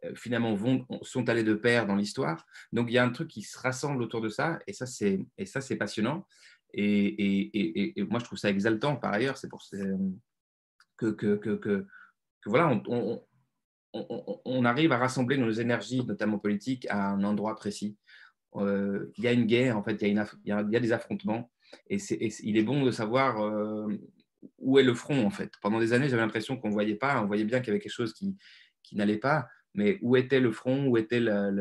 euh, 0.03 0.15
finalement 0.15 0.55
vont, 0.55 0.85
sont 1.01 1.29
allés 1.29 1.43
de 1.43 1.53
pair 1.53 1.85
dans 1.85 1.95
l'histoire. 1.95 2.45
Donc 2.71 2.89
il 2.89 2.93
y 2.93 2.97
a 2.97 3.03
un 3.03 3.09
truc 3.09 3.27
qui 3.27 3.41
se 3.41 3.57
rassemble 3.57 4.01
autour 4.01 4.21
de 4.21 4.29
ça 4.29 4.59
et 4.67 4.73
ça 4.73 4.85
c'est 4.85 5.19
et 5.37 5.45
ça 5.45 5.61
c'est 5.61 5.75
passionnant 5.75 6.25
et, 6.73 7.05
et, 7.05 7.99
et, 7.99 8.03
moi 8.03 8.19
je 8.19 8.25
trouve 8.25 8.39
ça 8.39 8.49
exaltant 8.49 8.95
par 8.95 9.13
ailleurs. 9.13 9.37
C'est 9.37 9.49
pour 9.49 9.63
que, 10.97 11.11
que, 11.11 11.35
que, 11.35 11.55
que, 11.55 11.85
voilà 12.45 12.81
on, 12.87 13.23
on, 13.93 14.65
arrive 14.65 14.91
à 14.91 14.97
rassembler 14.97 15.37
nos 15.37 15.51
énergies 15.51 16.03
notamment 16.05 16.39
politiques 16.39 16.87
à 16.89 17.09
un 17.09 17.23
endroit 17.23 17.55
précis. 17.55 17.97
Euh, 18.55 19.11
il 19.17 19.23
y 19.23 19.27
a 19.27 19.31
une 19.31 19.45
guerre 19.45 19.77
en 19.77 19.83
fait, 19.83 20.01
il 20.01 20.25
y 20.45 20.51
a, 20.51 20.63
des 20.63 20.91
affrontements 20.91 21.51
et, 21.89 21.97
il 22.43 22.57
est 22.57 22.63
bon 22.63 22.83
de 22.83 22.91
savoir 22.91 23.39
où 24.59 24.79
est 24.79 24.83
le 24.83 24.93
front 24.93 25.25
en 25.25 25.29
fait. 25.29 25.51
Pendant 25.61 25.79
des 25.79 25.93
années, 25.93 26.09
j'avais 26.09 26.21
l'impression 26.21 26.57
qu'on 26.57 26.69
ne 26.69 26.73
voyait 26.73 26.95
pas, 26.95 27.21
on 27.21 27.27
voyait 27.27 27.45
bien 27.45 27.59
qu'il 27.59 27.67
y 27.67 27.71
avait 27.71 27.79
quelque 27.79 27.91
chose 27.91 28.13
qui, 28.13 28.35
n'allait 28.93 29.17
pas, 29.17 29.47
mais 29.73 29.97
où 30.01 30.15
était 30.15 30.39
le 30.39 30.51
front, 30.51 30.85
où 30.87 30.97
était 30.97 31.19
la, 31.19 31.51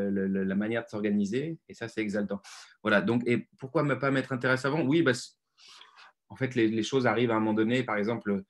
manière 0.55 0.85
de 0.85 0.89
s'organiser, 0.89 1.59
et 1.69 1.75
ça 1.75 1.89
c'est 1.89 2.03
exaltant. 2.03 2.41
Voilà, 2.83 3.01
donc, 3.01 3.23
et 3.27 3.49
pourquoi 3.59 3.83
ne 3.83 3.95
pas 3.95 4.11
m'être 4.11 4.33
intéressé 4.33 4.67
avant? 4.67 4.83
Oui, 4.83 5.05
en 6.29 6.37
fait, 6.37 6.55
les, 6.55 6.83
choses 6.83 7.07
arrivent 7.07 7.31
à 7.31 7.37
un 7.37 7.41
moment 7.41 7.55
donné, 7.55 7.83
par 7.83 7.97
exemple, 7.97 8.43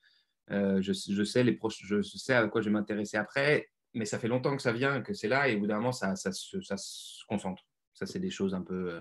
euh, 0.50 0.82
je, 0.82 0.92
je, 0.92 1.24
sais 1.24 1.44
les 1.44 1.58
je 1.80 2.02
sais 2.02 2.34
à 2.34 2.46
quoi 2.48 2.60
je 2.60 2.68
vais 2.68 2.72
m'intéresser 2.72 3.16
après, 3.16 3.68
mais 3.94 4.04
ça 4.04 4.18
fait 4.18 4.28
longtemps 4.28 4.56
que 4.56 4.62
ça 4.62 4.72
vient, 4.72 5.00
que 5.02 5.14
c'est 5.14 5.28
là, 5.28 5.48
et 5.48 5.56
au 5.56 5.60
bout 5.60 5.66
d'un 5.66 5.76
moment, 5.76 5.92
ça, 5.92 6.16
ça, 6.16 6.32
ça, 6.32 6.76
se 6.76 7.24
concentre. 7.26 7.62
Ça, 7.94 8.06
c'est 8.06 8.20
des 8.20 8.30
choses 8.30 8.54
un 8.54 8.62
peu, 8.62 9.00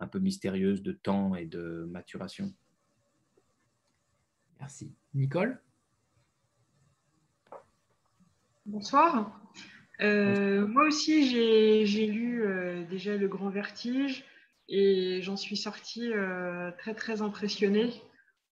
un 0.00 0.06
peu 0.06 0.18
mystérieuses 0.18 0.82
de 0.82 0.92
temps 0.92 1.34
et 1.34 1.46
de 1.46 1.86
maturation. 1.90 2.52
Merci. 4.60 4.94
Nicole? 5.14 5.60
Bonsoir. 8.64 9.40
Euh, 10.00 10.66
moi 10.66 10.84
aussi, 10.84 11.26
j'ai 11.84 12.06
lu 12.06 12.44
euh, 12.44 12.84
déjà 12.84 13.16
Le 13.16 13.26
Grand 13.26 13.50
Vertige 13.50 14.24
et 14.68 15.20
j'en 15.20 15.36
suis 15.36 15.56
sortie 15.56 16.12
euh, 16.12 16.70
très, 16.78 16.94
très 16.94 17.22
impressionnée. 17.22 17.90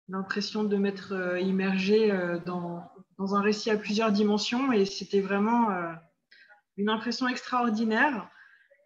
L'impression 0.09 0.65
de 0.65 0.77
m'être 0.77 1.39
immergée 1.41 2.09
dans, 2.47 2.91
dans, 3.19 3.35
un 3.35 3.43
récit 3.43 3.71
à 3.71 3.77
plusieurs 3.77 4.11
dimensions 4.11 4.73
et 4.73 4.87
c'était 4.87 5.21
vraiment 5.21 5.69
une 6.79 6.89
impression 6.89 7.29
extraordinaire. 7.29 8.31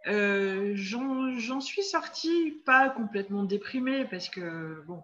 J'en 0.07 1.61
suis 1.61 1.85
sortie 1.85 2.61
pas 2.67 2.91
complètement 2.91 3.45
déprimée 3.45 4.05
parce 4.11 4.29
que, 4.29 4.83
bon, 4.89 5.01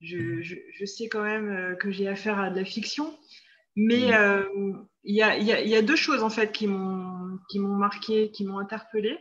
je, 0.00 0.40
je, 0.40 0.56
je 0.72 0.84
sais 0.86 1.10
quand 1.10 1.22
même 1.22 1.76
que 1.78 1.90
j'ai 1.90 2.08
affaire 2.08 2.38
à 2.38 2.48
de 2.48 2.56
la 2.56 2.64
fiction, 2.64 3.14
mais 3.76 4.10
il 5.04 5.16
y, 5.16 5.22
a, 5.22 5.82
deux 5.82 5.96
choses 5.96 6.22
en 6.22 6.30
fait 6.30 6.52
qui 6.52 6.66
m'ont 6.66 7.38
marqué, 7.54 8.30
qui 8.30 8.44
m'ont 8.44 8.58
interpellé. 8.58 9.18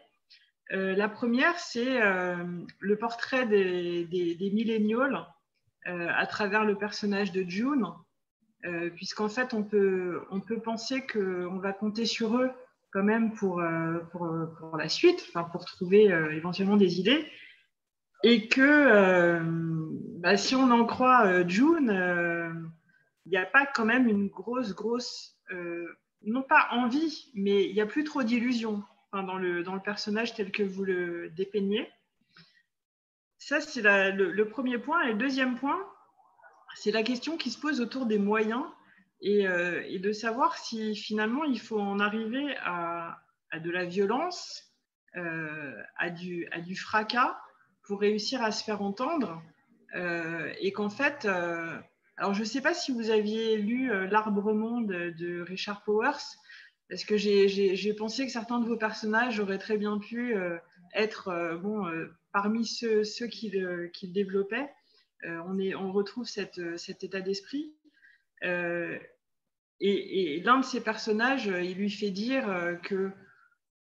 Euh, 0.73 0.95
la 0.95 1.09
première, 1.09 1.59
c'est 1.59 2.01
euh, 2.01 2.37
le 2.79 2.97
portrait 2.97 3.45
des, 3.45 4.05
des, 4.05 4.37
euh, 4.39 5.25
à 5.85 6.25
travers 6.27 6.63
le 6.63 6.75
personnage 6.75 7.31
de 7.31 7.43
June, 7.47 7.87
puisqu'en 8.95 9.29
fait, 9.29 9.53
on 9.53 9.63
peut, 9.63 10.21
on 10.29 10.39
peut 10.39 10.59
penser 10.59 11.05
qu'on 11.05 11.57
va 11.57 11.73
compter 11.73 12.05
sur 12.05 12.37
eux 12.37 12.51
quand 12.91 13.03
même 13.03 13.33
pour, 13.33 13.61
pour, 14.11 14.29
pour 14.59 14.77
la 14.77 14.89
suite, 14.89 15.31
pour 15.51 15.65
trouver 15.65 16.03
éventuellement 16.31 16.77
des 16.77 16.99
idées. 16.99 17.25
Et 18.23 18.47
que 18.47 19.41
bah, 20.19 20.37
si 20.37 20.53
on 20.55 20.69
en 20.69 20.85
croit 20.85 21.47
June, 21.47 21.89
il 23.25 23.29
n'y 23.29 23.37
a 23.37 23.45
pas 23.45 23.65
quand 23.65 23.85
même 23.85 24.07
une 24.07 24.27
grosse, 24.27 24.73
grosse 24.73 25.37
euh, 25.51 25.87
non 26.23 26.43
pas 26.43 26.67
envie, 26.71 27.31
mais 27.33 27.67
il 27.67 27.73
n'y 27.73 27.81
a 27.81 27.85
plus 27.85 28.03
trop 28.03 28.23
d'illusions 28.23 28.83
dans, 29.11 29.37
le, 29.37 29.63
dans 29.63 29.73
le 29.73 29.81
personnage 29.81 30.33
tel 30.35 30.51
que 30.51 30.63
vous 30.63 30.83
le 30.83 31.29
dépeignez. 31.31 31.89
Ça, 33.41 33.59
c'est 33.59 33.81
le, 33.81 34.43
premier 34.45 34.77
point. 34.77 35.01
Et 35.03 35.13
le 35.13 35.17
deuxième 35.17 35.57
point, 35.57 35.79
c'est 36.75 36.91
la 36.91 37.03
question 37.03 37.37
qui 37.37 37.49
se 37.49 37.59
pose 37.59 37.81
autour 37.81 38.05
des 38.05 38.19
moyens 38.19 38.63
et, 39.21 39.47
euh, 39.47 39.99
de 39.99 40.11
savoir 40.11 40.57
si 40.57 40.95
finalement 40.95 41.43
il 41.43 41.59
faut 41.59 41.79
en 41.79 41.99
arriver 41.99 42.55
à, 42.63 43.19
de 43.53 43.69
la 43.69 43.85
violence, 43.85 44.71
euh, 45.17 45.73
à, 45.97 46.09
du, 46.09 46.47
fracas 46.75 47.37
pour 47.83 47.99
réussir 47.99 48.41
à 48.43 48.51
se 48.51 48.63
faire 48.63 48.81
entendre. 48.81 49.41
et 50.61 50.71
qu'en 50.71 50.89
fait, 50.89 51.27
alors, 52.21 52.35
je 52.35 52.41
ne 52.41 52.45
sais 52.45 52.61
pas 52.61 52.75
si 52.75 52.91
vous 52.91 53.09
aviez 53.09 53.57
lu 53.57 53.91
euh, 53.91 54.05
L'Arbre 54.05 54.53
Monde 54.53 54.91
de 54.91 55.41
Richard 55.41 55.83
Powers, 55.83 56.21
parce 56.87 57.03
que 57.03 57.17
j'ai 57.17 57.95
pensé 57.97 58.27
que 58.27 58.31
certains 58.31 58.59
de 58.59 58.67
vos 58.67 58.77
personnages 58.77 59.39
auraient 59.39 59.57
très 59.57 59.75
bien 59.75 59.97
pu 59.97 60.35
euh, 60.35 60.59
être 60.93 61.29
euh, 61.29 61.57
bon, 61.57 61.89
parmi 62.33 62.65
ceux, 62.65 63.03
ceux 63.03 63.27
qui, 63.27 63.51
développaient. 64.03 64.69
on, 65.23 65.91
retrouve 65.91 66.25
cet 66.25 67.03
état 67.03 67.21
d'esprit. 67.21 67.73
et, 68.43 70.41
l'un 70.43 70.59
de 70.59 70.65
ces 70.65 70.81
personnages, 70.81 71.47
il 71.47 71.75
lui 71.75 71.89
fait 71.89 72.11
dire 72.11 72.77
que 72.83 73.11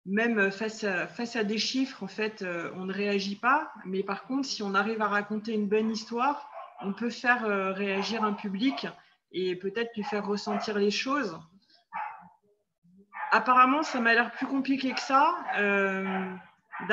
même 0.06 0.52
face 0.52 0.84
à, 0.84 1.44
des 1.44 1.58
chiffres, 1.58 2.04
en 2.04 2.08
fait, 2.08 2.46
on 2.76 2.86
ne 2.86 2.94
réagit 2.94 3.38
pas. 3.38 3.72
Mais 3.86 4.04
par 4.04 4.26
contre, 4.26 4.48
si 4.48 4.64
on 4.64 4.76
arrive 4.76 5.02
à 5.02 5.08
raconter 5.08 5.54
une 5.54 5.68
bonne 5.68 5.92
histoire, 5.92 6.50
on 6.84 6.94
peut 6.94 7.10
faire 7.10 7.46
euh, 7.46 7.72
réagir 7.72 8.24
un 8.24 8.34
public 8.34 8.88
et 9.32 9.56
peut-être 9.56 9.96
lui 9.96 10.04
faire 10.04 10.26
ressentir 10.26 10.78
les 10.78 10.92
choses. 10.92 11.40
Apparemment, 13.32 13.82
ça 13.82 14.00
m'a 14.00 14.14
l'air 14.14 14.32
plus 14.32 14.46
compliqué 14.46 14.94
que 14.94 15.00
ça. 15.00 15.36
Euh, 15.58 16.36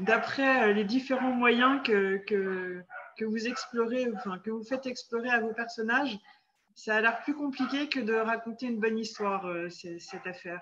d'après 0.00 0.68
euh, 0.70 0.72
les 0.72 0.84
différents 0.84 1.32
moyens 1.32 1.80
que, 1.84 2.18
que, 2.26 3.24
vous 3.24 3.46
explorez, 3.46 4.10
enfin, 4.14 4.38
que 4.38 4.50
vous 4.50 4.64
faites 4.64 4.86
explorer 4.86 5.30
à 5.30 5.40
vos 5.40 5.52
personnages, 5.52 6.18
ça 6.74 6.96
a 6.96 7.00
l'air 7.00 7.20
plus 7.22 7.34
compliqué 7.34 7.88
que 7.88 8.00
de 8.00 8.14
raconter 8.14 8.66
une 8.66 8.78
bonne 8.78 8.98
histoire, 8.98 9.50
cette 9.70 10.26
affaire. 10.26 10.60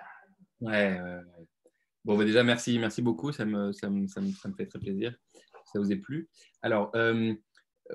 Ouais, 0.61 0.99
Bon, 2.05 2.17
bah, 2.17 2.25
déjà, 2.25 2.43
merci, 2.45 2.79
merci 2.79 3.03
beaucoup. 3.03 3.33
Ça 3.33 3.45
me, 3.45 3.73
ça, 3.73 3.91
me, 3.91 4.07
ça, 4.07 4.21
me, 4.21 4.31
fait 4.31 4.67
très 4.67 4.79
plaisir. 4.79 5.15
Ça 5.67 5.79
vous 5.79 5.93
est 5.93 5.97
plu. 5.97 6.29
Alors, 6.63 6.93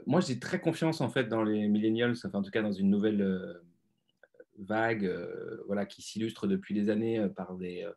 moi, 0.05 0.21
j'ai 0.21 0.39
très 0.39 0.59
confiance 0.59 1.01
en 1.01 1.09
fait 1.09 1.25
dans 1.25 1.43
les 1.43 1.67
millennials, 1.67 2.11
enfin, 2.11 2.29
en 2.33 2.41
tout 2.41 2.51
cas 2.51 2.61
dans 2.61 2.71
une 2.71 2.89
nouvelle 2.89 3.21
euh, 3.21 3.53
vague 4.59 5.05
euh, 5.05 5.63
voilà, 5.67 5.85
qui 5.85 6.01
s'illustre 6.01 6.47
depuis 6.47 6.73
des 6.73 6.89
années 6.89 7.19
euh, 7.19 7.29
par, 7.29 7.55
des, 7.55 7.87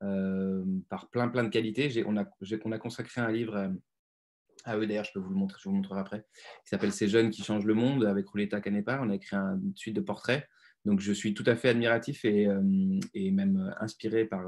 par 0.00 1.10
plein, 1.10 1.28
plein 1.28 1.44
de 1.44 1.48
qualités. 1.48 2.04
On 2.06 2.16
a, 2.16 2.22
a 2.22 2.78
consacré 2.78 3.20
un 3.20 3.30
livre 3.30 3.70
à 4.64 4.76
eux, 4.76 4.86
d'ailleurs, 4.86 5.04
je 5.04 5.12
peux 5.12 5.20
vous 5.20 5.30
le 5.30 5.36
montrer, 5.36 5.58
je 5.58 5.64
vous 5.64 5.74
le 5.74 5.76
montrerai 5.76 6.00
après, 6.00 6.26
qui 6.64 6.68
s'appelle 6.68 6.92
Ces 6.92 7.08
jeunes 7.08 7.30
qui 7.30 7.42
changent 7.42 7.64
le 7.64 7.74
monde 7.74 8.04
avec 8.04 8.28
Rouletta 8.28 8.60
Canepa. 8.60 9.00
On 9.02 9.10
a 9.10 9.14
écrit 9.14 9.36
une 9.36 9.72
suite 9.74 9.96
de 9.96 10.00
portraits. 10.00 10.46
Donc, 10.84 11.00
je 11.00 11.12
suis 11.12 11.34
tout 11.34 11.44
à 11.46 11.56
fait 11.56 11.70
admiratif 11.70 12.24
et, 12.24 12.48
et 13.14 13.30
même 13.30 13.74
inspiré 13.80 14.24
par 14.24 14.44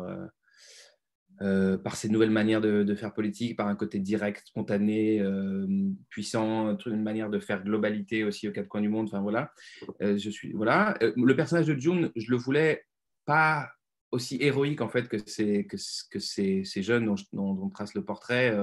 euh, 1.42 1.76
par 1.76 1.96
ces 1.96 2.08
nouvelles 2.08 2.30
manières 2.30 2.60
de, 2.60 2.94
faire 2.94 3.12
politique, 3.12 3.56
par 3.56 3.66
un 3.66 3.74
côté 3.74 3.98
direct, 3.98 4.46
spontané, 4.46 5.20
euh, 5.20 5.66
puissant, 6.08 6.76
une 6.86 7.02
manière 7.02 7.30
de 7.30 7.40
faire 7.40 7.64
globalité 7.64 8.22
aussi 8.22 8.46
aux 8.46 8.52
quatre 8.52 8.68
coins 8.68 8.82
du 8.82 8.88
monde. 8.88 9.08
Enfin 9.08 9.20
voilà, 9.20 9.52
euh, 10.02 10.16
je 10.16 10.30
suis 10.30 10.52
voilà. 10.52 10.96
le 11.00 11.34
personnage 11.34 11.66
de 11.66 11.74
June, 11.74 12.12
je 12.14 12.30
le 12.30 12.36
voulais 12.36 12.84
pas 13.24 13.72
aussi 14.12 14.38
héroïque 14.40 14.80
en 14.80 14.88
fait 14.88 15.08
que 15.08 15.18
ces 15.26 15.66
que, 15.66 15.76
ces, 16.18 16.64
jeunes 16.82 17.06
dont, 17.06 17.16
on 17.62 17.68
trace 17.68 17.94
le 17.94 18.04
portrait 18.04 18.56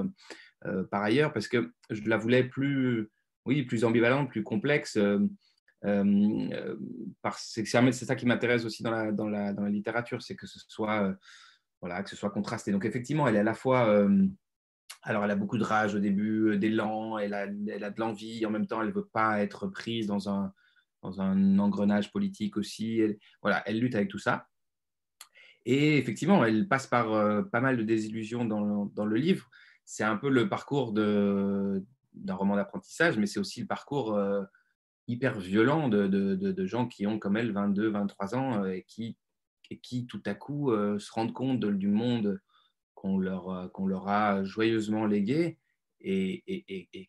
par 0.92 1.04
ailleurs, 1.04 1.34
parce 1.34 1.48
que 1.48 1.74
je 1.90 2.02
la 2.08 2.18
voulais 2.18 2.44
plus, 2.44 3.10
oui, 3.46 3.64
plus 3.64 3.84
ambivalente, 3.84 4.30
plus 4.30 4.44
complexe. 4.44 4.98
c'est 7.38 7.66
ça 7.66 8.16
qui 8.16 8.26
m'intéresse 8.26 8.66
aussi 8.66 8.84
dans 8.84 8.92
la, 8.92 9.12
dans 9.12 9.28
la, 9.28 9.54
dans 9.54 9.64
la 9.64 9.70
littérature, 9.70 10.22
c'est 10.22 10.36
que 10.36 10.48
ce 10.48 10.60
soit 10.68 11.18
voilà, 11.82 12.04
que 12.04 12.10
ce 12.10 12.16
soit 12.16 12.30
contrasté. 12.30 12.72
Donc 12.72 12.86
effectivement, 12.86 13.28
elle 13.28 13.36
est 13.36 13.40
à 13.40 13.44
la 13.44 13.54
fois, 13.54 13.90
euh, 13.90 14.28
alors 15.04 15.24
elle 15.24 15.32
a 15.32 15.36
beaucoup 15.36 15.58
de 15.58 15.64
rage 15.64 15.96
au 15.96 16.00
début, 16.00 16.52
euh, 16.52 16.58
d'élan, 16.58 17.18
elle 17.18 17.34
a, 17.34 17.46
elle 17.46 17.84
a 17.84 17.90
de 17.90 18.00
l'envie, 18.00 18.46
en 18.46 18.50
même 18.50 18.68
temps, 18.68 18.82
elle 18.82 18.90
ne 18.90 18.94
veut 18.94 19.08
pas 19.12 19.42
être 19.42 19.68
prise 19.68 20.08
dans 20.08 20.30
un, 20.30 20.54
dans 21.02 21.22
un 21.22 21.60
engrenage 21.60 22.12
politique 22.12 22.58
aussi. 22.58 23.02
Voilà, 23.42 23.64
elle 23.66 23.80
lutte 23.80 23.96
avec 23.96 24.10
tout 24.10 24.20
ça. 24.20 24.48
Et 25.72 25.98
effectivement, 25.98 26.44
elle 26.44 26.68
passe 26.68 26.88
par 26.88 27.14
euh, 27.14 27.44
pas 27.44 27.62
mal 27.62 27.78
de 27.78 27.84
désillusions 27.84 28.46
dans, 28.46 29.06
le 29.06 29.16
livre. 29.18 29.50
C'est 29.86 30.04
un 30.04 30.18
peu 30.18 30.30
le 30.30 30.50
parcours 30.50 30.94
d'un 30.94 31.84
roman 32.30 32.56
d'apprentissage, 32.56 33.18
mais 33.18 33.26
c'est 33.26 33.40
aussi 33.40 33.62
le 33.62 33.68
parcours 33.68 34.20
hyper 35.08 35.40
violent 35.40 35.90
de, 35.90 36.66
gens 36.66 36.88
qui 36.88 37.08
ont 37.08 37.20
comme 37.20 37.38
elle 37.38 37.52
22, 37.52 37.90
23 37.90 38.36
ans 38.36 38.66
et 38.66 38.84
qui 38.88 39.18
et 39.70 39.80
qui 39.80 40.08
tout 40.08 40.22
à 40.26 40.34
coup 40.34 40.72
euh, 40.72 41.00
se 41.00 41.12
rendent 41.12 41.34
compte 41.34 41.64
du 41.64 41.88
monde 41.88 42.42
qu'on 42.96 43.18
leur, 43.18 43.50
euh, 43.50 43.68
qu'on 43.68 43.88
leur 43.88 44.08
a 44.08 44.44
joyeusement 44.44 45.06
légué 45.06 45.58
et, 46.02 46.44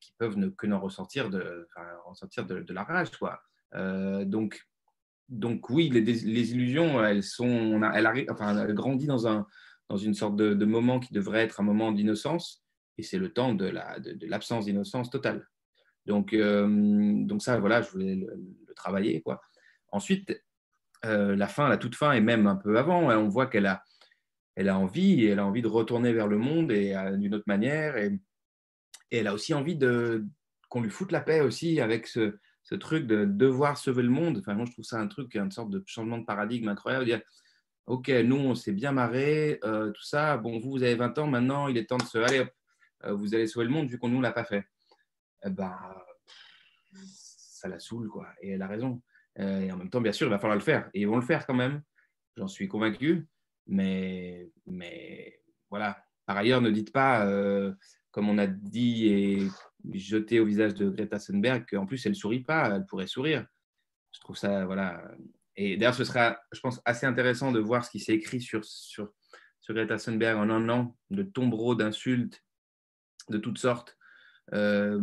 qui 0.00 0.12
peuvent 0.18 0.36
ne, 0.36 0.48
que 0.48 0.66
n'en 0.66 0.80
ressentir 0.80 1.30
de, 1.30 1.68
ressentir 2.04 2.44
de, 2.44 2.72
la 2.72 2.82
rage. 2.82 3.16
Quoi. 3.16 3.40
Euh, 3.74 4.24
donc, 4.24 4.68
donc 5.30 5.70
oui, 5.70 5.88
les, 5.88 6.52
illusions, 6.52 7.02
elles, 7.02 7.22
sont, 7.22 7.82
elle, 7.94 8.26
enfin, 8.30 8.66
grandit 8.72 9.06
dans, 9.06 9.26
un, 9.26 9.46
dans 9.88 9.96
une 9.96 10.14
sorte 10.14 10.36
de, 10.36 10.64
moment 10.64 11.00
qui 11.00 11.14
devrait 11.14 11.42
être 11.42 11.60
un 11.60 11.64
moment 11.64 11.92
d'innocence, 11.92 12.62
et 12.98 13.02
c'est 13.02 13.18
le 13.18 13.32
temps 13.32 13.54
de, 13.54 13.66
la, 13.66 13.98
de, 14.00 14.26
l'absence 14.26 14.66
d'innocence 14.66 15.08
totale. 15.08 15.46
Donc, 16.06 16.34
donc 16.34 17.42
ça, 17.42 17.58
voilà, 17.58 17.80
je 17.82 17.90
voulais 17.90 18.16
le, 18.16 18.26
le 18.66 18.74
travailler. 18.74 19.22
Quoi. 19.22 19.40
Ensuite, 19.92 20.42
euh, 21.04 21.34
la 21.34 21.48
fin, 21.48 21.68
la 21.68 21.78
toute 21.78 21.94
fin, 21.94 22.12
et 22.12 22.20
même 22.20 22.46
un 22.46 22.56
peu 22.56 22.78
avant, 22.78 23.10
on 23.10 23.28
voit 23.28 23.46
qu'elle 23.46 23.66
a, 23.66 23.82
elle 24.54 24.68
a 24.68 24.78
envie, 24.78 25.24
elle 25.24 25.38
a 25.38 25.46
envie 25.46 25.62
de 25.62 25.68
retourner 25.68 26.12
vers 26.12 26.28
le 26.28 26.36
monde 26.36 26.72
et 26.72 26.94
euh, 26.94 27.16
d'une 27.16 27.34
autre 27.34 27.44
manière, 27.46 27.96
et, 27.96 28.18
elle 29.10 29.26
a 29.26 29.34
aussi 29.34 29.54
envie 29.54 29.76
de 29.76 30.24
qu'on 30.68 30.82
lui 30.82 30.90
foute 30.90 31.10
la 31.10 31.20
paix 31.20 31.40
aussi 31.40 31.80
avec 31.80 32.06
ce, 32.06 32.38
truc 32.76 33.06
de 33.06 33.24
devoir 33.24 33.78
sauver 33.78 34.02
le 34.02 34.10
monde. 34.10 34.38
Enfin, 34.38 34.54
moi, 34.54 34.64
je 34.66 34.72
trouve 34.72 34.84
ça 34.84 34.98
un 35.00 35.08
truc, 35.08 35.34
une 35.34 35.50
sorte 35.50 35.70
de 35.70 35.82
changement 35.86 36.18
de 36.18 36.24
paradigme 36.24 36.68
incroyable. 36.68 37.04
Dire, 37.04 37.22
ok, 37.86 38.08
nous, 38.24 38.36
on 38.36 38.54
s'est 38.54 38.72
bien 38.72 38.92
marré, 38.92 39.58
euh, 39.64 39.90
tout 39.90 40.04
ça. 40.04 40.36
Bon, 40.36 40.58
vous, 40.58 40.70
vous 40.70 40.82
avez 40.82 40.94
20 40.94 41.18
ans, 41.18 41.26
maintenant, 41.26 41.68
il 41.68 41.76
est 41.76 41.86
temps 41.86 41.98
de 41.98 42.04
se, 42.04 42.18
allez, 42.18 42.40
hop, 42.40 42.50
vous 43.18 43.34
allez 43.34 43.46
sauver 43.46 43.66
le 43.66 43.72
monde 43.72 43.88
vu 43.88 43.98
qu'on 43.98 44.08
nous 44.08 44.20
l'a 44.20 44.32
pas 44.32 44.44
fait. 44.44 44.64
Eh 45.44 45.50
ben, 45.50 45.74
ça 46.94 47.68
la 47.68 47.78
saoule, 47.78 48.08
quoi. 48.08 48.28
Et 48.40 48.50
elle 48.50 48.62
a 48.62 48.66
raison. 48.66 49.02
Euh, 49.38 49.60
et 49.60 49.72
en 49.72 49.76
même 49.76 49.90
temps, 49.90 50.00
bien 50.00 50.12
sûr, 50.12 50.26
il 50.26 50.30
va 50.30 50.38
falloir 50.38 50.56
le 50.56 50.64
faire. 50.64 50.90
Et 50.94 51.00
ils 51.02 51.08
vont 51.08 51.16
le 51.16 51.22
faire 51.22 51.46
quand 51.46 51.54
même. 51.54 51.82
j'en 52.36 52.48
suis 52.48 52.68
convaincu. 52.68 53.26
Mais, 53.66 54.50
mais 54.66 55.40
voilà. 55.68 56.02
Par 56.26 56.36
ailleurs, 56.36 56.60
ne 56.60 56.70
dites 56.70 56.92
pas, 56.92 57.26
euh, 57.26 57.72
comme 58.10 58.28
on 58.28 58.38
a 58.38 58.46
dit 58.46 59.08
et 59.08 59.48
jeté 59.92 60.40
au 60.40 60.46
visage 60.46 60.74
de 60.74 60.88
Greta 60.88 61.18
Thunberg, 61.18 61.64
qu'en 61.68 61.86
plus, 61.86 62.04
elle 62.06 62.12
ne 62.12 62.16
sourit 62.16 62.44
pas, 62.44 62.70
elle 62.74 62.86
pourrait 62.86 63.06
sourire. 63.06 63.46
Je 64.12 64.20
trouve 64.20 64.36
ça, 64.36 64.64
voilà. 64.66 65.02
Et 65.56 65.76
d'ailleurs, 65.76 65.94
ce 65.94 66.04
sera, 66.04 66.40
je 66.52 66.60
pense, 66.60 66.80
assez 66.84 67.06
intéressant 67.06 67.52
de 67.52 67.60
voir 67.60 67.84
ce 67.84 67.90
qui 67.90 68.00
s'est 68.00 68.14
écrit 68.14 68.40
sur, 68.40 68.64
sur, 68.64 69.12
sur 69.60 69.74
Greta 69.74 69.96
Thunberg 69.96 70.38
en 70.38 70.50
un 70.50 70.68
an, 70.68 70.96
de 71.10 71.22
tombereaux 71.22 71.74
d'insultes 71.74 72.42
de 73.28 73.38
toutes 73.38 73.58
sortes. 73.58 73.96
Euh, 74.52 75.00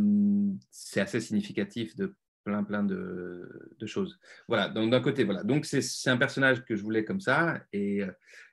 c'est 0.71 0.99
assez 0.99 1.21
significatif 1.21 1.95
de 1.95 2.15
plein, 2.43 2.63
plein 2.63 2.83
de, 2.83 3.65
choses. 3.85 4.19
Voilà, 4.47 4.69
donc 4.69 4.89
d'un 4.89 5.01
côté, 5.01 5.23
voilà. 5.23 5.43
Donc 5.43 5.65
c'est 5.65 6.09
un 6.09 6.17
personnage 6.17 6.63
que 6.63 6.75
je 6.75 6.83
voulais 6.83 7.03
comme 7.03 7.19
ça 7.19 7.61
et, 7.73 8.01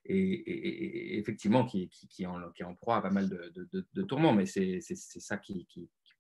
et, 0.05 1.19
effectivement 1.19 1.65
qui, 1.65 1.89
qui, 1.89 2.27
en, 2.27 2.51
qui, 2.51 2.65
en, 2.65 2.75
proie 2.75 2.97
à 2.97 3.03
pas 3.03 3.11
mal 3.11 3.29
de, 3.29 4.03
tourments, 4.03 4.33
mais 4.33 4.47
c'est 4.47 4.81
ça 4.81 5.37
qui, 5.37 5.67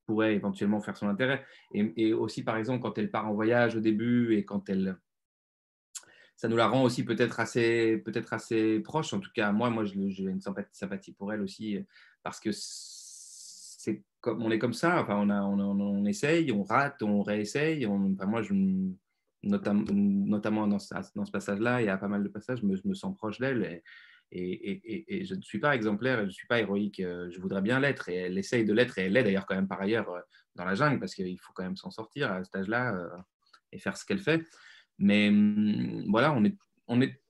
pourrait 0.06 0.34
éventuellement 0.34 0.80
faire 0.80 0.96
son 0.96 1.08
intérêt. 1.08 1.44
Et, 1.72 2.12
aussi, 2.12 2.42
par 2.42 2.56
exemple, 2.56 2.82
quand 2.82 2.98
elle 2.98 3.10
part 3.10 3.28
en 3.28 3.34
voyage 3.34 3.76
au 3.76 3.80
début 3.80 4.34
et 4.34 4.44
quand 4.44 4.68
elle. 4.68 4.96
Ça 6.36 6.48
nous 6.48 6.56
la 6.56 6.66
rend 6.66 6.82
aussi 6.82 7.04
peut-être 7.04 7.38
assez, 7.38 7.98
peut 7.98 8.12
assez 8.30 8.80
proche. 8.80 9.12
En 9.14 9.20
tout 9.20 9.30
cas, 9.32 9.52
moi, 9.52 9.70
moi 9.70 9.84
j'ai 9.84 10.24
une 10.24 10.40
sympathie 10.40 11.12
pour 11.12 11.32
elle 11.32 11.40
aussi 11.40 11.78
parce 12.22 12.40
que 12.40 12.50
on 14.26 14.50
est 14.50 14.58
comme 14.58 14.72
ça. 14.72 15.00
Enfin, 15.00 15.16
on, 15.16 15.30
a, 15.30 15.42
on, 15.42 16.04
essaye, 16.06 16.50
on 16.52 16.62
rate, 16.62 17.02
on 17.02 17.22
réessaye. 17.22 17.86
moi, 17.86 18.42
je, 18.42 18.54
notamment, 19.42 20.66
dans, 20.66 20.78
dans 21.14 21.24
ce 21.24 21.30
passage-là, 21.30 21.82
il 21.82 21.86
y 21.86 21.88
a 21.88 21.96
pas 21.96 22.08
mal 22.08 22.22
de 22.22 22.28
passages, 22.28 22.60
je 22.60 22.66
me, 22.66 22.76
me 22.84 22.94
sens 22.94 23.14
proche 23.16 23.38
d'elle. 23.38 23.82
Et, 24.32 25.24
je 25.24 25.34
ne 25.34 25.42
suis 25.42 25.58
pas 25.58 25.74
exemplaire, 25.74 26.20
je 26.20 26.24
ne 26.24 26.30
suis 26.30 26.46
pas 26.46 26.60
héroïque. 26.60 27.00
Euh, 27.00 27.30
je 27.30 27.40
voudrais 27.40 27.62
bien 27.62 27.80
l'être. 27.80 28.08
Et 28.08 28.14
elle 28.14 28.38
essaye 28.38 28.64
de 28.64 28.72
l'être. 28.72 28.98
Et 28.98 29.02
elle 29.02 29.12
l'est 29.12 29.24
d'ailleurs 29.24 29.46
quand 29.46 29.54
même 29.54 29.68
par 29.68 29.80
ailleurs 29.80 30.08
euh, 30.10 30.20
dans 30.54 30.64
la 30.64 30.74
jungle, 30.74 30.98
parce 30.98 31.14
qu'il 31.14 31.38
faut 31.38 31.52
quand 31.52 31.62
même 31.64 31.76
s'en 31.76 31.90
sortir 31.90 32.32
à 32.32 32.42
cet 32.42 32.54
âge-là 32.56 32.94
euh, 32.94 33.08
et 33.72 33.78
faire 33.78 33.96
ce 33.96 34.04
qu'elle 34.04 34.18
fait. 34.18 34.42
Mais 34.98 35.28
hum, 35.28 36.04
voilà, 36.08 36.32
on 36.32 36.44
est, 36.44 36.56
on 36.88 37.00
est 37.00 37.20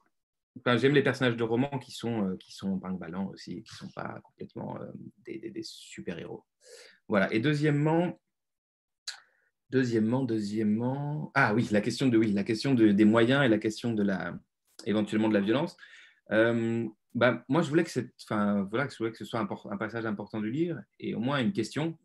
j'aime 0.77 0.95
les 0.95 1.03
personnages 1.03 1.37
de 1.37 1.43
romans 1.43 1.79
qui 1.81 1.91
sont, 1.91 2.37
qui 2.39 2.53
sont 2.53 2.77
ballants 2.77 3.27
aussi, 3.27 3.63
qui 3.65 3.73
ne 3.73 3.89
sont 3.89 3.93
pas 3.93 4.21
complètement 4.23 4.79
des, 5.25 5.53
super-héros. 5.65 6.45
Voilà. 7.09 7.33
Et 7.35 7.41
deuxièmement, 7.41 8.21
deuxièmement, 9.69 10.23
deuxièmement, 10.23 11.33
ah 11.35 11.55
oui, 11.55 11.69
la 11.73 11.81
question 11.81 12.07
de 12.07 12.17
oui, 12.17 12.31
la 12.31 12.45
question 12.45 12.73
de, 12.73 12.93
des 12.93 13.05
moyens 13.05 13.45
et 13.45 13.49
la 13.49 13.59
question 13.59 13.93
de 13.95 14.05
la, 14.05 14.39
éventuellement 14.87 15.29
de 15.29 15.35
la 15.35 15.41
violence. 15.41 15.77
Euh, 16.33 16.89
bah, 17.15 17.45
moi, 17.49 17.63
je 17.63 17.69
voulais 17.69 17.85
que, 17.85 18.01
que 18.01 19.09
que 19.09 19.17
ce 19.17 19.25
soit 19.25 19.41
un, 19.41 19.77
passage 19.77 20.07
important 20.07 20.41
du 20.41 20.51
livre 20.51 20.81
et 20.99 21.15
au 21.15 21.21
moins 21.21 21.39
une 21.39 21.53
question. 21.53 21.99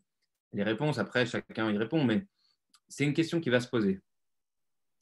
Les 0.53 0.63
réponses, 0.63 0.97
après, 0.97 1.25
chacun 1.25 1.71
y 1.71 1.77
répond, 1.77 2.03
mais 2.03 2.27
c'est 2.87 3.05
une 3.05 3.13
question 3.13 3.39
qui 3.39 3.49
va 3.49 3.59
se 3.59 3.67
poser. 3.67 4.01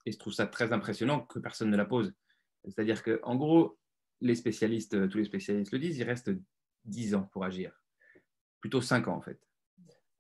Et 0.06 0.12
je 0.12 0.18
trouve 0.18 0.34
ça 0.34 0.48
très 0.48 0.72
impressionnant 0.72 1.22
que 1.22 1.40
personne 1.40 1.70
ne 1.70 1.78
la 1.78 1.86
pose. 1.86 2.14
C'est-à-dire 2.66 3.04
qu'en 3.04 3.36
gros, 3.36 3.78
les 4.22 4.36
spécialistes, 4.36 4.94
euh, 4.94 5.08
tous 5.08 5.18
les 5.18 5.26
spécialistes 5.26 5.72
le 5.72 5.80
disent, 5.80 5.98
il 5.98 6.04
reste 6.04 6.32
10 6.86 7.16
ans 7.16 7.30
pour 7.32 7.44
agir. 7.44 7.72
Plutôt 8.62 8.82
5 8.82 9.08
ans 9.08 9.18
en 9.18 9.22
fait. 9.22 9.40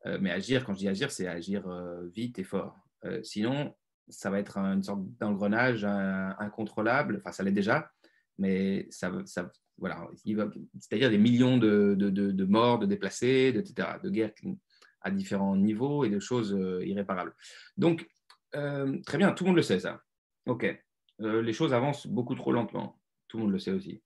Euh, 0.06 0.18
mais 0.22 0.32
agir, 0.32 0.66
quand 0.66 0.74
je 0.74 0.80
dis 0.80 0.88
agir, 0.88 1.12
c'est 1.12 1.28
agir 1.28 1.68
vite 2.14 2.40
et 2.40 2.44
fort. 2.44 2.78
sinon, 3.24 3.74
ça 4.10 4.30
va 4.30 4.40
être 4.40 4.58
une 4.58 4.84
sorte 4.84 5.02
d'engrenage 5.18 5.84
incontrôlable. 5.86 7.18
Enfin, 7.18 7.32
ça 7.32 7.44
l'est 7.44 7.52
déjà, 7.52 7.92
mais 8.38 8.88
ça, 8.90 9.12
ça 9.26 9.52
voilà, 9.78 10.08
c'est-à-dire 10.80 11.12
des 11.12 11.20
millions 11.20 11.58
de, 11.58 11.96
de, 11.96 12.10
de, 12.10 12.46
morts, 12.46 12.80
de 12.80 12.88
déplacés, 12.88 13.54
etc., 13.56 13.90
de 14.04 14.10
guerres 14.10 14.34
à 15.02 15.12
différents 15.12 15.56
niveaux 15.56 16.04
et 16.04 16.10
de 16.10 16.20
choses 16.20 16.58
irréparables. 16.84 17.36
Donc, 17.78 18.08
très 18.52 19.18
bien, 19.20 19.32
tout 19.34 19.44
le 19.44 19.50
monde 19.50 19.58
le 19.58 19.62
sait 19.62 19.80
ça. 19.80 20.02
OK. 20.48 20.66
Euh, 21.22 21.42
les 21.42 21.54
choses 21.54 21.74
avancent 21.74 22.08
beaucoup 22.08 22.36
trop 22.36 22.52
lentement. 22.52 23.00
Tout 23.28 23.38
le 23.38 23.44
monde 23.44 23.54
le 23.54 23.60
sait 23.60 23.72
aussi. 23.72 24.02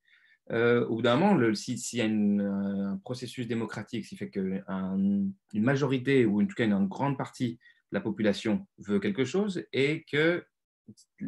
Euh, 0.52 0.86
au 0.88 0.96
bout 0.96 1.02
d'un 1.02 1.18
moment, 1.18 1.54
s'il 1.54 2.00
y 2.00 2.02
a 2.02 2.06
un 2.06 2.98
processus 2.98 3.48
démocratique, 3.48 4.06
qui 4.06 4.18
fait 4.18 4.30
qu'une 4.30 5.34
majorité, 5.54 6.26
ou 6.26 6.42
en 6.42 6.46
tout 6.46 6.56
cas 6.56 6.66
une, 6.66 6.88
grande 6.88 7.18
partie 7.18 7.60
de 7.92 7.98
la 7.98 8.02
population 8.02 8.68
veut 8.80 9.00
quelque 9.00 9.24
chose, 9.24 9.64
et 9.72 10.04
que 10.12 10.44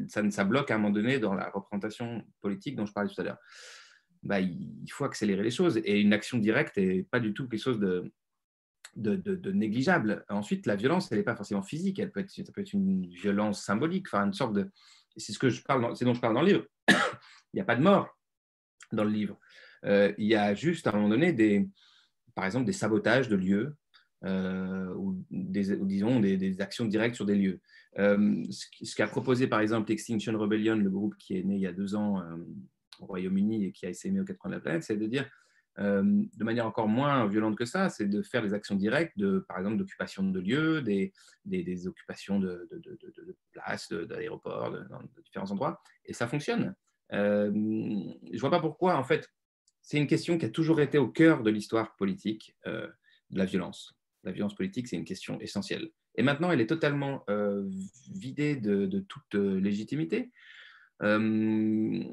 ça, 0.08 0.44
bloque 0.44 0.72
à 0.72 0.76
un 0.76 0.78
moment 0.78 0.94
donné 0.94 1.20
dans 1.20 1.34
la 1.34 1.50
représentation 1.50 2.24
politique 2.42 2.76
dont 2.76 2.86
je 2.86 2.94
parlais 2.94 3.10
tout 3.10 3.22
à 3.22 3.24
l'heure, 3.24 3.38
bah, 4.24 4.40
il 4.40 4.88
faut 4.92 5.06
accélérer 5.06 5.44
les 5.44 5.52
choses. 5.52 5.78
Et 5.78 6.00
une 6.00 6.14
action 6.14 6.38
directe 6.38 6.78
n'est 6.78 7.04
pas 7.04 7.20
du 7.20 7.34
tout 7.34 7.48
quelque 7.48 7.62
chose 7.62 7.80
de, 7.80 8.12
négligeable. 9.52 10.24
Ensuite, 10.30 10.66
la 10.66 10.76
violence, 10.76 11.12
elle 11.12 11.18
n'est 11.18 11.24
pas 11.24 11.36
forcément 11.36 11.64
physique, 11.64 12.00
ça 12.00 12.08
peut 12.08 12.22
être 12.62 12.74
une 12.74 13.08
violence 13.08 13.64
symbolique, 13.64 14.08
enfin 14.08 14.26
une 14.26 14.34
sorte 14.34 14.54
de, 14.54 14.70
c'est 15.18 15.34
ce 15.34 15.40
dont 16.04 16.14
je 16.14 16.22
parle 16.22 16.34
dans 16.34 16.42
le 16.42 16.48
livre. 16.48 16.66
il 16.90 17.56
n'y 17.56 17.62
a 17.62 17.66
pas 17.66 17.76
de 17.76 17.84
mort 17.84 18.18
dans 18.92 19.04
le 19.04 19.10
livre. 19.10 19.38
Euh, 19.86 20.14
il 20.18 20.28
y 20.28 20.36
a 20.36 20.54
juste 20.54 20.88
à 20.88 20.92
un 20.92 20.94
moment 20.94 21.10
donné 21.10 21.34
par 22.36 22.46
exemple, 22.46 22.66
des 22.66 22.74
sabotages 22.74 23.30
de 23.30 23.36
lieux 23.36 23.76
euh, 24.26 24.94
ou, 24.96 25.24
disons 25.30 26.20
des, 26.20 26.62
actions 26.62 26.86
directes 26.86 27.16
sur 27.16 27.26
des 27.26 27.36
lieux. 27.36 27.62
Euh, 28.00 28.44
ce 28.50 28.96
qu'a 28.96 29.08
proposé 29.08 29.48
par 29.48 29.60
exemple 29.60 29.92
Extinction 29.92 30.38
Rebellion, 30.38 30.76
le 30.76 30.90
groupe 30.90 31.16
qui 31.18 31.38
est 31.38 31.44
né 31.44 31.56
il 31.56 31.62
y 31.62 31.68
a 31.68 31.74
deux 31.74 31.96
ans 31.96 32.24
au 33.00 33.06
Royaume-Uni 33.06 33.66
et 33.66 33.72
qui 33.72 33.86
a 33.86 33.90
essayé 33.90 34.20
aux 34.20 34.24
quatre 34.24 34.38
coins 34.38 34.50
de 34.50 34.56
la 34.56 34.62
planète, 34.62 34.84
c'est 34.84 34.98
de 34.98 35.06
dire 35.06 35.30
de 35.78 36.44
manière 36.44 36.68
encore 36.68 36.88
moins 36.88 37.28
violente 37.28 37.58
que 37.58 37.66
ça, 37.66 37.90
c'est 37.90 38.08
de 38.08 38.22
faire 38.22 38.44
des 38.44 38.54
actions 38.54 38.76
directes, 38.76 39.18
de, 39.18 39.40
par 39.48 39.58
exemple 39.58 39.78
d'occupation 39.78 40.24
de 40.24 40.40
lieux, 40.40 40.82
des, 40.84 41.88
occupations 41.88 42.40
de, 42.40 42.68
de, 42.72 43.36
places, 43.52 43.92
d'aéroports, 43.92 44.72
de, 44.72 44.86
différents 45.24 45.50
endroits, 45.50 45.82
et 46.06 46.14
ça 46.14 46.28
fonctionne. 46.28 46.76
je 47.12 47.50
ne 47.50 48.40
vois 48.40 48.52
pas 48.52 48.60
pourquoi, 48.60 48.98
en 48.98 49.04
fait, 49.04 49.32
c'est 49.84 49.98
une 49.98 50.08
question 50.08 50.38
qui 50.38 50.46
a 50.46 50.50
toujours 50.50 50.80
été 50.80 50.98
au 50.98 51.10
cœur 51.10 51.44
de 51.44 51.52
l'histoire 51.52 51.96
politique 51.98 52.56
euh, 52.66 52.88
de 53.30 53.38
la 53.38 53.46
violence. 53.46 53.94
La 54.24 54.32
violence 54.32 54.56
politique, 54.56 54.88
c'est 54.88 54.96
une 54.96 55.04
question 55.04 55.40
essentielle. 55.42 55.90
Et 56.16 56.24
maintenant, 56.24 56.52
elle 56.52 56.62
est 56.62 56.68
totalement 56.68 57.24
euh, 57.30 57.68
vidée 58.12 58.56
de, 58.56 59.00
toute 59.08 59.36
euh, 59.36 59.60
légitimité. 59.60 60.32
Euh, 61.02 62.04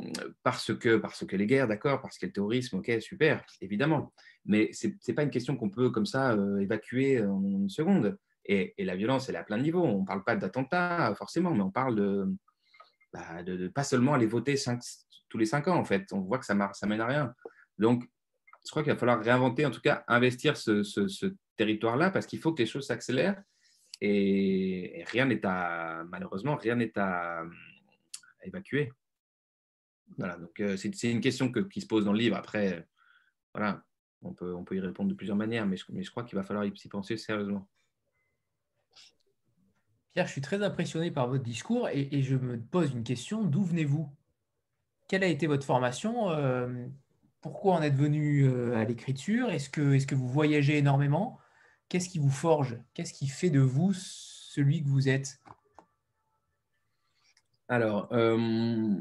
parce, 0.43 0.75
que, 0.75 0.97
parce 0.97 1.25
que 1.25 1.37
les 1.37 1.47
guerres, 1.47 1.69
d'accord, 1.69 2.01
parce 2.01 2.19
que 2.19 2.27
le 2.27 2.33
terrorisme, 2.33 2.79
ok, 2.79 2.91
super, 3.01 3.45
évidemment. 3.61 4.13
Mais 4.47 4.73
ce 4.73 4.89
n'est 4.89 5.15
pas 5.15 5.23
une 5.23 5.31
question 5.31 5.57
qu'on 5.57 5.71
peut 5.71 5.91
comme 5.91 6.07
ça 6.07 6.37
évacuer 6.61 7.23
en 7.23 7.43
une 7.45 7.69
seconde. 7.69 8.19
Et, 8.47 8.75
la 8.79 8.97
violence, 8.97 9.29
elle 9.29 9.37
est 9.37 9.39
à 9.39 9.45
plein 9.45 9.59
de 9.59 9.63
niveaux. 9.63 9.85
On 9.85 10.01
ne 10.01 10.07
parle 10.07 10.25
pas 10.25 10.35
d'attentats, 10.35 11.15
forcément, 11.15 11.55
mais 11.55 11.63
on 11.63 11.71
parle 11.71 11.95
de, 11.95 12.27
bah, 13.13 13.45
pas 13.75 13.85
seulement 13.85 14.15
aller 14.15 14.27
voter 14.27 14.57
tous 15.29 15.39
les 15.39 15.47
cinq 15.47 15.69
ans, 15.69 15.77
en 15.77 15.85
fait. 15.85 16.13
On 16.13 16.21
voit 16.21 16.39
que 16.39 16.47
ça 16.47 16.55
ne 16.55 16.87
mène 16.89 17.01
à 17.01 17.07
rien. 17.07 17.35
Donc, 17.79 18.05
je 18.65 18.71
crois 18.71 18.83
qu'il 18.83 18.93
va 18.93 18.99
falloir 18.99 19.23
réinventer, 19.23 19.65
en 19.67 19.71
tout 19.71 19.81
cas, 19.81 20.05
investir 20.09 20.57
ce, 20.57 20.83
ce, 20.83 21.35
territoire-là, 21.57 22.11
parce 22.11 22.25
qu'il 22.27 22.39
faut 22.39 22.55
que 22.55 22.63
les 22.63 22.67
choses 22.67 22.87
s'accélèrent. 22.87 23.41
Et, 24.01 25.05
rien 25.09 25.27
n'est 25.27 25.45
à, 25.45 26.05
malheureusement, 26.09 26.57
rien 26.57 26.77
n'est 26.77 26.99
à, 26.99 27.45
évacuer. 28.43 28.93
Voilà, 30.17 30.37
donc 30.37 30.59
euh, 30.61 30.77
c'est 30.77 31.11
une 31.11 31.21
question 31.21 31.53
que, 31.53 31.61
qui 31.61 31.81
se 31.81 31.87
pose 31.87 32.05
dans 32.05 32.13
le 32.13 32.19
livre. 32.19 32.37
Après, 32.37 32.87
voilà, 33.55 33.85
on 34.23 34.33
peut, 34.33 34.55
on 34.55 34.65
peut 34.65 34.77
y 34.77 34.81
répondre 34.81 35.11
de 35.11 35.15
plusieurs 35.15 35.37
manières, 35.37 35.67
mais 35.67 35.77
je, 35.77 35.85
mais 35.91 36.03
je 36.03 36.11
crois 36.11 36.25
qu'il 36.25 36.37
va 36.37 36.43
falloir 36.43 36.65
y 36.65 36.73
penser 36.89 37.17
sérieusement. 37.17 37.69
Pierre, 40.13 40.27
je 40.27 40.33
suis 40.33 40.41
très 40.41 40.63
impressionné 40.63 41.11
par 41.11 41.29
votre 41.29 41.45
discours 41.45 41.89
et, 41.89 42.23
je 42.23 42.37
me 42.37 42.59
pose 42.59 42.93
une 42.93 43.05
question. 43.05 43.45
D'où 43.45 43.63
venez-vous? 43.63 44.09
Quelle 45.07 45.23
a 45.23 45.29
été 45.29 45.47
votre 45.47 45.65
formation? 45.65 46.31
Euh, 46.31 46.87
Pourquoi 47.41 47.75
en 47.75 47.83
êtes 47.83 47.95
venu 47.95 48.45
euh, 48.45 48.77
à 48.77 48.85
l'écriture? 48.85 49.51
Est-ce 49.51 49.71
que, 49.71 49.95
est 49.95 50.07
que 50.07 50.17
vous 50.17 50.29
voyagez 50.29 50.79
énormément? 50.79 51.39
Qu'est-ce 51.91 52.09
qui 52.09 52.21
vous 52.21 52.31
forge? 52.31 52.79
Qu'est-ce 52.95 53.13
qui 53.13 53.27
fait 53.27 53.51
de 53.51 53.59
vous 53.59 53.93
celui 53.93 54.81
que 54.81 54.89
vous 54.89 55.09
êtes? 55.09 55.41
Alors, 57.69 58.09
euh, 58.13 58.95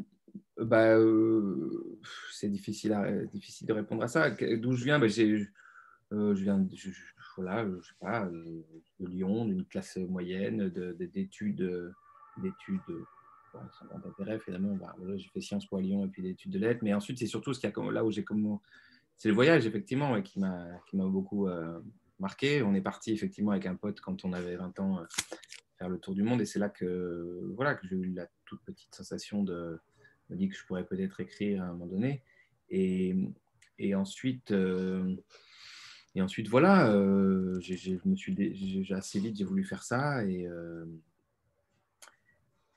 bah, 0.58 0.98
euh, 0.98 2.00
c'est 2.32 2.50
difficile, 2.50 3.30
difficile 3.32 3.68
de 3.68 3.74
répondre 3.74 4.02
à 4.02 4.08
ça. 4.08 4.32
D'où 4.32 4.74
je 4.74 4.84
viens? 4.84 4.98
Bah, 4.98 5.06
euh, 5.06 6.36
Je 6.36 6.44
viens 6.44 6.68
voilà, 7.38 7.64
je 7.68 7.88
sais 7.88 7.94
pas, 8.00 8.26
de 8.26 9.06
Lyon, 9.06 9.46
d'une 9.46 9.66
classe 9.66 9.98
moyenne, 9.98 10.70
d'études. 10.70 11.94
d'études 12.42 12.82
sans 13.52 14.00
d'intérêt, 14.00 14.40
finalement. 14.40 14.76
Bah, 14.76 14.96
j'ai 15.16 15.30
fait 15.30 15.42
Sciences 15.42 15.68
Po 15.68 15.80
Lyon 15.80 16.06
et 16.06 16.10
puis 16.10 16.24
des 16.24 16.30
études 16.30 16.54
de 16.54 16.60
lettres. 16.60 16.80
Mais 16.82 16.96
ensuite, 16.96 17.20
c'est 17.20 17.28
surtout 17.28 17.54
ce 17.54 17.60
qui 17.60 17.68
a, 17.68 17.92
là 17.92 18.04
où 18.04 18.10
j'ai 18.10 18.24
comme. 18.24 18.58
C'est 19.16 19.30
le 19.30 19.36
voyage, 19.36 19.68
effectivement, 19.68 20.20
qui 20.24 20.40
m'a 20.40 20.82
beaucoup 20.92 21.48
marqué. 22.20 22.62
On 22.62 22.74
est 22.74 22.82
parti, 22.82 23.12
effectivement, 23.12 23.52
avec 23.52 23.66
un 23.66 23.76
pote 23.76 24.02
quand 24.02 24.26
on 24.26 24.34
avait 24.34 24.56
20 24.56 24.80
ans 24.80 25.06
faire 25.78 25.90
le 25.90 26.00
tour 26.00 26.14
du 26.14 26.24
monde. 26.24 26.42
Et 26.42 26.46
c'est 26.46 26.60
là 26.60 26.70
que, 26.70 27.52
voilà, 27.56 27.76
que 27.76 27.88
j'ai 27.88 27.96
eu 27.96 28.14
la 28.14 28.28
toute 28.46 28.62
petite 28.64 28.94
sensation 28.94 29.44
de, 29.44 29.80
me 30.30 30.36
dis 30.36 30.50
que 30.50 30.56
je 30.56 30.66
pourrais 30.66 30.86
peut-être 30.86 31.20
écrire 31.20 31.64
à 31.64 31.66
un 31.66 31.72
moment 31.72 31.88
donné. 31.88 32.22
Et, 32.70 33.16
et 33.78 33.96
ensuite, 33.96 34.54
et 36.16 36.22
ensuite, 36.22 36.48
voilà, 36.48 36.92
j'ai 37.60 38.00
assez 38.92 39.20
vite, 39.20 39.38
j'ai 39.38 39.46
voulu 39.46 39.64
faire 39.64 39.84
ça. 39.84 40.26
Et, 40.26 40.48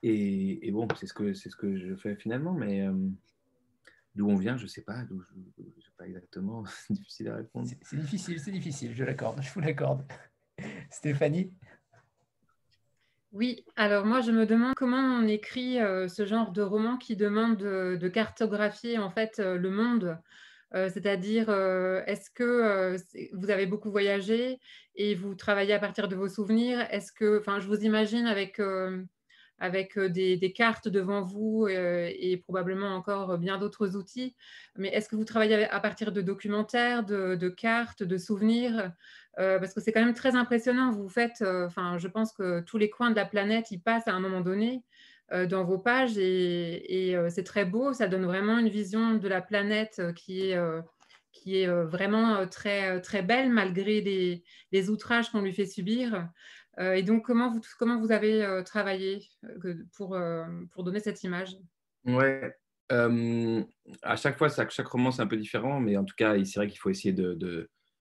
et, 0.03 0.71
bon, 0.71 0.87
c'est 0.99 1.07
ce, 1.07 1.15
que, 1.15 1.33
ce 1.35 1.49
que 1.49 1.77
je 1.77 1.95
fais 1.95 2.17
finalement. 2.17 2.53
Mais 2.53 2.87
d'où 4.15 4.29
on 4.29 4.37
vient, 4.37 4.57
je 4.57 4.65
ne 4.65 4.69
sais 4.69 4.83
pas. 4.83 5.03
D'où, 5.05 5.23
je 5.23 5.63
ne 5.63 5.81
sais 5.81 5.93
pas 5.97 6.07
exactement. 6.07 6.65
c'est 6.87 6.95
difficile 6.95 7.29
à 7.29 7.37
répondre. 7.37 7.69
C'est, 7.83 7.97
difficile, 7.97 8.41
c'est 8.41 8.53
difficile, 8.53 8.95
je 8.95 9.05
l'accorde, 9.05 9.43
je 9.43 9.53
vous 9.53 9.61
l'accorde. 9.61 10.05
Stéphanie? 10.91 11.53
Oui, 13.33 13.65
alors 13.77 14.05
moi 14.05 14.21
je 14.21 14.31
me 14.31 14.45
demande 14.45 14.75
comment 14.75 14.99
on 14.99 15.27
écrit 15.27 15.79
ce 15.79 16.27
genre 16.27 16.53
de 16.53 16.61
roman 16.61 16.99
qui 16.99 17.17
demande 17.17 17.57
de, 17.57 18.09
cartographier 18.09 18.99
en 18.99 19.09
fait 19.09 19.39
le 19.39 19.71
monde 19.71 20.19
euh, 20.75 20.89
c'est-à-dire, 20.89 21.51
euh, 21.51 22.03
est-ce 22.07 22.31
que 22.31 22.43
euh, 22.43 22.99
vous 23.35 23.51
avez 23.51 23.67
beaucoup 23.67 23.91
voyagé 23.91 24.59
et 24.95 25.15
vous 25.15 25.35
travaillez 25.35 25.75
à 25.75 25.79
partir 25.79 26.09
de 26.09 26.17
vos 26.17 26.29
souvenirs? 26.29 26.87
Est-ce 26.91 27.13
que, 27.13 27.41
enfin, 27.41 27.61
je 27.61 27.67
vous 27.67 27.85
imagine 27.85 28.27
avec, 28.27 28.61
avec 29.63 29.99
des, 29.99 30.53
cartes 30.55 30.89
devant 30.89 31.23
vous 31.23 31.67
et 31.69 32.37
probablement 32.43 32.95
encore 32.95 33.39
bien 33.39 33.59
d'autres 33.59 33.97
outils, 33.97 34.35
mais 34.77 34.89
est-ce 34.89 35.09
que 35.09 35.17
vous 35.17 35.25
travaillez 35.25 35.69
à 35.71 35.81
partir 35.81 36.13
de 36.13 36.21
documentaires, 36.21 37.05
de, 37.05 37.49
cartes, 37.49 38.03
de 38.03 38.19
souvenirs? 38.19 38.93
Parce 39.37 39.73
que 39.73 39.81
c'est 39.81 39.93
quand 39.93 40.05
même 40.05 40.15
très 40.15 40.35
impressionnant. 40.35 40.91
Vous 40.91 41.09
faites, 41.09 41.43
enfin, 41.43 41.97
je 41.99 42.09
pense 42.09 42.33
que 42.33 42.61
tous 42.61 42.77
les 42.77 42.91
coins 42.91 43.11
de 43.11 43.17
la 43.17 43.25
planète 43.25 43.71
y 43.71 43.79
passent 43.79 44.09
à 44.09 44.13
un 44.13 44.21
moment 44.21 44.41
donné. 44.41 44.83
Euh, 45.33 45.47
dans 45.47 45.65
vos 45.65 45.79
pages 45.79 46.19
et, 46.19 47.17
euh, 47.17 47.31
c'est 47.31 47.45
très 47.45 47.65
beau. 47.65 47.93
Ça 47.93 48.07
donne 48.07 48.27
vraiment 48.27 48.59
une 48.59 48.69
vision 48.69 49.15
de 49.15 49.29
la 49.29 49.41
planète 49.41 49.97
euh, 49.99 50.13
qui 50.13 50.51
est, 50.51 51.67
vraiment 51.67 52.47
très, 52.47 53.01
très 53.01 53.23
belle 53.23 53.51
malgré 53.51 54.43
les 54.73 54.91
outrages 54.91 55.31
qu'on 55.31 55.41
lui 55.41 55.53
fait 55.53 55.67
subir. 55.67 56.29
Et 56.79 57.03
donc, 57.03 57.25
comment 57.27 57.51
vous, 57.51 57.61
comment 57.79 57.99
vous 58.01 58.13
avez 58.13 58.63
travaillé 58.65 59.29
pour, 59.95 60.19
pour 60.71 60.85
donner 60.85 61.01
cette 61.01 61.23
image? 61.23 61.57
Ouais, 62.05 62.57
à 62.89 64.17
chaque 64.17 64.39
fois, 64.39 64.49
chaque 64.49 64.87
roman, 64.87 65.11
c'est 65.11 65.23
un 65.23 65.27
peu 65.27 65.37
différent, 65.37 65.81
mais 65.81 65.97
en 65.97 66.05
tout 66.05 66.15
cas, 66.17 66.35
c'est 66.45 66.59
vrai 66.59 66.69
qu'il 66.69 66.79
faut 66.79 66.91
essayer 66.91 67.13
de, 67.13 67.35
de, 67.35 67.69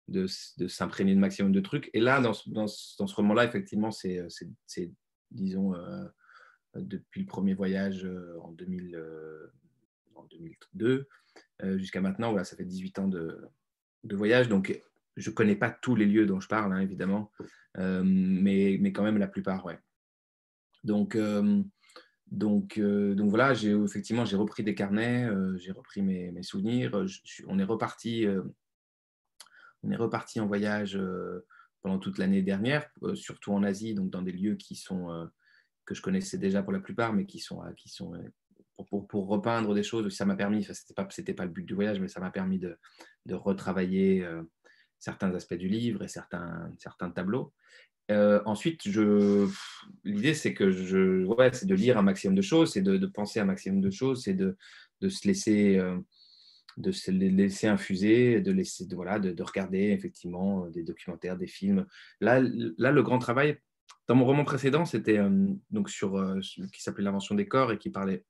de, 0.08 0.26
s'imprégner 0.68 1.14
de 1.14 1.20
maximum 1.20 1.52
de 1.52 1.60
trucs. 1.60 1.90
Et 1.94 2.00
là, 2.00 2.20
dans, 2.20 2.32
dans, 2.46 2.66
dans 2.98 3.06
ce 3.06 3.14
roman-là, 3.14 3.44
effectivement, 3.44 3.90
c'est, 3.90 4.24
disons, 5.30 5.74
depuis 6.80 7.20
le 7.20 7.26
premier 7.26 7.54
voyage 7.54 8.04
euh, 8.04 8.38
en, 8.42 8.52
2000, 8.52 8.94
euh, 8.96 9.52
en 10.14 10.24
2002 10.24 11.08
euh, 11.62 11.78
jusqu'à 11.78 12.00
maintenant. 12.00 12.30
Voilà, 12.30 12.44
ça 12.44 12.56
fait 12.56 12.64
18 12.64 12.98
ans 12.98 13.08
de, 13.08 13.40
de 14.04 14.16
voyage. 14.16 14.48
Donc, 14.48 14.80
je 15.16 15.30
ne 15.30 15.34
connais 15.34 15.56
pas 15.56 15.70
tous 15.70 15.94
les 15.94 16.06
lieux 16.06 16.26
dont 16.26 16.40
je 16.40 16.48
parle, 16.48 16.72
hein, 16.72 16.80
évidemment, 16.80 17.30
mais, 17.76 18.78
mais, 18.80 18.92
quand 18.92 19.02
même 19.02 19.18
la 19.18 19.28
plupart, 19.28 19.64
ouais. 19.66 19.78
Donc, 20.82 21.16
donc, 22.30 22.78
donc 22.78 23.30
voilà, 23.30 23.52
effectivement 23.52 24.24
j'ai 24.24 24.36
repris 24.36 24.62
des 24.62 24.74
carnets, 24.74 25.28
j'ai 25.56 25.72
repris 25.72 26.02
mes, 26.02 26.42
souvenirs. 26.42 27.04
on 27.46 27.58
est 27.58 27.64
reparti, 27.64 28.26
on 29.82 29.90
est 29.90 29.96
reparti 29.96 30.40
en 30.40 30.46
voyage 30.46 31.00
pendant 31.80 31.98
toute 31.98 32.18
l'année 32.18 32.42
dernière, 32.42 32.88
surtout 33.14 33.52
en 33.52 33.62
Asie, 33.62 33.94
donc 33.94 34.10
dans 34.10 34.22
des 34.22 34.32
lieux 34.32 34.56
qui 34.56 34.76
sont 34.76 35.28
que 35.84 35.94
je 35.94 36.02
connaissais 36.02 36.38
déjà 36.38 36.62
pour 36.62 36.72
la 36.72 36.80
plupart, 36.80 37.12
mais 37.12 37.26
qui 37.26 37.38
sont, 37.38 37.62
euh, 37.62 37.72
qui 37.76 37.88
sont 37.88 38.14
euh, 38.14 38.84
pour, 38.88 39.06
pour, 39.06 39.28
repeindre 39.28 39.74
des 39.74 39.82
choses. 39.82 40.08
Ça 40.14 40.24
m'a 40.24 40.36
permis, 40.36 40.64
ce 40.64 40.72
n'était 40.72 40.94
pas, 40.94 41.04
pas 41.04 41.44
le 41.44 41.50
but 41.50 41.64
du 41.64 41.74
voyage, 41.74 42.00
mais 42.00 42.08
ça 42.08 42.20
m'a 42.20 42.30
permis 42.30 42.58
de, 42.58 42.78
de 43.26 43.34
retravailler 43.34 44.24
euh, 44.24 44.42
certains 45.04 45.34
aspects 45.34 45.54
du 45.54 45.68
livre 45.68 46.02
et 46.02 46.08
certains, 46.08 46.70
certains 46.78 47.10
tableaux. 47.10 47.52
ensuite, 48.10 48.84
l'idée, 50.04 50.34
c'est 50.34 50.54
que 50.54 50.70
je, 50.70 51.24
ouais, 51.24 51.52
c'est 51.52 51.66
de 51.66 51.74
lire 51.74 51.98
un 51.98 52.02
maximum 52.02 52.34
de 52.34 52.42
choses, 52.42 52.72
c'est 52.72 52.82
de, 52.82 53.06
penser 53.06 53.40
un 53.40 53.44
maximum 53.44 53.80
de 53.80 53.90
choses, 53.90 54.24
c'est 54.24 54.34
de, 54.34 54.56
de, 55.00 55.08
se 55.08 55.26
laisser, 55.28 55.80
de 56.76 56.92
se 56.92 57.10
laisser 57.10 57.66
infuser, 57.66 58.40
de 58.40 58.52
laisser, 58.52 58.86
voilà, 58.92 59.18
de, 59.18 59.42
regarder 59.42 59.90
effectivement 59.90 60.66
des 60.68 60.82
documentaires, 60.82 61.36
des 61.36 61.46
films. 61.46 61.86
Là, 62.20 62.40
là, 62.78 62.90
le 62.90 63.02
grand 63.02 63.18
travail 63.18 63.58
dans 64.06 64.14
mon 64.14 64.24
roman 64.24 64.44
précédent, 64.44 64.84
c'était 64.84 65.18
euh, 65.18 65.46
donc 65.70 65.88
sur 65.88 66.16
euh, 66.16 66.40
qui 66.72 66.82
s'appelait 66.82 67.04
l'invention 67.04 67.34
des 67.34 67.46
corps 67.46 67.72
et 67.72 67.78
qui 67.78 67.90
parlait 67.90 68.24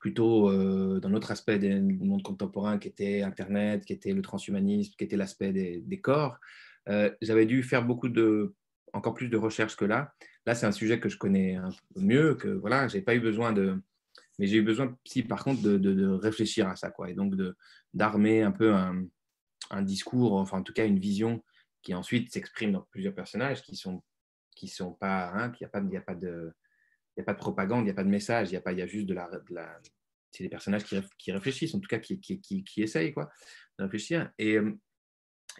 plutôt 0.00 0.50
euh, 0.50 0.98
d'un 0.98 1.14
autre 1.14 1.30
aspect 1.30 1.58
du 1.58 1.80
monde 1.80 2.22
contemporain 2.22 2.78
qui 2.78 2.88
était 2.88 3.22
Internet, 3.22 3.84
qui 3.84 3.92
était 3.92 4.12
le 4.12 4.22
transhumanisme, 4.22 4.94
qui 4.98 5.04
était 5.04 5.16
l'aspect 5.16 5.52
des, 5.52 6.00
corps. 6.00 6.38
J'avais 7.20 7.46
dû 7.46 7.62
faire 7.62 7.84
beaucoup 7.84 8.08
de, 8.08 8.54
encore 8.92 9.14
plus 9.14 9.28
de 9.28 9.36
recherches 9.36 9.76
que 9.76 9.84
là. 9.84 10.12
Là, 10.46 10.54
c'est 10.54 10.66
un 10.66 10.72
sujet 10.72 10.98
que 10.98 11.08
je 11.08 11.18
connais 11.18 11.56
un 11.56 11.68
peu 11.94 12.00
mieux, 12.00 12.34
que 12.34 12.48
voilà, 12.48 12.88
j'ai 12.88 13.02
pas 13.02 13.14
eu 13.14 13.20
besoin 13.20 13.52
de, 13.52 13.80
mais 14.38 14.46
j'ai 14.46 14.56
eu 14.56 14.62
besoin, 14.62 14.96
si 15.04 15.22
par 15.22 15.44
contre, 15.44 15.62
de, 15.62 15.76
de, 15.76 16.06
réfléchir 16.08 16.66
à 16.66 16.76
ça, 16.76 16.90
quoi, 16.90 17.10
et 17.10 17.14
donc 17.14 17.34
d'armer 17.92 18.42
un 18.42 18.52
peu 18.52 18.72
un, 18.72 19.04
un, 19.70 19.82
discours, 19.82 20.32
enfin 20.34 20.58
en 20.58 20.62
tout 20.62 20.72
cas 20.72 20.86
une 20.86 20.98
vision 20.98 21.44
qui 21.82 21.94
ensuite 21.94 22.32
s'exprime 22.32 22.72
dans 22.72 22.86
plusieurs 22.90 23.14
personnages 23.14 23.62
qui 23.62 23.76
sont 23.76 24.02
qui 24.56 24.68
sont 24.68 24.92
pas, 24.92 25.30
hein, 25.34 25.52
n'y 25.60 25.66
a 25.66 25.68
pas, 25.68 25.80
il 25.80 25.96
a 25.96 26.00
pas 26.00 26.14
de, 26.14 26.52
il 27.16 27.20
a 27.20 27.24
pas 27.24 27.34
de 27.34 27.38
propagande, 27.38 27.80
il 27.80 27.84
n'y 27.84 27.90
a 27.90 27.94
pas 27.94 28.04
de 28.04 28.08
message, 28.08 28.50
il 28.50 28.54
y 28.54 28.56
a 28.56 28.60
pas, 28.60 28.72
y 28.72 28.82
a 28.82 28.86
juste 28.86 29.06
de 29.06 29.14
la, 29.14 29.28
c'est 30.30 30.44
des 30.44 30.48
personnages 30.48 30.84
qui, 30.84 31.00
qui, 31.18 31.32
réfléchissent, 31.32 31.74
en 31.74 31.80
tout 31.80 31.88
cas 31.88 31.98
qui, 31.98 32.20
qui, 32.20 32.40
qui, 32.40 32.64
qui 32.64 32.82
essayent 32.82 33.12
quoi, 33.12 33.30
de 33.78 33.84
réfléchir. 33.84 34.30
Et, 34.38 34.58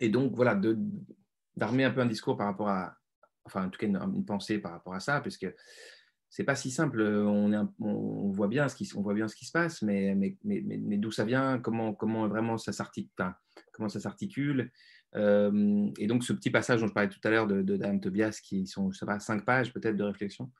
et 0.01 0.09
donc 0.09 0.35
voilà, 0.35 0.61
d'armer 1.57 1.85
un 1.85 1.91
peu 1.91 2.01
un 2.01 2.07
discours 2.07 2.37
par 2.37 2.47
rapport 2.47 2.69
à, 2.69 2.97
enfin 3.45 3.67
en 3.67 3.71
tout 3.71 3.79
cas 3.79 3.87
une, 3.87 4.25
pensée 4.25 4.59
par 4.59 4.73
rapport 4.73 4.95
à 4.95 5.01
ça, 5.01 5.21
puisque 5.21 5.53
c'est 6.29 6.45
pas 6.45 6.55
si 6.55 6.71
simple. 6.71 7.03
On, 7.03 7.53
est 7.53 7.67
on, 7.81 8.31
voit 8.31 8.49
bien 8.49 8.69
ce 8.69 8.77
qui, 8.77 8.89
on 8.95 9.03
voit 9.03 9.15
bien 9.15 9.27
ce 9.27 9.35
qui 9.35 9.45
se 9.45 9.53
passe, 9.53 9.83
mais, 9.83 10.15
mais, 10.15 10.37
mais, 10.45 10.63
mais, 10.63 10.97
d'où 10.97 11.11
ça 11.11 11.25
vient, 11.25 11.59
comment, 11.59 11.93
comment 11.93 12.29
vraiment 12.29 12.57
ça 12.57 12.73
s'articule, 12.73 14.71
euh, 15.17 15.91
et 15.99 16.07
donc, 16.07 16.25
ce 16.25 16.33
petit 16.33 16.51
passage 16.51 16.81
dont 16.81 16.87
je 16.87 16.93
parlais 16.93 17.09
tout 17.09 17.21
à 17.25 17.31
l'heure 17.31 17.47
de, 17.47 17.63
de 17.63 17.99
Tobias, 17.99 18.41
qui 18.43 18.67
sont, 18.67 18.91
je 18.93 18.99
sais 18.99 19.07
pas, 19.07 19.19
cinq 19.19 19.45
pages 19.45 19.73
peut-être 19.73 19.97
de 19.97 20.05
réflexion, 20.05 20.51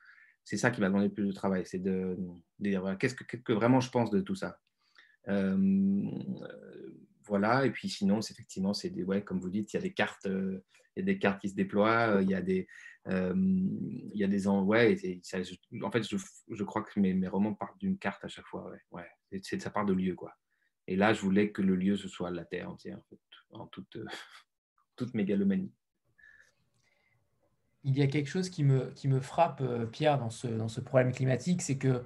c'est 0.43 0.57
ça 0.57 0.71
qui 0.71 0.81
m'a 0.81 0.87
demandé 0.87 1.07
le 1.07 1.13
plus 1.13 1.27
de 1.27 1.31
travail, 1.31 1.65
c'est 1.65 1.79
de, 1.79 2.17
dire 2.59 2.95
qu'est-ce 2.99 3.15
que, 3.15 3.53
vraiment 3.53 3.79
je 3.79 3.89
pense 3.89 4.09
de 4.09 4.21
tout 4.21 4.35
ça. 4.35 4.59
Euh, 5.27 6.09
voilà, 7.25 7.65
et 7.65 7.71
puis 7.71 7.89
sinon, 7.89 8.19
effectivement, 8.19 8.73
c'est 8.73 8.89
des, 8.89 9.03
ouais, 9.03 9.23
comme 9.23 9.39
vous 9.39 9.49
dites, 9.49 9.71
il 9.73 9.77
y 9.77 9.79
a 9.79 9.81
des 9.81 9.93
cartes, 9.93 10.25
euh, 10.25 10.63
il 10.95 11.01
y 11.01 11.03
a 11.03 11.05
des 11.05 11.19
cartes 11.19 11.39
qui 11.39 11.49
se 11.49 11.55
déploient, 11.55 12.19
il 12.21 12.29
y 12.29 12.35
a 12.35 12.41
des, 12.41 12.67
il 13.07 14.11
y 14.15 14.23
a 14.23 14.27
des 14.27 14.47
ouais, 14.47 15.21
en 15.83 15.91
fait, 15.91 16.03
je, 16.03 16.63
crois 16.63 16.83
que 16.83 16.99
mes, 16.99 17.27
romans 17.27 17.53
partent 17.53 17.79
d'une 17.79 17.97
carte 17.97 18.23
à 18.25 18.27
chaque 18.27 18.47
fois, 18.47 18.71
ouais, 18.91 19.07
c'est, 19.43 19.61
ça 19.61 19.69
part 19.69 19.85
de 19.85 19.93
lieu, 19.93 20.15
quoi. 20.15 20.33
Et 20.87 20.95
là, 20.95 21.13
je 21.13 21.21
voulais 21.21 21.51
que 21.51 21.61
le 21.61 21.75
lieu 21.75 21.95
ce 21.95 22.07
soit 22.07 22.31
la 22.31 22.45
terre 22.45 22.69
entière, 22.69 22.99
en 23.51 23.69
euh, 23.95 24.05
toute 24.95 25.13
mégalomanie. 25.13 25.71
Il 27.83 27.97
y 27.97 28.01
a 28.01 28.07
quelque 28.07 28.27
chose 28.27 28.49
qui 28.49 28.63
me, 28.63 28.91
qui 28.91 29.07
me 29.07 29.19
frappe, 29.19 29.61
euh, 29.61 29.85
Pierre, 29.85 30.19
dans 30.19 30.29
ce, 30.29 30.47
dans 30.47 30.67
ce 30.67 30.81
problème 30.81 31.11
climatique, 31.11 31.61
c'est 31.61 31.77
que 31.77 32.03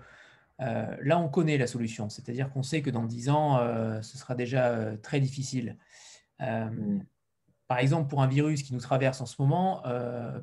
euh, 0.62 0.98
là, 1.02 1.20
on 1.20 1.28
connaît 1.28 1.58
la 1.58 1.68
solution, 1.68 2.10
c'est-à-dire 2.10 2.50
qu'on 2.52 2.64
sait 2.64 2.82
que 2.82 2.90
dans 2.90 3.04
10 3.04 3.30
ans, 3.30 3.60
ce 4.02 4.18
sera 4.18 4.36
déjà 4.36 4.96
très 4.98 5.20
difficile. 5.20 5.78
Mm. 6.40 7.00
Par 7.68 7.80
exemple, 7.80 8.08
pour 8.08 8.22
un 8.22 8.28
virus 8.28 8.64
qui 8.64 8.74
nous 8.74 8.80
traverse 8.80 9.20
en 9.20 9.26
ce 9.26 9.36
moment, 9.42 9.84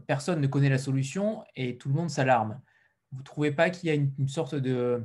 personne 0.06 0.40
ne 0.40 0.46
connaît 0.46 0.68
la 0.68 0.76
solution 0.76 1.44
et 1.56 1.78
tout 1.78 1.88
le 1.88 1.94
monde 1.94 2.10
s'alarme. 2.10 2.60
Vous 3.12 3.20
ne 3.20 3.24
trouvez 3.24 3.52
pas 3.52 3.70
qu'il 3.70 3.88
y 3.88 3.92
a 3.92 3.94
une, 3.94 4.28
sorte 4.28 4.54
de... 4.54 5.02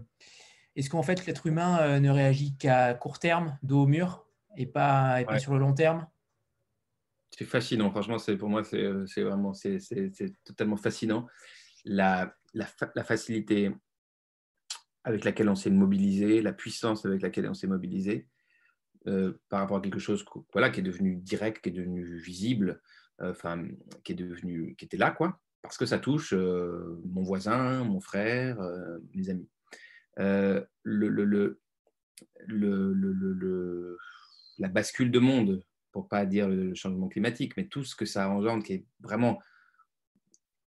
Est-ce 0.76 0.90
qu'en 0.90 1.04
fait 1.04 1.26
l'être 1.26 1.48
humain 1.48 2.00
ne 2.02 2.10
réagit 2.10 2.58
qu'à 2.58 2.94
court 2.94 3.20
terme, 3.20 3.58
dos 3.64 3.84
au 3.84 3.88
mur 3.88 4.26
et 4.58 4.66
pas, 4.66 5.22
et 5.22 5.40
sur 5.40 5.54
le 5.54 5.60
long 5.60 5.74
terme? 5.74 6.06
C'est 7.38 7.46
fascinant, 7.46 7.92
franchement, 7.92 8.18
pour 8.40 8.50
moi, 8.50 8.64
c'est 8.64 9.22
vraiment 9.22 9.54
c'est 9.54 9.78
totalement 10.44 10.76
fascinant. 10.76 11.28
La, 11.86 12.36
la, 12.56 13.04
facilité 13.04 13.72
avec 15.04 15.24
laquelle 15.24 15.48
on 15.48 15.56
s'est 15.56 15.70
mobilisé, 15.70 16.42
la 16.42 16.52
puissance 16.52 17.06
avec 17.06 17.22
laquelle 17.22 17.48
on 17.48 17.54
s'est 17.54 17.68
mobilisé 17.68 18.28
euh, 19.06 19.40
par 19.50 19.60
rapport 19.60 19.78
à 19.78 19.82
quelque 19.82 20.00
chose 20.00 20.26
voilà, 20.52 20.72
qui 20.72 20.80
est 20.80 20.84
devenu 20.84 21.16
direct, 21.18 21.62
qui 21.62 21.70
est 21.70 21.74
devenu 21.74 22.04
visible, 22.04 22.82
euh, 23.22 23.36
qui 24.04 24.14
est 24.14 24.16
devenu, 24.16 24.76
qui 24.76 24.86
était 24.86 24.98
là, 24.98 25.12
quoi, 25.12 25.40
parce 25.62 25.78
que 25.78 25.86
ça 25.86 26.00
touche 26.00 26.34
euh, 26.34 27.00
mon 27.06 27.22
voisin, 27.22 27.84
mon 27.84 28.00
frère, 28.00 28.58
mes 29.14 29.30
amis. 29.30 29.48
la 30.18 30.66
bascule 34.70 35.12
de 35.12 35.20
monde, 35.20 35.64
pour 35.98 36.08
pas 36.08 36.28
dire 36.28 36.48
le 36.48 36.76
changement 36.76 37.08
climatique, 37.08 37.58
mais 37.58 37.66
tout 37.66 37.84
ce 37.84 37.96
que 37.96 38.06
ça 38.06 38.30
engendre 38.30 38.64
qui 38.64 38.74
est 38.74 38.86
vraiment 39.00 39.42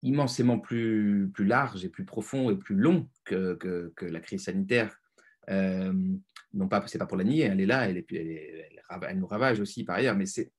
immensément 0.02 0.58
plus, 0.58 1.32
large 1.38 1.86
et 1.86 1.90
plus 1.90 2.06
profond 2.06 2.50
et 2.50 2.56
plus 2.56 2.74
long 2.74 3.08
que, 3.24 3.94
la 4.02 4.20
crise 4.20 4.46
sanitaire 4.46 5.00
non 5.48 6.68
pas, 6.68 6.84
c'est 6.88 6.98
pas 6.98 7.06
pour 7.06 7.18
la 7.18 7.24
nier, 7.24 7.44
elle 7.44 7.62
est 7.62 7.68
là, 7.68 7.88
elle, 7.88 8.04
elle, 8.10 9.20
nous 9.20 9.28
ravage 9.28 9.60
aussi 9.60 9.84
par 9.84 9.98
ailleurs, 9.98 10.16
mais 10.16 10.26
c'est 10.26 10.52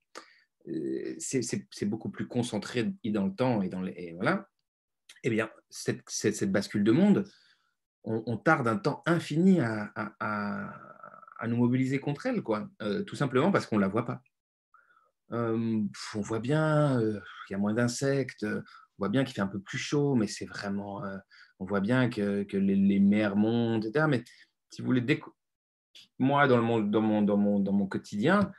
c'est 1.19 1.87
beaucoup 1.87 2.11
plus 2.11 2.29
concentré 2.29 2.93
dans 3.07 3.27
le 3.27 3.35
temps 3.35 3.63
et 3.63 3.69
dans 3.69 3.83
les 3.83 4.13
voilà. 4.15 4.49
Eh 5.25 5.31
bien, 5.31 5.51
cette, 5.71 6.53
bascule 6.53 6.85
de 6.85 6.93
monde, 6.93 7.25
on, 8.05 8.37
tarde 8.37 8.69
un 8.69 8.77
temps 8.77 9.03
infini 9.07 9.59
à, 9.61 9.93
nous 11.49 11.57
mobiliser 11.57 11.99
contre 11.99 12.27
elle, 12.27 12.43
quoi. 12.43 12.71
tout 13.09 13.17
simplement 13.17 13.51
parce 13.51 13.67
qu'on 13.67 13.79
la 13.79 13.89
voit 13.89 14.07
pas. 14.07 14.23
On 15.33 16.21
voit 16.21 16.41
bien 16.41 16.99
qu'il 17.47 17.55
y 17.55 17.55
a 17.55 17.59
moins 17.59 17.75
d'insectes, 17.75 18.45
on 18.45 18.63
voit 18.99 19.09
bien 19.09 19.25
qu'il 19.25 19.35
fait 19.35 19.41
un 19.41 19.47
peu 19.47 19.61
plus 19.61 19.79
chaud, 19.79 20.15
mais 20.15 20.27
c'est 20.27 20.47
vraiment, 20.47 21.03
on 21.59 21.65
voit 21.65 21.81
bien 21.81 22.09
que, 22.11 22.43
que 22.43 22.57
les, 22.57 23.01
mers 23.01 23.37
montent, 23.37 23.87
etc. 23.87 24.07
Mais 24.09 24.25
si 24.71 24.83
vous 24.83 24.87
voulez, 24.87 25.21
moi, 26.19 26.47
dans, 26.49 26.57
le 26.57 26.63
monde, 26.63 26.91
dans, 26.91 27.01
mon, 27.01 27.23
dans, 27.23 27.37
mon, 27.37 27.61
dans 27.61 27.73
mon 27.73 27.87
quotidien, 27.87 28.53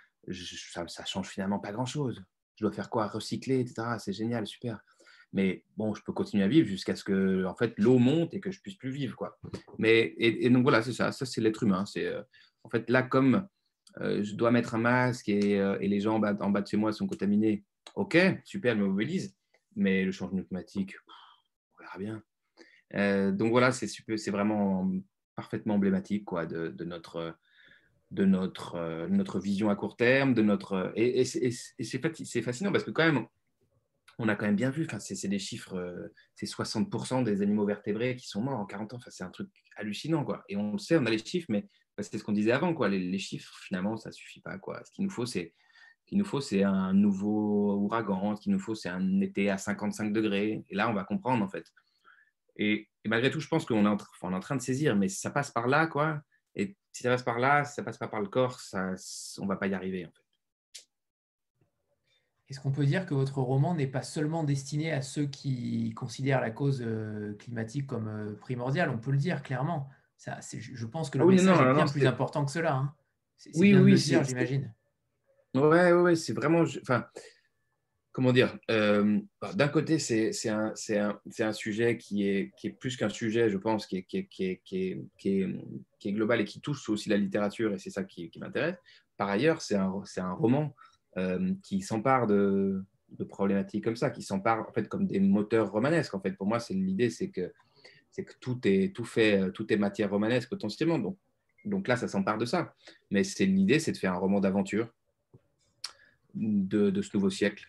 ça, 0.71 0.87
ça 0.87 1.05
change 1.05 1.27
finalement 1.27 1.59
pas 1.59 1.71
grand-chose. 1.71 2.23
Je 2.55 2.65
dois 2.65 2.71
faire 2.71 2.89
quoi? 2.89 3.07
Recycler, 3.07 3.59
etc. 3.59 3.95
C'est 3.99 4.13
génial, 4.13 4.47
super. 4.47 4.79
Mais 5.33 5.65
bon, 5.77 5.95
je 5.95 6.03
peux 6.03 6.13
continuer 6.13 6.43
à 6.43 6.47
vivre 6.47 6.67
jusqu'à 6.67 6.95
ce 6.95 7.03
que 7.03 7.43
en 7.45 7.55
fait, 7.55 7.73
l'eau 7.77 7.97
monte 7.97 8.33
et 8.35 8.39
que 8.39 8.51
je 8.51 8.61
puisse 8.61 8.75
plus 8.75 8.91
vivre. 8.91 9.15
Quoi. 9.15 9.39
Mais, 9.79 10.13
et, 10.17 10.49
donc 10.49 10.63
voilà, 10.63 10.81
c'est 10.83 10.93
ça. 10.93 11.11
Ça, 11.11 11.25
c'est 11.25 11.41
l'être 11.41 11.63
humain. 11.63 11.85
C'est, 11.85 12.13
en 12.63 12.69
fait, 12.69 12.89
là, 12.89 13.01
comme 13.01 13.47
je 13.99 14.33
dois 14.35 14.51
mettre 14.51 14.75
un 14.75 14.79
masque 14.79 15.29
et, 15.29 15.59
euh, 15.59 15.77
les 15.79 15.99
gens 15.99 16.15
en 16.15 16.19
bas, 16.19 16.61
de 16.61 16.67
chez 16.67 16.77
moi 16.77 16.91
sont 16.91 17.07
contaminés, 17.07 17.63
ok, 17.95 18.17
super, 18.43 18.75
je 18.75 18.81
me 18.81 18.87
mobilise. 18.87 19.35
Mais 19.75 20.05
le 20.05 20.11
changement 20.11 20.43
climatique, 20.43 20.95
on 21.73 21.83
verra 21.83 21.97
bien. 21.97 23.31
donc 23.31 23.49
voilà, 23.49 23.71
c'est, 23.71 23.87
vraiment 24.29 24.91
parfaitement 25.35 25.75
emblématique 25.75 26.25
de, 26.31 26.83
notre, 26.83 27.35
euh, 28.75 29.39
vision 29.39 29.69
à 29.69 29.75
court 29.75 29.95
terme, 29.95 30.33
de 30.33 30.43
notre 30.43 30.93
et, 30.95 31.25
c'est 31.25 32.41
fascinant 32.41 32.71
parce 32.71 32.83
que 32.83 32.91
quand 32.91 33.05
même, 33.05 33.25
on 34.19 34.29
a 34.29 34.35
quand 34.35 34.45
même 34.45 34.55
bien 34.55 34.69
vu, 34.69 34.85
enfin, 34.85 34.99
c'est 34.99 35.27
des 35.27 35.39
chiffres, 35.39 35.75
euh, 35.75 36.13
c'est 36.35 36.45
60% 36.45 37.23
des 37.23 37.41
animaux 37.41 37.65
vertébrés 37.65 38.15
qui 38.15 38.27
sont 38.27 38.41
morts 38.41 38.59
en 38.59 38.65
40 38.65 38.93
ans, 38.93 38.97
enfin, 38.97 39.09
c'est 39.09 39.23
un 39.23 39.31
truc 39.31 39.49
hallucinant 39.75 40.23
quoi. 40.23 40.43
Et 40.49 40.55
on 40.55 40.73
le 40.73 40.77
sait, 40.77 40.97
on 40.97 41.05
a 41.05 41.09
les 41.09 41.17
chiffres, 41.17 41.47
mais 41.49 41.67
c'est 41.99 42.17
ce 42.17 42.23
qu'on 42.23 42.31
disait 42.31 42.51
avant 42.51 42.73
quoi. 42.73 42.89
Les, 42.89 43.19
chiffres 43.19 43.55
finalement, 43.61 43.97
ça 43.97 44.11
suffit 44.11 44.41
pas 44.41 44.57
quoi. 44.57 44.83
Ce 44.85 44.91
qu'il 44.91 45.03
nous 45.03 45.11
faut, 45.11 45.25
c'est 45.25 45.53
qu'il 46.05 46.17
nous 46.17 46.25
faut, 46.25 46.41
c'est 46.41 46.63
un 46.63 46.93
nouveau 46.93 47.75
ouragan. 47.75 48.35
Ce 48.35 48.41
qu'il 48.41 48.51
nous 48.51 48.59
faut, 48.59 48.75
c'est 48.75 48.89
un 48.89 49.21
été 49.21 49.49
à 49.49 49.57
55 49.57 50.11
degrés. 50.11 50.65
Et 50.69 50.75
là, 50.75 50.89
on 50.89 50.93
va 50.93 51.03
comprendre 51.03 51.43
en 51.43 51.49
fait. 51.49 51.65
Et, 52.55 52.89
malgré 53.05 53.31
tout, 53.31 53.39
je 53.39 53.47
pense 53.47 53.65
qu'on 53.65 53.85
est, 53.85 53.87
en, 53.87 53.97
est 53.97 54.35
en 54.35 54.39
train 54.39 54.55
de 54.55 54.61
saisir, 54.61 54.95
mais 54.95 55.09
ça 55.09 55.31
passe 55.31 55.51
par 55.51 55.67
là, 55.67 55.87
quoi. 55.87 56.21
Et 56.55 56.77
si 56.91 57.03
ça 57.03 57.09
passe 57.09 57.23
par 57.23 57.39
là, 57.39 57.65
si 57.65 57.73
ça 57.73 57.83
passe 57.83 57.97
pas 57.97 58.07
par 58.07 58.21
le 58.21 58.27
corps, 58.27 58.59
ça, 58.59 58.93
on 59.39 59.47
va 59.47 59.55
pas 59.55 59.67
y 59.67 59.73
arriver, 59.73 60.05
en 60.05 60.11
fait. 60.11 60.23
Est-ce 62.49 62.59
qu'on 62.59 62.71
peut 62.71 62.85
dire 62.85 63.05
que 63.05 63.15
votre 63.15 63.39
roman 63.39 63.73
n'est 63.73 63.87
pas 63.87 64.03
seulement 64.03 64.43
destiné 64.43 64.91
à 64.91 65.01
ceux 65.01 65.25
qui 65.25 65.91
considèrent 65.95 66.41
la 66.41 66.51
cause 66.51 66.83
euh, 66.85 67.33
climatique 67.35 67.87
comme 67.87 68.07
euh, 68.07 68.35
primordiale? 68.35 68.91
On 68.91 68.99
peut 68.99 69.11
le 69.11 69.17
dire 69.17 69.41
clairement. 69.41 69.89
Ça, 70.23 70.39
je 70.57 70.85
pense 70.85 71.09
que 71.09 71.17
le 71.17 71.25
ah 71.25 71.27
message 71.27 71.59
est 71.59 71.73
bien 71.73 71.85
plus 71.85 72.05
important 72.07 72.45
que 72.45 72.51
cela. 72.51 72.75
Hein. 72.75 72.95
oui, 73.55 73.75
oui, 73.75 73.97
j'imagine. 73.97 74.73
Ouais, 75.53 75.91
ouais, 75.91 76.15
c'est 76.15 76.31
vraiment. 76.31 76.63
Enfin, 76.81 77.05
comment 78.13 78.31
dire 78.31 78.57
euh, 78.71 79.19
D'un 79.55 79.67
côté, 79.67 79.99
c'est 79.99 80.31
un, 80.47 80.73
un, 80.91 81.19
un, 81.39 81.51
sujet 81.51 81.97
qui 81.97 82.25
est, 82.25 82.53
qui 82.55 82.67
est 82.67 82.71
plus 82.71 82.95
qu'un 82.95 83.09
sujet, 83.09 83.49
je 83.49 83.57
pense, 83.57 83.85
qui 83.85 83.97
est, 83.97 84.03
qui, 84.03 84.19
est, 84.19 84.27
qui, 84.27 84.45
est, 84.45 84.61
qui, 84.63 84.77
est, 85.41 85.49
qui 85.99 86.07
est, 86.07 86.13
global 86.13 86.39
et 86.39 86.45
qui 86.45 86.61
touche 86.61 86.87
aussi 86.87 87.09
la 87.09 87.17
littérature, 87.17 87.73
et 87.73 87.77
c'est 87.77 87.89
ça 87.89 88.05
qui, 88.05 88.31
m'intéresse. 88.37 88.77
Par 89.17 89.27
ailleurs, 89.27 89.61
c'est 89.61 89.75
un, 89.75 89.91
un, 90.17 90.31
roman 90.31 90.73
euh, 91.17 91.53
qui 91.63 91.81
s'empare 91.81 92.27
de, 92.27 92.81
de, 93.09 93.25
problématiques 93.25 93.83
comme 93.83 93.97
ça, 93.97 94.09
qui 94.09 94.21
s'empare 94.21 94.69
en 94.69 94.71
fait 94.71 94.87
comme 94.87 95.05
des 95.05 95.19
moteurs 95.19 95.69
romanesques. 95.69 96.15
En 96.15 96.21
fait, 96.21 96.31
pour 96.31 96.47
moi, 96.47 96.61
c'est 96.61 96.75
l'idée, 96.75 97.09
c'est 97.09 97.29
que 97.29 97.51
c'est 98.13 98.23
que 98.23 98.33
tout 98.39 98.59
est 98.63 98.95
tout 98.95 99.03
fait, 99.03 99.51
tout 99.51 99.71
est 99.73 99.77
matière 99.77 100.09
romanesque 100.09 100.49
potentiellement. 100.49 100.99
Donc, 100.99 101.17
donc 101.65 101.87
là, 101.87 101.97
ça 101.97 102.07
s'empare 102.07 102.37
de 102.37 102.45
ça. 102.45 102.73
Mais 103.11 103.25
c'est 103.25 103.45
l'idée, 103.45 103.79
c'est 103.79 103.91
de 103.91 103.97
faire 103.97 104.13
un 104.13 104.17
roman 104.17 104.39
d'aventure 104.39 104.87
de, 106.33 106.89
de, 106.89 107.01
ce 107.01 107.09
nouveau 107.15 107.29
siècle 107.29 107.67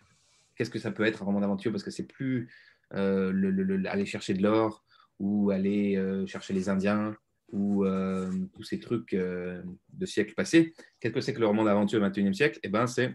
qu'est-ce 0.57 0.71
que 0.71 0.79
ça 0.79 0.91
peut 0.91 1.05
être 1.05 1.23
un 1.23 1.27
roman 1.27 1.41
d'aventure? 1.41 1.73
Parce 1.73 1.83
que 1.83 1.91
c'est 1.91 2.07
plus 2.07 2.49
euh, 2.95 3.83
aller 3.87 4.07
chercher 4.07 4.35
de 4.35 4.43
l'or 4.43 4.85
ou 5.19 5.51
aller 5.51 5.97
euh, 5.97 6.27
chercher 6.27 6.55
les 6.55 6.69
Indiens 6.69 7.17
ou 7.53 7.85
euh, 7.85 8.31
tous 8.55 8.63
ces 8.63 8.81
trucs 8.81 9.15
de 9.15 10.07
siècles 10.07 10.35
passés. 10.35 10.75
Qu'est-ce 11.01 11.15
que 11.15 11.21
c'est 11.21 11.35
que 11.35 11.41
le 11.41 11.47
roman 11.47 11.65
d'aventure 11.65 12.01
du 12.01 12.09
XXIe 12.09 12.35
siècle? 12.35 12.59
Eh 12.63 12.69
ben, 12.69 12.87
c'est, 12.87 13.15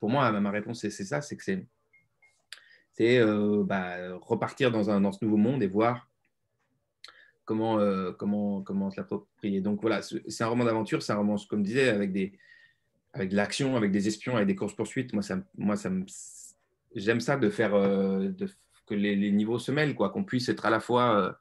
pour 0.00 0.10
moi, 0.10 0.30
ma 0.40 0.50
réponse, 0.50 0.80
c'est 0.80 0.90
ça, 0.90 1.20
c'est 1.20 1.36
que 1.36 1.44
c'est, 1.44 1.64
c'est 2.94 3.20
bah, 3.64 4.16
repartir 4.20 4.72
dans, 4.72 4.90
un, 4.90 5.00
dans 5.00 5.12
ce 5.12 5.24
nouveau 5.24 5.36
monde 5.36 5.62
et 5.62 5.68
voir 5.68 6.10
comment, 7.46 7.78
comment, 8.18 8.60
comment 8.62 8.90
se 8.90 8.98
l'approprier. 8.98 9.62
Donc 9.62 9.80
voilà, 9.80 10.02
c'est 10.02 10.44
un 10.44 10.48
roman 10.48 10.64
d'aventure, 10.64 11.02
c'est 11.02 11.12
un 11.12 11.16
roman, 11.16 11.36
comme 11.48 11.60
je 11.60 11.68
disais, 11.68 11.88
avec 11.88 12.12
des, 12.12 12.32
avec 13.16 13.30
de 13.30 13.36
l'action, 13.36 13.76
avec 13.76 13.90
des 13.90 14.08
espions, 14.08 14.36
avec 14.36 14.46
des 14.46 14.54
courses-poursuites. 14.54 15.12
Moi, 15.14 15.22
ça, 15.22 15.38
moi 15.56 15.76
ça 15.76 15.90
j'aime 16.94 17.20
ça 17.20 17.36
de 17.36 17.48
faire 17.50 17.74
euh, 17.74 18.30
que 18.86 18.94
les, 18.94 19.30
niveaux 19.30 19.58
se 19.58 19.72
mêlent, 19.72 19.94
qu'on 19.94 20.24
puisse 20.24 20.48
être 20.48 20.66
à 20.66 20.70
la 20.70 20.80
fois 20.80 21.18
euh, 21.18 21.32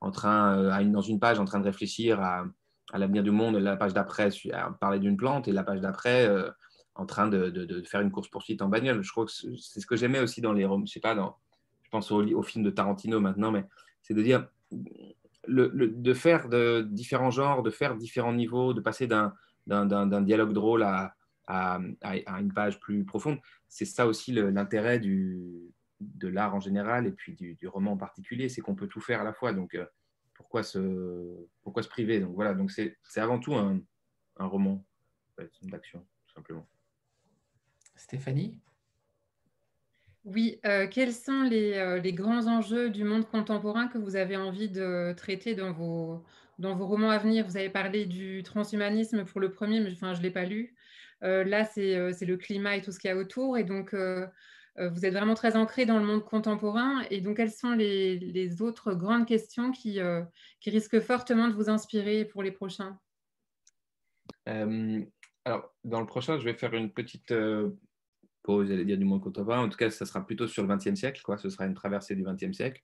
en 0.00 0.10
train, 0.10 0.58
euh, 0.58 0.84
dans 0.84 1.00
une 1.00 1.20
page, 1.20 1.38
en 1.38 1.44
train 1.44 1.60
de 1.60 1.64
réfléchir 1.64 2.20
à, 2.20 2.44
à 2.92 2.98
l'avenir 2.98 3.22
du 3.22 3.30
monde, 3.30 3.56
la 3.56 3.76
page 3.76 3.92
d'après, 3.92 4.30
à 4.52 4.70
parler 4.70 4.98
d'une 4.98 5.16
plante, 5.16 5.46
et 5.46 5.52
la 5.52 5.62
page 5.62 5.80
d'après, 5.80 6.28
en 6.94 7.06
train 7.06 7.28
de, 7.28 7.50
de, 7.50 7.82
faire 7.82 8.00
une 8.00 8.10
course-poursuite 8.10 8.62
en 8.62 8.68
bagnole. 8.68 9.02
Je 9.02 9.10
crois 9.10 9.26
que 9.26 9.32
c'est 9.32 9.80
ce 9.80 9.86
que 9.86 9.96
j'aimais 9.96 10.20
aussi 10.20 10.40
dans 10.40 10.52
les. 10.52 10.64
Je 10.64 10.92
sais 10.92 11.00
pas, 11.00 11.14
dans, 11.14 11.36
je 11.82 11.90
pense 11.90 12.10
au 12.10 12.42
film 12.42 12.64
de 12.64 12.70
Tarantino 12.70 13.20
maintenant, 13.20 13.52
mais 13.52 13.64
c'est 14.02 14.14
de 14.14 14.22
dire. 14.22 14.48
De 15.50 16.14
faire 16.14 16.48
de 16.48 16.86
différents 16.90 17.30
genres, 17.30 17.62
de 17.62 17.70
faire 17.70 17.96
différents 17.96 18.32
niveaux, 18.32 18.72
de 18.74 18.80
passer 18.80 19.06
d'un 19.06 20.22
dialogue 20.22 20.52
drôle 20.52 20.82
à, 20.82 21.14
à, 21.46 21.80
une 22.40 22.52
page 22.52 22.80
plus 22.80 23.04
profonde. 23.04 23.38
C'est 23.68 23.84
ça 23.84 24.06
aussi 24.06 24.32
l'intérêt 24.32 24.98
de 25.00 26.28
l'art 26.28 26.54
en 26.54 26.60
général 26.60 27.06
et 27.06 27.12
puis 27.12 27.34
du, 27.34 27.68
roman 27.68 27.92
en 27.92 27.96
particulier, 27.96 28.48
c'est 28.48 28.60
qu'on 28.60 28.74
peut 28.74 28.88
tout 28.88 29.00
faire 29.00 29.20
à 29.20 29.24
la 29.24 29.32
fois. 29.32 29.52
Donc, 29.52 29.74
euh, 29.74 29.86
pourquoi, 30.34 30.62
se, 30.62 31.48
pourquoi 31.62 31.82
se 31.82 31.88
priver? 31.88 32.20
Donc 32.20 32.34
voilà, 32.34 32.54
donc 32.54 32.70
c'est 32.70 32.96
avant 33.16 33.38
tout 33.38 33.54
un, 33.54 33.80
un 34.36 34.46
roman 34.46 34.84
d'action, 35.62 36.06
tout 36.26 36.34
simplement. 36.34 36.66
Stéphanie? 37.96 38.58
Oui, 40.24 40.60
euh, 40.66 40.86
quels 40.86 41.14
sont 41.14 41.42
les, 41.42 41.74
euh, 41.74 41.98
les, 41.98 42.12
grands 42.12 42.46
enjeux 42.46 42.90
du 42.90 43.04
monde 43.04 43.26
contemporain 43.26 43.88
que 43.88 43.96
vous 43.96 44.16
avez 44.16 44.36
envie 44.36 44.68
de 44.68 45.14
traiter 45.16 45.54
dans 45.54 45.72
vos, 45.72 46.22
romans 46.58 47.10
à 47.10 47.16
venir, 47.16 47.46
vous 47.46 47.56
avez 47.56 47.70
parlé 47.70 48.04
du 48.04 48.42
transhumanisme 48.42 49.24
pour 49.24 49.40
le 49.40 49.50
premier, 49.50 49.80
mais 49.80 49.92
enfin, 49.92 50.12
je 50.12 50.18
ne 50.18 50.24
l'ai 50.24 50.30
pas 50.30 50.44
lu. 50.44 50.74
Euh, 51.22 51.42
là, 51.44 51.64
c'est 51.64 52.26
le 52.26 52.36
climat 52.36 52.76
et 52.76 52.82
tout 52.82 52.92
ce 52.92 52.98
qu'il 52.98 53.08
y 53.08 53.12
a 53.12 53.16
autour. 53.16 53.56
Et 53.56 53.64
donc, 53.64 53.94
vous 53.94 55.04
êtes 55.06 55.12
vraiment 55.12 55.34
très 55.34 55.56
ancré 55.56 55.86
dans 55.86 55.98
le 55.98 56.04
monde 56.04 56.24
contemporain. 56.24 57.02
Et 57.10 57.22
donc, 57.22 57.38
quelles 57.38 57.50
sont 57.50 57.72
les, 57.72 58.60
autres 58.60 58.92
grandes 58.92 59.26
questions 59.26 59.72
qui, 59.72 60.00
qui, 60.60 60.70
risquent 60.70 61.00
fortement 61.00 61.48
de 61.48 61.54
vous 61.54 61.70
inspirer 61.70 62.26
pour 62.26 62.42
les 62.42 62.52
prochains? 62.52 62.98
Alors, 64.46 65.74
dans 65.84 66.00
le 66.00 66.06
prochain, 66.06 66.38
je 66.38 66.44
vais 66.44 66.54
faire 66.54 66.74
une 66.74 66.92
petite 66.92 67.32
pause, 68.42 68.68
j'allais 68.68 68.84
dire, 68.84 68.98
du 68.98 69.04
monde 69.04 69.22
contemporain. 69.22 69.60
En 69.60 69.68
tout 69.68 69.78
cas, 69.78 69.90
ça 69.90 70.06
sera 70.06 70.24
plutôt 70.24 70.46
sur 70.46 70.66
le 70.66 70.74
XXe 70.74 70.94
siècle. 70.94 71.22
Quoi. 71.22 71.38
Ce 71.38 71.50
sera 71.50 71.66
une 71.66 71.74
traversée 71.74 72.14
du 72.14 72.24
XXe 72.24 72.56
siècle 72.56 72.82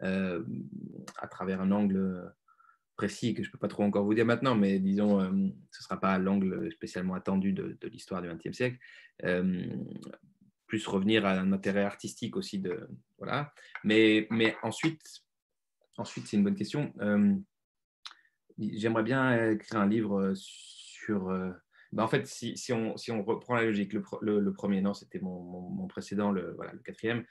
à 0.00 1.28
travers 1.28 1.60
un 1.60 1.70
angle 1.70 2.32
précis 2.96 3.34
que 3.34 3.42
je 3.42 3.48
ne 3.48 3.52
peux 3.52 3.58
pas 3.58 3.68
trop 3.68 3.82
encore 3.82 4.04
vous 4.04 4.14
dire 4.14 4.26
maintenant, 4.26 4.54
mais 4.54 4.78
disons, 4.78 5.20
euh, 5.20 5.28
ce 5.70 5.80
ne 5.80 5.82
sera 5.82 5.98
pas 5.98 6.18
l'angle 6.18 6.70
spécialement 6.72 7.14
attendu 7.14 7.52
de, 7.52 7.76
l'histoire 7.88 8.22
du 8.22 8.28
XXe 8.28 8.56
siècle. 8.56 8.78
Euh, 9.24 9.66
plus 10.66 10.86
revenir 10.86 11.26
à 11.26 11.32
un 11.32 11.52
intérêt 11.52 11.82
artistique 11.82 12.36
aussi. 12.36 12.58
De, 12.58 12.88
voilà. 13.18 13.52
mais, 13.84 14.26
mais 14.30 14.56
ensuite, 14.62 15.02
ensuite 15.96 16.26
c'est 16.26 16.36
une 16.36 16.44
bonne 16.44 16.54
question. 16.54 16.92
Euh, 17.00 17.34
j'aimerais 18.58 19.02
bien 19.02 19.50
écrire 19.50 19.80
un 19.80 19.88
livre 19.88 20.32
sur 20.34 21.30
bah, 21.92 22.04
en 22.04 22.08
fait, 22.08 22.26
si, 22.26 22.72
on, 22.72 23.22
reprend 23.22 23.54
la 23.54 23.64
logique, 23.64 23.92
le, 23.92 24.00
premier, 24.52 24.80
non, 24.80 24.94
c'était 24.94 25.18
mon, 25.20 25.86
précédent, 25.88 26.32
le, 26.32 26.56
quatrième. 26.82 27.24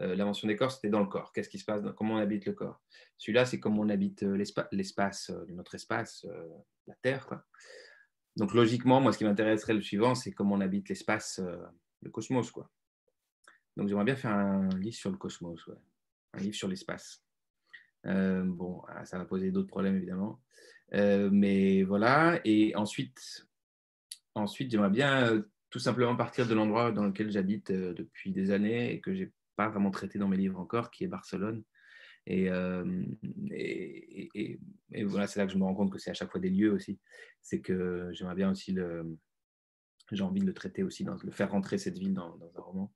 Euh, 0.00 0.16
L'invention 0.16 0.48
des 0.48 0.56
corps, 0.56 0.72
c'était 0.72 0.88
dans 0.88 0.98
le 0.98 1.06
corps. 1.06 1.32
Qu'est-ce 1.32 1.48
qui 1.48 1.60
se 1.60 1.64
passe 1.64 1.82
Comment 1.96 2.14
on 2.14 2.18
habite 2.18 2.44
le 2.44 2.52
corps? 2.52 2.82
Celui-là, 3.16 3.46
c'est 3.46 3.60
comment 3.60 3.82
on 3.82 3.88
habite 3.88 4.24
euh, 4.24 4.36
l'espace, 4.72 5.30
euh, 5.30 5.44
notre 5.50 5.76
espace, 5.76 6.26
la 6.88 6.94
Terre. 7.00 7.28
Donc, 8.34 8.54
logiquement, 8.54 9.00
moi, 9.00 9.12
ce 9.12 9.18
qui 9.18 9.24
m'intéresserait 9.24 9.74
le 9.74 9.82
suivant, 9.82 10.16
c'est 10.16 10.32
comment 10.32 10.56
on 10.56 10.60
habite 10.60 10.88
l'espace, 10.88 11.40
le 12.02 12.10
cosmos. 12.10 12.50
Quoi. 12.50 12.68
Donc, 13.76 13.86
j'aimerais 13.86 14.04
bien 14.04 14.16
faire 14.16 14.32
un 14.32 14.68
livre 14.80 14.96
sur 14.96 15.12
le 15.12 15.16
cosmos, 15.16 15.70
un 16.32 16.38
livre 16.38 16.56
sur 16.56 16.66
l'espace. 16.66 17.22
bon, 18.04 18.82
ah, 18.88 19.04
ça 19.04 19.18
va 19.18 19.24
poser 19.24 19.52
d'autres 19.52 19.68
problèmes, 19.68 19.96
évidemment. 19.96 20.40
mais 20.92 21.84
voilà. 21.84 22.40
Et 22.44 22.74
ensuite, 22.74 23.47
ensuite 24.38 24.70
j'aimerais 24.70 24.90
bien 24.90 25.42
tout 25.70 25.78
simplement 25.78 26.16
partir 26.16 26.46
de 26.46 26.54
l'endroit 26.54 26.92
dans 26.92 27.04
lequel 27.04 27.30
j'habite 27.30 27.70
depuis 27.72 28.32
des 28.32 28.50
années 28.50 28.92
et 28.92 29.00
que 29.00 29.14
j'ai 29.14 29.32
pas 29.56 29.68
vraiment 29.68 29.90
traité 29.90 30.18
dans 30.18 30.28
mes 30.28 30.36
livres 30.36 30.58
encore, 30.58 30.90
qui 30.90 31.04
est 31.04 31.08
Barcelone. 31.08 31.64
Et, 32.26 32.48
et, 34.92 35.04
voilà, 35.04 35.26
c'est 35.26 35.40
là 35.40 35.46
que 35.46 35.52
je 35.52 35.58
me 35.58 35.64
rends 35.64 35.74
compte 35.74 35.90
que 35.90 35.98
c'est 35.98 36.10
à 36.10 36.14
chaque 36.14 36.30
fois 36.30 36.40
des 36.40 36.50
lieux 36.50 36.72
aussi. 36.72 37.00
C'est 37.40 37.60
que 37.60 38.10
j'aimerais 38.12 38.34
bien 38.34 38.50
aussi 38.50 38.72
le. 38.72 39.18
J'ai 40.12 40.22
envie 40.22 40.40
de 40.40 40.46
le 40.46 40.54
traiter 40.54 40.82
aussi, 40.82 41.04
dans, 41.04 41.16
le 41.22 41.30
faire 41.30 41.50
rentrer 41.50 41.76
cette 41.76 41.98
ville 41.98 42.14
dans, 42.14 42.38
un 42.56 42.60
roman. 42.60 42.94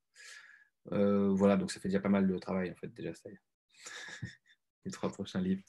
voilà, 0.87 1.57
donc 1.57 1.71
ça 1.71 1.81
fait 1.81 1.89
déjà 1.89 2.01
pas 2.01 2.09
mal 2.09 2.27
de 2.27 2.39
travail 2.39 2.71
en 2.71 2.77
fait, 2.77 2.89
déjà 2.89 3.13
ça. 3.15 3.29
Les 4.85 4.91
trois 4.91 5.11
prochains 5.11 5.41
livres. 5.41 5.63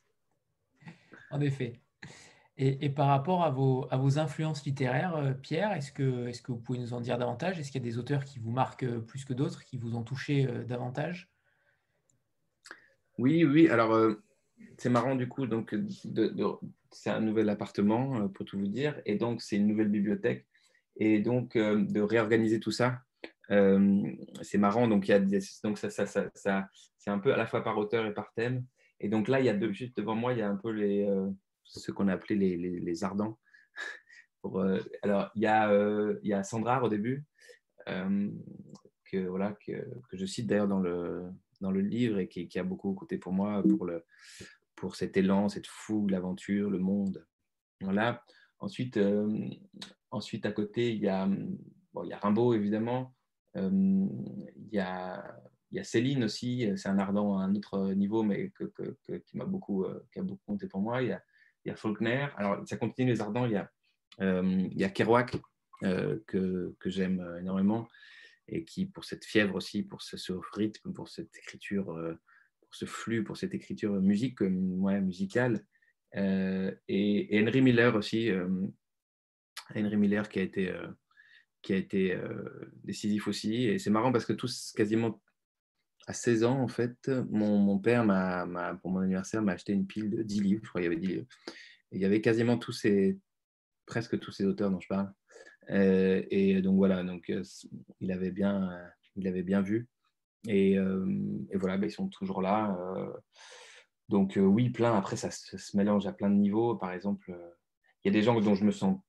En 1.32 1.42
effet. 1.42 1.82
Et, 2.58 2.90
par 2.90 3.08
rapport 3.08 3.44
à 3.44 3.50
vos, 3.50 4.20
influences 4.20 4.64
littéraires, 4.64 5.36
Pierre, 5.42 5.72
est-ce 5.72 5.92
que, 5.92 6.28
est 6.28 6.40
que 6.42 6.52
vous 6.52 6.60
pouvez 6.60 6.78
nous 6.78 6.94
en 6.94 7.02
dire 7.02 7.18
davantage? 7.18 7.60
Est-ce 7.60 7.72
qu'il 7.72 7.82
y 7.82 7.84
a 7.84 7.90
des 7.90 7.98
auteurs 7.98 8.26
qui 8.26 8.38
vous 8.38 8.52
marquent 8.52 8.88
plus 9.00 9.26
que 9.26 9.34
d'autres, 9.34 9.64
qui 9.64 9.78
vous 9.78 9.96
ont 9.96 10.04
touché 10.04 10.48
davantage? 10.68 11.34
Oui, 13.18 13.44
oui. 13.44 13.70
Alors, 13.70 13.94
euh, 13.94 14.16
c'est 14.78 14.90
marrant 14.90 15.16
du 15.16 15.28
coup. 15.28 15.46
Donc, 15.48 15.76
c'est 16.92 17.10
un 17.10 17.22
nouvel 17.22 17.50
appartement, 17.50 18.22
euh, 18.22 18.28
pour 18.28 18.46
tout 18.46 18.58
vous 18.58 18.68
dire. 18.68 19.02
Et 19.06 19.16
donc, 19.16 19.42
c'est 19.42 19.58
une 19.58 19.68
nouvelle 19.68 19.90
bibliothèque. 19.90 20.48
Et 20.98 21.20
donc, 21.20 21.56
euh, 21.56 21.84
de 21.84 22.02
réorganiser 22.02 22.60
tout 22.60 22.72
ça, 22.72 23.02
c'est 23.50 24.58
marrant. 24.58 24.88
Donc, 24.88 25.08
y 25.08 25.14
a 25.14 25.20
donc 25.20 25.78
ça, 25.78 25.90
ça, 25.90 26.06
ça, 26.08 26.70
c'est 26.98 27.10
un 27.10 27.20
peu 27.20 27.34
à 27.34 27.38
la 27.38 27.46
fois 27.46 27.64
par 27.64 27.78
auteur 27.78 28.06
et 28.06 28.14
par 28.14 28.34
thème. 28.34 28.66
Et 29.00 29.10
donc 29.10 29.28
là, 29.28 29.40
il 29.40 29.46
y 29.46 29.50
a 29.50 29.72
juste 29.72 29.98
devant 29.98 30.16
moi, 30.16 30.34
il 30.34 30.40
y 30.40 30.42
a 30.42 30.50
un 30.50 30.56
peu 30.56 30.72
les, 30.72 31.08
ce 31.64 31.92
qu'on 31.92 32.08
a 32.08 32.14
appelé 32.14 32.36
les, 32.36 32.80
les, 32.80 33.04
ardents. 33.04 33.40
Pour, 34.42 34.62
alors, 35.02 35.32
il 35.36 35.44
y, 35.44 35.46
il 35.46 36.30
y 36.30 36.34
a 36.34 36.44
Sandra 36.44 36.84
au 36.84 36.90
début, 36.90 37.26
que, 37.86 39.28
voilà, 39.28 39.56
que, 39.66 39.72
que 40.10 40.18
je 40.18 40.26
cite 40.26 40.48
d'ailleurs 40.48 40.68
dans 40.68 40.80
le, 40.80 41.30
dans 41.64 41.72
le 41.72 41.82
livre 41.82 42.20
et 42.20 42.28
qui, 42.28 42.60
a 42.60 42.64
beaucoup 42.64 42.94
coûté 42.94 43.18
pour 43.18 43.32
moi, 43.32 43.64
pour, 43.64 43.86
le, 43.86 44.06
pour 44.76 44.96
cet 44.96 45.18
élan, 45.18 45.50
cette 45.50 45.66
fougue, 45.66 46.12
l'aventure, 46.12 46.70
le 46.70 46.78
monde. 46.78 47.26
Voilà. 47.82 48.24
Ensuite, 48.60 48.98
euh, 48.98 49.50
ensuite, 50.12 50.46
à 50.46 50.52
côté, 50.52 50.94
il 50.94 51.02
y 51.02 51.08
a, 51.08 51.28
bon, 51.94 52.04
y 52.04 52.14
a 52.14 52.18
Rimbaud, 52.18 52.54
évidemment. 52.54 53.16
Euh, 53.56 53.70
il, 54.56 54.74
y 54.74 54.80
a, 54.80 55.40
y 55.72 55.80
a 55.80 55.84
Céline 55.84 56.26
aussi, 56.26 56.70
c'est 56.76 56.90
un 56.90 57.00
ardent 57.00 57.38
à 57.38 57.44
un 57.44 57.56
autre 57.56 57.94
niveau, 57.94 58.24
mais 58.24 58.50
que, 58.50 58.66
que, 58.66 59.18
qui 59.18 59.38
m'a 59.38 59.46
beaucoup, 59.46 59.86
euh, 59.86 60.06
qui 60.12 60.20
a 60.20 60.24
beaucoup 60.24 60.44
compté 60.46 60.68
pour 60.68 60.82
moi. 60.82 61.02
Il 61.66 61.70
y 61.70 61.72
a 61.72 61.76
Faulkner. 61.76 62.28
Alors, 62.38 62.62
ça 62.68 62.78
continue 62.78 63.12
les 63.12 63.22
ardents. 63.22 63.46
Il 63.46 63.52
y 63.52 63.56
a, 63.58 64.86
a 64.86 64.90
Kerouac, 64.90 65.38
que, 65.82 66.76
que 66.80 66.90
j'aime 66.90 67.38
énormément 67.40 67.88
et 68.48 68.66
qui, 68.66 68.86
pour 68.86 69.06
cette 69.06 69.26
fièvre 69.26 69.56
aussi, 69.56 69.84
pour 69.84 70.02
ce, 70.02 70.34
rythme, 70.54 70.94
pour 70.94 71.10
cette 71.10 71.36
écriture, 71.38 71.92
euh, 71.92 72.14
pour 72.62 72.76
ce 72.76 72.86
flux, 72.86 73.24
pour 73.24 73.38
cette 73.38 73.54
écriture 73.54 73.94
musique, 73.94 74.42
ouais, 74.42 75.02
musicale. 75.02 75.66
Euh, 76.16 76.74
et, 76.88 77.42
Henry 77.42 77.62
Miller 77.62 77.96
aussi, 77.96 78.30
euh, 78.30 78.48
Henry 79.76 79.98
Miller 79.98 80.28
qui 80.30 80.40
a 80.40 80.44
été, 80.44 80.74
qui 81.62 81.74
a 81.74 81.78
été 81.78 82.18
décisif 82.84 83.28
aussi. 83.28 83.66
Et 83.66 83.80
c'est 83.80 83.90
marrant 83.90 84.12
parce 84.12 84.26
que 84.26 84.34
tous, 84.34 84.74
quasiment 84.76 85.22
à 86.08 86.14
16 86.14 86.44
ans, 86.44 86.60
en 86.60 86.68
fait, 86.68 87.10
mon, 87.30 87.80
père, 87.80 88.04
m'a, 88.04 88.76
pour 88.82 88.92
mon 88.92 89.00
anniversaire, 89.00 89.42
m'a 89.42 89.54
acheté 89.54 89.74
une 89.74 89.88
pile 89.88 90.10
de 90.10 90.24
10 90.24 90.42
livres, 90.42 90.62
je 90.64 90.70
crois 90.70 90.82
qu'il 90.82 90.92
y 90.92 90.94
avait 90.94 91.02
10 91.02 91.08
livres. 91.08 91.26
il 91.92 92.02
y 92.02 92.06
avait 92.06 92.22
quasiment 92.22 92.58
tous 92.58 92.74
ces, 92.74 93.18
presque 93.86 94.20
tous 94.20 94.32
ces 94.32 94.46
auteurs 94.46 94.72
dont 94.72 94.80
je 94.80 94.88
parle. 94.88 95.12
Euh, 95.70 96.24
et 96.30 96.62
donc 96.62 96.76
voilà, 96.76 97.04
donc, 97.04 97.30
euh, 97.30 97.44
il, 98.00 98.12
avait 98.12 98.32
bien, 98.32 98.72
euh, 98.72 98.88
il 99.16 99.28
avait 99.28 99.44
bien 99.44 99.62
vu. 99.62 99.88
Et, 100.48 100.78
voilà, 101.56 101.78
ben, 101.78 101.88
ils 101.88 101.92
sont 101.92 102.10
toujours 102.10 102.42
là. 102.42 102.78
donc 104.10 104.34
oui, 104.38 104.70
plein. 104.70 104.98
Après, 104.98 105.16
ça, 105.16 105.32
se 105.32 105.78
mélange 105.78 106.06
à 106.06 106.12
plein 106.12 106.30
de 106.30 106.36
niveaux. 106.36 106.76
Par 106.76 106.92
exemple, 106.92 107.34
il 108.04 108.08
y 108.08 108.10
a 108.10 108.14
des 108.14 108.24
gens 108.24 108.40
dont 108.42 108.56
je 108.56 108.66
me 108.66 108.72
sens 108.72 109.00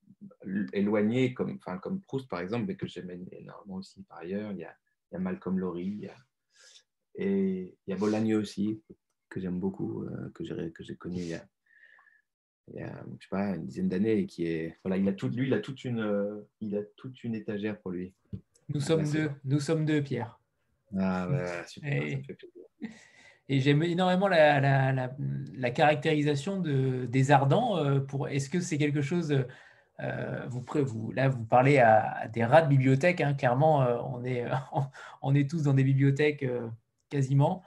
éloigné, 0.73 1.35
comme, 1.35 1.59
comme 1.59 2.01
Proust 2.03 2.29
par 2.29 2.39
exemple, 2.39 2.67
mais 2.67 2.77
que 2.77 2.87
j'aime 2.87 3.11
énormément 3.33 3.79
aussi 3.79 4.05
par 4.05 4.19
ailleurs. 4.19 4.53
Il 4.53 4.59
y 4.59 4.65
a, 4.65 4.75
il 5.11 5.15
y 5.15 5.17
a 5.17 5.19
Malcolm 5.19 5.59
Lowry, 5.59 6.09
et 7.17 7.77
il 7.87 7.91
y 7.91 7.93
a 7.93 7.97
Bolagne 7.97 8.35
aussi, 8.35 8.83
que 9.29 9.41
j'aime 9.41 9.59
beaucoup, 9.61 10.07
que 10.35 10.45
j'ai 10.45 10.97
connu 10.97 11.19
il 11.19 11.29
y 11.29 11.35
a, 11.35 11.45
il 12.73 12.81
y 12.81 12.83
a, 12.83 13.05
je 13.19 13.25
sais 13.25 13.31
pas, 13.31 13.57
une 13.57 13.67
dizaine 13.67 13.89
d'années 13.89 14.19
et 14.19 14.27
qui 14.27 14.47
est, 14.47 14.79
voilà, 14.85 14.97
il 14.97 15.09
a 15.09 15.13
tout, 15.13 15.29
lui, 15.29 15.47
il 15.47 15.55
a 15.55 15.61
toute 15.61 15.85
une, 15.85 16.01
euh, 16.01 16.49
il 16.61 16.77
a 16.77 16.83
toute 16.97 17.23
une 17.25 17.35
étagère 17.35 17.79
pour 17.81 17.91
lui. 17.91 18.15
Nous 18.69 18.81
sommes 18.81 19.09
deux, 19.11 19.31
nous 19.45 19.61
sommes 19.61 19.85
deux, 19.85 20.03
Pierre. 20.03 20.39
Ah 20.99 21.29
ouais, 21.29 21.47
super, 21.67 21.93
et, 21.93 22.11
ça 22.13 22.19
fait 22.19 22.35
plaisir. 22.35 22.63
Et 23.51 23.61
j'aime 23.61 23.83
énormément 23.83 24.27
la, 24.27 24.59
la, 24.59 25.11
la, 25.55 25.71
caractérisation 25.71 26.61
de, 26.61 27.05
des 27.05 27.31
ardents. 27.31 27.77
Euh, 27.77 28.01
pour, 28.01 28.27
est-ce 28.27 28.49
que 28.49 28.59
c'est 28.59 28.79
quelque 28.79 29.03
chose 29.03 29.45
euh, 30.01 30.47
vous, 30.49 30.65
vous, 30.87 31.13
là, 31.13 31.29
vous 31.29 31.45
parlez 31.45 31.77
à, 31.77 32.27
des 32.29 32.43
rats 32.43 32.63
de 32.63 32.69
bibliothèque, 32.69 33.21
hein, 33.21 33.35
clairement, 33.35 33.81
on, 34.15 34.25
est, 34.25 34.47
on 35.23 35.35
est 35.35 35.51
tous 35.51 35.65
dans 35.65 35.75
des 35.75 35.85
bibliothèques 35.85 36.47
quasiment. 37.15 37.63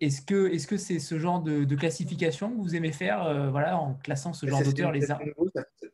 Est-ce 0.00 0.22
que 0.22 0.50
est-ce 0.50 0.66
que 0.66 0.78
c'est 0.78 0.98
ce 0.98 1.18
genre 1.18 1.42
de, 1.42 1.74
classification 1.74 2.50
que 2.50 2.56
vous 2.56 2.74
aimez 2.74 2.92
faire, 2.92 3.22
euh, 3.24 3.50
voilà, 3.50 3.76
en 3.76 3.94
classant 3.96 4.32
ce 4.32 4.46
genre 4.46 4.62
d'auteurs 4.62 4.92
les 4.92 5.02
Ça, 5.02 5.18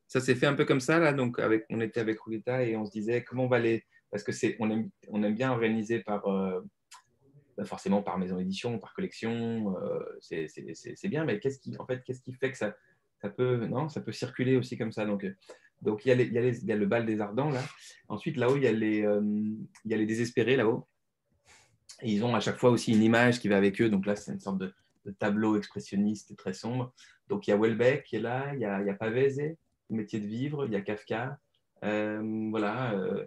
ça 0.06 0.20
s'est 0.20 0.36
fait 0.36 0.47
un 0.47 0.55
peu 0.55 0.64
comme 0.64 0.81
ça 0.81 1.01
là, 1.01 1.12
donc 1.12 1.40
avec, 1.40 1.66
on 1.70 1.81
était 1.81 2.01
avec 2.01 2.20
Rulita 2.20 2.62
et 2.62 2.77
on 2.77 2.85
se 2.85 2.93
disait 2.93 3.24
comment 3.24 3.44
on 3.44 3.48
va 3.48 3.59
les, 3.59 3.85
parce 4.12 4.23
que 4.23 4.31
c'est, 4.31 4.56
on 4.60 4.70
aime, 4.70 4.90
on 5.09 5.24
aime 5.24 5.35
bien 5.35 5.51
organiser 5.51 5.98
par, 5.98 6.28
euh, 6.28 6.60
bah, 7.56 7.64
forcément 7.64 8.01
par 8.01 8.16
maison 8.16 8.36
d'édition, 8.36 8.78
par 8.78 8.94
collection, 8.94 9.77
euh, 9.82 9.98
c'est 10.20 11.09
bien, 11.09 11.24
mais 11.24 11.40
qu'est-ce 11.40 11.59
qui, 11.59 11.77
en 11.77 11.85
fait, 11.85 12.05
qu'est-ce 12.05 12.20
qui 12.20 12.32
fait 12.32 12.52
que 12.52 12.59
ça, 12.59 12.77
ça 13.20 13.28
peut, 13.28 13.66
non, 13.66 13.89
ça 13.89 14.01
peut 14.01 14.12
circuler 14.12 14.56
aussi 14.56 14.78
comme 14.78 14.93
ça, 14.93 15.05
donc. 15.05 15.27
Donc 15.82 16.06
il 16.06 16.09
y, 16.09 16.10
a 16.10 16.14
il, 16.14 16.32
y 16.32 16.39
a 16.39 16.43
il 16.43 16.64
y 16.64 16.73
a 16.73 16.74
le 16.77 16.86
bal 16.86 17.05
des 17.05 17.20
ardents 17.20 17.51
là. 17.51 17.60
Ensuite 18.09 18.39
là-haut 18.39 18.56
il 18.56 18.62
y 18.62 18.66
a 18.66 18.73
les, 18.73 19.01
il 19.01 19.90
y 19.90 19.93
a 19.93 19.97
les 19.98 20.06
désespérés 20.06 20.56
là-haut 20.56 20.89
ils 22.02 22.24
ont 22.24 22.35
à 22.35 22.40
chaque 22.40 22.59
fois 22.59 22.70
aussi 22.70 22.93
une 22.93 23.02
image 23.02 23.40
qui 23.40 23.48
va 23.48 23.56
avec 23.56 23.81
eux. 23.81 23.89
Donc 23.89 24.06
là, 24.06 24.16
c'est 24.16 24.32
une 24.32 24.40
sorte 24.40 24.59
de, 24.59 24.73
tableau 25.20 25.56
expressionniste 25.56 26.36
très 26.36 26.52
sombre. 26.52 26.93
Donc 27.28 27.47
il 27.47 27.51
y 27.51 27.52
a 27.52 27.56
Welbeck 27.56 28.02
qui 28.02 28.16
est 28.16 28.20
là, 28.20 28.52
il 28.55 28.60
y 28.60 28.64
a, 28.64 28.81
il 28.81 28.86
y 28.89 28.90
a 28.90 28.94
Pavese, 28.94 29.39
le 29.39 29.56
métier 29.97 30.18
de 30.18 30.27
vivre, 30.27 30.66
il 30.66 30.73
y 30.73 30.77
a 30.77 30.81
Kafka. 30.81 31.39
Euh, 31.85 32.48
voilà. 32.51 32.94
Euh, 32.94 33.24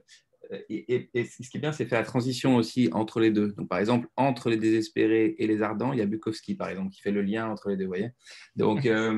et, 0.67 1.09
ce 1.13 1.49
qui 1.49 1.57
est 1.57 1.59
bien, 1.61 1.71
c'est 1.71 1.85
faire 1.85 1.99
la 1.99 2.05
transition 2.05 2.57
aussi 2.57 2.89
entre 2.91 3.21
les 3.21 3.31
deux. 3.31 3.53
Donc, 3.53 3.69
par 3.69 3.79
exemple, 3.79 4.09
entre 4.17 4.49
les 4.49 4.57
désespérés 4.57 5.35
et 5.37 5.47
les 5.47 5.61
ardents, 5.61 5.93
il 5.93 5.99
y 5.99 6.01
a 6.01 6.05
Bukowski, 6.05 6.55
par 6.55 6.67
exemple, 6.69 6.89
qui 6.89 7.01
fait 7.01 7.11
le 7.11 7.21
lien 7.21 7.47
entre 7.47 7.69
les 7.69 7.77
deux. 7.77 7.85
Voyez 7.85 8.09
donc, 8.57 8.85
euh, 8.85 9.13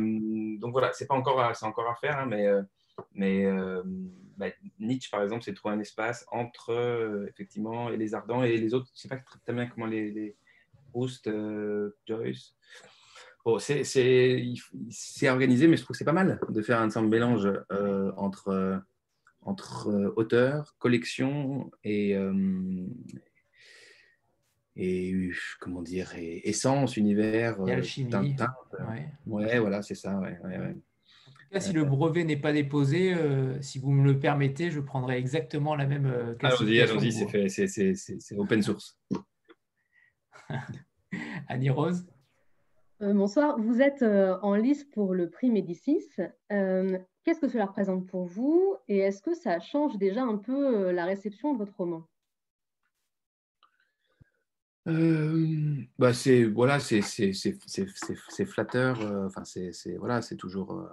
donc 0.59 0.71
voilà, 0.71 0.91
c'est 0.93 1.07
pas 1.07 1.15
encore, 1.15 1.55
c'est 1.55 1.65
encore 1.65 1.89
à 1.89 1.95
faire, 1.95 2.19
hein, 2.19 2.27
mais, 2.27 2.47
mais 3.13 3.45
bah, 4.41 4.47
Nietzsche, 4.79 5.11
par 5.11 5.21
exemple, 5.21 5.43
c'est 5.43 5.53
trouver 5.53 5.75
un 5.75 5.79
espace 5.79 6.25
entre 6.31 6.71
euh, 6.71 7.27
effectivement 7.29 7.89
les 7.89 8.15
ardents 8.15 8.43
et 8.43 8.57
les 8.57 8.73
autres. 8.73 8.87
Je 8.87 8.97
ne 8.97 9.01
sais 9.01 9.07
pas 9.07 9.21
très 9.43 9.53
bien 9.53 9.67
comment 9.67 9.85
les, 9.85 10.09
les 10.09 10.35
Proust, 10.89 11.27
euh, 11.27 11.95
Joyce. 12.07 12.55
Bon, 13.45 13.59
c'est 13.59 15.29
organisé, 15.29 15.67
mais 15.67 15.77
je 15.77 15.83
trouve 15.83 15.93
que 15.93 15.97
c'est 15.99 16.05
pas 16.05 16.11
mal 16.11 16.39
de 16.49 16.61
faire 16.63 16.79
un 16.81 16.89
certain 16.89 17.07
mélange 17.07 17.47
euh, 17.71 18.11
entre, 18.17 18.81
entre 19.41 20.13
auteurs, 20.15 20.75
collection 20.79 21.71
et, 21.83 22.15
et 24.75 25.31
comment 25.59 25.81
dire, 25.83 26.13
et 26.15 26.49
essence, 26.49 26.97
univers. 26.97 27.57
Et 27.67 27.73
alchimie. 27.73 28.35
Ouais. 28.89 29.07
ouais. 29.27 29.59
voilà, 29.59 29.81
c'est 29.83 29.95
ça. 29.95 30.19
Ouais, 30.19 30.37
ouais, 30.43 30.75
si 31.59 31.73
le 31.73 31.83
brevet 31.83 32.23
n'est 32.23 32.37
pas 32.37 32.53
déposé, 32.53 33.13
euh, 33.13 33.61
si 33.61 33.79
vous 33.79 33.91
me 33.91 34.05
le 34.05 34.17
permettez, 34.17 34.71
je 34.71 34.79
prendrai 34.79 35.17
exactement 35.17 35.75
la 35.75 35.85
même 35.85 36.05
euh, 36.05 36.33
Allons-y, 36.41 36.79
allons-y, 36.79 37.11
c'est 37.11 38.37
open 38.37 38.61
source. 38.61 38.97
Annie 41.49 41.69
Rose? 41.69 42.07
Euh, 43.01 43.13
Bonsoir, 43.13 43.59
vous 43.59 43.81
êtes 43.81 44.03
en 44.03 44.55
lice 44.55 44.85
pour 44.85 45.13
le 45.13 45.29
prix 45.29 45.49
Médicis. 45.51 46.07
Qu'est-ce 46.49 47.39
que 47.39 47.49
cela 47.49 47.65
représente 47.65 48.07
pour 48.07 48.25
vous 48.25 48.77
et 48.87 48.99
est-ce 48.99 49.21
que 49.21 49.35
ça 49.35 49.59
change 49.59 49.97
déjà 49.97 50.23
un 50.23 50.37
peu 50.37 50.91
la 50.91 51.05
réception 51.05 51.53
de 51.53 51.57
votre 51.59 51.75
roman? 51.75 52.07
Bah 55.99 56.13
c'est 56.13 56.45
voilà 56.45 56.79
c'est 56.79 57.03
flatteur 58.45 58.99
enfin 59.27 59.43
c'est 59.43 59.95
voilà 59.99 60.23
c'est 60.23 60.37
toujours 60.37 60.89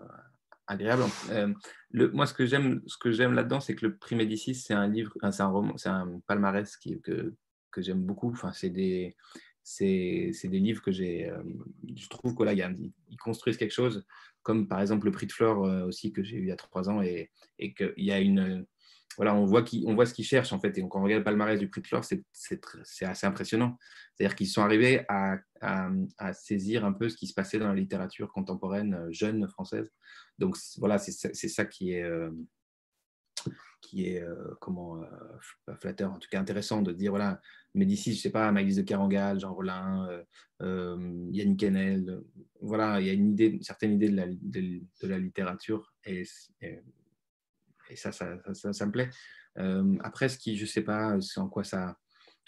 agréable. 0.68 1.02
Euh, 1.30 1.52
moi, 1.92 2.26
ce 2.26 2.34
que 2.34 2.46
j'aime, 2.46 2.82
ce 2.86 2.96
que 2.96 3.10
j'aime 3.10 3.32
là-dedans, 3.32 3.60
c'est 3.60 3.74
que 3.74 3.86
le 3.86 3.96
Prix 3.96 4.14
Médicis, 4.14 4.54
c'est 4.54 4.74
un 4.74 4.86
livre, 4.86 5.12
c'est 5.32 5.42
un 5.42 5.48
roman, 5.48 5.76
c'est 5.76 5.88
un 5.88 6.20
palmarès 6.26 6.76
qui, 6.76 7.00
que, 7.00 7.34
que 7.72 7.82
j'aime 7.82 8.02
beaucoup. 8.02 8.30
Enfin, 8.30 8.52
c'est 8.52 8.70
des, 8.70 9.16
c'est 9.62 10.32
des 10.44 10.60
livres 10.60 10.82
que 10.82 10.92
j'ai. 10.92 11.32
je 11.96 12.08
trouve 12.08 12.36
ils 12.40 13.16
construisent 13.18 13.56
quelque 13.56 13.72
chose, 13.72 14.06
comme 14.42 14.68
par 14.68 14.80
exemple 14.80 15.06
le 15.06 15.12
prix 15.12 15.26
de 15.26 15.32
Flore 15.32 15.60
aussi 15.86 16.12
que 16.12 16.22
j'ai 16.22 16.36
eu 16.36 16.42
il 16.42 16.48
y 16.48 16.52
a 16.52 16.56
trois 16.56 16.88
ans, 16.88 17.02
et, 17.02 17.30
et 17.58 17.74
qu'il 17.74 17.92
y 17.96 18.12
a 18.12 18.20
une. 18.20 18.66
Voilà, 19.16 19.35
on 19.35 19.44
voit, 19.44 19.62
qui, 19.62 19.85
on 19.86 19.94
voit 19.94 20.06
ce 20.06 20.14
qu'ils 20.14 20.24
cherchent 20.24 20.52
en 20.52 20.60
fait. 20.60 20.78
Et 20.78 20.82
quand 20.82 21.01
on 21.01 21.02
regarde 21.02 21.20
le 21.20 21.24
palmarès 21.24 21.59
du 21.59 21.68
prix 21.68 21.82
de 21.82 21.86
Flore, 21.86 22.05
c'est 22.05 23.05
assez 23.05 23.26
impressionnant. 23.26 23.76
C'est-à-dire 24.14 24.36
qu'ils 24.36 24.47
sont 24.47 24.62
arrivés 24.62 25.05
à, 25.09 25.39
à, 25.60 26.32
saisir 26.32 26.85
un 26.85 26.93
peu 26.93 27.09
ce 27.09 27.16
qui 27.16 27.26
se 27.26 27.35
passait 27.35 27.59
dans 27.59 27.68
la 27.68 27.74
littérature 27.74 28.32
contemporaine 28.32 29.06
jeune 29.10 29.48
française. 29.48 29.90
Donc 30.39 30.56
voilà, 30.76 30.98
c'est 30.98 31.32
ça 31.48 31.64
qui 31.64 31.93
est 31.93 32.05
qui 33.80 34.09
est 34.09 34.22
euh, 34.22 34.55
comment 34.60 35.02
euh, 35.02 35.74
flatteur, 35.76 36.12
en 36.12 36.18
tout 36.18 36.28
cas 36.30 36.40
intéressant 36.40 36.82
de 36.82 36.93
dire 36.93 37.12
voilà, 37.12 37.40
Médicis, 37.74 38.14
je 38.14 38.20
sais 38.20 38.30
pas, 38.30 38.51
Maïs 38.51 38.76
de 38.76 38.82
Carangal, 38.82 39.40
Jean 39.40 39.55
Rollin, 39.55 40.09
euh, 40.62 41.26
Yannick 41.30 41.62
Enel, 41.62 42.20
voilà, 42.60 43.01
il 43.01 43.06
y 43.06 43.10
a 43.10 43.12
une 43.12 43.30
idée, 43.32 43.59
certaine 43.62 43.93
idée 43.93 44.09
de 44.09 44.16
la, 44.16 44.26
de, 44.26 44.80
la 45.02 45.18
littérature 45.18 45.93
ça 47.97 48.12
ça, 48.12 48.39
ça, 48.52 48.73
ça, 48.73 48.86
me 48.86 48.93
plaît. 48.93 49.10
après, 50.01 50.28
ce 50.28 50.39
qui, 50.39 50.56
je 50.56 50.66
sais 50.66 50.82
pas, 50.82 51.20
c'est 51.20 51.40
en 51.40 51.48
quoi 51.48 51.65
ça, 51.65 51.97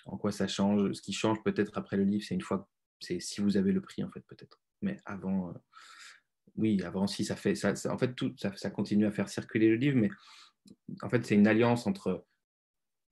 en 0.07 0.17
quoi 0.17 0.33
ça 0.33 0.49
change. 0.49 0.93
Ce 0.93 1.03
qui 1.03 1.13
change 1.13 1.43
peut-être 1.43 1.77
après 1.79 1.97
le 1.97 2.05
livre, 2.05 2.25
c'est 2.27 2.35
une 2.35 2.41
fois, 2.41 2.69
c'est 3.01 3.21
si 3.21 3.41
vous 3.41 3.57
avez 3.57 3.73
le 3.73 3.81
prix 3.81 4.03
en 4.05 4.11
fait 4.11 4.25
peut-être. 4.27 4.61
Mais 4.83 4.99
avant, 5.05 5.53
oui, 6.57 6.83
avant 6.83 7.07
si 7.07 7.25
ça 7.25 7.37
fait, 7.37 7.55
ça, 7.55 7.75
en 7.91 7.99
fait 7.99 8.15
tout, 8.15 8.35
ça, 8.37 8.71
continue 8.71 9.07
à 9.07 9.13
faire 9.13 9.29
circuler 9.29 9.69
le 9.69 9.77
livre, 9.77 9.97
mais 9.97 10.11
en 11.03 11.09
fait, 11.09 11.25
c'est 11.25 11.35
une 11.35 11.47
alliance 11.47 11.87
entre, 11.87 12.25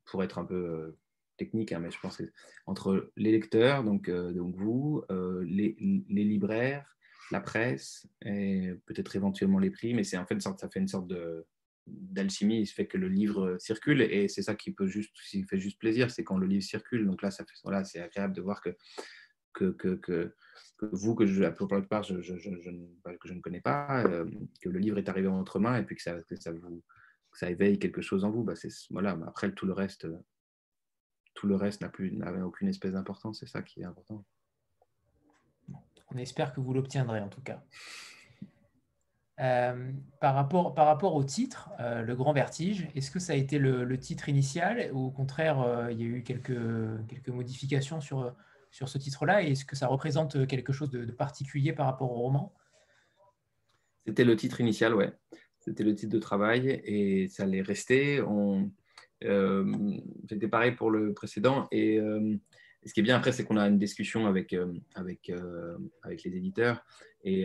pour 0.07 0.23
être 0.23 0.39
un 0.39 0.45
peu 0.45 0.55
euh, 0.55 0.99
technique, 1.37 1.73
hein, 1.73 1.81
mais 1.81 1.91
je 1.91 1.99
pense 2.01 2.23
entre 2.67 3.11
les 3.17 3.33
lecteurs, 3.33 3.85
donc, 3.85 4.09
euh, 4.09 4.33
donc 4.33 4.55
vous, 4.57 5.03
euh, 5.11 5.45
les, 5.47 5.77
les, 6.09 6.25
libraires, 6.25 6.97
la 7.31 7.41
presse, 7.41 8.07
et 8.25 8.73
peut-être 8.87 9.17
éventuellement 9.17 9.59
les 9.59 9.71
prix, 9.71 9.95
mais 9.95 10.05
c'est 10.05 10.19
en 10.19 10.27
fait 10.27 10.41
ça 10.41 10.55
fait 10.73 10.81
une 10.81 10.89
sorte 10.89 11.09
de 11.09 11.47
d'alchimie, 11.91 12.61
il 12.61 12.67
fait 12.67 12.87
que 12.87 12.99
le 12.99 13.09
livre 13.09 13.57
circule 13.59 14.03
et 14.03 14.29
c'est 14.29 14.43
ça 14.43 14.55
qui 14.55 14.73
peut 14.73 14.87
juste, 14.87 15.15
qui 15.31 15.43
fait 15.45 15.59
juste 15.59 15.79
plaisir, 15.79 16.11
c'est 16.11 16.25
quand 16.25 16.39
le 16.39 16.47
livre 16.47 16.65
circule. 16.65 17.07
Donc 17.07 17.23
là, 17.23 17.31
ça 17.31 17.45
fait, 17.45 17.85
c'est 17.85 18.01
agréable 18.01 18.35
de 18.35 18.43
voir 18.43 18.61
que 18.61 18.71
que, 19.55 19.71
que, 19.73 19.95
que, 19.97 20.33
vous, 20.93 21.17
que 21.17 21.27
je, 21.27 21.45
pour 21.51 21.75
la 21.75 21.81
plupart, 21.81 22.05
je, 22.05 22.23
je, 22.23 22.35
que 22.35 23.29
je 23.29 23.35
ne 23.35 23.41
connais 23.41 23.61
pas, 23.61 24.05
que 24.61 24.69
le 24.69 24.79
livre 24.79 24.99
est 24.99 25.09
arrivé 25.09 25.27
en 25.27 25.39
votre 25.39 25.59
main 25.59 25.77
et 25.79 25.83
puis 25.83 25.97
que 25.97 26.03
ça, 26.03 26.17
ça 26.37 26.53
vous 26.53 26.83
ça 27.33 27.51
éveille 27.51 27.79
quelque 27.79 28.01
chose 28.01 28.25
en 28.25 28.31
vous. 28.31 28.43
Bah, 28.45 28.55
voilà, 28.91 29.19
après, 29.27 29.53
tout 29.53 29.67
le 29.67 29.73
reste, 29.73 30.05
euh, 30.05 30.19
tout 31.35 31.47
le 31.47 31.57
reste 31.57 31.81
n'a 31.83 31.89
plus 31.89 32.13
n'avait 32.13 32.43
aucune 32.43 32.69
espèce 32.69 32.93
d'importance. 32.93 33.41
C'est 33.41 33.49
ça 33.49 33.63
qui 33.63 33.81
est 33.81 33.85
important. 33.85 34.25
On 36.11 36.17
espère 36.17 36.55
que 36.55 36.61
vous 36.61 36.73
l'obtiendrez 36.73 37.21
en 37.21 37.29
tout 37.29 37.43
cas. 37.43 37.63
Euh, 39.41 39.93
par, 40.21 40.35
rapport, 40.35 40.75
par 40.75 40.87
rapport 40.87 41.15
au 41.15 41.23
titre, 41.23 41.71
euh, 41.79 42.03
Le 42.03 42.17
Grand 42.17 42.33
Vertige, 42.33 42.89
est-ce 42.97 43.11
que 43.11 43.21
ça 43.21 43.35
a 43.35 43.37
été 43.37 43.59
le, 43.59 43.99
titre 43.99 44.29
initial 44.29 44.91
ou 44.93 45.07
au 45.07 45.11
contraire, 45.11 45.89
il 45.91 46.01
y 46.01 46.03
a 46.03 46.07
eu 46.07 46.23
quelques, 46.23 46.59
quelques 47.09 47.29
modifications 47.29 48.01
sur, 48.01 48.35
sur 48.71 48.89
ce 48.89 48.99
titre-là 48.99 49.43
et 49.43 49.53
est-ce 49.53 49.65
que 49.65 49.77
ça 49.77 49.87
représente 49.87 50.47
quelque 50.47 50.73
chose 50.73 50.91
de, 50.91 51.05
particulier 51.07 51.73
par 51.73 51.87
rapport 51.87 52.11
au 52.11 52.17
roman? 52.17 52.53
C'était 54.07 54.25
le 54.25 54.37
titre 54.37 54.61
initial, 54.61 54.95
ouais. 54.95 55.13
C'était 55.61 55.85
le 55.85 55.95
titre 55.95 56.13
de 56.13 56.19
travail 56.19 56.81
et 56.85 57.29
ça. 57.29 57.45
On, 58.27 58.71
euh, 59.25 59.99
c'était 60.29 60.49
pareil 60.49 60.73
pour 60.73 60.91
le 60.91 61.13
précédent. 61.13 61.69
Et, 61.71 61.99
euh, 61.99 62.37
ce 62.85 62.93
qui 62.93 63.01
est 63.01 63.03
bien 63.03 63.17
après, 63.17 63.33
c'est 63.33 63.45
qu'on 63.45 63.57
a 63.57 63.67
une 63.67 63.79
discussion 63.79 64.27
avec, 64.27 64.53
euh, 64.53 64.73
avec, 64.95 65.31
avec 66.03 66.23
les 66.23 66.37
éditeurs. 66.37 66.85
Et, 67.25 67.45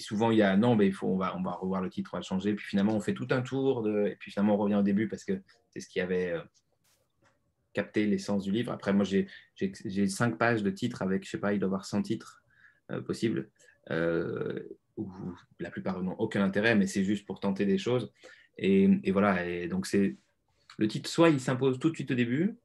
souvent, 0.00 0.30
il 0.30 0.38
y 0.38 0.42
a 0.42 0.56
non, 0.56 0.74
mais 0.74 0.86
il 0.86 0.92
faut, 0.92 1.08
on, 1.08 1.16
va, 1.16 1.36
on 1.36 1.42
va 1.42 1.52
revoir 1.52 1.82
le 1.82 1.90
titre, 1.90 2.10
on 2.12 2.16
va 2.16 2.20
le 2.20 2.24
changer. 2.24 2.54
Puis 2.54 2.66
finalement, 2.66 2.94
on 2.94 3.00
fait 3.00 3.14
tout 3.14 3.28
un 3.30 3.42
tour. 3.42 3.82
De, 3.82 4.06
et 4.06 4.16
puis 4.16 4.30
finalement, 4.30 4.54
on 4.54 4.58
revient 4.58 4.76
au 4.76 4.82
début 4.82 5.08
parce 5.08 5.24
que 5.24 5.40
c'est 5.70 5.80
ce 5.80 5.88
qui 5.88 6.00
avait 6.00 6.34
capté 7.72 8.06
l'essence 8.06 8.44
du 8.44 8.52
livre. 8.52 8.72
Après, 8.72 8.92
moi, 8.92 9.04
j'ai, 9.04 9.26
cinq 10.08 10.38
pages 10.38 10.62
de 10.62 10.70
titres 10.70 11.02
avec, 11.02 11.24
je 11.24 11.30
sais 11.30 11.38
pas, 11.38 11.52
il 11.52 11.58
doit 11.58 11.66
y 11.66 11.70
avoir 11.70 11.84
100 11.84 12.02
titres 12.02 12.42
possibles 13.06 13.50
où 14.96 15.10
la 15.58 15.70
plupart 15.70 16.02
n'ont 16.02 16.16
aucun 16.18 16.42
intérêt, 16.42 16.74
mais 16.74 16.86
c'est 16.86 17.04
juste 17.04 17.26
pour 17.26 17.40
tenter 17.40 17.66
des 17.66 17.78
choses. 17.78 18.12
Et, 18.58 19.10
voilà, 19.10 19.46
et 19.46 19.68
donc 19.68 19.86
c'est 19.86 20.16
le 20.78 20.88
titre, 20.88 21.08
soit 21.08 21.30
il 21.30 21.40
s'impose 21.40 21.78
tout 21.78 21.90
de 21.90 21.94
suite 21.94 22.10
au 22.10 22.14
début. 22.14 22.56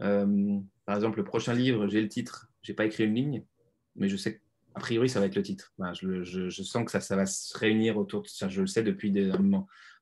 Euh, 0.00 0.58
par 0.84 0.96
exemple, 0.96 1.18
le 1.18 1.24
prochain 1.24 1.54
livre, 1.54 1.88
j'ai 1.88 2.00
le 2.00 2.08
titre, 2.08 2.50
j'ai 2.62 2.74
pas 2.74 2.86
écrit 2.86 3.04
une 3.04 3.14
ligne, 3.14 3.44
mais 3.96 4.08
je 4.08 4.16
sais 4.16 4.40
a 4.78 4.80
priori 4.80 5.08
ça 5.08 5.18
va 5.18 5.26
être 5.26 5.34
le 5.34 5.42
titre. 5.42 5.74
je, 5.92 6.48
sens 6.62 6.84
que 6.84 6.90
ça, 6.92 7.00
ça 7.00 7.16
va 7.16 7.26
se 7.26 7.56
réunir 7.58 7.98
autour 7.98 8.22
de 8.22 8.28
ça. 8.28 8.48
Je 8.48 8.60
le 8.60 8.68
sais 8.68 8.84
depuis 8.84 9.12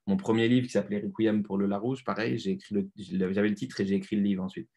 mon 0.05 0.17
premier 0.17 0.47
livre 0.47 0.67
qui 0.67 0.73
s'appelait 0.73 1.01
Requiem 1.01 1.41
pour 1.41 1.57
le 1.57 1.65
Larouche, 1.65 2.03
pareil, 2.03 2.37
j'avais 2.37 3.49
le 3.49 3.55
titre 3.55 3.81
et 3.81 3.85
j'ai 3.85 3.95
écrit 3.95 4.15
le 4.15 4.21
livre 4.21 4.43
ensuite. 4.43 4.69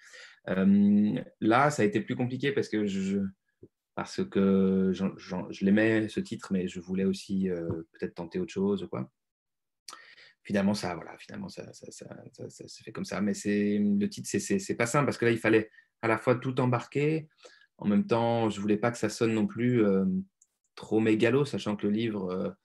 Euh, 0.49 1.21
là, 1.41 1.71
ça 1.71 1.83
a 1.83 1.85
été 1.85 2.01
plus 2.01 2.17
compliqué 2.17 2.53
parce 2.53 2.69
que 2.69 2.87
je, 2.87 3.19
parce 3.95 4.25
que 4.25 4.91
je, 4.93 5.65
l'aimais 5.65 6.09
ce 6.09 6.21
titre, 6.21 6.53
mais 6.53 6.67
je 6.67 6.81
voulais 6.81 7.05
aussi 7.05 7.51
euh, 7.51 7.69
peut-être 7.93 8.15
tenter 8.15 8.39
autre 8.39 8.53
chose. 8.53 8.89
Quoi. 8.91 9.11
Finalement, 10.43 10.73
ça, 10.73 10.95
voilà, 10.95 11.17
finalement, 11.19 11.51
ça, 11.51 11.71
ça, 11.75 11.91
ça, 11.93 12.69
se 12.69 12.83
fait 12.83 12.93
comme 12.93 13.05
ça. 13.05 13.21
Mais 13.21 13.35
c'est 13.35 13.79
le 13.79 14.09
titre, 14.09 14.29
c'est 14.31 14.75
pas 14.75 14.87
simple 14.87 15.05
parce 15.05 15.19
que 15.19 15.27
là, 15.27 15.31
il 15.31 15.39
fallait 15.39 15.71
à 16.01 16.09
la 16.09 16.17
fois 16.17 16.37
tout 16.37 16.59
embarquer. 16.59 17.29
En 17.81 17.89
même 17.89 18.07
temps, 18.07 18.51
je 18.51 18.61
voulais 18.61 18.77
pas 18.77 18.91
que 18.91 18.99
ça 18.99 19.09
sonne 19.09 19.35
non 19.35 19.47
plus 19.47 19.85
euh, 19.85 20.05
trop 20.75 21.01
mégalo, 21.01 21.45
sachant 21.45 21.77
que 21.77 21.87
le 21.87 21.93
livre 21.93 22.57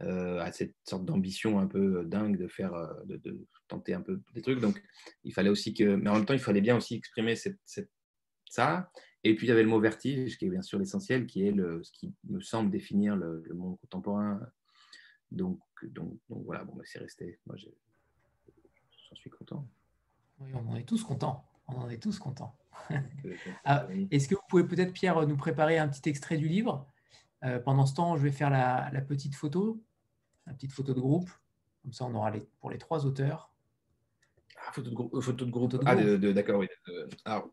euh, 0.00 0.40
a 0.40 0.50
cette 0.52 0.74
sorte 0.88 1.04
d'ambition 1.04 1.58
un 1.58 1.66
peu 1.66 2.04
dingue 2.06 2.38
de 2.38 2.48
faire, 2.48 2.72
de, 3.04 3.46
tenter 3.68 3.94
un 3.94 4.00
peu 4.00 4.20
des 4.34 4.42
trucs. 4.42 4.60
Donc, 4.60 4.82
il 5.24 5.34
fallait 5.34 5.50
aussi 5.50 5.74
que, 5.74 5.96
mais 5.96 6.08
en 6.08 6.14
même 6.14 6.24
temps, 6.24 6.34
il 6.34 6.40
fallait 6.40 6.60
bien 6.62 6.76
aussi 6.76 6.94
exprimer 6.94 7.34
ça 8.46 8.90
et 9.22 9.34
puis, 9.34 9.46
il 9.46 9.50
y 9.50 9.52
avait 9.52 9.62
le 9.62 9.68
mot 9.68 9.80
vertige, 9.80 10.38
qui 10.38 10.46
est 10.46 10.50
bien 10.50 10.62
sûr 10.62 10.78
l'essentiel, 10.78 11.26
qui 11.26 11.46
est 11.46 11.52
le, 11.52 11.82
ce 11.84 11.92
qui 11.92 12.14
me 12.24 12.40
semble 12.40 12.70
définir 12.70 13.16
le, 13.16 13.42
monde 13.52 13.78
contemporain. 13.80 14.40
Donc, 15.30 15.60
donc, 15.82 16.18
donc 16.28 16.44
voilà, 16.44 16.64
bon, 16.64 16.74
bah, 16.74 16.84
c'est 16.86 16.98
resté. 16.98 17.38
Moi, 17.46 17.56
j'en 17.56 19.14
suis 19.14 19.30
content. 19.30 19.68
Oui, 20.38 20.52
on 20.54 20.66
en 20.70 20.76
est 20.76 20.88
tous 20.88 21.04
contents. 21.04 21.44
On 21.68 21.74
en 21.74 21.90
est 21.90 22.02
tous 22.02 22.18
contents. 22.18 22.56
Ah, 23.64 23.86
est-ce 24.10 24.28
que 24.28 24.34
vous 24.34 24.40
pouvez 24.48 24.64
peut-être, 24.64 24.92
Pierre, 24.92 25.26
nous 25.26 25.36
préparer 25.36 25.78
un 25.78 25.88
petit 25.88 26.08
extrait 26.08 26.36
du 26.36 26.48
livre? 26.48 26.86
Euh, 27.44 27.58
Pendant 27.58 27.86
ce 27.86 27.94
temps, 27.94 28.16
je 28.16 28.22
vais 28.22 28.32
faire 28.32 28.50
la, 28.50 28.90
petite 29.06 29.34
photo, 29.34 29.82
la 30.46 30.54
petite 30.54 30.72
photo 30.72 30.94
de 30.94 31.00
groupe. 31.00 31.30
Comme 31.82 31.92
ça, 31.92 32.04
on 32.04 32.14
aura 32.14 32.30
les, 32.30 32.46
pour 32.60 32.70
les 32.70 32.78
trois 32.78 33.06
auteurs. 33.06 33.52
Ah, 34.56 34.72
photo 34.72 34.90
de, 34.90 34.94
groupe. 34.94 35.20
Photo 35.20 35.44
de 35.44 35.50
groupe. 35.50 35.82
Ah, 35.86 35.96
d'accord, 35.96 36.60
oui. 36.60 36.68
Alors, 37.24 37.48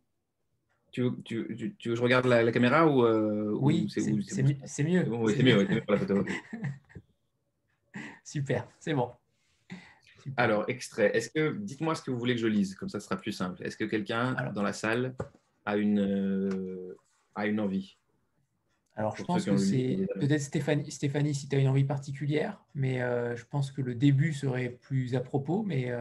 tu 0.92 1.04
veux, 1.04 1.12
tu, 1.24 1.76
tu 1.78 1.90
veux, 1.90 1.94
que 1.94 1.96
je 1.96 2.02
regarde 2.02 2.26
la, 2.26 2.52
caméra 2.52 2.88
ou, 2.88 3.04
euh, 3.04 3.56
Oui, 3.60 3.88
c'est 3.90 4.12
mieux. 4.12 4.22
C'est 4.22 4.44
mieux, 4.44 4.58
c'est 4.66 4.84
mieux, 4.84 5.06
mieux 5.68 5.82
pour 5.82 5.94
la 5.94 6.00
photo. 6.00 6.26
Super, 8.24 8.68
c'est 8.80 8.94
bon. 8.94 9.12
Alors, 10.36 10.66
extrait. 10.68 11.16
Est-ce 11.16 11.30
que, 11.30 11.56
dites-moi 11.58 11.96
ce 11.96 12.02
que 12.02 12.12
vous 12.12 12.18
voulez 12.18 12.36
que 12.36 12.42
je 12.42 12.48
lise, 12.48 12.76
comme 12.76 12.90
ça, 12.90 13.00
ce 13.00 13.06
sera 13.06 13.18
plus 13.18 13.32
simple. 13.32 13.64
Est-ce 13.64 13.78
que 13.78 13.86
quelqu'un 13.86 14.36
dans 14.54 14.64
la 14.64 14.74
salle 14.74 15.16
a 15.66 15.78
une, 15.78 16.00
euh, 16.00 16.98
a 17.36 17.48
une 17.48 17.60
envie? 17.60 17.98
Alors, 18.96 19.16
je 19.16 19.24
pense 19.24 19.46
que 19.46 19.58
c'est 19.58 20.08
peut-être 20.20 20.42
Stéphanie, 20.42 20.92
Stéphanie, 20.92 21.36
si 21.36 21.48
tu 21.48 21.56
as 21.56 21.60
une 21.60 21.68
envie 21.68 21.84
particulière, 21.84 22.60
mais 22.74 23.02
euh, 23.02 23.36
je 23.36 23.46
pense 23.46 23.72
que 23.72 23.82
le 23.82 23.94
début 23.94 24.34
serait 24.34 24.70
plus 24.70 25.16
à 25.16 25.20
propos, 25.20 25.62
mais 25.62 25.94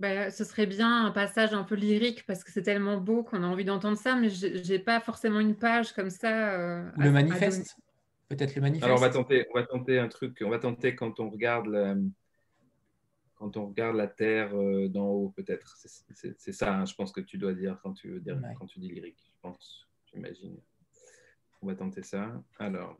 bah, 0.00 0.30
ce 0.30 0.44
serait 0.44 0.64
bien 0.64 1.04
un 1.04 1.10
passage 1.10 1.52
un 1.52 1.62
peu 1.62 1.74
lyrique 1.74 2.24
parce 2.26 2.42
que 2.42 2.50
c'est 2.50 2.62
tellement 2.62 2.96
beau 2.96 3.22
qu'on 3.22 3.42
a 3.42 3.46
envie 3.46 3.66
d'entendre 3.66 3.98
ça, 3.98 4.16
mais 4.16 4.30
je 4.30 4.72
n'ai 4.72 4.78
pas 4.78 4.98
forcément 4.98 5.40
une 5.40 5.54
page 5.54 5.92
comme 5.92 6.08
ça. 6.08 6.54
Euh, 6.54 6.90
le 6.96 7.10
manifeste 7.10 7.76
Peut-être 8.30 8.54
le 8.54 8.62
manifeste 8.62 8.84
Alors 8.84 8.96
on 8.96 9.00
va, 9.00 9.10
tenter, 9.10 9.46
on 9.52 9.58
va 9.58 9.66
tenter 9.66 9.98
un 9.98 10.08
truc, 10.08 10.38
on 10.42 10.48
va 10.48 10.58
tenter 10.58 10.94
quand 10.94 11.20
on 11.20 11.28
regarde 11.28 11.66
la, 11.66 11.96
quand 13.40 13.56
on 13.56 13.68
regarde 13.68 13.96
la 13.96 14.06
Terre 14.06 14.54
euh, 14.54 14.86
d'en 14.88 15.08
haut, 15.08 15.30
peut-être. 15.30 15.74
C'est 16.12 16.52
ça, 16.52 16.74
hein, 16.74 16.84
je 16.84 16.94
pense 16.94 17.10
que 17.10 17.22
tu 17.22 17.38
dois 17.38 17.54
dire 17.54 17.80
quand 17.82 17.94
tu, 17.94 18.10
veux 18.10 18.20
dire, 18.20 18.38
quand 18.58 18.66
tu 18.66 18.80
dis 18.80 18.90
lyrique, 18.90 19.16
je 19.24 19.40
pense, 19.40 19.88
j'imagine. 20.12 20.58
On 21.62 21.66
va 21.66 21.74
tenter 21.74 22.02
ça. 22.02 22.42
Alors. 22.58 22.98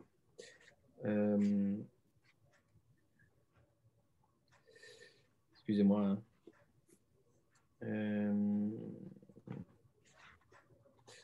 Euh, 1.04 1.76
excusez-moi. 5.52 6.00
Hein. 6.00 6.22
Euh, 7.82 8.70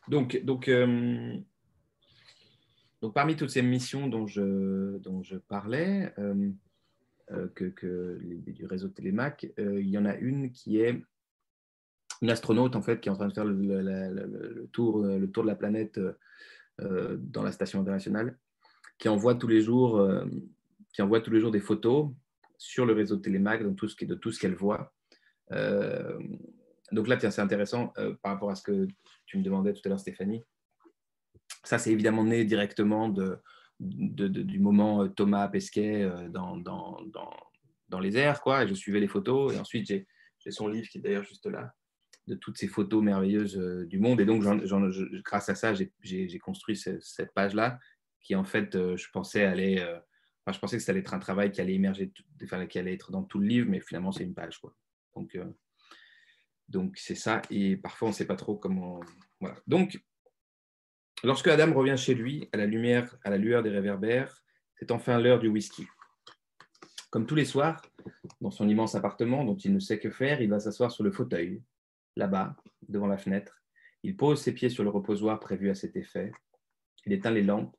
donc, 0.08 0.44
donc, 0.44 0.68
euh, 0.68 1.38
donc, 3.00 3.14
parmi 3.14 3.34
toutes 3.34 3.50
ces 3.50 3.62
missions 3.62 4.08
dont 4.08 4.26
je, 4.26 4.98
dont 4.98 5.22
je 5.22 5.38
parlais, 5.38 6.12
euh, 6.18 6.50
que, 7.54 7.64
que 7.64 8.20
du 8.22 8.66
réseau 8.66 8.88
Télémac, 8.88 9.46
il 9.58 9.88
y 9.88 9.98
en 9.98 10.04
a 10.04 10.14
une 10.14 10.52
qui 10.52 10.78
est 10.78 11.02
une 12.22 12.30
astronaute 12.30 12.76
en 12.76 12.82
fait 12.82 13.00
qui 13.00 13.08
est 13.08 13.12
en 13.12 13.16
train 13.16 13.28
de 13.28 13.34
faire 13.34 13.44
le, 13.44 14.68
tour, 14.72 15.02
le 15.02 15.30
tour 15.30 15.42
de 15.42 15.48
la 15.48 15.56
planète 15.56 16.00
dans 16.78 17.42
la 17.42 17.52
station 17.52 17.80
internationale, 17.80 18.38
qui 18.98 19.08
envoie 19.08 19.34
tous 19.34 19.48
les 19.48 19.60
jours, 19.60 20.08
qui 20.92 21.02
envoie 21.02 21.20
tous 21.20 21.30
les 21.30 21.40
jours 21.40 21.50
des 21.50 21.60
photos 21.60 22.10
sur 22.58 22.86
le 22.86 22.92
réseau 22.92 23.16
de 23.16 23.22
Télémac, 23.22 23.62
de 23.62 24.14
tout 24.14 24.32
ce 24.32 24.40
qu'elle 24.40 24.54
voit. 24.54 24.94
donc 25.50 27.08
là, 27.08 27.18
c'est 27.18 27.40
intéressant 27.40 27.92
par 28.22 28.32
rapport 28.32 28.50
à 28.50 28.54
ce 28.54 28.62
que 28.62 28.86
tu 29.26 29.38
me 29.38 29.42
demandais 29.42 29.72
tout 29.72 29.82
à 29.84 29.88
l'heure, 29.88 30.00
Stéphanie. 30.00 30.44
Ça, 31.64 31.78
c'est 31.78 31.90
évidemment 31.90 32.24
né 32.24 32.44
directement 32.44 33.08
de, 33.08 33.38
du 33.80 34.58
moment 34.58 35.08
Thomas 35.08 35.48
Pesquet 35.48 36.10
dans, 36.30 36.56
dans, 36.56 36.98
dans, 37.88 38.00
les 38.00 38.16
airs, 38.16 38.40
quoi. 38.40 38.64
Et 38.64 38.68
je 38.68 38.74
suivais 38.74 39.00
les 39.00 39.08
photos. 39.08 39.54
Et 39.54 39.58
ensuite, 39.58 39.86
j'ai 39.86 40.50
son 40.50 40.68
livre 40.68 40.88
qui 40.88 40.98
est 40.98 41.00
d'ailleurs 41.00 41.24
juste 41.24 41.46
là, 41.46 41.74
de 42.26 42.34
toutes 42.34 42.58
ces 42.58 42.68
photos 42.68 43.02
merveilleuses 43.02 43.56
du 43.88 43.98
monde. 43.98 44.20
Et 44.20 44.24
donc, 44.24 44.42
grâce 45.24 45.48
à 45.48 45.54
ça, 45.54 45.74
j'ai 45.74 46.38
construit 46.38 46.76
cette 46.76 47.32
page-là, 47.34 47.78
qui 48.20 48.34
en 48.34 48.44
fait, 48.44 48.72
je 48.96 49.10
pensais 49.12 49.44
aller. 49.44 49.84
Je 50.48 50.58
pensais 50.60 50.76
que 50.76 50.82
ça 50.82 50.92
allait 50.92 51.00
être 51.00 51.14
un 51.14 51.18
travail 51.18 51.50
qui 51.50 51.60
allait 51.60 51.74
émerger, 51.74 52.12
qui 52.70 52.78
allait 52.78 52.94
être 52.94 53.10
dans 53.10 53.24
tout 53.24 53.40
le 53.40 53.46
livre, 53.46 53.68
mais 53.68 53.80
finalement, 53.80 54.12
c'est 54.12 54.24
une 54.24 54.34
page. 54.34 54.58
Quoi. 54.58 54.76
Donc, 55.16 55.36
donc 56.68 56.96
c'est 56.96 57.14
ça. 57.14 57.42
Et 57.50 57.76
parfois, 57.76 58.08
on 58.08 58.10
ne 58.10 58.16
sait 58.16 58.26
pas 58.26 58.36
trop 58.36 58.56
comment. 58.56 59.00
Voilà. 59.40 59.56
Donc, 59.66 60.00
lorsque 61.24 61.48
Adam 61.48 61.72
revient 61.72 61.96
chez 61.96 62.14
lui, 62.14 62.48
à 62.52 62.56
la 62.56 62.66
lumière, 62.66 63.16
à 63.24 63.30
la 63.30 63.38
lueur 63.38 63.62
des 63.62 63.70
réverbères, 63.70 64.42
c'est 64.78 64.90
enfin 64.90 65.18
l'heure 65.18 65.38
du 65.38 65.48
whisky. 65.48 65.86
Comme 67.10 67.26
tous 67.26 67.34
les 67.34 67.44
soirs, 67.44 67.80
dans 68.40 68.50
son 68.50 68.68
immense 68.68 68.94
appartement 68.94 69.44
dont 69.44 69.56
il 69.56 69.72
ne 69.72 69.78
sait 69.78 69.98
que 69.98 70.10
faire, 70.10 70.40
il 70.40 70.50
va 70.50 70.60
s'asseoir 70.60 70.90
sur 70.90 71.04
le 71.04 71.12
fauteuil, 71.12 71.62
là-bas, 72.16 72.56
devant 72.88 73.06
la 73.06 73.16
fenêtre. 73.16 73.62
Il 74.02 74.16
pose 74.16 74.40
ses 74.40 74.52
pieds 74.52 74.68
sur 74.68 74.84
le 74.84 74.90
reposoir 74.90 75.40
prévu 75.40 75.70
à 75.70 75.74
cet 75.74 75.96
effet. 75.96 76.32
Il 77.06 77.12
éteint 77.12 77.30
les 77.30 77.42
lampes 77.42 77.76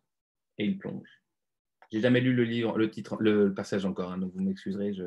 et 0.57 0.65
il 0.65 0.77
plonge. 0.77 1.21
J'ai 1.91 2.01
jamais 2.01 2.19
lu 2.19 2.33
le 2.33 2.43
livre, 2.43 2.77
le 2.77 2.89
titre, 2.89 3.17
le, 3.19 3.53
passage 3.53 3.85
encore, 3.85 4.11
hein, 4.11 4.17
donc 4.17 4.33
vous 4.33 4.41
m'excuserez, 4.41 4.93
je, 4.93 5.03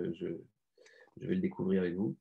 vais 1.17 1.35
le 1.35 1.41
découvrir 1.41 1.83
avec 1.83 1.95
vous. 1.95 2.17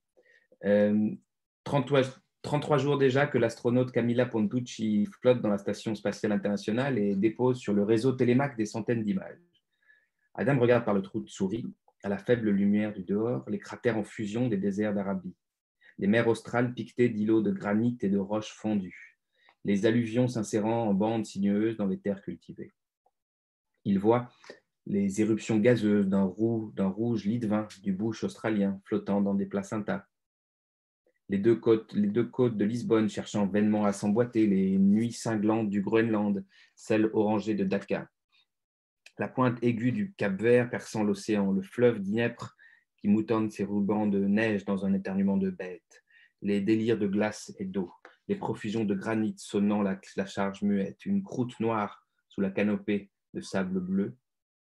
33, 1.64 1.99
euh, 1.99 2.03
33 2.41 2.77
jours 2.77 2.97
déjà 2.97 3.27
que 3.27 3.37
l'astronaute 3.37 3.91
Camilla 3.91 4.25
Pontucci 4.25 5.05
flotte 5.05 5.41
dans 5.41 5.49
la 5.49 5.57
Station 5.57 5.93
spatiale 5.93 6.31
internationale 6.31 6.97
et 6.97 7.15
dépose 7.15 7.59
sur 7.59 7.73
le 7.73 7.83
réseau 7.83 8.13
Télémac 8.13 8.55
des 8.55 8.65
centaines 8.65 9.03
d'images. 9.03 9.37
Adam 10.35 10.57
regarde 10.57 10.85
par 10.85 10.93
le 10.93 11.01
trou 11.01 11.19
de 11.19 11.27
souris, 11.27 11.65
à 12.01 12.07
la 12.07 12.17
faible 12.17 12.49
lumière 12.49 12.93
du 12.93 13.03
dehors, 13.03 13.43
les 13.49 13.59
cratères 13.59 13.97
en 13.97 14.05
fusion 14.05 14.47
des 14.47 14.55
déserts 14.55 14.93
d'Arabie, 14.93 15.35
les 15.97 16.07
mers 16.07 16.29
australes 16.29 16.73
piquetées 16.73 17.09
d'îlots 17.09 17.41
de 17.41 17.51
granit 17.51 17.97
et 18.01 18.09
de 18.09 18.17
roches 18.17 18.53
fondues, 18.53 19.19
les 19.65 19.85
alluvions 19.85 20.29
s'insérant 20.29 20.87
en 20.87 20.93
bandes 20.93 21.25
sinueuses 21.25 21.75
dans 21.75 21.87
les 21.87 21.99
terres 21.99 22.21
cultivées. 22.21 22.71
Il 23.83 23.99
voit 23.99 24.29
les 24.85 25.19
éruptions 25.19 25.57
gazeuses 25.57 26.07
d'un 26.07 26.23
rouge 26.23 27.25
lit 27.25 27.39
de 27.39 27.47
vin 27.47 27.67
du 27.83 27.91
bush 27.91 28.23
australien 28.23 28.79
flottant 28.85 29.21
dans 29.21 29.33
des 29.33 29.45
placentas, 29.45 30.05
les 31.30 31.38
deux 31.38 31.56
côtes, 31.56 31.93
les 31.93 32.07
deux 32.07 32.26
côtes 32.26 32.57
de 32.57 32.65
Lisbonne 32.65 33.07
cherchant 33.07 33.47
vainement 33.47 33.85
à 33.85 33.93
s'emboîter, 33.93 34.47
les 34.47 34.77
nuits 34.77 35.14
cinglantes 35.14 35.69
du 35.69 35.81
Groenland, 35.81 36.43
celles 36.76 37.10
orangées 37.14 37.53
de 37.53 37.64
Dakar, 37.64 38.07
la 39.19 39.27
pointe 39.27 39.61
aiguë 39.61 39.91
du 39.91 40.14
Cap 40.14 40.41
Vert 40.41 40.69
perçant 40.69 41.03
l'océan, 41.03 41.51
le 41.51 41.61
fleuve 41.61 41.99
Dniepr 41.99 42.56
qui 42.97 43.07
moutonne 43.07 43.49
ses 43.49 43.64
rubans 43.64 44.07
de 44.07 44.26
neige 44.26 44.65
dans 44.65 44.85
un 44.85 44.93
éternuement 44.93 45.38
de 45.38 45.51
bête, 45.51 46.03
les 46.41 46.61
délires 46.61 46.97
de 46.97 47.07
glace 47.07 47.53
et 47.60 47.65
d'eau, 47.65 47.93
les 48.27 48.35
profusions 48.35 48.84
de 48.84 48.95
granit 48.95 49.35
sonnant 49.38 49.81
la, 49.81 49.99
la, 50.15 50.26
charge 50.26 50.64
muette, 50.64 51.06
une 51.06 51.23
croûte 51.23 51.60
noire 51.60 52.07
sous 52.27 52.41
la 52.41 52.49
canopée 52.49 53.11
de 53.34 53.41
sable 53.41 53.80
bleu. 53.80 54.15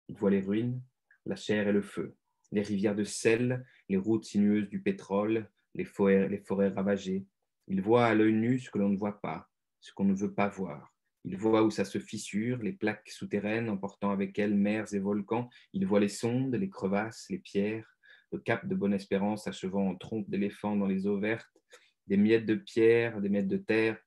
Il 0.10 0.16
voit 0.16 0.32
les 0.32 0.42
ruines, 0.42 0.82
la 1.26 1.36
chair 1.36 1.68
et 1.68 1.74
le 1.74 1.82
feu, 1.82 2.16
les 2.52 2.62
rivières 2.62 2.96
de 2.96 3.04
sel, 3.04 3.66
les 3.90 3.98
routes 3.98 4.26
sinueuses 4.26 4.69
du 4.69 4.82
pétrole, 4.82 5.50
les 5.75 5.85
forêts, 5.85 6.27
les 6.27 6.40
forêts 6.40 6.69
ravagées. 6.69 7.25
Il 7.67 7.82
voit 7.82 8.06
à 8.06 8.14
l'œil 8.14 8.33
nu 8.33 8.59
ce 8.59 8.69
que 8.69 8.77
l'on 8.77 8.90
ne 8.90 8.98
voit 8.98 9.22
pas, 9.22 9.50
ce 9.80 9.93
qu'on 9.93 10.06
ne 10.06 10.14
veut 10.14 10.33
pas 10.33 10.50
voir. 10.50 10.93
Il 11.24 11.38
voit 11.38 11.64
où 11.64 11.69
ça 11.69 11.85
se 11.85 12.00
fissure, 12.00 12.58
les 12.58 12.74
plaques 12.74 13.09
souterraines 13.09 13.69
emportant 13.69 14.11
avec 14.11 14.40
elles 14.40 14.56
mers 14.56 14.91
et 14.93 15.00
volcans. 15.00 15.50
Il 15.74 15.85
voit 15.85 16.00
les 16.00 16.08
sondes, 16.08 16.56
les 16.56 16.69
crevasses, 16.69 17.27
les 17.30 17.38
pierres, 17.38 17.88
le 18.32 18.40
cap 18.40 18.66
de 18.67 18.75
Bonne-Espérance 18.75 19.48
achevant 19.48 19.90
en 19.90 19.95
trompe 19.95 20.30
d'éléphant 20.30 20.75
dans 20.75 20.88
les 20.88 21.06
eaux 21.06 21.19
vertes, 21.19 21.51
des 22.08 22.17
miettes 22.17 22.45
de 22.45 22.56
pierre, 22.56 23.22
des 23.22 23.30
miettes 23.30 23.48
de 23.48 23.58
terre, 23.58 23.98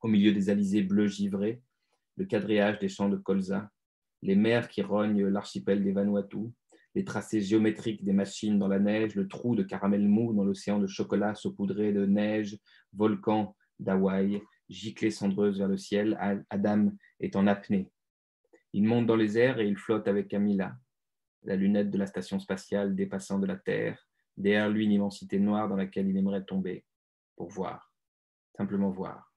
au 0.00 0.08
milieu 0.08 0.32
des 0.32 0.50
alizés 0.50 0.82
bleus 0.82 1.06
givrés, 1.06 1.62
le 2.16 2.24
quadrillage 2.24 2.78
des 2.80 2.88
champs 2.88 3.08
de 3.08 3.16
colza, 3.16 3.70
les 4.22 4.36
mers 4.36 4.68
qui 4.68 4.82
rognent 4.82 5.26
l'archipel 5.26 5.82
des 5.82 5.92
Vanuatu, 5.92 6.50
les 6.94 7.04
tracés 7.04 7.40
géométriques 7.40 8.04
des 8.04 8.12
machines 8.12 8.58
dans 8.58 8.68
la 8.68 8.78
neige, 8.78 9.14
le 9.14 9.28
trou 9.28 9.54
de 9.56 9.62
caramel 9.62 10.06
mou 10.06 10.32
dans 10.34 10.44
l'océan 10.44 10.78
de 10.78 10.86
chocolat 10.86 11.34
saupoudré 11.34 11.92
de 11.92 12.06
neige, 12.06 12.58
volcan 12.92 13.56
d'Hawaï, 13.78 14.42
giclée 14.68 15.10
cendreuse 15.10 15.58
vers 15.58 15.68
le 15.68 15.76
ciel, 15.76 16.18
Adam 16.50 16.92
est 17.20 17.36
en 17.36 17.46
apnée. 17.46 17.90
Il 18.72 18.84
monte 18.84 19.06
dans 19.06 19.16
les 19.16 19.38
airs 19.38 19.58
et 19.58 19.66
il 19.66 19.76
flotte 19.76 20.08
avec 20.08 20.28
Camilla, 20.28 20.76
la 21.42 21.56
lunette 21.56 21.90
de 21.90 21.98
la 21.98 22.06
station 22.06 22.38
spatiale 22.38 22.94
dépassant 22.94 23.38
de 23.38 23.46
la 23.46 23.56
Terre, 23.56 24.06
derrière 24.36 24.70
lui 24.70 24.84
une 24.84 24.92
immensité 24.92 25.38
noire 25.38 25.68
dans 25.68 25.76
laquelle 25.76 26.08
il 26.08 26.16
aimerait 26.16 26.44
tomber, 26.44 26.84
pour 27.36 27.48
voir, 27.48 27.92
simplement 28.56 28.90
voir. 28.90 29.31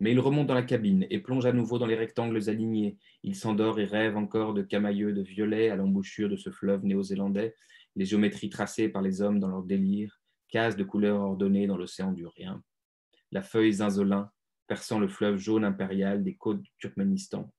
Mais 0.00 0.12
il 0.12 0.20
remonte 0.20 0.46
dans 0.46 0.54
la 0.54 0.62
cabine 0.62 1.06
et 1.10 1.18
plonge 1.18 1.46
à 1.46 1.52
nouveau 1.52 1.78
dans 1.78 1.86
les 1.86 1.96
rectangles 1.96 2.48
alignés. 2.48 2.98
Il 3.24 3.34
s'endort 3.34 3.80
et 3.80 3.84
rêve 3.84 4.16
encore 4.16 4.54
de 4.54 4.62
camailleux 4.62 5.12
de 5.12 5.22
violet 5.22 5.70
à 5.70 5.76
l'embouchure 5.76 6.28
de 6.28 6.36
ce 6.36 6.50
fleuve 6.50 6.84
néo-zélandais, 6.84 7.54
les 7.96 8.04
géométries 8.04 8.50
tracées 8.50 8.88
par 8.88 9.02
les 9.02 9.22
hommes 9.22 9.40
dans 9.40 9.48
leur 9.48 9.64
délire, 9.64 10.20
cases 10.48 10.76
de 10.76 10.84
couleurs 10.84 11.20
ordonnées 11.20 11.66
dans 11.66 11.76
l'océan 11.76 12.12
du 12.12 12.26
rien. 12.26 12.62
La 13.32 13.42
feuille 13.42 13.72
zinzolin 13.74 14.30
perçant 14.68 15.00
le 15.00 15.08
fleuve 15.08 15.38
jaune 15.38 15.64
impérial 15.64 16.22
des 16.22 16.36
côtes 16.36 16.62
du 16.62 16.70
Turkménistan. 16.78 17.52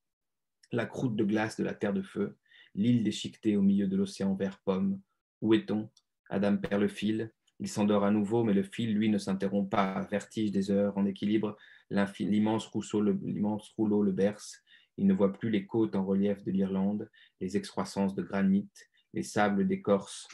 La 0.72 0.85
croûte 0.85 1.16
de 1.16 1.24
glace 1.24 1.58
de 1.58 1.64
la 1.64 1.74
terre 1.74 1.93
de 1.93 2.03
feu, 2.03 2.38
l'île 2.76 3.03
déchiquetée 3.03 3.58
au 3.58 3.61
milieu 3.61 3.88
de 3.88 3.98
l'océan 3.98 4.35
vert 4.35 4.59
pomme. 4.64 5.01
Où 5.42 5.53
est-on? 5.53 5.90
Adam 6.30 6.58
perd 6.58 6.82
le 6.82 6.88
fil. 6.88 7.32
Il 7.59 7.68
s'endort 7.68 8.06
à 8.06 8.11
nouveau, 8.11 8.43
mais 8.43 8.53
le 8.53 8.64
fil, 8.64 8.93
lui, 8.93 9.09
ne 9.09 9.18
s'interrompt 9.18 9.69
pas. 9.69 10.08
Vertige 10.11 10.51
des 10.51 10.72
heures 10.72 10.98
en 10.98 11.06
équilibre, 11.06 11.58
L'immense 11.90 12.68
rouleau 12.68 14.03
le 14.03 14.11
berce. 14.11 14.61
Il 14.98 15.08
ne 15.08 15.14
voit 15.14 15.34
plus 15.34 15.50
les 15.50 15.66
côtes 15.66 15.95
en 15.95 16.06
relief 16.06 16.43
de 16.43 16.51
l'Irlande, 16.51 17.09
les 17.40 17.56
excroissances 17.56 18.16
de 18.16 18.22
granit, 18.22 18.69
les 19.14 19.24
sables 19.24 19.68
d'écorce, 19.68 20.27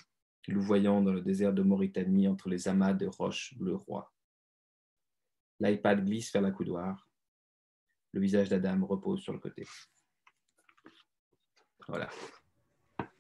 louvoyant 0.47 1.01
dans 1.01 1.13
le 1.13 1.21
désert 1.21 1.53
de 1.53 1.61
Mauritanie 1.61 2.27
entre 2.27 2.49
les 2.49 2.67
amas 2.67 2.93
de 2.93 3.07
roches 3.07 3.55
bleu 3.57 3.75
roi. 3.75 4.11
L'iPad 5.59 6.03
glisse 6.03 6.31
vers 6.33 6.41
la 6.41 6.51
coudoir. 6.51 7.07
Le 8.11 8.21
visage 8.21 8.49
d'Adam 8.49 8.85
repose 8.85 9.21
sur 9.21 9.33
le 9.33 9.39
côté. 9.39 9.65
Voilà. 11.87 12.09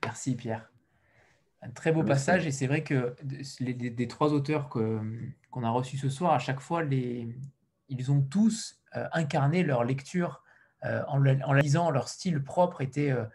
Merci 0.03 0.35
Pierre. 0.35 0.71
Un 1.61 1.71
très 1.71 1.91
beau 1.91 2.03
passage 2.03 2.45
et 2.45 2.51
c'est 2.51 2.67
vrai 2.67 2.83
que 2.83 3.15
des, 3.23 4.07
trois 4.07 4.33
auteurs 4.33 4.69
qu'on 4.69 5.63
a 5.63 5.69
reçus 5.69 5.97
ce 5.97 6.09
soir, 6.09 6.33
à 6.33 6.39
chaque 6.39 6.59
fois, 6.59 6.83
les, 6.83 7.35
ils 7.89 8.11
ont 8.11 8.21
tous 8.21 8.81
euh, 8.95 9.07
incarné 9.11 9.63
leur 9.63 9.83
lecture 9.83 10.43
euh, 10.85 11.03
en, 11.07 11.17
la 11.19 11.61
lisant. 11.61 11.89
Leur 11.89 12.07
style 12.07 12.43
propre 12.43 12.81
était, 12.81 13.11
euh, 13.11 13.25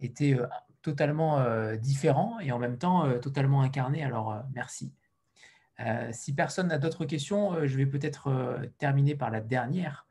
était 0.00 0.38
totalement 0.82 1.42
différent 1.76 2.38
et 2.40 2.52
en 2.52 2.58
même 2.58 2.76
temps 2.76 3.18
totalement 3.20 3.62
incarné. 3.62 4.04
Alors, 4.04 4.42
merci. 4.52 4.92
si 6.12 6.34
personne 6.34 6.68
n'a 6.68 6.76
d'autres 6.76 7.06
questions, 7.06 7.66
je 7.66 7.76
vais 7.78 7.86
peut-être 7.86 8.60
terminer 8.76 9.14
par 9.14 9.30
la 9.30 9.40
dernière. 9.40 10.06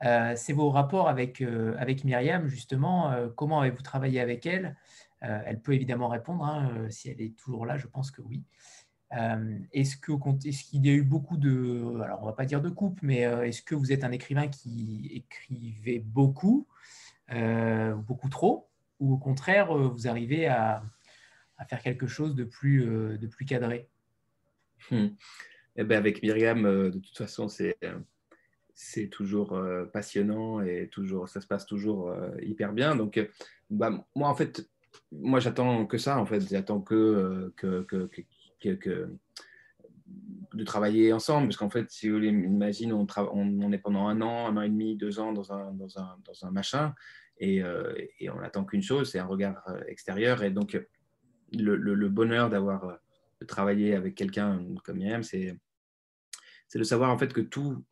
C'est 0.00 0.54
vos 0.54 0.70
rapports 0.70 1.10
avec, 1.10 1.42
avec 1.76 2.04
Myriam, 2.04 2.46
justement. 2.46 3.14
comment 3.36 3.60
avez-vous 3.60 3.82
travaillé 3.82 4.20
avec 4.20 4.46
elle? 4.46 4.78
Elle 5.20 5.60
peut 5.60 5.74
évidemment 5.74 6.08
répondre. 6.08 6.46
Hein, 6.46 6.86
si 6.88 7.10
elle 7.10 7.20
est 7.20 7.36
toujours 7.36 7.66
là, 7.66 7.76
je 7.76 7.86
pense 7.86 8.10
que 8.10 8.22
oui. 8.22 8.42
Euh, 9.12 9.58
est-ce 9.72 9.96
qu'il 9.96 10.84
y 10.84 10.90
a 10.90 10.92
eu 10.92 11.02
beaucoup 11.02 11.36
de, 11.36 12.00
alors 12.02 12.22
on 12.22 12.26
va 12.26 12.32
pas 12.32 12.44
dire 12.44 12.60
de 12.60 12.68
coupe, 12.68 12.98
mais 13.02 13.24
euh, 13.24 13.42
est-ce 13.42 13.62
que 13.62 13.74
vous 13.74 13.92
êtes 13.92 14.04
un 14.04 14.10
écrivain 14.10 14.48
qui 14.48 15.10
écrivait 15.14 16.00
beaucoup, 16.00 16.66
euh, 17.32 17.94
beaucoup 17.94 18.28
trop, 18.28 18.68
ou 18.98 19.14
au 19.14 19.18
contraire 19.18 19.76
vous 19.76 20.08
arrivez 20.08 20.46
à, 20.46 20.82
faire 21.68 21.80
quelque 21.80 22.06
chose 22.06 22.34
de 22.34 22.44
plus, 22.44 23.16
cadré? 23.46 23.88
Hmm. 24.90 25.08
eh 25.76 25.84
ben 25.84 25.98
Avec 25.98 26.22
Myriam, 26.22 26.62
de 26.62 26.98
toute 26.98 27.16
façon, 27.16 27.48
c'est 27.48 27.78
c'est 28.74 29.08
toujours 29.08 29.58
passionnant 29.90 30.60
et 30.60 30.88
toujours, 30.92 31.30
ça 31.30 31.40
se 31.40 31.46
passe 31.46 31.64
toujours 31.64 32.14
hyper 32.42 32.74
bien. 32.74 32.94
Donc, 32.94 33.18
bah, 33.70 34.06
moi, 34.14 34.28
en 34.28 34.34
fait, 34.34 34.68
moi, 35.12 35.40
j'attends 35.40 35.86
que 35.86 35.96
ça. 35.96 36.18
En 36.18 36.26
fait, 36.26 36.40
j'attends 36.46 36.82
que, 36.82 37.54
de 40.54 40.64
travailler 40.64 41.12
ensemble, 41.12 41.48
parce 41.48 41.56
qu'en 41.56 41.70
fait, 41.70 41.90
si 41.90 42.08
vous 42.08 42.16
voulez, 42.16 42.28
imagine, 42.28 42.92
on, 42.92 43.06
on, 43.32 43.72
est 43.72 43.78
pendant 43.78 44.08
un 44.08 44.20
an, 44.20 44.46
un 44.46 44.56
an 44.56 44.62
et 44.62 44.68
demi, 44.68 44.96
deux 44.96 45.18
ans 45.18 45.32
dans 45.32 45.52
un, 45.52 45.72
dans 45.72 45.98
un, 45.98 46.16
dans 46.24 46.46
un 46.46 46.50
machin, 46.50 46.94
et, 47.38 47.62
euh, 47.62 47.94
et 48.18 48.30
on 48.30 48.40
n'attend 48.40 48.64
qu'une 48.64 48.82
chose, 48.82 49.10
c'est 49.10 49.18
un 49.18 49.26
regard 49.26 49.62
euh, 49.68 49.80
extérieur. 49.86 50.42
Et 50.42 50.50
donc, 50.50 50.80
le, 51.52 52.08
bonheur 52.08 52.48
d'avoir 52.48 52.84
euh, 52.84 52.94
de 53.40 53.46
travailler 53.46 53.94
avec 53.94 54.14
quelqu'un 54.14 54.64
comme 54.84 54.98
Myriam, 54.98 55.22
c'est 55.22 55.58
de 56.74 56.82
savoir 56.82 57.10
en 57.10 57.18
fait 57.18 57.32
que 57.32 57.40
tout, 57.42 57.84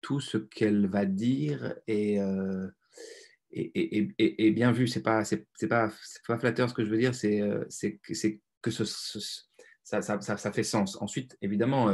tout 0.00 0.20
ce 0.20 0.36
qu'elle 0.38 0.86
va 0.86 1.04
dire 1.04 1.74
est, 1.86 2.18
est, 3.52 4.50
bien 4.50 4.72
vu. 4.72 4.88
C'est 4.88 5.02
pas, 5.02 5.24
c'est 5.24 5.46
pas, 5.68 5.90
pas 6.26 6.38
flatteur 6.38 6.68
ce 6.68 6.74
que 6.74 6.84
je 6.84 6.90
veux 6.90 6.98
dire, 6.98 7.14
c'est 7.14 7.38
que, 8.02 8.12
que 8.62 8.70
ce, 8.70 8.84
ça, 9.90 10.52
fait 10.52 10.62
sens. 10.62 11.00
Ensuite, 11.00 11.36
évidemment, 11.42 11.92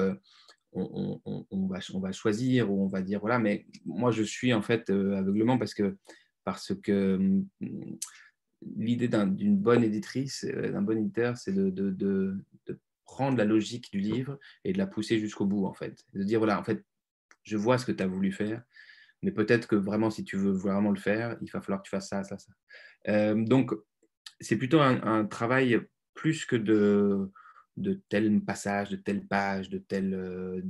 on, 0.73 1.21
on, 1.25 1.67
va, 1.67 2.13
choisir 2.13 2.71
ou 2.71 2.85
on 2.85 2.89
va 2.89 3.03
dire 3.03 3.21
voilà, 3.21 3.39
mais 3.39 3.67
moi 3.85 4.11
je 4.11 4.23
suis 4.23 4.53
en 4.53 4.63
fait 4.63 4.91
aveuglement 4.91 5.59
parce 5.59 5.73
que 5.73 5.97
parce 6.45 6.75
que 6.75 7.17
hum, 7.17 7.99
l'idée 8.77 9.09
d'une 9.09 9.57
bonne 9.57 9.85
éditrice, 9.85 10.45
euh, 10.45 10.71
d'un 10.71 10.83
bon 10.83 10.99
éditeur, 10.99 11.37
c'est 11.37 11.55
de, 11.55 12.37
prendre 13.05 13.39
la 13.39 13.45
logique 13.45 13.93
du 13.93 14.01
livre 14.01 14.39
et 14.65 14.73
de 14.73 14.79
la 14.79 14.87
pousser 14.87 15.21
jusqu'au 15.21 15.47
bout, 15.47 15.65
en 15.65 15.73
fait. 15.73 16.05
De 16.13 16.25
dire, 16.25 16.41
voilà, 16.41 16.59
en 16.59 16.65
fait, 16.65 16.85
je 17.45 17.57
vois 17.57 17.79
ce 17.79 17.87
que 17.87 17.93
tu 17.93 18.03
as 18.03 18.07
voulu 18.07 18.33
faire, 18.33 18.63
mais 19.23 19.31
peut-être 19.31 19.69
que 19.69 19.77
vraiment, 19.77 20.11
si 20.11 20.25
tu 20.25 20.37
veux 20.37 20.51
vraiment 20.51 20.91
le 20.91 20.99
faire, 20.99 21.39
il 21.41 21.51
va 21.51 21.61
falloir 21.61 21.83
que 21.83 21.87
tu 21.87 21.91
fasses 21.91 22.09
ça, 22.09 22.25
ça, 22.25 22.37
ça. 22.37 22.53
Euh, 23.09 23.35
donc, 23.45 23.73
c'est 24.41 24.57
plutôt 24.57 24.81
un, 24.81 25.25
travail 25.25 25.81
plus 26.15 26.45
que 26.45 26.57
de, 26.57 27.31
de 27.77 28.01
tel 28.09 28.41
passage, 28.41 28.91
de 28.91 28.97
telle 28.97 29.27
page, 29.27 29.69
de 29.69 29.79
tel. 29.79 30.15
Euh, 30.15 30.63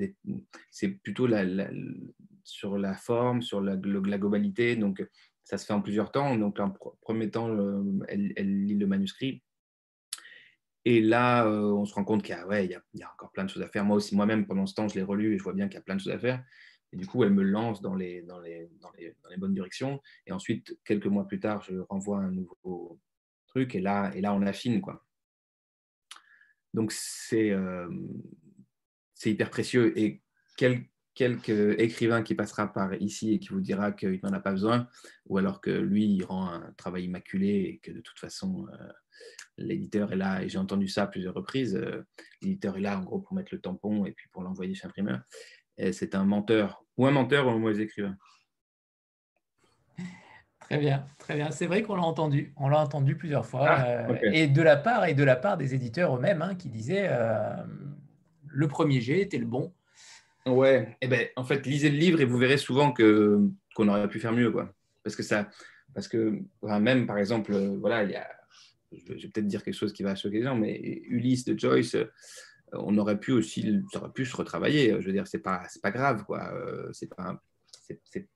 c'est 0.70 0.88
plutôt 0.88 1.28
sur 2.44 2.78
la 2.78 2.94
forme, 2.94 3.42
sur 3.42 3.60
la, 3.60 3.74
la 3.76 4.18
globalité. 4.18 4.76
Donc, 4.76 5.06
ça 5.44 5.58
se 5.58 5.66
fait 5.66 5.72
en 5.72 5.80
plusieurs 5.80 6.10
temps. 6.10 6.36
Donc, 6.36 6.58
en 6.58 6.74
premier 7.00 7.30
temps, 7.30 7.48
elle, 8.08 8.64
lit 8.66 8.74
le 8.74 8.86
manuscrit. 8.86 9.42
Et 10.84 11.00
là, 11.00 11.44
euh, 11.46 11.72
on 11.72 11.84
se 11.84 11.94
rend 11.94 12.04
compte 12.04 12.22
qu'il 12.22 12.36
y, 12.36 12.42
ouais, 12.44 12.66
y, 12.66 13.02
a 13.02 13.12
encore 13.12 13.32
plein 13.32 13.44
de 13.44 13.50
choses 13.50 13.62
à 13.62 13.68
faire. 13.68 13.84
Moi 13.84 13.96
aussi, 13.96 14.14
moi-même, 14.14 14.46
pendant 14.46 14.66
ce 14.66 14.74
temps, 14.74 14.86
je 14.86 14.94
l'ai 14.94 15.02
relu 15.02 15.34
et 15.34 15.38
je 15.38 15.42
vois 15.42 15.52
bien 15.52 15.66
qu'il 15.66 15.74
y 15.74 15.78
a 15.78 15.82
plein 15.82 15.96
de 15.96 16.00
choses 16.00 16.12
à 16.12 16.18
faire. 16.18 16.44
Et 16.92 16.96
du 16.96 17.06
coup, 17.06 17.24
elle 17.24 17.32
me 17.32 17.42
lance 17.42 17.80
dans 17.80 17.94
les, 17.94 18.22
dans 18.22 18.38
les, 18.38 18.68
dans 18.80 18.92
les, 18.96 19.14
dans 19.22 19.28
les 19.28 19.36
bonnes 19.36 19.54
directions. 19.54 20.00
Et 20.26 20.32
ensuite, 20.32 20.78
quelques 20.84 21.06
mois 21.06 21.26
plus 21.26 21.40
tard, 21.40 21.62
je 21.62 21.78
renvoie 21.88 22.18
un 22.18 22.30
nouveau 22.30 23.00
truc. 23.48 23.74
Et 23.74 23.80
là, 23.80 24.12
et 24.14 24.20
là 24.20 24.32
on 24.32 24.42
affine. 24.42 24.80
Quoi. 24.80 25.05
Donc, 26.76 26.92
c'est 26.92 27.50
euh, 27.50 27.88
c'est 29.14 29.30
hyper 29.30 29.50
précieux. 29.50 29.98
Et 29.98 30.22
quel, 30.58 30.84
quelque 31.14 31.74
écrivain 31.80 32.22
qui 32.22 32.34
passera 32.34 32.70
par 32.70 32.94
ici 33.00 33.32
et 33.32 33.38
qui 33.38 33.48
vous 33.48 33.62
dira 33.62 33.90
qu'il 33.92 34.20
n'en 34.22 34.34
a 34.34 34.40
pas 34.40 34.52
besoin, 34.52 34.86
ou 35.24 35.38
alors 35.38 35.62
que 35.62 35.70
lui, 35.70 36.04
il 36.04 36.22
rend 36.22 36.50
un 36.50 36.72
travail 36.76 37.04
immaculé 37.04 37.48
et 37.48 37.78
que 37.78 37.90
de 37.90 38.00
toute 38.02 38.18
façon, 38.18 38.66
euh, 38.68 38.92
l'éditeur 39.56 40.12
est 40.12 40.16
là, 40.16 40.42
et 40.42 40.50
j'ai 40.50 40.58
entendu 40.58 40.86
ça 40.86 41.04
à 41.04 41.06
plusieurs 41.06 41.32
reprises, 41.32 41.74
euh, 41.74 42.02
l'éditeur 42.42 42.76
est 42.76 42.82
là 42.82 42.98
en 42.98 43.02
gros 43.02 43.20
pour 43.20 43.34
mettre 43.34 43.54
le 43.54 43.60
tampon 43.62 44.04
et 44.04 44.12
puis 44.12 44.28
pour 44.30 44.42
l'envoyer 44.42 44.74
chez 44.74 44.86
l'imprimeur. 44.86 45.22
C'est 45.92 46.14
un 46.14 46.24
menteur, 46.24 46.84
ou 46.96 47.06
un 47.06 47.10
menteur 47.10 47.46
ou 47.46 47.50
un 47.50 47.58
mauvais 47.58 47.82
écrivain. 47.82 48.16
Très 50.68 50.78
bien, 50.78 51.04
très 51.18 51.34
bien. 51.34 51.50
C'est 51.50 51.66
vrai 51.66 51.82
qu'on 51.82 51.96
l'a 51.96 52.02
entendu, 52.02 52.52
on 52.56 52.68
l'a 52.68 52.80
entendu 52.80 53.16
plusieurs 53.16 53.46
fois, 53.46 53.66
ah, 53.68 53.86
euh, 53.86 54.18
et 54.32 54.46
de 54.46 54.62
la 54.62 54.76
part 54.76 55.06
et 55.06 55.14
de 55.14 55.24
la 55.24 55.36
part 55.36 55.56
des 55.56 55.74
éditeurs 55.74 56.16
eux-mêmes, 56.16 56.42
hein, 56.42 56.54
qui 56.54 56.68
disaient 56.68 57.08
le 58.46 58.68
premier 58.68 59.00
jet 59.00 59.20
était 59.20 59.38
le 59.38 59.46
bon, 59.46 59.72
Ouais, 60.46 60.96
eh 61.00 61.08
ben, 61.08 61.26
en 61.34 61.42
fait, 61.42 61.66
lisez 61.66 61.90
le 61.90 61.98
livre 61.98 62.20
et 62.20 62.24
vous 62.24 62.38
verrez 62.38 62.56
souvent 62.56 62.92
que, 62.92 63.40
qu'on 63.74 63.88
aurait 63.88 64.08
pu 64.08 64.20
faire 64.20 64.32
mieux. 64.32 64.52
Quoi. 64.52 64.72
Parce 65.02 65.16
que, 65.16 65.24
ça, 65.24 65.48
parce 65.92 66.06
que 66.06 66.40
même, 66.62 67.06
par 67.06 67.18
exemple, 67.18 67.52
euh, 67.52 67.76
voilà, 67.80 68.04
il 68.04 68.12
y 68.12 68.14
a, 68.14 68.28
je 68.92 69.12
vais 69.12 69.28
peut-être 69.28 69.48
dire 69.48 69.64
quelque 69.64 69.74
chose 69.74 69.92
qui 69.92 70.04
va 70.04 70.14
choquer 70.14 70.38
les 70.38 70.44
gens, 70.44 70.54
mais 70.54 70.78
Ulysse 71.08 71.44
de 71.44 71.58
Joyce, 71.58 71.96
euh, 71.96 72.06
on 72.72 72.96
aurait 72.96 73.18
pu 73.18 73.32
aussi 73.32 73.82
ça 73.92 73.98
aurait 73.98 74.12
pu 74.12 74.24
se 74.24 74.36
retravailler. 74.36 74.96
Je 75.00 75.06
veux 75.06 75.12
dire, 75.12 75.26
c'est 75.26 75.40
pas, 75.40 75.64
c'est 75.68 75.82
pas 75.82 75.90
grave, 75.90 76.24
quoi. 76.24 76.52
Euh, 76.54 76.90
c'est 76.92 77.12
pas, 77.12 77.24
un, 77.24 77.40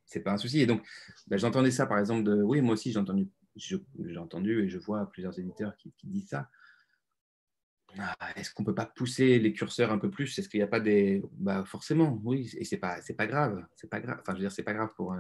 c'est, 0.05 0.21
pas 0.21 0.33
un 0.33 0.37
souci. 0.39 0.61
Et 0.61 0.67
donc, 0.67 0.87
ben, 1.29 1.39
j'entendais 1.39 1.71
ça, 1.71 1.87
par 1.87 1.99
exemple, 1.99 2.25
de, 2.25 2.43
oui, 2.43 2.61
moi 2.61 2.75
aussi, 2.75 2.93
j'ai 2.93 2.99
entendu, 2.99 3.29
j'ai 3.57 3.79
entendu 4.19 4.65
et 4.65 4.69
je 4.69 4.79
vois 4.79 5.11
plusieurs 5.11 5.39
éditeurs 5.39 5.77
qui, 5.77 5.93
qui 5.97 6.07
disent 6.07 6.29
ça. 6.29 6.49
Ah, 7.99 8.15
est-ce 8.37 8.53
qu'on 8.55 8.65
peut 8.65 8.75
pas 8.75 8.87
pousser 8.87 9.39
les 9.39 9.53
curseurs 9.53 9.91
un 9.91 9.99
peu 9.99 10.11
plus? 10.11 10.39
Est-ce 10.39 10.49
qu'il 10.49 10.61
n'y 10.61 10.65
a 10.65 10.69
pas 10.69 10.81
des 10.81 11.23
bah 11.33 11.65
forcément 11.67 12.21
oui 12.25 12.49
et 12.57 12.65
c'est 12.65 12.77
pas 12.77 13.01
c'est 13.03 13.15
pas 13.15 13.27
grave 13.27 13.65
c'est 13.75 13.91
pas 13.91 14.01
grave 14.01 14.19
enfin 14.21 14.33
je 14.33 14.39
veux 14.39 14.45
dire 14.45 14.53
c'est 14.53 14.63
pas 14.63 14.75
grave 14.75 14.91
pour 14.97 15.15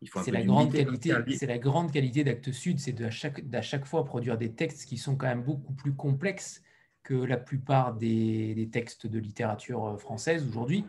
il 0.00 0.08
faut 0.08 0.20
c'est 0.22 0.32
la 0.32 0.42
grande 0.42 0.72
qualité 0.72 1.12
c'est 1.36 1.46
la 1.46 1.58
grande 1.58 1.92
qualité 1.92 2.24
d'Actes 2.24 2.52
Sud 2.52 2.80
c'est 2.80 2.92
de 2.92 3.04
à 3.04 3.10
chaque 3.10 3.48
d'à 3.48 3.62
chaque 3.62 3.84
fois 3.84 4.04
produire 4.04 4.38
des 4.38 4.52
textes 4.52 4.88
qui 4.88 4.98
sont 4.98 5.16
quand 5.16 5.28
même 5.28 5.44
beaucoup 5.44 5.72
plus 5.72 5.94
complexes 5.94 6.62
que 7.02 7.14
la 7.14 7.36
plupart 7.36 7.94
des, 7.94 8.54
des 8.54 8.68
textes 8.68 9.06
de 9.06 9.18
littérature 9.18 9.86
euh, 9.86 9.96
française 9.96 10.46
aujourd'hui 10.46 10.84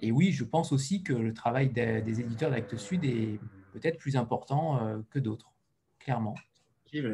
et 0.00 0.12
oui 0.12 0.32
je 0.32 0.44
pense 0.44 0.72
aussi 0.72 1.02
que 1.02 1.12
le 1.12 1.32
travail 1.32 1.70
des, 1.70 2.02
des 2.02 2.20
éditeurs 2.20 2.50
d'Actes 2.50 2.76
Sud 2.76 3.04
est 3.04 3.38
peut-être 3.72 3.98
plus 3.98 4.16
important 4.16 4.86
euh, 4.86 4.98
que 5.10 5.18
d'autres 5.18 5.52
clairement 5.98 6.36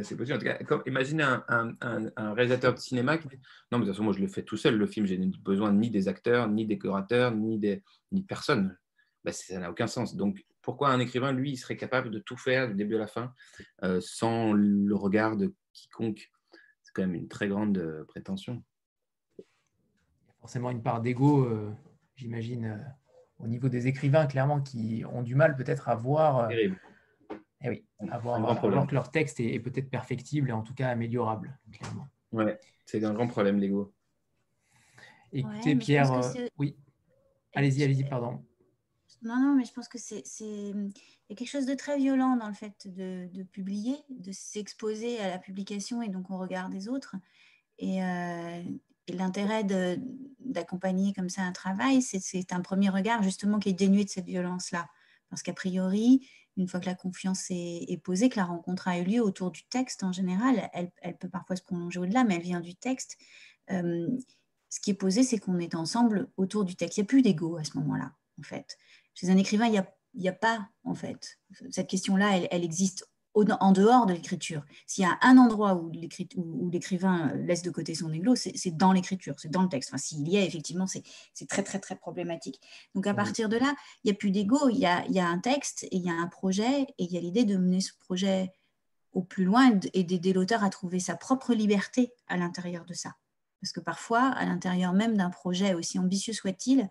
c'est 0.02 0.16
possible. 0.16 0.36
En 0.36 0.38
tout 0.38 0.44
cas, 0.44 0.58
comme, 0.64 0.82
imaginez 0.86 1.22
un, 1.22 1.74
un, 1.80 2.34
réalisateur 2.34 2.74
de 2.74 2.78
cinéma 2.78 3.18
qui 3.18 3.28
dit 3.28 3.38
Non, 3.70 3.78
mais 3.78 3.84
de 3.84 3.90
toute 3.90 3.94
façon, 3.94 4.04
moi, 4.04 4.12
je 4.12 4.20
le 4.20 4.28
fais 4.28 4.42
tout 4.42 4.56
seul, 4.56 4.76
le 4.76 4.86
film. 4.86 5.06
J'ai 5.06 5.16
besoin 5.42 5.72
ni 5.72 5.90
des 5.90 6.08
acteurs, 6.08 6.48
ni 6.48 6.66
des 6.66 6.74
décorateurs, 6.74 7.32
ni, 7.32 7.58
des, 7.58 7.82
ni 8.12 8.20
de 8.22 8.26
personne. 8.26 8.76
Ben, 9.24 9.32
ça 9.32 9.58
n'a 9.58 9.70
aucun 9.70 9.86
sens. 9.86 10.16
Donc, 10.16 10.44
pourquoi 10.62 10.90
un 10.90 11.00
écrivain, 11.00 11.32
lui, 11.32 11.52
il 11.52 11.56
serait 11.56 11.76
capable 11.76 12.10
de 12.10 12.18
tout 12.18 12.36
faire 12.36 12.68
du 12.68 12.74
début 12.74 12.96
à 12.96 12.98
la 12.98 13.06
fin 13.06 13.32
euh, 13.82 14.00
sans 14.02 14.52
le 14.52 14.94
regard 14.94 15.36
de 15.36 15.54
quiconque? 15.72 16.30
C'est 16.82 16.92
quand 16.94 17.02
même 17.02 17.14
une 17.14 17.28
très 17.28 17.48
grande 17.48 17.78
euh, 17.78 18.04
prétention. 18.04 18.62
Il 19.38 19.42
y 19.42 20.30
a 20.30 20.34
forcément 20.40 20.70
une 20.70 20.82
part 20.82 21.00
d'ego, 21.00 21.44
euh, 21.44 21.70
j'imagine, 22.20 22.78
au 23.38 23.46
niveau 23.46 23.68
des 23.68 23.86
écrivains, 23.86 24.26
clairement, 24.26 24.60
qui 24.60 25.04
ont 25.12 25.22
du 25.22 25.34
mal 25.34 25.56
peut-être 25.56 25.88
à 25.88 25.94
voir. 25.94 26.48
Terrible 26.48 26.78
eh 27.62 27.68
oui, 27.68 27.84
avoir, 28.10 28.60
que 28.86 28.94
leur 28.94 29.10
texte 29.10 29.40
est, 29.40 29.60
peut-être 29.60 29.90
perfectible 29.90 30.48
et 30.48 30.52
en 30.52 30.62
tout 30.62 30.74
cas 30.74 30.88
améliorable, 30.88 31.58
clairement. 31.70 32.08
Ouais, 32.32 32.58
c'est 32.86 33.04
un 33.04 33.12
grand 33.12 33.26
problème, 33.26 33.58
l'ego. 33.58 33.92
Écoutez, 35.32 35.76
Pierre, 35.76 36.10
euh, 36.12 36.48
oui. 36.58 36.76
Allez-y, 37.54 37.84
allez-y, 37.84 38.04
pardon. 38.04 38.44
Non, 39.22 39.38
non, 39.38 39.54
mais 39.54 39.64
je 39.64 39.72
pense 39.72 39.88
que 39.88 39.98
c'est, 39.98 40.22
il 40.40 40.92
y 41.28 41.32
a 41.32 41.36
quelque 41.36 41.50
chose 41.50 41.66
de 41.66 41.74
très 41.74 41.98
violent 41.98 42.36
dans 42.36 42.48
le 42.48 42.54
fait 42.54 42.88
de, 42.88 43.42
publier, 43.42 43.96
de 44.08 44.32
s'exposer 44.32 45.20
à 45.20 45.28
la 45.28 45.38
publication 45.38 46.00
et 46.00 46.08
donc 46.08 46.30
au 46.30 46.38
regard 46.38 46.70
des 46.70 46.88
autres. 46.88 47.16
Et, 47.78 48.02
euh, 48.02 48.62
et 48.62 48.80
l'intérêt 49.12 49.64
d'accompagner 50.38 51.12
comme 51.12 51.28
ça 51.28 51.42
un 51.42 51.52
travail, 51.52 52.02
c'est 52.02 52.52
un 52.52 52.60
premier 52.60 52.88
regard 52.88 53.22
justement 53.22 53.58
qui 53.58 53.70
est 53.70 53.74
dénué 53.74 54.04
de 54.04 54.10
cette 54.10 54.26
violence-là. 54.26 54.88
Parce 55.28 55.42
qu'a 55.42 55.52
priori, 55.52 56.28
une 56.56 56.68
fois 56.68 56.80
que 56.80 56.86
la 56.86 56.94
confiance 56.94 57.46
est, 57.50 58.02
posée, 58.02 58.28
que 58.28 58.36
la 58.36 58.44
rencontre 58.44 58.88
a 58.88 58.98
eu 58.98 59.04
lieu 59.04 59.20
autour 59.20 59.50
du 59.50 59.64
texte 59.64 60.02
en 60.02 60.12
général, 60.12 60.68
elle, 60.72 61.16
peut 61.18 61.28
parfois 61.28 61.56
se 61.56 61.62
prolonger 61.62 61.98
au-delà, 61.98 62.24
mais 62.24 62.36
elle 62.36 62.42
vient 62.42 62.60
du 62.60 62.74
texte. 62.74 63.16
Euh, 63.70 64.08
ce 64.68 64.80
qui 64.80 64.90
est 64.90 64.94
posé, 64.94 65.22
c'est 65.22 65.38
qu'on 65.38 65.58
est 65.58 65.74
ensemble 65.74 66.28
autour 66.36 66.64
du 66.64 66.76
texte. 66.76 66.98
Il 66.98 67.00
n'y 67.00 67.04
a 67.04 67.08
plus 67.08 67.22
d'ego 67.22 67.56
à 67.56 67.64
ce 67.64 67.76
moment-là, 67.78 68.12
en 68.38 68.42
fait. 68.42 68.76
Chez 69.14 69.30
un 69.30 69.36
écrivain, 69.36 69.66
il 69.66 69.82
n'y 70.14 70.28
a, 70.28 70.32
pas, 70.32 70.68
en 70.84 70.94
fait. 70.94 71.38
Cette 71.70 71.88
question-là, 71.88 72.36
elle, 72.36 72.48
elle, 72.50 72.64
existe 72.64 73.08
en 73.34 73.72
dehors 73.72 74.06
de 74.06 74.12
l'écriture. 74.12 74.62
S'il 74.86 75.04
y 75.04 75.06
a 75.06 75.18
un 75.22 75.38
endroit 75.38 75.74
où 75.74 75.90
l'écrivain 76.70 77.32
laisse 77.34 77.62
de 77.62 77.70
côté 77.70 77.94
son 77.94 78.12
ego, 78.12 78.34
c'est 78.34 78.76
dans 78.76 78.92
l'écriture, 78.92 79.34
c'est 79.38 79.50
dans 79.50 79.62
le 79.62 79.68
texte. 79.68 79.90
Enfin, 79.90 79.98
s'il 79.98 80.28
y 80.28 80.36
a, 80.36 80.42
effectivement, 80.42 80.86
c'est 80.86 81.48
très, 81.48 81.62
très, 81.62 81.78
très 81.78 81.96
problématique. 81.96 82.60
Donc, 82.94 83.06
à 83.06 83.14
partir 83.14 83.48
de 83.48 83.56
là, 83.56 83.74
il 84.02 84.08
n'y 84.08 84.12
a 84.12 84.14
plus 84.14 84.30
d'ego, 84.30 84.68
il, 84.68 84.78
y 84.78 84.86
a, 84.86 85.26
un 85.26 85.38
texte 85.38 85.84
et 85.84 85.96
il 85.96 86.02
y 86.02 86.10
a 86.10 86.14
un 86.14 86.26
projet, 86.26 86.82
et 86.98 87.04
il 87.04 87.12
y 87.12 87.16
a 87.16 87.20
l'idée 87.20 87.44
de 87.44 87.56
mener 87.56 87.80
ce 87.80 87.92
projet 87.98 88.52
au 89.12 89.22
plus 89.22 89.44
loin 89.44 89.78
et 89.92 90.04
d'aider 90.04 90.32
l'auteur 90.32 90.62
à 90.62 90.70
trouver 90.70 91.00
sa 91.00 91.16
propre 91.16 91.54
liberté 91.54 92.12
à 92.28 92.36
l'intérieur 92.36 92.84
de 92.84 92.94
ça. 92.94 93.16
Parce 93.60 93.72
que 93.72 93.80
parfois, 93.80 94.28
à 94.28 94.44
l'intérieur 94.46 94.92
même 94.92 95.16
d'un 95.16 95.30
projet, 95.30 95.74
aussi 95.74 95.98
ambitieux 95.98 96.32
soit-il, 96.32 96.88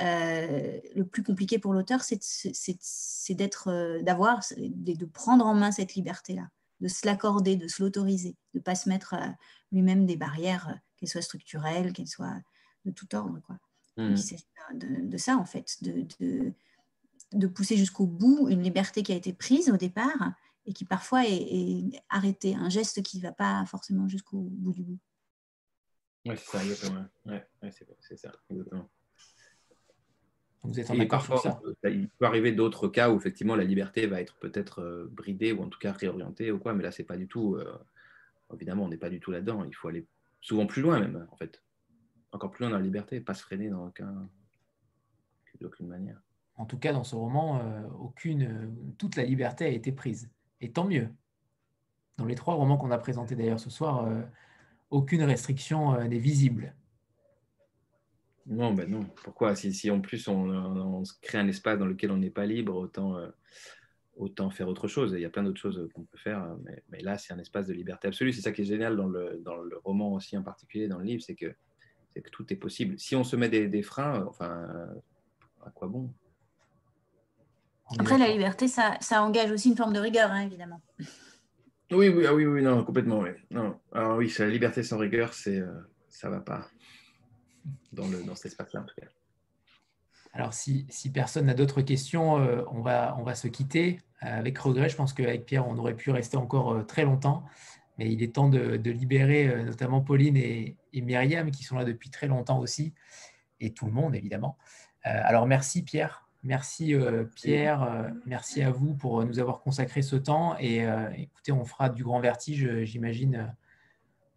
euh, 0.00 0.80
le 0.94 1.04
plus 1.04 1.22
compliqué 1.22 1.58
pour 1.58 1.72
l'auteur, 1.72 2.02
c'est 2.02 3.34
d'être, 3.34 3.68
euh, 3.68 4.02
d'avoir, 4.02 4.40
de 4.56 5.04
prendre 5.06 5.46
en 5.46 5.54
main 5.54 5.72
cette 5.72 5.94
liberté-là, 5.94 6.48
de 6.80 6.88
se 6.88 7.06
l'accorder, 7.06 7.56
de 7.56 7.68
se 7.68 7.82
l'autoriser, 7.82 8.36
de 8.54 8.58
ne 8.58 8.62
pas 8.62 8.74
se 8.74 8.88
mettre 8.88 9.16
lui-même 9.72 10.06
des 10.06 10.16
barrières, 10.16 10.68
euh, 10.68 10.74
qu'elles 10.96 11.08
soient 11.08 11.22
structurelles, 11.22 11.92
qu'elles 11.92 12.08
soient 12.08 12.40
de 12.84 12.90
tout 12.90 13.12
ordre. 13.14 13.40
Quoi. 13.46 13.58
Mmh. 13.96 14.16
C'est 14.16 14.36
de, 14.74 15.16
ça, 15.16 15.36
en 15.36 15.44
fait, 15.44 15.82
de, 15.82 16.06
de, 17.32 17.46
pousser 17.46 17.76
jusqu'au 17.76 18.06
bout 18.06 18.48
une 18.48 18.62
liberté 18.62 19.02
qui 19.02 19.12
a 19.12 19.16
été 19.16 19.32
prise 19.32 19.70
au 19.70 19.76
départ 19.76 20.32
et 20.66 20.72
qui 20.72 20.84
parfois 20.84 21.26
est, 21.26 21.32
est 21.32 22.02
arrêtée, 22.08 22.54
un 22.54 22.68
geste 22.68 23.02
qui 23.02 23.18
ne 23.18 23.22
va 23.22 23.32
pas 23.32 23.64
forcément 23.66 24.06
jusqu'au 24.08 24.38
bout 24.38 24.72
du 24.72 24.82
bout. 24.82 24.98
Oui, 26.26 26.36
c'est 26.36 26.50
ça, 26.50 26.62
exactement. 26.62 27.04
Ouais, 27.24 27.48
c'est 28.00 28.16
ça, 28.16 28.32
exactement. 28.50 28.88
Vous 30.64 30.80
êtes 30.80 30.90
en 30.90 30.94
accord 30.94 31.26
parfois, 31.26 31.60
ça 31.82 31.90
il 31.90 32.08
peut 32.08 32.26
arriver 32.26 32.52
d'autres 32.52 32.88
cas 32.88 33.10
où 33.10 33.16
effectivement 33.16 33.54
la 33.54 33.64
liberté 33.64 34.06
va 34.06 34.20
être 34.20 34.36
peut-être 34.38 34.80
euh, 34.80 35.08
bridée 35.10 35.52
ou 35.52 35.62
en 35.62 35.68
tout 35.68 35.78
cas 35.78 35.92
réorientée 35.92 36.50
ou 36.50 36.58
quoi, 36.58 36.74
mais 36.74 36.82
là 36.82 36.90
c'est 36.90 37.04
pas 37.04 37.16
du 37.16 37.28
tout. 37.28 37.54
Euh, 37.54 37.78
évidemment, 38.54 38.84
on 38.84 38.88
n'est 38.88 38.96
pas 38.96 39.10
du 39.10 39.20
tout 39.20 39.30
là-dedans. 39.30 39.64
Il 39.64 39.74
faut 39.74 39.88
aller 39.88 40.06
souvent 40.40 40.66
plus 40.66 40.82
loin 40.82 41.00
même, 41.00 41.26
en 41.30 41.36
fait. 41.36 41.62
Encore 42.32 42.50
plus 42.50 42.62
loin 42.62 42.70
dans 42.70 42.78
la 42.78 42.82
liberté, 42.82 43.20
pas 43.20 43.34
se 43.34 43.42
freiner 43.42 43.68
dans 43.68 43.86
aucun, 43.86 44.28
d'aucune 45.60 45.86
manière. 45.86 46.20
En 46.56 46.66
tout 46.66 46.78
cas, 46.78 46.92
dans 46.92 47.04
ce 47.04 47.14
roman, 47.14 47.60
euh, 47.60 47.82
aucune, 48.00 48.74
toute 48.98 49.16
la 49.16 49.24
liberté 49.24 49.64
a 49.64 49.68
été 49.68 49.92
prise. 49.92 50.30
Et 50.60 50.72
tant 50.72 50.84
mieux. 50.84 51.08
Dans 52.16 52.26
les 52.26 52.34
trois 52.34 52.54
romans 52.54 52.76
qu'on 52.76 52.90
a 52.90 52.98
présentés 52.98 53.36
d'ailleurs 53.36 53.60
ce 53.60 53.70
soir, 53.70 54.08
aucune 54.90 55.22
restriction 55.22 55.96
n'est 56.08 56.18
visible. 56.18 56.74
Non, 58.48 58.72
ben 58.72 58.90
non. 58.90 59.04
Pourquoi? 59.22 59.54
Si, 59.54 59.72
si, 59.74 59.90
en 59.90 60.00
plus 60.00 60.26
on, 60.26 61.02
crée 61.20 61.38
un 61.38 61.48
espace 61.48 61.78
dans 61.78 61.86
lequel 61.86 62.10
on 62.10 62.16
n'est 62.16 62.30
pas 62.30 62.46
libre, 62.46 62.74
autant, 62.74 63.16
euh, 63.18 63.28
autant 64.16 64.48
faire 64.48 64.68
autre 64.68 64.88
chose. 64.88 65.12
il 65.12 65.20
y 65.20 65.26
a 65.26 65.30
plein 65.30 65.42
d'autres 65.42 65.60
choses 65.60 65.88
qu'on 65.94 66.04
peut 66.04 66.18
faire, 66.18 66.56
mais, 66.88 67.00
là 67.00 67.18
c'est 67.18 67.32
un 67.34 67.38
espace 67.38 67.66
de 67.66 67.74
liberté 67.74 68.08
absolue. 68.08 68.32
C'est 68.32 68.40
ça 68.40 68.52
qui 68.52 68.62
est 68.62 68.66
génial 68.66 68.96
dans 68.96 69.06
le, 69.06 69.40
dans 69.44 69.56
le, 69.56 69.76
roman 69.84 70.14
aussi 70.14 70.36
en 70.36 70.42
particulier, 70.42 70.88
dans 70.88 70.98
le 70.98 71.04
livre, 71.04 71.22
c'est 71.22 71.34
que, 71.34 71.54
que 72.14 72.30
tout 72.30 72.50
est 72.52 72.56
possible. 72.56 72.98
Si 72.98 73.14
on 73.14 73.22
se 73.22 73.36
met 73.36 73.50
des, 73.50 73.82
freins, 73.82 74.24
enfin, 74.26 74.66
à 75.64 75.70
quoi 75.70 75.88
bon? 75.88 76.10
Après, 77.98 78.18
la 78.18 78.28
liberté, 78.28 78.66
ça, 78.66 78.96
ça, 79.00 79.22
engage 79.22 79.50
aussi 79.50 79.70
une 79.70 79.76
forme 79.76 79.94
de 79.94 80.00
rigueur, 80.00 80.30
hein, 80.30 80.40
évidemment. 80.40 80.82
Oui, 81.90 82.08
oui, 82.08 82.26
ah 82.26 82.34
oui, 82.34 82.44
oui, 82.44 82.62
non, 82.62 82.84
complètement. 82.84 83.20
Oui. 83.20 83.30
Non. 83.50 83.78
Alors 83.92 84.18
oui, 84.18 84.34
la 84.38 84.48
liberté 84.48 84.82
sans 84.82 84.98
rigueur, 84.98 85.32
c'est, 85.32 85.58
euh, 85.58 85.72
ça 86.08 86.28
va 86.28 86.40
pas 86.40 86.68
dans, 87.92 88.34
cet 88.34 88.46
espace-là. 88.52 88.84
Alors, 90.32 90.52
si, 90.52 90.86
personne 91.12 91.46
n'a 91.46 91.54
d'autres 91.54 91.82
questions, 91.82 92.38
euh, 92.38 92.62
on, 92.70 92.80
va, 92.80 93.16
on 93.18 93.22
va 93.22 93.34
se 93.34 93.48
quitter. 93.48 94.00
Euh, 94.22 94.38
avec 94.38 94.58
regret, 94.58 94.88
je 94.88 94.96
pense 94.96 95.12
qu'avec 95.12 95.46
Pierre, 95.46 95.66
on 95.66 95.76
aurait 95.78 95.94
pu 95.94 96.10
rester 96.10 96.36
encore 96.36 96.72
euh, 96.72 96.82
très 96.82 97.04
longtemps. 97.04 97.44
Mais 97.98 98.12
il 98.12 98.22
est 98.22 98.34
temps 98.34 98.48
de, 98.48 98.76
de 98.76 98.90
libérer 98.92 99.64
notamment 99.64 100.00
Pauline 100.00 100.36
et, 100.36 100.76
et, 100.92 101.00
Myriam, 101.00 101.50
qui 101.50 101.64
sont 101.64 101.76
là 101.76 101.84
depuis 101.84 102.10
très 102.10 102.28
longtemps 102.28 102.60
aussi, 102.60 102.94
et 103.58 103.72
tout 103.74 103.86
le 103.86 103.92
monde, 103.92 104.14
évidemment. 104.14 104.56
alors, 105.02 105.46
merci 105.46 105.82
Pierre. 105.82 106.28
Merci 106.44 106.94
Pierre. 107.34 108.12
merci 108.24 108.62
à 108.62 108.70
vous 108.70 108.94
pour 108.94 109.24
nous 109.24 109.40
avoir 109.40 109.58
consacré 109.58 110.02
ce 110.02 110.14
temps. 110.14 110.56
Et 110.60 110.86
écoutez, 111.16 111.50
on 111.50 111.64
fera 111.64 111.88
du 111.88 112.04
grand 112.04 112.20
vertige, 112.20 112.84
j'imagine 112.84 113.52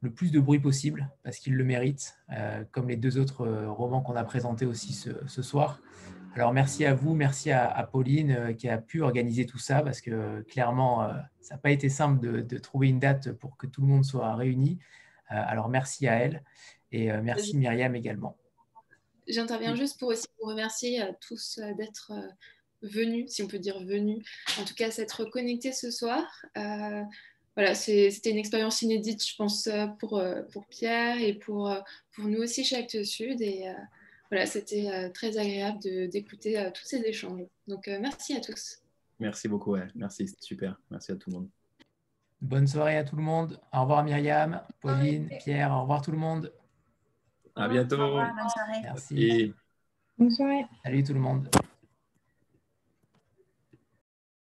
le 0.02 0.12
plus 0.12 0.32
de 0.32 0.40
bruit 0.40 0.60
possible 0.60 1.10
parce 1.24 1.38
qu'il 1.38 1.56
le 1.56 1.64
mérite, 1.64 2.18
euh, 2.34 2.64
comme 2.72 2.90
les 2.90 2.98
deux 2.98 3.18
autres 3.18 3.46
euh, 3.46 3.72
romans 3.72 4.02
qu'on 4.02 4.16
a 4.16 4.24
présentés 4.24 4.66
aussi 4.66 4.94
ce, 4.94 5.42
soir. 5.42 5.80
Alors 6.36 6.54
merci 6.54 6.86
à 6.86 6.94
vous, 6.94 7.14
merci 7.14 7.52
à, 7.52 7.88
Pauline 7.92 8.32
euh, 8.32 8.54
qui 8.54 8.68
a 8.68 8.80
pu 8.80 9.02
organiser 9.02 9.46
tout 9.46 9.60
ça 9.60 9.82
parce 9.82 10.02
que 10.02 10.42
clairement, 10.42 11.08
ça 11.40 11.56
n'a 11.56 11.58
pas 11.60 11.72
été 11.72 11.88
simple 11.88 12.20
de, 12.20 12.58
trouver 12.58 12.90
une 12.90 13.00
date 13.00 13.32
pour 13.32 13.58
que 13.58 13.68
tout 13.68 13.82
le 13.82 13.88
monde 13.88 14.04
soit 14.04 14.34
réuni. 14.36 14.80
alors 15.28 15.70
merci 15.70 16.08
à 16.08 16.16
elle 16.16 16.44
et 16.92 17.12
merci 17.22 17.56
Myriam 17.56 17.96
également. 17.96 18.38
J'interviens 19.28 19.76
juste 19.76 20.00
pour 20.00 20.10
aussi 20.10 20.28
vous 20.40 20.48
remercier 20.48 21.02
à 21.02 21.14
tous 21.14 21.60
d'être 21.78 22.12
venus, 22.82 23.32
si 23.32 23.44
on 23.44 23.48
peut 23.48 23.60
dire 23.60 23.80
venus, 23.84 24.26
en 24.60 24.66
tout 24.66 24.74
cas 24.74 24.90
s'être 24.90 25.26
connectés 25.26 25.74
ce 25.74 25.92
soir 25.92 26.24
voilà, 27.56 27.76
c'était 27.76 28.32
une 28.32 28.38
expérience 28.38 28.82
inédite, 28.82 29.26
je 29.26 29.36
pense, 29.36 29.68
euh, 29.68 29.88
pour, 30.00 30.18
euh, 30.18 30.42
pour 30.54 30.66
Pierre 30.68 31.22
et 31.22 31.34
pour, 31.34 31.70
euh, 31.70 31.80
pour 32.16 32.26
nous 32.26 32.40
aussi 32.40 32.64
chez 32.64 32.78
Actes 32.78 33.04
Sud. 33.04 33.42
Et 33.42 33.66
voilà, 34.30 34.46
c'était 34.46 35.12
très 35.12 35.38
agréable 35.38 35.80
d'écouter 36.10 36.70
tous 36.74 36.86
ces 36.86 37.02
échanges. 37.02 37.44
Donc, 37.68 37.88
merci 37.88 38.34
à 38.34 38.40
tous. 38.40 38.78
Merci 39.20 39.48
beaucoup, 39.50 39.74
ouais. 39.74 39.88
merci, 39.94 40.34
super. 40.40 40.80
Merci 40.90 41.12
à 41.12 41.16
tout 41.16 41.30
le 41.30 41.36
monde. 41.36 41.50
Bonne 42.40 42.66
soirée 42.66 42.98
à 42.98 43.04
tout 43.04 43.18
le 43.18 43.22
monde. 43.22 43.60
Au 43.72 43.82
revoir 43.82 44.04
Myriam, 44.04 44.62
Pauline, 44.80 45.30
Pierre, 45.40 45.72
au 45.72 45.82
revoir 45.82 46.02
tout 46.02 46.12
le 46.12 46.18
monde. 46.18 46.52
À 47.56 47.68
bientôt. 47.68 47.98
bonne 47.98 48.50
soirée. 48.50 48.82
Merci. 48.84 49.54
Bonne 50.18 50.32
soirée. 50.32 50.66
Salut 50.84 51.04
tout 51.04 51.14
le 51.14 51.20
monde. 51.20 51.50